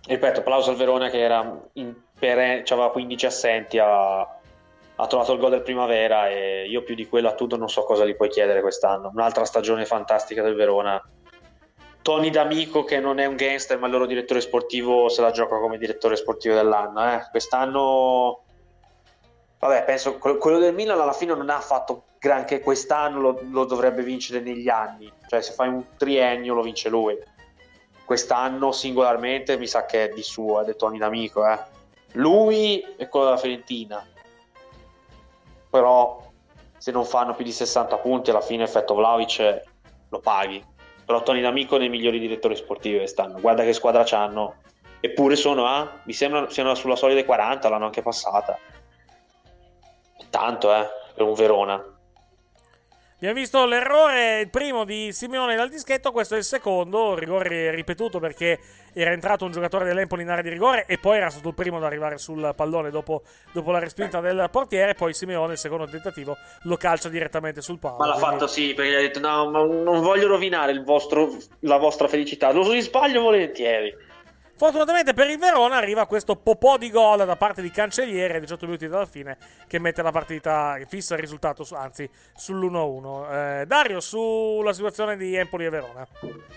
Ripeto, 0.07 0.41
applauso 0.41 0.71
al 0.71 0.77
Verona 0.77 1.11
che 1.11 1.21
era 1.21 1.61
in 1.75 1.95
pere- 2.19 2.65
aveva 2.71 2.91
15 2.91 3.27
assenti, 3.27 3.79
ha, 3.79 4.21
ha 4.21 5.07
trovato 5.07 5.35
il 5.35 5.39
gol 5.39 5.51
del 5.51 5.61
primavera 5.61 6.31
e 6.31 6.67
io 6.71 6.85
più 6.85 6.95
di 6.95 7.07
quello 7.07 7.29
a 7.29 7.35
tutto 7.35 7.59
non 7.59 7.69
so 7.69 7.85
cosa 7.85 8.07
gli 8.07 8.17
puoi 8.17 8.31
chiedere 8.31 8.63
quest'anno. 8.63 9.11
Un'altra 9.13 9.45
stagione 9.45 9.85
fantastica 9.85 10.41
del 10.41 10.55
Verona. 10.55 11.07
Tony 12.01 12.31
D'Amico 12.31 12.83
che 12.85 12.99
non 12.99 13.19
è 13.19 13.27
un 13.27 13.37
gangster 13.37 13.79
ma 13.79 13.89
il 13.89 13.93
loro 13.93 14.07
direttore 14.07 14.41
sportivo 14.41 15.11
se 15.11 15.21
la 15.21 15.31
gioca 15.31 15.59
come 15.59 15.77
direttore 15.77 16.17
sportivo 16.17 16.55
dell'anno. 16.55 17.13
eh. 17.13 17.27
Quest'anno, 17.31 18.45
vabbè, 19.59 19.85
penso 19.85 20.17
que- 20.17 20.39
quello 20.39 20.59
del 20.59 20.73
Milan 20.73 20.99
alla 20.99 21.13
fine 21.13 21.35
non 21.35 21.51
ha 21.51 21.61
fatto 21.61 22.05
granché 22.19 22.61
quest'anno, 22.61 23.21
lo, 23.21 23.41
lo 23.51 23.67
dovrebbe 23.67 24.03
vincere 24.03 24.41
negli 24.41 24.71
anni. 24.71 25.13
Cioè 25.27 25.43
se 25.43 25.53
fai 25.53 25.69
un 25.69 25.85
triennio 25.99 26.55
lo 26.55 26.63
vince 26.63 26.89
lui. 26.89 27.19
Quest'anno 28.13 28.73
singolarmente 28.73 29.57
mi 29.57 29.67
sa 29.67 29.87
che 29.87 30.05
è 30.05 30.09
di 30.13 30.23
suo, 30.23 30.61
è 30.61 30.65
del 30.67 30.77
Tony 30.77 30.99
D'Amico. 30.99 31.51
Eh. 31.51 31.59
Lui 32.13 32.85
e 32.99 33.09
quello 33.09 33.25
della 33.25 33.39
Fiorentina. 33.39 34.07
Però 35.71 36.31
se 36.77 36.91
non 36.91 37.07
fanno 37.07 37.35
più 37.35 37.43
di 37.43 37.53
60 37.53 37.97
punti 37.97 38.29
alla 38.29 38.43
fine 38.43 38.65
effetto 38.65 38.95
Vlaovic 38.95 39.63
lo 40.11 40.19
paghi 40.19 40.63
però 41.07 41.23
Tony 41.23 41.41
D'Amico 41.41 41.79
nei 41.79 41.89
migliori 41.89 42.19
direttori 42.19 42.55
sportivi 42.55 42.99
quest'anno 42.99 43.41
guarda 43.41 43.63
che 43.63 43.73
squadra 43.73 44.03
c'hanno 44.05 44.57
eppure 45.01 45.37
sono 45.37 45.65
a 45.65 46.01
mi 46.03 46.13
sembra 46.13 46.51
siano 46.51 46.75
sulla 46.75 46.97
soglia 46.97 47.15
dei 47.15 47.25
40 47.25 47.69
l'hanno 47.69 47.85
anche 47.85 48.03
passata 48.03 48.59
tanto 50.29 50.75
eh 50.75 50.87
per 51.15 51.25
un 51.25 51.35
Verona 51.35 51.83
Abbiamo 53.23 53.39
visto 53.39 53.65
l'errore, 53.67 54.41
il 54.41 54.51
primo 54.51 54.83
di 54.85 55.13
Simeone 55.13 55.55
dal 55.55 55.69
dischetto, 55.69 56.11
questo 56.11 56.35
è 56.35 56.39
il 56.39 56.43
secondo, 56.43 57.15
rigore 57.15 57.71
ripetuto 57.71 58.19
perché 58.19 58.59
era 58.93 59.13
entrato 59.13 59.45
un 59.45 59.53
giocatore 59.53 59.85
dell'Empoli 59.85 60.23
in 60.23 60.29
area 60.29 60.43
di 60.43 60.49
rigore 60.49 60.87
e 60.89 60.99
poi 60.99 61.19
era 61.19 61.31
stato 61.31 61.47
il 61.47 61.55
primo 61.55 61.77
ad 61.77 61.85
arrivare 61.85 62.19
sul 62.19 62.53
pallone 62.57 62.91
dopo, 62.91 63.23
dopo 63.53 63.71
la 63.71 63.79
respinta 63.79 64.21
del 64.21 64.49
portiere, 64.51 64.95
poi 64.95 65.15
Simeone, 65.15 65.53
il 65.53 65.59
secondo 65.61 65.87
tentativo, 65.87 66.37
lo 66.63 66.77
calcia 66.77 67.09
direttamente 67.09 67.61
sul 67.63 67.79
palo. 67.79 67.99
ma 67.99 68.07
l'ha 68.07 68.15
quindi- 68.15 68.31
fatto 68.33 68.47
sì 68.49 68.75
perché 68.75 68.91
gli 68.91 68.95
ha 68.97 68.99
detto 69.01 69.21
no 69.21 69.49
ma 69.51 69.65
non 69.67 70.01
voglio 70.01 70.27
rovinare 70.27 70.73
il 70.73 70.83
vostro- 70.83 71.33
la 71.61 71.77
vostra 71.77 72.09
felicità 72.09 72.51
lo 72.51 72.65
sbaglio 72.81 73.21
volentieri 73.23 73.95
Fortunatamente 74.63 75.13
per 75.13 75.29
il 75.29 75.39
Verona 75.39 75.75
arriva 75.75 76.07
questo 76.07 76.37
popò 76.37 76.79
di 76.79 76.89
gol 76.89 77.27
da 77.27 77.35
parte 77.35 77.63
di 77.63 77.71
Cancelliere 77.73 78.37
a 78.37 78.39
18 78.39 78.67
minuti 78.67 78.87
dalla 78.87 79.07
fine 79.07 79.37
che 79.67 79.81
mette 79.81 80.03
la 80.03 80.13
partita, 80.13 80.79
fissa 80.87 81.15
il 81.15 81.21
risultato, 81.21 81.65
su- 81.65 81.75
anzi 81.75 82.09
sull'1-1. 82.39 83.61
Eh, 83.63 83.67
Dario, 83.67 83.99
sulla 83.99 84.73
situazione 84.73 85.17
di 85.17 85.35
Empoli 85.35 85.65
e 85.65 85.69
Verona. 85.69 86.07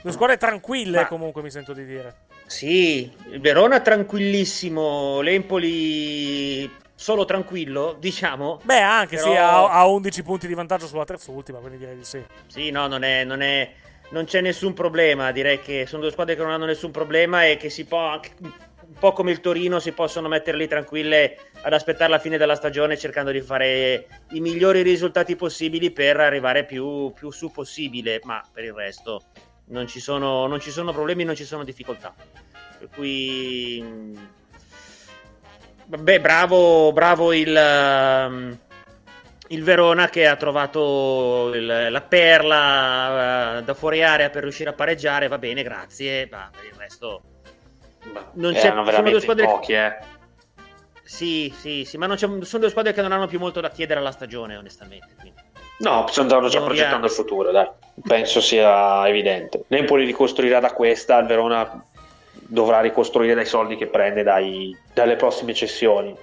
Due 0.03 0.11
squadre 0.11 0.37
tranquille 0.37 0.99
Ma- 0.99 1.07
comunque 1.07 1.41
mi 1.41 1.49
sento 1.49 1.73
di 1.73 1.83
dire. 1.83 2.15
Sì, 2.45 3.11
il 3.31 3.41
Verona 3.41 3.79
tranquillissimo, 3.79 5.21
l'Empoli 5.21 6.71
solo 6.93 7.25
tranquillo, 7.25 7.95
diciamo. 7.97 8.59
Beh, 8.61 8.81
anche 8.81 9.15
Però- 9.15 9.31
sì, 9.31 9.35
ha, 9.35 9.67
ha 9.71 9.87
11 9.87 10.21
punti 10.21 10.45
di 10.45 10.53
vantaggio 10.53 10.85
sulla 10.85 11.05
terzultima, 11.05 11.57
quindi 11.57 11.79
direi 11.79 11.95
di 11.95 12.03
sì. 12.03 12.23
Sì, 12.45 12.69
no, 12.69 12.85
non 12.85 13.01
è, 13.03 13.23
non 13.23 13.41
è- 13.41 13.73
non 14.09 14.25
c'è 14.25 14.41
nessun 14.41 14.73
problema. 14.73 15.31
Direi 15.31 15.59
che 15.59 15.85
sono 15.85 16.01
due 16.01 16.11
squadre 16.11 16.35
che 16.35 16.41
non 16.41 16.51
hanno 16.51 16.65
nessun 16.65 16.91
problema 16.91 17.45
e 17.45 17.57
che 17.57 17.69
si 17.69 17.85
può 17.85 18.19
un 18.39 18.93
po' 18.99 19.13
come 19.13 19.31
il 19.31 19.39
Torino 19.39 19.79
si 19.79 19.91
possono 19.91 20.27
mettere 20.27 20.57
lì 20.57 20.67
tranquille 20.67 21.37
ad 21.61 21.73
aspettare 21.73 22.11
la 22.11 22.19
fine 22.19 22.37
della 22.37 22.55
stagione 22.55 22.97
cercando 22.97 23.31
di 23.31 23.41
fare 23.41 24.07
i 24.31 24.39
migliori 24.39 24.83
risultati 24.83 25.35
possibili 25.35 25.91
per 25.91 26.19
arrivare 26.19 26.65
più, 26.65 27.11
più 27.13 27.31
su 27.31 27.51
possibile, 27.51 28.21
ma 28.23 28.41
per 28.53 28.63
il 28.63 28.73
resto 28.73 29.23
non 29.67 29.87
ci 29.87 29.99
sono, 29.99 30.45
non 30.45 30.59
ci 30.59 30.69
sono 30.69 30.93
problemi, 30.93 31.23
non 31.23 31.35
ci 31.35 31.45
sono 31.45 31.63
difficoltà. 31.63 32.13
Per 32.77 32.89
cui 32.93 33.81
mh, 33.81 34.27
Vabbè, 35.87 36.19
bravo, 36.19 36.91
bravo 36.93 37.31
il, 37.31 37.55
ehm, 37.55 38.57
il 39.49 39.63
Verona 39.63 40.09
che 40.09 40.27
ha 40.27 40.35
trovato 40.35 41.51
il- 41.53 41.87
la 41.89 42.01
perla 42.01 43.57
eh, 43.59 43.63
da 43.63 43.73
fuori 43.73 44.03
area 44.03 44.29
per 44.29 44.43
riuscire 44.43 44.69
a 44.69 44.73
pareggiare. 44.73 45.27
Va 45.27 45.37
bene, 45.37 45.63
grazie. 45.63 46.27
Ma 46.31 46.49
per 46.51 46.65
il 46.65 46.73
resto, 46.77 47.21
non 48.33 48.53
c'è. 48.53 48.73
Sono 48.91 49.09
due 49.09 49.21
squadre. 49.21 49.45
pochi, 49.45 49.73
eh. 49.73 49.97
Sì, 51.03 51.53
sì, 51.55 51.85
sì, 51.85 51.97
ma 51.97 52.15
sono 52.17 52.37
due 52.39 52.69
squadre 52.69 52.91
che 52.93 53.01
non 53.01 53.11
hanno 53.11 53.27
più 53.27 53.37
molto 53.37 53.61
da 53.61 53.69
chiedere 53.69 53.99
alla 53.99 54.11
stagione, 54.11 54.57
onestamente. 54.57 55.09
quindi. 55.19 55.39
No, 55.77 56.07
stanno 56.07 56.47
già 56.47 56.61
progettando 56.63 57.05
il 57.05 57.11
futuro, 57.11 57.51
dai. 57.51 57.67
Penso 58.01 58.41
sia 58.41 59.07
evidente. 59.07 59.65
L'Empoli 59.67 60.05
ricostruirà 60.05 60.59
da 60.59 60.71
questa, 60.73 61.19
il 61.19 61.27
Verona 61.27 61.83
dovrà 62.47 62.79
ricostruire 62.79 63.35
dai 63.35 63.45
soldi 63.45 63.75
che 63.75 63.87
prende 63.87 64.23
dai- 64.23 64.75
dalle 64.93 65.15
prossime 65.15 65.53
cessioni. 65.53 66.15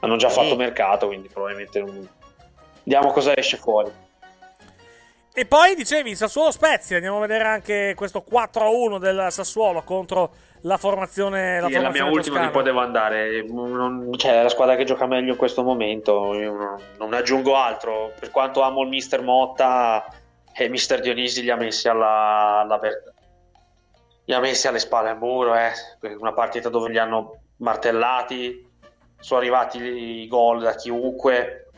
Hanno 0.00 0.16
già 0.16 0.28
Sì. 0.28 0.40
fatto 0.40 0.56
mercato, 0.56 1.06
quindi 1.06 1.28
probabilmente 1.28 1.80
non... 1.80 2.08
Vediamo 2.84 3.10
cosa 3.12 3.36
esce 3.36 3.56
fuori. 3.56 3.90
E 5.34 5.46
poi 5.46 5.74
dicevi 5.74 6.14
Sassuolo 6.14 6.50
Spezia, 6.50 6.96
andiamo 6.96 7.16
a 7.16 7.20
vedere 7.20 7.44
anche 7.44 7.94
questo 7.96 8.22
4-1 8.30 8.98
del 8.98 9.26
Sassuolo 9.30 9.82
contro 9.82 10.30
la 10.64 10.76
formazione, 10.76 11.58
la 11.58 11.68
Sì, 11.68 11.72
è 11.72 11.76
la 11.80 11.88
mia 11.88 12.02
formazione 12.04 12.10
ultima 12.10 12.36
che 12.36 12.42
toscana. 12.44 12.50
poi 12.50 12.62
devo 12.62 12.80
andare. 12.80 13.42
Non- 13.44 14.12
cioè, 14.18 14.40
è 14.40 14.42
la 14.42 14.48
squadra 14.50 14.76
che 14.76 14.84
gioca 14.84 15.06
meglio 15.06 15.32
in 15.32 15.38
questo 15.38 15.62
momento. 15.62 16.34
Io 16.34 16.52
non, 16.54 16.76
non 16.98 17.14
aggiungo 17.14 17.56
altro. 17.56 18.12
Per 18.18 18.30
quanto 18.30 18.60
amo 18.62 18.82
il 18.82 18.88
mister 18.88 19.22
Motta, 19.22 20.04
e 20.54 20.68
mister 20.68 21.00
Dionisi 21.00 21.40
li 21.42 21.48
ha 21.50 21.56
messi 21.56 21.88
alla, 21.88 22.58
alla 22.60 22.76
ver- 22.78 23.14
li 24.26 24.34
ha 24.34 24.38
messi 24.38 24.68
alle 24.68 24.78
spalle 24.80 25.08
al 25.08 25.18
muro. 25.18 25.54
Eh. 25.56 25.72
Una 26.18 26.32
partita 26.34 26.68
dove 26.68 26.90
li 26.90 26.98
hanno 26.98 27.38
martellati. 27.56 28.68
Sono 29.18 29.40
arrivati 29.40 29.78
i 29.78 30.28
gol 30.28 30.60
da 30.60 30.74
chiunque. 30.74 31.68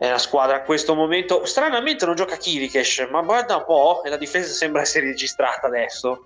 È 0.00 0.06
una 0.06 0.16
squadra 0.16 0.56
a 0.56 0.62
questo 0.62 0.94
momento. 0.94 1.44
Stranamente 1.44 2.06
non 2.06 2.14
gioca 2.14 2.36
Kirikesh, 2.38 3.06
ma 3.10 3.20
guarda 3.20 3.56
un 3.56 3.64
po'. 3.66 4.00
E 4.02 4.08
la 4.08 4.16
difesa 4.16 4.50
sembra 4.50 4.80
essere 4.80 5.04
registrata 5.04 5.66
adesso. 5.66 6.24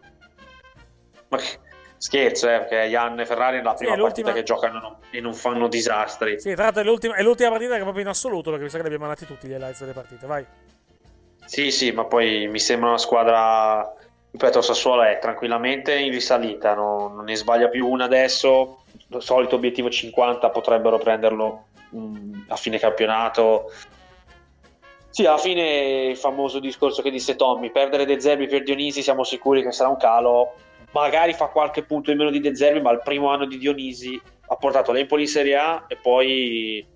Ma 1.27 1.39
che- 1.39 1.59
scherzo, 1.97 2.47
eh, 2.49 2.59
perché 2.61 2.77
Jan 2.87 3.19
e 3.19 3.27
Ferrari 3.27 3.59
è 3.59 3.63
la 3.63 3.75
prima 3.75 3.95
è 3.95 3.97
l'ultima- 3.97 4.29
partita 4.29 4.33
che 4.33 4.43
giocano 4.45 5.01
e 5.11 5.21
non- 5.21 5.35
fanno 5.35 5.67
disastri. 5.67 6.39
Sì, 6.39 6.55
tra 6.55 6.65
l'altro 6.67 6.83
è 6.83 6.85
l'ultima, 6.85 7.17
è 7.17 7.23
l'ultima 7.23 7.51
partita 7.51 7.75
che 7.75 7.81
proprio 7.83 8.03
in 8.05 8.09
assoluto, 8.11 8.51
perché 8.51 8.63
mi 8.65 8.71
sa 8.71 8.77
che 8.77 8.83
li 8.83 8.95
abbiamo 8.95 9.07
andati 9.11 9.27
tutti 9.27 9.49
gli 9.49 9.53
highlights 9.53 9.81
delle 9.81 9.93
partite. 9.93 10.25
Vai. 10.25 10.47
Sì, 11.45 11.73
sì, 11.73 11.91
ma 11.91 12.05
poi 12.05 12.47
mi 12.47 12.61
sembra 12.61 12.91
una 12.91 12.99
squadra. 12.99 13.93
Ripeto, 14.31 14.61
Sassuolo 14.63 15.03
è 15.03 15.19
tranquillamente 15.21 15.97
in 15.97 16.13
risalita, 16.13 16.75
non, 16.75 17.17
non 17.17 17.25
ne 17.25 17.35
sbaglia 17.35 17.69
più 17.69 17.89
una 17.89 18.05
adesso. 18.05 18.85
Il 19.09 19.21
solito 19.21 19.57
obiettivo 19.57 19.91
50 19.91 20.49
potrebbero 20.51 20.99
prenderlo 20.99 21.67
a 22.49 22.57
fine 22.57 22.79
campionato. 22.79 23.71
Sì, 25.11 25.27
alla 25.27 25.39
fine 25.39 26.07
il 26.07 26.17
famoso 26.17 26.59
discorso 26.59 27.03
che 27.03 27.11
disse 27.11 27.37
Tommy: 27.37 27.71
perdere 27.71 28.05
De 28.05 28.21
Zerbi 28.21 28.47
per 28.47 28.63
Dionisi, 28.63 29.03
siamo 29.03 29.25
sicuri 29.25 29.63
che 29.63 29.73
sarà 29.73 29.89
un 29.89 29.97
calo. 29.97 30.55
Magari 30.91 31.33
fa 31.33 31.47
qualche 31.47 31.85
punto 31.85 32.11
in 32.11 32.19
meno 32.19 32.31
di 32.31 32.41
De 32.41 32.55
Zerbi, 32.55 32.81
ma 32.81 32.91
il 32.91 33.01
primo 33.03 33.29
anno 33.29 33.47
di 33.47 33.59
Dionisi 33.59 34.21
ha 34.47 34.57
portato 34.57 34.93
l'Empoli 34.93 35.23
in 35.23 35.29
Serie 35.29 35.57
A 35.57 35.85
e 35.89 35.97
poi 35.97 36.87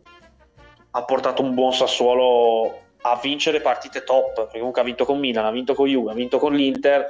ha 0.91 1.05
portato 1.05 1.43
un 1.43 1.55
buon 1.55 1.73
Sassuolo 1.73 2.81
a 3.01 3.19
vincere 3.23 3.61
partite 3.61 4.03
top, 4.05 4.35
perché 4.35 4.59
comunque 4.59 4.81
ha 4.81 4.85
vinto 4.85 5.05
con 5.05 5.19
Milan, 5.19 5.45
ha 5.45 5.51
vinto 5.51 5.75
con 5.75 5.87
Juve, 5.87 6.11
ha 6.11 6.15
vinto 6.15 6.39
con 6.39 6.55
l'Inter, 6.55 7.07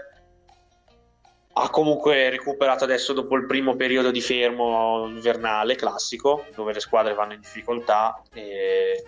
ha 1.61 1.71
comunque 1.71 2.31
recuperato 2.31 2.85
adesso 2.85 3.13
dopo 3.13 3.37
il 3.37 3.47
primo 3.47 3.75
periodo 3.75 4.11
di 4.11 4.21
fermo 4.21 5.07
invernale 5.07 5.75
classico, 5.75 6.47
dove 6.55 6.73
le 6.73 6.81
squadre 6.81 7.15
vanno 7.15 7.33
in 7.33 7.41
difficoltà 7.41 8.23
e 8.33 9.05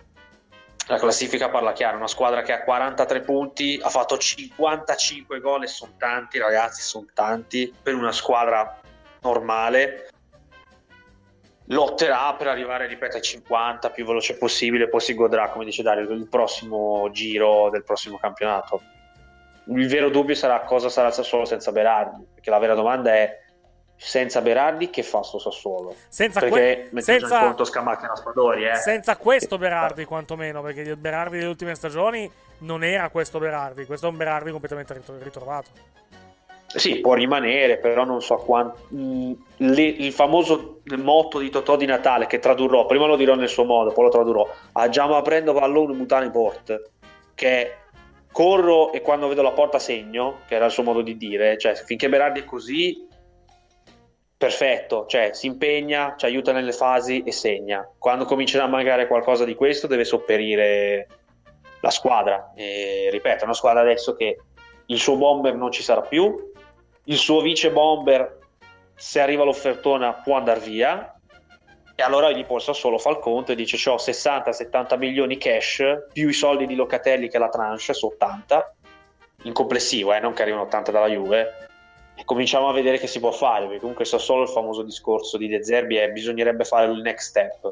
la 0.86 0.98
classifica 0.98 1.48
parla 1.48 1.72
chiaro, 1.72 1.96
una 1.96 2.08
squadra 2.08 2.42
che 2.42 2.52
ha 2.52 2.64
43 2.64 3.20
punti, 3.20 3.78
ha 3.80 3.88
fatto 3.88 4.18
55 4.18 5.40
gol 5.40 5.62
e 5.62 5.68
sono 5.68 5.92
tanti 5.96 6.38
ragazzi, 6.38 6.82
sono 6.82 7.06
tanti 7.14 7.72
per 7.80 7.94
una 7.94 8.12
squadra 8.12 8.80
normale 9.20 10.08
lotterà 11.70 12.34
per 12.34 12.48
arrivare, 12.48 12.86
ripeto, 12.86 13.16
ai 13.16 13.22
50 13.22 13.90
più 13.90 14.04
veloce 14.04 14.36
possibile, 14.36 14.88
poi 14.88 15.00
si 15.00 15.14
godrà, 15.14 15.50
come 15.50 15.64
dice 15.64 15.82
Dario, 15.82 16.10
il 16.10 16.28
prossimo 16.28 17.08
giro 17.12 17.70
del 17.70 17.84
prossimo 17.84 18.18
campionato. 18.18 18.82
Il 19.70 19.88
vero 19.88 20.10
dubbio 20.10 20.34
sarà 20.34 20.60
cosa 20.60 20.88
sarà 20.88 21.08
il 21.08 21.14
Sassuolo 21.14 21.44
senza 21.44 21.70
Berardi, 21.72 22.26
perché 22.34 22.50
la 22.50 22.58
vera 22.58 22.74
domanda 22.74 23.12
è 23.14 23.38
senza 23.96 24.40
Berardi 24.40 24.90
che 24.90 25.02
fa 25.02 25.22
sto 25.22 25.38
Sassuolo? 25.38 25.94
Senza 26.08 26.40
perché 26.40 26.88
que- 26.90 27.02
senza- 27.02 27.40
conto 27.40 27.64
Scamacca 27.64 28.04
e 28.04 28.08
Raspadori, 28.08 28.66
eh. 28.66 28.74
Senza 28.76 29.16
questo 29.16 29.58
Berardi, 29.58 30.04
quantomeno, 30.06 30.62
perché 30.62 30.80
il 30.80 30.96
Berardi 30.96 31.36
delle 31.38 31.50
ultime 31.50 31.74
stagioni 31.74 32.30
non 32.58 32.82
era 32.82 33.08
questo 33.10 33.38
Berardi. 33.38 33.84
Questo 33.86 34.06
è 34.06 34.10
un 34.10 34.16
Berardi 34.16 34.50
completamente 34.50 34.94
ritro- 34.94 35.18
ritrovato. 35.20 35.68
Sì, 36.66 37.00
può 37.00 37.14
rimanere, 37.14 37.78
però 37.78 38.04
non 38.04 38.22
so 38.22 38.36
quanto. 38.36 38.78
le- 38.90 39.82
il 39.82 40.12
famoso 40.12 40.80
motto 40.96 41.38
di 41.40 41.50
Totò 41.50 41.76
di 41.76 41.84
Natale 41.84 42.26
che 42.26 42.38
tradurrò, 42.38 42.86
prima 42.86 43.06
lo 43.06 43.16
dirò 43.16 43.34
nel 43.34 43.48
suo 43.48 43.64
modo, 43.64 43.92
poi 43.92 44.04
lo 44.04 44.10
tradurrò. 44.10 44.48
Agiamo 44.72 45.16
aprendo 45.16 45.52
pallone 45.52 45.94
mutare 45.94 46.30
port, 46.30 46.90
che 47.34 47.74
corro 48.32 48.92
e 48.92 49.00
quando 49.00 49.28
vedo 49.28 49.42
la 49.42 49.52
porta 49.52 49.78
segno, 49.78 50.40
che 50.46 50.54
era 50.54 50.66
il 50.66 50.70
suo 50.70 50.82
modo 50.82 51.02
di 51.02 51.16
dire, 51.16 51.58
cioè 51.58 51.74
finché 51.74 52.08
Berardi 52.08 52.40
è 52.40 52.44
così, 52.44 53.06
perfetto, 54.36 55.06
cioè 55.06 55.30
si 55.32 55.46
impegna, 55.46 56.14
ci 56.16 56.24
aiuta 56.24 56.52
nelle 56.52 56.72
fasi 56.72 57.22
e 57.22 57.32
segna. 57.32 57.86
Quando 57.98 58.24
comincerà 58.24 58.64
a 58.64 58.68
mancare 58.68 59.06
qualcosa 59.06 59.44
di 59.44 59.54
questo 59.54 59.86
deve 59.86 60.04
sopperire 60.04 61.06
la 61.80 61.90
squadra. 61.90 62.52
E 62.54 63.08
ripeto, 63.10 63.42
è 63.42 63.44
una 63.44 63.54
squadra 63.54 63.82
adesso 63.82 64.14
che 64.14 64.38
il 64.86 64.98
suo 64.98 65.16
bomber 65.16 65.54
non 65.54 65.70
ci 65.70 65.82
sarà 65.82 66.00
più, 66.00 66.34
il 67.04 67.16
suo 67.16 67.40
vice 67.40 67.70
bomber 67.70 68.38
se 68.94 69.20
arriva 69.20 69.44
l'offertona 69.44 70.14
può 70.14 70.36
andare 70.36 70.60
via 70.60 71.19
e 72.00 72.02
allora 72.02 72.30
gli 72.30 72.46
possa 72.46 72.72
solo 72.72 72.96
fa 72.96 73.10
il 73.10 73.18
conto 73.18 73.52
e 73.52 73.54
dice 73.54 73.90
ho 73.90 73.96
60-70 73.96 74.96
milioni 74.96 75.36
cash 75.36 76.06
più 76.10 76.30
i 76.30 76.32
soldi 76.32 76.66
di 76.66 76.74
Locatelli 76.74 77.28
che 77.28 77.36
la 77.36 77.50
tranche 77.50 77.92
su 77.92 78.06
80 78.06 78.74
in 79.42 79.52
complessivo, 79.52 80.14
eh, 80.14 80.18
non 80.18 80.32
che 80.32 80.40
arrivano 80.40 80.62
80 80.62 80.92
dalla 80.92 81.08
Juve 81.08 81.68
e 82.14 82.24
cominciamo 82.24 82.70
a 82.70 82.72
vedere 82.72 82.96
che 82.96 83.06
si 83.06 83.20
può 83.20 83.32
fare 83.32 83.66
perché 83.66 83.80
comunque 83.80 84.06
sta 84.06 84.16
solo 84.16 84.42
il 84.42 84.48
famoso 84.48 84.82
discorso 84.82 85.36
di 85.36 85.46
De 85.46 85.62
Zerbi 85.62 85.96
è 85.96 86.08
bisognerebbe 86.08 86.64
fare 86.64 86.90
il 86.90 87.02
next 87.02 87.28
step. 87.28 87.70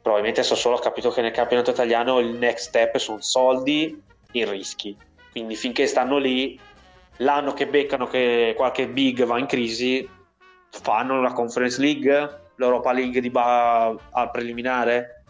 Probabilmente 0.00 0.42
Sassuolo 0.42 0.78
ha 0.78 0.80
capito 0.80 1.10
che 1.10 1.20
nel 1.20 1.32
campionato 1.32 1.72
italiano 1.72 2.20
il 2.20 2.30
next 2.30 2.68
step 2.68 2.96
sono 2.96 3.20
soldi 3.20 4.02
e 4.32 4.44
rischi. 4.46 4.96
Quindi 5.30 5.56
finché 5.56 5.86
stanno 5.86 6.16
lì 6.16 6.58
l'anno 7.18 7.52
che 7.52 7.66
beccano 7.66 8.06
che 8.06 8.54
qualche 8.56 8.88
big 8.88 9.24
va 9.24 9.38
in 9.38 9.44
crisi 9.44 10.08
fanno 10.70 11.20
la 11.20 11.32
Conference 11.32 11.78
League 11.78 12.48
l'Europa 12.60 12.92
League 12.92 13.20
di 13.20 13.30
ba- 13.30 13.94
al 14.10 14.30
preliminare 14.30 15.24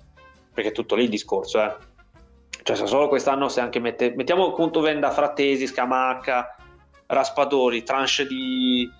perché 0.52 0.70
è 0.70 0.72
tutto 0.72 0.96
lì 0.96 1.04
il 1.04 1.08
discorso 1.08 1.62
eh. 1.62 1.76
cioè 2.62 2.76
Sassuolo 2.76 3.08
quest'anno 3.08 3.48
se 3.48 3.60
anche 3.60 3.78
mette 3.78 4.12
mettiamo 4.14 4.50
conto 4.50 4.80
venda 4.80 5.10
Frattesi, 5.10 5.66
Scamacca 5.66 6.56
Raspadori, 7.06 7.82
tranche 7.82 8.26
di 8.26 8.90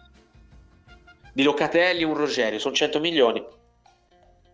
di 1.32 1.42
Locatelli 1.42 2.04
un 2.04 2.16
Rogerio 2.16 2.58
sono 2.58 2.74
100 2.74 3.00
milioni 3.00 3.44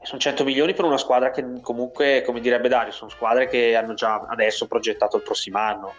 sono 0.03 0.21
100 0.21 0.45
milioni 0.45 0.73
per 0.73 0.85
una 0.85 0.99
squadra 0.99 1.31
che 1.31 1.45
comunque 1.61 2.23
come 2.25 2.41
direbbe 2.41 2.69
Dario 2.69 2.93
sono 2.93 3.11
squadre 3.11 3.49
che 3.49 3.77
hanno 3.77 3.95
già 3.95 4.27
adesso 4.29 4.67
progettato 4.67 5.17
il 5.17 5.23
prossimo 5.23 5.59
anno 5.59 5.95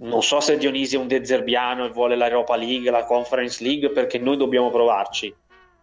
non 0.00 0.22
so 0.22 0.40
se 0.40 0.56
Dionisi 0.58 0.94
è 0.94 0.98
un 0.98 1.08
dezerbiano 1.08 1.84
e 1.84 1.90
vuole 1.90 2.14
l'Europa 2.14 2.54
League, 2.54 2.90
la 2.90 3.04
Conference 3.04 3.62
League, 3.64 3.90
perché 3.90 4.18
noi 4.18 4.36
dobbiamo 4.36 4.70
provarci. 4.70 5.34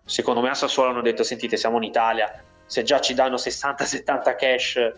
Secondo 0.06 0.40
me 0.40 0.49
a 0.49 0.53
Sassuolo 0.53 0.91
hanno 0.91 1.02
detto, 1.02 1.23
sentite, 1.23 1.57
siamo 1.57 1.77
in 1.77 1.84
Italia, 1.84 2.44
se 2.65 2.84
già 2.84 2.99
ci 2.99 3.15
danno 3.15 3.36
60-70 3.36 4.36
cash, 4.36 4.91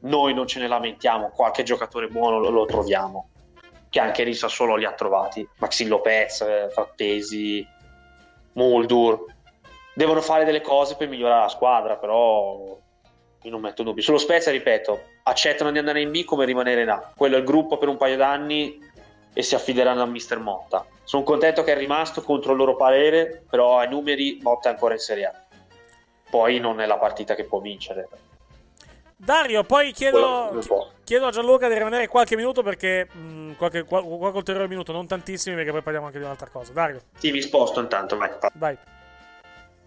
noi 0.00 0.34
non 0.34 0.46
ce 0.46 0.60
ne 0.60 0.68
lamentiamo, 0.68 1.30
qualche 1.30 1.64
giocatore 1.64 2.06
buono 2.06 2.38
lo, 2.38 2.50
lo 2.50 2.64
troviamo. 2.64 3.30
Che 3.88 4.00
anche 4.00 4.24
lì 4.24 4.34
Sassuolo 4.34 4.76
li 4.76 4.84
ha 4.84 4.92
trovati. 4.92 5.46
Maxi 5.58 5.86
Lopez, 5.86 6.40
eh, 6.42 6.68
Frattesi, 6.70 7.66
Muldur. 8.52 9.24
devono 9.94 10.20
fare 10.20 10.44
delle 10.44 10.60
cose 10.60 10.96
per 10.96 11.08
migliorare 11.08 11.42
la 11.42 11.48
squadra, 11.48 11.96
però 11.96 12.78
io 13.42 13.50
non 13.50 13.60
metto 13.60 13.82
dubbi. 13.82 14.00
Sullo 14.00 14.18
Spezia, 14.18 14.52
ripeto, 14.52 15.02
accettano 15.24 15.72
di 15.72 15.78
andare 15.78 16.00
in 16.00 16.10
B 16.10 16.24
come 16.24 16.44
rimanere 16.44 16.82
in 16.82 16.90
A. 16.90 17.12
Quello 17.16 17.36
è 17.36 17.38
il 17.38 17.44
gruppo 17.44 17.78
per 17.78 17.88
un 17.88 17.96
paio 17.96 18.16
d'anni 18.16 18.78
e 19.38 19.42
si 19.42 19.54
affideranno 19.54 20.00
a 20.00 20.06
Mister 20.06 20.38
Motta. 20.38 20.86
Sono 21.04 21.22
contento 21.22 21.62
che 21.62 21.72
è 21.74 21.76
rimasto 21.76 22.22
contro 22.22 22.52
il 22.52 22.56
loro 22.56 22.74
parere, 22.74 23.42
però 23.50 23.78
ai 23.78 23.88
numeri 23.90 24.38
Motta 24.40 24.70
è 24.70 24.72
ancora 24.72 24.94
in 24.94 24.98
Serie 25.00 25.26
A. 25.26 25.32
Poi 26.30 26.58
non 26.58 26.80
è 26.80 26.86
la 26.86 26.96
partita 26.96 27.34
che 27.34 27.44
può 27.44 27.60
vincere. 27.60 28.08
Dario, 29.14 29.62
poi 29.64 29.92
chiedo, 29.92 30.58
chiedo 31.04 31.26
a 31.26 31.30
Gianluca 31.30 31.68
di 31.68 31.74
rimanere 31.74 32.08
qualche 32.08 32.34
minuto 32.34 32.62
perché 32.62 33.08
mh, 33.12 33.56
qualche, 33.56 33.84
qual- 33.84 34.04
qualche 34.04 34.38
ulteriore 34.38 34.68
minuto, 34.68 34.92
non 34.92 35.06
tantissimi 35.06 35.54
perché 35.54 35.70
poi 35.70 35.82
parliamo 35.82 36.06
anche 36.06 36.18
di 36.18 36.24
un'altra 36.24 36.48
cosa. 36.50 36.72
Dario, 36.72 37.02
Sì, 37.18 37.30
mi 37.30 37.42
sposto 37.42 37.78
intanto, 37.80 38.16
vai. 38.16 38.30
vai. 38.54 38.76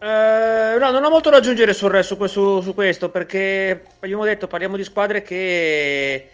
Eh, 0.01 0.77
no, 0.77 0.91
non 0.91 1.03
ho 1.03 1.09
molto 1.09 1.31
da 1.31 1.38
aggiungere 1.38 1.73
sul- 1.73 2.03
su, 2.03 2.23
su- 2.27 2.61
su 2.61 2.73
questo 2.76 3.09
perché 3.09 3.84
abbiamo 3.99 4.26
detto 4.26 4.45
parliamo 4.45 4.77
di 4.77 4.84
squadre 4.84 5.23
che 5.23 6.30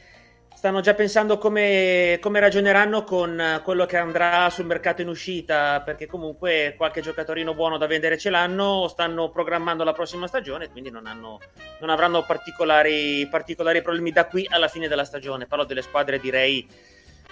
stanno 0.65 0.81
già 0.81 0.95
pensando 0.95 1.37
come, 1.37 2.17
come 2.19 2.39
ragioneranno 2.39 3.03
con 3.03 3.39
eh, 3.39 3.61
quello 3.63 3.85
che 3.85 3.97
andrà 3.97 4.49
sul 4.49 4.65
mercato 4.65 5.03
in 5.03 5.09
uscita 5.09 5.79
perché 5.85 6.07
comunque 6.07 6.73
qualche 6.75 7.01
giocatorino 7.01 7.53
buono 7.53 7.77
da 7.77 7.85
vendere 7.85 8.17
ce 8.17 8.31
l'hanno, 8.31 8.87
stanno 8.87 9.29
programmando 9.29 9.83
la 9.83 9.93
prossima 9.93 10.25
stagione 10.25 10.71
quindi 10.71 10.89
non, 10.89 11.05
hanno- 11.05 11.39
non 11.79 11.91
avranno 11.91 12.23
particolari, 12.25 13.27
particolari 13.29 13.83
problemi 13.83 14.09
da 14.09 14.25
qui 14.25 14.47
alla 14.49 14.67
fine 14.67 14.87
della 14.87 15.05
stagione. 15.05 15.45
Parlo 15.45 15.65
delle 15.65 15.83
squadre 15.83 16.19
direi 16.19 16.67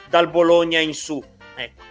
dal 0.08 0.30
Bologna 0.30 0.78
in 0.78 0.94
su. 0.94 1.20
Ecco. 1.56 1.82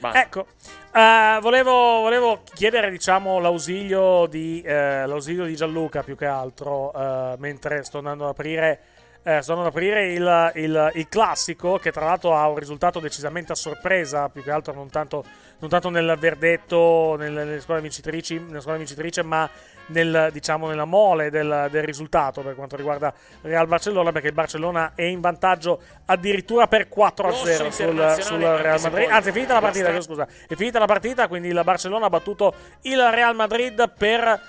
Basta. 0.00 0.20
Ecco, 0.20 0.46
eh, 0.94 1.38
volevo, 1.40 2.00
volevo 2.00 2.42
chiedere, 2.52 2.90
diciamo, 2.90 3.38
l'ausilio 3.38 4.26
di, 4.26 4.60
eh, 4.60 5.06
l'ausilio 5.06 5.46
di 5.46 5.56
Gianluca 5.56 6.02
più 6.02 6.14
che 6.14 6.26
altro, 6.26 6.92
eh, 6.92 7.36
mentre 7.38 7.82
sto 7.84 7.98
andando 7.98 8.24
ad 8.24 8.30
aprire, 8.30 8.80
eh, 9.24 9.32
andando 9.32 9.62
ad 9.62 9.66
aprire 9.66 10.12
il, 10.12 10.52
il- 10.56 10.90
il 10.94 11.08
classico, 11.08 11.78
che 11.78 11.90
tra 11.90 12.04
l'altro 12.04 12.36
ha 12.36 12.46
un 12.48 12.56
risultato 12.56 13.00
decisamente 13.00 13.52
a 13.52 13.56
sorpresa, 13.56 14.28
più 14.28 14.42
che 14.42 14.50
altro 14.50 14.72
non 14.74 14.88
tanto, 14.90 15.24
non 15.58 15.70
tanto 15.70 15.88
nel 15.90 16.14
verdetto, 16.18 17.16
nelle, 17.18 17.44
nelle 17.44 17.60
squadre 17.60 17.82
vincitrici, 17.82 18.38
nella 18.38 18.60
squadra 18.60 18.76
vincitrice, 18.78 19.22
ma 19.22 19.48
nel, 19.86 20.30
diciamo, 20.32 20.66
nella 20.68 20.84
mole 20.86 21.30
del, 21.30 21.68
del 21.70 21.82
risultato 21.84 22.40
per 22.42 22.54
quanto 22.54 22.76
riguarda 22.76 23.12
Real 23.42 23.66
Barcellona, 23.66 24.12
perché 24.12 24.28
il 24.28 24.34
Barcellona 24.34 24.92
è 24.94 25.02
in 25.02 25.20
vantaggio 25.20 25.80
addirittura 26.06 26.66
per 26.68 26.88
4 26.88 27.26
a 27.28 27.32
0 27.32 27.70
sul, 27.70 28.16
sul 28.20 28.38
Real 28.40 28.80
Madrid. 28.80 29.08
Anzi, 29.10 29.28
è 29.28 29.32
finita 29.32 29.54
la 29.54 29.60
partita, 29.60 29.90
basta- 29.90 30.02
scusa. 30.02 30.26
È 30.48 30.54
finita 30.54 30.78
la 30.78 30.86
partita, 30.86 31.28
quindi 31.28 31.48
il 31.48 31.60
Barcellona 31.64 32.06
ha 32.06 32.10
battuto 32.10 32.54
il 32.82 33.02
Real 33.10 33.34
Madrid 33.34 33.90
per 33.96 34.40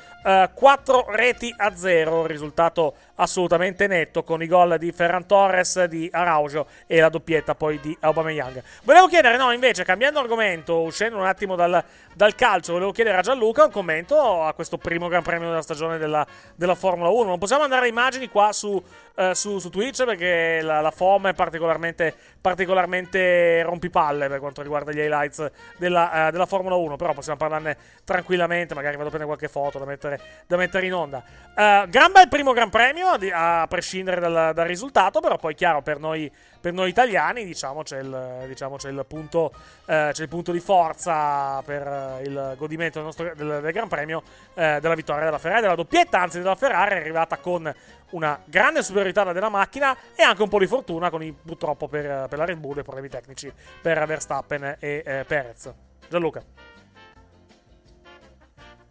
4 0.54 1.06
reti 1.10 1.54
a 1.56 1.76
0. 1.76 2.26
Risultato 2.26 2.96
assolutamente 3.16 3.88
netto 3.88 4.24
con 4.24 4.42
i 4.42 4.48
gol 4.48 4.78
di 4.78 4.92
Ferran 4.92 5.26
Torres, 5.26 5.84
di 5.86 6.10
Araujo 6.12 6.68
e 6.88 7.00
la 7.00 7.10
doppietta 7.10 7.56
poi 7.56 7.80
di 7.80 7.96
Aubameyang. 8.00 8.62
Volevo 8.84 9.08
chiedere, 9.08 9.38
no, 9.38 9.52
invece, 9.52 9.84
cambiando 9.84 10.20
argomento, 10.20 10.82
uscendo 10.82 11.18
un 11.18 11.26
attimo 11.26 11.56
dal, 11.56 11.84
dal 12.14 12.36
calcio, 12.36 12.74
volevo 12.74 12.92
chiedere 12.92 13.18
a 13.18 13.22
Gianluca 13.22 13.66
un 13.66 13.72
commento 13.72 14.44
a 14.44 14.54
questo 14.54 14.78
primo 14.78 15.08
Gran 15.08 15.24
Premio 15.24 15.50
della 15.50 15.62
stagione 15.62 15.98
della, 15.98 16.26
della 16.56 16.76
Formula 16.76 17.10
1. 17.10 17.24
Non 17.24 17.40
possiamo 17.40 17.64
andare 17.64 17.86
a 17.86 17.90
immagini 17.90 18.30
qua 18.30 18.52
su, 18.52 18.82
eh, 19.16 19.34
su, 19.34 19.60
su 19.60 19.70
Twitch 19.70 20.04
perché 20.04 20.62
la, 20.62 20.82
la 20.82 20.92
FOM 20.92 21.28
è 21.28 21.34
particolarmente, 21.34 22.14
particolarmente 22.40 23.64
rompipalle 23.64 24.28
per 24.28 24.40
quanto 24.40 24.62
riguarda 24.62 24.92
gli 24.92 25.00
highlights 25.00 25.50
della, 25.78 26.28
eh, 26.28 26.32
della 26.32 26.46
Formula 26.46 26.76
1, 26.76 26.96
però 26.96 27.14
possiamo 27.14 27.38
parlarne 27.38 27.78
tranquillamente, 28.04 28.74
magari 28.74 28.96
vado 28.98 29.08
a 29.08 29.12
prendere 29.12 29.38
qualche 29.38 29.48
foto 29.48 29.80
da 29.80 29.86
mettere, 29.86 30.20
da 30.48 30.58
mettere 30.58 30.86
in 30.86 30.94
onda. 30.94 31.24
Eh, 31.56 31.86
gran 31.90 32.12
bel 32.12 32.28
primo 32.28 32.54
Gran 32.54 32.70
Premio, 32.70 33.05
a 33.10 33.18
di- 33.18 33.32
a 33.32 33.66
prescindere 33.68 34.20
dal, 34.20 34.54
dal 34.54 34.68
risultato, 34.68 35.20
però 35.20 35.38
poi 35.38 35.56
chiaro 35.56 35.82
per 35.82 36.00
noi, 36.00 36.32
per 36.60 36.74
noi 36.74 36.90
italiani 36.90 37.46
diciamo 37.46 37.84
c'è 37.84 38.00
il, 38.00 38.46
diciamo, 38.48 38.76
c'è 38.78 38.90
il, 38.90 39.06
punto, 39.08 39.52
eh, 39.86 40.10
c'è 40.12 40.24
il 40.24 40.30
punto 40.30 40.52
di 40.52 40.60
forza 40.60 41.62
per 41.64 41.86
eh, 41.86 42.24
il 42.24 42.54
godimento 42.58 42.98
del, 42.98 43.06
nostro, 43.06 43.34
del, 43.36 43.62
del 43.62 43.72
Gran 43.72 43.88
Premio 43.88 44.24
eh, 44.54 44.80
della 44.82 44.96
vittoria 44.96 45.26
della 45.26 45.38
Ferrari, 45.38 45.62
della 45.62 45.76
doppietta 45.76 46.20
anzi 46.20 46.40
della 46.40 46.56
Ferrari, 46.56 46.96
arrivata 46.96 47.38
con 47.38 47.74
una 48.12 48.40
grande 48.46 48.84
superiorità 48.84 49.32
della 49.32 49.50
macchina 49.50 49.96
e 50.16 50.24
anche 50.24 50.42
un 50.42 50.50
po' 50.50 50.60
di 50.60 50.68
fortuna 50.68 51.10
con 51.10 51.24
i, 51.24 51.32
purtroppo 51.34 51.88
per, 51.88 52.28
per 52.28 52.38
la 52.38 52.46
Red 52.46 52.58
Bull 52.58 52.78
e 52.78 52.84
problemi 52.84 53.10
tecnici 53.10 53.52
per 53.82 54.06
Verstappen 54.06 54.78
e 54.80 55.04
eh, 55.06 55.26
Perez. 55.26 55.74
Gianluca. 56.08 56.75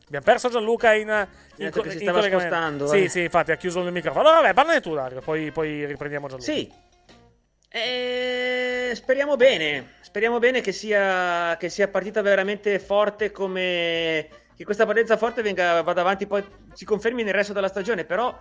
Abbiamo 0.06 0.24
perso 0.24 0.48
Gianluca 0.48 0.93
in, 0.94 1.09
in, 1.56 1.70
che 1.70 1.90
si 1.90 2.05
in 2.05 2.10
collegamento. 2.10 2.39
spostando, 2.39 2.86
Sì, 2.86 3.05
eh. 3.05 3.09
sì, 3.09 3.22
infatti 3.22 3.52
ha 3.52 3.56
chiuso 3.56 3.81
il 3.81 3.93
microfono. 3.93 4.26
Allora, 4.28 4.43
vabbè, 4.43 4.55
parlane 4.55 4.81
tu, 4.81 4.94
Dario, 4.94 5.20
poi, 5.20 5.51
poi 5.51 5.86
riprendiamo 5.86 6.28
Gianluca. 6.28 6.52
Sì. 6.52 6.70
Eh, 7.68 8.93
speriamo 8.94 9.36
bene. 9.36 9.94
Speriamo 10.01 10.39
bene 10.39 10.60
che 10.60 10.72
sia, 10.72 11.56
che 11.59 11.68
sia 11.68 11.89
partita 11.89 12.22
veramente 12.22 12.78
forte 12.78 13.31
come... 13.31 14.28
Che 14.56 14.64
questa 14.64 14.86
partenza 14.86 15.16
forte 15.16 15.43
venga, 15.43 15.82
vada 15.82 16.02
avanti 16.02 16.28
poi 16.28 16.44
si 16.72 16.85
confermi 16.85 17.24
nel 17.24 17.35
resto 17.35 17.52
della 17.52 17.66
stagione. 17.66 18.05
Però 18.05 18.39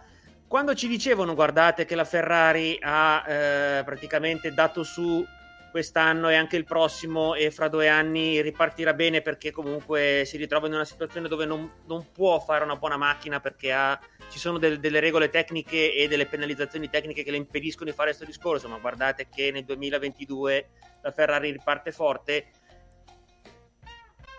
quando 0.47 0.75
ci 0.75 0.87
dicevano, 0.87 1.33
guardate, 1.33 1.85
che 1.85 1.95
la 1.95 2.05
Ferrari 2.05 2.77
ha 2.79 3.23
eh, 3.27 3.83
praticamente 3.83 4.53
dato 4.53 4.83
su 4.83 5.25
quest'anno 5.73 6.29
e 6.29 6.35
anche 6.35 6.55
il 6.55 6.65
prossimo 6.65 7.33
e 7.33 7.49
fra 7.49 7.67
due 7.67 7.89
anni 7.89 8.39
ripartirà 8.41 8.93
bene 8.93 9.23
perché 9.23 9.49
comunque 9.49 10.21
si 10.23 10.37
ritrova 10.37 10.67
in 10.67 10.73
una 10.75 10.85
situazione 10.85 11.27
dove 11.27 11.45
non, 11.45 11.67
non 11.87 12.11
può 12.11 12.39
fare 12.39 12.63
una 12.63 12.75
buona 12.75 12.95
macchina 12.95 13.39
perché 13.39 13.73
ha- 13.73 13.99
ci 14.29 14.37
sono 14.37 14.59
del- 14.59 14.79
delle 14.79 14.99
regole 14.99 15.29
tecniche 15.29 15.95
e 15.95 16.07
delle 16.07 16.27
penalizzazioni 16.27 16.91
tecniche 16.91 17.23
che 17.23 17.31
le 17.31 17.37
impediscono 17.37 17.89
di 17.89 17.95
fare 17.95 18.09
questo 18.09 18.23
discorso, 18.23 18.69
ma 18.69 18.77
guardate 18.77 19.27
che 19.33 19.49
nel 19.49 19.65
2022 19.65 20.69
la 21.01 21.11
Ferrari 21.11 21.49
riparte 21.49 21.91
forte. 21.91 22.45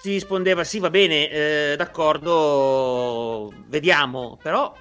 Si 0.00 0.10
rispondeva 0.10 0.62
sì, 0.62 0.78
va 0.78 0.90
bene, 0.90 1.28
eh, 1.30 1.74
d'accordo, 1.76 3.52
vediamo, 3.66 4.38
però 4.40 4.72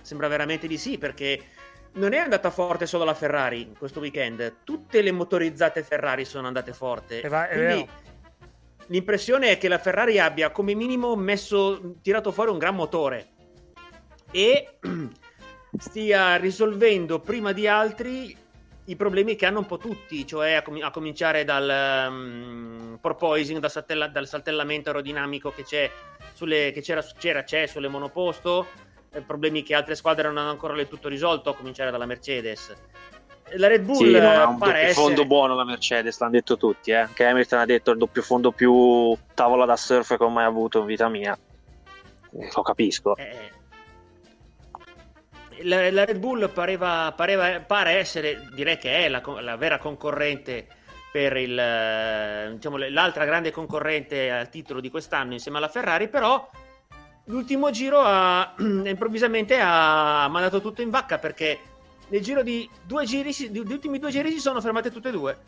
sembra 0.00 0.26
veramente 0.26 0.66
di 0.66 0.78
sì 0.78 0.98
perché 0.98 1.40
non 1.94 2.12
è 2.12 2.18
andata 2.18 2.50
forte 2.50 2.86
solo 2.86 3.04
la 3.04 3.14
Ferrari 3.14 3.74
questo 3.76 4.00
weekend, 4.00 4.58
tutte 4.64 5.02
le 5.02 5.12
motorizzate 5.12 5.82
Ferrari 5.82 6.24
sono 6.24 6.46
andate 6.46 6.72
forte. 6.72 7.20
E 7.20 7.28
va- 7.28 7.46
Quindi 7.46 7.66
vero. 7.66 7.88
l'impressione 8.86 9.50
è 9.50 9.58
che 9.58 9.68
la 9.68 9.78
Ferrari 9.78 10.18
abbia 10.18 10.50
come 10.50 10.74
minimo 10.74 11.14
messo, 11.16 11.96
tirato 12.02 12.32
fuori 12.32 12.50
un 12.50 12.58
gran 12.58 12.74
motore 12.74 13.28
e 14.30 14.78
stia 15.78 16.36
risolvendo 16.36 17.20
prima 17.20 17.52
di 17.52 17.66
altri 17.66 18.36
i 18.86 18.96
problemi 18.96 19.36
che 19.36 19.46
hanno 19.46 19.60
un 19.60 19.66
po' 19.66 19.78
tutti, 19.78 20.26
cioè 20.26 20.54
a, 20.54 20.62
com- 20.62 20.82
a 20.82 20.90
cominciare 20.90 21.44
dal 21.44 22.08
um, 22.10 22.98
porpoising, 23.00 23.60
dal, 23.60 23.70
saltella- 23.70 24.08
dal 24.08 24.26
saltellamento 24.26 24.88
aerodinamico 24.88 25.52
che 25.52 25.62
c'è 25.62 25.90
sulle, 26.32 26.72
che 26.72 26.80
c'era, 26.80 27.00
c'era, 27.16 27.44
c'è 27.44 27.66
sulle 27.66 27.86
monoposto, 27.86 28.66
eh, 28.66 28.91
problemi 29.20 29.62
che 29.62 29.74
altre 29.74 29.94
squadre 29.94 30.26
non 30.28 30.38
hanno 30.38 30.50
ancora 30.50 30.74
del 30.74 30.88
tutto 30.88 31.08
risolto, 31.08 31.50
a 31.50 31.54
cominciare 31.54 31.90
dalla 31.90 32.06
Mercedes. 32.06 32.74
La 33.56 33.68
Red 33.68 33.82
Bull 33.82 33.96
Sì, 33.96 34.12
eh, 34.12 34.24
ha 34.24 34.46
un 34.46 34.56
pare 34.56 34.72
doppio 34.72 34.88
essere... 34.88 35.06
fondo 35.06 35.26
buono 35.26 35.54
la 35.54 35.64
Mercedes, 35.64 36.18
l'hanno 36.18 36.32
detto 36.32 36.56
tutti, 36.56 36.90
eh. 36.90 36.96
Anche 36.96 37.26
Hamilton 37.26 37.58
ha 37.58 37.66
detto 37.66 37.90
il 37.90 37.98
doppio 37.98 38.22
fondo 38.22 38.50
più 38.50 39.14
tavola 39.34 39.66
da 39.66 39.76
surf 39.76 40.16
che 40.16 40.24
ho 40.24 40.30
mai 40.30 40.46
avuto 40.46 40.78
in 40.80 40.86
vita 40.86 41.08
mia. 41.08 41.38
Lo 42.54 42.62
capisco. 42.62 43.14
Eh, 43.16 43.60
La, 45.64 45.90
la 45.90 46.04
Red 46.04 46.18
Bull 46.18 46.50
pareva, 46.50 47.12
pareva- 47.14 47.60
pare 47.60 47.98
essere, 47.98 48.48
direi 48.54 48.78
che 48.78 49.04
è 49.04 49.08
la, 49.08 49.22
la 49.40 49.56
vera 49.56 49.78
concorrente 49.78 50.66
per 51.12 51.36
il, 51.36 51.56
eh, 51.56 52.52
diciamo, 52.54 52.78
l'altra 52.78 53.26
grande 53.26 53.50
concorrente 53.50 54.30
al 54.30 54.48
titolo 54.48 54.80
di 54.80 54.90
quest'anno 54.90 55.34
insieme 55.34 55.58
alla 55.58 55.68
Ferrari, 55.68 56.08
però 56.08 56.48
l'ultimo 57.24 57.70
giro 57.70 58.00
ha, 58.00 58.54
improvvisamente 58.58 59.58
ha 59.60 60.26
mandato 60.28 60.60
tutto 60.60 60.82
in 60.82 60.90
vacca 60.90 61.18
perché 61.18 61.58
nel 62.08 62.20
giro 62.22 62.42
di 62.42 62.68
due 62.84 63.04
giri, 63.04 63.32
si- 63.32 63.50
gli 63.50 63.58
ultimi 63.58 63.98
due 63.98 64.10
giri 64.10 64.30
si 64.30 64.38
sono 64.38 64.60
fermate 64.60 64.90
tutte 64.90 65.08
e 65.08 65.12
due. 65.12 65.38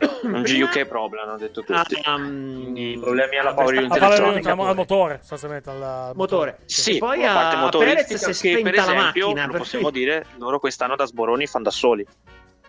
Un 0.22 0.42
Prima- 0.42 0.66
GUK 0.66 0.86
problem, 0.86 1.28
hanno 1.28 1.36
detto 1.36 1.62
tutti. 1.62 2.00
Ah, 2.04 2.14
um, 2.14 2.54
Quindi 2.54 2.98
problemi 2.98 3.36
alla 3.38 3.52
power 3.52 3.74
unit 3.76 3.92
A 3.92 3.96
elettronica. 4.06 4.50
al, 4.52 4.74
motore, 4.74 5.18
sostanzialmente 5.18 5.68
al, 5.68 5.82
al 5.82 6.12
Motore. 6.16 6.58
Sì, 6.64 6.96
E 6.96 6.98
poi 6.98 7.20
la 7.20 7.32
parte 7.34 7.56
a 7.56 7.58
motoristica 7.60 8.18
Perez 8.18 8.30
si 8.30 8.48
è 8.48 8.54
che 8.56 8.62
per 8.62 8.72
spenta 8.74 8.92
la 8.92 8.98
esempio, 8.98 9.26
macchina, 9.26 9.46
lo 9.46 9.52
possiamo 9.58 9.90
cui- 9.90 9.98
dire, 9.98 10.24
loro 10.38 10.58
quest'anno 10.58 10.96
da 10.96 11.04
sboroni 11.04 11.46
fanno 11.46 11.64
da 11.64 11.70
soli. 11.70 12.06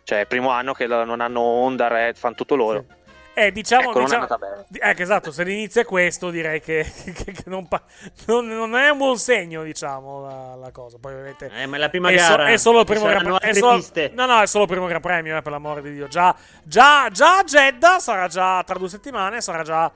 Cioè, 0.04 0.18
è 0.18 0.22
il 0.22 0.28
primo 0.28 0.50
anno 0.50 0.74
che 0.74 0.88
non 0.88 1.22
hanno 1.22 1.40
Honda, 1.42 1.88
Red, 1.88 2.18
fanno 2.18 2.36
tutto 2.36 2.56
loro. 2.56 2.86
Eh, 3.34 3.52
diciamo, 3.52 3.90
Ecco, 3.90 3.99
non 3.99 4.02
è 4.02 4.20
diciamo- 4.20 4.66
che 4.94 5.02
esatto, 5.02 5.32
se 5.32 5.44
l'inizio 5.44 5.82
è 5.82 5.86
questo, 5.86 6.30
direi 6.30 6.60
che, 6.60 6.86
che- 7.16 7.32
che 7.32 7.44
non, 7.45 7.68
pa- 7.68 7.82
non- 8.28 8.45
non 8.48 8.76
è 8.76 8.90
un 8.90 8.98
buon 8.98 9.18
segno, 9.18 9.64
diciamo, 9.64 10.22
la, 10.22 10.56
la 10.56 10.72
cosa. 10.72 10.98
Poi, 10.99 11.14
ovviamente, 11.14 11.49
Eh, 11.53 11.66
ma 11.66 11.78
è 11.78 11.80
la 11.80 11.90
prima 11.90 12.10
è, 12.10 12.16
gara. 12.16 12.48
è 12.48 12.58
solo 12.58 12.80
il 12.80 12.86
primo 12.86 13.06
gran 13.06 13.24
Premio. 13.24 13.80
No, 14.14 14.26
no, 14.26 14.41
è 14.41 14.45
solo 14.48 14.64
il 14.66 14.70
primo 14.70 14.86
Gran 14.88 15.02
Premio, 15.02 15.38
eh, 15.38 15.41
per 15.41 15.52
l'amore 15.52 15.82
di 15.82 15.94
Dio. 15.94 16.08
Già, 16.08 16.36
già, 16.64 17.08
già 17.10 17.41
Jeddah 17.44 17.99
sarà 17.99 18.28
già 18.28 18.62
tra 18.64 18.78
due 18.78 18.90
settimane, 18.90 19.40
sarà 19.41 19.64
già 19.64 19.90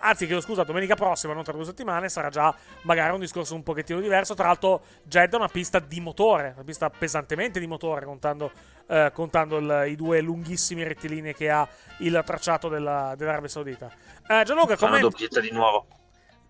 anzi, 0.00 0.26
chiedo 0.26 0.40
scusa, 0.40 0.64
domenica 0.64 0.94
prossima, 0.94 1.32
non 1.32 1.42
tra 1.44 1.52
due 1.52 1.64
settimane, 1.64 2.08
sarà 2.08 2.28
già 2.28 2.54
magari 2.82 3.14
un 3.14 3.20
discorso 3.20 3.54
un 3.54 3.62
pochettino 3.62 4.00
diverso. 4.00 4.34
Tra 4.34 4.46
l'altro, 4.48 4.82
Jeddah 5.04 5.36
è 5.38 5.40
una 5.40 5.48
pista 5.48 5.78
di 5.78 6.00
motore, 6.00 6.52
una 6.54 6.64
pista 6.64 6.90
pesantemente 6.90 7.58
di 7.58 7.66
motore, 7.66 8.04
contando, 8.04 8.50
eh, 8.86 9.10
contando 9.14 9.56
il- 9.58 9.84
i 9.88 9.96
due 9.96 10.20
lunghissimi 10.20 10.82
rettilinei 10.82 11.34
che 11.34 11.50
ha 11.50 11.66
il 11.98 12.22
tracciato 12.24 12.68
della- 12.68 13.14
dell'Arabia 13.16 13.48
Saudita. 13.48 13.90
Eh, 14.26 14.42
Gianluca, 14.44 14.76
Fa 14.76 14.86
una 14.86 14.94
comment- 14.98 15.12
doppietta 15.12 15.40
di 15.40 15.50
nuovo. 15.50 15.86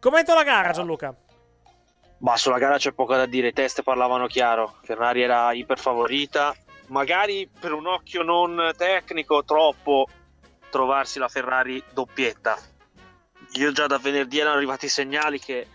commenta 0.01 0.35
la 0.35 0.43
gara, 0.45 0.73
Gianluca. 0.73 1.15
Ma 2.19 2.37
sulla 2.37 2.59
gara 2.59 2.79
c'è 2.79 2.91
poco 2.93 3.15
da 3.15 3.27
dire, 3.27 3.49
i 3.49 3.53
test 3.53 3.83
parlavano 3.85 4.27
chiaro. 4.27 4.75
Ferrari 4.83 5.23
era 5.23 5.53
iperfavorita. 5.53 6.53
Magari 6.89 7.49
per 7.61 7.73
un 7.73 7.87
occhio 7.87 8.23
non 8.23 8.73
tecnico, 8.77 9.45
troppo 9.45 10.07
trovarsi 10.71 11.19
la 11.21 11.29
Ferrari 11.29 11.81
doppietta. 11.93 12.59
Io 13.53 13.73
già 13.73 13.87
da 13.87 13.99
venerdì 13.99 14.39
erano 14.39 14.57
arrivati 14.57 14.87
i 14.87 14.91
segnali 14.91 15.39
che, 15.39 15.67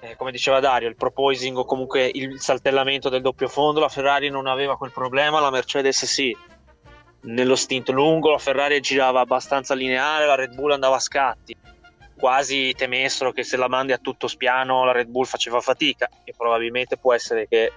eh, 0.00 0.16
come 0.16 0.30
diceva 0.30 0.60
Dario, 0.60 0.88
il 0.88 0.96
proposing 0.96 1.56
o 1.56 1.64
comunque 1.64 2.10
il 2.12 2.40
saltellamento 2.40 3.08
del 3.08 3.22
doppio 3.22 3.48
fondo, 3.48 3.80
la 3.80 3.88
Ferrari 3.88 4.28
non 4.28 4.46
aveva 4.46 4.76
quel 4.76 4.92
problema, 4.92 5.40
la 5.40 5.50
Mercedes 5.50 6.04
sì. 6.04 6.36
Nello 7.22 7.56
stint 7.56 7.88
lungo 7.90 8.30
la 8.30 8.38
Ferrari 8.38 8.80
girava 8.80 9.20
abbastanza 9.20 9.74
lineare, 9.74 10.26
la 10.26 10.36
Red 10.36 10.54
Bull 10.54 10.72
andava 10.72 10.96
a 10.96 11.00
scatti 11.00 11.54
quasi 12.20 12.74
temessero 12.76 13.32
che 13.32 13.42
se 13.42 13.56
la 13.56 13.66
mandi 13.66 13.92
a 13.92 13.98
tutto 13.98 14.28
spiano 14.28 14.84
la 14.84 14.92
Red 14.92 15.08
Bull 15.08 15.24
faceva 15.24 15.60
fatica 15.62 16.06
e 16.22 16.34
probabilmente 16.36 16.98
può 16.98 17.14
essere 17.14 17.48
che 17.48 17.72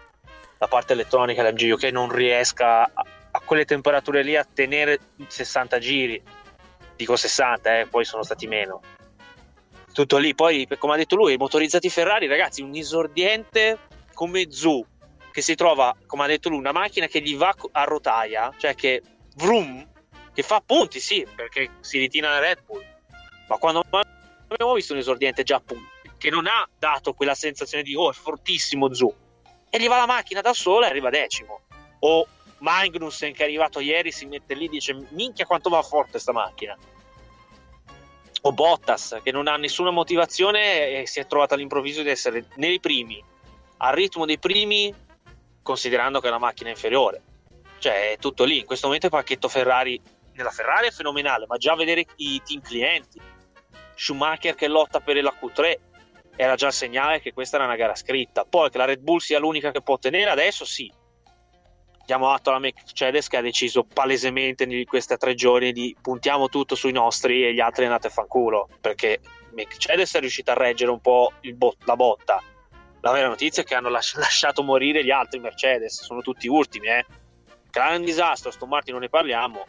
la 0.58 0.68
parte 0.68 0.92
elettronica 0.92 1.42
del 1.42 1.56
GUK 1.56 1.84
non 1.86 2.12
riesca 2.12 2.84
a, 2.84 3.06
a 3.32 3.40
quelle 3.40 3.64
temperature 3.64 4.22
lì 4.22 4.36
a 4.36 4.44
tenere 4.44 5.00
60 5.26 5.80
giri 5.80 6.22
dico 6.98 7.16
60 7.16 7.80
eh, 7.80 7.88
poi 7.88 8.04
sono 8.04 8.24
stati 8.24 8.46
meno 8.48 8.82
tutto 9.94 10.18
lì. 10.18 10.36
Poi 10.36 10.68
come 10.78 10.94
ha 10.94 10.98
detto 10.98 11.16
lui 11.16 11.34
i 11.34 11.38
motorizzati 11.38 11.90
Ferrari 11.90 12.28
ragazzi 12.28 12.62
un 12.62 12.76
esordiente 12.76 13.80
come 14.14 14.52
Zu 14.52 14.86
che 15.32 15.42
si 15.42 15.56
trova 15.56 15.96
come 16.06 16.24
ha 16.24 16.28
detto 16.28 16.50
lui 16.50 16.60
una 16.60 16.74
macchina 16.74 17.08
che 17.08 17.22
gli 17.22 17.36
va 17.36 17.56
a 17.72 17.84
rotaia 17.86 18.54
cioè 18.58 18.76
che 18.76 19.02
vroom 19.36 19.90
che 20.34 20.44
fa 20.44 20.62
punti 20.64 21.00
sì 21.00 21.26
perché 21.34 21.72
si 21.80 21.98
ritina 22.00 22.30
la 22.30 22.40
Red 22.40 22.64
Bull. 22.66 22.84
Ma 23.48 23.58
quando 23.58 23.84
abbiamo 23.90 24.74
visto 24.74 24.94
un 24.94 25.00
esordiente 25.00 25.44
già 25.44 25.56
a 25.56 25.62
punti 25.62 25.92
che 26.18 26.30
non 26.30 26.48
ha 26.48 26.68
dato 26.78 27.14
quella 27.14 27.36
sensazione 27.36 27.84
di 27.84 27.96
oh 27.96 28.10
è 28.10 28.14
fortissimo 28.14 28.94
Zu 28.94 29.14
e 29.70 29.80
gli 29.80 29.88
va 29.88 29.98
la 29.98 30.06
macchina 30.06 30.42
da 30.42 30.54
sola 30.54 30.88
e 30.88 30.90
arriva 30.90 31.10
decimo. 31.10 31.62
O 32.00 32.28
Magnussen 32.60 33.34
che 33.34 33.42
è 33.42 33.46
arrivato 33.46 33.80
ieri 33.80 34.12
si 34.12 34.26
mette 34.26 34.54
lì 34.54 34.66
e 34.66 34.70
dice 34.70 35.08
minchia 35.10 35.46
quanto 35.46 35.70
va 35.70 35.82
forte 35.82 36.18
sta 36.18 36.32
macchina 36.32 36.78
o 38.46 38.52
Bottas 38.52 39.20
che 39.24 39.32
non 39.32 39.48
ha 39.48 39.58
nessuna 39.58 39.92
motivazione 39.92 41.02
e 41.02 41.08
si 41.08 41.20
è 41.20 41.28
trovato 41.28 41.54
all'improvviso 41.54 42.02
di 42.02 42.10
essere 42.10 42.46
nei 42.56 42.80
primi 42.80 43.24
al 43.78 43.94
ritmo 43.94 44.26
dei 44.26 44.40
primi 44.40 44.94
considerando 45.62 46.20
che 46.20 46.28
è 46.28 46.30
una 46.30 46.40
macchina 46.40 46.70
inferiore 46.70 47.22
cioè 47.80 48.12
è 48.12 48.18
tutto 48.18 48.44
lì 48.44 48.60
in 48.60 48.66
questo 48.66 48.88
momento 48.88 49.08
il 49.08 49.12
pacchetto 49.12 49.48
Ferrari 49.48 50.00
nella 50.34 50.52
Ferrari 50.52 50.88
è 50.88 50.92
fenomenale 50.92 51.46
ma 51.48 51.58
già 51.58 51.76
vedere 51.76 52.06
i 52.18 52.42
team 52.44 52.62
clienti 52.62 53.20
Schumacher 53.96 54.56
che 54.56 54.68
lotta 54.68 55.00
per 55.00 55.22
la 55.22 55.34
Q3 55.40 55.78
era 56.36 56.56
già 56.56 56.68
il 56.68 56.74
segnale 56.74 57.22
che 57.22 57.34
questa 57.34 57.58
era 57.58 57.66
una 57.66 57.76
gara 57.76 57.96
scritta. 57.96 58.46
Poi 58.46 58.70
che 58.70 58.78
la 58.78 58.86
Red 58.86 59.02
Bull 59.02 59.20
sia 59.20 59.40
l'unica 59.40 59.72
che 59.72 59.82
può 59.82 59.96
ottenere 59.96 60.30
adesso, 60.30 60.66
sì. 60.66 60.92
Diamo 62.06 62.30
atto 62.32 62.50
alla 62.50 62.60
Mercedes 62.60 63.28
che 63.28 63.38
ha 63.38 63.42
deciso 63.42 63.84
palesemente 63.84 64.66
in 64.66 64.86
questi 64.86 65.16
tre 65.18 65.36
giorni 65.36 65.72
di 65.72 65.96
puntiamo 66.02 66.50
tutto 66.50 66.76
sui 66.76 66.92
nostri 66.92 67.46
e 67.46 67.54
gli 67.54 67.62
altri 67.62 67.86
andate 67.86 68.08
a 68.08 68.10
fanculo. 68.10 68.68
Perché 68.82 69.20
Mercedes 69.52 70.14
è 70.16 70.20
riuscita 70.20 70.52
a 70.52 70.56
reggere 70.56 70.92
un 70.92 71.00
po' 71.00 71.32
bot- 71.56 71.86
la 71.86 71.96
botta. 71.96 72.44
La 73.02 73.12
vera 73.12 73.28
notizia 73.28 73.64
è 73.64 73.66
che 73.66 73.76
hanno 73.76 73.90
las- 73.90 74.16
lasciato 74.16 74.64
morire 74.64 75.04
gli 75.04 75.12
altri 75.12 75.40
Mercedes, 75.40 76.04
sono 76.04 76.22
tutti 76.22 76.48
ultimi, 76.48 76.88
eh. 76.88 77.06
Un 77.76 78.04
disastro, 78.04 78.50
Aston 78.50 78.70
Martin 78.70 78.94
non 78.94 79.02
ne 79.02 79.10
parliamo 79.10 79.66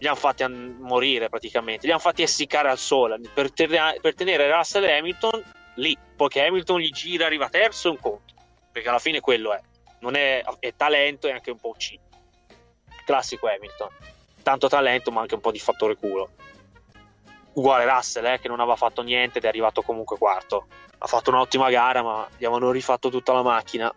li 0.00 0.06
hanno 0.06 0.16
fatti 0.16 0.42
an- 0.42 0.76
morire 0.80 1.28
praticamente, 1.28 1.86
li 1.86 1.92
hanno 1.92 2.00
fatti 2.00 2.22
essiccare 2.22 2.68
al 2.68 2.78
sole 2.78 3.20
per, 3.32 3.52
ter- 3.52 4.00
per 4.00 4.14
tenere 4.14 4.50
Russell 4.50 4.84
e 4.84 4.96
Hamilton 4.96 5.42
lì. 5.76 5.96
Poi 6.16 6.28
che 6.28 6.44
Hamilton 6.44 6.80
gli 6.80 6.90
gira, 6.90 7.26
arriva 7.26 7.48
terzo 7.48 7.90
un 7.90 7.98
conto, 7.98 8.34
perché 8.72 8.88
alla 8.88 8.98
fine 8.98 9.20
quello 9.20 9.52
è, 9.52 9.60
non 10.00 10.14
è, 10.14 10.42
è 10.58 10.74
talento 10.76 11.26
e 11.26 11.32
anche 11.32 11.50
un 11.50 11.58
po' 11.58 11.74
C. 11.76 11.98
Classico 13.04 13.48
Hamilton, 13.48 13.88
tanto 14.42 14.68
talento 14.68 15.10
ma 15.10 15.22
anche 15.22 15.34
un 15.34 15.40
po' 15.40 15.50
di 15.50 15.58
fattore 15.58 15.96
culo. 15.96 16.30
Uguale 17.52 17.84
Russell 17.84 18.26
eh, 18.26 18.40
che 18.40 18.48
non 18.48 18.60
aveva 18.60 18.76
fatto 18.76 19.02
niente 19.02 19.38
ed 19.38 19.44
è 19.44 19.48
arrivato 19.48 19.82
comunque 19.82 20.16
quarto. 20.16 20.66
Ha 20.98 21.06
fatto 21.06 21.30
un'ottima 21.30 21.70
gara 21.70 22.02
ma 22.02 22.28
gli 22.36 22.44
avevano 22.44 22.70
rifatto 22.70 23.08
tutta 23.08 23.32
la 23.32 23.42
macchina 23.42 23.92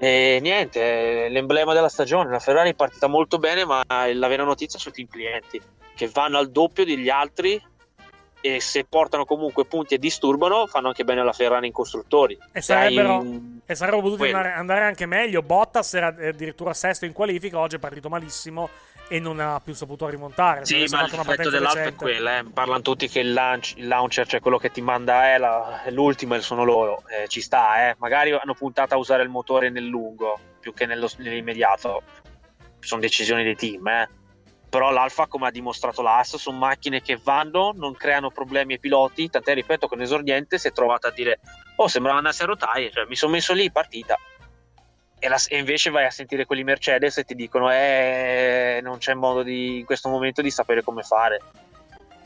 e 0.00 0.38
niente, 0.40 1.26
è 1.26 1.28
l'emblema 1.28 1.74
della 1.74 1.88
stagione. 1.88 2.30
La 2.30 2.38
Ferrari 2.38 2.70
è 2.70 2.74
partita 2.74 3.08
molto 3.08 3.38
bene, 3.38 3.64
ma 3.64 3.82
la 3.88 4.28
vera 4.28 4.44
notizia 4.44 4.78
sono 4.78 4.94
i 4.96 5.08
clienti 5.08 5.60
che 5.96 6.08
vanno 6.08 6.38
al 6.38 6.52
doppio 6.52 6.84
degli 6.84 7.08
altri 7.08 7.60
e 8.40 8.60
se 8.60 8.84
portano 8.84 9.24
comunque 9.24 9.64
punti 9.64 9.94
e 9.94 9.98
disturbano, 9.98 10.66
fanno 10.66 10.88
anche 10.88 11.04
bene 11.04 11.20
alla 11.20 11.32
Ferrari 11.32 11.66
in 11.66 11.72
costruttori. 11.72 12.34
E 12.34 12.40
hai 12.52 12.62
sarebbero, 12.62 13.24
e 13.66 13.74
sarebbero 13.74 14.02
potuti 14.02 14.24
andare, 14.26 14.52
andare 14.52 14.84
anche 14.84 15.06
meglio. 15.06 15.42
Bottas 15.42 15.94
era 15.94 16.08
addirittura 16.08 16.72
sesto 16.74 17.04
in 17.04 17.12
qualifica, 17.12 17.58
oggi 17.58 17.76
è 17.76 17.78
partito 17.78 18.08
malissimo 18.08 18.68
e 19.10 19.18
non 19.20 19.40
ha 19.40 19.58
più 19.60 19.72
saputo 19.72 20.06
rimontare. 20.08 20.64
Sì, 20.66 20.84
ma 20.90 21.02
l'effetto 21.02 21.48
dell'Alfa 21.48 21.82
è 21.84 21.94
quello, 21.94 22.28
eh. 22.28 22.44
parlano 22.52 22.82
tutti 22.82 23.08
che 23.08 23.20
il, 23.20 23.32
launch- 23.32 23.76
il 23.76 23.88
launcher, 23.88 24.26
cioè 24.26 24.40
quello 24.40 24.58
che 24.58 24.70
ti 24.70 24.82
manda 24.82 25.32
è, 25.32 25.38
la- 25.38 25.82
è 25.82 25.90
l'ultimo 25.90 26.34
e 26.34 26.40
sono 26.40 26.62
loro, 26.62 27.02
Eh, 27.08 27.26
ci 27.26 27.40
sta, 27.40 27.88
eh. 27.88 27.96
magari 27.98 28.32
hanno 28.32 28.54
puntato 28.54 28.94
a 28.94 28.98
usare 28.98 29.22
il 29.22 29.30
motore 29.30 29.70
nel 29.70 29.86
lungo 29.86 30.38
più 30.60 30.74
che 30.74 30.84
nello- 30.84 31.10
nell'immediato, 31.16 32.02
sono 32.80 33.00
decisioni 33.00 33.42
dei 33.44 33.56
team, 33.56 33.86
eh. 33.88 34.08
Però 34.68 34.90
l'Alfa 34.90 35.26
come 35.26 35.46
ha 35.48 35.50
dimostrato 35.50 36.02
l'As 36.02 36.36
sono 36.36 36.58
macchine 36.58 37.00
che 37.00 37.18
vanno, 37.22 37.72
non 37.74 37.94
creano 37.94 38.30
problemi 38.30 38.74
ai 38.74 38.78
piloti, 38.78 39.30
tant'è 39.30 39.54
ripeto 39.54 39.88
che 39.88 39.94
un 39.94 40.02
esordiente 40.02 40.58
si 40.58 40.68
è 40.68 40.72
trovato 40.72 41.06
a 41.06 41.10
dire 41.10 41.40
oh 41.76 41.88
sembrava 41.88 42.18
andasse 42.18 42.42
a 42.42 42.46
rotaie, 42.46 42.90
cioè, 42.90 43.06
mi 43.06 43.16
sono 43.16 43.32
messo 43.32 43.52
lì, 43.52 43.70
partita. 43.70 44.16
E, 45.20 45.28
la- 45.28 45.40
e 45.48 45.58
invece 45.58 45.90
vai 45.90 46.04
a 46.04 46.10
sentire 46.10 46.44
quelli 46.44 46.62
Mercedes 46.62 47.18
e 47.18 47.24
ti 47.24 47.34
dicono 47.34 47.72
eh, 47.72 48.78
non 48.82 48.98
c'è 48.98 49.14
modo 49.14 49.42
di, 49.42 49.78
in 49.78 49.84
questo 49.84 50.08
momento 50.08 50.42
di 50.42 50.50
sapere 50.50 50.84
come 50.84 51.02
fare 51.02 51.40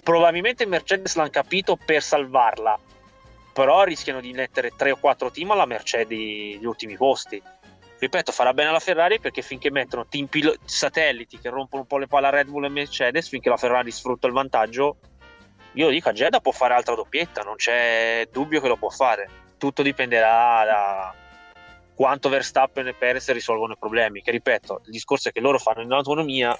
probabilmente 0.03 0.67
Mercedes 0.67 1.15
l'hanno 1.15 1.31
capito 1.31 1.77
per 1.77 2.03
salvarla 2.03 2.79
però 3.53 3.85
rischiano 3.85 4.21
di 4.21 4.33
mettere 4.33 4.73
3 4.77 4.91
o 4.91 4.97
4 4.97 5.31
team 5.31 5.53
alla 5.53 5.65
mercé 5.65 6.05
degli 6.07 6.65
ultimi 6.65 6.97
posti 6.97 7.43
ripeto 8.03 8.33
farà 8.33 8.53
bene 8.53 8.73
la 8.73 8.81
Ferrari 8.81 9.21
perché 9.21 9.43
finché 9.43 9.71
mettono 9.71 10.07
team 10.07 10.27
pilo- 10.27 10.57
satelliti 10.65 11.39
che 11.39 11.49
rompono 11.49 11.83
un 11.83 11.89
po' 11.89 11.99
le 11.99 12.09
palle 12.09 12.27
a 12.27 12.31
Red 12.31 12.49
Bull 12.49 12.65
e 12.65 12.69
Mercedes 12.69 13.29
finché 13.29 13.49
la 13.49 13.57
Ferrari 13.57 13.91
sfrutta 13.91 14.27
il 14.27 14.33
vantaggio 14.33 14.97
io 15.75 15.89
dico 15.89 16.09
a 16.09 16.13
Jeddah 16.13 16.41
può 16.41 16.53
fare 16.53 16.75
altra 16.75 16.95
doppietta 16.95 17.43
non 17.43 17.55
c'è 17.55 18.29
dubbio 18.33 18.61
che 18.61 18.69
lo 18.69 18.77
può 18.77 18.89
fare 18.89 19.29
tutto 19.57 19.83
dipenderà 19.83 20.65
da 20.65 21.15
quanto 21.95 22.29
Verstappen 22.29 22.89
e 22.89 22.95
Perez 22.95 23.31
risolvono 23.31 23.75
i 23.75 23.79
problemi. 23.79 24.23
Che 24.23 24.33
ripeto, 24.33 24.83
il 24.87 24.91
discorso 24.91 25.29
è 25.29 25.33
che 25.33 25.41
loro 25.41 25.59
fanno 25.59 25.83
in 25.83 25.93
autonomia, 25.93 26.59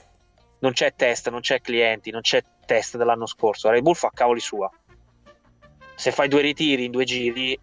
non 0.61 0.73
c'è 0.73 0.95
test, 0.95 1.31
non 1.31 1.41
c'è 1.41 1.61
clienti, 1.61 2.13
non 2.13 2.21
c'è 2.21 2.43
test 2.65 2.97
dell'anno 2.97 3.27
scorso. 3.27 3.69
Red 3.69 3.83
Bull 3.83 3.95
fa 3.95 4.11
cavoli 4.15 4.39
sua. 4.39 4.71
Se 5.95 6.13
fai 6.13 6.29
due 6.29 6.43
ritiri 6.43 6.85
in 6.85 6.91
due 6.93 7.05
giri, 7.05 7.59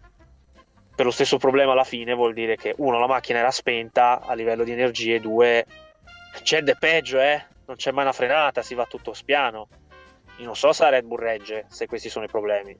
per 1.00 1.08
lo 1.08 1.14
stesso 1.14 1.38
problema 1.38 1.72
alla 1.72 1.82
fine 1.82 2.12
vuol 2.12 2.34
dire 2.34 2.56
che 2.56 2.74
uno, 2.76 2.98
la 2.98 3.06
macchina 3.06 3.38
era 3.38 3.50
spenta 3.50 4.20
a 4.20 4.34
livello 4.34 4.64
di 4.64 4.72
energie, 4.72 5.18
due, 5.18 5.64
c'è 6.42 6.60
de 6.60 6.76
peggio, 6.78 7.18
eh? 7.18 7.42
Non 7.64 7.76
c'è 7.76 7.90
mai 7.90 8.04
una 8.04 8.12
frenata, 8.12 8.60
si 8.60 8.74
va 8.74 8.84
tutto 8.84 9.14
spiano. 9.14 9.66
Io 10.36 10.44
non 10.44 10.54
so 10.54 10.74
se 10.74 10.82
la 10.82 10.90
Red 10.90 11.06
Bull 11.06 11.20
regge, 11.20 11.64
se 11.70 11.86
questi 11.86 12.10
sono 12.10 12.26
i 12.26 12.28
problemi. 12.28 12.78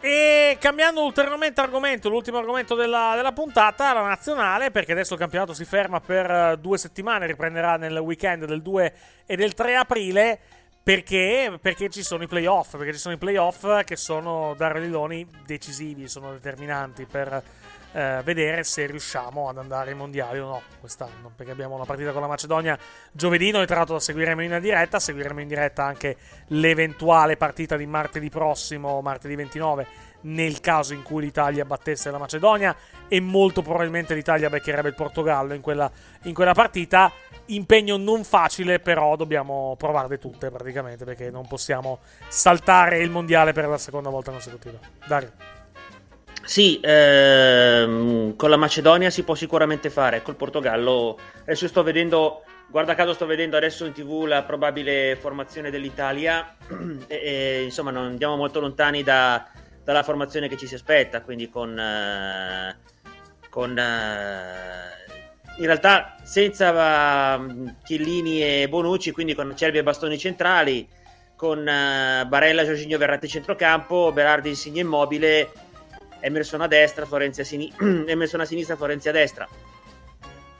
E 0.00 0.58
cambiando 0.60 1.04
ulteriormente 1.04 1.60
argomento, 1.60 2.08
l'ultimo 2.08 2.38
argomento 2.38 2.76
della, 2.76 3.14
della 3.16 3.32
puntata, 3.32 3.92
la 3.92 4.02
nazionale, 4.02 4.70
perché 4.70 4.92
adesso 4.92 5.14
il 5.14 5.18
campionato 5.18 5.52
si 5.52 5.64
ferma 5.64 5.98
per 5.98 6.30
eh, 6.30 6.56
due 6.56 6.78
settimane, 6.78 7.26
riprenderà 7.26 7.78
nel 7.78 7.98
weekend 7.98 8.44
del 8.44 8.62
2 8.62 8.94
e 9.26 9.34
del 9.34 9.54
3 9.54 9.74
aprile. 9.74 10.40
Perché? 10.82 11.58
Perché 11.60 11.90
ci 11.90 12.02
sono 12.02 12.22
i 12.22 12.26
playoff, 12.26 12.76
perché 12.76 12.92
ci 12.92 12.98
sono 12.98 13.14
i 13.14 13.18
playoff 13.18 13.84
che 13.84 13.96
sono 13.96 14.54
da 14.56 14.72
Rediloni 14.72 15.26
decisivi, 15.44 16.08
sono 16.08 16.32
determinanti 16.32 17.04
per 17.04 17.42
eh, 17.92 18.20
vedere 18.24 18.64
se 18.64 18.86
riusciamo 18.86 19.48
ad 19.48 19.58
andare 19.58 19.90
ai 19.90 19.96
mondiali 19.96 20.38
o 20.38 20.46
no 20.46 20.62
quest'anno. 20.80 21.32
Perché 21.36 21.52
abbiamo 21.52 21.74
una 21.74 21.84
partita 21.84 22.12
con 22.12 22.22
la 22.22 22.28
Macedonia 22.28 22.78
giovedì, 23.12 23.50
noi 23.50 23.66
tra 23.66 23.76
l'altro 23.76 23.94
la 23.94 24.00
seguiremo 24.00 24.42
in 24.42 24.58
diretta, 24.60 24.98
seguiremo 24.98 25.40
in 25.40 25.48
diretta 25.48 25.84
anche 25.84 26.16
l'eventuale 26.48 27.36
partita 27.36 27.76
di 27.76 27.86
martedì 27.86 28.30
prossimo, 28.30 29.02
martedì 29.02 29.34
29, 29.34 29.86
nel 30.22 30.60
caso 30.60 30.92
in 30.92 31.02
cui 31.02 31.22
l'Italia 31.22 31.64
battesse 31.64 32.10
la 32.10 32.18
Macedonia 32.18 32.74
e 33.08 33.20
molto 33.20 33.62
probabilmente 33.62 34.14
l'Italia 34.14 34.48
beccherebbe 34.48 34.88
il 34.88 34.94
Portogallo 34.94 35.54
in 35.54 35.60
quella, 35.60 35.90
in 36.24 36.34
quella 36.34 36.54
partita. 36.54 37.10
Impegno 37.46 37.96
non 37.96 38.24
facile, 38.24 38.78
però 38.78 39.16
dobbiamo 39.16 39.74
provarle 39.76 40.18
tutte 40.18 40.50
praticamente 40.50 41.04
perché 41.04 41.30
non 41.30 41.46
possiamo 41.46 42.00
saltare 42.28 42.98
il 42.98 43.10
mondiale 43.10 43.52
per 43.52 43.66
la 43.66 43.78
seconda 43.78 44.10
volta 44.10 44.30
consecutiva. 44.30 44.78
Dario. 45.06 45.32
Sì, 46.44 46.80
ehm, 46.82 48.34
con 48.34 48.50
la 48.50 48.56
Macedonia 48.56 49.10
si 49.10 49.22
può 49.24 49.34
sicuramente 49.34 49.90
fare, 49.90 50.22
col 50.22 50.36
Portogallo 50.36 51.18
adesso 51.42 51.68
sto 51.68 51.82
vedendo, 51.82 52.42
guarda 52.66 52.94
caso 52.94 53.12
sto 53.12 53.26
vedendo 53.26 53.56
adesso 53.56 53.84
in 53.84 53.92
tv 53.92 54.24
la 54.24 54.42
probabile 54.42 55.16
formazione 55.20 55.70
dell'Italia 55.70 56.56
e, 57.06 57.14
e, 57.14 57.62
insomma 57.64 57.90
non 57.90 58.04
andiamo 58.06 58.36
molto 58.36 58.58
lontani 58.58 59.02
da, 59.02 59.46
dalla 59.90 60.04
formazione 60.04 60.48
che 60.48 60.56
ci 60.56 60.68
si 60.68 60.76
aspetta, 60.76 61.20
quindi 61.20 61.50
con, 61.50 61.76
eh, 61.76 62.76
con 63.48 63.76
eh, 63.76 65.00
in 65.58 65.66
realtà 65.66 66.14
senza 66.22 67.34
uh, 67.34 67.74
Chiellini 67.82 68.40
e 68.40 68.68
Bonucci, 68.68 69.10
quindi 69.10 69.34
con 69.34 69.52
Cerbi 69.56 69.78
e 69.78 69.82
Bastoni 69.82 70.16
centrali, 70.16 70.88
con 71.34 71.58
uh, 71.58 72.26
Barella, 72.28 72.64
Giorginio 72.64 72.98
Verratti 72.98 73.26
centrocampo, 73.26 74.12
Berardi 74.12 74.50
Insigne 74.50 74.82
immobile, 74.82 75.50
Emerson 76.20 76.60
a 76.60 76.68
destra, 76.68 77.04
Florenzi 77.04 77.40
a, 77.40 77.44
sini- 77.44 77.72
Emerson 78.06 78.40
a 78.40 78.44
sinistra, 78.44 78.76
Florenzi 78.76 79.08
a 79.08 79.12
destra. 79.12 79.48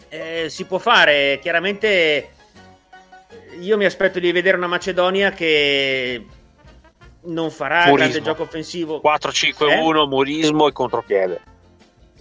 Eh, 0.08 0.46
si 0.48 0.64
può 0.64 0.78
fare, 0.78 1.38
chiaramente 1.40 2.30
io 3.60 3.76
mi 3.76 3.84
aspetto 3.84 4.18
di 4.18 4.32
vedere 4.32 4.56
una 4.56 4.66
Macedonia 4.66 5.30
che 5.30 6.26
non 7.24 7.50
farà 7.50 7.86
Murismo. 7.86 7.96
grande 7.96 8.22
gioco 8.22 8.42
offensivo. 8.42 9.00
4-5-1, 9.04 10.06
murismo 10.08 10.68
e 10.68 10.72
contropiede. 10.72 11.40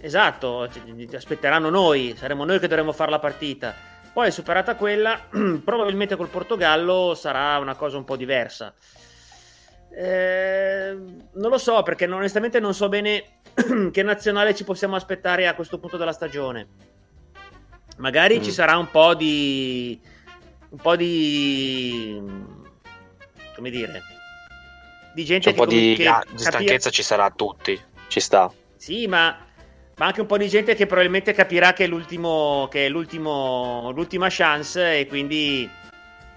Esatto, 0.00 0.68
aspetteranno 1.14 1.68
noi, 1.70 2.14
saremo 2.16 2.44
noi 2.44 2.58
che 2.58 2.68
dovremo 2.68 2.92
fare 2.92 3.10
la 3.10 3.18
partita. 3.18 3.74
Poi 4.12 4.30
superata 4.30 4.74
quella, 4.74 5.26
probabilmente 5.64 6.16
col 6.16 6.28
Portogallo 6.28 7.14
sarà 7.14 7.58
una 7.58 7.74
cosa 7.74 7.96
un 7.96 8.04
po' 8.04 8.16
diversa. 8.16 8.72
Eh, 9.92 10.96
non 11.32 11.50
lo 11.50 11.58
so 11.58 11.82
perché 11.82 12.06
onestamente 12.06 12.60
non 12.60 12.74
so 12.74 12.88
bene 12.88 13.40
che 13.90 14.02
nazionale 14.02 14.54
ci 14.54 14.64
possiamo 14.64 14.96
aspettare 14.96 15.46
a 15.48 15.54
questo 15.54 15.78
punto 15.78 15.96
della 15.96 16.12
stagione. 16.12 16.66
Magari 17.98 18.38
Mm. 18.38 18.42
ci 18.42 18.52
sarà 18.52 18.76
un 18.78 18.88
po' 18.90 19.14
di 19.14 20.00
un 20.70 20.78
po' 20.78 20.94
di 20.96 22.22
come 23.54 23.70
dire 23.70 24.00
di 25.14 25.24
gente 25.24 25.52
C'è 25.52 25.58
un 25.58 25.64
po' 25.64 25.70
di, 25.70 25.94
che 25.96 26.06
ah, 26.06 26.22
di 26.28 26.38
stanchezza 26.38 26.90
ci 26.90 27.02
sarà 27.02 27.24
a 27.24 27.30
tutti. 27.30 27.78
Ci 28.08 28.20
sta. 28.20 28.52
sì, 28.76 29.06
ma, 29.06 29.38
ma 29.96 30.06
anche 30.06 30.20
un 30.20 30.26
po' 30.26 30.36
di 30.36 30.48
gente 30.48 30.74
che 30.74 30.86
probabilmente 30.86 31.32
capirà 31.32 31.72
che 31.72 31.84
è, 31.84 31.86
l'ultimo, 31.86 32.68
che 32.70 32.86
è 32.86 32.88
l'ultimo, 32.88 33.90
l'ultima 33.94 34.28
chance 34.30 34.98
e 34.98 35.06
quindi 35.06 35.68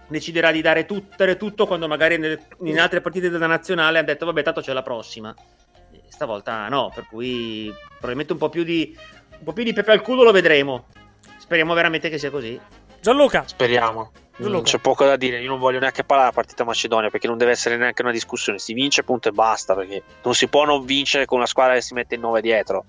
deciderà 0.07 0.51
di 0.51 0.61
dare 0.61 0.85
tutto, 0.85 1.37
tutto 1.37 1.65
quando 1.65 1.87
magari 1.87 2.17
nel- 2.17 2.39
in 2.61 2.79
altre 2.79 3.01
partite 3.01 3.29
della 3.29 3.47
nazionale 3.47 3.99
ha 3.99 4.03
detto 4.03 4.25
vabbè 4.25 4.43
tanto 4.43 4.61
c'è 4.61 4.73
la 4.73 4.83
prossima. 4.83 5.33
Stavolta 6.07 6.67
no, 6.69 6.91
per 6.93 7.07
cui 7.07 7.73
probabilmente 7.89 8.33
un 8.33 8.39
po' 8.39 8.49
più 8.49 8.63
di, 8.63 8.95
un 9.39 9.43
po' 9.43 9.53
più 9.53 9.63
di 9.63 9.73
pepe 9.73 9.91
al 9.91 10.01
culo 10.01 10.23
lo 10.23 10.31
vedremo. 10.31 10.85
Speriamo 11.37 11.73
veramente 11.73 12.09
che 12.09 12.19
sia 12.19 12.29
così. 12.29 12.59
Gianluca. 13.01 13.43
Speriamo. 13.47 14.11
Mm, 14.41 14.61
C'è 14.61 14.79
poco 14.79 15.05
da 15.05 15.15
dire. 15.15 15.39
Io 15.39 15.49
non 15.49 15.59
voglio 15.59 15.79
neanche 15.79 16.03
parlare 16.03 16.29
della 16.29 16.41
partita 16.41 16.63
Macedonia 16.63 17.09
perché 17.09 17.27
non 17.27 17.37
deve 17.37 17.51
essere 17.51 17.77
neanche 17.77 18.01
una 18.01 18.11
discussione. 18.11 18.57
Si 18.57 18.73
vince, 18.73 19.03
punto 19.03 19.29
e 19.29 19.31
basta. 19.31 19.75
Perché 19.75 20.01
non 20.23 20.33
si 20.33 20.47
può 20.47 20.65
non 20.65 20.85
vincere 20.85 21.25
con 21.25 21.37
una 21.37 21.47
squadra 21.47 21.75
che 21.75 21.81
si 21.81 21.93
mette 21.93 22.15
in 22.15 22.21
9 22.21 22.41
dietro. 22.41 22.85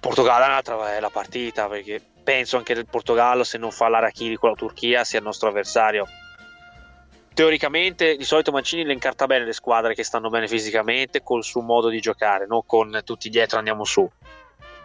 Portogallo 0.00 0.44
è 0.44 0.48
un'altra 0.48 0.76
bella 0.76 1.08
partita 1.08 1.66
perché 1.66 2.00
penso 2.24 2.56
anche 2.56 2.74
che 2.74 2.80
il 2.80 2.86
Portogallo, 2.86 3.44
se 3.44 3.58
non 3.58 3.70
fa 3.70 3.88
l'Arachiri 3.88 4.36
con 4.36 4.50
la 4.50 4.56
Turchia, 4.56 5.04
sia 5.04 5.18
il 5.18 5.24
nostro 5.24 5.48
avversario. 5.48 6.06
Teoricamente, 7.32 8.16
di 8.16 8.24
solito 8.24 8.52
Mancini 8.52 8.84
le 8.84 8.92
incarta 8.92 9.26
bene 9.26 9.44
le 9.44 9.52
squadre 9.52 9.94
che 9.94 10.04
stanno 10.04 10.28
bene 10.28 10.46
fisicamente 10.46 11.22
col 11.22 11.42
suo 11.42 11.62
modo 11.62 11.88
di 11.88 12.00
giocare, 12.00 12.46
non 12.46 12.62
con 12.66 13.00
tutti 13.04 13.28
dietro 13.28 13.58
andiamo 13.58 13.84
su. 13.84 14.08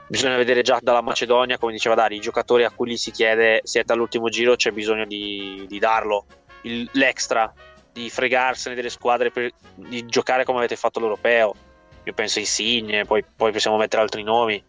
Bisogna 0.09 0.37
vedere 0.37 0.63
già 0.63 0.79
dalla 0.81 1.03
Macedonia, 1.03 1.59
come 1.59 1.71
diceva 1.71 1.93
Dari, 1.93 2.15
i 2.15 2.19
giocatori 2.19 2.63
a 2.63 2.71
cui 2.71 2.89
gli 2.89 2.97
si 2.97 3.11
chiede 3.11 3.61
siete 3.63 3.93
all'ultimo 3.93 4.27
giro, 4.29 4.55
c'è 4.55 4.71
bisogno 4.71 5.05
di, 5.05 5.65
di 5.67 5.77
darlo, 5.77 6.25
Il- 6.63 6.89
l'extra, 6.93 7.53
di 7.93 8.09
fregarsene 8.09 8.73
delle 8.73 8.89
squadre, 8.89 9.29
per- 9.29 9.51
di 9.75 10.03
giocare 10.07 10.45
come 10.45 10.57
avete 10.57 10.75
fatto 10.75 10.99
l'Europeo. 10.99 11.53
Io 12.05 12.13
penso 12.13 12.39
a 12.39 12.41
Insigne, 12.41 13.05
poi, 13.05 13.23
poi 13.23 13.51
possiamo 13.51 13.77
mettere 13.77 14.01
altri 14.01 14.23
nomi. 14.23 14.61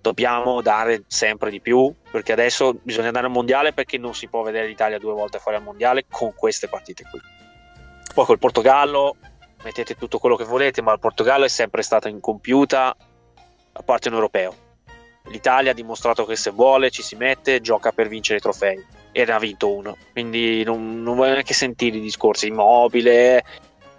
Dobbiamo 0.00 0.62
dare 0.62 1.04
sempre 1.06 1.50
di 1.50 1.60
più, 1.60 1.94
perché 2.10 2.32
adesso 2.32 2.72
bisogna 2.82 3.08
andare 3.08 3.26
al 3.26 3.32
mondiale 3.32 3.74
perché 3.74 3.98
non 3.98 4.14
si 4.14 4.26
può 4.26 4.40
vedere 4.40 4.68
l'Italia 4.68 4.96
due 4.96 5.12
volte 5.12 5.38
fuori 5.38 5.58
al 5.58 5.64
mondiale 5.64 6.06
con 6.08 6.32
queste 6.34 6.66
partite 6.66 7.04
qui. 7.10 7.20
Poi 8.14 8.24
col 8.24 8.38
Portogallo 8.38 9.16
mettete 9.62 9.96
tutto 9.96 10.18
quello 10.18 10.36
che 10.36 10.44
volete, 10.44 10.80
ma 10.80 10.94
il 10.94 10.98
Portogallo 10.98 11.44
è 11.44 11.48
sempre 11.48 11.82
stata 11.82 12.08
incompiuta 12.08 12.96
a 13.72 13.82
parte 13.82 14.08
un 14.08 14.14
europeo. 14.14 14.66
L'Italia 15.30 15.72
ha 15.72 15.74
dimostrato 15.74 16.24
che 16.24 16.36
se 16.36 16.50
vuole 16.50 16.90
ci 16.90 17.02
si 17.02 17.16
mette, 17.16 17.60
gioca 17.60 17.92
per 17.92 18.08
vincere 18.08 18.38
i 18.38 18.42
trofei 18.42 18.84
e 19.12 19.24
ne 19.24 19.32
ha 19.32 19.38
vinto 19.38 19.70
uno. 19.72 19.96
Quindi 20.12 20.62
non, 20.64 21.02
non 21.02 21.16
voglio 21.16 21.32
neanche 21.32 21.54
sentire 21.54 21.98
i 21.98 22.00
discorsi 22.00 22.46
immobile. 22.48 23.44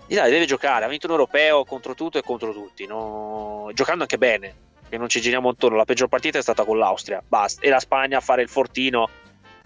L'Italia 0.08 0.32
deve 0.32 0.45
giocare, 0.45 0.85
ha 0.85 0.88
vinto 0.88 1.06
un 1.06 1.14
europeo 1.14 1.64
contro 1.66 1.93
tutto 1.93 2.17
e 2.17 2.24
contro 2.24 2.51
tutti, 2.51 2.88
no? 2.88 3.69
giocando 3.74 4.01
anche 4.03 4.17
bene, 4.17 4.56
che 4.90 4.98
non 4.98 5.08
ci 5.08 5.22
giriamo 5.22 5.49
intorno. 5.49 5.77
La 5.77 5.85
peggior 5.85 6.08
partita 6.08 6.40
è 6.40 6.41
stata 6.41 6.66
con 6.66 6.77
l'Austria, 6.77 7.22
basta. 7.25 7.61
E 7.61 7.69
la 7.69 7.80
Spagna 7.80 8.17
a 8.17 8.22
fare 8.22 8.41
il 8.41 8.49
fortino, 8.49 9.08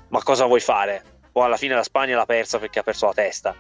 ma 0.09 0.21
cosa 0.21 0.45
vuoi 0.45 0.59
fare? 0.59 1.01
Poi 1.31 1.45
alla 1.45 1.57
fine 1.57 1.75
la 1.75 1.83
Spagna 1.83 2.17
l'ha 2.17 2.25
persa 2.25 2.59
perché 2.59 2.79
ha 2.79 2.83
perso 2.83 3.05
la 3.05 3.13
testa. 3.13 3.55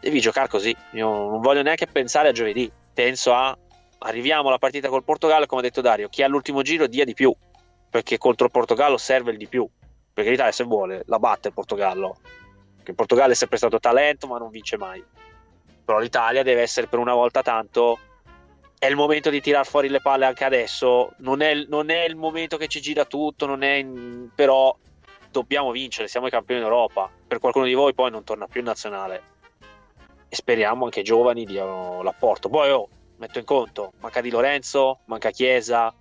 Devi 0.00 0.20
giocare 0.20 0.48
così. 0.48 0.74
Io 0.92 1.08
non 1.08 1.40
voglio 1.40 1.62
neanche 1.62 1.86
pensare 1.86 2.28
a 2.28 2.32
giovedì. 2.32 2.70
Penso 2.92 3.32
a 3.32 3.56
arriviamo 4.00 4.48
alla 4.48 4.58
partita 4.58 4.88
col 4.88 5.04
Portogallo, 5.04 5.46
come 5.46 5.60
ha 5.60 5.64
detto 5.64 5.80
Dario, 5.80 6.08
chi 6.08 6.22
ha 6.22 6.28
l'ultimo 6.28 6.62
giro 6.62 6.86
dia 6.86 7.04
di 7.04 7.14
più, 7.14 7.34
perché 7.88 8.18
contro 8.18 8.46
il 8.46 8.52
Portogallo 8.52 8.96
serve 8.96 9.32
il 9.32 9.36
di 9.36 9.46
più, 9.46 9.68
perché 10.12 10.30
l'Italia 10.30 10.52
se 10.52 10.64
vuole 10.64 11.02
la 11.06 11.18
batte 11.18 11.48
il 11.48 11.54
Portogallo, 11.54 12.16
perché 12.76 12.90
il 12.90 12.96
Portogallo 12.96 13.32
è 13.32 13.36
sempre 13.36 13.58
stato 13.58 13.78
talento 13.78 14.26
ma 14.26 14.38
non 14.38 14.50
vince 14.50 14.76
mai, 14.76 15.02
però 15.84 15.98
l'Italia 15.98 16.42
deve 16.42 16.62
essere 16.62 16.86
per 16.86 16.98
una 16.98 17.14
volta 17.14 17.42
tanto, 17.42 17.98
è 18.78 18.86
il 18.86 18.96
momento 18.96 19.28
di 19.28 19.42
tirar 19.42 19.66
fuori 19.66 19.88
le 19.88 20.00
palle 20.00 20.24
anche 20.24 20.44
adesso, 20.44 21.12
non 21.18 21.42
è, 21.42 21.66
non 21.68 21.90
è 21.90 22.04
il 22.04 22.16
momento 22.16 22.56
che 22.56 22.68
ci 22.68 22.80
gira 22.80 23.04
tutto, 23.04 23.44
in- 23.44 24.30
però 24.34 24.74
dobbiamo 25.30 25.70
vincere, 25.70 26.08
siamo 26.08 26.26
i 26.26 26.30
campioni 26.30 26.60
d'Europa, 26.60 27.10
per 27.26 27.38
qualcuno 27.38 27.66
di 27.66 27.74
voi 27.74 27.92
poi 27.92 28.10
non 28.10 28.24
torna 28.24 28.46
più 28.46 28.60
in 28.60 28.66
nazionale. 28.66 29.22
E 30.28 30.36
speriamo 30.36 30.84
anche 30.84 31.00
i 31.00 31.04
giovani 31.04 31.44
diano 31.44 32.02
l'apporto, 32.02 32.48
poi 32.48 32.70
oh, 32.70 32.88
metto 33.20 33.38
in 33.38 33.44
conto, 33.44 33.92
manca 34.00 34.20
Di 34.20 34.30
Lorenzo, 34.30 35.00
manca 35.04 35.30
Chiesa. 35.30 35.94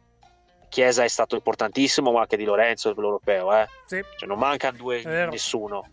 Chiesa 0.69 1.03
è 1.03 1.07
stato 1.07 1.35
importantissimo, 1.35 2.11
ma 2.11 2.22
anche 2.22 2.38
Di 2.38 2.45
Lorenzo 2.45 2.93
l'europeo, 2.95 3.53
eh. 3.56 3.67
Sì. 3.85 4.03
Cioè, 4.17 4.27
non 4.27 4.39
manca 4.39 4.72
due 4.72 5.03
nessuno. 5.03 5.85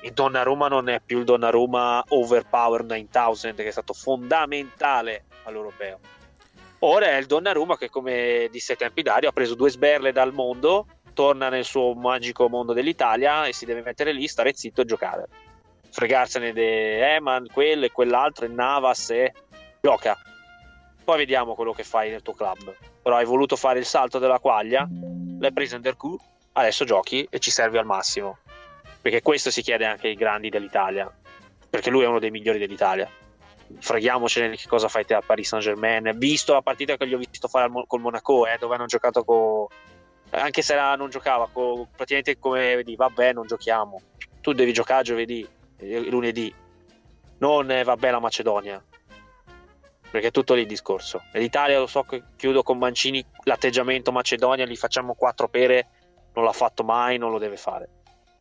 Il 0.00 0.12
Donnarumma 0.12 0.66
non 0.66 0.88
è 0.88 1.00
più 1.04 1.18
il 1.18 1.24
Donnarumma 1.24 2.02
Overpower 2.08 2.82
9000 2.84 3.54
che 3.54 3.68
è 3.68 3.70
stato 3.70 3.92
fondamentale 3.92 5.26
all'europeo. 5.44 6.00
Ora 6.80 7.06
è 7.06 7.16
il 7.16 7.26
Donnarumma 7.26 7.76
che, 7.76 7.88
come 7.88 8.48
disse 8.50 8.72
ai 8.72 8.78
tempi 8.78 9.02
Dario, 9.02 9.28
ha 9.28 9.32
preso 9.32 9.54
due 9.54 9.70
sberle 9.70 10.10
dal 10.10 10.32
mondo, 10.32 10.86
torna 11.12 11.48
nel 11.48 11.64
suo 11.64 11.94
magico 11.94 12.48
mondo 12.48 12.72
dell'Italia 12.72 13.46
e 13.46 13.52
si 13.52 13.64
deve 13.64 13.82
mettere 13.82 14.12
lì, 14.12 14.26
stare 14.26 14.54
zitto 14.54 14.80
e 14.80 14.84
giocare. 14.84 15.28
Fregarsene 15.90 16.52
di 16.52 16.62
Eman, 16.62 17.46
quello 17.52 17.84
e 17.84 17.92
quell'altro, 17.92 18.46
e 18.46 18.48
Navas 18.48 19.10
e 19.10 19.32
gioca. 19.80 20.16
Poi 21.04 21.16
vediamo 21.18 21.54
quello 21.54 21.72
che 21.72 21.84
fai 21.84 22.10
nel 22.10 22.22
tuo 22.22 22.34
club. 22.34 22.74
Però 23.02 23.16
hai 23.16 23.24
voluto 23.24 23.56
fare 23.56 23.78
il 23.78 23.84
salto 23.84 24.18
della 24.18 24.38
quaglia, 24.38 24.88
l'hai 25.40 25.52
preso 25.52 25.74
in 25.74 25.82
Dercu, 25.82 26.16
adesso 26.52 26.84
giochi 26.84 27.26
e 27.28 27.38
ci 27.40 27.50
servi 27.50 27.78
al 27.78 27.86
massimo. 27.86 28.38
Perché 29.00 29.20
questo 29.20 29.50
si 29.50 29.62
chiede 29.62 29.84
anche 29.84 30.08
ai 30.08 30.14
grandi 30.14 30.48
dell'Italia. 30.48 31.12
Perché 31.68 31.90
lui 31.90 32.04
è 32.04 32.06
uno 32.06 32.20
dei 32.20 32.30
migliori 32.30 32.58
dell'Italia. 32.58 33.10
Freghiamocene 33.80 34.50
di 34.50 34.56
che 34.56 34.68
cosa 34.68 34.86
fai 34.88 35.04
te 35.04 35.14
a 35.14 35.22
Paris 35.24 35.48
Saint 35.48 35.64
Germain. 35.64 36.12
Visto 36.16 36.52
la 36.52 36.62
partita 36.62 36.96
che 36.96 37.08
gli 37.08 37.14
ho 37.14 37.18
visto 37.18 37.48
fare 37.48 37.64
al 37.64 37.70
Mo- 37.70 37.84
col 37.86 38.00
Monaco, 38.00 38.46
eh, 38.46 38.56
dove 38.58 38.74
hanno 38.76 38.86
giocato 38.86 39.24
con. 39.24 39.66
Anche 40.30 40.62
se 40.62 40.74
la- 40.74 40.94
non 40.94 41.10
giocava, 41.10 41.48
co- 41.50 41.88
praticamente 41.96 42.38
come 42.38 42.76
vedi, 42.76 42.94
vabbè, 42.94 43.32
non 43.32 43.46
giochiamo. 43.46 44.00
Tu 44.40 44.52
devi 44.52 44.72
giocare 44.72 45.02
giovedì, 45.02 45.46
eh, 45.78 46.00
lunedì. 46.10 46.54
Non 47.38 47.70
eh, 47.70 47.82
vabbè 47.82 48.10
la 48.10 48.20
Macedonia 48.20 48.82
perché 50.12 50.26
è 50.26 50.30
tutto 50.30 50.52
lì 50.52 50.60
il 50.60 50.66
discorso. 50.66 51.22
L'Italia, 51.32 51.78
lo 51.78 51.86
so 51.86 52.02
che 52.02 52.22
chiudo 52.36 52.62
con 52.62 52.76
Mancini, 52.76 53.24
l'atteggiamento 53.44 54.12
Macedonia, 54.12 54.66
gli 54.66 54.76
facciamo 54.76 55.14
quattro 55.14 55.48
pere, 55.48 55.88
non 56.34 56.44
l'ha 56.44 56.52
fatto 56.52 56.84
mai, 56.84 57.16
non 57.16 57.30
lo 57.30 57.38
deve 57.38 57.56
fare. 57.56 57.88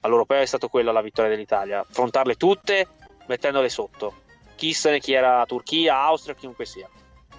All'Europeo 0.01 0.41
è 0.41 0.45
stato 0.45 0.67
quella 0.67 0.91
la 0.91 1.01
vittoria 1.01 1.31
dell'Italia, 1.31 1.79
affrontarle 1.79 2.35
tutte 2.35 2.87
mettendole 3.27 3.69
sotto. 3.69 4.23
Chi 4.55 4.73
se 4.73 4.91
ne 4.91 4.99
chi 4.99 5.13
era 5.13 5.45
Turchia, 5.45 5.97
Austria, 5.99 6.35
chiunque 6.35 6.65
sia. 6.65 6.89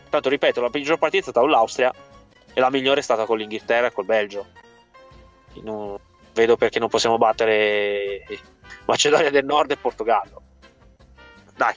Tanto 0.08 0.30
ripeto, 0.30 0.62
la 0.62 0.70
peggior 0.70 0.96
partita 0.96 1.26
è 1.26 1.30
stata 1.30 1.40
con 1.40 1.50
l'Austria 1.50 1.92
e 2.54 2.58
la 2.58 2.70
migliore 2.70 3.00
è 3.00 3.02
stata 3.02 3.26
con 3.26 3.36
l'Inghilterra 3.36 3.88
e 3.88 3.92
col 3.92 4.06
Belgio. 4.06 4.46
Non 5.62 5.98
vedo 6.32 6.56
perché 6.56 6.78
non 6.78 6.88
possiamo 6.88 7.18
battere 7.18 8.24
Macedonia 8.86 9.28
del 9.28 9.44
Nord 9.44 9.72
e 9.72 9.76
Portogallo. 9.76 10.40
Dai. 11.54 11.74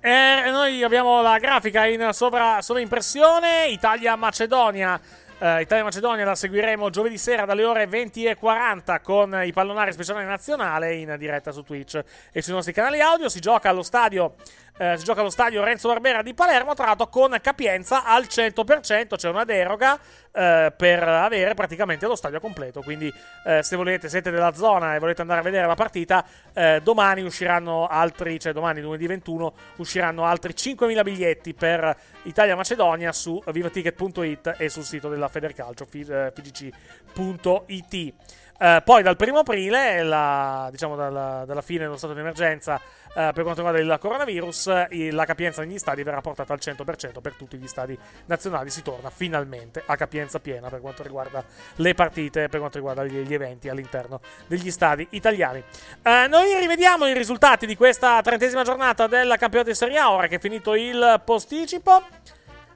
E 0.00 0.50
noi 0.50 0.84
abbiamo 0.84 1.22
la 1.22 1.38
grafica 1.38 1.84
in 1.86 2.10
sovra, 2.12 2.62
sovraimpressione. 2.62 3.66
Italia-Macedonia. 3.68 5.00
Eh, 5.40 5.62
Italia-Macedonia 5.62 6.24
la 6.24 6.34
seguiremo 6.36 6.88
giovedì 6.90 7.18
sera 7.18 7.44
dalle 7.44 7.64
ore 7.64 7.88
20.40 7.88 9.00
con 9.02 9.40
i 9.44 9.52
pallonari 9.52 9.92
speciali 9.92 10.24
nazionale 10.24 10.94
in 10.94 11.16
diretta 11.18 11.50
su 11.50 11.62
Twitch 11.62 12.00
e 12.30 12.42
sui 12.42 12.52
nostri 12.52 12.72
canali 12.72 13.00
audio. 13.00 13.28
Si 13.28 13.40
gioca 13.40 13.70
allo 13.70 13.82
stadio. 13.82 14.34
Eh, 14.78 14.96
si 14.96 15.04
gioca 15.04 15.20
allo 15.20 15.30
stadio 15.30 15.62
Renzo 15.62 15.88
Barbera 15.88 16.22
di 16.22 16.34
Palermo, 16.34 16.74
tra 16.74 16.86
l'altro 16.86 17.08
con 17.08 17.36
capienza 17.42 18.04
al 18.04 18.24
100%, 18.24 19.16
c'è 19.16 19.28
una 19.28 19.44
deroga 19.44 19.98
eh, 20.32 20.72
per 20.76 21.02
avere 21.02 21.54
praticamente 21.54 22.06
lo 22.06 22.14
stadio 22.14 22.40
completo. 22.40 22.80
Quindi, 22.82 23.12
eh, 23.44 23.62
se 23.62 23.76
volete, 23.76 24.08
siete 24.08 24.30
della 24.30 24.54
zona 24.54 24.94
e 24.94 24.98
volete 24.98 25.20
andare 25.20 25.40
a 25.40 25.42
vedere 25.42 25.66
la 25.66 25.74
partita, 25.74 26.24
eh, 26.54 26.80
domani 26.82 27.22
usciranno 27.22 27.86
altri, 27.86 28.38
cioè 28.38 28.52
domani, 28.52 28.80
lunedì 28.80 29.06
21, 29.06 29.52
usciranno 29.76 30.24
altri 30.24 30.52
5.000 30.54 31.02
biglietti 31.02 31.54
per 31.54 31.96
Italia-Macedonia 32.22 33.12
su 33.12 33.42
vivaticket.it 33.46 34.54
e 34.58 34.68
sul 34.68 34.84
sito 34.84 35.08
della 35.08 35.28
Federcalcio, 35.28 35.84
fi- 35.84 36.06
eh, 36.08 36.32
fgc.it. 36.34 38.14
Eh, 38.60 38.82
poi 38.84 39.02
dal 39.02 39.16
primo 39.16 39.38
aprile, 39.38 40.02
la- 40.02 40.68
diciamo 40.70 40.96
dalla, 40.96 41.44
dalla 41.46 41.62
fine 41.62 41.84
dello 41.84 41.96
stato 41.96 42.14
di 42.14 42.20
emergenza 42.20 42.80
eh, 43.14 43.30
per 43.32 43.42
quanto 43.42 43.62
riguarda 43.62 43.80
il 43.80 43.98
coronavirus, 43.98 44.86
eh, 44.90 45.10
la 45.10 45.24
capienza 45.24 45.62
negli 45.62 45.78
stadi 45.78 46.02
verrà 46.02 46.20
portata 46.20 46.52
al 46.52 46.60
100% 46.62 47.20
per 47.20 47.34
tutti 47.34 47.56
gli 47.56 47.66
stadi 47.66 47.98
nazionali. 48.26 48.70
Si 48.70 48.82
torna 48.82 49.10
finalmente 49.10 49.82
a 49.84 49.96
capienza 49.96 50.38
piena 50.40 50.68
per 50.68 50.80
quanto 50.80 51.02
riguarda 51.02 51.44
le 51.76 51.94
partite, 51.94 52.48
per 52.48 52.60
quanto 52.60 52.78
riguarda 52.78 53.04
gli, 53.04 53.18
gli 53.22 53.34
eventi 53.34 53.68
all'interno 53.68 54.20
degli 54.46 54.70
stadi 54.70 55.06
italiani. 55.10 55.62
Eh, 56.02 56.26
noi 56.28 56.58
rivediamo 56.58 57.06
i 57.06 57.14
risultati 57.14 57.66
di 57.66 57.76
questa 57.76 58.20
trentesima 58.22 58.62
giornata 58.62 59.06
del 59.06 59.34
campionato 59.38 59.70
di 59.70 59.76
Serie 59.76 59.98
A, 59.98 60.12
ora 60.12 60.26
che 60.26 60.36
è 60.36 60.40
finito 60.40 60.74
il 60.74 61.20
posticipo. 61.24 62.04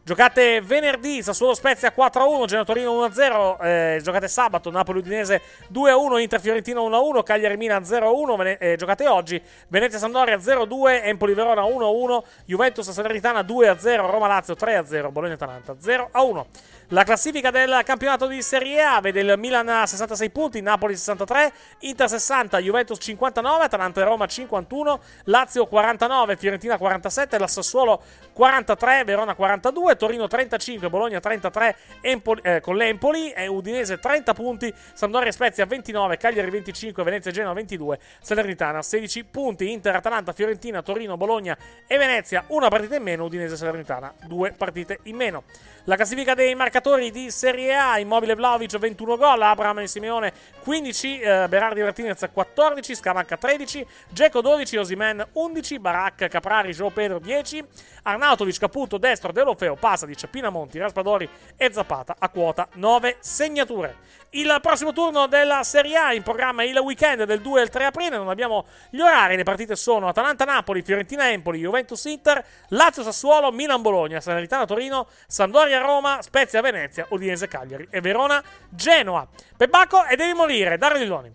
Giocate 0.04 0.60
venerdì 0.60 1.22
Sassuolo 1.22 1.54
Spezia 1.54 1.92
4-1, 1.96 2.44
Genoa 2.46 2.64
Torino 2.64 3.06
1-0, 3.06 3.56
eh, 3.62 4.00
giocate 4.02 4.26
sabato 4.26 4.68
Napoli 4.68 4.98
Udinese 4.98 5.40
2-1, 5.72 6.18
Inter 6.18 6.40
Fiorentina 6.40 6.80
1-1, 6.80 7.22
Cagliari 7.22 7.56
Milan 7.56 7.84
0-1, 7.84 8.36
Vene- 8.36 8.58
eh, 8.58 8.74
giocate 8.74 9.06
oggi 9.06 9.40
Venezia 9.68 10.00
Sampdoria 10.00 10.38
0-2, 10.38 11.04
Empoli 11.04 11.34
Verona 11.34 11.62
1-1, 11.62 12.20
Juventus 12.46 12.90
Salernitana 12.90 13.42
2-0, 13.42 14.10
Roma 14.10 14.26
Lazio 14.26 14.56
3-0, 14.56 15.12
Bologna 15.12 15.34
Atalanta 15.34 15.76
0-1. 15.80 16.46
La 16.92 17.04
classifica 17.04 17.50
del 17.50 17.80
campionato 17.86 18.26
di 18.26 18.42
Serie 18.42 18.82
A 18.82 19.00
vede 19.00 19.20
il 19.20 19.34
Milan 19.38 19.66
a 19.66 19.86
66 19.86 20.28
punti, 20.28 20.60
Napoli 20.60 20.94
63, 20.94 21.50
Inter 21.78 22.06
60, 22.06 22.58
Juventus 22.58 22.98
59, 23.00 23.64
Atalanta 23.64 24.02
e 24.02 24.04
Roma 24.04 24.26
51, 24.26 25.00
Lazio 25.24 25.66
49, 25.66 26.36
Fiorentina 26.36 26.76
47, 26.76 27.38
la 27.38 27.46
Sassuolo 27.46 28.02
43, 28.34 29.04
Verona 29.04 29.34
42, 29.34 29.96
Torino 29.96 30.26
35, 30.26 30.90
Bologna 30.90 31.18
33 31.18 31.76
Empoli- 32.02 32.42
eh, 32.44 32.60
con 32.60 32.76
l'Empoli, 32.76 33.30
e 33.30 33.46
Udinese 33.46 33.98
30 33.98 34.34
punti, 34.34 34.70
Sampdoria 34.92 35.28
e 35.28 35.32
Spezia 35.32 35.64
29, 35.64 36.18
Cagliari 36.18 36.50
25, 36.50 37.02
Venezia 37.04 37.30
e 37.30 37.32
Genoa 37.32 37.54
22, 37.54 37.98
Salernitana 38.20 38.82
16 38.82 39.24
punti, 39.24 39.72
Inter, 39.72 39.96
Atalanta, 39.96 40.34
Fiorentina, 40.34 40.82
Torino, 40.82 41.16
Bologna 41.16 41.56
e 41.86 41.96
Venezia 41.96 42.44
una 42.48 42.68
partita 42.68 42.96
in 42.96 43.02
meno, 43.02 43.24
Udinese 43.24 43.54
e 43.54 43.56
Salernitana 43.56 44.12
due 44.26 44.52
partite 44.52 44.98
in 45.04 45.16
meno. 45.16 45.44
La 45.84 45.96
classifica 45.96 46.34
dei 46.34 46.54
marcatori 46.54 46.80
di 46.82 47.30
Serie 47.30 47.74
A, 47.76 47.98
Immobile 48.00 48.34
Vlaovic 48.34 48.76
21 48.76 49.16
gol, 49.16 49.40
Abraham 49.40 49.78
e 49.78 49.86
Simeone 49.86 50.32
15, 50.64 51.20
eh, 51.20 51.46
Berardi 51.48 51.80
Martinez 51.80 52.28
14, 52.32 52.94
Scamacca 52.96 53.36
13, 53.36 53.86
Geco 54.10 54.40
12, 54.40 54.76
Osimen 54.78 55.24
11, 55.32 55.78
Barak, 55.78 56.28
Caprari, 56.28 56.72
Joe 56.72 56.90
Pedro 56.90 57.20
10, 57.20 57.64
Arnautovic, 58.02 58.58
Caputo, 58.58 58.98
Destro, 58.98 59.30
Delofeo, 59.30 59.76
Pasadic, 59.76 60.26
Pinamonti, 60.26 60.78
Raspadori 60.78 61.28
e 61.56 61.72
Zapata 61.72 62.16
a 62.18 62.28
quota 62.28 62.68
9 62.74 63.16
segnature. 63.20 63.96
Il 64.34 64.58
prossimo 64.62 64.94
turno 64.94 65.26
della 65.26 65.62
Serie 65.62 65.94
A 65.94 66.14
in 66.14 66.22
programma 66.22 66.64
il 66.64 66.78
weekend 66.78 67.24
del 67.24 67.42
2 67.42 67.60
e 67.60 67.64
il 67.64 67.68
3 67.68 67.84
aprile. 67.84 68.16
Non 68.16 68.30
abbiamo 68.30 68.64
gli 68.88 68.98
orari. 68.98 69.36
Le 69.36 69.42
partite 69.42 69.76
sono 69.76 70.08
Atalanta-Napoli, 70.08 70.80
Fiorentina-Empoli, 70.80 71.58
Juventus-Inter, 71.58 72.42
Lazio-Sassuolo, 72.68 73.52
Milan-Bologna, 73.52 74.20
Salernitana-Torino, 74.20 75.06
Sampdoria-Roma, 75.26 76.22
Spezia-Venezia, 76.22 77.04
Udinese-Cagliari 77.10 77.88
e 77.90 78.00
Verona-Genoa. 78.00 79.28
Pebacco 79.54 80.06
e 80.06 80.16
devi 80.16 80.32
morire. 80.32 80.78
Dario 80.78 80.98
Lilloni. 81.00 81.32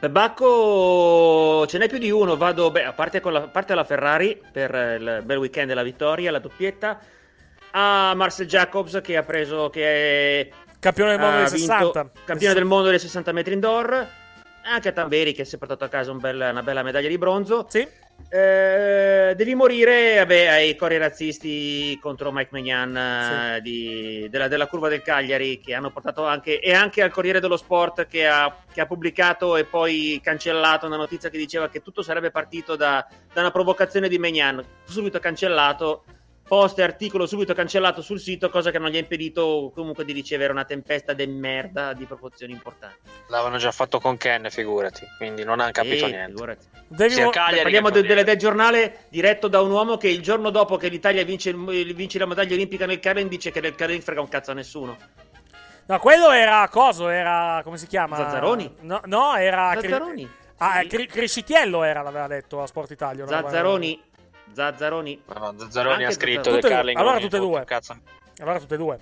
Per 0.00 0.10
Bacco 0.10 1.66
ce 1.66 1.76
n'è 1.76 1.88
più 1.88 1.98
di 1.98 2.10
uno. 2.10 2.38
Vado, 2.38 2.70
beh, 2.70 2.84
a 2.84 2.92
parte, 2.94 3.20
con 3.20 3.34
la, 3.34 3.40
a 3.40 3.48
parte 3.48 3.74
la 3.74 3.84
Ferrari 3.84 4.40
per 4.50 4.74
il 4.98 5.20
bel 5.26 5.36
weekend 5.36 5.68
e 5.68 5.74
la 5.74 5.82
vittoria, 5.82 6.30
la 6.30 6.38
doppietta. 6.38 6.98
A 7.72 8.14
Marcel 8.14 8.46
Jacobs 8.46 8.98
che 9.02 9.18
ha 9.18 9.22
preso. 9.22 9.68
Che 9.68 9.82
è, 10.40 10.48
Campione 10.78 11.10
del 11.12 11.20
mondo 11.20 11.36
dei 11.36 11.50
vinto- 11.50 11.56
60. 11.92 12.10
Campione 12.24 12.54
del 12.54 12.64
mondo 12.64 12.88
dei 12.90 12.98
60 12.98 13.32
metri 13.32 13.54
indoor. 13.54 14.08
Anche 14.68 14.88
a 14.88 14.92
Tamberi 14.92 15.32
che 15.32 15.44
si 15.44 15.54
è 15.54 15.58
portato 15.58 15.84
a 15.84 15.88
casa 15.88 16.10
un 16.10 16.18
bel- 16.18 16.48
una 16.50 16.62
bella 16.62 16.82
medaglia 16.82 17.08
di 17.08 17.18
bronzo. 17.18 17.66
Sì. 17.68 17.86
Eh, 18.28 19.34
devi 19.36 19.54
morire 19.54 20.16
vabbè, 20.16 20.46
ai 20.46 20.74
cori 20.74 20.96
razzisti 20.96 21.96
contro 22.00 22.32
Mike 22.32 22.48
Magnan 22.50 22.96
eh, 22.96 23.60
di- 23.60 24.26
della, 24.30 24.48
della 24.48 24.66
curva 24.66 24.88
del 24.88 25.02
Cagliari 25.02 25.60
che 25.60 25.74
hanno 25.74 25.90
portato 25.90 26.24
anche 26.26 26.58
e 26.58 26.72
anche 26.72 27.02
al 27.02 27.10
Corriere 27.10 27.38
dello 27.40 27.56
Sport 27.58 28.06
che 28.06 28.26
ha, 28.26 28.52
che 28.72 28.80
ha 28.80 28.86
pubblicato 28.86 29.56
e 29.56 29.64
poi 29.64 30.18
cancellato 30.22 30.86
una 30.86 30.96
notizia 30.96 31.28
che 31.28 31.38
diceva 31.38 31.68
che 31.68 31.82
tutto 31.82 32.02
sarebbe 32.02 32.30
partito 32.30 32.74
da, 32.74 33.06
da 33.32 33.40
una 33.42 33.50
provocazione 33.52 34.08
di 34.08 34.18
Magnan 34.18 34.64
subito 34.84 35.20
cancellato 35.20 36.04
post 36.46 36.78
e 36.78 36.82
articolo 36.82 37.26
subito 37.26 37.54
cancellato 37.54 38.02
sul 38.02 38.20
sito 38.20 38.50
cosa 38.50 38.70
che 38.70 38.78
non 38.78 38.88
gli 38.90 38.96
ha 38.96 39.00
impedito 39.00 39.72
comunque 39.74 40.04
di 40.04 40.12
ricevere 40.12 40.52
una 40.52 40.64
tempesta 40.64 41.12
de 41.12 41.26
merda 41.26 41.92
di 41.92 42.04
proporzioni 42.04 42.52
importanti 42.52 42.98
L'avevano 43.28 43.56
già 43.58 43.72
fatto 43.72 43.98
con 43.98 44.16
Ken, 44.16 44.46
figurati. 44.50 45.04
Quindi 45.16 45.42
non 45.42 45.58
hanno 45.60 45.72
capito 45.72 46.06
Eh, 46.06 46.10
niente. 46.10 46.30
figurati. 46.32 46.66
Devi 46.86 47.20
mo- 47.22 47.30
Cagliari 47.30 47.62
Parliamo 47.62 47.88
che 47.88 47.92
de- 47.94 48.00
Torino. 48.02 48.14
del, 48.16 48.24
del 48.24 48.36
giornale 48.38 48.98
diretto 49.08 49.48
da 49.48 49.60
un 49.60 49.70
uomo 49.72 49.96
che 49.96 50.08
il 50.08 50.22
giorno 50.22 50.50
dopo 50.50 50.76
che 50.76 50.86
l'Italia 50.88 51.24
vince, 51.24 51.50
il- 51.50 51.94
vince 51.94 52.18
la 52.20 52.26
medaglia 52.26 52.54
olimpica 52.54 52.86
nel 52.86 53.00
curling 53.00 53.28
dice 53.28 53.50
che 53.50 53.60
nel 53.60 53.74
curling 53.74 54.00
frega 54.02 54.20
un 54.20 54.28
cazzo 54.28 54.52
a 54.52 54.54
nessuno. 54.54 54.96
No, 55.88 55.98
quello 56.00 56.30
era 56.30 56.68
coso, 56.68 57.08
era 57.08 57.60
come 57.64 57.76
si 57.78 57.86
chiama? 57.86 58.16
Zazzaroni? 58.16 58.74
No, 58.82 59.00
no 59.06 59.34
era 59.36 59.70
Cri- 59.76 59.88
Zazzaroni? 59.88 60.30
Ah, 60.58 60.80
eh, 60.80 60.86
Cri- 60.86 61.06
Criscitiello 61.06 61.82
era, 61.82 62.02
l'aveva 62.02 62.26
detto 62.26 62.62
a 62.62 62.66
Sport 62.66 62.90
Italia. 62.92 63.24
roba- 63.24 63.36
Zazzaroni, 64.52 65.22
Zazzaroni. 65.26 65.58
Zazzaroni 65.58 65.92
Anche 65.94 66.04
ha 66.06 66.10
scritto 66.10 66.42
Zazzaroni. 66.44 66.52
del 66.52 66.60
Tutte- 66.62 66.74
curling. 66.74 66.98
allora 66.98 67.18
tutte 67.20 67.36
e 67.36 67.40
due. 67.40 67.64
cazzo. 67.64 67.96
Allora 68.38 68.58
tutte 68.58 68.74
e 68.74 68.78
due. 68.78 68.98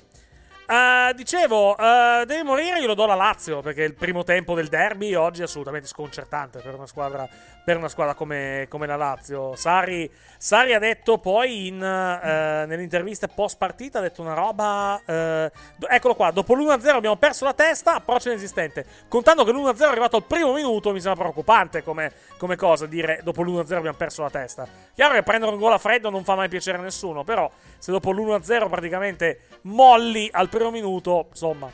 Eh, 0.66 1.12
dicevo, 1.14 1.76
eh, 1.76 2.24
deve 2.26 2.42
morire, 2.42 2.80
io 2.80 2.86
lo 2.86 2.94
do 2.94 3.04
alla 3.04 3.14
Lazio 3.14 3.60
perché 3.60 3.82
il 3.82 3.94
primo 3.94 4.22
tempo 4.24 4.54
del 4.54 4.68
derby 4.68 5.14
oggi 5.14 5.42
è 5.42 5.44
assolutamente 5.44 5.86
sconcertante 5.86 6.60
per 6.60 6.74
una 6.74 6.86
squadra, 6.86 7.28
per 7.64 7.78
una 7.78 7.88
squadra 7.88 8.14
come, 8.14 8.66
come 8.68 8.86
la 8.86 8.96
Lazio. 8.96 9.56
Sarri, 9.56 10.10
Sarri 10.36 10.74
ha 10.74 10.78
detto 10.78 11.18
poi 11.18 11.68
in, 11.68 11.82
eh, 11.82 12.66
nell'intervista 12.66 13.26
post 13.26 13.56
partita, 13.56 13.98
ha 13.98 14.02
detto 14.02 14.20
una 14.20 14.34
roba... 14.34 15.00
eh, 15.04 15.50
eccolo 15.88 16.14
qua, 16.14 16.30
dopo 16.30 16.54
l'1-0 16.54 16.88
abbiamo 16.90 17.16
perso 17.16 17.44
la 17.44 17.54
testa, 17.54 17.94
approccio 17.94 18.28
inesistente. 18.28 18.84
Contando 19.08 19.44
che 19.44 19.52
l'1-0 19.52 19.78
è 19.78 19.84
arrivato 19.84 20.16
al 20.16 20.24
primo 20.24 20.52
minuto 20.52 20.92
mi 20.92 21.00
sembra 21.00 21.22
preoccupante 21.22 21.82
come, 21.82 22.12
come 22.36 22.56
cosa 22.56 22.86
dire 22.86 23.20
dopo 23.22 23.42
l'1-0 23.42 23.74
abbiamo 23.74 23.96
perso 23.96 24.22
la 24.22 24.30
testa. 24.30 24.66
Chiaro 24.94 25.14
che 25.14 25.22
prendere 25.22 25.52
un 25.52 25.58
gol 25.58 25.72
a 25.72 25.78
freddo 25.78 26.10
non 26.10 26.22
fa 26.22 26.34
mai 26.34 26.48
piacere 26.48 26.78
a 26.78 26.82
nessuno, 26.82 27.24
però 27.24 27.50
se 27.78 27.90
dopo 27.90 28.12
l'1-0 28.12 28.68
praticamente 28.68 29.40
molli 29.62 30.28
al 30.30 30.50
primo 30.50 30.70
minuto, 30.70 31.26
insomma, 31.30 31.70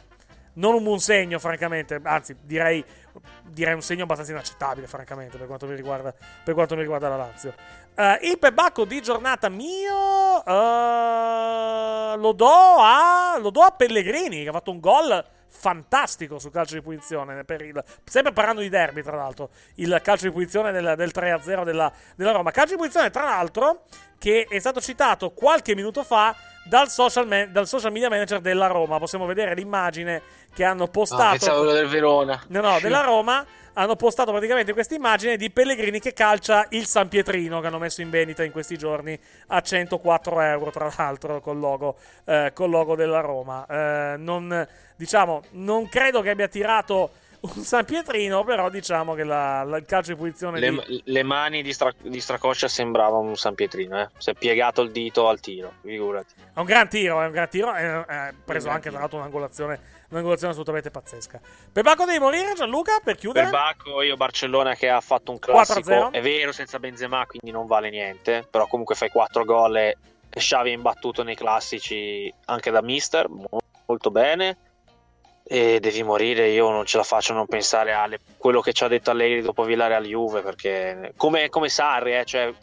non 0.54 0.74
un 0.74 0.82
buon 0.82 1.00
segno, 1.00 1.38
francamente. 1.38 2.00
Anzi, 2.02 2.36
direi, 2.42 2.84
direi 3.44 3.74
un 3.74 3.82
segno 3.82 4.04
abbastanza 4.04 4.32
inaccettabile, 4.32 4.86
francamente, 4.86 5.36
per 5.38 5.46
quanto 5.46 5.66
mi 5.66 5.74
riguarda, 5.74 6.14
quanto 6.52 6.74
mi 6.74 6.80
riguarda 6.80 7.08
la 7.08 7.16
Lazio. 7.16 7.54
Eh, 7.94 8.18
il 8.22 8.38
pebacco 8.38 8.84
di 8.84 9.00
giornata 9.02 9.48
mio 9.48 10.44
eh, 10.44 12.16
lo, 12.16 12.32
do 12.32 12.76
a, 12.78 13.36
lo 13.38 13.50
do 13.50 13.62
a 13.62 13.70
Pellegrini, 13.70 14.42
che 14.42 14.48
ha 14.48 14.52
fatto 14.52 14.70
un 14.70 14.80
gol 14.80 15.24
fantastico 15.50 16.38
sul 16.38 16.50
calcio 16.50 16.74
di 16.74 16.82
punizione. 16.82 17.44
Per 17.44 17.60
il, 17.62 17.84
sempre 18.04 18.32
parlando 18.32 18.60
di 18.60 18.68
derby, 18.68 19.02
tra 19.02 19.16
l'altro, 19.16 19.50
il 19.76 20.00
calcio 20.02 20.26
di 20.26 20.32
punizione 20.32 20.72
del, 20.72 20.94
del 20.96 21.10
3-0 21.14 21.64
della, 21.64 21.92
della 22.16 22.32
Roma. 22.32 22.50
Calcio 22.50 22.72
di 22.72 22.78
punizione, 22.78 23.10
tra 23.10 23.24
l'altro, 23.24 23.82
che 24.18 24.46
è 24.48 24.58
stato 24.58 24.80
citato 24.80 25.30
qualche 25.32 25.74
minuto 25.74 26.02
fa 26.02 26.34
dal 26.64 26.88
social, 26.88 27.26
ma- 27.26 27.46
dal 27.46 27.66
social 27.66 27.92
media 27.92 28.08
manager 28.08 28.40
della 28.40 28.66
Roma. 28.66 28.98
Possiamo 28.98 29.26
vedere 29.26 29.54
l'immagine 29.54 30.22
che 30.54 30.64
hanno 30.64 30.88
postato. 30.88 31.22
Ah, 31.22 31.30
pensavo 31.30 31.58
quello 31.58 31.72
del 31.72 31.88
Verona. 31.88 32.42
No, 32.48 32.60
no, 32.60 32.78
della 32.80 33.00
Roma 33.02 33.44
hanno 33.74 33.96
postato 33.96 34.32
praticamente 34.32 34.72
questa 34.72 34.94
immagine 34.94 35.36
di 35.36 35.50
Pellegrini 35.50 36.00
che 36.00 36.12
calcia 36.12 36.66
il 36.70 36.86
San 36.86 37.08
Pietrino 37.08 37.60
che 37.60 37.68
hanno 37.68 37.78
messo 37.78 38.02
in 38.02 38.10
vendita 38.10 38.42
in 38.42 38.52
questi 38.52 38.76
giorni 38.76 39.18
a 39.48 39.60
104 39.60 40.40
euro, 40.40 40.70
tra 40.70 40.92
l'altro, 40.96 41.40
col 41.40 41.58
logo, 41.58 41.96
eh, 42.24 42.50
col 42.52 42.70
logo 42.70 42.96
della 42.96 43.20
Roma. 43.20 43.64
Eh, 43.66 44.16
non, 44.18 44.66
diciamo, 44.96 45.42
non 45.52 45.88
credo 45.88 46.20
che 46.20 46.30
abbia 46.30 46.48
tirato 46.48 47.10
un 47.40 47.62
San 47.62 47.84
Pietrino, 47.84 48.44
però 48.44 48.68
diciamo 48.68 49.14
che 49.14 49.24
la- 49.24 49.62
la- 49.62 49.78
il 49.78 49.84
calcio 49.86 50.12
di 50.12 50.18
punizione 50.18 50.60
Le, 50.60 50.70
di... 50.86 51.02
le 51.04 51.22
mani 51.22 51.62
di, 51.62 51.72
Stra- 51.72 51.92
di 52.00 52.20
Stracoscia 52.20 52.68
sembrava 52.68 53.16
un 53.16 53.36
San 53.36 53.54
Pietrino, 53.54 54.00
eh. 54.00 54.08
Si 54.18 54.30
è 54.30 54.34
piegato 54.34 54.82
il 54.82 54.90
dito 54.90 55.28
al 55.28 55.40
tiro, 55.40 55.74
figurati. 55.82 56.34
È 56.54 56.58
un 56.58 56.64
gran 56.66 56.88
tiro, 56.88 57.20
è 57.22 57.26
un 57.26 57.32
gran 57.32 57.48
tiro. 57.48 57.72
È 57.74 58.32
preso 58.44 58.68
anche, 58.68 58.80
tiro. 58.82 58.92
tra 58.92 59.00
l'altro, 59.00 59.18
un'angolazione, 59.18 59.80
un'angolazione 60.10 60.52
assolutamente 60.52 60.90
pazzesca. 60.90 61.40
Pebacco 61.72 62.04
devi 62.04 62.18
morire, 62.18 62.52
Gianluca, 62.54 63.00
per 63.02 63.16
chiudere? 63.16 63.48
Per 63.48 63.54
Bacco, 63.54 64.02
io 64.02 64.16
Barcellona 64.16 64.74
che 64.74 64.88
ha 64.90 65.00
fatto 65.00 65.30
un 65.32 65.38
classico, 65.38 65.90
4-0. 65.90 66.10
è 66.12 66.20
vero 66.20 66.52
senza 66.52 66.78
Benzema, 66.78 67.24
quindi 67.26 67.50
non 67.50 67.66
vale 67.66 67.90
niente, 67.90 68.46
però 68.50 68.66
comunque 68.66 68.94
fai 68.94 69.08
4 69.08 69.44
gol 69.44 69.76
e 69.76 69.96
Xavi 70.28 70.70
è 70.70 70.74
imbattuto 70.74 71.22
nei 71.22 71.34
classici 71.34 72.32
anche 72.46 72.70
da 72.70 72.82
mister, 72.82 73.28
mo- 73.28 73.60
molto 73.86 74.10
bene. 74.10 74.56
E 75.52 75.80
devi 75.80 76.04
morire, 76.04 76.46
io 76.50 76.70
non 76.70 76.86
ce 76.86 76.96
la 76.96 77.02
faccio 77.02 77.32
a 77.32 77.34
non 77.34 77.48
pensare 77.48 77.92
a 77.92 78.08
quello 78.36 78.60
che 78.60 78.72
ci 78.72 78.84
ha 78.84 78.88
detto 78.88 79.10
Allegri 79.10 79.40
dopo 79.42 79.64
Villarreal 79.64 80.04
Juve, 80.04 80.42
perché 80.42 81.12
come, 81.16 81.48
come 81.48 81.68
Sarri, 81.68 82.14
eh, 82.16 82.24
cioè, 82.24 82.54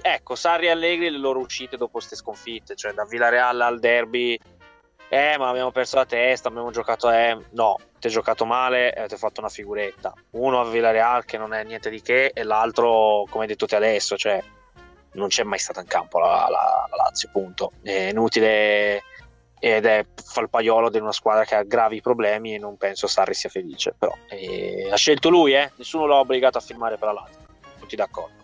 ecco, 0.00 0.36
Sarri 0.36 0.66
e 0.66 0.70
Allegri 0.70 1.10
le 1.10 1.18
loro 1.18 1.40
uscite 1.40 1.76
dopo 1.76 1.90
queste 1.90 2.14
sconfitte, 2.14 2.76
cioè 2.76 2.92
da 2.92 3.04
Villarreal 3.04 3.60
al 3.60 3.80
derby, 3.80 4.38
eh, 5.08 5.36
ma 5.36 5.48
abbiamo 5.48 5.72
perso 5.72 5.96
la 5.96 6.06
testa, 6.06 6.46
abbiamo 6.46 6.70
giocato, 6.70 7.10
eh, 7.10 7.36
no, 7.50 7.76
ti 7.98 8.06
hai 8.06 8.12
giocato 8.12 8.44
male 8.44 8.94
e 8.94 9.06
ti 9.08 9.14
hai 9.14 9.18
fatto 9.18 9.40
una 9.40 9.50
figuretta. 9.50 10.12
Uno 10.30 10.60
a 10.60 10.64
Villarreal 10.66 11.24
che 11.24 11.38
non 11.38 11.52
è 11.54 11.64
niente 11.64 11.90
di 11.90 12.00
che 12.00 12.30
e 12.32 12.44
l'altro, 12.44 13.24
come 13.28 13.42
hai 13.42 13.48
detto 13.48 13.66
te 13.66 13.74
adesso, 13.74 14.16
cioè, 14.16 14.40
non 15.14 15.26
c'è 15.26 15.42
mai 15.42 15.58
stata 15.58 15.80
in 15.80 15.88
campo 15.88 16.20
la, 16.20 16.46
la- 16.48 16.86
la 16.88 16.96
Lazio, 17.04 17.30
punto. 17.32 17.72
È 17.82 18.10
inutile 18.10 19.02
ed 19.64 19.86
è 19.86 20.04
fa 20.22 20.42
il 20.42 20.50
paiolo 20.50 20.90
di 20.90 20.98
una 20.98 21.10
squadra 21.10 21.46
che 21.46 21.54
ha 21.54 21.62
gravi 21.62 22.02
problemi 22.02 22.54
e 22.54 22.58
non 22.58 22.76
penso 22.76 23.06
Sarri 23.06 23.32
sia 23.32 23.48
felice, 23.48 23.94
però 23.98 24.14
eh, 24.28 24.90
ha 24.92 24.96
scelto 24.96 25.30
lui, 25.30 25.54
eh, 25.54 25.72
nessuno 25.76 26.04
l'ha 26.04 26.16
obbligato 26.16 26.58
a 26.58 26.60
firmare 26.60 26.98
per 26.98 27.08
la 27.08 27.14
Lazio, 27.14 27.38
tutti 27.78 27.96
d'accordo. 27.96 28.42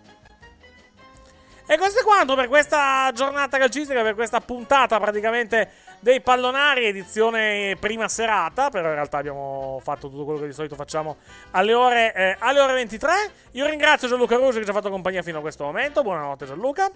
E 1.66 1.76
questo 1.76 2.00
è 2.00 2.02
quanto 2.02 2.34
per 2.34 2.48
questa 2.48 3.10
giornata 3.12 3.58
calcistica, 3.58 4.00
per 4.00 4.14
questa 4.14 4.40
puntata 4.40 4.98
praticamente 4.98 5.70
dei 6.00 6.22
pallonari, 6.22 6.86
edizione 6.86 7.76
prima 7.78 8.08
serata. 8.08 8.70
Però 8.70 8.88
in 8.88 8.94
realtà 8.94 9.18
abbiamo 9.18 9.78
fatto 9.80 10.08
tutto 10.08 10.24
quello 10.24 10.40
che 10.40 10.46
di 10.46 10.52
solito 10.52 10.74
facciamo 10.74 11.18
alle 11.52 11.74
ore, 11.74 12.12
eh, 12.14 12.36
alle 12.40 12.60
ore 12.60 12.72
23. 12.72 13.12
Io 13.52 13.66
ringrazio 13.66 14.08
Gianluca 14.08 14.34
Ruggio 14.34 14.58
che 14.58 14.64
ci 14.64 14.70
ha 14.70 14.72
fatto 14.72 14.90
compagnia 14.90 15.22
fino 15.22 15.38
a 15.38 15.40
questo 15.42 15.62
momento. 15.62 16.02
Buonanotte 16.02 16.46
Gianluca. 16.46 16.90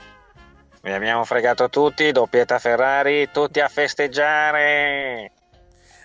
Vi 0.84 0.92
abbiamo 0.92 1.24
fregato 1.24 1.70
tutti, 1.70 2.12
doppietta 2.12 2.58
Ferrari, 2.58 3.30
tutti 3.30 3.58
a 3.58 3.68
festeggiare! 3.68 5.32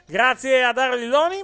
Grazie 0.06 0.64
a 0.64 0.72
Dario 0.72 0.96
Lilloni. 0.96 1.44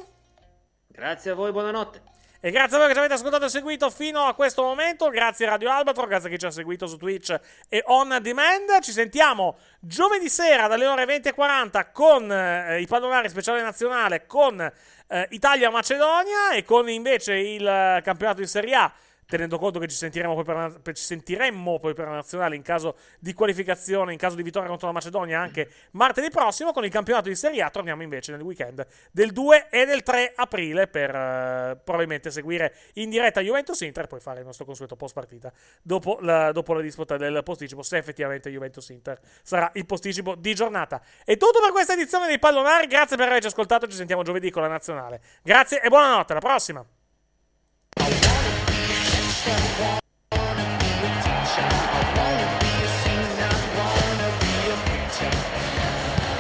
Grazie 0.88 1.31
a 1.31 1.33
voi, 1.33 1.51
buonanotte. 1.51 2.01
E 2.39 2.49
grazie 2.49 2.77
a 2.77 2.80
voi 2.80 2.88
che 2.88 2.93
ci 2.93 2.99
avete 2.99 3.15
ascoltato 3.15 3.43
e 3.43 3.49
seguito 3.49 3.89
fino 3.89 4.22
a 4.22 4.33
questo 4.35 4.64
momento. 4.64 5.09
Grazie 5.09 5.47
a 5.47 5.49
Radio 5.49 5.69
Albatro, 5.69 6.07
grazie 6.07 6.30
a 6.30 6.31
chi 6.31 6.39
ci 6.39 6.45
ha 6.45 6.49
seguito 6.49 6.88
su 6.88 6.95
Twitch 6.95 7.38
e 7.67 7.83
on 7.88 8.19
demand. 8.22 8.80
Ci 8.80 8.93
sentiamo 8.93 9.57
giovedì 9.81 10.30
sera 10.30 10.67
dalle 10.67 10.88
ore 10.88 11.03
20.40 11.03 11.88
con 11.91 12.31
eh, 12.31 12.80
i 12.80 12.88
pallonari 12.88 13.27
speciale 13.27 13.61
nazionale 13.61 14.27
con 14.27 14.61
eh, 14.61 15.27
Italia-Macedonia 15.31 16.51
e 16.53 16.64
con 16.64 16.88
invece 16.88 17.33
il 17.33 17.67
eh, 17.67 18.01
campionato 18.01 18.39
di 18.39 18.47
Serie 18.47 18.75
A. 18.75 18.93
Tenendo 19.27 19.57
conto 19.57 19.79
che 19.79 19.87
ci 19.87 19.95
sentiremo 19.95 20.33
poi 20.33 20.43
per, 20.43 20.55
la- 20.55 20.93
ci 20.93 21.03
sentiremmo 21.03 21.79
poi 21.79 21.93
per 21.93 22.05
la 22.07 22.13
nazionale 22.13 22.55
in 22.55 22.61
caso 22.61 22.95
di 23.19 23.33
qualificazione, 23.33 24.11
in 24.11 24.17
caso 24.17 24.35
di 24.35 24.43
vittoria 24.43 24.69
contro 24.69 24.87
la 24.87 24.93
Macedonia 24.93 25.39
anche 25.39 25.69
martedì 25.91 26.29
prossimo. 26.29 26.71
Con 26.71 26.83
il 26.85 26.91
campionato 26.91 27.29
di 27.29 27.35
Serie 27.35 27.61
A 27.61 27.69
torniamo 27.69 28.03
invece 28.03 28.31
nel 28.31 28.41
weekend 28.41 28.85
del 29.11 29.31
2 29.31 29.69
e 29.69 29.85
del 29.85 30.03
3 30.03 30.33
aprile 30.35 30.87
per 30.87 31.09
eh, 31.09 31.79
probabilmente 31.83 32.31
seguire 32.31 32.75
in 32.93 33.09
diretta 33.09 33.41
Juventus 33.41 33.79
Inter 33.81 34.05
e 34.05 34.07
poi 34.07 34.19
fare 34.19 34.39
il 34.39 34.45
nostro 34.45 34.65
consueto 34.65 34.95
post 34.95 35.13
partita 35.13 35.51
dopo 35.81 36.17
la, 36.21 36.51
dopo 36.51 36.73
la 36.73 36.81
disputa 36.81 37.17
del 37.17 37.41
posticipo 37.43 37.81
se 37.81 37.97
effettivamente 37.97 38.49
Juventus 38.49 38.89
Inter 38.89 39.19
sarà 39.41 39.69
il 39.73 39.85
posticipo 39.85 40.35
di 40.35 40.53
giornata. 40.53 41.01
È 41.23 41.37
tutto 41.37 41.59
per 41.61 41.71
questa 41.71 41.93
edizione 41.93 42.27
dei 42.27 42.39
pallonari. 42.39 42.87
Grazie 42.87 43.17
per 43.17 43.27
averci 43.27 43.47
ascoltato. 43.47 43.87
Ci 43.87 43.95
sentiamo 43.95 44.23
giovedì 44.23 44.49
con 44.49 44.61
la 44.61 44.67
nazionale. 44.67 45.21
Grazie 45.41 45.81
e 45.81 45.89
buonanotte. 45.89 46.31
Alla 46.31 46.41
prossima. 46.41 46.85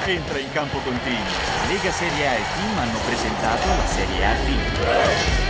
Entra 0.07 0.39
in 0.39 0.51
campo 0.51 0.79
con 0.79 0.99
Team. 1.03 1.23
Lega 1.67 1.91
Serie 1.91 2.27
A 2.27 2.33
e 2.33 2.41
Team 2.55 2.77
hanno 2.79 2.97
presentato 3.05 3.67
la 3.67 3.85
Serie 3.85 4.25
A 4.25 4.33
Team. 4.45 5.44